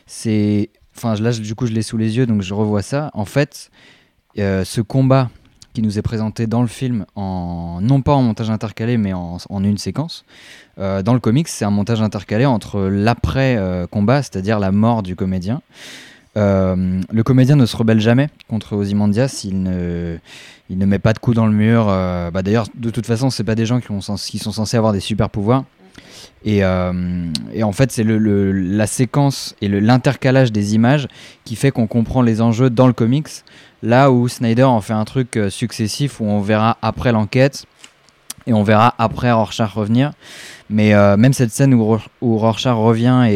c'est 0.06 0.70
enfin 0.96 1.14
là 1.14 1.32
du 1.32 1.54
coup 1.54 1.66
je 1.66 1.72
l'ai 1.72 1.82
sous 1.82 1.96
les 1.96 2.16
yeux 2.16 2.26
donc 2.26 2.42
je 2.42 2.54
revois 2.54 2.82
ça. 2.82 3.10
En 3.14 3.24
fait, 3.24 3.70
euh, 4.38 4.64
ce 4.64 4.80
combat 4.80 5.30
qui 5.74 5.82
nous 5.82 5.98
est 5.98 6.02
présenté 6.02 6.46
dans 6.46 6.62
le 6.62 6.68
film 6.68 7.06
en 7.14 7.78
non 7.80 8.02
pas 8.02 8.12
en 8.12 8.22
montage 8.22 8.50
intercalé 8.50 8.96
mais 8.96 9.12
en, 9.12 9.38
une 9.50 9.78
séquence. 9.78 10.24
euh, 10.78 11.02
dans 11.02 11.14
le 11.14 11.20
comics, 11.20 11.48
c'est 11.48 11.64
un 11.64 11.70
montage 11.70 12.02
intercalé 12.02 12.46
entre 12.46 12.80
l'après 12.80 13.56
euh, 13.56 13.86
c'est-à-dire 14.06 14.58
la 14.58 14.72
mort 14.72 15.02
du 15.02 15.16
comédien. 15.16 15.62
Le 16.36 17.22
comédien 17.22 17.56
ne 17.56 17.66
se 17.66 17.76
rebelle 17.76 18.00
jamais 18.00 18.28
contre 18.48 18.76
Ozymandias, 18.76 19.40
il 19.42 19.60
ne, 19.62 20.18
il 20.70 20.78
ne 20.78 20.86
met 20.86 21.00
pas 21.00 21.12
de 21.12 21.18
coups 21.18 21.34
dans 21.34 21.46
le 21.46 21.52
mur. 21.52 21.86
bah 21.86 22.42
D'ailleurs, 22.44 22.66
de 22.76 22.90
toute 22.90 23.06
façon, 23.06 23.28
c'est 23.28 23.42
pas 23.42 23.56
des 23.56 23.66
gens 23.66 23.80
qui 23.80 23.88
sont 24.38 24.52
censés 24.52 24.76
avoir 24.76 24.92
des 24.92 25.00
super 25.00 25.30
pouvoirs. 25.30 25.64
Et, 26.44 26.62
euh, 26.62 26.92
et 27.52 27.62
en 27.62 27.72
fait, 27.72 27.90
c'est 27.90 28.04
la 28.04 28.86
séquence 28.86 29.54
et 29.60 29.68
l'intercalage 29.68 30.52
des 30.52 30.74
images 30.74 31.08
qui 31.44 31.56
fait 31.56 31.70
qu'on 31.70 31.86
comprend 31.86 32.22
les 32.22 32.40
enjeux 32.40 32.70
dans 32.70 32.86
le 32.86 32.92
comics. 32.92 33.28
Là 33.82 34.10
où 34.10 34.28
Snyder 34.28 34.64
en 34.64 34.80
fait 34.80 34.92
un 34.92 35.04
truc 35.04 35.36
euh, 35.36 35.50
successif 35.50 36.20
où 36.20 36.24
on 36.24 36.40
verra 36.40 36.78
après 36.82 37.12
l'enquête 37.12 37.64
et 38.46 38.52
on 38.52 38.62
verra 38.62 38.94
après 38.98 39.30
Rorschach 39.30 39.72
revenir. 39.72 40.12
Mais 40.70 40.94
euh, 40.94 41.16
même 41.16 41.32
cette 41.32 41.50
scène 41.50 41.74
où, 41.74 41.98
où 42.20 42.38
Rorschach 42.38 42.76
revient 42.76 43.28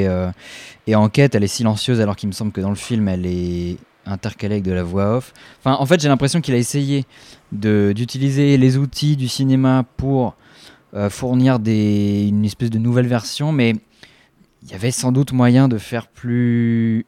et, 0.86 0.94
enquête, 0.96 1.34
elle 1.34 1.44
est 1.44 1.48
silencieuse 1.48 2.00
alors 2.00 2.16
qu'il 2.16 2.28
me 2.28 2.32
semble 2.32 2.52
que 2.52 2.60
dans 2.60 2.70
le 2.70 2.76
film, 2.76 3.08
elle 3.08 3.26
est 3.26 3.76
intercalée 4.04 4.54
avec 4.54 4.64
de 4.64 4.72
la 4.72 4.82
voix 4.82 5.16
off. 5.16 5.32
Enfin, 5.60 5.76
en 5.78 5.86
fait, 5.86 6.00
j'ai 6.00 6.08
l'impression 6.08 6.40
qu'il 6.40 6.54
a 6.54 6.56
essayé 6.56 7.04
d'utiliser 7.52 8.56
les 8.56 8.76
outils 8.78 9.16
du 9.16 9.28
cinéma 9.28 9.84
pour 9.96 10.34
euh, 10.94 11.08
fournir 11.10 11.58
des, 11.58 12.26
une 12.28 12.44
espèce 12.44 12.70
de 12.70 12.78
nouvelle 12.78 13.06
version, 13.06 13.52
mais 13.52 13.74
il 14.62 14.70
y 14.70 14.74
avait 14.74 14.90
sans 14.90 15.12
doute 15.12 15.32
moyen 15.32 15.68
de 15.68 15.78
faire 15.78 16.06
plus, 16.06 17.06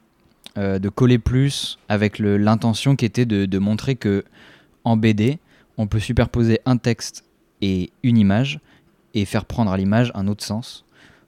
euh, 0.59 0.79
de 0.79 0.89
coller 0.89 1.19
plus 1.19 1.79
avec 1.89 2.19
le- 2.19 2.37
l'intention 2.37 2.97
qui 2.97 3.05
était 3.05 3.27
de, 3.27 3.47
de 3.47 3.59
montrer 3.59 3.95
que 3.97 4.25
en 4.85 4.97
BD, 4.97 5.39
on 5.79 5.87
peut 5.87 6.01
superposer 6.01 6.61
un 6.67 6.77
texte 6.77 7.25
et 7.63 7.91
une 8.03 8.19
image 8.19 8.61
et 9.15 9.25
faire 9.25 9.45
prendre 9.45 9.71
à 9.73 9.77
l'image 9.77 10.11
un 10.15 10.27
autre 10.29 10.45
sens 10.45 10.85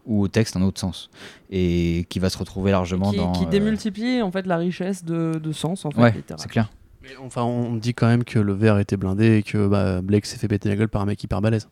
ou 0.06 0.22
au 0.22 0.28
texte 0.28 0.56
un 0.56 0.62
autre 0.62 0.80
sens 0.80 1.10
et 1.50 2.06
qui 2.08 2.18
va 2.20 2.30
se 2.30 2.38
retrouver 2.38 2.70
largement 2.70 3.10
Qui, 3.10 3.16
dans 3.16 3.32
qui 3.32 3.44
euh, 3.44 3.48
démultiplie 3.48 4.22
en 4.22 4.30
fait 4.30 4.46
la 4.46 4.56
richesse 4.56 5.04
de, 5.04 5.40
de 5.42 5.52
sens 5.52 5.84
en 5.84 5.90
fait. 5.90 6.00
ouais 6.00 6.12
littéralement. 6.12 6.42
c'est 6.42 6.48
clair 6.48 6.70
Mais 7.02 7.10
enfin, 7.24 7.42
on 7.42 7.74
dit 7.74 7.92
quand 7.94 8.06
même 8.06 8.22
que 8.24 8.38
le 8.38 8.52
verre 8.52 8.78
était 8.78 8.96
blindé 8.96 9.38
et 9.38 9.42
que 9.42 9.66
bah, 9.66 10.00
Blake 10.02 10.26
s'est 10.26 10.36
fait 10.38 10.48
péter 10.48 10.68
la 10.68 10.76
gueule 10.76 10.88
par 10.88 11.02
un 11.02 11.06
mec 11.06 11.22
hyper 11.24 11.40
balèze. 11.40 11.68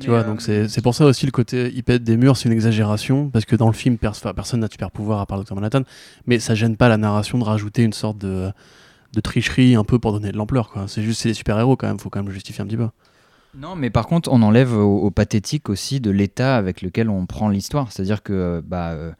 Tu 0.00 0.08
vois, 0.08 0.22
donc 0.24 0.40
c'est 0.42 0.68
c'est 0.68 0.80
pour 0.82 0.94
ça 0.94 1.04
aussi 1.06 1.26
le 1.26 1.32
côté 1.32 1.70
il 1.74 1.82
pète 1.84 2.02
des 2.04 2.16
murs, 2.16 2.36
c'est 2.36 2.48
une 2.48 2.54
exagération, 2.54 3.28
parce 3.30 3.44
que 3.44 3.56
dans 3.56 3.66
le 3.68 3.72
film, 3.74 3.98
pers- 3.98 4.12
personne 4.34 4.60
n'a 4.60 4.66
de 4.68 4.72
super 4.72 4.90
pouvoir 4.90 5.20
à 5.20 5.26
part 5.26 5.42
Dr. 5.42 5.54
Manhattan, 5.54 5.82
mais 6.26 6.38
ça 6.38 6.54
gêne 6.54 6.76
pas 6.76 6.88
la 6.88 6.96
narration 6.96 7.38
de 7.38 7.44
rajouter 7.44 7.82
une 7.82 7.92
sorte 7.92 8.18
de, 8.18 8.50
de 9.12 9.20
tricherie 9.20 9.74
un 9.74 9.84
peu 9.84 9.98
pour 9.98 10.12
donner 10.12 10.32
de 10.32 10.36
l'ampleur. 10.36 10.72
C'est 10.86 11.02
juste, 11.02 11.20
c'est 11.22 11.28
des 11.30 11.34
super-héros 11.34 11.76
quand 11.76 11.86
même, 11.88 11.98
faut 11.98 12.10
quand 12.10 12.20
même 12.20 12.28
le 12.28 12.34
justifier 12.34 12.62
un 12.62 12.66
petit 12.66 12.76
peu. 12.76 12.88
Non, 13.56 13.74
mais 13.76 13.88
par 13.88 14.06
contre, 14.06 14.28
on 14.30 14.42
enlève 14.42 14.74
au, 14.76 14.98
au 15.00 15.10
pathétique 15.10 15.70
aussi 15.70 16.00
de 16.00 16.10
l'état 16.10 16.56
avec 16.56 16.82
lequel 16.82 17.08
on 17.08 17.24
prend 17.24 17.48
l'histoire. 17.48 17.90
C'est-à-dire 17.90 18.22
que 18.22 18.32
euh, 18.34 18.60
bah, 18.64 18.90
euh, 18.90 19.10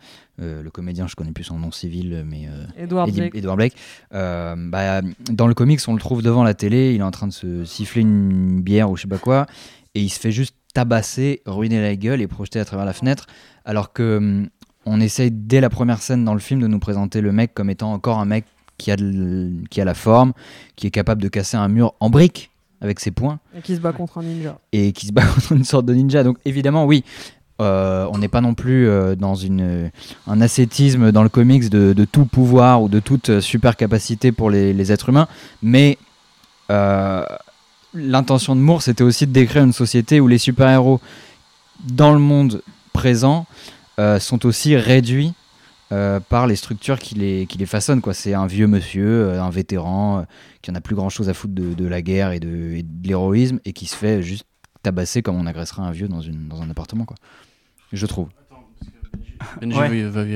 euh, 0.43 0.63
le 0.63 0.71
comédien, 0.71 1.07
je 1.09 1.17
connais 1.17 1.33
plus 1.33 1.45
son 1.45 1.59
nom 1.59 1.71
civil, 1.73 2.25
mais 2.27 2.47
euh, 2.47 2.67
Edward 2.77 3.09
Eddie- 3.09 3.21
Blake. 3.21 3.35
Edward 3.35 3.57
Blake, 3.57 3.75
euh, 4.15 4.55
bah, 4.59 5.01
dans 5.31 5.47
le 5.47 5.55
comics, 5.55 5.81
on 5.89 5.95
le 5.95 5.99
trouve 5.99 6.23
devant 6.23 6.45
la 6.45 6.53
télé, 6.53 6.93
il 6.95 7.01
est 7.01 7.05
en 7.05 7.11
train 7.11 7.27
de 7.27 7.33
se 7.33 7.65
siffler 7.65 8.03
une 8.03 8.61
bière 8.61 8.91
ou 8.91 8.97
je 8.97 9.03
sais 9.03 9.09
pas 9.09 9.19
quoi, 9.19 9.47
et 9.95 10.01
il 10.03 10.09
se 10.09 10.19
fait 10.19 10.33
juste 10.33 10.55
tabasser, 10.75 11.43
ruiner 11.47 11.81
la 11.81 11.97
gueule 11.97 12.21
et 12.21 12.27
projeter 12.27 12.61
à 12.61 12.65
travers 12.65 12.87
la 12.87 12.93
fenêtre, 12.93 13.27
alors 13.65 13.93
que 13.93 14.19
hum, 14.19 14.49
on 14.87 15.01
essaye 15.01 15.31
dès 15.31 15.61
la 15.61 15.69
première 15.71 16.01
scène 16.01 16.25
dans 16.25 16.35
le 16.35 16.41
film 16.41 16.61
de 16.61 16.67
nous 16.67 16.79
présenter 16.79 17.21
le 17.21 17.33
mec 17.33 17.53
comme 17.55 17.71
étant 17.71 17.93
encore 17.93 18.19
un 18.19 18.25
mec 18.25 18.45
qui 18.79 18.91
a, 18.91 18.97
de 18.97 19.51
qui 19.71 19.81
a 19.81 19.85
la 19.85 19.95
forme, 19.95 20.33
qui 20.77 20.87
est 20.87 20.91
capable 20.91 21.21
de 21.23 21.29
casser 21.29 21.57
un 21.57 21.69
mur 21.69 21.95
en 22.01 22.11
briques 22.11 22.51
avec 22.81 23.01
ses 23.01 23.11
poings 23.11 23.41
Et 23.57 23.61
qui 23.61 23.75
se 23.75 23.81
bat 23.81 23.93
contre 23.93 24.19
un 24.19 24.23
ninja. 24.23 24.59
et 24.73 24.93
qui 24.93 25.07
se 25.09 25.13
bat 25.13 25.27
contre 25.35 25.53
une 25.53 25.65
sorte 25.65 25.85
de 25.85 25.95
ninja. 25.95 26.23
Donc 26.23 26.39
évidemment, 26.45 26.85
oui, 26.87 27.05
euh, 27.61 28.07
on 28.13 28.19
n'est 28.19 28.29
pas 28.29 28.41
non 28.41 28.55
plus 28.55 28.87
euh, 28.89 29.17
dans 29.17 29.35
une, 29.35 29.91
un 30.29 30.41
ascétisme 30.41 31.11
dans 31.11 31.25
le 31.25 31.29
comics 31.29 31.69
de, 31.69 31.93
de 31.93 32.05
tout 32.05 32.25
pouvoir 32.25 32.81
ou 32.83 32.89
de 32.89 33.01
toute 33.01 33.31
euh, 33.31 33.41
super 33.41 33.77
capacité 33.77 34.31
pour 34.31 34.49
les, 34.49 34.73
les 34.73 34.93
êtres 34.93 35.09
humains, 35.09 35.27
mais 35.61 35.99
euh, 36.71 37.25
l'intention 37.95 38.55
de 38.55 38.61
Moore, 38.61 38.83
c'était 38.83 39.05
aussi 39.05 39.27
de 39.27 39.33
décrire 39.33 39.65
une 39.65 39.73
société 39.73 40.21
où 40.21 40.29
les 40.29 40.39
super-héros 40.39 41.01
dans 41.85 42.13
le 42.13 42.19
monde 42.19 42.63
présent 42.93 43.47
euh, 43.99 44.19
sont 44.19 44.45
aussi 44.47 44.77
réduits 44.77 45.33
euh, 45.91 46.21
par 46.21 46.47
les 46.47 46.57
structures 46.57 46.99
qui 46.99 47.15
les, 47.15 47.47
qui 47.47 47.57
les 47.59 47.67
façonnent. 47.67 48.01
quoi. 48.01 48.15
C'est 48.15 48.35
un 48.35 48.47
vieux 48.47 48.67
monsieur, 48.67 49.29
euh, 49.29 49.43
un 49.43 49.51
vétéran, 49.51 50.19
euh, 50.19 50.23
qui 50.61 50.71
en 50.71 50.75
a 50.75 50.81
plus 50.81 50.95
grand 50.95 51.09
chose 51.09 51.29
à 51.29 51.35
foutre 51.35 51.55
de, 51.55 51.75
de 51.75 51.87
la 51.87 52.03
guerre 52.03 52.33
et 52.33 52.41
de, 52.41 52.75
et 52.77 52.83
de 52.83 53.09
l'héroïsme 53.09 53.61
et 53.65 53.73
qui 53.73 53.87
se 53.87 53.97
fait 53.97 54.23
juste 54.23 54.45
tabasser 54.83 55.23
comme 55.23 55.37
on 55.37 55.47
agresserait 55.47 55.83
un 55.83 55.91
vieux 55.91 56.09
dans, 56.09 56.21
une, 56.21 56.49
dans 56.49 56.63
un 56.63 56.71
appartement. 56.71 57.05
Quoi. 57.05 57.17
Je 57.93 58.07
trouve. 58.07 58.29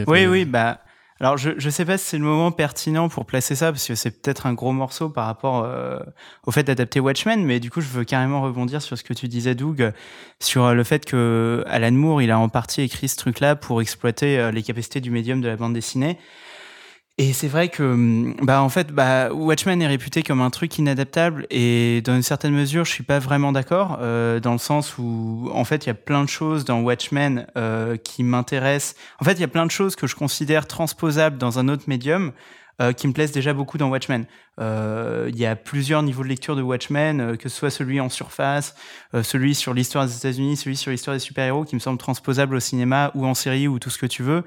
Oui, 0.07 0.27
oui, 0.27 0.45
bah. 0.45 0.81
Alors, 1.23 1.37
je 1.37 1.51
ne 1.51 1.71
sais 1.71 1.85
pas 1.85 1.99
si 1.99 2.05
c'est 2.05 2.19
le 2.19 2.25
moment 2.25 2.51
pertinent 2.51 3.09
pour 3.09 3.27
placer 3.27 3.55
ça, 3.55 3.71
parce 3.71 3.87
que 3.87 3.95
c'est 3.95 4.11
peut-être 4.11 4.45
un 4.47 4.55
gros 4.55 4.73
morceau 4.73 5.09
par 5.09 5.27
rapport 5.27 5.63
euh, 5.63 6.01
au 6.47 6.51
fait 6.51 6.65
d'adapter 6.65 6.99
Watchmen, 6.99 7.45
mais 7.45 7.61
du 7.61 7.71
coup, 7.71 7.81
je 7.81 7.87
veux 7.87 8.03
carrément 8.03 8.43
rebondir 8.43 8.83
sur 8.83 8.99
ce 8.99 9.05
que 9.05 9.15
tu 9.15 9.29
disais, 9.29 9.55
Doug, 9.55 9.93
sur 10.41 10.65
euh, 10.65 10.75
le 10.75 10.83
fait 10.83 11.05
que 11.05 11.63
Alan 11.69 11.93
Moore, 11.93 12.23
il 12.23 12.33
a 12.33 12.41
en 12.41 12.49
partie 12.49 12.83
écrit 12.83 13.07
ce 13.07 13.15
truc-là 13.15 13.55
pour 13.55 13.81
exploiter 13.81 14.37
euh, 14.37 14.51
les 14.51 14.65
capacités 14.65 15.01
du 15.01 15.13
médium 15.13 15.41
de 15.41 15.47
la 15.47 15.55
bande 15.55 15.75
dessinée. 15.75 16.19
Et 17.25 17.33
c'est 17.33 17.47
vrai 17.47 17.69
que, 17.69 17.85
hum, 17.85 18.35
bah, 18.43 18.61
en 18.63 18.69
fait, 18.69 18.91
bah, 18.91 19.33
Watchmen 19.33 19.81
est 19.81 19.87
réputé 19.87 20.25
comme 20.25 20.41
un 20.41 20.51
truc 20.51 20.77
inadaptable 20.79 21.47
et 21.51 22.03
dans 22.05 22.17
une 22.17 22.23
certaine 22.25 22.53
mesure, 22.53 22.85
je 22.85 22.91
suis 22.91 23.05
pas 23.05 23.21
vraiment 23.21 23.53
d'accord, 23.53 23.99
euh, 24.01 24.41
dans 24.41 24.51
le 24.51 24.59
sens 24.59 24.99
où, 24.99 25.49
en 25.55 25.63
fait, 25.63 25.87
il 25.87 25.89
y 25.89 25.91
a 25.91 25.95
plein 25.95 26.25
de 26.25 26.29
choses 26.29 26.65
dans 26.65 26.81
Watchmen 26.81 27.47
euh, 27.57 27.97
qui 27.97 28.25
m'intéressent. 28.25 28.97
En 29.21 29.25
fait, 29.25 29.35
il 29.35 29.41
y 29.41 29.45
a 29.45 29.49
plein 29.49 29.67
de 29.67 29.71
choses 29.71 29.95
que 29.95 30.09
je 30.09 30.17
considère 30.17 30.67
transposables 30.67 31.39
dans 31.39 31.61
un 31.61 31.69
autre 31.69 31.85
médium. 31.87 32.33
Euh, 32.81 32.93
qui 32.93 33.07
me 33.07 33.13
plaisent 33.13 33.33
déjà 33.33 33.53
beaucoup 33.53 33.77
dans 33.77 33.91
Watchmen. 33.91 34.25
Euh, 34.59 35.29
il 35.29 35.39
y 35.39 35.45
a 35.45 35.57
plusieurs 35.57 36.03
niveaux 36.03 36.23
de 36.23 36.29
lecture 36.29 36.57
de 36.57 36.63
Watchmen, 36.63 37.21
euh, 37.21 37.37
que 37.37 37.51
ce 37.51 37.57
soit 37.57 37.71
celui 37.71 38.01
en 38.01 38.09
surface, 38.09 38.75
celui 39.23 39.55
sur 39.55 39.75
l'histoire 39.75 40.07
des 40.07 40.17
États-Unis, 40.17 40.57
celui 40.57 40.77
sur 40.77 40.91
l'histoire 40.91 41.15
des 41.15 41.21
super-héros, 41.21 41.65
qui 41.65 41.75
me 41.75 41.81
semble 41.81 41.99
transposable 41.99 42.57
au 42.57 42.61
cinéma 42.61 43.11
ou 43.15 43.27
en 43.27 43.35
série 43.35 43.69
ou 43.69 43.79
tout 43.79 43.91
ce 43.91 43.99
que 43.99 44.07
tu 44.07 44.23
veux, 44.23 44.43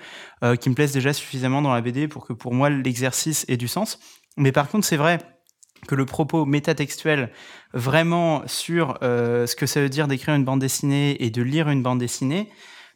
qui 0.59 0.69
me 0.69 0.75
plaisent 0.75 0.93
déjà 0.93 1.13
suffisamment 1.13 1.61
dans 1.61 1.73
la 1.73 1.81
BD 1.81 2.07
pour 2.07 2.25
que 2.25 2.33
pour 2.33 2.53
moi 2.53 2.69
l'exercice 2.69 3.45
ait 3.47 3.57
du 3.57 3.67
sens. 3.67 3.99
Mais 4.37 4.51
par 4.51 4.69
contre, 4.69 4.85
c'est 4.85 4.97
vrai 4.97 5.19
que 5.87 5.93
le 5.93 6.05
propos 6.05 6.45
métatextuel 6.45 7.31
vraiment 7.73 8.41
sur 8.47 8.97
ce 9.01 9.55
que 9.55 9.67
ça 9.67 9.81
veut 9.81 9.89
dire 9.89 10.07
d'écrire 10.07 10.33
une 10.33 10.45
bande 10.45 10.59
dessinée 10.59 11.23
et 11.23 11.29
de 11.29 11.43
lire 11.43 11.69
une 11.69 11.83
bande 11.83 11.99
dessinée, 11.99 12.49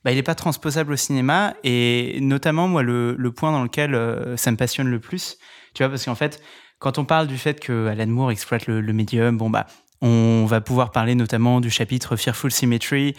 bah, 0.04 0.12
il 0.12 0.16
n'est 0.16 0.24
pas 0.24 0.36
transposable 0.36 0.94
au 0.94 0.96
cinéma. 0.96 1.54
Et 1.64 2.18
notamment, 2.22 2.68
moi, 2.68 2.84
le, 2.84 3.16
le 3.18 3.32
point 3.32 3.52
dans 3.52 3.64
lequel 3.64 3.96
euh, 3.96 4.38
ça 4.38 4.52
me 4.52 4.58
passionne 4.58 4.90
le 4.90 5.00
plus, 5.00 5.38
tu 5.74 5.84
vois, 5.84 5.90
parce 5.90 6.06
qu'en 6.06 6.16
fait, 6.16 6.42
quand 6.80 6.98
on 6.98 7.06
parle 7.06 7.28
du 7.28 7.38
fait 7.38 7.60
que 7.60 7.88
Alan 7.88 8.08
Moore 8.08 8.32
exploite 8.32 8.68
le, 8.68 8.82
le 8.82 8.94
médium, 8.94 9.38
bon, 9.38 9.50
bah, 9.50 9.68
on 10.02 10.46
va 10.46 10.62
pouvoir 10.62 10.92
parler 10.92 11.16
notamment 11.16 11.60
du 11.60 11.70
chapitre 11.70 12.16
Fearful 12.16 12.52
Symmetry, 12.52 13.16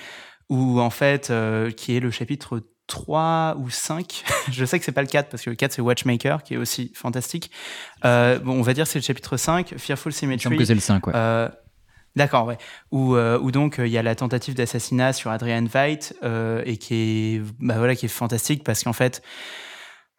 où 0.49 0.81
en 0.81 0.91
fait, 0.91 1.31
euh, 1.31 1.71
qui 1.71 1.97
est 1.97 2.01
le 2.01 2.11
chapitre 2.11 2.63
3 2.87 3.57
ou 3.59 3.71
5. 3.71 4.25
je 4.51 4.65
sais 4.65 4.79
que 4.79 4.85
c'est 4.85 4.93
pas 4.93 5.03
le 5.03 5.07
4 5.07 5.31
parce 5.31 5.45
que 5.45 5.51
le 5.51 5.57
4 5.57 5.73
c'est 5.73 5.83
Watchmaker 5.83 6.43
qui 6.43 6.55
est 6.55 6.57
aussi 6.57 6.93
fantastique. 6.95 7.51
Euh, 8.05 8.39
bon, 8.39 8.59
on 8.59 8.63
va 8.63 8.75
dire 8.75 8.87
c'est 8.87 8.99
le 8.99 9.05
chapitre 9.05 9.37
5, 9.37 9.75
Fearful 9.79 10.13
Symmetry. 10.13 10.51
Je 10.53 10.59
que 10.59 10.65
c'est 10.65 10.75
le 10.75 10.81
5, 10.81 11.07
ouais. 11.07 11.13
Euh, 11.15 11.49
D'accord, 12.17 12.47
ouais. 12.47 12.59
Où, 12.91 13.15
euh, 13.15 13.39
donc 13.51 13.77
il 13.79 13.89
y 13.89 13.99
a 13.99 14.03
la 14.03 14.15
tentative 14.15 14.55
d'assassinat 14.55 15.13
sur 15.13 15.31
Adrian 15.31 15.65
Veidt 15.65 16.15
euh, 16.23 16.63
et 16.67 16.77
qui 16.77 16.95
est, 16.95 17.43
bah 17.61 17.79
voilà, 17.79 17.95
qui 17.95 18.07
est 18.07 18.11
fantastique 18.11 18.65
parce 18.65 18.83
qu'en 18.83 18.93
fait, 18.93 19.23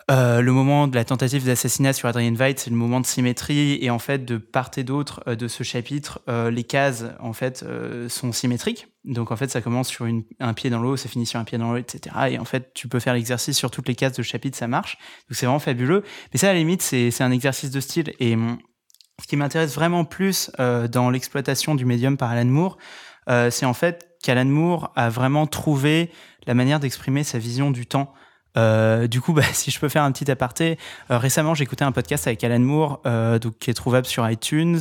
euh, 0.09 0.41
le 0.41 0.51
moment 0.51 0.88
de 0.88 0.95
la 0.95 1.03
tentative 1.03 1.45
d'assassinat 1.45 1.93
sur 1.93 2.07
Adrian 2.07 2.34
Veidt, 2.34 2.61
c'est 2.61 2.69
le 2.69 2.77
moment 2.77 3.01
de 3.01 3.05
symétrie 3.05 3.77
et 3.81 3.89
en 3.89 3.99
fait 3.99 4.23
de 4.26 4.38
part 4.38 4.72
et 4.77 4.84
d'autre 4.84 5.35
de 5.35 5.47
ce 5.47 5.63
chapitre, 5.63 6.22
les 6.27 6.63
cases 6.63 7.05
en 7.19 7.34
fait 7.34 7.65
sont 8.07 8.31
symétriques. 8.31 8.88
Donc 9.03 9.31
en 9.31 9.35
fait, 9.35 9.49
ça 9.49 9.61
commence 9.61 9.89
sur 9.89 10.07
un 10.39 10.53
pied 10.53 10.69
dans 10.69 10.80
l'eau, 10.81 10.95
ça 10.95 11.09
finit 11.09 11.26
sur 11.26 11.39
un 11.39 11.43
pied 11.43 11.57
dans 11.57 11.72
l'eau, 11.72 11.77
etc. 11.77 12.15
Et 12.31 12.39
en 12.39 12.45
fait, 12.45 12.73
tu 12.73 12.88
peux 12.88 12.99
faire 12.99 13.13
l'exercice 13.13 13.57
sur 13.57 13.72
toutes 13.72 13.88
les 13.88 13.95
cases 13.95 14.13
de 14.13 14.23
chapitre, 14.23 14.57
ça 14.57 14.68
marche. 14.68 14.97
Donc 15.30 15.38
c'est 15.38 15.45
vraiment 15.45 15.59
fabuleux. 15.59 16.03
Mais 16.34 16.39
ça, 16.39 16.49
à 16.49 16.53
la 16.53 16.59
limite, 16.59 16.81
c'est 16.81 17.22
un 17.22 17.31
exercice 17.31 17.69
de 17.69 17.80
style 17.80 18.13
et 18.19 18.35
ce 19.22 19.27
qui 19.27 19.38
m'intéresse 19.38 19.76
vraiment 19.76 20.03
plus 20.03 20.52
euh, 20.60 20.88
dans 20.88 21.10
l'exploitation 21.10 21.76
du 21.76 21.85
médium 21.85 22.18
par 22.18 22.31
Alan 22.31 22.45
Moore, 22.45 22.77
euh, 23.30 23.52
c'est 23.52 23.65
en 23.65 23.73
fait 23.73 24.10
qu'Alan 24.23 24.45
Moore 24.45 24.91
a 24.95 25.10
vraiment 25.10 25.48
trouvé 25.48 26.11
la 26.48 26.53
manière 26.53 26.80
d'exprimer 26.80 27.23
sa 27.23 27.38
vision 27.38 27.69
du 27.72 27.85
temps. 27.85 28.14
Euh, 28.57 29.07
du 29.07 29.22
coup, 29.22 29.34
bah, 29.34 29.43
si 29.53 29.69
je 29.69 29.80
peux 29.80 29.89
faire 29.89 30.03
un 30.03 30.11
petit 30.11 30.30
aparté, 30.31 30.77
récemment 31.10 31.53
j'ai 31.53 31.64
écouté 31.64 31.84
un 31.84 31.91
podcast 31.91 32.26
avec 32.27 32.43
Alan 32.43 32.60
Moore, 32.60 33.02
donc 33.39 33.60
qui 33.60 33.69
est 33.69 33.76
trouvable 33.76 34.07
sur 34.07 34.27
iTunes. 34.30 34.80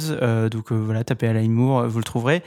donc 0.51 0.73
voilà, 0.73 1.05
tapez 1.05 1.29
Alan 1.29 1.49
Moore, 1.49 1.87
vous 1.87 1.99
le 1.99 2.05
trouverez. 2.05 2.41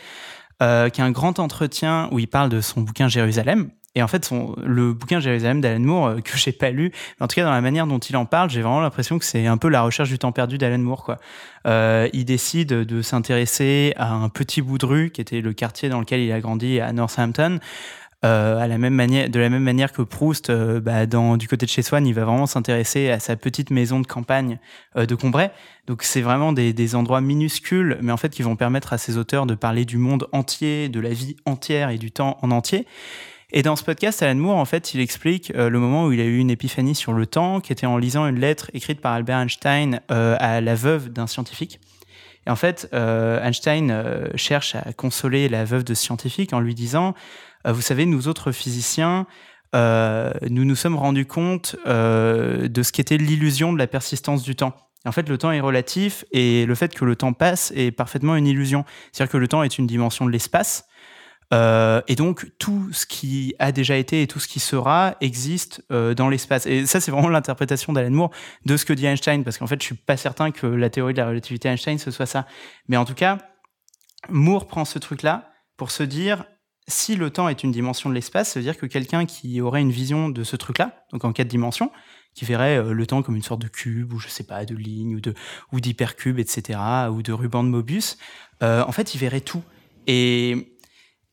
qui 0.59 0.65
est 0.65 1.01
un 1.01 1.11
grand 1.11 1.37
entretien 1.39 2.09
où 2.11 2.19
il 2.19 2.27
parle 2.27 2.49
de 2.49 2.59
son 2.59 2.81
bouquin 2.81 3.07
Jérusalem. 3.07 3.69
Et 3.95 4.01
en 4.01 4.07
fait, 4.07 4.31
le 4.63 4.93
bouquin 4.93 5.19
Jérusalem 5.19 5.61
d'Alan 5.61 5.79
Moore, 5.79 6.07
euh, 6.07 6.19
que 6.21 6.35
j'ai 6.35 6.51
pas 6.51 6.71
lu, 6.71 6.91
en 7.19 7.27
tout 7.27 7.35
cas 7.35 7.43
dans 7.43 7.51
la 7.51 7.61
manière 7.61 7.85
dont 7.85 7.99
il 7.99 8.17
en 8.17 8.25
parle, 8.25 8.49
j'ai 8.49 8.61
vraiment 8.61 8.81
l'impression 8.81 9.19
que 9.19 9.25
c'est 9.25 9.45
un 9.45 9.57
peu 9.57 9.69
la 9.69 9.83
recherche 9.83 10.09
du 10.09 10.17
temps 10.17 10.31
perdu 10.31 10.57
d'Alan 10.57 10.79
Moore. 10.79 11.15
Euh, 11.67 12.09
il 12.11 12.25
décide 12.25 12.69
de 12.69 13.01
s'intéresser 13.03 13.93
à 13.97 14.11
un 14.11 14.29
petit 14.29 14.61
bout 14.63 14.79
de 14.79 14.85
rue 14.85 15.09
qui 15.11 15.21
était 15.21 15.41
le 15.41 15.53
quartier 15.53 15.89
dans 15.89 15.99
lequel 15.99 16.21
il 16.21 16.31
a 16.31 16.39
grandi 16.39 16.79
à 16.79 16.91
Northampton. 16.91 17.59
Euh, 18.25 18.55
de 18.55 19.39
la 19.39 19.49
même 19.49 19.63
manière 19.63 19.91
que 19.91 20.01
Proust, 20.01 20.49
bah, 20.49 21.05
du 21.05 21.47
côté 21.47 21.65
de 21.65 21.69
chez 21.69 21.81
Swann, 21.81 22.07
il 22.07 22.13
va 22.13 22.23
vraiment 22.23 22.45
s'intéresser 22.45 23.11
à 23.11 23.19
sa 23.19 23.35
petite 23.35 23.69
maison 23.69 23.99
de 23.99 24.07
campagne 24.07 24.59
de 24.95 25.13
Combray. 25.13 25.51
Donc 25.87 26.03
c'est 26.03 26.21
vraiment 26.21 26.53
des, 26.53 26.71
des, 26.71 26.95
endroits 26.95 27.19
minuscules, 27.19 27.97
mais 28.01 28.13
en 28.13 28.17
fait 28.17 28.29
qui 28.29 28.41
vont 28.41 28.55
permettre 28.55 28.93
à 28.93 28.97
ces 28.97 29.17
auteurs 29.17 29.45
de 29.45 29.55
parler 29.55 29.83
du 29.83 29.97
monde 29.97 30.29
entier, 30.31 30.87
de 30.87 31.01
la 31.01 31.09
vie 31.09 31.35
entière 31.45 31.89
et 31.89 31.97
du 31.97 32.11
temps 32.11 32.39
en 32.41 32.49
entier. 32.51 32.87
Et 33.55 33.61
dans 33.61 33.75
ce 33.75 33.83
podcast, 33.83 34.23
Alan 34.23 34.33
Moore, 34.33 34.57
en 34.57 34.65
fait, 34.65 34.95
il 34.95 34.99
explique 34.99 35.51
euh, 35.51 35.69
le 35.69 35.77
moment 35.77 36.07
où 36.07 36.11
il 36.11 36.19
a 36.19 36.23
eu 36.23 36.39
une 36.39 36.49
épiphanie 36.49 36.95
sur 36.95 37.13
le 37.13 37.27
temps, 37.27 37.61
qui 37.61 37.71
était 37.71 37.85
en 37.85 37.99
lisant 37.99 38.25
une 38.25 38.39
lettre 38.39 38.71
écrite 38.73 38.99
par 38.99 39.13
Albert 39.13 39.37
Einstein 39.37 40.01
euh, 40.09 40.35
à 40.39 40.59
la 40.59 40.73
veuve 40.73 41.09
d'un 41.09 41.27
scientifique. 41.27 41.79
Et 42.47 42.49
en 42.49 42.55
fait, 42.55 42.89
euh, 42.93 43.43
Einstein 43.43 44.27
cherche 44.33 44.73
à 44.73 44.91
consoler 44.93 45.49
la 45.49 45.65
veuve 45.65 45.83
de 45.83 45.93
ce 45.93 46.03
scientifique 46.03 46.51
en 46.51 46.61
lui 46.61 46.73
disant, 46.73 47.13
vous 47.63 47.79
savez, 47.79 48.07
nous 48.07 48.27
autres 48.27 48.51
physiciens, 48.51 49.27
nous 49.73 50.65
nous 50.65 50.75
sommes 50.75 50.97
rendus 50.97 51.25
compte 51.25 51.77
de 51.85 52.83
ce 52.83 52.91
qu'était 52.91 53.15
l'illusion 53.15 53.71
de 53.71 53.77
la 53.77 53.87
persistance 53.87 54.43
du 54.43 54.57
temps. 54.57 54.75
en 55.05 55.13
fait, 55.13 55.29
le 55.29 55.37
temps 55.37 55.53
est 55.53 55.61
relatif 55.61 56.25
et 56.33 56.65
le 56.65 56.75
fait 56.75 56.93
que 56.93 57.05
le 57.05 57.15
temps 57.15 57.31
passe 57.31 57.71
est 57.77 57.91
parfaitement 57.91 58.35
une 58.35 58.47
illusion. 58.47 58.83
C'est-à-dire 59.13 59.31
que 59.31 59.37
le 59.37 59.47
temps 59.47 59.63
est 59.63 59.77
une 59.77 59.87
dimension 59.87 60.25
de 60.25 60.31
l'espace 60.31 60.85
euh, 61.53 62.01
et 62.07 62.15
donc, 62.15 62.51
tout 62.57 62.91
ce 62.91 63.05
qui 63.05 63.53
a 63.59 63.71
déjà 63.71 63.95
été 63.95 64.23
et 64.23 64.27
tout 64.27 64.39
ce 64.39 64.47
qui 64.47 64.59
sera 64.59 65.15
existe 65.21 65.83
euh, 65.91 66.15
dans 66.15 66.27
l'espace. 66.27 66.65
Et 66.65 66.87
ça, 66.87 66.99
c'est 66.99 67.11
vraiment 67.11 67.29
l'interprétation 67.29 67.93
d'Alan 67.93 68.09
Moore 68.09 68.31
de 68.65 68.75
ce 68.75 68.85
que 68.85 68.93
dit 68.93 69.05
Einstein, 69.05 69.43
parce 69.43 69.59
qu'en 69.59 69.67
fait, 69.67 69.79
je 69.79 69.85
suis 69.85 69.95
pas 69.95 70.17
certain 70.17 70.51
que 70.51 70.65
la 70.65 70.89
théorie 70.89 71.13
de 71.13 71.19
la 71.19 71.27
relativité 71.27 71.69
Einstein, 71.69 71.99
ce 71.99 72.09
soit 72.09 72.25
ça. 72.25 72.47
Mais 72.87 72.97
en 72.97 73.05
tout 73.05 73.13
cas, 73.13 73.37
Moore 74.29 74.67
prend 74.67 74.83
ce 74.83 74.97
truc-là 74.97 75.51
pour 75.77 75.91
se 75.91 76.01
dire, 76.01 76.45
si 76.87 77.15
le 77.15 77.29
temps 77.29 77.47
est 77.49 77.63
une 77.63 77.71
dimension 77.71 78.09
de 78.09 78.15
l'espace, 78.15 78.51
ça 78.51 78.59
veut 78.59 78.63
dire 78.63 78.77
que 78.77 78.87
quelqu'un 78.87 79.25
qui 79.27 79.61
aurait 79.61 79.81
une 79.81 79.91
vision 79.91 80.29
de 80.29 80.43
ce 80.43 80.55
truc-là, 80.55 81.05
donc 81.11 81.23
en 81.23 81.33
quatre 81.33 81.49
dimensions, 81.49 81.91
qui 82.33 82.45
verrait 82.45 82.77
euh, 82.77 82.93
le 82.93 83.05
temps 83.05 83.21
comme 83.21 83.35
une 83.35 83.43
sorte 83.43 83.61
de 83.61 83.67
cube, 83.67 84.11
ou 84.11 84.17
je 84.17 84.27
sais 84.27 84.43
pas, 84.43 84.65
de 84.65 84.73
ligne, 84.73 85.15
ou 85.15 85.21
de 85.21 85.35
ou 85.71 85.79
d'hypercube, 85.79 86.39
etc., 86.39 86.79
ou 87.11 87.21
de 87.21 87.31
ruban 87.31 87.63
de 87.63 87.69
Mobius, 87.69 88.17
en 88.61 88.93
fait, 88.93 89.13
il 89.13 89.17
verrait 89.17 89.41
tout. 89.41 89.61
Et 90.07 90.72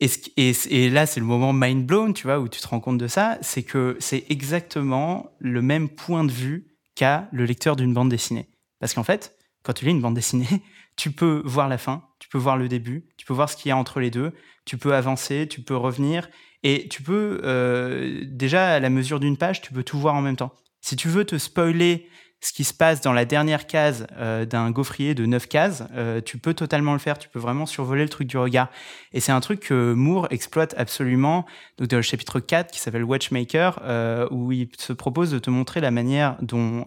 et, 0.01 0.91
là, 0.91 1.07
c'est 1.07 1.21
le 1.21 1.27
moment 1.27 1.53
mind 1.53 1.85
blown, 1.85 2.15
tu 2.15 2.27
vois, 2.27 2.41
où 2.41 2.49
tu 2.49 2.61
te 2.61 2.67
rends 2.67 2.81
compte 2.81 2.99
de 2.99 3.07
ça, 3.07 3.39
c'est 3.43 3.63
que 3.63 3.97
c'est 4.01 4.25
exactement 4.31 5.31
le 5.39 5.61
même 5.61 5.91
point 5.91 6.25
de 6.25 6.33
vue 6.33 6.69
qu'a 6.95 7.29
le 7.33 7.45
lecteur 7.45 7.77
d'une 7.77 7.93
bande 7.93 8.09
dessinée. 8.09 8.49
Parce 8.79 8.95
qu'en 8.95 9.03
fait, 9.03 9.37
quand 9.63 9.75
tu 9.75 9.85
lis 9.85 9.91
une 9.91 10.01
bande 10.01 10.15
dessinée, 10.15 10.49
tu 10.97 11.11
peux 11.11 11.43
voir 11.45 11.69
la 11.69 11.77
fin, 11.77 12.03
tu 12.19 12.29
peux 12.29 12.39
voir 12.39 12.57
le 12.57 12.69
début, 12.69 13.09
tu 13.19 13.27
peux 13.27 13.35
voir 13.35 13.51
ce 13.51 13.57
qu'il 13.57 13.69
y 13.69 13.73
a 13.73 13.77
entre 13.77 14.01
les 14.01 14.11
deux, 14.11 14.33
tu 14.65 14.79
peux 14.79 14.95
avancer, 14.95 15.47
tu 15.49 15.61
peux 15.61 15.77
revenir, 15.77 16.31
et 16.63 16.89
tu 16.89 17.03
peux, 17.03 17.41
euh, 17.45 18.23
déjà 18.27 18.75
à 18.75 18.81
la 18.81 18.91
mesure 18.91 19.21
d'une 19.21 19.37
page, 19.37 19.61
tu 19.61 19.73
peux 19.73 19.83
tout 19.83 19.99
voir 19.99 20.15
en 20.15 20.23
même 20.23 20.37
temps. 20.37 20.53
Si 20.81 20.97
tu 20.97 21.09
veux 21.09 21.25
te 21.25 21.37
spoiler 21.37 22.09
ce 22.43 22.53
qui 22.53 22.65
se 22.65 22.73
passe 22.73 23.03
dans 23.03 23.13
la 23.13 23.27
dernière 23.27 23.67
case 23.67 24.07
euh, 24.17 24.47
d'un 24.47 24.71
gaufrier 24.71 25.15
de 25.15 25.27
9 25.27 25.47
cases, 25.47 25.83
euh, 25.95 26.23
tu 26.23 26.39
peux 26.39 26.55
totalement 26.55 26.95
le 26.95 26.99
faire, 26.99 27.19
tu 27.19 27.29
peux 27.29 27.39
vraiment 27.39 27.67
survoler 27.67 28.03
le 28.03 28.09
truc 28.09 28.27
du 28.27 28.39
regard. 28.39 28.69
Et 29.13 29.21
c'est 29.21 29.33
un 29.33 29.41
truc 29.41 29.61
que 29.61 29.93
Moore 29.93 30.27
exploite 30.31 30.75
absolument, 30.79 31.45
donc 31.77 31.89
dans 31.89 31.97
le 31.97 32.03
chapitre 32.03 32.41
4 32.41 32.71
qui 32.71 32.81
s'appelle 32.81 33.05
Watchmaker, 33.05 33.81
euh, 33.85 34.27
où 34.31 34.53
il 34.53 34.71
se 34.79 34.95
propose 34.95 35.31
de 35.31 35.39
te 35.39 35.51
montrer 35.51 35.81
la 35.81 35.91
manière 35.91 36.37
dont, 36.41 36.87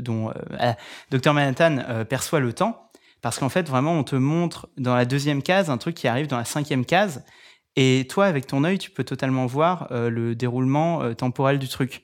dont 0.00 0.32
ah, 0.58 0.76
Dr 1.10 1.32
Manhattan 1.32 2.04
perçoit 2.08 2.40
le 2.40 2.52
temps. 2.52 2.90
Parce 3.22 3.38
qu'en 3.38 3.48
fait, 3.48 3.68
vraiment, 3.68 3.92
on 3.92 4.04
te 4.04 4.16
montre 4.16 4.68
dans 4.78 4.94
la 4.94 5.04
deuxième 5.04 5.42
case 5.42 5.68
un 5.68 5.76
truc 5.76 5.94
qui 5.94 6.08
arrive 6.08 6.26
dans 6.26 6.38
la 6.38 6.44
cinquième 6.44 6.86
case. 6.86 7.24
Et 7.76 8.06
toi, 8.08 8.26
avec 8.26 8.46
ton 8.46 8.64
œil, 8.64 8.78
tu 8.78 8.90
peux 8.90 9.04
totalement 9.04 9.46
voir 9.46 9.88
le 9.90 10.34
déroulement 10.34 11.14
temporel 11.14 11.58
du 11.58 11.68
truc. 11.68 12.02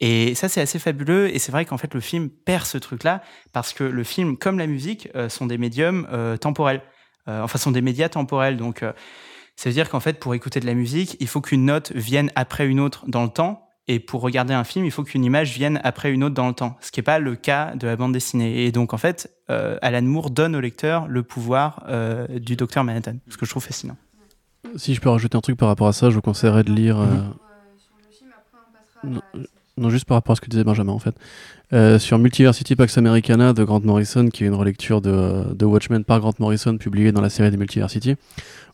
Et 0.00 0.34
ça, 0.34 0.48
c'est 0.48 0.60
assez 0.60 0.78
fabuleux. 0.78 1.34
Et 1.34 1.38
c'est 1.38 1.52
vrai 1.52 1.64
qu'en 1.64 1.78
fait, 1.78 1.94
le 1.94 2.00
film 2.00 2.28
perd 2.28 2.64
ce 2.64 2.78
truc-là 2.78 3.22
parce 3.52 3.72
que 3.72 3.84
le 3.84 4.04
film, 4.04 4.36
comme 4.36 4.58
la 4.58 4.66
musique, 4.66 5.08
euh, 5.14 5.28
sont 5.28 5.46
des 5.46 5.58
médiums 5.58 6.06
euh, 6.12 6.36
temporels. 6.36 6.82
Euh, 7.28 7.42
enfin, 7.42 7.58
sont 7.58 7.70
des 7.70 7.80
médias 7.80 8.08
temporels. 8.08 8.56
Donc, 8.56 8.84
ça 9.56 9.68
veut 9.68 9.72
dire 9.72 9.88
qu'en 9.88 10.00
fait, 10.00 10.20
pour 10.20 10.34
écouter 10.34 10.60
de 10.60 10.66
la 10.66 10.74
musique, 10.74 11.16
il 11.20 11.26
faut 11.26 11.40
qu'une 11.40 11.64
note 11.64 11.92
vienne 11.92 12.30
après 12.34 12.66
une 12.66 12.78
autre 12.78 13.04
dans 13.08 13.24
le 13.24 13.30
temps. 13.30 13.62
Et 13.88 14.00
pour 14.00 14.20
regarder 14.20 14.52
un 14.52 14.64
film, 14.64 14.84
il 14.84 14.90
faut 14.90 15.04
qu'une 15.04 15.24
image 15.24 15.52
vienne 15.52 15.80
après 15.84 16.12
une 16.12 16.24
autre 16.24 16.34
dans 16.34 16.48
le 16.48 16.54
temps, 16.54 16.76
ce 16.80 16.90
qui 16.90 16.98
n'est 16.98 17.04
pas 17.04 17.20
le 17.20 17.36
cas 17.36 17.74
de 17.76 17.86
la 17.86 17.94
bande 17.94 18.12
dessinée. 18.12 18.64
Et 18.64 18.72
donc, 18.72 18.92
en 18.92 18.96
fait, 18.96 19.32
Alan 19.48 20.02
Moore 20.02 20.30
donne 20.30 20.56
au 20.56 20.60
lecteur 20.60 21.06
le 21.06 21.22
pouvoir 21.22 21.86
du 22.28 22.56
docteur 22.56 22.82
Manhattan, 22.82 23.16
ce 23.28 23.36
que 23.36 23.46
je 23.46 23.50
trouve 23.50 23.62
fascinant. 23.62 23.96
Si 24.74 24.92
je 24.94 25.00
peux 25.00 25.08
rajouter 25.08 25.36
un 25.36 25.40
truc 25.40 25.56
par 25.56 25.68
rapport 25.68 25.86
à 25.86 25.92
ça, 25.92 26.10
je 26.10 26.16
vous 26.16 26.20
conseillerais 26.20 26.64
de 26.64 26.72
lire. 26.72 26.96
Sur 29.00 29.08
le 29.10 29.20
non, 29.78 29.90
juste 29.90 30.06
par 30.06 30.16
rapport 30.16 30.32
à 30.32 30.36
ce 30.36 30.40
que 30.40 30.48
disait 30.48 30.64
Benjamin, 30.64 30.92
en 30.92 30.98
fait. 30.98 31.14
Euh, 31.72 31.98
sur 31.98 32.18
Multiversity 32.18 32.76
Pax 32.76 32.96
Americana 32.96 33.52
de 33.52 33.64
Grant 33.64 33.80
Morrison, 33.80 34.28
qui 34.28 34.44
est 34.44 34.46
une 34.46 34.54
relecture 34.54 35.00
de, 35.00 35.52
de, 35.52 35.64
Watchmen 35.64 36.04
par 36.04 36.20
Grant 36.20 36.34
Morrison, 36.38 36.78
publiée 36.78 37.12
dans 37.12 37.20
la 37.20 37.28
série 37.28 37.50
des 37.50 37.56
Multiversity, 37.56 38.16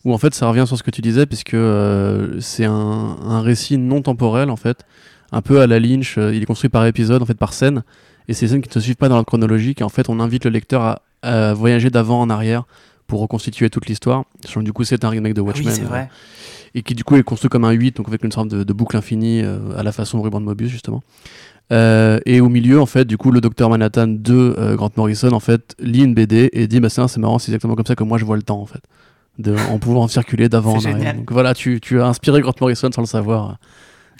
où 0.05 0.13
en 0.13 0.17
fait 0.17 0.33
ça 0.33 0.47
revient 0.47 0.65
sur 0.67 0.77
ce 0.77 0.83
que 0.83 0.91
tu 0.91 1.01
disais, 1.01 1.25
puisque 1.25 1.55
euh, 1.55 2.39
c'est 2.39 2.65
un, 2.65 2.71
un, 2.71 3.41
récit 3.41 3.77
non 3.77 4.01
temporel, 4.01 4.49
en 4.49 4.55
fait, 4.55 4.85
un 5.31 5.41
peu 5.41 5.59
à 5.59 5.67
la 5.67 5.79
Lynch, 5.79 6.17
euh, 6.17 6.33
il 6.33 6.43
est 6.43 6.45
construit 6.45 6.69
par 6.69 6.85
épisode, 6.85 7.21
en 7.21 7.25
fait, 7.25 7.37
par 7.37 7.53
scène, 7.53 7.83
et 8.27 8.33
c'est 8.33 8.45
des 8.45 8.51
scènes 8.51 8.61
qui 8.61 8.69
ne 8.69 8.73
se 8.73 8.79
suivent 8.79 8.95
pas 8.95 9.09
dans 9.09 9.17
la 9.17 9.23
chronologie, 9.23 9.75
et 9.77 9.83
en 9.83 9.89
fait 9.89 10.07
on 10.07 10.19
invite 10.19 10.45
le 10.45 10.51
lecteur 10.51 10.81
à, 10.83 11.01
à 11.23 11.53
voyager 11.53 11.89
d'avant 11.89 12.21
en 12.21 12.29
arrière 12.29 12.63
pour 13.07 13.19
reconstituer 13.21 13.69
toute 13.69 13.87
l'histoire. 13.87 14.25
Sachant 14.43 14.61
que, 14.61 14.65
Du 14.65 14.73
coup, 14.73 14.83
c'est 14.83 15.03
un 15.03 15.09
remake 15.09 15.33
de 15.33 15.41
Ah 15.41 15.45
Watchmen. 15.45 15.67
oui, 15.67 15.73
c'est 15.73 15.83
euh, 15.83 15.87
vrai. 15.87 16.09
Et 16.75 16.81
qui 16.81 16.95
du 16.95 17.03
coup 17.03 17.15
est 17.15 17.23
construit 17.23 17.49
comme 17.49 17.65
un 17.65 17.71
8, 17.71 17.97
donc 17.97 18.07
avec 18.07 18.23
une 18.23 18.31
sorte 18.31 18.49
de, 18.49 18.63
de 18.63 18.73
boucle 18.73 18.97
infinie 18.97 19.41
euh, 19.43 19.77
à 19.77 19.83
la 19.83 19.91
façon 19.91 20.21
ruban 20.21 20.39
de 20.39 20.45
Mobius 20.45 20.71
justement. 20.71 21.03
Euh, 21.71 22.19
et 22.25 22.41
au 22.41 22.49
milieu, 22.49 22.81
en 22.81 22.85
fait, 22.85 23.05
du 23.05 23.17
coup, 23.17 23.31
le 23.31 23.41
docteur 23.41 23.69
Manhattan 23.69 24.07
de 24.07 24.55
euh, 24.57 24.75
Grant 24.75 24.91
Morrison, 24.97 25.31
en 25.31 25.39
fait, 25.39 25.75
lit 25.79 26.03
une 26.03 26.13
BD 26.13 26.49
et 26.51 26.67
dit, 26.67 26.79
bah 26.79 26.89
c'est 26.89 27.17
marrant, 27.17 27.39
c'est 27.39 27.51
exactement 27.51 27.75
comme 27.75 27.85
ça 27.85 27.95
que 27.95 28.03
moi 28.03 28.17
je 28.17 28.25
vois 28.25 28.35
le 28.35 28.43
temps, 28.43 28.59
en 28.59 28.65
fait, 28.65 28.81
de, 29.39 29.55
en 29.71 29.79
pouvant 29.79 30.07
circuler 30.07 30.49
d'avant 30.49 30.75
en 30.77 30.85
arrière. 30.85 31.15
Donc 31.15 31.31
voilà, 31.31 31.53
tu, 31.53 31.79
tu 31.79 32.01
as 32.01 32.07
inspiré 32.07 32.41
Grant 32.41 32.53
Morrison 32.59 32.91
sans 32.91 33.01
le 33.01 33.07
savoir. 33.07 33.57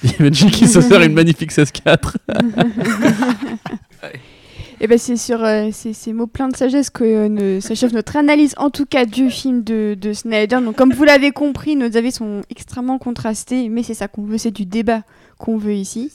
Imagine 0.20 0.52
qui 0.52 0.68
se 0.68 0.82
sert 0.82 1.02
une 1.02 1.14
magnifique 1.14 1.52
16-4. 1.52 2.16
Et 4.84 4.88
ben 4.88 4.98
c'est 4.98 5.16
sur 5.16 5.42
euh, 5.46 5.70
ces, 5.72 6.12
mots 6.12 6.28
pleins 6.28 6.50
de 6.50 6.58
sagesse 6.58 6.90
que 6.90 7.06
euh, 7.06 7.62
s'achève 7.62 7.94
notre 7.94 8.18
analyse, 8.18 8.54
en 8.58 8.70
tout 8.70 8.86
cas 8.86 9.06
du 9.06 9.30
film 9.30 9.64
de, 9.64 9.96
de 9.98 10.12
Snyder. 10.12 10.58
Donc 10.60 10.76
comme 10.76 10.92
vous 10.92 11.06
l'avez 11.06 11.32
compris, 11.32 11.78
nos 11.78 11.96
avis 11.96 12.12
sont 12.12 12.42
extrêmement 12.50 12.98
contrastés, 12.98 13.70
mais 13.70 13.82
c'est 13.82 13.94
ça 13.94 14.10
qu'on 14.10 14.24
veut, 14.24 14.38
c'est 14.38 14.52
du 14.52 14.66
débat 14.66 15.04
qu'on 15.40 15.56
veut 15.56 15.76
ici. 15.76 16.12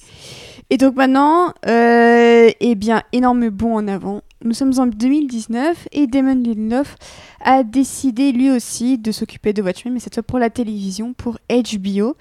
Et 0.69 0.77
donc 0.77 0.97
maintenant, 0.97 1.55
euh, 1.67 2.51
eh 2.61 2.75
bien, 2.75 3.03
énorme 3.13 3.49
bond 3.49 3.75
en 3.75 3.89
avant. 3.89 4.21
Nous 4.45 4.53
sommes 4.53 4.79
en 4.79 4.87
2019 4.87 5.89
et 5.93 6.07
Damon 6.07 6.35
Lindelof 6.35 6.97
a 7.41 7.63
décidé 7.63 8.33
lui 8.33 8.51
aussi 8.51 8.99
de 8.99 9.13
s'occuper 9.13 9.55
de 9.55 9.63
Watchmen, 9.63 9.95
mais 9.95 10.01
cette 10.01 10.13
fois 10.13 10.23
pour 10.23 10.39
la 10.39 10.51
télévision, 10.51 11.15
pour 11.15 11.39
HBO. 11.49 12.17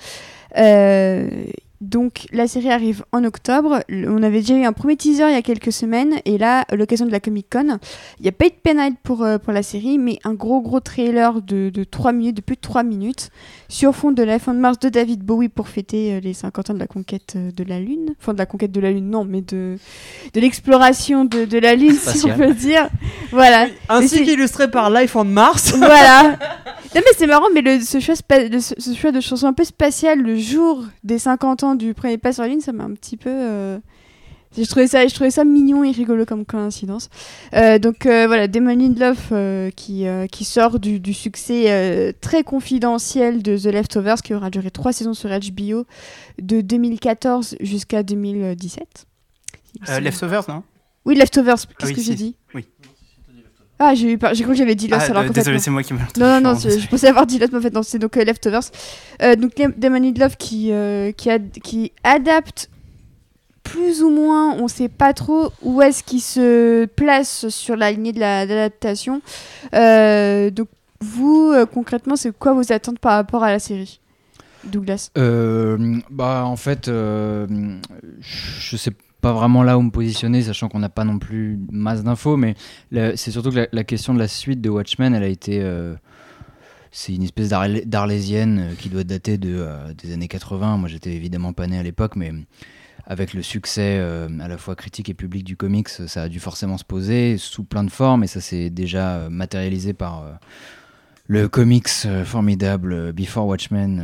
Euh, 0.57 1.29
donc 1.81 2.27
la 2.31 2.47
série 2.47 2.71
arrive 2.71 3.05
en 3.11 3.23
octobre. 3.23 3.81
On 3.89 4.23
avait 4.23 4.39
déjà 4.39 4.55
eu 4.55 4.63
un 4.63 4.73
premier 4.73 4.95
teaser 4.95 5.27
il 5.29 5.33
y 5.33 5.37
a 5.37 5.41
quelques 5.41 5.71
semaines 5.71 6.15
et 6.25 6.37
là, 6.37 6.65
l'occasion 6.71 7.05
de 7.05 7.11
la 7.11 7.19
Comic 7.19 7.47
Con, 7.51 7.77
il 8.19 8.23
n'y 8.23 8.29
a 8.29 8.31
pas 8.31 8.47
eu 8.47 8.49
de 8.49 8.55
penalty 8.55 8.97
pour, 9.03 9.23
euh, 9.23 9.37
pour 9.37 9.53
la 9.53 9.63
série, 9.63 9.97
mais 9.97 10.19
un 10.23 10.33
gros 10.33 10.61
gros 10.61 10.79
trailer 10.79 11.41
de, 11.41 11.69
de 11.69 11.83
3 11.83 12.13
minutes, 12.13 12.37
de 12.37 12.41
plus 12.41 12.55
de 12.55 12.61
3 12.61 12.83
minutes, 12.83 13.29
sur 13.69 13.95
fond 13.95 14.11
de 14.11 14.23
la 14.23 14.39
fin 14.39 14.53
de 14.53 14.59
mars 14.59 14.79
de 14.79 14.89
David 14.89 15.23
Bowie 15.23 15.49
pour 15.49 15.67
fêter 15.67 16.13
euh, 16.13 16.19
les 16.19 16.33
50 16.33 16.69
ans 16.69 16.73
de 16.73 16.79
la 16.79 16.87
conquête 16.87 17.33
euh, 17.35 17.51
de 17.51 17.63
la 17.63 17.79
Lune. 17.79 18.15
Enfin 18.19 18.33
de 18.33 18.37
la 18.37 18.45
conquête 18.45 18.71
de 18.71 18.79
la 18.79 18.91
Lune, 18.91 19.09
non, 19.09 19.25
mais 19.25 19.41
de, 19.41 19.77
de 20.33 20.39
l'exploration 20.39 21.25
de, 21.25 21.45
de 21.45 21.57
la 21.57 21.75
Lune, 21.75 21.93
si 21.95 22.25
on 22.25 22.35
peut 22.37 22.53
dire. 22.53 22.89
Voilà. 23.31 23.67
Ainsi 23.89 24.23
qu'illustré 24.23 24.69
par 24.71 24.89
Life 24.89 25.15
on 25.15 25.25
Mars. 25.25 25.71
voilà. 25.77 26.37
Non 26.95 27.01
mais 27.05 27.11
c'est 27.17 27.27
marrant, 27.27 27.47
mais 27.53 27.61
le, 27.61 27.81
ce, 27.81 27.99
choix 27.99 28.15
spa- 28.15 28.47
le- 28.47 28.59
ce, 28.61 28.73
ce 28.77 28.93
choix 28.93 29.11
de 29.11 29.19
chanson 29.19 29.47
un 29.47 29.53
peu 29.53 29.63
spatiale 29.65 30.21
le 30.21 30.37
jour 30.37 30.85
des 31.03 31.19
50 31.19 31.63
ans 31.63 31.75
du 31.75 31.93
premier 31.93 32.17
pas 32.17 32.31
sur 32.33 32.43
la 32.43 32.49
Lune, 32.49 32.61
ça 32.61 32.71
m'a 32.71 32.85
un 32.85 32.93
petit 32.93 33.17
peu... 33.17 33.29
euh, 33.31 33.77
Je 34.57 34.67
trouvais, 34.67 34.87
ça, 34.87 35.05
je 35.07 35.13
trouvais 35.13 35.31
ça 35.31 35.43
mignon 35.43 35.83
et 35.83 35.91
rigolo 35.91 36.25
comme 36.25 36.45
coïncidence. 36.45 37.09
Euh, 37.53 37.77
donc 37.79 38.05
euh, 38.05 38.25
voilà, 38.27 38.47
Damon 38.47 38.75
Lindelof 38.75 39.29
euh, 39.31 39.69
qui, 39.71 40.07
euh, 40.07 40.25
qui 40.27 40.45
sort 40.45 40.79
du, 40.79 40.99
du 40.99 41.13
succès 41.13 42.13
très 42.21 42.43
confidentiel 42.43 43.43
de 43.43 43.57
The 43.57 43.65
Leftovers 43.73 44.21
qui 44.23 44.33
aura 44.33 44.49
duré 44.49 44.71
trois 44.71 44.93
saisons 44.93 45.13
sur 45.13 45.29
HBO 45.29 45.85
de 46.41 46.61
2014 46.61 47.57
jusqu'à 47.59 48.03
2017. 48.03 49.05
Euh, 49.89 49.99
Leftovers, 49.99 50.43
non? 50.49 50.63
Oui, 51.05 51.15
Leftovers, 51.15 51.57
qu'est-ce 51.77 51.91
oui, 51.91 51.95
que 51.95 52.01
j'ai 52.01 52.15
dit? 52.15 52.35
Oui. 52.53 52.65
Ah, 53.79 53.93
j'ai 53.93 54.13
eu 54.13 54.19
j'ai 54.33 54.43
cru 54.43 54.53
que 54.53 54.57
j'avais 54.57 54.73
dit 54.73 54.87
Lost 54.87 55.05
Ah, 55.07 55.11
alors 55.11 55.23
euh, 55.23 55.29
Désolé, 55.29 55.59
c'est 55.59 55.69
moi 55.69 55.83
qui 55.83 55.93
me 55.93 55.99
Non, 55.99 56.41
non, 56.41 56.53
non, 56.53 56.59
je, 56.59 56.87
pensais 56.87 57.07
avoir 57.07 57.27
dit 57.27 57.37
l'autre, 57.37 57.53
mais 57.53 57.59
en 57.59 57.61
fait, 57.61 57.73
non, 57.73 57.83
c'est 57.83 57.99
donc 57.99 58.17
euh, 58.17 58.23
Leftovers. 58.23 58.63
Euh, 59.21 59.35
donc, 59.35 59.51
Damon 59.77 59.99
Lindelof 59.99 60.35
qui, 60.35 60.71
qui, 61.15 61.29
ad- 61.29 61.59
qui 61.63 61.91
adapte 62.03 62.71
plus 63.71 64.01
ou 64.03 64.09
moins, 64.09 64.53
on 64.55 64.67
sait 64.67 64.87
pas 64.89 65.13
trop 65.13 65.51
où 65.61 65.81
est-ce 65.81 66.03
qu'il 66.03 66.21
se 66.21 66.85
place 66.85 67.49
sur 67.49 67.75
la 67.75 67.91
lignée 67.91 68.13
de 68.13 68.19
la- 68.19 68.45
de 68.45 68.53
l'adaptation. 68.53 69.21
Euh, 69.73 70.49
donc, 70.49 70.67
vous, 71.01 71.51
euh, 71.53 71.65
concrètement, 71.65 72.15
c'est 72.15 72.31
quoi 72.37 72.53
vos 72.53 72.71
attentes 72.71 72.99
par 72.99 73.13
rapport 73.13 73.43
à 73.43 73.51
la 73.51 73.59
série 73.59 73.99
Douglas 74.63 75.11
Euh, 75.17 75.97
bah 76.09 76.43
en 76.45 76.55
fait, 76.55 76.87
euh, 76.87 77.45
je 78.21 78.77
sais 78.77 78.91
pas 79.21 79.31
vraiment 79.33 79.63
là 79.63 79.77
où 79.77 79.81
me 79.81 79.91
positionner, 79.91 80.41
sachant 80.41 80.69
qu'on 80.69 80.79
n'a 80.79 80.89
pas 80.89 81.03
non 81.03 81.19
plus 81.19 81.59
masse 81.71 82.03
d'infos, 82.03 82.37
mais 82.37 82.55
c'est 82.91 83.31
surtout 83.31 83.51
que 83.51 83.67
la, 83.71 83.83
question 83.83 84.13
de 84.13 84.19
la 84.19 84.27
suite 84.27 84.61
de 84.61 84.69
Watchmen, 84.69 85.13
elle 85.13 85.23
a 85.23 85.27
été, 85.27 85.61
c'est 86.91 87.13
une 87.13 87.23
espèce 87.23 87.49
d'arlé- 87.49 87.85
d'arlésienne 87.85 88.75
qui 88.79 88.89
doit 88.89 89.03
dater 89.03 89.37
de, 89.37 89.65
des 90.01 90.13
années 90.13 90.27
80. 90.27 90.77
Moi, 90.77 90.89
j'étais 90.89 91.13
évidemment 91.13 91.53
pas 91.53 91.67
né 91.67 91.77
à 91.77 91.83
l'époque, 91.83 92.15
mais 92.15 92.31
avec 93.07 93.33
le 93.33 93.41
succès 93.41 93.97
euh, 93.99 94.27
à 94.41 94.47
la 94.49 94.57
fois 94.57 94.75
critique 94.75 95.07
et 95.09 95.13
public 95.13 95.43
du 95.45 95.55
comics, 95.55 95.87
ça 95.89 96.23
a 96.23 96.29
dû 96.29 96.39
forcément 96.39 96.77
se 96.77 96.83
poser 96.83 97.37
sous 97.37 97.63
plein 97.63 97.83
de 97.85 97.89
formes, 97.89 98.23
et 98.23 98.27
ça 98.27 98.41
s'est 98.41 98.69
déjà 98.69 99.15
euh, 99.15 99.29
matérialisé 99.29 99.93
par 99.93 100.23
euh, 100.23 100.31
le 101.27 101.47
comics 101.47 101.87
formidable 102.25 103.11
Before 103.13 103.47
Watchmen, 103.47 104.03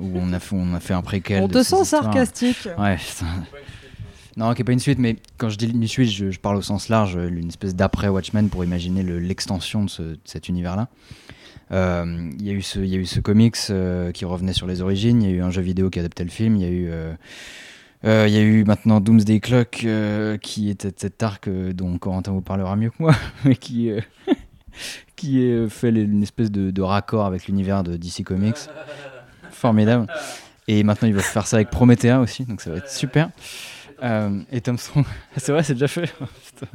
où 0.00 0.12
on 0.16 0.32
a 0.32 0.38
fait, 0.40 0.56
on 0.56 0.74
a 0.74 0.80
fait 0.80 0.94
un 0.94 1.02
préquel. 1.02 1.42
On 1.42 1.48
te 1.48 1.62
sent 1.62 1.82
histoires. 1.82 2.04
sarcastique. 2.04 2.68
Ouais, 2.78 2.96
putain. 2.96 3.26
Non, 4.36 4.52
qui 4.52 4.60
n'est 4.60 4.64
pas 4.64 4.72
une 4.72 4.80
suite, 4.80 4.98
mais 4.98 5.16
quand 5.38 5.48
je 5.48 5.56
dis 5.56 5.66
une 5.66 5.86
suite, 5.86 6.10
je, 6.10 6.30
je 6.30 6.38
parle 6.40 6.56
au 6.56 6.62
sens 6.62 6.88
large, 6.88 7.14
une 7.14 7.48
espèce 7.48 7.74
d'après 7.74 8.08
Watchmen 8.08 8.48
pour 8.50 8.64
imaginer 8.64 9.02
le- 9.02 9.18
l'extension 9.18 9.84
de, 9.84 9.88
ce- 9.90 10.02
de 10.02 10.18
cet 10.24 10.48
univers-là. 10.48 10.88
Euh, 11.72 12.30
Il 12.38 12.44
y, 12.46 12.50
a 12.50 12.52
eu 12.52 12.62
ce- 12.62 12.78
il 12.80 12.86
y 12.88 12.94
a 12.94 12.98
eu 12.98 13.06
ce 13.06 13.18
comics 13.20 13.56
euh, 13.70 14.12
qui 14.12 14.24
revenait 14.24 14.52
sur 14.52 14.66
les 14.66 14.82
origines, 14.82 15.22
il 15.22 15.30
y 15.30 15.32
a 15.32 15.36
eu 15.36 15.40
un 15.42 15.50
jeu 15.50 15.62
vidéo 15.62 15.88
qui 15.88 15.98
adaptait 16.00 16.24
le 16.24 16.30
film, 16.30 16.56
il 16.56 16.62
y 16.62 16.66
a 16.66 16.68
eu. 16.68 16.88
euh, 16.90 17.14
euh, 18.04 18.26
il 18.28 18.34
y 18.34 18.38
a 18.38 18.42
eu 18.42 18.64
maintenant 18.64 19.00
Doomsday 19.00 19.40
Clock 19.40 19.82
euh, 19.84 20.36
qui 20.36 20.68
était 20.68 20.92
cet 20.94 21.22
arc 21.22 21.48
euh, 21.48 21.72
dont 21.72 21.96
Corentin 21.98 22.32
vous 22.32 22.42
parlera 22.42 22.76
mieux 22.76 22.90
que 22.90 22.96
moi, 22.98 23.14
mais 23.44 23.56
qui, 23.56 23.90
qui 25.16 25.42
est, 25.42 25.68
fait 25.68 25.88
une 25.88 26.22
espèce 26.22 26.50
de, 26.50 26.82
raccord 26.82 27.24
avec 27.24 27.46
l'univers 27.46 27.82
de 27.82 27.96
DC 27.96 28.22
Comics. 28.24 28.56
Formidable. 29.50 30.06
Et 30.68 30.82
maintenant, 30.82 31.08
il 31.08 31.14
va 31.14 31.22
faire 31.22 31.46
ça 31.46 31.56
avec 31.56 31.70
Promethea 31.70 32.20
aussi, 32.20 32.44
donc 32.44 32.60
ça 32.60 32.70
va 32.70 32.78
être 32.78 32.90
super. 32.90 33.30
Et 34.52 34.60
Tom 34.60 34.76
Strong, 34.76 35.06
c'est 35.36 35.52
vrai, 35.52 35.62
c'est 35.62 35.72
déjà 35.72 35.88
fait. 35.88 36.12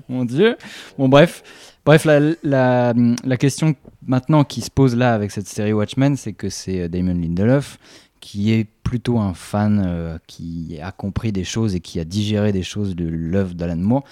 Mon 0.09 0.25
Dieu. 0.25 0.57
Bon, 0.97 1.07
bref. 1.07 1.43
Bref, 1.85 2.05
la, 2.05 2.19
la, 2.43 3.37
question 3.37 3.75
maintenant 4.05 4.43
qui 4.43 4.61
se 4.61 4.69
pose 4.69 4.95
là 4.95 5.13
avec 5.13 5.31
cette 5.31 5.47
série 5.47 5.73
Watchmen, 5.73 6.15
c'est 6.15 6.33
que 6.33 6.49
c'est 6.49 6.87
Damon 6.89 7.15
Lindelof 7.15 7.79
qui 8.21 8.53
est 8.53 8.67
plutôt 8.83 9.19
un 9.19 9.33
fan 9.33 9.83
euh, 9.85 10.17
qui 10.27 10.79
a 10.81 10.91
compris 10.91 11.31
des 11.31 11.43
choses 11.43 11.75
et 11.75 11.79
qui 11.81 11.99
a 11.99 12.05
digéré 12.05 12.53
des 12.53 12.63
choses 12.63 12.95
de 12.95 13.05
l'œuvre 13.05 13.55
d'Alan 13.55 13.75
Moore. 13.75 14.03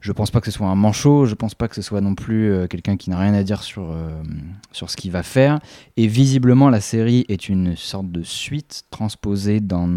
Je 0.00 0.12
pense 0.12 0.30
pas 0.30 0.40
que 0.40 0.46
ce 0.46 0.52
soit 0.52 0.66
un 0.66 0.74
manchot, 0.74 1.24
je 1.24 1.34
pense 1.34 1.54
pas 1.54 1.66
que 1.66 1.74
ce 1.74 1.82
soit 1.82 2.00
non 2.00 2.14
plus 2.14 2.52
euh, 2.52 2.66
quelqu'un 2.66 2.96
qui 2.96 3.10
n'a 3.10 3.18
rien 3.18 3.34
à 3.34 3.42
dire 3.42 3.62
sur, 3.62 3.90
euh, 3.90 4.22
sur 4.70 4.90
ce 4.90 4.96
qu'il 4.96 5.10
va 5.10 5.22
faire. 5.22 5.58
Et 5.96 6.06
visiblement, 6.06 6.70
la 6.70 6.80
série 6.80 7.24
est 7.28 7.48
une 7.48 7.76
sorte 7.76 8.10
de 8.10 8.22
suite 8.22 8.84
transposée 8.90 9.60
dans 9.60 9.88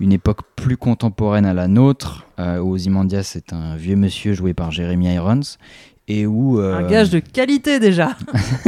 une 0.00 0.12
époque 0.12 0.40
plus 0.56 0.76
contemporaine 0.76 1.46
à 1.46 1.54
la 1.54 1.68
nôtre, 1.68 2.26
où 2.38 2.72
Ozymandias 2.72 3.34
est 3.36 3.52
un 3.52 3.76
vieux 3.76 3.94
monsieur 3.94 4.32
joué 4.32 4.54
par 4.54 4.72
Jeremy 4.72 5.12
Irons, 5.14 5.40
et 6.08 6.26
où... 6.26 6.58
Un 6.58 6.88
gage 6.88 7.10
de 7.10 7.20
qualité 7.20 7.78
déjà. 7.78 8.16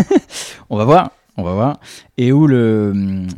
on 0.70 0.76
va 0.76 0.84
voir, 0.84 1.10
on 1.36 1.42
va 1.42 1.52
voir. 1.52 1.80
Et 2.18 2.32
où, 2.32 2.46
le, 2.46 2.92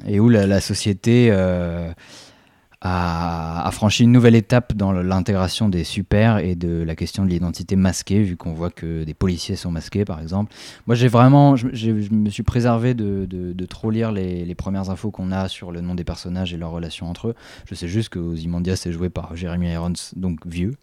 et 0.07 0.21
où 0.21 0.29
la, 0.29 0.61
société 0.61 1.29
euh, 1.31 1.91
a, 2.81 3.69
franchi 3.73 4.05
une 4.05 4.13
nouvelle 4.13 4.35
étape 4.35 4.75
dans 4.75 4.93
l'intégration 4.93 5.69
des 5.69 5.85
super 5.85 6.39
et 6.39 6.55
de 6.55 6.83
la 6.83 6.95
question 6.95 7.25
de 7.25 7.31
l'identité 7.31 7.77
masquée, 7.77 8.23
vu 8.23 8.37
qu'on 8.37 8.53
voit 8.53 8.71
que 8.71 9.05
des 9.05 9.15
policiers 9.15 9.57
sont 9.57 9.71
masqués, 9.71 10.05
par 10.05 10.21
exemple. 10.21 10.55
Moi, 10.87 10.95
j'ai 10.95 11.09
vraiment, 11.09 11.57
je, 11.57 11.67
me 12.13 12.31
suis 12.31 12.43
préservé 12.43 12.95
de, 12.95 13.27
de- 13.27 13.53
de 13.53 13.67
trop 13.67 13.91
lire 13.91 14.13
les, 14.13 14.45
les 14.45 14.55
premières 14.55 14.91
infos 14.91 15.11
qu'on 15.11 15.33
a 15.33 15.49
sur 15.49 15.73
le 15.73 15.81
nom 15.81 15.95
des 15.95 16.05
personnages 16.05 16.55
et 16.55 16.57
leurs 16.57 16.71
relations 16.71 17.09
entre 17.09 17.29
eux. 17.29 17.35
Je 17.69 17.75
sais 17.75 17.89
juste 17.89 18.11
que 18.11 18.19
Ozymandias 18.19 18.83
est 18.87 18.93
joué 18.93 19.09
par 19.11 19.35
Jeremy 19.37 19.73
Irons, 19.73 19.93
donc 20.17 20.47
vieux. 20.47 20.75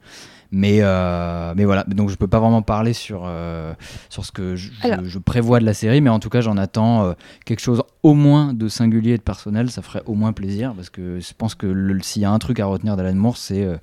Mais, 0.52 0.78
euh, 0.82 1.54
mais 1.56 1.66
voilà, 1.66 1.84
donc 1.86 2.10
je 2.10 2.16
peux 2.16 2.28
pas 2.28 2.40
vraiment 2.40 2.62
parler 2.62 2.94
sur, 2.94 3.24
euh, 3.26 3.74
sur 4.10 4.26
ce 4.26 4.32
que 4.32 4.56
je, 4.56 4.72
je- 4.82 4.88
Alors. 4.88 5.04
je 5.06 5.20
prévois 5.20 5.60
de 5.60 5.66
la 5.66 5.74
série, 5.74 6.02
mais 6.02 6.10
en 6.10 6.20
tout 6.20 6.30
cas 6.30 6.42
j'en 6.42 6.56
attends 6.58 7.04
euh, 7.06 7.14
quelque 7.46 7.60
chose 7.60 7.84
au 8.04 8.14
moins 8.14 8.54
de 8.54 8.68
singulier 8.68 9.12
et 9.14 9.18
de 9.18 9.22
personnel, 9.24 9.70
ça 9.72 9.82
ferait 9.82 10.04
au 10.06 10.14
moins 10.14 10.34
plaisir, 10.34 10.74
parce 10.76 10.90
que 10.90 11.20
je 11.20 11.34
pense 11.38 11.56
que 11.56 11.98
s'il 12.04 12.22
y 12.22 12.26
a 12.26 12.32
un 12.32 12.40
truc 12.40 12.60
à 12.60 12.66
retenir 12.68 12.96
d'Alan 12.96 13.16
Moore, 13.16 13.38
c'est 13.38 13.64
euh, 13.64 13.78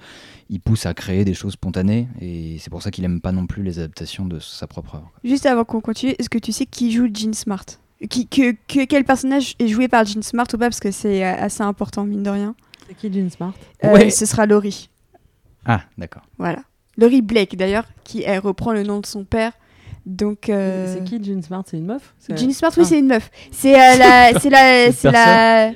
il 0.50 0.60
pousse 0.60 0.86
à 0.86 0.94
créer 0.94 1.24
des 1.24 1.34
choses 1.34 1.52
spontanées, 1.54 2.08
et 2.20 2.56
c'est 2.60 2.70
pour 2.70 2.82
ça 2.82 2.90
qu'il 2.90 3.04
aime 3.04 3.20
pas 3.20 3.32
non 3.32 3.46
plus 3.46 3.62
les 3.62 3.78
adaptations 3.78 4.24
de 4.24 4.38
sa 4.38 4.66
propre 4.66 4.94
œuvre. 4.96 5.10
Juste 5.24 5.46
avant 5.46 5.64
qu'on 5.64 5.80
continue, 5.80 6.14
est-ce 6.18 6.30
que 6.30 6.38
tu 6.38 6.52
sais 6.52 6.66
qui 6.66 6.92
joue 6.92 7.08
Jean 7.12 7.32
Smart? 7.34 7.64
Qui, 8.08 8.26
que, 8.26 8.52
que- 8.68 8.84
Quel 8.84 9.04
personnage 9.04 9.54
est 9.58 9.68
joué 9.68 9.88
par 9.88 10.04
Jean 10.04 10.22
Smart 10.22 10.46
ou 10.52 10.58
pas? 10.58 10.66
Parce 10.66 10.80
que 10.80 10.90
c'est 10.90 11.22
assez 11.24 11.62
important, 11.62 12.04
mine 12.04 12.22
de 12.22 12.30
rien. 12.30 12.54
C'est 12.88 12.94
qui 12.96 13.12
Jean 13.12 13.30
Smart? 13.30 13.52
Euh, 13.84 13.92
Ouais. 13.92 14.10
Ce 14.10 14.26
sera 14.26 14.44
Laurie. 14.46 14.88
Ah, 15.64 15.82
d'accord. 15.98 16.22
Voilà. 16.38 16.60
Laurie 16.98 17.22
Blake, 17.22 17.56
d'ailleurs, 17.56 17.84
qui 18.04 18.22
elle, 18.22 18.40
reprend 18.40 18.72
le 18.72 18.82
nom 18.82 19.00
de 19.00 19.06
son 19.06 19.24
père. 19.24 19.52
Donc. 20.04 20.48
euh, 20.48 20.92
C'est 20.94 21.04
qui 21.04 21.22
Jean 21.22 21.40
Smart? 21.42 21.62
C'est 21.66 21.78
une 21.78 21.86
meuf? 21.86 22.14
C'est- 22.18 22.36
Jean 22.36 22.50
Smart, 22.52 22.72
oui, 22.76 22.82
Ah. 22.84 22.88
c'est 22.88 22.98
une 22.98 23.06
meuf. 23.06 23.30
C'est 23.52 23.74
euh, 23.74 23.96
la. 23.96 24.32
C'est 24.40 24.50
la. 24.50 24.92
C'est 24.92 25.10
la. 25.10 25.70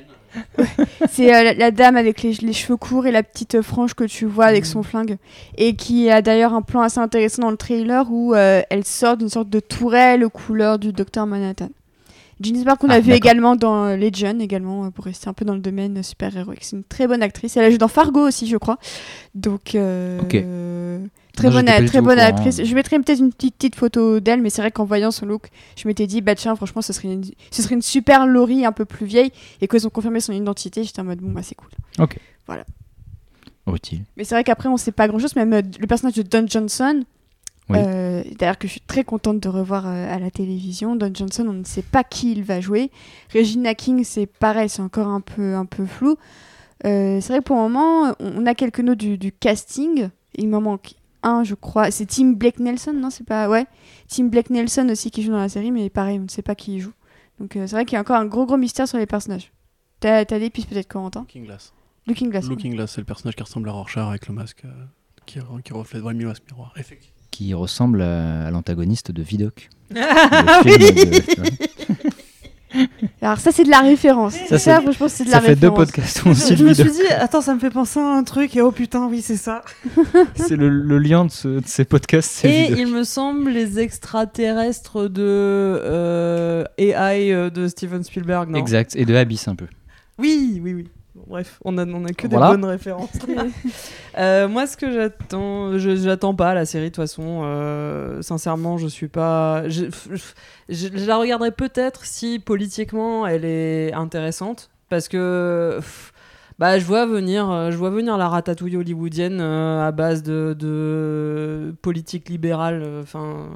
C'est 1.09 1.33
euh, 1.33 1.43
la, 1.43 1.53
la 1.53 1.71
dame 1.71 1.95
avec 1.95 2.21
les, 2.21 2.33
les 2.33 2.53
cheveux 2.53 2.75
courts 2.77 3.07
et 3.07 3.11
la 3.11 3.23
petite 3.23 3.55
euh, 3.55 3.61
frange 3.63 3.93
que 3.95 4.03
tu 4.03 4.25
vois 4.25 4.45
avec 4.45 4.65
son 4.65 4.83
flingue. 4.83 5.17
Et 5.57 5.75
qui 5.75 6.09
a 6.11 6.21
d'ailleurs 6.21 6.53
un 6.53 6.61
plan 6.61 6.81
assez 6.81 6.99
intéressant 6.99 7.43
dans 7.43 7.51
le 7.51 7.57
trailer 7.57 8.11
où 8.11 8.35
euh, 8.35 8.61
elle 8.69 8.83
sort 8.85 9.17
d'une 9.17 9.29
sorte 9.29 9.49
de 9.49 9.59
tourelle 9.59 10.23
aux 10.23 10.29
couleurs 10.29 10.77
du 10.77 10.91
docteur 10.93 11.25
Manhattan. 11.25 11.69
Ginny 12.39 12.61
Spark 12.61 12.79
qu'on 12.79 12.89
Ah, 12.89 12.95
a 12.95 12.99
vu 12.99 13.07
d'accord. 13.09 13.17
également 13.17 13.55
dans 13.55 13.85
euh, 13.85 13.95
Legion, 13.97 14.39
également, 14.39 14.85
euh, 14.85 14.89
pour 14.91 15.05
rester 15.05 15.27
un 15.27 15.33
peu 15.33 15.43
dans 15.45 15.53
le 15.55 15.59
domaine 15.59 16.03
super-héroïque. 16.03 16.63
C'est 16.63 16.75
une 16.75 16.83
très 16.83 17.07
bonne 17.07 17.23
actrice. 17.23 17.57
Elle 17.57 17.65
a 17.65 17.69
joué 17.69 17.77
dans 17.79 17.87
Fargo 17.87 18.27
aussi, 18.27 18.47
je 18.47 18.57
crois. 18.57 18.77
Donc, 19.33 19.73
euh, 19.75 20.19
Ok. 20.21 20.35
euh, 20.35 20.99
très 21.35 21.49
bonne, 21.49 21.65
très 21.85 22.01
bonne 22.01 22.19
actrice. 22.19 22.63
Je 22.63 22.75
mettrai 22.75 22.97
peut-être 22.99 23.19
une 23.19 23.31
petite, 23.31 23.55
petite 23.55 23.75
photo 23.75 24.19
d'elle, 24.19 24.41
mais 24.41 24.49
c'est 24.51 24.61
vrai 24.61 24.71
qu'en 24.71 24.85
voyant 24.85 25.11
son 25.11 25.25
look, 25.25 25.47
je 25.75 25.87
m'étais 25.87 26.05
dit, 26.05 26.21
bah 26.21 26.35
tiens, 26.35 26.55
franchement, 26.55 26.81
ce 26.81 26.93
serait 26.93 27.11
une, 27.13 27.23
ce 27.51 27.61
serait 27.63 27.75
une 27.75 27.81
super 27.81 28.27
Laurie 28.27 28.65
un 28.65 28.71
peu 28.71 28.85
plus 28.85 29.05
vieille. 29.07 29.31
Et 29.61 29.67
quand 29.67 29.77
ils 29.77 29.87
ont 29.87 29.91
confirmé 29.91 30.19
son 30.19 30.33
identité, 30.33 30.83
j'étais 30.83 30.99
en 30.99 31.05
mode, 31.05 31.19
bon, 31.19 31.31
bah 31.31 31.41
c'est 31.43 31.55
cool. 31.55 31.69
Utile. 33.75 34.05
Mais 34.15 34.23
c'est 34.23 34.33
vrai 34.33 34.45
qu'après, 34.45 34.69
on 34.69 34.77
sait 34.77 34.93
pas 34.93 35.09
grand 35.09 35.19
chose. 35.19 35.35
Même 35.35 35.51
euh, 35.51 35.61
le 35.79 35.87
personnage 35.87 36.15
de 36.15 36.21
Don 36.21 36.45
Johnson, 36.47 37.03
Oui. 37.69 37.77
euh, 37.79 38.23
d'ailleurs, 38.39 38.57
que 38.57 38.67
je 38.67 38.73
suis 38.73 38.81
très 38.81 39.03
contente 39.03 39.39
de 39.41 39.49
revoir 39.49 39.85
euh, 39.87 40.13
à 40.15 40.19
la 40.19 40.31
télévision. 40.31 40.95
Don 40.95 41.11
Johnson, 41.13 41.45
on 41.49 41.53
ne 41.53 41.63
sait 41.65 41.81
pas 41.81 42.03
qui 42.03 42.31
il 42.31 42.43
va 42.43 42.61
jouer. 42.61 42.91
Regina 43.33 43.75
King, 43.75 44.03
c'est 44.03 44.25
pareil, 44.25 44.69
c'est 44.69 44.81
encore 44.81 45.07
un 45.07 45.21
peu, 45.21 45.55
un 45.55 45.65
peu 45.65 45.85
flou. 45.85 46.15
Euh, 46.85 47.19
c'est 47.19 47.33
vrai 47.33 47.39
que 47.39 47.43
pour 47.45 47.55
le 47.57 47.63
moment, 47.63 48.13
on 48.19 48.43
on 48.43 48.45
a 48.45 48.53
quelques 48.55 48.79
notes 48.79 48.97
du, 48.99 49.17
du 49.17 49.31
casting. 49.31 50.09
Il 50.35 50.47
m'en 50.49 50.61
manque 50.61 50.93
un, 51.23 51.43
je 51.43 51.55
crois. 51.55 51.91
C'est 51.91 52.05
Tim 52.05 52.33
Blake 52.33 52.59
Nelson, 52.59 52.93
non 52.93 53.09
C'est 53.09 53.25
pas. 53.25 53.49
Ouais. 53.49 53.65
Tim 54.07 54.25
Blake 54.25 54.49
Nelson 54.49 54.87
aussi 54.91 55.11
qui 55.11 55.23
joue 55.23 55.31
dans 55.31 55.39
la 55.39 55.49
série, 55.49 55.71
mais 55.71 55.89
pareil, 55.89 56.19
on 56.19 56.23
ne 56.23 56.27
sait 56.29 56.41
pas 56.43 56.55
qui 56.55 56.75
il 56.75 56.79
joue. 56.79 56.93
Donc 57.39 57.55
euh, 57.55 57.67
c'est 57.67 57.75
vrai 57.75 57.85
qu'il 57.85 57.95
y 57.95 57.97
a 57.97 58.01
encore 58.01 58.15
un 58.17 58.25
gros, 58.25 58.45
gros 58.45 58.57
mystère 58.57 58.87
sur 58.87 58.97
les 58.97 59.05
personnages. 59.07 59.51
T'as 59.99 60.23
t'as 60.25 60.39
des 60.39 60.49
pistes 60.49 60.69
peut-être, 60.69 60.87
Corentin? 60.87 61.21
Looking 61.21 61.45
Glass. 61.45 61.73
Looking 62.05 62.29
Glass. 62.29 62.47
Looking 62.47 62.75
Glass, 62.75 62.91
c'est 62.93 63.01
le 63.01 63.05
personnage 63.05 63.35
qui 63.35 63.43
ressemble 63.43 63.67
à 63.69 63.71
Rorschach 63.73 64.07
avec 64.07 64.27
le 64.27 64.33
masque 64.35 64.63
euh, 64.65 64.85
qui, 65.25 65.39
qui 65.63 65.73
reflète 65.73 66.01
vraiment 66.01 66.19
le 66.21 66.27
masque 66.27 66.43
miroir. 66.49 66.73
Effectivement. 66.77 67.16
Qui 67.37 67.53
ressemble 67.53 68.01
à, 68.01 68.47
à 68.47 68.51
l'antagoniste 68.51 69.11
de 69.11 69.21
Vidoc. 69.21 69.69
Ah 69.95 70.61
Le 70.65 70.71
film 70.71 71.11
de- 71.11 71.21
Alors 73.21 73.37
ça 73.37 73.51
c'est 73.51 73.63
de 73.63 73.69
la 73.69 73.81
référence. 73.81 74.33
Ça, 74.33 74.57
Ça, 74.57 74.59
c'est- 74.59 74.81
franchement 74.81 75.07
c'est 75.07 75.23
de 75.25 75.29
Ça 75.29 75.35
la 75.39 75.41
fait 75.47 75.55
deux 75.55 75.71
podcasts 75.71 76.23
où 76.23 76.29
on 76.29 76.33
Je, 76.33 76.55
je 76.55 76.63
me 76.63 76.73
suis 76.73 76.83
dit, 76.91 77.07
attends, 77.19 77.41
ça 77.41 77.53
me 77.53 77.59
fait 77.59 77.69
penser 77.69 77.99
à 77.99 78.07
un 78.07 78.23
truc, 78.23 78.55
et 78.55 78.61
oh 78.61 78.71
putain, 78.71 79.07
oui, 79.07 79.21
c'est 79.21 79.37
ça. 79.37 79.61
C'est 80.35 80.55
le, 80.55 80.67
le 80.69 80.97
lien 80.97 81.25
de, 81.25 81.31
ce- 81.31 81.47
de 81.59 81.67
ces 81.67 81.85
podcasts, 81.85 82.43
Et 82.45 82.71
il 82.71 82.87
me 82.87 83.03
semble 83.03 83.51
les 83.51 83.77
extraterrestres 83.79 85.07
de 85.07 85.21
euh, 85.23 86.63
AI 86.79 87.31
euh, 87.31 87.49
de 87.51 87.67
Steven 87.67 88.03
Spielberg, 88.03 88.49
non? 88.49 88.57
Exact, 88.59 88.95
et 88.95 89.05
de 89.05 89.13
Abyss 89.15 89.47
un 89.47 89.55
peu. 89.55 89.67
Oui, 90.19 90.59
oui, 90.63 90.73
oui. 90.73 90.87
Bref, 91.27 91.59
on 91.65 91.77
a, 91.77 91.85
on 91.85 92.05
a 92.05 92.09
que 92.13 92.27
Voilà. 92.27 92.47
des 92.51 92.53
bonnes 92.57 92.65
références. 92.69 93.11
Euh, 94.17 94.47
moi, 94.47 94.65
ce 94.65 94.75
que 94.77 94.91
j'attends, 94.91 95.77
je 95.77 95.95
j'attends 95.95 96.33
pas 96.33 96.55
la 96.55 96.65
série 96.65 96.85
de 96.85 96.89
toute 96.89 97.03
façon. 97.03 97.41
euh, 97.43 98.21
sincèrement, 98.23 98.77
je 98.79 98.87
suis 98.87 99.07
pas. 99.09 99.67
Je, 99.69 99.85
je- 100.69 100.87
je 100.97 101.05
la 101.05 101.17
regarderai 101.17 101.51
peut-être 101.51 102.03
si 102.05 102.39
politiquement 102.39 103.27
elle 103.27 103.45
est 103.45 103.93
intéressante, 103.93 104.69
parce 104.89 105.07
que. 105.07 105.73
pff, 105.77 106.13
Bah, 106.59 106.79
je 106.79 106.85
vois 106.85 107.05
venir, 107.05 107.51
euh, 107.51 107.69
je 107.69 107.77
vois 107.77 107.91
venir 107.91 108.17
la 108.17 108.27
ratatouille 108.27 108.77
hollywoodienne 108.77 109.39
euh, 109.41 109.87
à 109.87 109.91
base 109.91 110.23
de, 110.23 110.55
de 110.57 111.75
politique 111.83 112.29
libérale, 112.29 112.81
euh, 112.83 113.03
enfin 113.03 113.49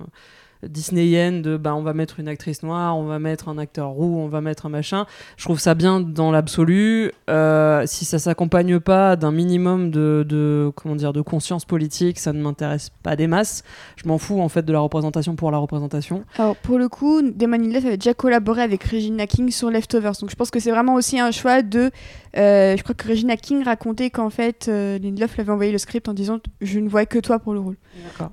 disneyienne, 0.68 1.42
de 1.42 1.58
bah 1.58 1.76
on 1.76 1.82
va 1.82 1.94
mettre 1.94 2.20
une 2.20 2.28
actrice 2.28 2.64
noire, 2.64 2.98
on 2.98 3.06
va 3.06 3.20
mettre 3.20 3.50
un 3.50 3.58
acteur 3.58 3.90
roux, 3.90 4.18
on 4.18 4.28
va 4.28 4.42
mettre 4.42 4.66
un 4.66 4.70
machin. 4.70 5.06
Je 5.38 5.44
trouve 5.46 5.60
ça 5.60 5.76
bien 5.76 6.00
dans 6.00 6.32
l'absolu. 6.32 7.12
Euh, 7.30 7.84
si 7.86 8.06
ça 8.06 8.20
s'accompagne 8.20 8.80
pas 8.80 9.16
d'un 9.16 9.32
minimum 9.32 9.92
de, 9.92 10.26
de 10.28 10.72
comment 10.76 10.96
dire 10.96 11.14
de 11.14 11.22
conscience 11.22 11.66
politique, 11.66 12.20
ça 12.20 12.34
ne 12.34 12.42
m'intéresse 12.42 12.92
pas 13.04 13.16
des 13.16 13.28
masses. 13.28 13.64
Je 13.96 14.08
m'en 14.08 14.18
fous 14.18 14.42
en 14.42 14.50
fait 14.50 14.64
de 14.64 14.74
la 14.74 14.80
représentation 14.80 15.36
pour 15.36 15.52
la 15.52 15.58
représentation. 15.58 16.24
Alors 16.38 16.56
pour 16.56 16.78
le 16.78 16.90
coup, 16.90 17.22
Damon 17.22 17.58
Lindelof 17.58 17.86
avait 17.86 17.98
déjà 17.98 18.14
collaboré 18.14 18.62
avec 18.62 18.84
Regina 18.84 19.28
King 19.28 19.52
sur 19.52 19.70
Leftovers. 19.70 20.14
Donc 20.22 20.30
je 20.30 20.36
pense 20.36 20.52
que 20.52 20.60
c'est 20.60 20.72
vraiment 20.72 20.96
aussi 20.96 21.20
un 21.20 21.32
choix 21.32 21.62
de... 21.62 21.92
euh, 22.38 22.78
je 22.78 22.84
crois 22.84 22.96
que 22.96 23.08
Regina 23.08 23.38
King 23.38 23.64
racontait 23.64 24.10
qu'en 24.10 24.30
fait 24.30 24.68
euh, 24.68 25.00
Lindelof 25.00 25.34
lui 25.36 25.42
avait 25.42 25.52
envoyé 25.52 25.72
le 25.72 25.78
script 25.78 26.08
en 26.08 26.14
disant 26.14 26.40
je 26.62 26.80
ne 26.80 26.90
vois 26.90 27.06
que 27.06 27.20
toi 27.20 27.40
pour 27.40 27.54
le 27.54 27.60
rôle. 27.60 27.78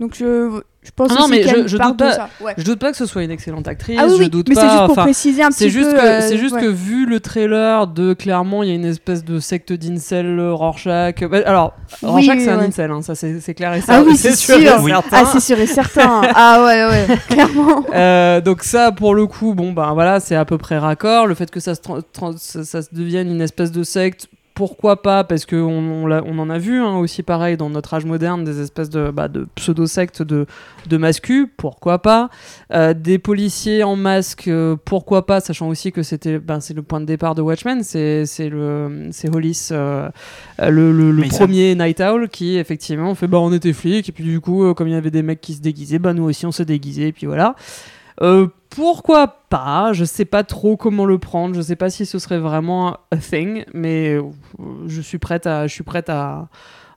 Donc 0.01 0.15
je, 0.15 0.61
je 0.89 0.93
pense 0.97 1.11
Ah 1.15 1.21
non, 1.21 1.29
mais 1.29 1.43
je- 1.43 1.67
je 1.69 1.77
doute 1.77 1.99
pas- 1.99 2.13
ça. 2.13 2.29
Ouais. 2.41 2.55
Je 2.57 2.65
doute 2.65 2.79
pas 2.79 2.91
que 2.91 2.97
ce 2.97 3.05
soit 3.05 3.23
une 3.23 3.31
excellente 3.31 3.69
actrice. 3.69 3.99
Ah 4.01 4.07
oui, 4.09 4.17
je 4.19 4.25
doute 4.25 4.49
mais 4.49 4.55
c'est 4.55 4.63
juste 4.63 4.75
pour 4.79 4.91
enfin, 4.93 5.03
préciser 5.03 5.43
un 5.43 5.51
petit 5.51 5.71
peu. 5.71 5.85
euh, 5.85 6.21
c'est 6.23 6.39
juste 6.39 6.55
ouais. 6.55 6.63
que 6.63 6.67
vu 6.67 7.05
le 7.05 7.21
trailer 7.21 7.87
de 7.87 8.15
clairement 8.15 8.63
il 8.63 8.71
y 8.71 8.73
a 8.73 8.75
une 8.75 8.87
espèce 8.87 9.23
de 9.25 9.39
secte 9.39 9.73
d'incel 9.73 10.39
euh, 10.39 10.55
Rorschach. 10.55 11.15
Alors 11.45 11.75
Rorschach 12.03 12.37
oui, 12.37 12.43
c'est 12.45 12.51
un 12.51 12.59
ouais. 12.59 12.65
incel, 12.67 12.91
hein, 12.91 13.03
ça 13.03 13.15
c'est 13.15 13.55
clair 13.55 13.75
et 13.75 13.81
Ah 13.83 13.87
certain. 13.87 14.11
oui, 14.11 14.17
c'est 14.17 14.35
sûr. 14.35 14.57
Oui. 14.83 14.93
Ah 15.13 15.25
c'est 15.31 15.41
sûr 15.41 15.59
et 15.61 15.67
certain. 15.67 16.23
ah 16.35 16.65
ouais 16.65 16.85
ouais, 16.87 17.17
clairement. 17.29 17.85
Euh, 17.95 18.41
donc 18.41 18.63
ça, 18.65 18.91
pour 18.91 19.15
le 19.15 19.27
coup, 19.27 19.53
bon 19.55 19.73
ben 19.73 19.93
voilà, 19.93 20.21
c'est 20.21 20.37
à 20.37 20.45
peu 20.47 20.57
près 20.59 20.79
raccord. 20.79 21.27
Le 21.27 21.35
fait 21.35 21.51
que 21.51 21.61
ça 21.61 21.75
se, 21.75 22.63
ça 22.65 22.83
se 22.83 22.89
devienne 22.93 23.29
une 23.31 23.41
espèce 23.43 23.73
de 23.73 23.83
secte, 23.83 24.29
pourquoi 24.59 25.03
pas 25.03 25.23
Parce 25.23 25.47
que 25.47 25.55
on, 25.55 26.11
en 26.11 26.51
a 26.51 26.59
vu 26.59 26.81
hein, 26.81 26.97
aussi 26.97 27.23
pareil 27.23 27.57
dans 27.57 27.71
notre 27.71 27.95
âge 27.95 28.05
moderne 28.05 28.43
des 28.43 28.61
espèces 28.61 28.91
de, 28.91 29.13
bah, 29.13 29.29
de 29.29 29.47
pseudo-sectes 29.55 30.21
de, 30.21 30.47
de 30.89 30.97
mascus, 30.97 31.47
pourquoi 31.57 32.03
pas 32.03 32.29
Euh, 32.73 32.93
Des 32.93 33.21
policiers 33.21 33.85
en 33.85 33.95
masque, 33.95 34.49
euh, 34.49 34.75
pourquoi 34.85 35.27
pas 35.27 35.39
Sachant 35.39 35.69
aussi 35.69 35.93
que 35.93 36.03
c'était, 36.03 36.41
ben, 36.41 36.59
c'est 36.59 36.75
le 36.75 36.83
point 36.83 37.01
de 37.01 37.05
départ 37.05 37.37
de 37.37 37.41
Watchmen, 37.41 37.85
c'est 37.85 38.27
c'est 38.27 38.49
le 38.49 39.11
c'est 39.13 39.33
Hollis, 39.33 39.69
euh, 39.71 40.09
le, 40.59 40.91
le, 40.91 41.29
premier 41.29 41.77
Night 41.77 42.01
Owl 42.01 42.29
qui 42.29 42.59
effectivement 42.59 43.15
fait 43.15 43.29
bah 43.29 43.39
on 43.39 43.53
était 43.53 43.73
flics 43.73 44.09
et 44.09 44.13
puis 44.13 44.25
du 44.25 44.41
coup 44.41 44.75
comme 44.75 44.89
il 44.89 44.95
y 44.95 44.97
avait 44.97 45.13
des 45.13 45.23
mecs 45.23 45.41
qui 45.41 45.55
se 45.55 45.61
déguisaient, 45.61 46.01
bah 46.01 46.15
nous 46.15 46.25
aussi 46.25 46.47
on 46.47 46.53
se 46.53 46.65
déguisait 46.65 47.11
et 47.11 47.13
puis 47.13 47.27
voilà. 47.27 47.55
Euh, 48.23 48.49
pourquoi 48.71 49.27
pas 49.49 49.93
Je 49.93 50.05
sais 50.05 50.25
pas 50.25 50.45
trop 50.45 50.77
comment 50.77 51.05
le 51.05 51.19
prendre. 51.19 51.55
Je 51.55 51.61
sais 51.63 51.77
pas 51.77 51.91
si 51.91 52.07
ce 52.07 52.19
serait 52.19 52.39
vraiment 52.39 52.97
a 53.11 53.17
thing, 53.17 53.65
mais 53.75 54.15
euh, 54.15 54.23
je 54.87 55.01
suis 55.01 55.19
prête 55.19 55.47
à, 55.47 55.67
je 55.67 55.73
suis 55.75 55.85
prête 55.85 56.09
à, 56.11 56.49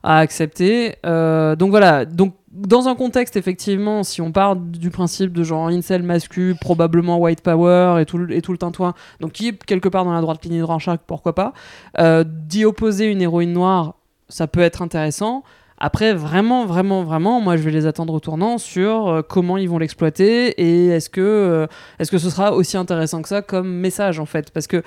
à 0.02 0.18
accepter. 0.18 0.96
Euh, 1.06 1.56
donc 1.56 1.70
voilà. 1.70 2.04
Donc 2.04 2.34
dans 2.52 2.86
un 2.88 2.94
contexte 2.94 3.36
effectivement, 3.36 4.02
si 4.02 4.20
on 4.20 4.30
part 4.30 4.56
du 4.56 4.90
principe 4.90 5.32
de 5.32 5.42
genre 5.42 5.68
incel 5.68 6.02
mascu, 6.02 6.54
probablement 6.60 7.18
white 7.18 7.40
power 7.40 7.96
et 8.00 8.04
tout, 8.04 8.18
le- 8.18 8.34
et 8.36 8.42
tout 8.42 8.52
le 8.52 8.58
tintouin, 8.58 8.92
donc 9.20 9.32
qui 9.32 9.48
est 9.48 9.64
quelque 9.64 9.88
part 9.88 10.04
dans 10.04 10.12
la 10.12 10.20
droite 10.20 10.44
ligne 10.44 10.58
de 10.58 10.62
Rorschach, 10.62 10.98
pourquoi 11.06 11.34
pas 11.34 11.54
Euh, 11.98 12.24
D'y 12.26 12.66
opposer 12.66 13.06
une 13.06 13.22
héroïne 13.22 13.52
noire, 13.54 13.94
ça 14.28 14.46
peut 14.46 14.60
être 14.60 14.82
intéressant. 14.82 15.44
Après, 15.84 16.14
vraiment, 16.14 16.64
vraiment, 16.64 17.02
vraiment, 17.02 17.40
moi, 17.40 17.56
je 17.56 17.62
vais 17.62 17.72
les 17.72 17.86
attendre 17.86 18.14
au 18.14 18.20
tournant 18.20 18.56
sur 18.56 19.08
euh, 19.08 19.22
comment 19.28 19.56
ils 19.56 19.68
vont 19.68 19.78
l'exploiter 19.78 20.50
et 20.50 20.86
est-ce 20.86 21.10
que, 21.10 21.20
euh, 21.20 21.66
est-ce 21.98 22.08
que 22.12 22.18
ce 22.18 22.30
sera 22.30 22.52
aussi 22.52 22.76
intéressant 22.76 23.20
que 23.20 23.28
ça 23.28 23.42
comme 23.42 23.68
message, 23.68 24.20
en 24.20 24.24
fait? 24.24 24.52
Parce 24.52 24.68
que, 24.68 24.84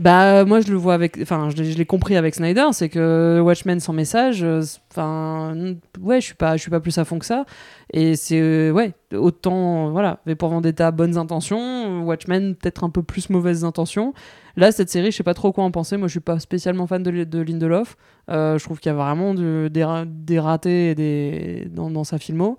bah, 0.00 0.46
moi, 0.46 0.60
je 0.62 0.70
le 0.72 0.78
vois 0.78 0.94
avec, 0.94 1.18
enfin, 1.20 1.50
je, 1.54 1.60
l'ai- 1.62 1.84
compris 1.84 2.16
avec 2.16 2.34
Snyder, 2.34 2.68
c'est 2.72 2.88
que 2.88 3.42
Watchmen 3.44 3.78
sans 3.78 3.92
message, 3.92 4.42
euh, 4.42 4.62
enfin, 4.90 5.54
ouais, 6.00 6.22
je 6.22 6.24
suis 6.24 6.34
pas, 6.34 6.56
je 6.56 6.62
suis 6.62 6.70
pas 6.70 6.80
plus 6.80 6.96
à 6.96 7.04
fond 7.04 7.18
que 7.18 7.26
ça. 7.26 7.44
Et 7.92 8.16
c'est, 8.16 8.70
ouais, 8.70 8.94
autant, 9.14 9.90
voilà, 9.90 10.20
V 10.24 10.34
pour 10.34 10.48
Vendetta, 10.48 10.92
bonnes 10.92 11.18
intentions, 11.18 12.04
Watchmen, 12.04 12.54
peut-être 12.54 12.84
un 12.84 12.90
peu 12.90 13.02
plus 13.02 13.28
mauvaises 13.28 13.64
intentions. 13.64 14.14
Là, 14.56 14.70
cette 14.72 14.90
série, 14.90 15.10
je 15.10 15.16
sais 15.16 15.22
pas 15.22 15.34
trop 15.34 15.52
quoi 15.52 15.64
en 15.64 15.70
penser. 15.70 15.96
Moi, 15.96 16.08
je 16.08 16.12
suis 16.12 16.20
pas 16.20 16.38
spécialement 16.38 16.86
fan 16.86 17.02
de, 17.02 17.24
de 17.24 17.40
Lindelof. 17.40 17.96
Euh, 18.30 18.58
je 18.58 18.64
trouve 18.64 18.78
qu'il 18.80 18.90
y 18.90 18.94
a 18.94 18.96
vraiment 18.96 19.34
du- 19.34 19.70
des, 19.70 20.02
des 20.06 20.38
ratés 20.40 20.90
et 20.90 20.94
des, 20.94 21.68
dans, 21.70 21.90
dans 21.90 22.04
sa 22.04 22.18
filmo. 22.18 22.58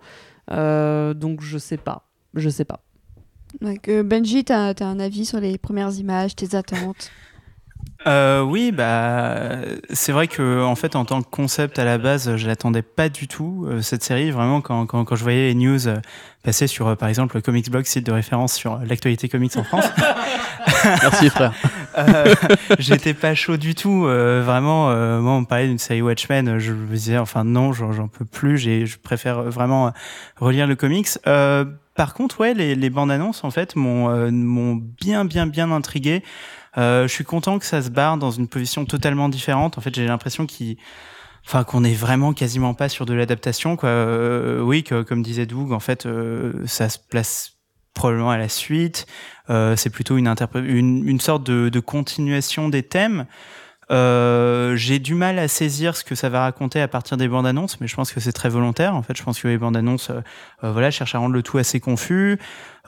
Euh, 0.51 1.13
donc, 1.13 1.41
je 1.41 1.57
sais 1.57 1.77
pas. 1.77 2.07
Je 2.33 2.49
sais 2.49 2.65
pas. 2.65 2.79
Donc, 3.61 3.87
euh, 3.87 4.01
Benji, 4.03 4.43
t'as 4.43 4.73
as 4.79 4.85
un 4.85 4.99
avis 4.99 5.25
sur 5.25 5.39
les 5.39 5.57
premières 5.57 5.93
images, 5.93 6.35
tes 6.35 6.55
attentes? 6.55 7.11
Euh, 8.05 8.41
oui, 8.41 8.73
bah, 8.73 9.59
c'est 9.91 10.11
vrai 10.11 10.27
que 10.27 10.61
en 10.61 10.75
fait, 10.75 10.97
en 10.97 11.05
tant 11.05 11.21
que 11.21 11.29
concept 11.29 11.79
à 11.79 11.85
la 11.85 11.97
base, 11.97 12.35
je 12.35 12.47
l'attendais 12.47 12.81
pas 12.81 13.07
du 13.07 13.29
tout 13.29 13.65
euh, 13.65 13.81
cette 13.81 14.03
série. 14.03 14.29
Vraiment, 14.29 14.59
quand, 14.59 14.85
quand, 14.85 15.05
quand 15.05 15.15
je 15.15 15.23
voyais 15.23 15.47
les 15.47 15.55
news 15.55 15.87
euh, 15.87 15.99
passer 16.43 16.67
sur, 16.67 16.87
euh, 16.87 16.95
par 16.95 17.07
exemple, 17.07 17.35
le 17.37 17.41
Comics 17.41 17.69
Blog, 17.69 17.85
site 17.85 18.05
de 18.05 18.11
référence 18.11 18.53
sur 18.53 18.77
l'actualité 18.79 19.29
comics 19.29 19.55
en 19.55 19.63
France, 19.63 19.85
Merci 20.83 21.29
frère. 21.29 21.53
euh, 21.97 22.33
j'étais 22.79 23.13
pas 23.13 23.35
chaud 23.35 23.57
du 23.57 23.75
tout. 23.75 24.05
euh, 24.05 24.41
vraiment, 24.45 24.89
euh, 24.89 25.19
moi, 25.19 25.33
on 25.33 25.45
parlait 25.45 25.67
d'une 25.67 25.77
série 25.77 26.01
Watchmen, 26.01 26.59
je 26.59 26.71
me 26.71 26.87
disais, 26.87 27.17
enfin 27.17 27.43
non, 27.43 27.73
j'en 27.73 28.07
peux 28.07 28.25
plus. 28.25 28.57
Je 28.57 28.97
préfère 28.97 29.43
vraiment 29.43 29.87
euh, 29.87 29.91
relire 30.37 30.67
le 30.67 30.75
comics. 30.75 31.09
Euh, 31.27 31.65
par 31.95 32.13
contre, 32.13 32.39
ouais, 32.39 32.53
les, 32.53 32.75
les 32.75 32.89
bandes 32.89 33.11
annonces 33.11 33.43
en 33.43 33.51
fait 33.51 33.75
m'ont 33.75 34.09
euh, 34.09 34.75
bien, 35.01 35.25
bien, 35.25 35.45
bien 35.47 35.71
intrigué. 35.71 36.23
Je 36.75 37.07
suis 37.07 37.23
content 37.23 37.59
que 37.59 37.65
ça 37.65 37.81
se 37.81 37.89
barre 37.89 38.17
dans 38.17 38.31
une 38.31 38.47
position 38.47 38.85
totalement 38.85 39.29
différente. 39.29 39.77
En 39.77 39.81
fait, 39.81 39.93
j'ai 39.93 40.07
l'impression 40.07 40.45
qu'il 40.45 40.77
Enfin, 41.45 41.63
qu'on 41.63 41.83
est 41.83 41.93
vraiment 41.93 42.33
quasiment 42.33 42.73
pas 42.73 42.87
sur 42.89 43.05
de 43.05 43.13
l'adaptation, 43.13 43.75
quoi. 43.75 43.89
Euh, 43.89 44.61
oui, 44.61 44.83
que, 44.83 45.01
comme 45.01 45.21
disait 45.21 45.45
Doug, 45.45 45.73
en 45.73 45.79
fait, 45.79 46.05
euh, 46.05 46.53
ça 46.65 46.87
se 46.87 46.97
place 46.97 47.52
probablement 47.93 48.31
à 48.31 48.37
la 48.37 48.49
suite. 48.49 49.05
Euh, 49.49 49.75
c'est 49.75 49.89
plutôt 49.89 50.17
une, 50.17 51.19
sorte 51.19 51.43
de, 51.43 51.79
continuation 51.79 52.69
des 52.69 52.83
thèmes. 52.83 53.25
Euh, 53.91 54.75
j'ai 54.77 54.99
du 54.99 55.13
mal 55.13 55.37
à 55.37 55.47
saisir 55.47 55.95
ce 55.95 56.03
que 56.03 56.15
ça 56.15 56.29
va 56.29 56.41
raconter 56.41 56.81
à 56.81 56.87
partir 56.87 57.17
des 57.17 57.27
bandes 57.27 57.45
annonces, 57.45 57.79
mais 57.81 57.87
je 57.87 57.95
pense 57.95 58.13
que 58.13 58.19
c'est 58.19 58.31
très 58.31 58.49
volontaire. 58.49 58.95
En 58.95 59.03
fait, 59.03 59.15
je 59.15 59.23
pense 59.23 59.39
que 59.39 59.47
les 59.47 59.57
bandes 59.57 59.75
annonces, 59.75 60.09
euh, 60.09 60.21
voilà, 60.71 60.89
cherchent 60.89 61.15
à 61.15 61.19
rendre 61.19 61.33
le 61.33 61.43
tout 61.43 61.57
assez 61.57 61.79
confus. 61.79 62.39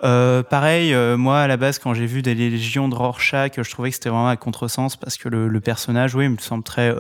Pareil, 0.01 0.95
moi 1.17 1.39
à 1.39 1.47
la 1.47 1.57
base, 1.57 1.79
quand 1.79 1.93
j'ai 1.93 2.05
vu 2.05 2.21
des 2.21 2.35
légions 2.35 2.89
de 2.89 2.95
Rorschach, 2.95 3.53
je 3.57 3.69
trouvais 3.69 3.89
que 3.89 3.95
c'était 3.95 4.09
vraiment 4.09 4.27
à 4.27 4.35
contresens 4.35 4.97
parce 4.97 5.17
que 5.17 5.29
le, 5.29 5.47
le 5.47 5.59
personnage, 5.61 6.13
oui, 6.15 6.25
il 6.25 6.31
me 6.31 6.37
semble 6.37 6.63
très 6.63 6.93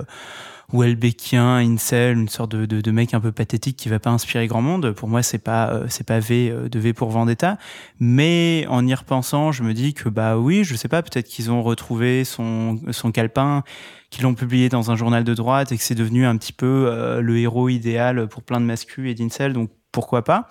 Welbeckien, 0.73 1.57
incel, 1.57 2.17
une 2.17 2.27
sorte 2.27 2.55
de, 2.55 2.65
de, 2.65 2.91
mec 2.91 3.13
un 3.13 3.19
peu 3.19 3.31
pathétique 3.31 3.77
qui 3.77 3.89
va 3.89 3.99
pas 3.99 4.09
inspirer 4.09 4.47
grand 4.47 4.61
monde. 4.61 4.91
Pour 4.91 5.07
moi, 5.07 5.21
c'est 5.21 5.37
pas 5.37 5.69
euh, 5.71 5.85
c'est 5.89 6.05
pas 6.05 6.19
V 6.19 6.49
euh, 6.49 6.69
de 6.69 6.79
V 6.79 6.93
pour 6.93 7.09
Vendetta. 7.09 7.57
Mais 7.99 8.65
en 8.69 8.85
y 8.85 8.93
repensant, 8.93 9.51
je 9.51 9.63
me 9.63 9.73
dis 9.73 9.93
que 9.93 10.09
bah 10.09 10.37
oui, 10.37 10.63
je 10.63 10.75
sais 10.75 10.87
pas, 10.87 11.03
peut-être 11.03 11.27
qu'ils 11.27 11.51
ont 11.51 11.61
retrouvé 11.61 12.23
son 12.23 12.79
son 12.91 13.11
calepin, 13.11 13.63
qu'ils 14.09 14.23
l'ont 14.23 14.33
publié 14.33 14.69
dans 14.69 14.91
un 14.91 14.95
journal 14.95 15.23
de 15.23 15.33
droite 15.33 15.71
et 15.71 15.77
que 15.77 15.83
c'est 15.83 15.95
devenu 15.95 16.25
un 16.25 16.35
petit 16.37 16.53
peu 16.53 16.87
euh, 16.87 17.21
le 17.21 17.37
héros 17.37 17.69
idéal 17.69 18.27
pour 18.27 18.41
plein 18.41 18.59
de 18.59 18.65
mascus 18.65 19.11
et 19.11 19.13
d'incel. 19.13 19.53
Donc 19.53 19.69
pourquoi 19.91 20.23
pas 20.23 20.49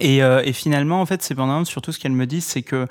et, 0.00 0.18
et, 0.18 0.52
finalement, 0.52 1.00
en 1.00 1.06
fait, 1.06 1.24
c'est 1.24 1.34
pendant 1.34 1.64
surtout 1.64 1.90
ce 1.90 1.98
qu'elle 1.98 2.12
me 2.12 2.24
dit, 2.24 2.40
c'est 2.40 2.62
que 2.62 2.86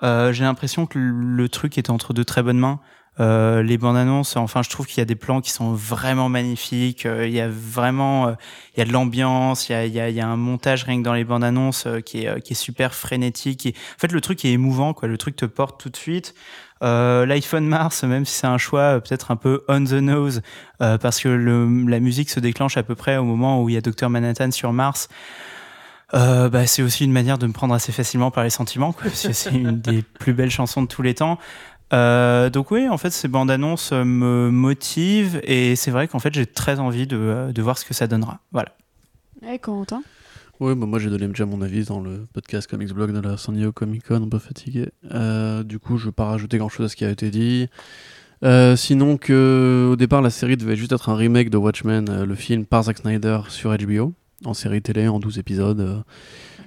j'ai 0.00 0.44
l'impression 0.44 0.86
que 0.86 0.98
le 0.98 1.48
truc 1.50 1.76
est 1.76 1.90
entre 1.90 2.14
de 2.14 2.22
très 2.22 2.42
bonnes 2.42 2.58
mains. 2.58 2.80
Euh, 3.20 3.62
les 3.62 3.76
bandes 3.76 3.96
annonces, 3.98 4.36
enfin, 4.36 4.62
je 4.62 4.70
trouve 4.70 4.86
qu'il 4.86 4.98
y 4.98 5.02
a 5.02 5.04
des 5.04 5.16
plans 5.16 5.42
qui 5.42 5.50
sont 5.50 5.74
vraiment 5.74 6.28
magnifiques. 6.30 7.04
Euh, 7.04 7.26
il 7.26 7.34
y 7.34 7.40
a 7.40 7.48
vraiment, 7.48 8.28
euh, 8.28 8.32
il 8.74 8.80
y 8.80 8.82
a 8.82 8.86
de 8.86 8.92
l'ambiance, 8.92 9.68
il 9.68 9.86
y 9.88 10.20
a, 10.20 10.28
un 10.28 10.36
montage 10.36 10.84
rien 10.84 10.98
que 10.98 11.04
dans 11.04 11.12
les 11.12 11.24
bandes 11.24 11.44
annonces 11.44 11.86
euh, 11.86 12.00
qui 12.00 12.24
est, 12.24 12.40
qui 12.40 12.54
est 12.54 12.56
super 12.56 12.94
frénétique. 12.94 13.66
Et, 13.66 13.74
en 13.96 13.98
fait, 13.98 14.12
le 14.12 14.20
truc 14.22 14.44
est 14.44 14.52
émouvant, 14.52 14.94
quoi. 14.94 15.08
Le 15.08 15.18
truc 15.18 15.36
te 15.36 15.44
porte 15.44 15.80
tout 15.80 15.90
de 15.90 15.96
suite. 15.96 16.34
L'iPhone 16.80 17.64
Mars, 17.68 18.02
même 18.02 18.24
si 18.24 18.34
c'est 18.34 18.48
un 18.48 18.58
choix 18.58 19.00
peut-être 19.00 19.30
un 19.30 19.36
peu 19.36 19.62
on 19.68 19.84
the 19.84 19.92
nose, 19.92 20.42
parce 20.80 21.20
que 21.20 21.28
le, 21.28 21.88
la 21.88 22.00
musique 22.00 22.28
se 22.28 22.40
déclenche 22.40 22.76
à 22.76 22.82
peu 22.82 22.96
près 22.96 23.18
au 23.18 23.24
moment 23.24 23.62
où 23.62 23.68
il 23.68 23.76
y 23.76 23.78
a 23.78 23.80
Dr 23.80 24.10
Manhattan 24.10 24.50
sur 24.50 24.72
Mars. 24.72 25.08
Euh, 26.14 26.50
bah, 26.50 26.66
c'est 26.66 26.82
aussi 26.82 27.04
une 27.04 27.12
manière 27.12 27.38
de 27.38 27.46
me 27.46 27.52
prendre 27.52 27.74
assez 27.74 27.90
facilement 27.90 28.30
par 28.30 28.44
les 28.44 28.50
sentiments, 28.50 28.92
quoi, 28.92 29.04
parce 29.04 29.26
que 29.26 29.32
c'est 29.32 29.50
une 29.50 29.80
des 29.80 30.02
plus 30.02 30.34
belles 30.34 30.50
chansons 30.50 30.82
de 30.82 30.86
tous 30.86 31.02
les 31.02 31.14
temps. 31.14 31.38
Euh, 31.92 32.50
donc 32.50 32.70
oui, 32.70 32.88
en 32.88 32.98
fait, 32.98 33.10
ces 33.10 33.28
bandes 33.28 33.50
annonces 33.50 33.92
me 33.92 34.50
motivent 34.50 35.40
et 35.44 35.76
c'est 35.76 35.90
vrai 35.90 36.08
qu'en 36.08 36.18
fait, 36.18 36.32
j'ai 36.32 36.46
très 36.46 36.80
envie 36.80 37.06
de, 37.06 37.50
de, 37.52 37.62
voir 37.62 37.78
ce 37.78 37.84
que 37.84 37.94
ça 37.94 38.06
donnera. 38.06 38.40
Voilà. 38.50 38.74
Et 39.46 39.58
Quentin 39.58 40.02
Oui, 40.60 40.74
bah 40.74 40.86
moi 40.86 40.98
j'ai 40.98 41.10
donné 41.10 41.26
déjà 41.26 41.44
mon 41.44 41.60
avis 41.62 41.84
dans 41.84 42.00
le 42.00 42.26
podcast 42.32 42.70
Comics 42.70 42.92
Blog 42.92 43.12
de 43.12 43.20
la 43.20 43.36
San 43.36 43.54
Diego 43.54 43.72
Comic 43.72 44.06
Con, 44.06 44.22
un 44.22 44.28
peu 44.28 44.38
fatigué. 44.38 44.88
Euh, 45.12 45.62
du 45.62 45.78
coup, 45.78 45.98
je 45.98 46.04
ne 46.04 46.08
vais 46.08 46.14
pas 46.14 46.26
rajouter 46.26 46.58
grand 46.58 46.68
chose 46.68 46.86
à 46.86 46.88
ce 46.88 46.96
qui 46.96 47.04
a 47.04 47.10
été 47.10 47.30
dit. 47.30 47.68
Euh, 48.44 48.74
sinon 48.74 49.18
que 49.18 49.90
au 49.92 49.96
départ 49.96 50.20
la 50.20 50.30
série 50.30 50.56
devait 50.56 50.74
juste 50.74 50.90
être 50.90 51.08
un 51.08 51.14
remake 51.14 51.48
de 51.48 51.56
Watchmen, 51.56 52.08
euh, 52.08 52.26
le 52.26 52.34
film 52.34 52.64
par 52.66 52.84
Zack 52.84 52.98
Snyder 52.98 53.38
sur 53.48 53.76
HBO, 53.76 54.14
en 54.44 54.52
série 54.52 54.82
télé 54.82 55.06
en 55.06 55.20
12 55.20 55.38
épisodes. 55.38 55.80
Euh. 55.80 56.00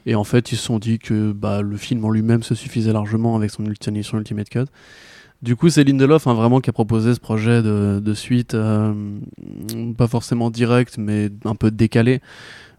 et 0.05 0.15
en 0.15 0.23
fait 0.23 0.51
ils 0.53 0.57
se 0.57 0.63
sont 0.63 0.79
dit 0.79 0.99
que 0.99 1.33
bah, 1.33 1.61
le 1.61 1.75
film 1.75 2.05
en 2.05 2.11
lui-même 2.11 2.43
se 2.43 2.55
suffisait 2.55 2.93
largement 2.93 3.35
avec 3.35 3.51
son, 3.51 3.65
son 4.03 4.17
Ultimate 4.17 4.49
Cut. 4.49 4.65
Du 5.41 5.55
coup, 5.55 5.69
c'est 5.69 5.83
Lindelof 5.83 6.27
hein, 6.27 6.33
vraiment 6.33 6.61
qui 6.61 6.69
a 6.69 6.73
proposé 6.73 7.13
ce 7.13 7.19
projet 7.19 7.61
de, 7.61 8.13
suite, 8.13 8.53
euh, 8.53 8.93
pas 9.97 10.07
forcément 10.07 10.49
direct, 10.49 10.97
mais 10.97 11.29
un 11.43 11.55
peu 11.55 11.71
décalé. 11.71 12.21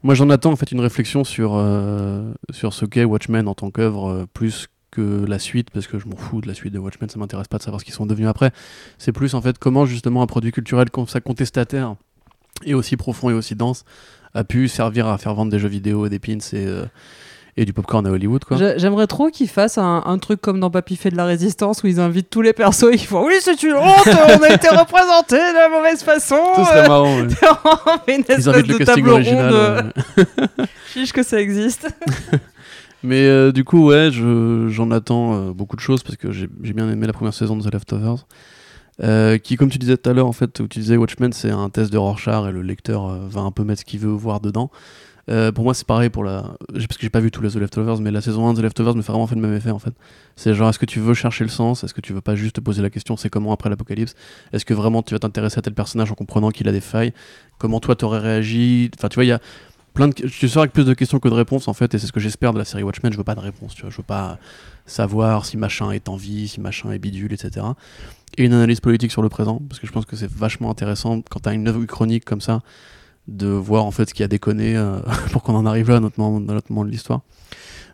Moi, 0.02 0.14
j'en 0.14 0.30
attends 0.30 0.52
en 0.52 0.56
fait 0.56 0.72
une 0.72 0.80
réflexion 0.80 1.24
sur, 1.24 1.52
euh, 1.54 2.32
sur 2.50 2.72
ce 2.72 2.84
qu'est 2.84 3.04
Watchmen 3.04 3.48
en 3.48 3.54
tant 3.54 3.70
qu'œuvre, 3.70 4.08
euh, 4.08 4.26
plus 4.32 4.68
que 4.90 5.24
la 5.26 5.38
suite, 5.38 5.70
parce 5.70 5.86
que 5.86 5.98
je 5.98 6.06
m'en 6.06 6.16
fous 6.16 6.40
de 6.40 6.48
la 6.48 6.54
suite 6.54 6.72
de 6.72 6.78
Watchmen, 6.78 7.08
ça 7.10 7.18
m'intéresse 7.18 7.48
pas 7.48 7.58
de 7.58 7.62
savoir 7.62 7.80
ce 7.80 7.84
qu'ils 7.84 7.94
sont 7.94 8.06
devenus 8.06 8.28
après. 8.28 8.50
C'est 8.98 9.12
plus 9.12 9.34
en 9.34 9.42
fait 9.42 9.58
comment 9.58 9.84
justement 9.84 10.22
un 10.22 10.26
produit 10.26 10.52
culturel 10.52 10.90
comme 10.90 11.06
ça 11.06 11.20
contestataire 11.20 11.96
et 12.64 12.72
aussi 12.72 12.96
profond 12.96 13.28
et 13.28 13.34
aussi 13.34 13.54
dense 13.54 13.84
a 14.32 14.44
pu 14.44 14.68
servir 14.68 15.06
à 15.06 15.18
faire 15.18 15.34
vendre 15.34 15.50
des 15.50 15.58
jeux 15.58 15.68
vidéo 15.68 16.06
et 16.06 16.08
des 16.08 16.18
pins 16.18 16.38
et 16.52 16.66
et 17.56 17.64
du 17.64 17.72
popcorn 17.72 18.06
à 18.06 18.10
Hollywood 18.10 18.44
quoi. 18.44 18.58
J'aimerais 18.76 19.06
trop 19.06 19.30
qu'ils 19.30 19.48
fassent 19.48 19.78
un, 19.78 20.02
un, 20.04 20.18
truc 20.18 20.40
comme 20.40 20.60
dans 20.60 20.70
Papy 20.70 20.96
fait 20.96 21.10
de 21.10 21.16
la 21.16 21.24
résistance 21.24 21.82
où 21.82 21.86
ils 21.86 22.00
invitent 22.00 22.28
tous 22.28 22.42
les 22.42 22.52
persos 22.52 22.84
et 22.84 22.94
ils 22.94 23.06
font 23.06 23.24
oui 23.24 23.34
c'est 23.40 23.62
une 23.62 23.74
honte 23.74 24.06
on 24.06 24.42
a 24.42 24.50
été 24.50 24.68
représentés 24.68 25.36
de 25.36 25.54
la 25.54 25.68
mauvaise 25.68 26.02
façon. 26.02 26.36
Tout 26.54 26.64
serait 26.64 26.88
marrant. 26.88 27.20
Ouais. 27.20 27.28
une 28.14 28.24
ils 28.28 28.48
invitent 28.48 28.68
le 28.68 28.78
casting 28.78 29.06
original. 29.06 29.52
Ronde. 29.52 29.92
Ouais. 30.18 30.64
Chiche 30.92 31.12
que 31.12 31.22
ça 31.22 31.40
existe. 31.40 31.88
Mais 33.02 33.26
euh, 33.26 33.52
du 33.52 33.64
coup 33.64 33.86
ouais 33.86 34.10
j'en 34.10 34.90
attends 34.90 35.34
euh, 35.34 35.52
beaucoup 35.52 35.76
de 35.76 35.80
choses 35.80 36.02
parce 36.02 36.16
que 36.16 36.32
j'ai 36.32 36.48
bien 36.48 36.90
aimé 36.90 37.06
la 37.06 37.12
première 37.14 37.34
saison 37.34 37.56
de 37.56 37.62
The 37.62 37.72
Leftovers. 37.72 38.26
Euh, 39.02 39.36
qui, 39.36 39.56
comme 39.56 39.68
tu 39.68 39.76
disais 39.76 39.98
tout 39.98 40.08
à 40.08 40.14
l'heure, 40.14 40.26
en 40.26 40.32
fait, 40.32 40.58
où 40.60 40.68
tu 40.68 40.78
disais 40.78 40.96
Watchmen, 40.96 41.30
c'est 41.30 41.50
un 41.50 41.68
test 41.68 41.92
de 41.92 41.98
Rorschach 41.98 42.48
et 42.48 42.50
le 42.50 42.62
lecteur 42.62 43.08
va 43.28 43.42
un 43.42 43.50
peu 43.50 43.62
mettre 43.62 43.80
ce 43.80 43.84
qu'il 43.84 44.00
veut 44.00 44.08
voir 44.08 44.40
dedans. 44.40 44.70
Euh, 45.28 45.50
pour 45.50 45.64
moi, 45.64 45.74
c'est 45.74 45.86
pareil 45.86 46.08
pour 46.08 46.22
la. 46.22 46.56
Parce 46.72 46.86
que 46.86 47.02
j'ai 47.02 47.10
pas 47.10 47.20
vu 47.20 47.30
tous 47.30 47.42
les 47.42 47.50
The 47.50 47.56
Leftovers, 47.56 48.00
mais 48.00 48.10
la 48.10 48.20
saison 48.20 48.46
1 48.46 48.54
de 48.54 48.60
The 48.60 48.62
Leftovers 48.62 48.94
me 48.94 49.02
fait 49.02 49.10
vraiment 49.10 49.26
fait 49.26 49.34
le 49.34 49.40
même 49.40 49.54
effet 49.54 49.70
en 49.70 49.78
fait. 49.78 49.92
C'est 50.36 50.54
genre, 50.54 50.68
est-ce 50.68 50.78
que 50.78 50.86
tu 50.86 51.00
veux 51.00 51.14
chercher 51.14 51.42
le 51.42 51.50
sens? 51.50 51.82
Est-ce 51.82 51.94
que 51.94 52.00
tu 52.00 52.12
veux 52.12 52.20
pas 52.20 52.36
juste 52.36 52.56
te 52.56 52.60
poser 52.60 52.80
la 52.80 52.90
question, 52.90 53.16
c'est 53.16 53.28
comment 53.28 53.52
après 53.52 53.68
l'apocalypse? 53.68 54.14
Est-ce 54.52 54.64
que 54.64 54.74
vraiment 54.74 55.02
tu 55.02 55.14
vas 55.14 55.18
t'intéresser 55.18 55.58
à 55.58 55.62
tel 55.62 55.74
personnage 55.74 56.12
en 56.12 56.14
comprenant 56.14 56.50
qu'il 56.50 56.68
a 56.68 56.72
des 56.72 56.80
failles? 56.80 57.12
Comment 57.58 57.80
toi 57.80 57.96
t'aurais 57.96 58.20
réagi? 58.20 58.90
Enfin, 58.96 59.08
tu 59.08 59.16
vois, 59.16 59.24
il 59.24 59.28
y 59.28 59.32
a 59.32 59.40
plein 59.94 60.08
de. 60.08 60.14
Tu 60.14 60.48
sors 60.48 60.62
avec 60.62 60.72
plus 60.72 60.84
de 60.84 60.94
questions 60.94 61.18
que 61.18 61.28
de 61.28 61.34
réponses 61.34 61.66
en 61.66 61.74
fait, 61.74 61.92
et 61.94 61.98
c'est 61.98 62.06
ce 62.06 62.12
que 62.12 62.20
j'espère 62.20 62.52
de 62.52 62.58
la 62.58 62.64
série 62.64 62.84
Watchmen. 62.84 63.12
Je 63.12 63.18
veux 63.18 63.24
pas 63.24 63.34
de 63.34 63.40
réponse, 63.40 63.74
tu 63.74 63.82
vois. 63.82 63.90
Je 63.90 63.96
veux 63.96 64.04
pas 64.04 64.38
savoir 64.84 65.44
si 65.44 65.56
machin 65.56 65.90
est 65.90 66.08
en 66.08 66.14
vie, 66.14 66.46
si 66.46 66.60
machin 66.60 66.92
est 66.92 67.00
bidule, 67.00 67.32
etc. 67.32 67.66
Et 68.38 68.44
une 68.44 68.52
analyse 68.52 68.80
politique 68.80 69.10
sur 69.10 69.22
le 69.22 69.28
présent, 69.28 69.60
parce 69.68 69.80
que 69.80 69.88
je 69.88 69.92
pense 69.92 70.04
que 70.04 70.14
c'est 70.14 70.30
vachement 70.30 70.70
intéressant 70.70 71.22
quand 71.28 71.40
t'as 71.40 71.54
une 71.54 71.66
œuvre 71.66 71.84
chronique 71.86 72.24
comme 72.24 72.40
ça 72.40 72.60
de 73.28 73.48
voir 73.48 73.84
en 73.84 73.90
fait 73.90 74.08
ce 74.08 74.14
qui 74.14 74.22
a 74.22 74.28
déconné 74.28 74.76
euh, 74.76 74.98
pour 75.32 75.42
qu'on 75.42 75.54
en 75.54 75.66
arrive 75.66 75.90
là 75.90 75.96
à 75.96 76.00
notre 76.00 76.18
moment, 76.18 76.40
notre 76.40 76.70
moment 76.70 76.84
de 76.84 76.90
l'histoire. 76.90 77.20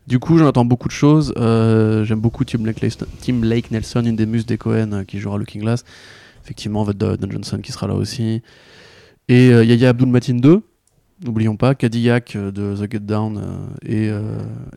Du 0.06 0.18
coup, 0.18 0.36
j'en 0.36 0.48
attends 0.48 0.64
beaucoup 0.64 0.88
de 0.88 0.92
choses. 0.92 1.32
Euh, 1.36 2.04
J'aime 2.04 2.20
beaucoup 2.20 2.44
Tim 2.44 2.64
Lake, 2.64 2.80
Tim 3.20 3.40
Lake, 3.42 3.70
Nelson, 3.70 4.02
une 4.04 4.16
des 4.16 4.26
muses 4.26 4.46
des 4.46 4.58
Cohen 4.58 4.92
euh, 4.92 5.04
qui 5.04 5.20
jouera 5.20 5.38
Looking 5.38 5.62
Glass. 5.62 5.84
Effectivement, 6.44 6.84
Don 6.84 7.16
Johnson 7.30 7.60
qui 7.62 7.70
sera 7.70 7.86
là 7.86 7.94
aussi. 7.94 8.42
Et 9.28 9.46
Yaya 9.46 9.90
Abdul 9.90 10.08
Matin 10.08 10.34
2, 10.34 10.60
n'oublions 11.24 11.54
pas. 11.54 11.76
Cadillac 11.76 12.36
de 12.36 12.74
The 12.74 12.90
Get 12.90 12.98
Down 12.98 13.40
et, 13.86 14.10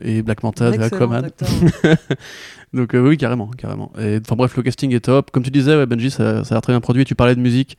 et, 0.00 0.22
Black 0.22 0.44
Manta 0.44 0.70
de 0.70 0.80
Aquaman. 0.80 1.28
Donc 2.72 2.90
oui, 2.94 3.16
carrément, 3.16 3.48
carrément. 3.48 3.90
Enfin 3.96 4.36
bref, 4.36 4.56
le 4.56 4.62
casting 4.62 4.94
est 4.94 5.00
top. 5.00 5.32
Comme 5.32 5.42
tu 5.42 5.50
disais, 5.50 5.74
ouais, 5.74 5.86
Benji, 5.86 6.12
ça, 6.12 6.44
ça 6.44 6.54
a 6.54 6.54
l'air 6.54 6.62
très 6.62 6.72
bien 6.72 6.80
produit. 6.80 7.04
Tu 7.04 7.16
parlais 7.16 7.34
de 7.34 7.40
musique. 7.40 7.76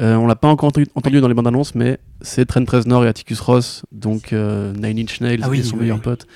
Euh, 0.00 0.16
on 0.16 0.26
l'a 0.26 0.36
pas 0.36 0.48
encore 0.48 0.68
entendu 0.94 1.20
dans 1.20 1.28
les 1.28 1.34
bandes 1.34 1.46
annonces, 1.46 1.74
mais 1.74 1.98
c'est 2.22 2.46
Trent 2.46 2.64
Reznor 2.66 3.04
et 3.04 3.08
Atticus 3.08 3.40
Ross, 3.40 3.84
donc 3.92 4.32
euh, 4.32 4.72
Nine 4.72 4.98
Inch 5.00 5.20
Nails 5.20 5.40
ah 5.42 5.50
oui, 5.50 5.60
et 5.60 5.62
son 5.62 5.74
oui, 5.74 5.82
meilleur 5.82 5.98
oui. 5.98 6.02
pote, 6.02 6.26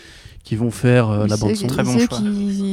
qui 0.44 0.56
vont 0.56 0.70
faire 0.70 1.08
euh, 1.08 1.26
la 1.26 1.38
bande 1.38 1.54
son. 1.56 1.66
Très 1.66 1.82
bon 1.82 1.98
choix. 1.98 2.18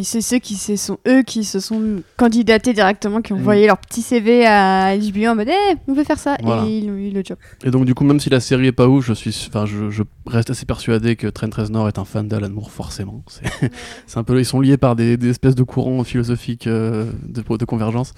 C'est 0.03 0.22
ceux 0.22 0.39
qui 0.39 0.56
se 0.56 0.76
sont 0.76 0.99
eux 1.07 1.23
qui 1.23 1.45
se 1.45 1.61
sont 1.61 2.03
candidatés 2.18 2.73
directement, 2.73 3.22
qui 3.22 3.31
ont 3.31 3.38
envoyé 3.38 3.65
leur 3.65 3.77
petit 3.77 4.02
CV 4.02 4.45
à 4.45 4.95
HBO 4.98 5.27
en 5.27 5.35
mode 5.35 5.48
hey, 5.48 5.77
on 5.88 5.93
veut 5.93 6.03
faire 6.03 6.19
ça 6.19 6.35
voilà. 6.43 6.65
et 6.65 6.80
ils 6.80 6.89
ont 6.89 6.95
eu 6.95 7.10
le 7.11 7.23
job. 7.23 7.38
Et 7.64 7.72
donc 7.72 7.85
du 7.85 7.95
coup 7.95 8.03
même 8.03 8.19
si 8.19 8.30
la 8.30 8.41
série 8.41 8.68
est 8.68 8.72
pas 8.73 8.88
ouf, 8.88 9.06
je 9.06 9.14
suis, 9.14 9.48
enfin 9.48 9.65
je, 9.65 9.89
je, 9.89 10.03
reste 10.27 10.49
assez 10.49 10.65
persuadé 10.65 11.15
que 11.15 11.27
Trent 11.27 11.49
Reznor 11.56 11.88
est 11.88 11.98
un 11.98 12.06
fan 12.06 12.27
d'Alan 12.27 12.49
Moore 12.49 12.72
forcément. 12.72 13.23
C'est 14.06 14.18
un 14.18 14.23
peu 14.23 14.38
ils 14.38 14.45
sont 14.45 14.60
liés 14.60 14.77
par 14.77 14.95
des, 14.95 15.15
des 15.15 15.30
espèces 15.30 15.56
de 15.56 15.64
courants 15.64 16.03
philosophiques 16.03 16.68
euh, 16.68 17.10
de, 17.26 17.41
de, 17.41 17.65
convergence. 17.65 18.14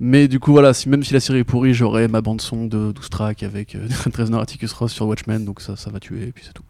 Mais 0.00 0.26
du 0.26 0.40
coup 0.40 0.52
voilà, 0.52 0.72
si, 0.72 0.88
même 0.88 1.02
si 1.02 1.12
la 1.12 1.20
série 1.20 1.40
est 1.40 1.44
pourrie, 1.44 1.74
j'aurai 1.74 2.08
ma 2.08 2.22
bande 2.22 2.40
son 2.40 2.64
de 2.64 2.92
12 2.92 3.10
tracks 3.10 3.42
avec 3.42 3.74
euh, 3.74 3.86
Trent 4.02 4.10
Reznor, 4.16 4.40
Atticus 4.40 4.72
Ross 4.72 4.92
sur 4.92 5.06
Watchmen, 5.06 5.44
donc 5.44 5.60
ça 5.60 5.76
ça 5.76 5.90
va 5.90 6.00
tuer 6.00 6.28
et 6.28 6.32
puis 6.32 6.44
c'est 6.46 6.54
tout. 6.54 6.64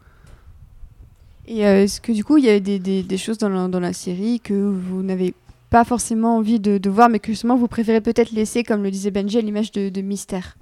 Et 1.47 1.65
euh, 1.65 1.83
est-ce 1.83 2.01
que 2.01 2.11
du 2.11 2.23
coup, 2.23 2.37
il 2.37 2.45
y 2.45 2.49
a 2.49 2.59
des, 2.59 2.77
des, 2.77 3.03
des 3.03 3.17
choses 3.17 3.37
dans 3.37 3.49
la, 3.49 3.67
dans 3.67 3.79
la, 3.79 3.93
série 3.93 4.39
que 4.39 4.53
vous 4.53 5.01
n'avez 5.01 5.33
pas 5.69 5.85
forcément 5.85 6.37
envie 6.37 6.59
de, 6.59 6.77
de, 6.77 6.89
voir, 6.89 7.09
mais 7.09 7.19
que 7.19 7.31
justement 7.31 7.55
vous 7.55 7.67
préférez 7.67 8.01
peut-être 8.01 8.31
laisser, 8.31 8.63
comme 8.63 8.83
le 8.83 8.91
disait 8.91 9.11
Benji, 9.11 9.37
à 9.37 9.41
l'image 9.41 9.71
de, 9.71 9.87
de, 9.87 10.01
mystère? 10.01 10.57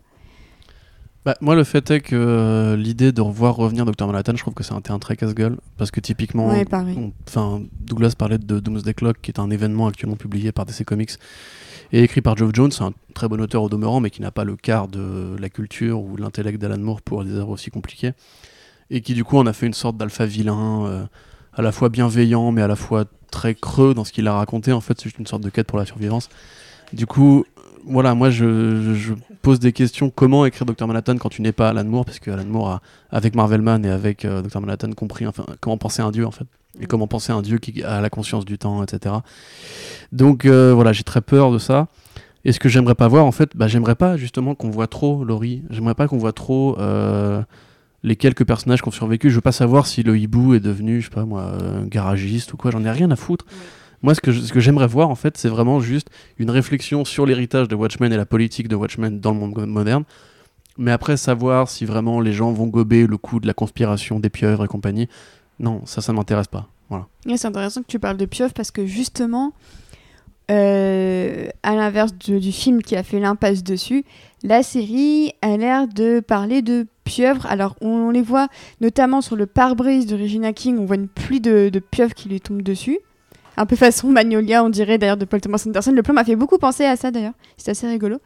Bah, 1.26 1.36
Moi, 1.42 1.56
le 1.56 1.64
fait 1.64 1.90
est 1.90 2.02
que 2.02 2.16
euh, 2.16 2.76
l'idée 2.76 3.12
de 3.12 3.22
revoir 3.22 3.56
revenir 3.56 3.86
Dr. 3.86 4.06
Manhattan, 4.06 4.34
je 4.36 4.42
trouve 4.42 4.54
que 4.54 4.64
c'est 4.64 4.74
un 4.74 4.82
terrain 4.82 5.00
très 5.00 5.16
casse-gueule. 5.16 5.58
Parce 5.78 5.90
que 5.90 6.00
typiquement, 6.00 6.50
ouais, 6.50 6.66
on, 7.36 7.68
Douglas 7.82 8.14
parlait 8.16 8.38
de 8.38 8.60
Doomsday 8.60 8.94
Clock, 8.94 9.18
qui 9.24 9.32
est 9.32 9.40
un 9.40 9.50
événement 9.50 9.88
actuellement 9.88 10.18
publié 10.18 10.52
par 10.52 10.66
DC 10.66 10.86
Comics 10.86 11.14
et 11.92 12.04
écrit 12.04 12.22
par 12.22 12.38
Geoff 12.38 12.52
Jones, 12.54 12.72
un 12.80 12.92
très 13.16 13.28
bon 13.28 13.42
auteur 13.42 13.64
au 13.64 13.70
demeurant, 13.70 14.02
mais 14.02 14.12
qui 14.12 14.22
n'a 14.22 14.32
pas 14.32 14.44
le 14.44 14.56
quart 14.56 14.88
de 14.88 15.36
la 15.40 15.50
culture 15.50 16.00
ou 16.00 16.16
l'intellect 16.18 16.60
d'Alan 16.60 16.80
Moore 16.80 17.02
pour 17.02 17.24
des 17.24 17.32
œuvres 17.32 17.52
aussi 17.52 17.72
compliquées 17.72 18.12
et 18.90 19.02
qui 19.02 19.14
du 19.14 19.24
coup 19.24 19.38
en 19.38 19.46
a 19.46 19.54
fait 19.54 19.66
une 19.66 19.74
sorte 19.74 19.98
d'alpha 19.98 20.26
vilain, 20.26 20.86
euh, 20.86 21.06
à 21.54 21.62
la 21.62 21.72
fois 21.72 21.90
bienveillant 21.90 22.52
mais 22.52 22.62
à 22.62 22.68
la 22.68 22.76
fois 22.76 23.06
très 23.32 23.56
creux 23.56 23.94
dans 23.94 24.04
ce 24.06 24.12
qu'il 24.12 24.28
a 24.28 24.34
raconté. 24.34 24.72
En 24.72 24.82
fait, 24.82 24.94
c'est 24.98 25.06
juste 25.06 25.20
une 25.20 25.28
sorte 25.28 25.44
de 25.44 25.50
quête 25.50 25.68
pour 25.68 25.78
la 25.78 25.86
survivance. 25.86 26.30
Du 26.94 27.06
coup, 27.06 27.46
voilà, 27.86 28.16
moi 28.16 28.30
je, 28.30 29.14
pose 29.42 29.60
des 29.60 29.74
questions. 29.74 30.10
Comment 30.10 30.46
écrire 30.46 30.66
Dr 30.66 30.88
Manhattan 30.88 31.18
quand 31.18 31.30
tu 31.30 31.42
n'es 31.42 31.52
pas 31.52 31.70
Alan 31.70 31.84
Moore? 31.84 32.06
Parce 32.06 32.20
que 32.20 32.32
Alan 32.32 32.46
Moore 32.46 32.70
a, 32.70 32.82
avec 33.12 33.36
Marvelman 33.36 33.86
et 33.86 33.90
avec 33.90 34.26
euh, 34.26 34.42
Dr 34.42 34.62
Manhattan, 34.62 34.92
compris 34.94 35.26
comment 35.60 35.78
penser 35.78 36.02
un 36.02 36.12
dieu 36.12 36.26
en 36.26 36.32
fait. 36.32 36.46
Et 36.80 36.88
comment 36.88 37.08
penser 37.08 37.32
un 37.32 37.42
dieu 37.42 37.58
qui 37.58 37.84
a 37.84 38.02
la 38.02 38.10
conscience 38.10 38.44
du 38.44 38.58
temps, 38.58 38.84
etc. 38.84 39.16
Donc 40.12 40.46
euh, 40.46 40.74
voilà, 40.74 40.94
j'ai 40.94 41.04
très 41.04 41.22
peur 41.22 41.52
de 41.52 41.58
ça. 41.58 41.88
Et 42.44 42.52
ce 42.52 42.60
que 42.60 42.70
j'aimerais 42.70 42.96
pas 42.96 43.08
voir, 43.08 43.26
en 43.26 43.32
fait, 43.32 43.52
bah, 43.56 43.68
j'aimerais 43.68 43.96
pas 43.96 44.18
justement 44.18 44.54
qu'on 44.56 44.70
voit 44.70 44.88
trop 44.88 45.24
Laurie. 45.24 45.64
J'aimerais 45.72 45.96
pas 45.96 46.08
qu'on 46.08 46.18
voit 46.18 46.34
trop 46.34 46.78
euh, 46.80 47.42
les 48.06 48.16
quelques 48.16 48.46
personnages 48.46 48.82
qui 48.82 48.88
ont 48.88 48.92
survécu. 48.92 49.30
Je 49.30 49.36
veux 49.36 49.42
pas 49.42 49.52
savoir 49.52 49.88
si 49.88 50.04
le 50.04 50.18
hibou 50.18 50.54
est 50.54 50.60
devenu, 50.60 51.02
je 51.02 51.06
sais 51.10 51.14
pas 51.14 51.26
moi, 51.26 51.42
euh, 51.42 51.84
garagiste 51.86 52.54
ou 52.54 52.58
quoi. 52.58 52.72
J'en 52.72 52.84
ai 52.86 52.92
rien 52.92 53.10
à 53.12 53.16
foutre. 53.16 53.46
Moi, 54.04 54.14
ce 54.14 54.22
que, 54.22 54.32
je- 54.32 54.42
ce 54.42 54.54
que 54.54 54.60
j'aimerais 54.60 54.88
voir, 54.88 55.10
en 55.10 55.16
fait, 55.16 55.38
c'est 55.38 55.50
vraiment 55.50 55.80
juste 55.80 56.10
une 56.38 56.52
réflexion 56.52 57.04
sur 57.06 57.26
l'héritage 57.26 57.68
de 57.68 57.76
Watchmen 57.76 58.14
et 58.14 58.18
la 58.18 58.26
politique 58.26 58.68
de 58.68 58.76
Watchmen 58.76 59.20
dans 59.20 59.32
le 59.34 59.40
monde 59.40 59.66
moderne. 59.66 60.04
Mais 60.78 60.92
après, 60.92 61.18
savoir 61.18 61.70
si 61.70 61.86
vraiment 61.86 62.20
les 62.20 62.34
gens 62.34 62.52
vont 62.52 62.68
gober 62.68 63.08
le 63.08 63.18
coup 63.18 63.40
de 63.40 63.48
la 63.48 63.54
conspiration 63.54 64.20
des 64.20 64.30
pieuvres 64.30 64.66
et 64.66 64.68
compagnie, 64.68 65.08
non, 65.60 65.82
ça, 65.86 66.02
ça 66.02 66.12
ne 66.12 66.18
m'intéresse 66.18 66.48
pas. 66.48 66.68
Voilà. 66.90 67.08
Ouais, 67.26 67.38
c'est 67.38 67.48
intéressant 67.48 67.82
que 67.82 67.88
tu 67.88 67.98
parles 67.98 68.18
de 68.18 68.26
pieuvre 68.26 68.54
parce 68.54 68.70
que 68.70 68.86
justement, 68.86 69.54
euh, 70.52 71.48
à 71.64 71.76
l'inverse 71.76 72.14
du 72.14 72.52
film 72.52 72.82
qui 72.82 72.96
a 72.96 73.04
fait 73.04 73.20
l'impasse 73.20 73.64
dessus, 73.64 74.04
la 74.44 74.64
série 74.64 75.34
a 75.42 75.58
l'air 75.58 75.88
de 75.88 76.20
parler 76.20 76.62
de 76.62 76.86
pieuvres. 77.04 77.46
Alors, 77.48 77.76
on, 77.82 77.90
on 77.90 78.10
les 78.12 78.22
voit 78.22 78.48
notamment 78.82 79.22
sur 79.22 79.36
le 79.36 79.46
pare-brise 79.46 80.06
de 80.06 80.16
Regina 80.16 80.54
King, 80.54 80.78
on 80.80 80.86
voit 80.86 80.98
une 80.98 81.08
pluie 81.08 81.42
de, 81.42 81.70
de 81.70 81.80
pieuvres 81.80 82.14
qui 82.14 82.30
lui 82.30 82.42
tombe 82.42 82.62
dessus. 82.62 83.00
Un 83.58 83.66
peu 83.66 83.76
façon 83.76 84.10
Magnolia, 84.10 84.64
on 84.64 84.70
dirait 84.70 84.98
d'ailleurs 84.98 85.18
de 85.18 85.26
Paul 85.26 85.40
Thomas 85.40 85.64
Anderson. 85.66 85.92
Le 85.92 86.04
plan 86.04 86.14
m'a 86.14 86.26
fait 86.26 86.36
beaucoup 86.36 86.58
penser 86.58 86.84
à 86.86 86.96
ça 86.96 87.10
d'ailleurs. 87.10 87.34
C'est 87.58 87.72
assez 87.72 87.88
rigolo. 87.88 88.18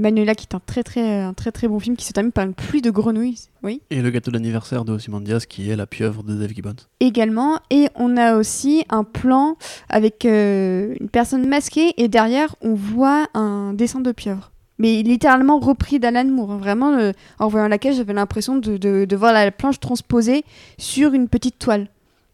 Magnolia 0.00 0.34
qui 0.34 0.46
est 0.50 0.54
un 0.54 0.60
très 0.64 0.82
très, 0.82 1.20
un 1.20 1.32
très 1.34 1.52
très 1.52 1.68
bon 1.68 1.78
film 1.78 1.96
qui 1.96 2.04
se 2.04 2.12
termine 2.12 2.32
par 2.32 2.44
une 2.44 2.54
pluie 2.54 2.82
de 2.82 2.90
grenouilles. 2.90 3.38
Oui. 3.62 3.82
Et 3.90 4.02
le 4.02 4.10
gâteau 4.10 4.30
d'anniversaire 4.30 4.84
de 4.84 4.92
Ozymandias, 4.92 5.44
qui 5.48 5.70
est 5.70 5.76
la 5.76 5.86
pieuvre 5.86 6.22
de 6.22 6.34
Dave 6.34 6.52
Gibbons. 6.54 6.74
également. 7.00 7.58
Et 7.70 7.88
on 7.94 8.16
a 8.16 8.36
aussi 8.36 8.84
un 8.90 9.04
plan 9.04 9.56
avec 9.88 10.24
euh, 10.24 10.94
une 11.00 11.08
personne 11.08 11.46
masquée 11.48 11.94
et 11.96 12.08
derrière 12.08 12.54
on 12.62 12.74
voit 12.74 13.26
un 13.34 13.72
dessin 13.74 14.00
de 14.00 14.12
pieuvre. 14.12 14.50
Mais 14.78 15.02
littéralement 15.02 15.60
repris 15.60 16.00
d'Alan 16.00 16.24
Moore. 16.24 16.56
Vraiment, 16.56 16.92
euh, 16.98 17.12
en 17.38 17.46
voyant 17.48 17.68
laquelle 17.68 17.94
j'avais 17.94 18.14
l'impression 18.14 18.56
de, 18.56 18.76
de- 18.78 19.04
de 19.04 19.16
voir 19.16 19.32
la 19.32 19.50
planche 19.52 19.78
transposée 19.78 20.44
sur 20.78 21.12
une 21.14 21.28
petite 21.28 21.58
toile. 21.58 21.88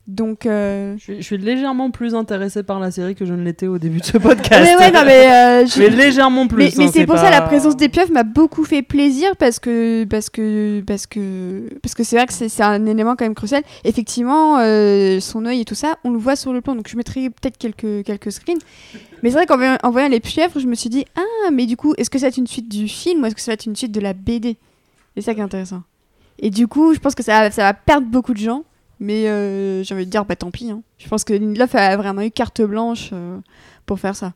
Donc, 0.09 0.47
euh... 0.47 0.94
Je 0.97 1.02
suis, 1.02 1.16
je 1.18 1.22
suis 1.22 1.36
légèrement 1.36 1.90
plus 1.90 2.14
intéressé 2.14 2.62
par 2.62 2.80
la 2.80 2.90
série 2.90 3.14
que 3.14 3.26
je 3.26 3.35
ne 3.35 3.43
l'étais 3.44 3.66
au 3.66 3.76
début 3.76 3.98
de 4.01 4.05
ce 4.06 4.16
podcast. 4.18 4.64
ouais, 4.64 4.74
ouais, 4.76 4.90
non, 4.90 5.02
mais, 5.05 5.30
euh, 5.30 5.66
je- 5.70 5.78
Mais 5.78 5.90
légèrement 5.90 6.47
plus. 6.47 6.56
mais, 6.56 6.72
mais 6.78 6.85
hein, 6.86 6.90
c'est 6.90 7.05
pour 7.05 7.16
ça 7.16 7.24
pas- 7.24 7.30
la 7.30 7.43
présence 7.43 7.76
des 7.76 7.90
pieuvres 7.90 8.10
m'a 8.12 8.22
beaucoup 8.22 8.64
fait 8.64 8.80
plaisir 8.80 9.36
parce 9.36 9.59
que 9.59 10.05
parce 10.05 10.30
que 10.30 10.80
parce 10.86 11.06
que 11.06 11.68
parce 11.82 11.94
que 11.94 12.05
c'est 12.05 12.16
vrai 12.16 12.26
que 12.26 12.32
c'est 12.32 12.62
un 12.62 12.86
élément 12.86 13.16
quand 13.16 13.26
même 13.26 13.35
crucial. 13.35 13.62
Effectivement, 13.85 14.59
euh, 14.60 15.20
son 15.20 15.44
œil 15.44 15.60
et 15.60 15.64
tout 15.66 15.74
ça, 15.74 15.98
on 16.05 16.10
le 16.10 16.18
voit 16.18 16.36
sur 16.36 16.55
le 16.55 16.62
plan. 16.62 16.74
Donc 16.74 16.89
je 16.89 16.97
mettrai 16.97 17.28
peut-être 17.28 17.59
quelques 17.59 18.02
quelques 18.06 18.32
screens. 18.32 18.59
Mais 19.22 19.28
c'est 19.30 19.36
vrai 19.36 19.44
qu'en 19.47 19.90
voyant, 19.90 20.09
les 20.09 20.20
pieuvres, 20.20 20.59
je 20.59 20.66
me 20.66 20.74
suis 20.74 20.89
dit 20.89 21.05
ah 21.18 21.51
mais 21.52 21.66
du 21.66 21.76
coup 21.76 21.93
est-ce 21.98 22.09
que 22.09 22.18
ça 22.18 22.24
va 22.24 22.28
être 22.28 22.39
une 22.39 22.47
suite 22.47 22.70
du 22.70 22.89
film 22.89 23.22
ou 23.22 23.26
est-ce 23.26 23.35
que 23.35 23.43
ça 23.43 23.51
va 23.51 23.55
être 23.55 23.66
une 23.66 23.76
suite 23.76 23.93
de 23.93 24.01
la 24.01 24.14
BD 24.14 24.56
C'est 25.16 25.22
ça 25.22 25.35
qui 25.35 25.40
est 25.40 25.43
intéressant. 25.43 25.82
Et 26.40 26.48
du 26.51 26.66
coup, 26.68 26.94
je 26.94 26.98
pense 27.01 27.14
que 27.16 27.22
ça, 27.24 27.51
ça 27.51 27.62
va 27.64 27.74
perdre 27.74 28.06
beaucoup 28.06 28.32
de 28.32 28.39
gens. 28.39 28.62
Mais 29.01 29.29
euh, 29.29 29.83
j'ai 29.85 29.95
envie 29.95 30.07
de 30.07 30.11
dire, 30.11 30.25
bah 30.25 30.37
tant 30.37 30.51
pis. 30.51 30.70
hein. 30.70 30.83
Je 30.99 31.09
pense 31.09 31.25
que 31.25 31.33
Lindelof 31.33 31.75
a 31.75 31.97
vraiment 31.97 32.23
eu 32.23 32.31
carte 32.31 32.61
blanche 32.62 33.11
euh, 33.12 33.39
pour 33.87 34.01
faire 34.01 34.16
ça. 34.16 34.33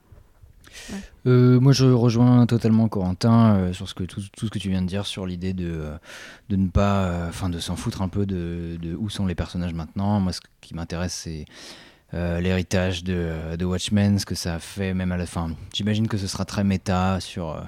Euh, 1.26 1.60
moi, 1.60 1.72
je 1.72 1.84
rejoins 1.86 2.46
totalement 2.46 2.88
Corentin 2.88 3.56
euh, 3.56 3.72
sur 3.72 3.88
ce 3.88 3.94
que, 3.94 4.04
tout, 4.04 4.22
tout 4.36 4.46
ce 4.46 4.50
que 4.50 4.58
tu 4.58 4.70
viens 4.70 4.80
de 4.80 4.86
dire 4.86 5.04
sur 5.04 5.26
l'idée 5.26 5.52
de, 5.52 5.90
de 6.48 6.56
ne 6.56 6.68
pas, 6.68 7.26
enfin, 7.28 7.48
de 7.48 7.58
s'en 7.58 7.76
foutre 7.76 8.02
un 8.02 8.08
peu 8.08 8.24
de, 8.24 8.78
de 8.80 8.94
où 8.94 9.10
sont 9.10 9.26
les 9.26 9.34
personnages 9.34 9.74
maintenant. 9.74 10.20
Moi, 10.20 10.32
ce 10.32 10.40
qui 10.60 10.74
m'intéresse, 10.74 11.12
c'est 11.14 11.44
l'héritage 12.12 13.04
de, 13.04 13.56
de 13.56 13.64
Watchmen, 13.64 14.18
ce 14.18 14.26
que 14.26 14.34
ça 14.34 14.54
a 14.54 14.58
fait 14.58 14.94
même 14.94 15.12
à 15.12 15.16
la 15.16 15.26
fin. 15.26 15.50
J'imagine 15.74 16.08
que 16.08 16.18
ce 16.18 16.26
sera 16.26 16.44
très 16.44 16.62
méta 16.62 17.20
sur 17.20 17.62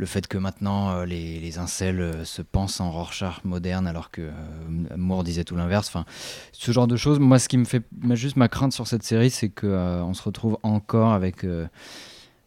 le 0.00 0.06
fait 0.06 0.26
que 0.26 0.38
maintenant 0.38 0.90
euh, 0.90 1.04
les, 1.04 1.38
les 1.38 1.58
incels 1.58 2.00
euh, 2.00 2.24
se 2.24 2.40
pensent 2.42 2.80
en 2.80 2.90
Rorschach 2.90 3.44
moderne 3.44 3.86
alors 3.86 4.10
que 4.10 4.22
euh, 4.22 4.30
Moore 4.96 5.22
disait 5.24 5.44
tout 5.44 5.56
l'inverse. 5.56 5.88
Enfin, 5.88 6.04
ce 6.52 6.72
genre 6.72 6.86
de 6.86 6.96
choses. 6.96 7.18
Moi, 7.20 7.38
ce 7.38 7.48
qui 7.48 7.58
me 7.58 7.64
fait 7.66 7.82
juste 8.12 8.36
ma 8.36 8.48
crainte 8.48 8.72
sur 8.72 8.86
cette 8.86 9.02
série, 9.02 9.30
c'est 9.30 9.50
que 9.50 9.66
euh, 9.66 10.02
on 10.02 10.14
se 10.14 10.22
retrouve 10.22 10.56
encore 10.62 11.12
avec 11.12 11.44
euh, 11.44 11.66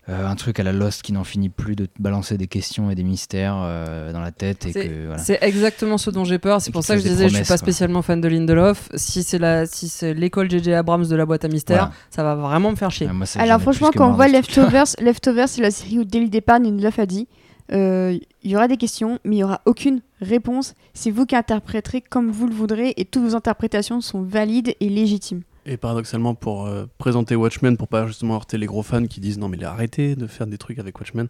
euh, 0.10 0.28
un 0.28 0.36
truc 0.36 0.60
à 0.60 0.64
la 0.64 0.74
Lost 0.74 1.02
qui 1.02 1.14
n'en 1.14 1.24
finit 1.24 1.48
plus 1.48 1.78
de 1.78 1.86
te 1.86 2.02
balancer 2.02 2.38
des 2.38 2.48
questions 2.48 2.92
et 2.92 2.96
des 2.96 3.04
mystères 3.06 3.56
euh, 3.58 4.12
dans 4.12 4.20
la 4.20 4.32
tête 4.34 4.66
et 4.66 4.74
C'est- 4.74 4.88
que 4.90 5.06
voilà. 5.06 5.18
C'est 5.24 5.38
exactement 5.42 5.98
ce 5.98 6.10
dont 6.10 6.26
j'ai 6.26 6.40
peur. 6.40 6.60
C'est 6.60 6.72
pour 6.72 6.84
ça 6.84 6.96
que 6.96 7.02
je 7.02 7.08
disais, 7.08 7.24
je 7.24 7.28
suis 7.30 7.34
promesses, 7.36 7.48
pas 7.48 7.54
quoi. 7.54 7.58
spécialement 7.60 8.02
fan 8.02 8.20
de 8.20 8.28
Lindelof. 8.28 8.90
Si 8.96 9.24
c'est 9.24 9.40
la, 9.40 9.66
si 9.66 9.88
c'est 9.88 10.14
l'école 10.14 10.50
JJ 10.52 10.70
Abrams 10.70 11.08
de 11.08 11.16
la 11.16 11.26
boîte 11.26 11.46
à 11.46 11.48
mystères, 11.48 11.78
Voilà. 11.78 11.92
ça 12.10 12.22
va 12.24 12.36
vraiment 12.36 12.72
me 12.72 12.76
faire 12.76 12.92
chier. 12.92 13.08
Ah, 13.10 13.14
moi, 13.14 13.26
Alors 13.38 13.62
franchement, 13.62 13.92
quand 13.96 14.10
on 14.10 14.14
voit. 14.14 14.28
Leftovers, 14.28 14.88
Leftovers 15.00 15.48
c'est 15.48 15.62
la 15.62 15.72
série 15.72 16.00
où 16.00 16.04
dès 16.04 16.20
le 16.20 16.28
départ, 16.28 16.60
Lindelof 16.60 17.00
a 17.00 17.06
dit 17.06 17.28
il 17.70 18.20
y 18.44 18.56
aura 18.56 18.68
des 18.68 18.78
questions, 18.78 19.20
mais 19.24 19.38
il 19.38 19.40
y 19.40 19.44
aura 19.44 19.62
aucune 19.66 20.02
réponse. 20.22 20.76
C'est 20.94 21.12
vous 21.12 21.26
qui 21.26 21.36
interpréterez 21.36 22.02
comme 22.02 22.32
vous 22.32 22.48
le 22.48 22.54
voudrez 22.54 22.94
et 22.98 23.06
toutes 23.06 23.24
vos 23.24 23.36
interprétations 23.36 24.02
sont 24.02 24.22
valides 24.22 24.76
et 24.80 24.90
légitimes. 24.90 25.44
Et 25.66 25.78
paradoxalement, 25.78 26.36
pour 26.36 26.66
euh, 26.66 26.86
présenter 26.98 27.36
Watchmen, 27.38 27.78
pour 27.78 27.88
pas 27.88 28.06
justement 28.06 28.36
heurter 28.36 28.58
les 28.58 28.66
gros 28.66 28.84
fans 28.84 29.06
qui 29.06 29.22
disent 29.22 29.38
non, 29.38 29.48
mais 29.48 29.58
il 29.58 29.64
a 29.64 29.72
arrêté 29.72 30.16
de 30.16 30.28
faire 30.28 30.46
des 30.46 30.58
trucs 30.58 30.78
avec 30.78 31.00
Watchmen, 31.00 31.28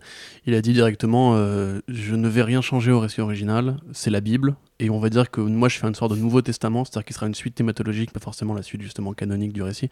il 0.48 0.56
a 0.56 0.62
dit 0.62 0.74
directement 0.74 1.34
euh, 1.36 1.82
Je 1.88 2.16
ne 2.16 2.28
vais 2.28 2.42
rien 2.42 2.62
changer 2.62 2.92
au 2.92 3.00
récit 3.00 3.22
original, 3.22 3.78
c'est 3.92 4.10
la 4.10 4.22
Bible. 4.22 4.56
Et 4.80 4.90
on 4.90 5.00
va 5.00 5.10
dire 5.10 5.30
que 5.30 5.40
moi, 5.40 5.70
je 5.70 5.78
fais 5.78 5.88
une 5.88 5.94
sorte 5.94 6.14
de 6.14 6.18
Nouveau 6.18 6.42
Testament, 6.42 6.84
c'est-à-dire 6.84 7.06
qu'il 7.06 7.16
sera 7.16 7.28
une 7.28 7.36
suite 7.36 7.54
thématologique, 7.56 8.12
pas 8.12 8.20
forcément 8.20 8.56
la 8.56 8.64
suite 8.64 8.82
justement 8.82 9.14
canonique 9.14 9.54
du 9.54 9.62
récit. 9.62 9.90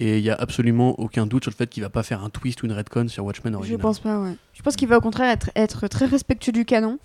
Et 0.00 0.16
il 0.18 0.24
y 0.24 0.30
a 0.30 0.34
absolument 0.34 0.98
aucun 0.98 1.26
doute 1.26 1.44
sur 1.44 1.50
le 1.50 1.56
fait 1.56 1.68
qu'il 1.68 1.82
va 1.82 1.90
pas 1.90 2.02
faire 2.02 2.24
un 2.24 2.30
twist 2.30 2.62
ou 2.62 2.66
une 2.66 2.72
retcon 2.72 3.06
sur 3.08 3.24
Watchmen 3.24 3.52
Je 3.52 3.58
original. 3.58 3.80
pense 3.80 4.00
pas, 4.00 4.18
ouais. 4.18 4.34
Je 4.54 4.62
pense 4.62 4.76
qu'il 4.76 4.88
va 4.88 4.96
au 4.96 5.00
contraire 5.02 5.30
être, 5.30 5.50
être 5.54 5.88
très 5.88 6.06
respectueux 6.06 6.52
du 6.52 6.64
canon 6.64 6.98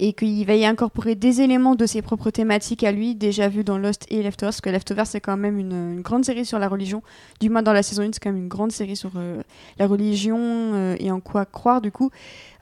et 0.00 0.12
qu'il 0.12 0.46
va 0.46 0.54
y 0.54 0.64
incorporer 0.64 1.16
des 1.16 1.40
éléments 1.40 1.74
de 1.74 1.84
ses 1.84 2.02
propres 2.02 2.30
thématiques 2.30 2.84
à 2.84 2.92
lui, 2.92 3.14
déjà 3.16 3.48
vus 3.48 3.64
dans 3.64 3.78
Lost 3.78 4.06
et 4.10 4.22
Leftovers, 4.22 4.50
parce 4.50 4.60
que 4.60 4.70
Leftovers 4.70 5.06
c'est 5.08 5.20
quand 5.20 5.36
même 5.36 5.58
une, 5.58 5.72
une 5.72 6.00
grande 6.02 6.24
série 6.24 6.44
sur 6.44 6.58
la 6.60 6.68
religion. 6.68 7.02
Du 7.40 7.50
moins 7.50 7.62
dans 7.62 7.72
la 7.72 7.82
saison 7.82 8.02
1, 8.02 8.10
c'est 8.12 8.20
quand 8.22 8.30
même 8.30 8.40
une 8.42 8.48
grande 8.48 8.70
série 8.72 8.94
sur 8.96 9.10
euh, 9.16 9.42
la 9.78 9.86
religion 9.88 10.38
euh, 10.38 10.96
et 11.00 11.10
en 11.10 11.18
quoi 11.20 11.44
croire 11.44 11.80
du 11.80 11.90
coup. 11.90 12.10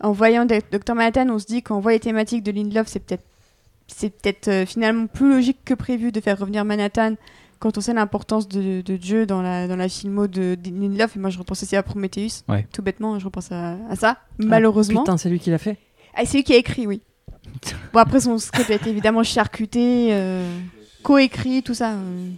En 0.02 0.12
voyant 0.12 0.46
Dr 0.46 0.94
Manhattan, 0.94 1.28
on 1.30 1.38
se 1.38 1.46
dit 1.46 1.62
qu'en 1.62 1.78
voit 1.80 1.92
les 1.92 2.00
thématiques 2.00 2.42
de 2.42 2.52
Lindelof, 2.52 2.86
c'est 2.88 3.00
peut-être 3.00 3.24
c'est 3.86 4.10
peut-être 4.10 4.48
euh, 4.48 4.66
finalement 4.66 5.06
plus 5.06 5.28
logique 5.30 5.58
que 5.64 5.74
prévu 5.74 6.10
de 6.12 6.20
faire 6.20 6.38
revenir 6.38 6.64
Manhattan 6.64 7.14
quand 7.60 7.78
on 7.78 7.80
sait 7.80 7.94
l'importance 7.94 8.48
de, 8.48 8.80
de 8.80 8.96
Dieu 8.96 9.26
dans 9.26 9.42
la, 9.42 9.68
dans 9.68 9.76
la 9.76 9.88
filmo 9.88 10.26
de, 10.26 10.56
de 10.56 10.70
Lindelof. 10.70 11.16
Et 11.16 11.18
moi 11.20 11.30
je 11.30 11.38
repense 11.38 11.62
aussi 11.62 11.76
à 11.76 11.82
Prometheus, 11.82 12.42
Ouais. 12.48 12.66
tout 12.72 12.82
bêtement, 12.82 13.18
je 13.18 13.24
repense 13.26 13.52
à, 13.52 13.76
à 13.88 13.94
ça, 13.96 14.16
malheureusement. 14.38 15.02
Putain, 15.02 15.16
c'est 15.18 15.28
lui 15.28 15.38
qui 15.38 15.50
l'a 15.50 15.58
fait. 15.58 15.76
Ah, 16.14 16.22
c'est 16.24 16.38
lui 16.38 16.44
qui 16.44 16.52
a 16.54 16.56
écrit, 16.56 16.86
oui. 16.86 17.00
Bon, 17.92 18.00
après, 18.00 18.20
son 18.20 18.38
script 18.38 18.70
a 18.70 18.74
été 18.74 18.90
évidemment 18.90 19.22
charcuté, 19.22 20.08
euh, 20.12 20.46
coécrit, 21.02 21.62
tout 21.62 21.74
ça. 21.74 21.92
euh. 21.92 22.28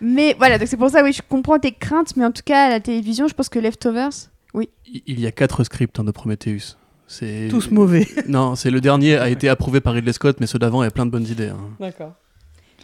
Mais 0.00 0.34
voilà, 0.38 0.58
donc 0.58 0.68
c'est 0.68 0.76
pour 0.76 0.90
ça, 0.90 1.02
oui, 1.04 1.12
je 1.12 1.22
comprends 1.26 1.58
tes 1.58 1.72
craintes, 1.72 2.16
mais 2.16 2.24
en 2.24 2.32
tout 2.32 2.42
cas, 2.44 2.66
à 2.66 2.68
la 2.68 2.80
télévision, 2.80 3.28
je 3.28 3.34
pense 3.34 3.48
que 3.48 3.58
Leftovers. 3.58 4.10
Il 4.54 4.68
il 5.06 5.20
y 5.20 5.26
a 5.26 5.32
quatre 5.32 5.64
scripts 5.64 5.98
hein, 5.98 6.04
de 6.04 6.10
Prometheus. 6.10 6.76
C'est 7.06 7.48
Tous 7.50 7.70
mauvais. 7.70 8.06
Non, 8.28 8.54
c'est 8.56 8.70
le 8.70 8.80
dernier 8.80 9.16
a 9.16 9.28
été 9.28 9.48
approuvé 9.48 9.80
par 9.80 9.94
Ridley 9.94 10.12
Scott, 10.12 10.36
mais 10.40 10.46
ceux 10.46 10.58
d'avant 10.58 10.80
avaient 10.80 10.90
plein 10.90 11.06
de 11.06 11.10
bonnes 11.10 11.26
idées. 11.26 11.48
hein. 11.48 11.58
D'accord. 11.80 12.14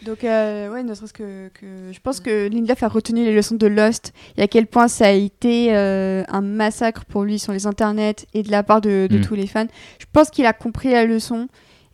Donc, 0.05 0.23
euh, 0.23 0.69
ouais, 0.71 0.81
ne 0.83 0.93
serait-ce 0.95 1.13
que, 1.13 1.49
que- 1.49 1.91
Je 1.91 1.99
pense 1.99 2.19
que 2.19 2.47
Lindelof 2.49 2.81
a 2.83 2.87
retenu 2.87 3.23
les 3.23 3.33
leçons 3.35 3.55
de 3.55 3.67
Lost 3.67 4.13
et 4.37 4.41
à 4.41 4.47
quel 4.47 4.65
point 4.65 4.87
ça 4.87 5.07
a 5.07 5.11
été 5.11 5.75
euh, 5.75 6.23
un 6.27 6.41
massacre 6.41 7.05
pour 7.05 7.23
lui 7.23 7.37
sur 7.37 7.53
les 7.53 7.67
internets 7.67 8.15
et 8.33 8.41
de 8.43 8.49
la 8.51 8.63
part 8.63 8.81
de, 8.81 9.07
de 9.09 9.17
Mm. 9.19 9.21
tous 9.21 9.35
les 9.35 9.45
fans. 9.47 9.67
Je 9.99 10.05
pense 10.11 10.29
qu'il 10.31 10.45
a 10.47 10.53
compris 10.53 10.89
la 10.91 11.05
leçon 11.05 11.47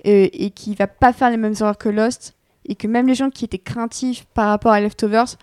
euh, 0.05 0.27
et 0.31 0.51
qu'il 0.51 0.75
va 0.77 0.87
pas 0.87 1.11
faire 1.11 1.29
les 1.29 1.37
mêmes 1.37 1.55
erreurs 1.59 1.77
que 1.77 1.89
Lost 1.89 2.33
et 2.65 2.75
que 2.75 2.87
même 2.87 3.07
les 3.07 3.15
gens 3.15 3.29
qui 3.29 3.43
étaient 3.45 3.57
craintifs 3.57 4.25
par 4.33 4.49
rapport 4.49 4.71
à 4.71 4.79
Leftovers, 4.79 5.35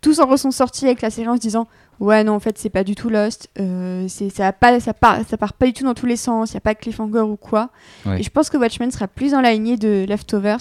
tous 0.00 0.18
en 0.18 0.36
sont 0.36 0.50
sortis 0.50 0.86
avec 0.86 1.02
la 1.02 1.10
série 1.10 1.28
en 1.28 1.36
se 1.36 1.40
disant 1.40 1.68
Ouais, 2.00 2.24
non, 2.24 2.32
en 2.32 2.40
fait, 2.40 2.58
c'est 2.58 2.70
pas 2.70 2.82
du 2.82 2.96
tout 2.96 3.10
Lost. 3.10 3.48
euh, 3.60 4.06
c'est 4.08 4.28
ça, 4.28 4.48
a 4.48 4.52
pas, 4.52 4.80
ça, 4.80 4.92
part, 4.92 5.20
ça 5.28 5.36
part 5.36 5.52
pas 5.52 5.66
du 5.66 5.72
tout 5.72 5.84
dans 5.84 5.94
tous 5.94 6.06
les 6.06 6.16
sens. 6.16 6.50
Il 6.50 6.54
n'y 6.54 6.58
a 6.58 6.60
pas 6.62 6.74
de 6.74 6.78
cliffhanger 6.80 7.20
ou 7.20 7.36
quoi. 7.36 7.70
Ouais. 8.04 8.18
Et 8.18 8.22
je 8.24 8.30
pense 8.30 8.50
que 8.50 8.56
Watchmen 8.56 8.90
sera 8.90 9.06
plus 9.06 9.30
dans 9.32 9.40
la 9.40 9.52
lignée 9.52 9.76
de 9.76 10.04
Leftovers 10.08 10.58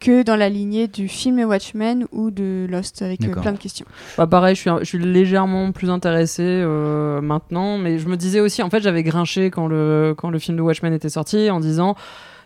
que 0.00 0.22
dans 0.22 0.36
la 0.36 0.48
lignée 0.48 0.86
du 0.88 1.08
film 1.08 1.38
Watchmen 1.40 2.06
ou 2.12 2.30
de 2.30 2.66
Lost 2.70 3.02
avec 3.02 3.24
euh, 3.24 3.32
plein 3.34 3.52
de 3.52 3.58
questions. 3.58 3.86
Bah 4.16 4.26
pareil, 4.26 4.54
je 4.54 4.60
suis, 4.60 4.70
un- 4.70 4.78
je 4.80 4.84
suis 4.84 4.98
légèrement 4.98 5.72
plus 5.72 5.90
intéressé 5.90 6.42
euh, 6.44 7.20
maintenant, 7.20 7.78
mais 7.78 7.98
je 7.98 8.08
me 8.08 8.16
disais 8.16 8.40
aussi, 8.40 8.62
en 8.62 8.70
fait, 8.70 8.80
j'avais 8.80 9.02
grinché 9.02 9.50
quand 9.50 9.66
le, 9.66 10.14
quand 10.16 10.30
le 10.30 10.38
film 10.38 10.56
de 10.56 10.62
Watchmen 10.62 10.92
était 10.92 11.08
sorti 11.08 11.50
en 11.50 11.60
disant 11.60 11.96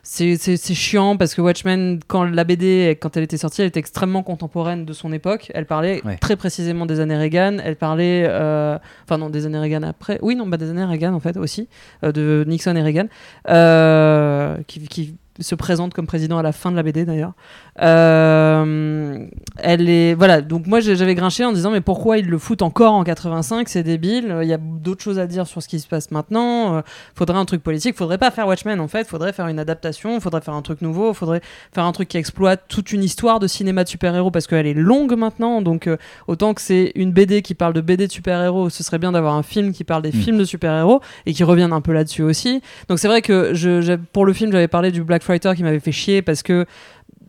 c'est 0.05 0.75
chiant 0.75 1.17
parce 1.17 1.33
que 1.33 1.41
Watchmen, 1.41 2.01
quand 2.09 2.25
la 2.25 2.43
BD, 2.43 2.99
quand 3.01 3.17
elle 3.17 3.23
était 3.23 3.37
sortie, 3.37 3.61
elle 3.63 3.69
était 3.69 3.79
extrêmement 3.79 4.25
contemporaine 4.25 4.85
de 4.85 4.93
son 4.93 5.13
époque. 5.13 5.53
Elle 5.55 5.65
parlait 5.65 6.03
Ouais. 6.05 6.17
très 6.17 6.35
précisément 6.35 6.87
des 6.87 6.99
années 6.99 7.17
Reagan. 7.17 7.59
Elle 7.63 7.77
parlait, 7.77 8.25
euh, 8.29 8.77
enfin 9.05 9.19
non, 9.19 9.31
des 9.31 9.47
années 9.47 9.61
Reagan 9.61 9.85
après. 9.85 10.19
Oui, 10.21 10.35
non, 10.35 10.49
bah 10.49 10.57
des 10.57 10.71
années 10.71 10.85
Reagan 10.85 11.15
en 11.15 11.21
fait 11.21 11.37
aussi, 11.37 11.69
euh, 12.03 12.11
de 12.11 12.45
Nixon 12.49 12.75
et 12.75 12.83
Reagan, 12.83 13.07
euh, 13.49 14.57
qui, 14.67 14.81
qui 14.89 15.15
se 15.43 15.55
présente 15.55 15.95
comme 15.95 16.07
président 16.07 16.39
à 16.39 16.43
la 16.43 16.53
fin 16.53 16.71
de 16.71 16.77
la 16.77 16.83
BD 16.83 17.05
d'ailleurs. 17.05 17.33
Euh, 17.81 19.27
elle 19.59 19.89
est 19.89 20.15
voilà. 20.15 20.43
Donc 20.43 20.67
moi 20.67 20.81
j'avais 20.81 21.15
grinché 21.15 21.45
en 21.45 21.53
disant 21.53 21.71
mais 21.71 21.81
pourquoi 21.81 22.19
ils 22.19 22.29
le 22.29 22.39
foutent 22.39 22.63
encore 22.63 22.93
en 22.93 23.03
85 23.03 23.69
c'est 23.69 23.83
débile 23.83 24.37
il 24.43 24.49
y 24.49 24.53
a 24.53 24.59
d'autres 24.59 25.03
choses 25.03 25.19
à 25.19 25.27
dire 25.27 25.47
sur 25.47 25.63
ce 25.63 25.69
qui 25.69 25.81
se 25.81 25.89
passe 25.89 26.11
maintenant. 26.11 26.77
Euh, 26.77 26.81
faudrait 27.15 27.39
un 27.39 27.45
truc 27.45 27.63
politique. 27.63 27.97
Faudrait 27.97 28.19
pas 28.19 28.31
faire 28.31 28.47
Watchmen 28.47 28.81
en 28.81 28.89
fait. 28.89 29.07
Faudrait 29.09 29.33
faire 29.33 29.47
une 29.49 29.59
adaptation. 29.59 30.21
Faudrait 30.21 30.41
faire 30.43 30.55
un 30.55 30.63
truc 30.63 30.83
nouveau. 30.83 31.15
Faudrait 31.15 31.41
faire 31.75 31.85
un 31.85 31.93
truc 31.93 32.09
qui 32.09 32.19
exploite 32.19 32.63
toute 32.69 32.93
une 32.93 33.03
histoire 33.03 33.41
de 33.41 33.47
cinéma 33.47 33.85
de 33.85 33.89
super-héros 33.89 34.31
parce 34.31 34.47
qu'elle 34.47 34.67
est 34.67 34.75
longue 34.75 35.17
maintenant. 35.17 35.63
Donc 35.63 35.87
euh, 35.87 35.97
autant 36.29 36.55
que 36.55 36.61
c'est 36.61 36.93
une 36.95 37.13
BD 37.13 37.43
qui 37.43 37.55
parle 37.55 37.73
de 37.73 37.81
BD 37.81 38.07
de 38.07 38.13
super-héros 38.13 38.71
ce 38.71 38.83
serait 38.83 38.99
bien 38.99 39.13
d'avoir 39.13 39.35
un 39.35 39.43
film 39.43 39.73
qui 39.73 39.85
parle 39.85 40.03
des 40.03 40.13
Mm. 40.13 40.21
films 40.21 40.39
de 40.39 40.45
super-héros 40.45 41.01
et 41.27 41.33
qui 41.33 41.43
revienne 41.45 41.73
un 41.73 41.81
peu 41.81 41.93
là-dessus 41.93 42.23
aussi. 42.23 42.61
Donc 42.89 42.99
c'est 42.99 43.09
vrai 43.09 43.23
que 43.23 43.55
je, 43.55 43.97
pour 44.13 44.27
le 44.27 44.33
film 44.33 44.53
j'avais 44.53 44.69
parlé 44.69 44.91
du 44.91 45.03
Black 45.03 45.23
Fighter 45.23 45.53
qui 45.57 45.63
m'avait 45.63 45.81
fait 45.81 45.93
chier 45.93 46.23
parce 46.23 46.43
que 46.43 46.67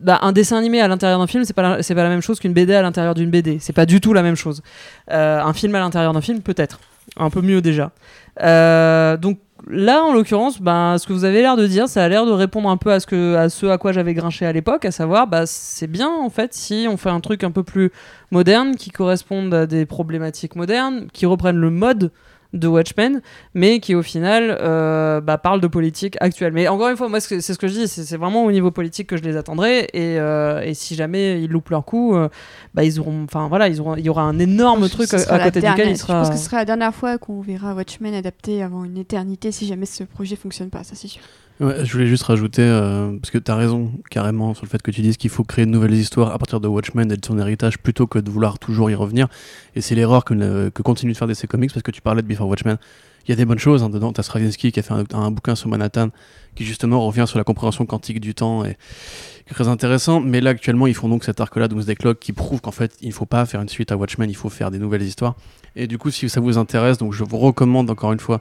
bah, 0.04 0.18
un 0.22 0.32
dessin 0.32 0.58
animé 0.58 0.80
à 0.80 0.88
l'intérieur 0.88 1.18
d'un 1.18 1.26
film, 1.26 1.44
c'est 1.44 1.54
pas 1.54 1.82
c'est 1.82 1.94
pas 1.94 2.02
la 2.02 2.10
même 2.10 2.20
chose 2.20 2.38
qu'une 2.38 2.52
BD 2.52 2.74
à 2.74 2.82
l'intérieur 2.82 3.14
d'une 3.14 3.30
BD. 3.30 3.58
C'est 3.58 3.72
pas 3.72 3.86
du 3.86 4.00
tout 4.00 4.12
la 4.12 4.22
même 4.22 4.36
chose. 4.36 4.62
Euh, 5.10 5.40
un 5.40 5.54
film 5.54 5.74
à 5.74 5.80
l'intérieur 5.80 6.12
d'un 6.12 6.20
film, 6.20 6.42
peut-être. 6.42 6.78
Un 7.16 7.30
peu 7.30 7.40
mieux 7.40 7.62
déjà. 7.62 7.90
Euh, 8.42 9.16
donc 9.16 9.38
là, 9.66 10.02
en 10.02 10.12
l'occurrence, 10.12 10.60
bah, 10.60 10.96
ce 10.98 11.06
que 11.06 11.14
vous 11.14 11.24
avez 11.24 11.40
l'air 11.40 11.56
de 11.56 11.66
dire, 11.66 11.88
ça 11.88 12.04
a 12.04 12.08
l'air 12.08 12.26
de 12.26 12.32
répondre 12.32 12.68
un 12.68 12.76
peu 12.76 12.92
à 12.92 13.00
ce, 13.00 13.06
que, 13.06 13.34
à 13.34 13.48
ce 13.48 13.66
à 13.66 13.78
quoi 13.78 13.92
j'avais 13.92 14.12
grinché 14.12 14.44
à 14.44 14.52
l'époque, 14.52 14.84
à 14.84 14.90
savoir, 14.90 15.26
bah, 15.26 15.46
c'est 15.46 15.86
bien 15.86 16.10
en 16.10 16.28
fait 16.28 16.52
si 16.52 16.86
on 16.88 16.98
fait 16.98 17.10
un 17.10 17.20
truc 17.20 17.42
un 17.42 17.50
peu 17.50 17.62
plus 17.62 17.90
moderne, 18.30 18.76
qui 18.76 18.90
corresponde 18.90 19.54
à 19.54 19.66
des 19.66 19.86
problématiques 19.86 20.54
modernes, 20.54 21.06
qui 21.12 21.24
reprennent 21.24 21.56
le 21.56 21.70
mode 21.70 22.10
de 22.54 22.68
Watchmen, 22.68 23.20
mais 23.52 23.80
qui 23.80 23.94
au 23.94 24.02
final 24.02 24.56
euh, 24.60 25.20
bah, 25.20 25.38
parle 25.38 25.60
de 25.60 25.66
politique 25.66 26.16
actuelle. 26.20 26.52
Mais 26.52 26.68
encore 26.68 26.88
une 26.88 26.96
fois, 26.96 27.08
moi 27.08 27.20
c'est 27.20 27.40
ce 27.40 27.58
que 27.58 27.68
je 27.68 27.74
dis, 27.74 27.88
c'est 27.88 28.16
vraiment 28.16 28.44
au 28.44 28.52
niveau 28.52 28.70
politique 28.70 29.08
que 29.08 29.16
je 29.16 29.22
les 29.22 29.36
attendrai, 29.36 29.88
et, 29.92 30.18
euh, 30.18 30.62
et 30.62 30.72
si 30.72 30.94
jamais 30.94 31.42
ils 31.42 31.50
loupent 31.50 31.70
leur 31.70 31.84
coup, 31.84 32.16
euh, 32.16 32.28
bah, 32.72 32.84
ils 32.84 33.00
auront, 33.00 33.24
enfin 33.24 33.48
voilà, 33.48 33.68
ils 33.68 33.80
auront, 33.80 33.96
il 33.96 34.04
y 34.04 34.08
aura 34.08 34.22
un 34.22 34.38
énorme 34.38 34.88
truc 34.88 35.12
à, 35.12 35.38
côté 35.40 35.60
duquel 35.60 35.90
il 35.90 35.98
sera. 35.98 36.22
Je 36.22 36.28
pense 36.28 36.30
que 36.30 36.40
ce 36.40 36.44
sera 36.44 36.58
la 36.58 36.64
dernière 36.64 36.94
fois 36.94 37.18
qu'on 37.18 37.40
verra 37.40 37.74
Watchmen 37.74 38.14
adapté 38.14 38.62
avant 38.62 38.84
une 38.84 38.96
éternité 38.96 39.52
si 39.52 39.66
jamais 39.66 39.86
ce 39.86 40.04
projet 40.04 40.36
fonctionne 40.36 40.70
pas, 40.70 40.84
ça 40.84 40.94
c'est 40.94 41.08
sûr. 41.08 41.22
Je 41.60 41.92
voulais 41.92 42.06
juste 42.06 42.24
rajouter, 42.24 42.62
euh, 42.62 43.16
parce 43.20 43.30
que 43.30 43.38
tu 43.38 43.48
as 43.50 43.54
raison 43.54 43.92
carrément 44.10 44.54
sur 44.54 44.64
le 44.64 44.70
fait 44.70 44.82
que 44.82 44.90
tu 44.90 45.02
dises 45.02 45.16
qu'il 45.16 45.30
faut 45.30 45.44
créer 45.44 45.66
de 45.66 45.70
nouvelles 45.70 45.94
histoires 45.94 46.32
à 46.32 46.38
partir 46.38 46.58
de 46.60 46.66
Watchmen 46.66 47.10
et 47.12 47.16
de 47.16 47.24
son 47.24 47.38
héritage 47.38 47.78
plutôt 47.78 48.08
que 48.08 48.18
de 48.18 48.28
vouloir 48.28 48.58
toujours 48.58 48.90
y 48.90 48.94
revenir. 48.96 49.28
Et 49.76 49.80
c'est 49.80 49.94
l'erreur 49.94 50.24
que, 50.24 50.34
le- 50.34 50.70
que 50.74 50.82
continue 50.82 51.12
de 51.12 51.16
faire 51.16 51.28
DC 51.28 51.46
Comics 51.46 51.72
parce 51.72 51.84
que 51.84 51.92
tu 51.92 52.00
parlais 52.00 52.22
de 52.22 52.26
Before 52.26 52.48
Watchmen. 52.48 52.76
Il 53.26 53.30
y 53.30 53.32
a 53.32 53.36
des 53.36 53.44
bonnes 53.44 53.60
choses 53.60 53.84
hein, 53.84 53.88
dedans. 53.88 54.12
Tu 54.12 54.20
as 54.20 54.24
Straczynski 54.24 54.72
qui 54.72 54.80
a 54.80 54.82
fait 54.82 54.92
un, 55.14 55.30
bouquin 55.30 55.54
sur 55.54 55.68
Manhattan 55.68 56.08
qui 56.56 56.64
justement 56.64 57.06
revient 57.06 57.24
sur 57.26 57.38
la 57.38 57.44
compréhension 57.44 57.86
quantique 57.86 58.20
du 58.20 58.34
temps 58.34 58.64
et 58.64 58.76
très 59.48 59.68
intéressant. 59.68 60.20
Mais 60.20 60.40
là 60.40 60.50
actuellement, 60.50 60.88
ils 60.88 60.94
font 60.94 61.08
donc 61.08 61.24
cet 61.24 61.40
arc-là, 61.40 61.68
Doomsday 61.68 61.94
Clock, 61.94 62.18
qui 62.18 62.32
prouve 62.32 62.60
qu'en 62.60 62.72
fait, 62.72 62.96
il 63.00 63.08
ne 63.08 63.14
faut 63.14 63.26
pas 63.26 63.46
faire 63.46 63.62
une 63.62 63.68
suite 63.68 63.92
à 63.92 63.96
Watchmen, 63.96 64.28
il 64.28 64.36
faut 64.36 64.50
faire 64.50 64.70
des 64.72 64.78
nouvelles 64.78 65.02
histoires. 65.02 65.36
Et 65.76 65.86
du 65.86 65.98
coup, 65.98 66.10
si 66.10 66.28
ça 66.28 66.40
vous 66.40 66.58
intéresse, 66.58 66.98
donc 66.98 67.12
je 67.12 67.24
vous 67.24 67.38
recommande 67.38 67.88
encore 67.90 68.12
une 68.12 68.20
fois 68.20 68.40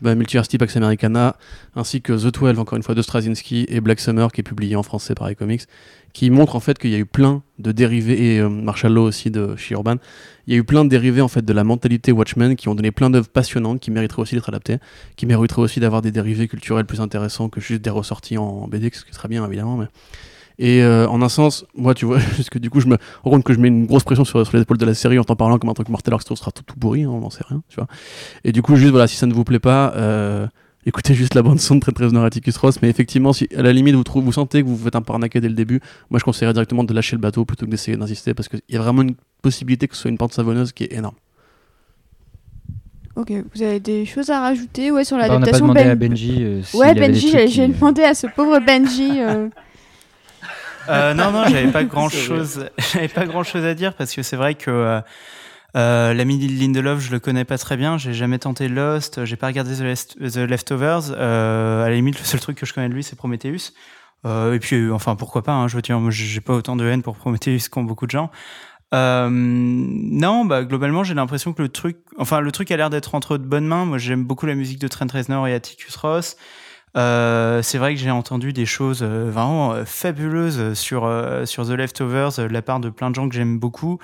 bah, 0.00 0.14
Multiversity 0.14 0.58
Pax 0.58 0.76
Americana, 0.76 1.36
ainsi 1.74 2.00
que 2.00 2.12
The 2.12 2.32
12, 2.32 2.58
encore 2.58 2.76
une 2.76 2.82
fois, 2.82 2.94
de 2.94 3.02
Straczynski, 3.02 3.66
et 3.68 3.80
Black 3.80 4.00
Summer, 4.00 4.30
qui 4.32 4.40
est 4.40 4.44
publié 4.44 4.76
en 4.76 4.82
français 4.82 5.14
par 5.14 5.30
iComics, 5.30 5.62
qui 6.12 6.30
montre 6.30 6.56
en 6.56 6.60
fait 6.60 6.78
qu'il 6.78 6.90
y 6.90 6.94
a 6.94 6.98
eu 6.98 7.06
plein 7.06 7.42
de 7.58 7.72
dérivés, 7.72 8.34
et 8.34 8.40
euh, 8.40 8.48
Marshall 8.48 8.92
Law 8.92 9.02
aussi 9.02 9.30
de 9.30 9.56
chez 9.56 9.74
Urban, 9.74 9.96
il 10.46 10.54
y 10.54 10.56
a 10.56 10.58
eu 10.58 10.64
plein 10.64 10.84
de 10.84 10.88
dérivés 10.88 11.20
en 11.20 11.28
fait 11.28 11.44
de 11.44 11.52
la 11.52 11.64
mentalité 11.64 12.12
Watchmen 12.12 12.56
qui 12.56 12.68
ont 12.68 12.74
donné 12.74 12.90
plein 12.90 13.10
d'œuvres 13.10 13.28
passionnantes 13.28 13.80
qui 13.80 13.90
mériteraient 13.90 14.22
aussi 14.22 14.34
d'être 14.34 14.48
adaptées, 14.48 14.78
qui 15.16 15.26
mériteraient 15.26 15.62
aussi 15.62 15.80
d'avoir 15.80 16.02
des 16.02 16.10
dérivés 16.10 16.48
culturels 16.48 16.86
plus 16.86 17.00
intéressants 17.00 17.48
que 17.48 17.60
juste 17.60 17.82
des 17.82 17.90
ressorties 17.90 18.38
en 18.38 18.66
BD, 18.68 18.90
ce 18.92 19.04
qui 19.04 19.12
serait 19.12 19.28
bien 19.28 19.44
évidemment, 19.46 19.76
mais... 19.76 19.86
Et 20.60 20.82
euh, 20.82 21.06
en 21.08 21.22
un 21.22 21.28
sens, 21.28 21.64
moi, 21.76 21.94
tu 21.94 22.04
vois, 22.04 22.18
parce 22.36 22.50
que 22.50 22.58
du 22.58 22.68
coup, 22.70 22.80
je 22.80 22.88
me 22.88 22.96
rends 23.22 23.30
compte 23.30 23.44
que 23.44 23.52
je 23.52 23.60
mets 23.60 23.68
une 23.68 23.86
grosse 23.86 24.02
pression 24.04 24.24
sur, 24.24 24.44
sur 24.44 24.56
les 24.56 24.62
épaules 24.62 24.78
de 24.78 24.86
la 24.86 24.94
série 24.94 25.18
en 25.18 25.24
t'en 25.24 25.36
parlant 25.36 25.58
comme 25.58 25.70
un 25.70 25.74
truc 25.74 25.88
mortel, 25.88 26.12
alors 26.12 26.22
que 26.22 26.28
ça 26.28 26.34
sera 26.34 26.50
tout, 26.50 26.64
tout 26.64 26.76
pourri, 26.76 27.04
hein, 27.04 27.10
on 27.10 27.20
n'en 27.20 27.30
sait 27.30 27.44
rien, 27.48 27.62
tu 27.68 27.76
vois. 27.76 27.86
Et 28.44 28.50
du 28.52 28.60
coup, 28.60 28.74
juste 28.76 28.90
voilà, 28.90 29.06
si 29.06 29.16
ça 29.16 29.26
ne 29.26 29.32
vous 29.34 29.44
plaît 29.44 29.60
pas, 29.60 29.92
euh, 29.96 30.48
écoutez 30.84 31.14
juste 31.14 31.34
la 31.34 31.42
bande 31.42 31.60
son 31.60 31.76
de 31.76 31.80
Très 31.80 31.92
Très 31.92 32.16
Atticus 32.16 32.56
Ross. 32.56 32.82
Mais 32.82 32.88
effectivement, 32.88 33.32
si 33.32 33.48
à 33.56 33.62
la 33.62 33.72
limite 33.72 33.94
vous, 33.94 34.02
trouvez, 34.02 34.24
vous 34.24 34.32
sentez 34.32 34.62
que 34.62 34.66
vous 34.66 34.76
vous 34.76 34.84
faites 34.84 34.96
un 34.96 35.02
peu 35.02 35.12
arnaquer 35.12 35.40
dès 35.40 35.48
le 35.48 35.54
début, 35.54 35.80
moi 36.10 36.18
je 36.18 36.24
conseillerais 36.24 36.54
directement 36.54 36.82
de 36.82 36.92
lâcher 36.92 37.14
le 37.14 37.20
bateau 37.20 37.44
plutôt 37.44 37.66
que 37.66 37.70
d'essayer 37.70 37.96
d'insister 37.96 38.34
parce 38.34 38.48
qu'il 38.48 38.60
y 38.68 38.76
a 38.76 38.80
vraiment 38.80 39.02
une 39.02 39.14
possibilité 39.42 39.86
que 39.86 39.94
ce 39.94 40.02
soit 40.02 40.10
une 40.10 40.18
pente 40.18 40.32
savonneuse 40.32 40.72
qui 40.72 40.84
est 40.84 40.92
énorme. 40.92 41.14
Ok, 43.14 43.32
vous 43.54 43.62
avez 43.62 43.80
des 43.80 44.04
choses 44.06 44.30
à 44.30 44.40
rajouter 44.40 44.90
ouais, 44.92 45.04
sur 45.04 45.16
Bah, 45.16 45.24
on 45.24 45.26
n'a 45.26 45.28
pas 45.28 45.40
l'adaptation 45.40 45.66
demandé 45.66 45.84
Ben- 45.84 45.90
à 45.90 45.94
Benji. 45.96 46.36
euh, 46.40 46.62
Ouais, 46.74 46.94
Benji, 46.94 47.30
j'allais 47.30 47.68
demander 47.68 48.02
à 48.02 48.14
ce 48.14 48.26
pauvre 48.28 48.58
Benji. 48.60 49.20
euh, 50.88 51.14
non, 51.14 51.30
non, 51.30 51.44
j'avais 51.46 51.70
pas 51.70 51.84
grand 51.84 52.08
chose, 52.08 52.68
j'avais 52.92 53.08
pas 53.08 53.26
grand 53.26 53.42
chose 53.42 53.64
à 53.64 53.74
dire 53.74 53.94
parce 53.94 54.14
que 54.14 54.22
c'est 54.22 54.36
vrai 54.36 54.54
que 54.54 54.70
euh, 54.70 55.00
euh, 55.76 56.14
l'ami 56.14 56.38
de 56.38 56.52
Lindelof, 56.52 57.00
je 57.00 57.10
le 57.10 57.18
connais 57.18 57.44
pas 57.44 57.58
très 57.58 57.76
bien. 57.76 57.98
J'ai 57.98 58.14
jamais 58.14 58.38
tenté 58.38 58.68
Lost, 58.68 59.24
j'ai 59.24 59.36
pas 59.36 59.48
regardé 59.48 59.74
The, 59.74 60.36
Leftovers. 60.36 61.12
Euh, 61.12 61.84
à 61.84 61.88
la 61.88 61.94
limite, 61.94 62.18
le 62.18 62.24
seul 62.24 62.40
truc 62.40 62.58
que 62.58 62.66
je 62.66 62.72
connais 62.72 62.88
de 62.88 62.94
lui, 62.94 63.02
c'est 63.02 63.16
Prometheus. 63.16 63.72
Euh, 64.26 64.54
et 64.54 64.58
puis, 64.58 64.90
enfin, 64.90 65.14
pourquoi 65.14 65.42
pas 65.42 65.52
hein, 65.52 65.68
Je 65.68 65.76
veux 65.76 65.82
dire, 65.82 65.98
moi, 66.00 66.10
j'ai 66.10 66.40
pas 66.40 66.54
autant 66.54 66.76
de 66.76 66.84
haine 66.86 67.02
pour 67.02 67.16
Prometheus 67.16 67.68
qu'ont 67.70 67.84
beaucoup 67.84 68.06
de 68.06 68.10
gens. 68.10 68.30
Euh, 68.94 69.28
non, 69.30 70.46
bah 70.46 70.64
globalement, 70.64 71.04
j'ai 71.04 71.12
l'impression 71.12 71.52
que 71.52 71.60
le 71.60 71.68
truc, 71.68 71.98
enfin, 72.16 72.40
le 72.40 72.50
truc 72.50 72.70
a 72.70 72.76
l'air 72.76 72.88
d'être 72.88 73.14
entre 73.14 73.36
de 73.36 73.44
bonnes 73.44 73.66
mains. 73.66 73.84
Moi, 73.84 73.98
j'aime 73.98 74.24
beaucoup 74.24 74.46
la 74.46 74.54
musique 74.54 74.78
de 74.80 74.88
Trent 74.88 75.06
Reznor 75.12 75.46
et 75.46 75.54
Atticus 75.54 75.94
Ross. 75.96 76.36
Euh, 76.96 77.62
c'est 77.62 77.78
vrai 77.78 77.94
que 77.94 78.00
j'ai 78.00 78.10
entendu 78.10 78.52
des 78.52 78.66
choses 78.66 79.00
euh, 79.02 79.30
vraiment 79.30 79.72
euh, 79.72 79.84
fabuleuses 79.84 80.74
sur, 80.74 81.10
sur 81.44 81.66
The 81.66 81.70
Leftovers 81.70 82.36
de 82.38 82.42
la 82.44 82.62
part 82.62 82.80
de 82.80 82.90
plein 82.90 83.10
de 83.10 83.14
gens 83.14 83.28
que 83.28 83.34
j'aime 83.34 83.58
beaucoup. 83.58 83.98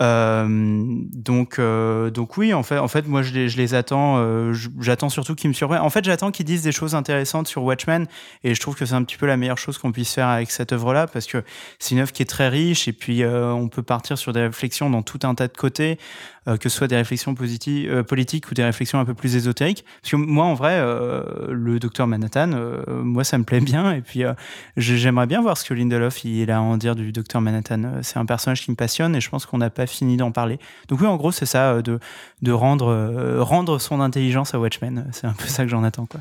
Donc, 0.00 1.58
donc 1.58 2.36
oui, 2.36 2.52
en 2.52 2.62
fait, 2.62 2.76
en 2.76 2.88
fait 2.88 3.06
moi 3.06 3.22
je 3.22 3.32
les, 3.32 3.74
attends. 3.74 4.52
j'attends 4.78 5.08
surtout 5.08 5.34
qu'ils 5.34 5.48
me 5.48 5.54
surprennent. 5.54 5.80
En 5.80 5.88
fait, 5.88 6.04
j'attends 6.04 6.30
qu'ils 6.30 6.44
disent 6.44 6.62
des 6.62 6.72
choses 6.72 6.94
intéressantes 6.94 7.48
sur 7.48 7.62
Watchmen, 7.62 8.06
et 8.42 8.54
je 8.54 8.60
trouve 8.60 8.76
que 8.76 8.84
c'est 8.84 8.94
un 8.94 9.02
petit 9.02 9.16
peu 9.16 9.24
la 9.24 9.38
meilleure 9.38 9.56
chose 9.56 9.78
qu'on 9.78 9.92
puisse 9.92 10.12
faire 10.12 10.28
avec 10.28 10.50
cette 10.50 10.74
œuvre-là, 10.74 11.06
parce 11.06 11.24
que 11.24 11.42
c'est 11.78 11.94
une 11.94 12.02
œuvre 12.02 12.12
qui 12.12 12.20
est 12.20 12.28
très 12.28 12.50
riche, 12.50 12.86
et 12.86 12.92
puis 12.92 13.24
on 13.24 13.68
peut 13.68 13.82
partir 13.82 14.18
sur 14.18 14.34
des 14.34 14.42
réflexions 14.42 14.90
dans 14.90 15.00
tout 15.00 15.20
un 15.22 15.34
tas 15.34 15.48
de 15.48 15.56
côtés, 15.56 15.98
que 16.46 16.68
ce 16.68 16.76
soit 16.76 16.88
des 16.88 16.96
réflexions 16.96 17.34
euh, 17.38 18.02
politiques 18.02 18.50
ou 18.50 18.54
des 18.54 18.64
réflexions 18.64 18.98
un 18.98 19.04
peu 19.04 19.14
plus 19.14 19.36
ésotériques. 19.36 19.84
Parce 20.02 20.10
que 20.10 20.16
moi, 20.16 20.44
en 20.44 20.54
vrai, 20.54 20.74
euh, 20.78 21.48
le 21.50 21.78
docteur 21.78 22.06
Manhattan, 22.06 22.52
euh, 22.52 22.82
moi, 23.02 23.24
ça 23.24 23.38
me 23.38 23.44
plaît 23.44 23.60
bien, 23.60 23.92
et 23.92 24.00
puis 24.02 24.24
euh, 24.24 24.34
j'ai- 24.76 24.98
j'aimerais 24.98 25.26
bien 25.26 25.40
voir 25.40 25.56
ce 25.56 25.64
que 25.64 25.74
Lindelof 25.74 26.24
il 26.24 26.50
a 26.50 26.58
à 26.58 26.60
en 26.60 26.76
dire 26.76 26.94
du 26.96 27.12
docteur 27.12 27.40
Manhattan. 27.40 27.82
Euh, 27.84 27.98
C'est 28.02 28.18
un 28.18 28.26
personnage 28.26 28.62
qui 28.62 28.70
me 28.70 28.76
passionne, 28.76 29.16
et 29.16 29.20
je 29.20 29.30
pense 29.30 29.46
qu'on 29.46 29.58
n'a 29.58 29.70
pas 29.70 29.86
fini 29.86 30.16
d'en 30.16 30.32
parler. 30.32 30.58
Donc 30.88 31.00
oui, 31.00 31.06
en 31.06 31.16
gros, 31.16 31.32
c'est 31.32 31.46
ça, 31.46 31.72
euh, 31.72 31.82
de, 31.82 32.52
rendre, 32.52 32.88
euh, 32.88 33.42
rendre 33.42 33.78
son 33.78 34.00
intelligence 34.00 34.54
à 34.54 34.60
Watchmen. 34.60 35.08
C'est 35.12 35.26
un 35.26 35.32
peu 35.32 35.46
ça 35.46 35.64
que 35.64 35.70
j'en 35.70 35.82
attends, 35.84 36.06
quoi. 36.06 36.20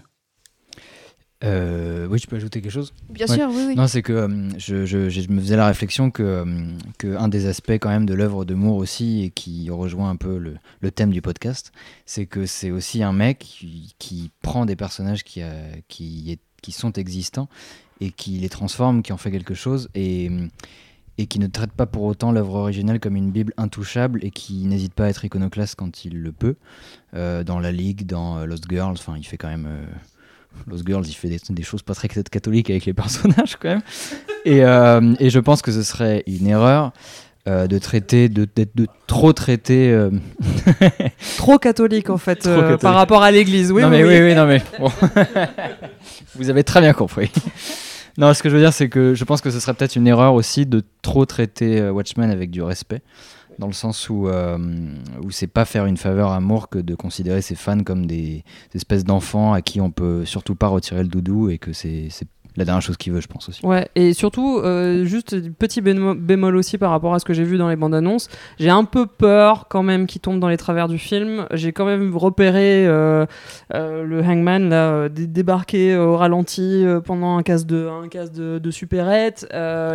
Euh, 1.43 2.07
oui, 2.09 2.19
je 2.19 2.27
peux 2.27 2.37
ajouter 2.37 2.61
quelque 2.61 2.71
chose 2.71 2.93
Bien 3.09 3.27
Ouais. 3.27 3.35
sûr, 3.35 3.49
oui, 3.49 3.63
oui. 3.67 3.75
Non, 3.75 3.87
c'est 3.87 4.01
que 4.01 4.13
euh, 4.13 4.49
je, 4.57 4.85
je- 4.85 5.09
je 5.09 5.29
me 5.29 5.41
faisais 5.41 5.57
la 5.57 5.67
réflexion 5.67 6.09
que, 6.09 6.23
euh, 6.23 6.45
que 6.97 7.17
un 7.17 7.27
des 7.27 7.47
aspects 7.47 7.71
quand 7.71 7.89
même 7.89 8.05
de 8.05 8.13
l'œuvre 8.13 8.45
de 8.45 8.53
Moore 8.53 8.77
aussi, 8.77 9.23
et 9.23 9.29
qui 9.29 9.69
rejoint 9.69 10.09
un 10.09 10.15
peu 10.15 10.37
le, 10.37 10.55
le 10.81 10.91
thème 10.91 11.11
du 11.11 11.21
podcast, 11.21 11.71
c'est 12.05 12.25
que 12.27 12.45
c'est 12.45 12.71
aussi 12.71 13.03
un 13.03 13.11
mec 13.13 13.39
qui, 13.39 13.93
qui 13.99 14.31
prend 14.41 14.65
des 14.65 14.75
personnages 14.77 15.23
qui, 15.23 15.41
qui, 15.89 16.31
est- 16.31 16.39
qui 16.61 16.71
sont 16.71 16.93
existants 16.93 17.49
et 17.99 18.11
qui 18.11 18.31
les 18.31 18.49
transforme, 18.49 19.01
qui 19.03 19.11
en 19.11 19.17
fait 19.17 19.31
quelque 19.31 19.53
chose, 19.53 19.89
et, 19.95 20.31
et 21.17 21.27
qui 21.27 21.39
ne 21.39 21.47
traite 21.47 21.71
pas 21.73 21.85
pour 21.85 22.03
autant 22.03 22.31
l'œuvre 22.31 22.55
originale 22.55 22.99
comme 23.01 23.15
une 23.17 23.31
Bible 23.31 23.53
intouchable 23.57 24.23
et 24.23 24.31
qui 24.31 24.65
n'hésite 24.65 24.93
pas 24.93 25.05
à 25.05 25.09
être 25.09 25.25
iconoclaste 25.25 25.75
quand 25.75 26.05
il 26.05 26.21
le 26.21 26.31
peut. 26.31 26.55
Euh, 27.15 27.43
dans 27.43 27.59
La 27.59 27.71
Ligue, 27.73 28.05
dans 28.05 28.45
Lost 28.45 28.65
Girls, 28.69 28.93
enfin, 28.97 29.15
il 29.17 29.25
fait 29.25 29.37
quand 29.37 29.49
même. 29.49 29.67
Lost 30.67 30.85
Girls, 30.87 31.05
il 31.07 31.13
fait 31.13 31.27
des, 31.29 31.39
des 31.49 31.63
choses 31.63 31.81
pas 31.81 31.93
très 31.93 32.07
catholiques 32.07 32.69
avec 32.69 32.85
les 32.85 32.93
personnages 33.03 33.57
quand 33.59 33.69
même. 33.69 33.81
Et, 34.45 34.63
euh, 34.63 35.13
et 35.19 35.29
je 35.29 35.39
pense 35.39 35.61
que 35.61 35.71
ce 35.71 35.83
serait 35.83 36.23
une 36.27 36.47
erreur 36.47 36.91
euh, 37.47 37.67
de 37.67 37.77
traiter, 37.77 38.29
de, 38.29 38.47
d'être- 38.55 38.75
de 38.75 38.87
trop 39.07 39.33
traiter. 39.33 39.91
euh, 39.91 40.09
Trop 41.37 41.57
catholique 41.57 42.09
en 42.09 42.17
fait 42.17 42.45
euh, 42.47 42.59
catholique. 42.61 42.81
par 42.81 42.95
rapport 42.95 43.21
à 43.23 43.31
l'Église. 43.31 43.71
Oui, 43.71 43.81
non 43.81 43.89
mais 43.89 44.03
oui. 44.03 44.13
oui, 44.19 44.21
oui, 44.29 44.35
non 44.35 44.45
mais. 44.45 44.61
bon. 44.79 44.89
Vous 46.35 46.49
avez 46.49 46.63
très 46.63 46.81
bien 46.81 46.93
compris. 46.93 47.31
Non, 48.17 48.33
ce 48.33 48.43
que 48.43 48.49
je 48.49 48.55
veux 48.55 48.61
dire, 48.61 48.73
c'est 48.73 48.89
que 48.89 49.15
je 49.15 49.23
pense 49.23 49.41
que 49.41 49.49
ce 49.49 49.59
serait 49.59 49.73
peut-être 49.73 49.95
une 49.95 50.07
erreur 50.07 50.33
aussi 50.35 50.65
de 50.65 50.83
trop 51.01 51.25
traiter 51.25 51.89
Watchmen 51.89 52.29
avec 52.29 52.51
du 52.51 52.61
respect, 52.61 53.01
dans 53.59 53.67
le 53.67 53.73
sens 53.73 54.09
où, 54.09 54.27
euh, 54.27 54.57
où 55.23 55.31
c'est 55.31 55.47
pas 55.47 55.65
faire 55.65 55.85
une 55.85 55.97
faveur 55.97 56.31
à 56.31 56.39
Moore 56.39 56.69
que 56.69 56.79
de 56.79 56.95
considérer 56.95 57.41
ses 57.41 57.55
fans 57.55 57.83
comme 57.83 58.05
des, 58.05 58.43
espèces 58.73 59.03
d'enfants 59.05 59.53
à 59.53 59.61
qui 59.61 59.79
on 59.81 59.91
peut 59.91 60.25
surtout 60.25 60.55
pas 60.55 60.67
retirer 60.67 61.03
le 61.03 61.09
doudou 61.09 61.49
et 61.49 61.57
que 61.57 61.73
c'est 61.73 62.07
la 62.55 62.65
dernière 62.65 62.83
chose 62.83 62.97
qu'il 62.97 63.11
veut, 63.11 63.19
je 63.19 63.27
pense 63.27 63.49
aussi. 63.49 63.65
Ouais, 63.65 63.87
et 63.95 64.13
surtout, 64.13 64.59
euh, 64.59 65.05
juste 65.05 65.49
petit 65.53 65.81
bémo- 65.81 66.13
bémol 66.15 66.55
aussi 66.55 66.77
par 66.77 66.91
rapport 66.91 67.15
à 67.15 67.17
ce 67.19 67.25
que 67.25 67.33
j'ai 67.33 67.43
vu 67.43 67.57
dans 67.57 67.67
les 67.67 67.75
bandes 67.75 67.95
annonces, 67.95 68.29
j'ai 68.59 68.69
un 68.69 68.83
peu 68.83 69.07
peur 69.07 69.65
quand 69.69 69.81
même 69.81 70.05
qu'il 70.05 70.21
tombe 70.21 70.39
dans 70.39 70.49
les 70.49 70.57
travers 70.57 70.87
du 70.87 70.99
film. 70.99 71.47
J'ai 71.53 71.71
quand 71.73 71.85
même 71.85 72.15
repéré 72.15 72.85
euh, 72.85 73.25
euh, 73.73 74.03
le 74.03 74.21
Hangman 74.21 74.69
là, 74.69 75.09
dé- 75.09 75.25
débarquer 75.25 75.95
au 75.97 76.15
ralenti 76.15 76.85
pendant 77.05 77.37
un 77.37 77.41
casse 77.41 77.65
de, 77.65 77.87
un 77.87 78.05
de, 78.07 78.59
de 78.59 78.71
supérette. 78.71 79.47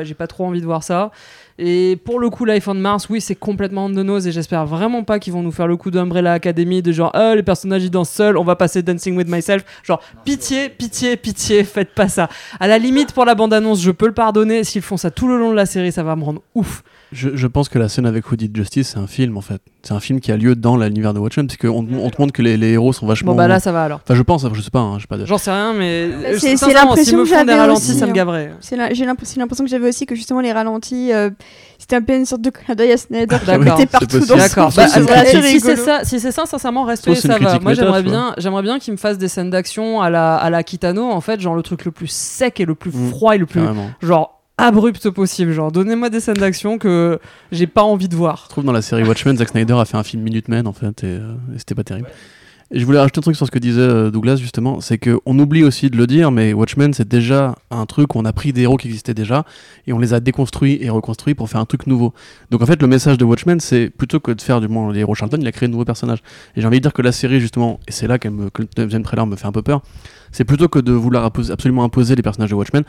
J'ai 0.02 0.14
pas 0.14 0.26
trop 0.26 0.44
envie 0.44 0.60
de 0.60 0.66
voir 0.66 0.82
ça. 0.82 1.12
Et 1.58 1.98
pour 2.04 2.20
le 2.20 2.30
coup, 2.30 2.44
Life 2.44 2.68
on 2.68 2.74
Mars, 2.74 3.08
oui, 3.10 3.20
c'est 3.20 3.34
complètement 3.34 3.88
nose 3.88 4.28
et 4.28 4.32
j'espère 4.32 4.64
vraiment 4.64 5.02
pas 5.02 5.18
qu'ils 5.18 5.32
vont 5.32 5.42
nous 5.42 5.50
faire 5.50 5.66
le 5.66 5.76
coup 5.76 5.90
d'Umbrella 5.90 6.32
Academy 6.32 6.82
de 6.82 6.92
genre, 6.92 7.10
ah, 7.14 7.34
les 7.34 7.42
personnages 7.42 7.82
ils 7.82 7.90
dansent 7.90 8.10
seuls, 8.10 8.36
on 8.36 8.44
va 8.44 8.54
passer 8.54 8.82
Dancing 8.82 9.16
with 9.16 9.28
Myself. 9.28 9.64
Genre, 9.82 10.00
pitié, 10.24 10.68
pitié, 10.68 11.16
pitié, 11.16 11.64
faites 11.64 11.94
pas 11.94 12.08
ça. 12.08 12.28
À 12.60 12.68
la 12.68 12.78
limite, 12.78 13.12
pour 13.12 13.24
la 13.24 13.34
bande-annonce, 13.34 13.82
je 13.82 13.90
peux 13.90 14.06
le 14.06 14.14
pardonner. 14.14 14.62
S'ils 14.62 14.82
font 14.82 14.96
ça 14.96 15.10
tout 15.10 15.26
le 15.26 15.36
long 15.36 15.50
de 15.50 15.56
la 15.56 15.66
série, 15.66 15.90
ça 15.90 16.04
va 16.04 16.14
me 16.14 16.22
rendre 16.22 16.42
ouf. 16.54 16.84
Je, 17.10 17.30
je 17.34 17.46
pense 17.46 17.68
que 17.70 17.78
la 17.78 17.88
scène 17.88 18.04
avec 18.04 18.30
Who 18.30 18.36
Did 18.36 18.54
Justice, 18.54 18.88
c'est 18.92 18.98
un 18.98 19.06
film 19.06 19.38
en 19.38 19.40
fait. 19.40 19.62
C'est 19.82 19.94
un 19.94 20.00
film 20.00 20.20
qui 20.20 20.30
a 20.30 20.36
lieu 20.36 20.54
dans 20.54 20.76
l'univers 20.76 21.14
de 21.14 21.18
Watchmen, 21.18 21.46
parce 21.46 21.56
qu'on 21.56 21.86
on 21.98 22.10
te 22.10 22.20
montre 22.20 22.32
que 22.32 22.42
les, 22.42 22.56
les 22.58 22.72
héros 22.72 22.92
sont 22.92 23.06
vachement. 23.06 23.32
Bon, 23.32 23.36
bah 23.38 23.48
là, 23.48 23.60
ça 23.60 23.72
va 23.72 23.84
alors. 23.84 24.00
Enfin, 24.04 24.14
je 24.14 24.22
pense, 24.22 24.44
je 24.52 24.60
sais 24.60 24.70
pas, 24.70 24.80
hein, 24.80 24.98
je 24.98 25.02
sais 25.02 25.06
pas. 25.06 25.24
J'en 25.24 25.38
sais 25.38 25.50
rien, 25.50 25.72
mais. 25.72 26.08
Bah, 26.08 26.14
euh, 26.16 26.32
c'est- 26.34 26.38
c'est 26.40 26.56
sincèrement, 26.58 26.90
l'impression 26.90 27.16
que 27.18 27.24
font 27.24 27.30
des 27.30 27.38
j'avais 27.38 27.54
ralentis, 27.54 27.90
aussi, 27.90 27.98
ça 27.98 28.04
me 28.06 28.10
hein. 28.10 28.14
gaverait. 28.14 28.52
C'est 28.60 28.76
l'impression 28.76 29.64
que 29.64 29.70
j'avais 29.70 29.88
aussi 29.88 30.04
que 30.04 30.14
justement 30.14 30.40
les 30.40 30.52
ralentis, 30.52 31.12
euh, 31.12 31.30
c'était 31.78 31.96
un 31.96 32.02
peu 32.02 32.14
une 32.14 32.26
sorte 32.26 32.42
de 32.42 32.50
clin 32.50 32.74
d'œil 32.74 32.92
à 32.92 32.96
Snyder 32.98 33.36
qui 33.38 33.46
c'est 33.78 33.86
partout 33.86 34.18
dans 34.26 34.36
D'accord. 34.36 34.72
Bah, 34.76 34.82
assez 34.82 35.42
si 35.42 35.60
c'est 35.60 35.76
ça, 35.76 36.00
si 36.04 36.20
c'est 36.20 36.32
ça, 36.32 36.44
sincèrement, 36.44 36.84
une 36.84 37.14
ça 37.14 37.38
va. 37.38 37.58
Moi, 37.60 37.72
j'aimerais 37.74 38.02
bien, 38.02 38.34
j'aimerais 38.36 38.62
bien 38.62 38.78
qu'ils 38.78 38.92
me 38.92 38.98
fassent 38.98 39.18
des 39.18 39.28
scènes 39.28 39.50
d'action 39.50 40.02
à 40.02 40.10
la, 40.10 40.36
à 40.36 40.50
la 40.50 40.62
Kitano, 40.62 41.10
en 41.10 41.20
fait, 41.22 41.40
genre 41.40 41.54
le 41.54 41.62
truc 41.62 41.84
le 41.86 41.90
plus 41.90 42.08
sec 42.10 42.60
et 42.60 42.66
le 42.66 42.74
plus 42.74 42.90
Mm. 42.90 43.10
froid 43.10 43.34
et 43.34 43.38
le 43.38 43.46
plus, 43.46 43.62
genre 44.02 44.37
abrupte 44.58 45.08
possible. 45.10 45.52
Genre, 45.52 45.72
donnez-moi 45.72 46.10
des 46.10 46.20
scènes 46.20 46.36
d'action 46.36 46.76
que 46.76 47.18
j'ai 47.50 47.66
pas 47.66 47.82
envie 47.82 48.08
de 48.08 48.16
voir. 48.16 48.42
Je 48.44 48.50
trouve 48.50 48.64
dans 48.64 48.72
la 48.72 48.82
série 48.82 49.04
Watchmen, 49.04 49.36
Zack 49.38 49.48
Snyder 49.48 49.74
a 49.74 49.84
fait 49.84 49.96
un 49.96 50.02
film 50.02 50.22
Minutemen 50.22 50.66
en 50.66 50.72
fait, 50.72 51.04
et, 51.04 51.06
euh, 51.06 51.34
et 51.54 51.58
c'était 51.58 51.74
pas 51.74 51.84
terrible. 51.84 52.08
Je 52.70 52.84
voulais 52.84 52.98
rajouter 52.98 53.20
un 53.20 53.22
truc 53.22 53.34
sur 53.34 53.46
ce 53.46 53.50
que 53.50 53.58
disait 53.58 53.80
euh, 53.80 54.10
Douglas 54.10 54.36
justement, 54.36 54.82
c'est 54.82 54.98
qu'on 54.98 55.38
oublie 55.38 55.64
aussi 55.64 55.88
de 55.88 55.96
le 55.96 56.06
dire, 56.06 56.30
mais 56.30 56.52
Watchmen 56.52 56.92
c'est 56.92 57.08
déjà 57.08 57.54
un 57.70 57.86
truc 57.86 58.14
où 58.14 58.18
on 58.18 58.26
a 58.26 58.32
pris 58.34 58.52
des 58.52 58.62
héros 58.62 58.76
qui 58.76 58.88
existaient 58.88 59.14
déjà 59.14 59.46
et 59.86 59.94
on 59.94 59.98
les 59.98 60.12
a 60.12 60.20
déconstruits 60.20 60.78
et 60.82 60.90
reconstruits 60.90 61.34
pour 61.34 61.48
faire 61.48 61.62
un 61.62 61.64
truc 61.64 61.86
nouveau. 61.86 62.12
Donc 62.50 62.60
en 62.60 62.66
fait 62.66 62.82
le 62.82 62.86
message 62.86 63.16
de 63.16 63.24
Watchmen 63.24 63.58
c'est 63.58 63.88
plutôt 63.88 64.20
que 64.20 64.32
de 64.32 64.42
faire 64.42 64.60
du 64.60 64.68
moins 64.68 64.92
les 64.92 65.00
héros 65.00 65.14
Charlton, 65.14 65.38
il 65.40 65.46
a 65.46 65.52
créé 65.52 65.66
de 65.66 65.72
nouveaux 65.72 65.86
personnages. 65.86 66.22
Et 66.56 66.60
j'ai 66.60 66.66
envie 66.66 66.76
de 66.76 66.82
dire 66.82 66.92
que 66.92 67.00
la 67.00 67.12
série 67.12 67.40
justement, 67.40 67.80
et 67.88 67.92
c'est 67.92 68.06
là 68.06 68.18
que 68.18 68.28
le 68.28 68.68
deuxième 68.76 69.02
trailer 69.02 69.26
me 69.26 69.36
fait 69.36 69.46
un 69.46 69.52
peu 69.52 69.62
peur, 69.62 69.80
c'est 70.30 70.44
plutôt 70.44 70.68
que 70.68 70.78
de 70.78 70.92
vouloir 70.92 71.24
absolument 71.24 71.84
imposer 71.84 72.16
les 72.16 72.22
personnages 72.22 72.50
de 72.50 72.54
Watchmen, 72.54 72.84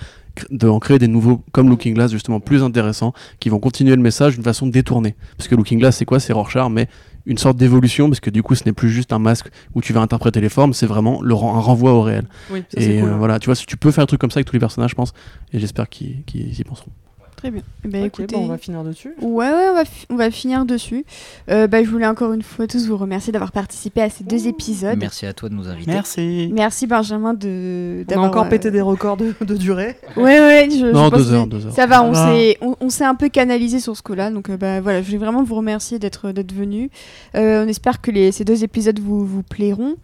de 0.50 0.80
créer 0.80 1.00
des 1.00 1.08
nouveaux 1.08 1.42
comme 1.54 1.70
Looking 1.70 1.94
Glass 1.94 2.12
justement 2.12 2.42
plus 2.42 2.64
intéressants 2.64 3.14
qui 3.40 3.48
vont 3.48 3.60
continuer 3.60 3.96
le 3.96 4.02
message 4.02 4.36
d'une 4.36 4.44
façon 4.44 4.68
détournée. 4.68 5.16
Parce 5.38 5.48
que 5.48 5.56
Looking 5.56 5.80
Glass, 5.80 5.96
c'est 5.96 6.06
quoi? 6.06 6.20
C'est 6.20 6.34
Rorschach, 6.34 6.70
mais 6.70 6.90
une 7.26 7.38
sorte 7.38 7.58
d'évolution, 7.58 8.08
parce 8.10 8.20
que 8.20 8.30
du 8.30 8.42
coup, 8.44 8.56
ce 8.56 8.64
n'est 8.66 8.74
plus 8.74 8.90
juste 8.90 9.14
un 9.14 9.20
masque 9.20 9.50
où 9.76 9.82
tu 9.82 9.94
vas 9.94 10.02
interpréter 10.02 10.42
les 10.42 10.50
formes, 10.50 10.74
c'est 10.74 10.86
vraiment 10.88 11.22
le, 11.22 11.34
un 11.36 11.38
renvoi 11.60 11.94
au 11.94 12.02
réel. 12.02 12.26
Oui, 12.52 12.64
ça 12.70 12.80
c'est 12.82 12.96
Et 12.96 13.00
cool. 13.00 13.10
euh, 13.10 13.14
hein. 13.14 13.18
voilà, 13.18 13.40
tu 13.40 13.46
vois, 13.46 13.56
si 13.56 13.66
tu 13.66 13.78
peux 13.78 13.92
faire 13.92 14.04
un 14.04 14.08
truc 14.08 14.20
comme 14.22 14.32
ça 14.32 14.38
avec 14.38 14.48
tous 14.48 14.54
les 14.54 14.60
personnages, 14.60 14.92
je 14.92 14.96
pense, 14.96 15.14
et 15.54 15.60
j'espère 15.60 15.90
qu'ils 15.90 16.24
qu'ils 16.26 16.60
y 16.60 16.64
penseront. 16.64 16.92
Très 17.40 17.52
bien. 17.52 17.62
Eh 17.86 17.88
ben, 17.88 18.04
écoutez, 18.04 18.36
bon, 18.36 18.44
on 18.44 18.48
va 18.48 18.58
finir 18.58 18.84
dessus. 18.84 19.14
Ouais, 19.22 19.48
ouais, 19.48 19.68
on 19.72 19.74
va, 19.74 19.86
fi- 19.86 20.06
on 20.10 20.16
va 20.18 20.30
finir 20.30 20.66
dessus. 20.66 21.06
Euh, 21.50 21.68
bah, 21.68 21.82
je 21.84 21.90
voulais 21.90 22.06
encore 22.06 22.34
une 22.34 22.42
fois 22.42 22.68
tous 22.68 22.86
vous 22.88 22.98
remercier 22.98 23.32
d'avoir 23.32 23.54
participé 23.54 24.02
à 24.02 24.10
ces 24.10 24.26
deux 24.26 24.48
épisodes. 24.48 24.98
Merci 25.00 25.26
à 25.26 25.32
toi 25.32 25.48
de 25.48 25.54
nous 25.54 25.68
inviter. 25.70 25.90
Merci. 25.92 26.50
Merci 26.54 26.86
Benjamin 26.86 27.34
de 27.34 28.00
On 28.00 28.02
a 28.02 28.04
d'avoir 28.06 28.28
encore 28.30 28.46
euh, 28.46 28.50
pété 28.50 28.72
des 28.72 28.82
records 28.82 29.16
de, 29.16 29.34
de 29.40 29.56
durée. 29.56 29.96
Ouais, 30.18 30.40
ouais, 30.42 30.68
je, 30.70 30.78
je 30.80 30.86
Non, 30.88 31.10
pense 31.10 31.20
deux 31.20 31.34
heures, 31.34 31.46
que 31.46 31.50
deux 31.52 31.66
heures. 31.66 31.74
Ça 31.74 31.86
va, 31.88 32.04
on 32.04 32.14
s'est 32.14 32.58
on, 32.62 32.76
on 32.82 32.90
s'est 32.90 33.06
un 33.06 33.16
peu 33.16 33.30
canalisé 33.30 33.80
sur 33.80 33.96
ce 33.96 34.02
coup-là, 34.04 34.32
donc 34.32 34.50
euh, 34.50 34.58
bah 34.58 34.82
voilà, 34.82 35.02
je 35.02 35.06
voulais 35.08 35.18
vraiment 35.20 35.44
vous 35.44 35.56
remercier 35.56 35.98
d'être 35.98 36.32
d'être 36.32 36.52
venu. 36.54 36.90
Euh, 37.36 37.64
on 37.64 37.68
espère 37.70 38.02
que 38.02 38.12
les, 38.12 38.34
ces 38.34 38.44
deux 38.44 38.66
épisodes 38.66 39.00
vous 39.00 39.26
vous 39.26 39.44
plairont. 39.44 39.96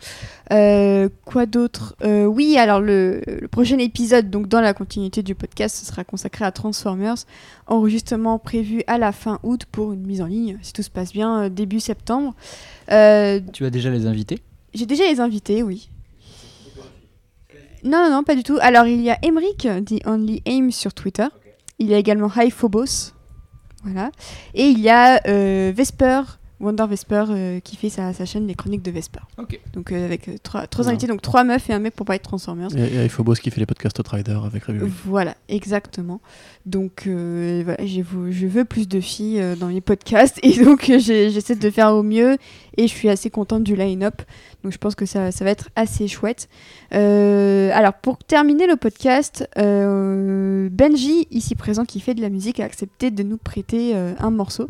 Euh, 0.53 1.09
quoi 1.25 1.45
d'autre? 1.45 1.95
Euh, 2.03 2.25
Oui, 2.25 2.57
alors 2.57 2.79
le, 2.79 3.21
le 3.27 3.47
prochain 3.47 3.77
épisode, 3.79 4.29
donc 4.29 4.47
dans 4.47 4.61
la 4.61 4.73
continuité 4.73 5.21
du 5.23 5.35
podcast, 5.35 5.75
ce 5.75 5.85
sera 5.85 6.03
consacré 6.03 6.45
à 6.45 6.51
Transformers, 6.51 7.15
enregistrement 7.67 8.39
prévu 8.39 8.83
à 8.87 8.97
la 8.97 9.11
fin 9.11 9.39
août 9.43 9.65
pour 9.71 9.93
une 9.93 10.05
mise 10.05 10.21
en 10.21 10.27
ligne, 10.27 10.57
si 10.61 10.73
tout 10.73 10.83
se 10.83 10.89
passe 10.89 11.11
bien, 11.13 11.43
euh, 11.43 11.49
début 11.49 11.79
septembre. 11.79 12.33
Euh, 12.91 13.39
Tu 13.53 13.65
as 13.65 13.69
déjà 13.69 13.89
les 13.89 14.05
invités? 14.05 14.39
J'ai 14.73 14.85
déjà 14.85 15.03
les 15.05 15.19
invités, 15.19 15.63
oui. 15.63 15.89
Non, 17.83 18.03
non, 18.03 18.09
non, 18.09 18.23
pas 18.23 18.35
du 18.35 18.43
tout. 18.43 18.57
Alors, 18.61 18.87
il 18.87 19.01
y 19.01 19.11
a 19.11 19.17
Emric, 19.21 19.67
The 19.85 20.07
Only 20.07 20.41
Aim 20.45 20.71
sur 20.71 20.93
Twitter. 20.93 21.27
Il 21.77 21.87
y 21.87 21.93
a 21.93 21.97
également 21.97 22.31
High 22.35 22.51
Phobos. 22.51 23.13
Voilà. 23.83 24.11
Et 24.55 24.65
il 24.65 24.79
y 24.79 24.89
a 24.89 25.21
euh, 25.27 25.71
Vesper, 25.75 26.21
Wonder 26.61 26.85
Vesper, 26.89 27.25
euh, 27.29 27.59
qui 27.59 27.75
fait 27.75 27.89
sa, 27.89 28.13
sa 28.13 28.25
chaîne 28.25 28.47
Les 28.47 28.55
Chroniques 28.55 28.81
de 28.81 28.91
Vesper. 28.91 29.19
Ok. 29.37 29.59
Donc, 29.73 29.91
euh, 29.91 30.05
avec 30.05 30.29
euh, 30.29 30.35
trois, 30.41 30.67
trois 30.67 30.87
invités, 30.89 31.05
donc 31.07 31.21
trois 31.21 31.43
meufs 31.43 31.69
et 31.69 31.73
un 31.73 31.79
mec 31.79 31.93
pour 31.95 32.05
parler 32.05 32.19
de 32.19 32.23
Transformers. 32.23 32.69
Et, 32.77 33.05
et 33.05 33.09
Phobos 33.09 33.33
qui 33.35 33.51
fait 33.51 33.59
les 33.59 33.65
podcasts 33.65 33.99
Outrider 33.99 34.37
avec 34.45 34.63
Review. 34.63 34.87
Voilà, 35.05 35.35
exactement. 35.49 36.21
Donc, 36.65 37.03
euh, 37.07 37.61
voilà, 37.65 37.85
j'ai 37.85 38.01
vou- 38.01 38.31
je 38.31 38.47
veux 38.47 38.63
plus 38.65 38.87
de 38.87 38.99
filles 39.01 39.41
euh, 39.41 39.55
dans 39.55 39.67
les 39.67 39.81
podcasts 39.81 40.39
et 40.43 40.63
donc 40.63 40.85
j'ai- 40.85 41.29
j'essaie 41.29 41.55
de 41.55 41.69
faire 41.69 41.93
au 41.93 42.03
mieux 42.03 42.37
et 42.77 42.87
je 42.87 42.93
suis 42.93 43.09
assez 43.09 43.29
contente 43.29 43.63
du 43.63 43.75
line-up. 43.75 44.21
Donc, 44.63 44.71
je 44.71 44.77
pense 44.77 44.95
que 44.95 45.05
ça, 45.05 45.31
ça 45.31 45.43
va 45.45 45.51
être 45.51 45.69
assez 45.75 46.07
chouette. 46.07 46.47
Euh, 46.93 47.69
alors, 47.73 47.93
pour 47.93 48.17
terminer 48.19 48.65
le 48.65 48.77
podcast, 48.77 49.47
euh, 49.57 50.69
Benji, 50.71 51.27
ici 51.31 51.55
présent, 51.55 51.85
qui 51.85 51.99
fait 51.99 52.13
de 52.13 52.21
la 52.21 52.29
musique, 52.29 52.59
a 52.59 52.65
accepté 52.65 53.11
de 53.11 53.23
nous 53.23 53.37
prêter 53.37 53.91
euh, 53.95 54.13
un 54.19 54.31
morceau 54.31 54.67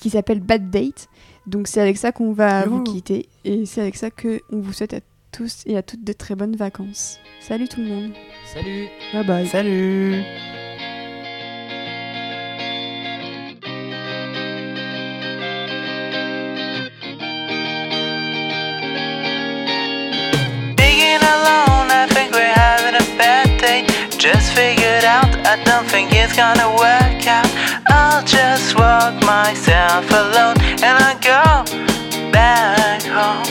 qui 0.00 0.10
s'appelle 0.10 0.40
Bad 0.40 0.70
Date. 0.70 1.08
Donc, 1.46 1.68
c'est 1.68 1.80
avec 1.80 1.96
ça 1.96 2.12
qu'on 2.12 2.32
va 2.32 2.64
vous 2.66 2.82
quitter 2.82 3.28
et 3.44 3.66
c'est 3.66 3.80
avec 3.80 3.96
ça 3.96 4.10
qu'on 4.10 4.38
vous 4.50 4.72
souhaite 4.72 4.94
à 4.94 5.00
tous 5.32 5.62
et 5.66 5.76
à 5.76 5.82
toutes 5.82 6.04
de 6.04 6.12
très 6.12 6.34
bonnes 6.34 6.56
vacances. 6.56 7.18
Salut 7.40 7.68
tout 7.68 7.80
le 7.80 7.88
monde! 7.88 8.12
Salut 8.52 8.88
Bye 9.12 9.26
bye. 9.26 9.46
Salut. 9.46 10.22
Just 24.18 24.52
figured 24.52 25.04
out, 25.04 25.34
I 25.46 25.56
don't 25.64 25.88
think 25.88 26.12
it's 26.12 26.36
gonna 26.36 26.68
work 26.76 27.19
myself 29.44 30.04
alone 30.10 30.56
and 30.84 30.94
I'll 31.04 31.20
go 31.32 31.42
back 32.30 33.02
home. 33.16 33.46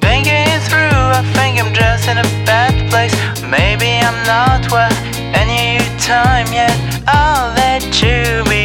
Thinking 0.00 0.44
it 0.54 0.62
through, 0.68 1.02
I 1.18 1.22
think 1.36 1.52
I'm 1.62 1.72
just 1.72 2.08
in 2.08 2.18
a 2.18 2.28
bad 2.48 2.74
place. 2.90 3.14
Maybe 3.56 3.90
I'm 4.08 4.20
not 4.34 4.60
worth 4.72 5.00
any 5.42 5.78
time 5.98 6.48
yet. 6.52 6.76
I'll 7.06 7.54
let 7.54 7.82
you 8.02 8.42
be 8.50 8.61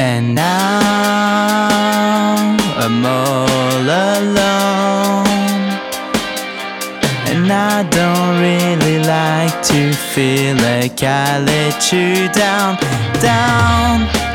And 0.00 0.32
now 0.32 1.58
I'm 2.76 3.04
all 3.04 3.82
alone. 3.82 5.26
And 7.26 7.50
I 7.50 7.82
don't 7.90 8.40
really 8.40 9.00
like 9.00 9.60
to 9.64 9.92
feel 9.92 10.54
like 10.54 11.02
I 11.02 11.40
let 11.40 11.92
you 11.92 12.28
down, 12.32 12.78
down. 13.20 14.27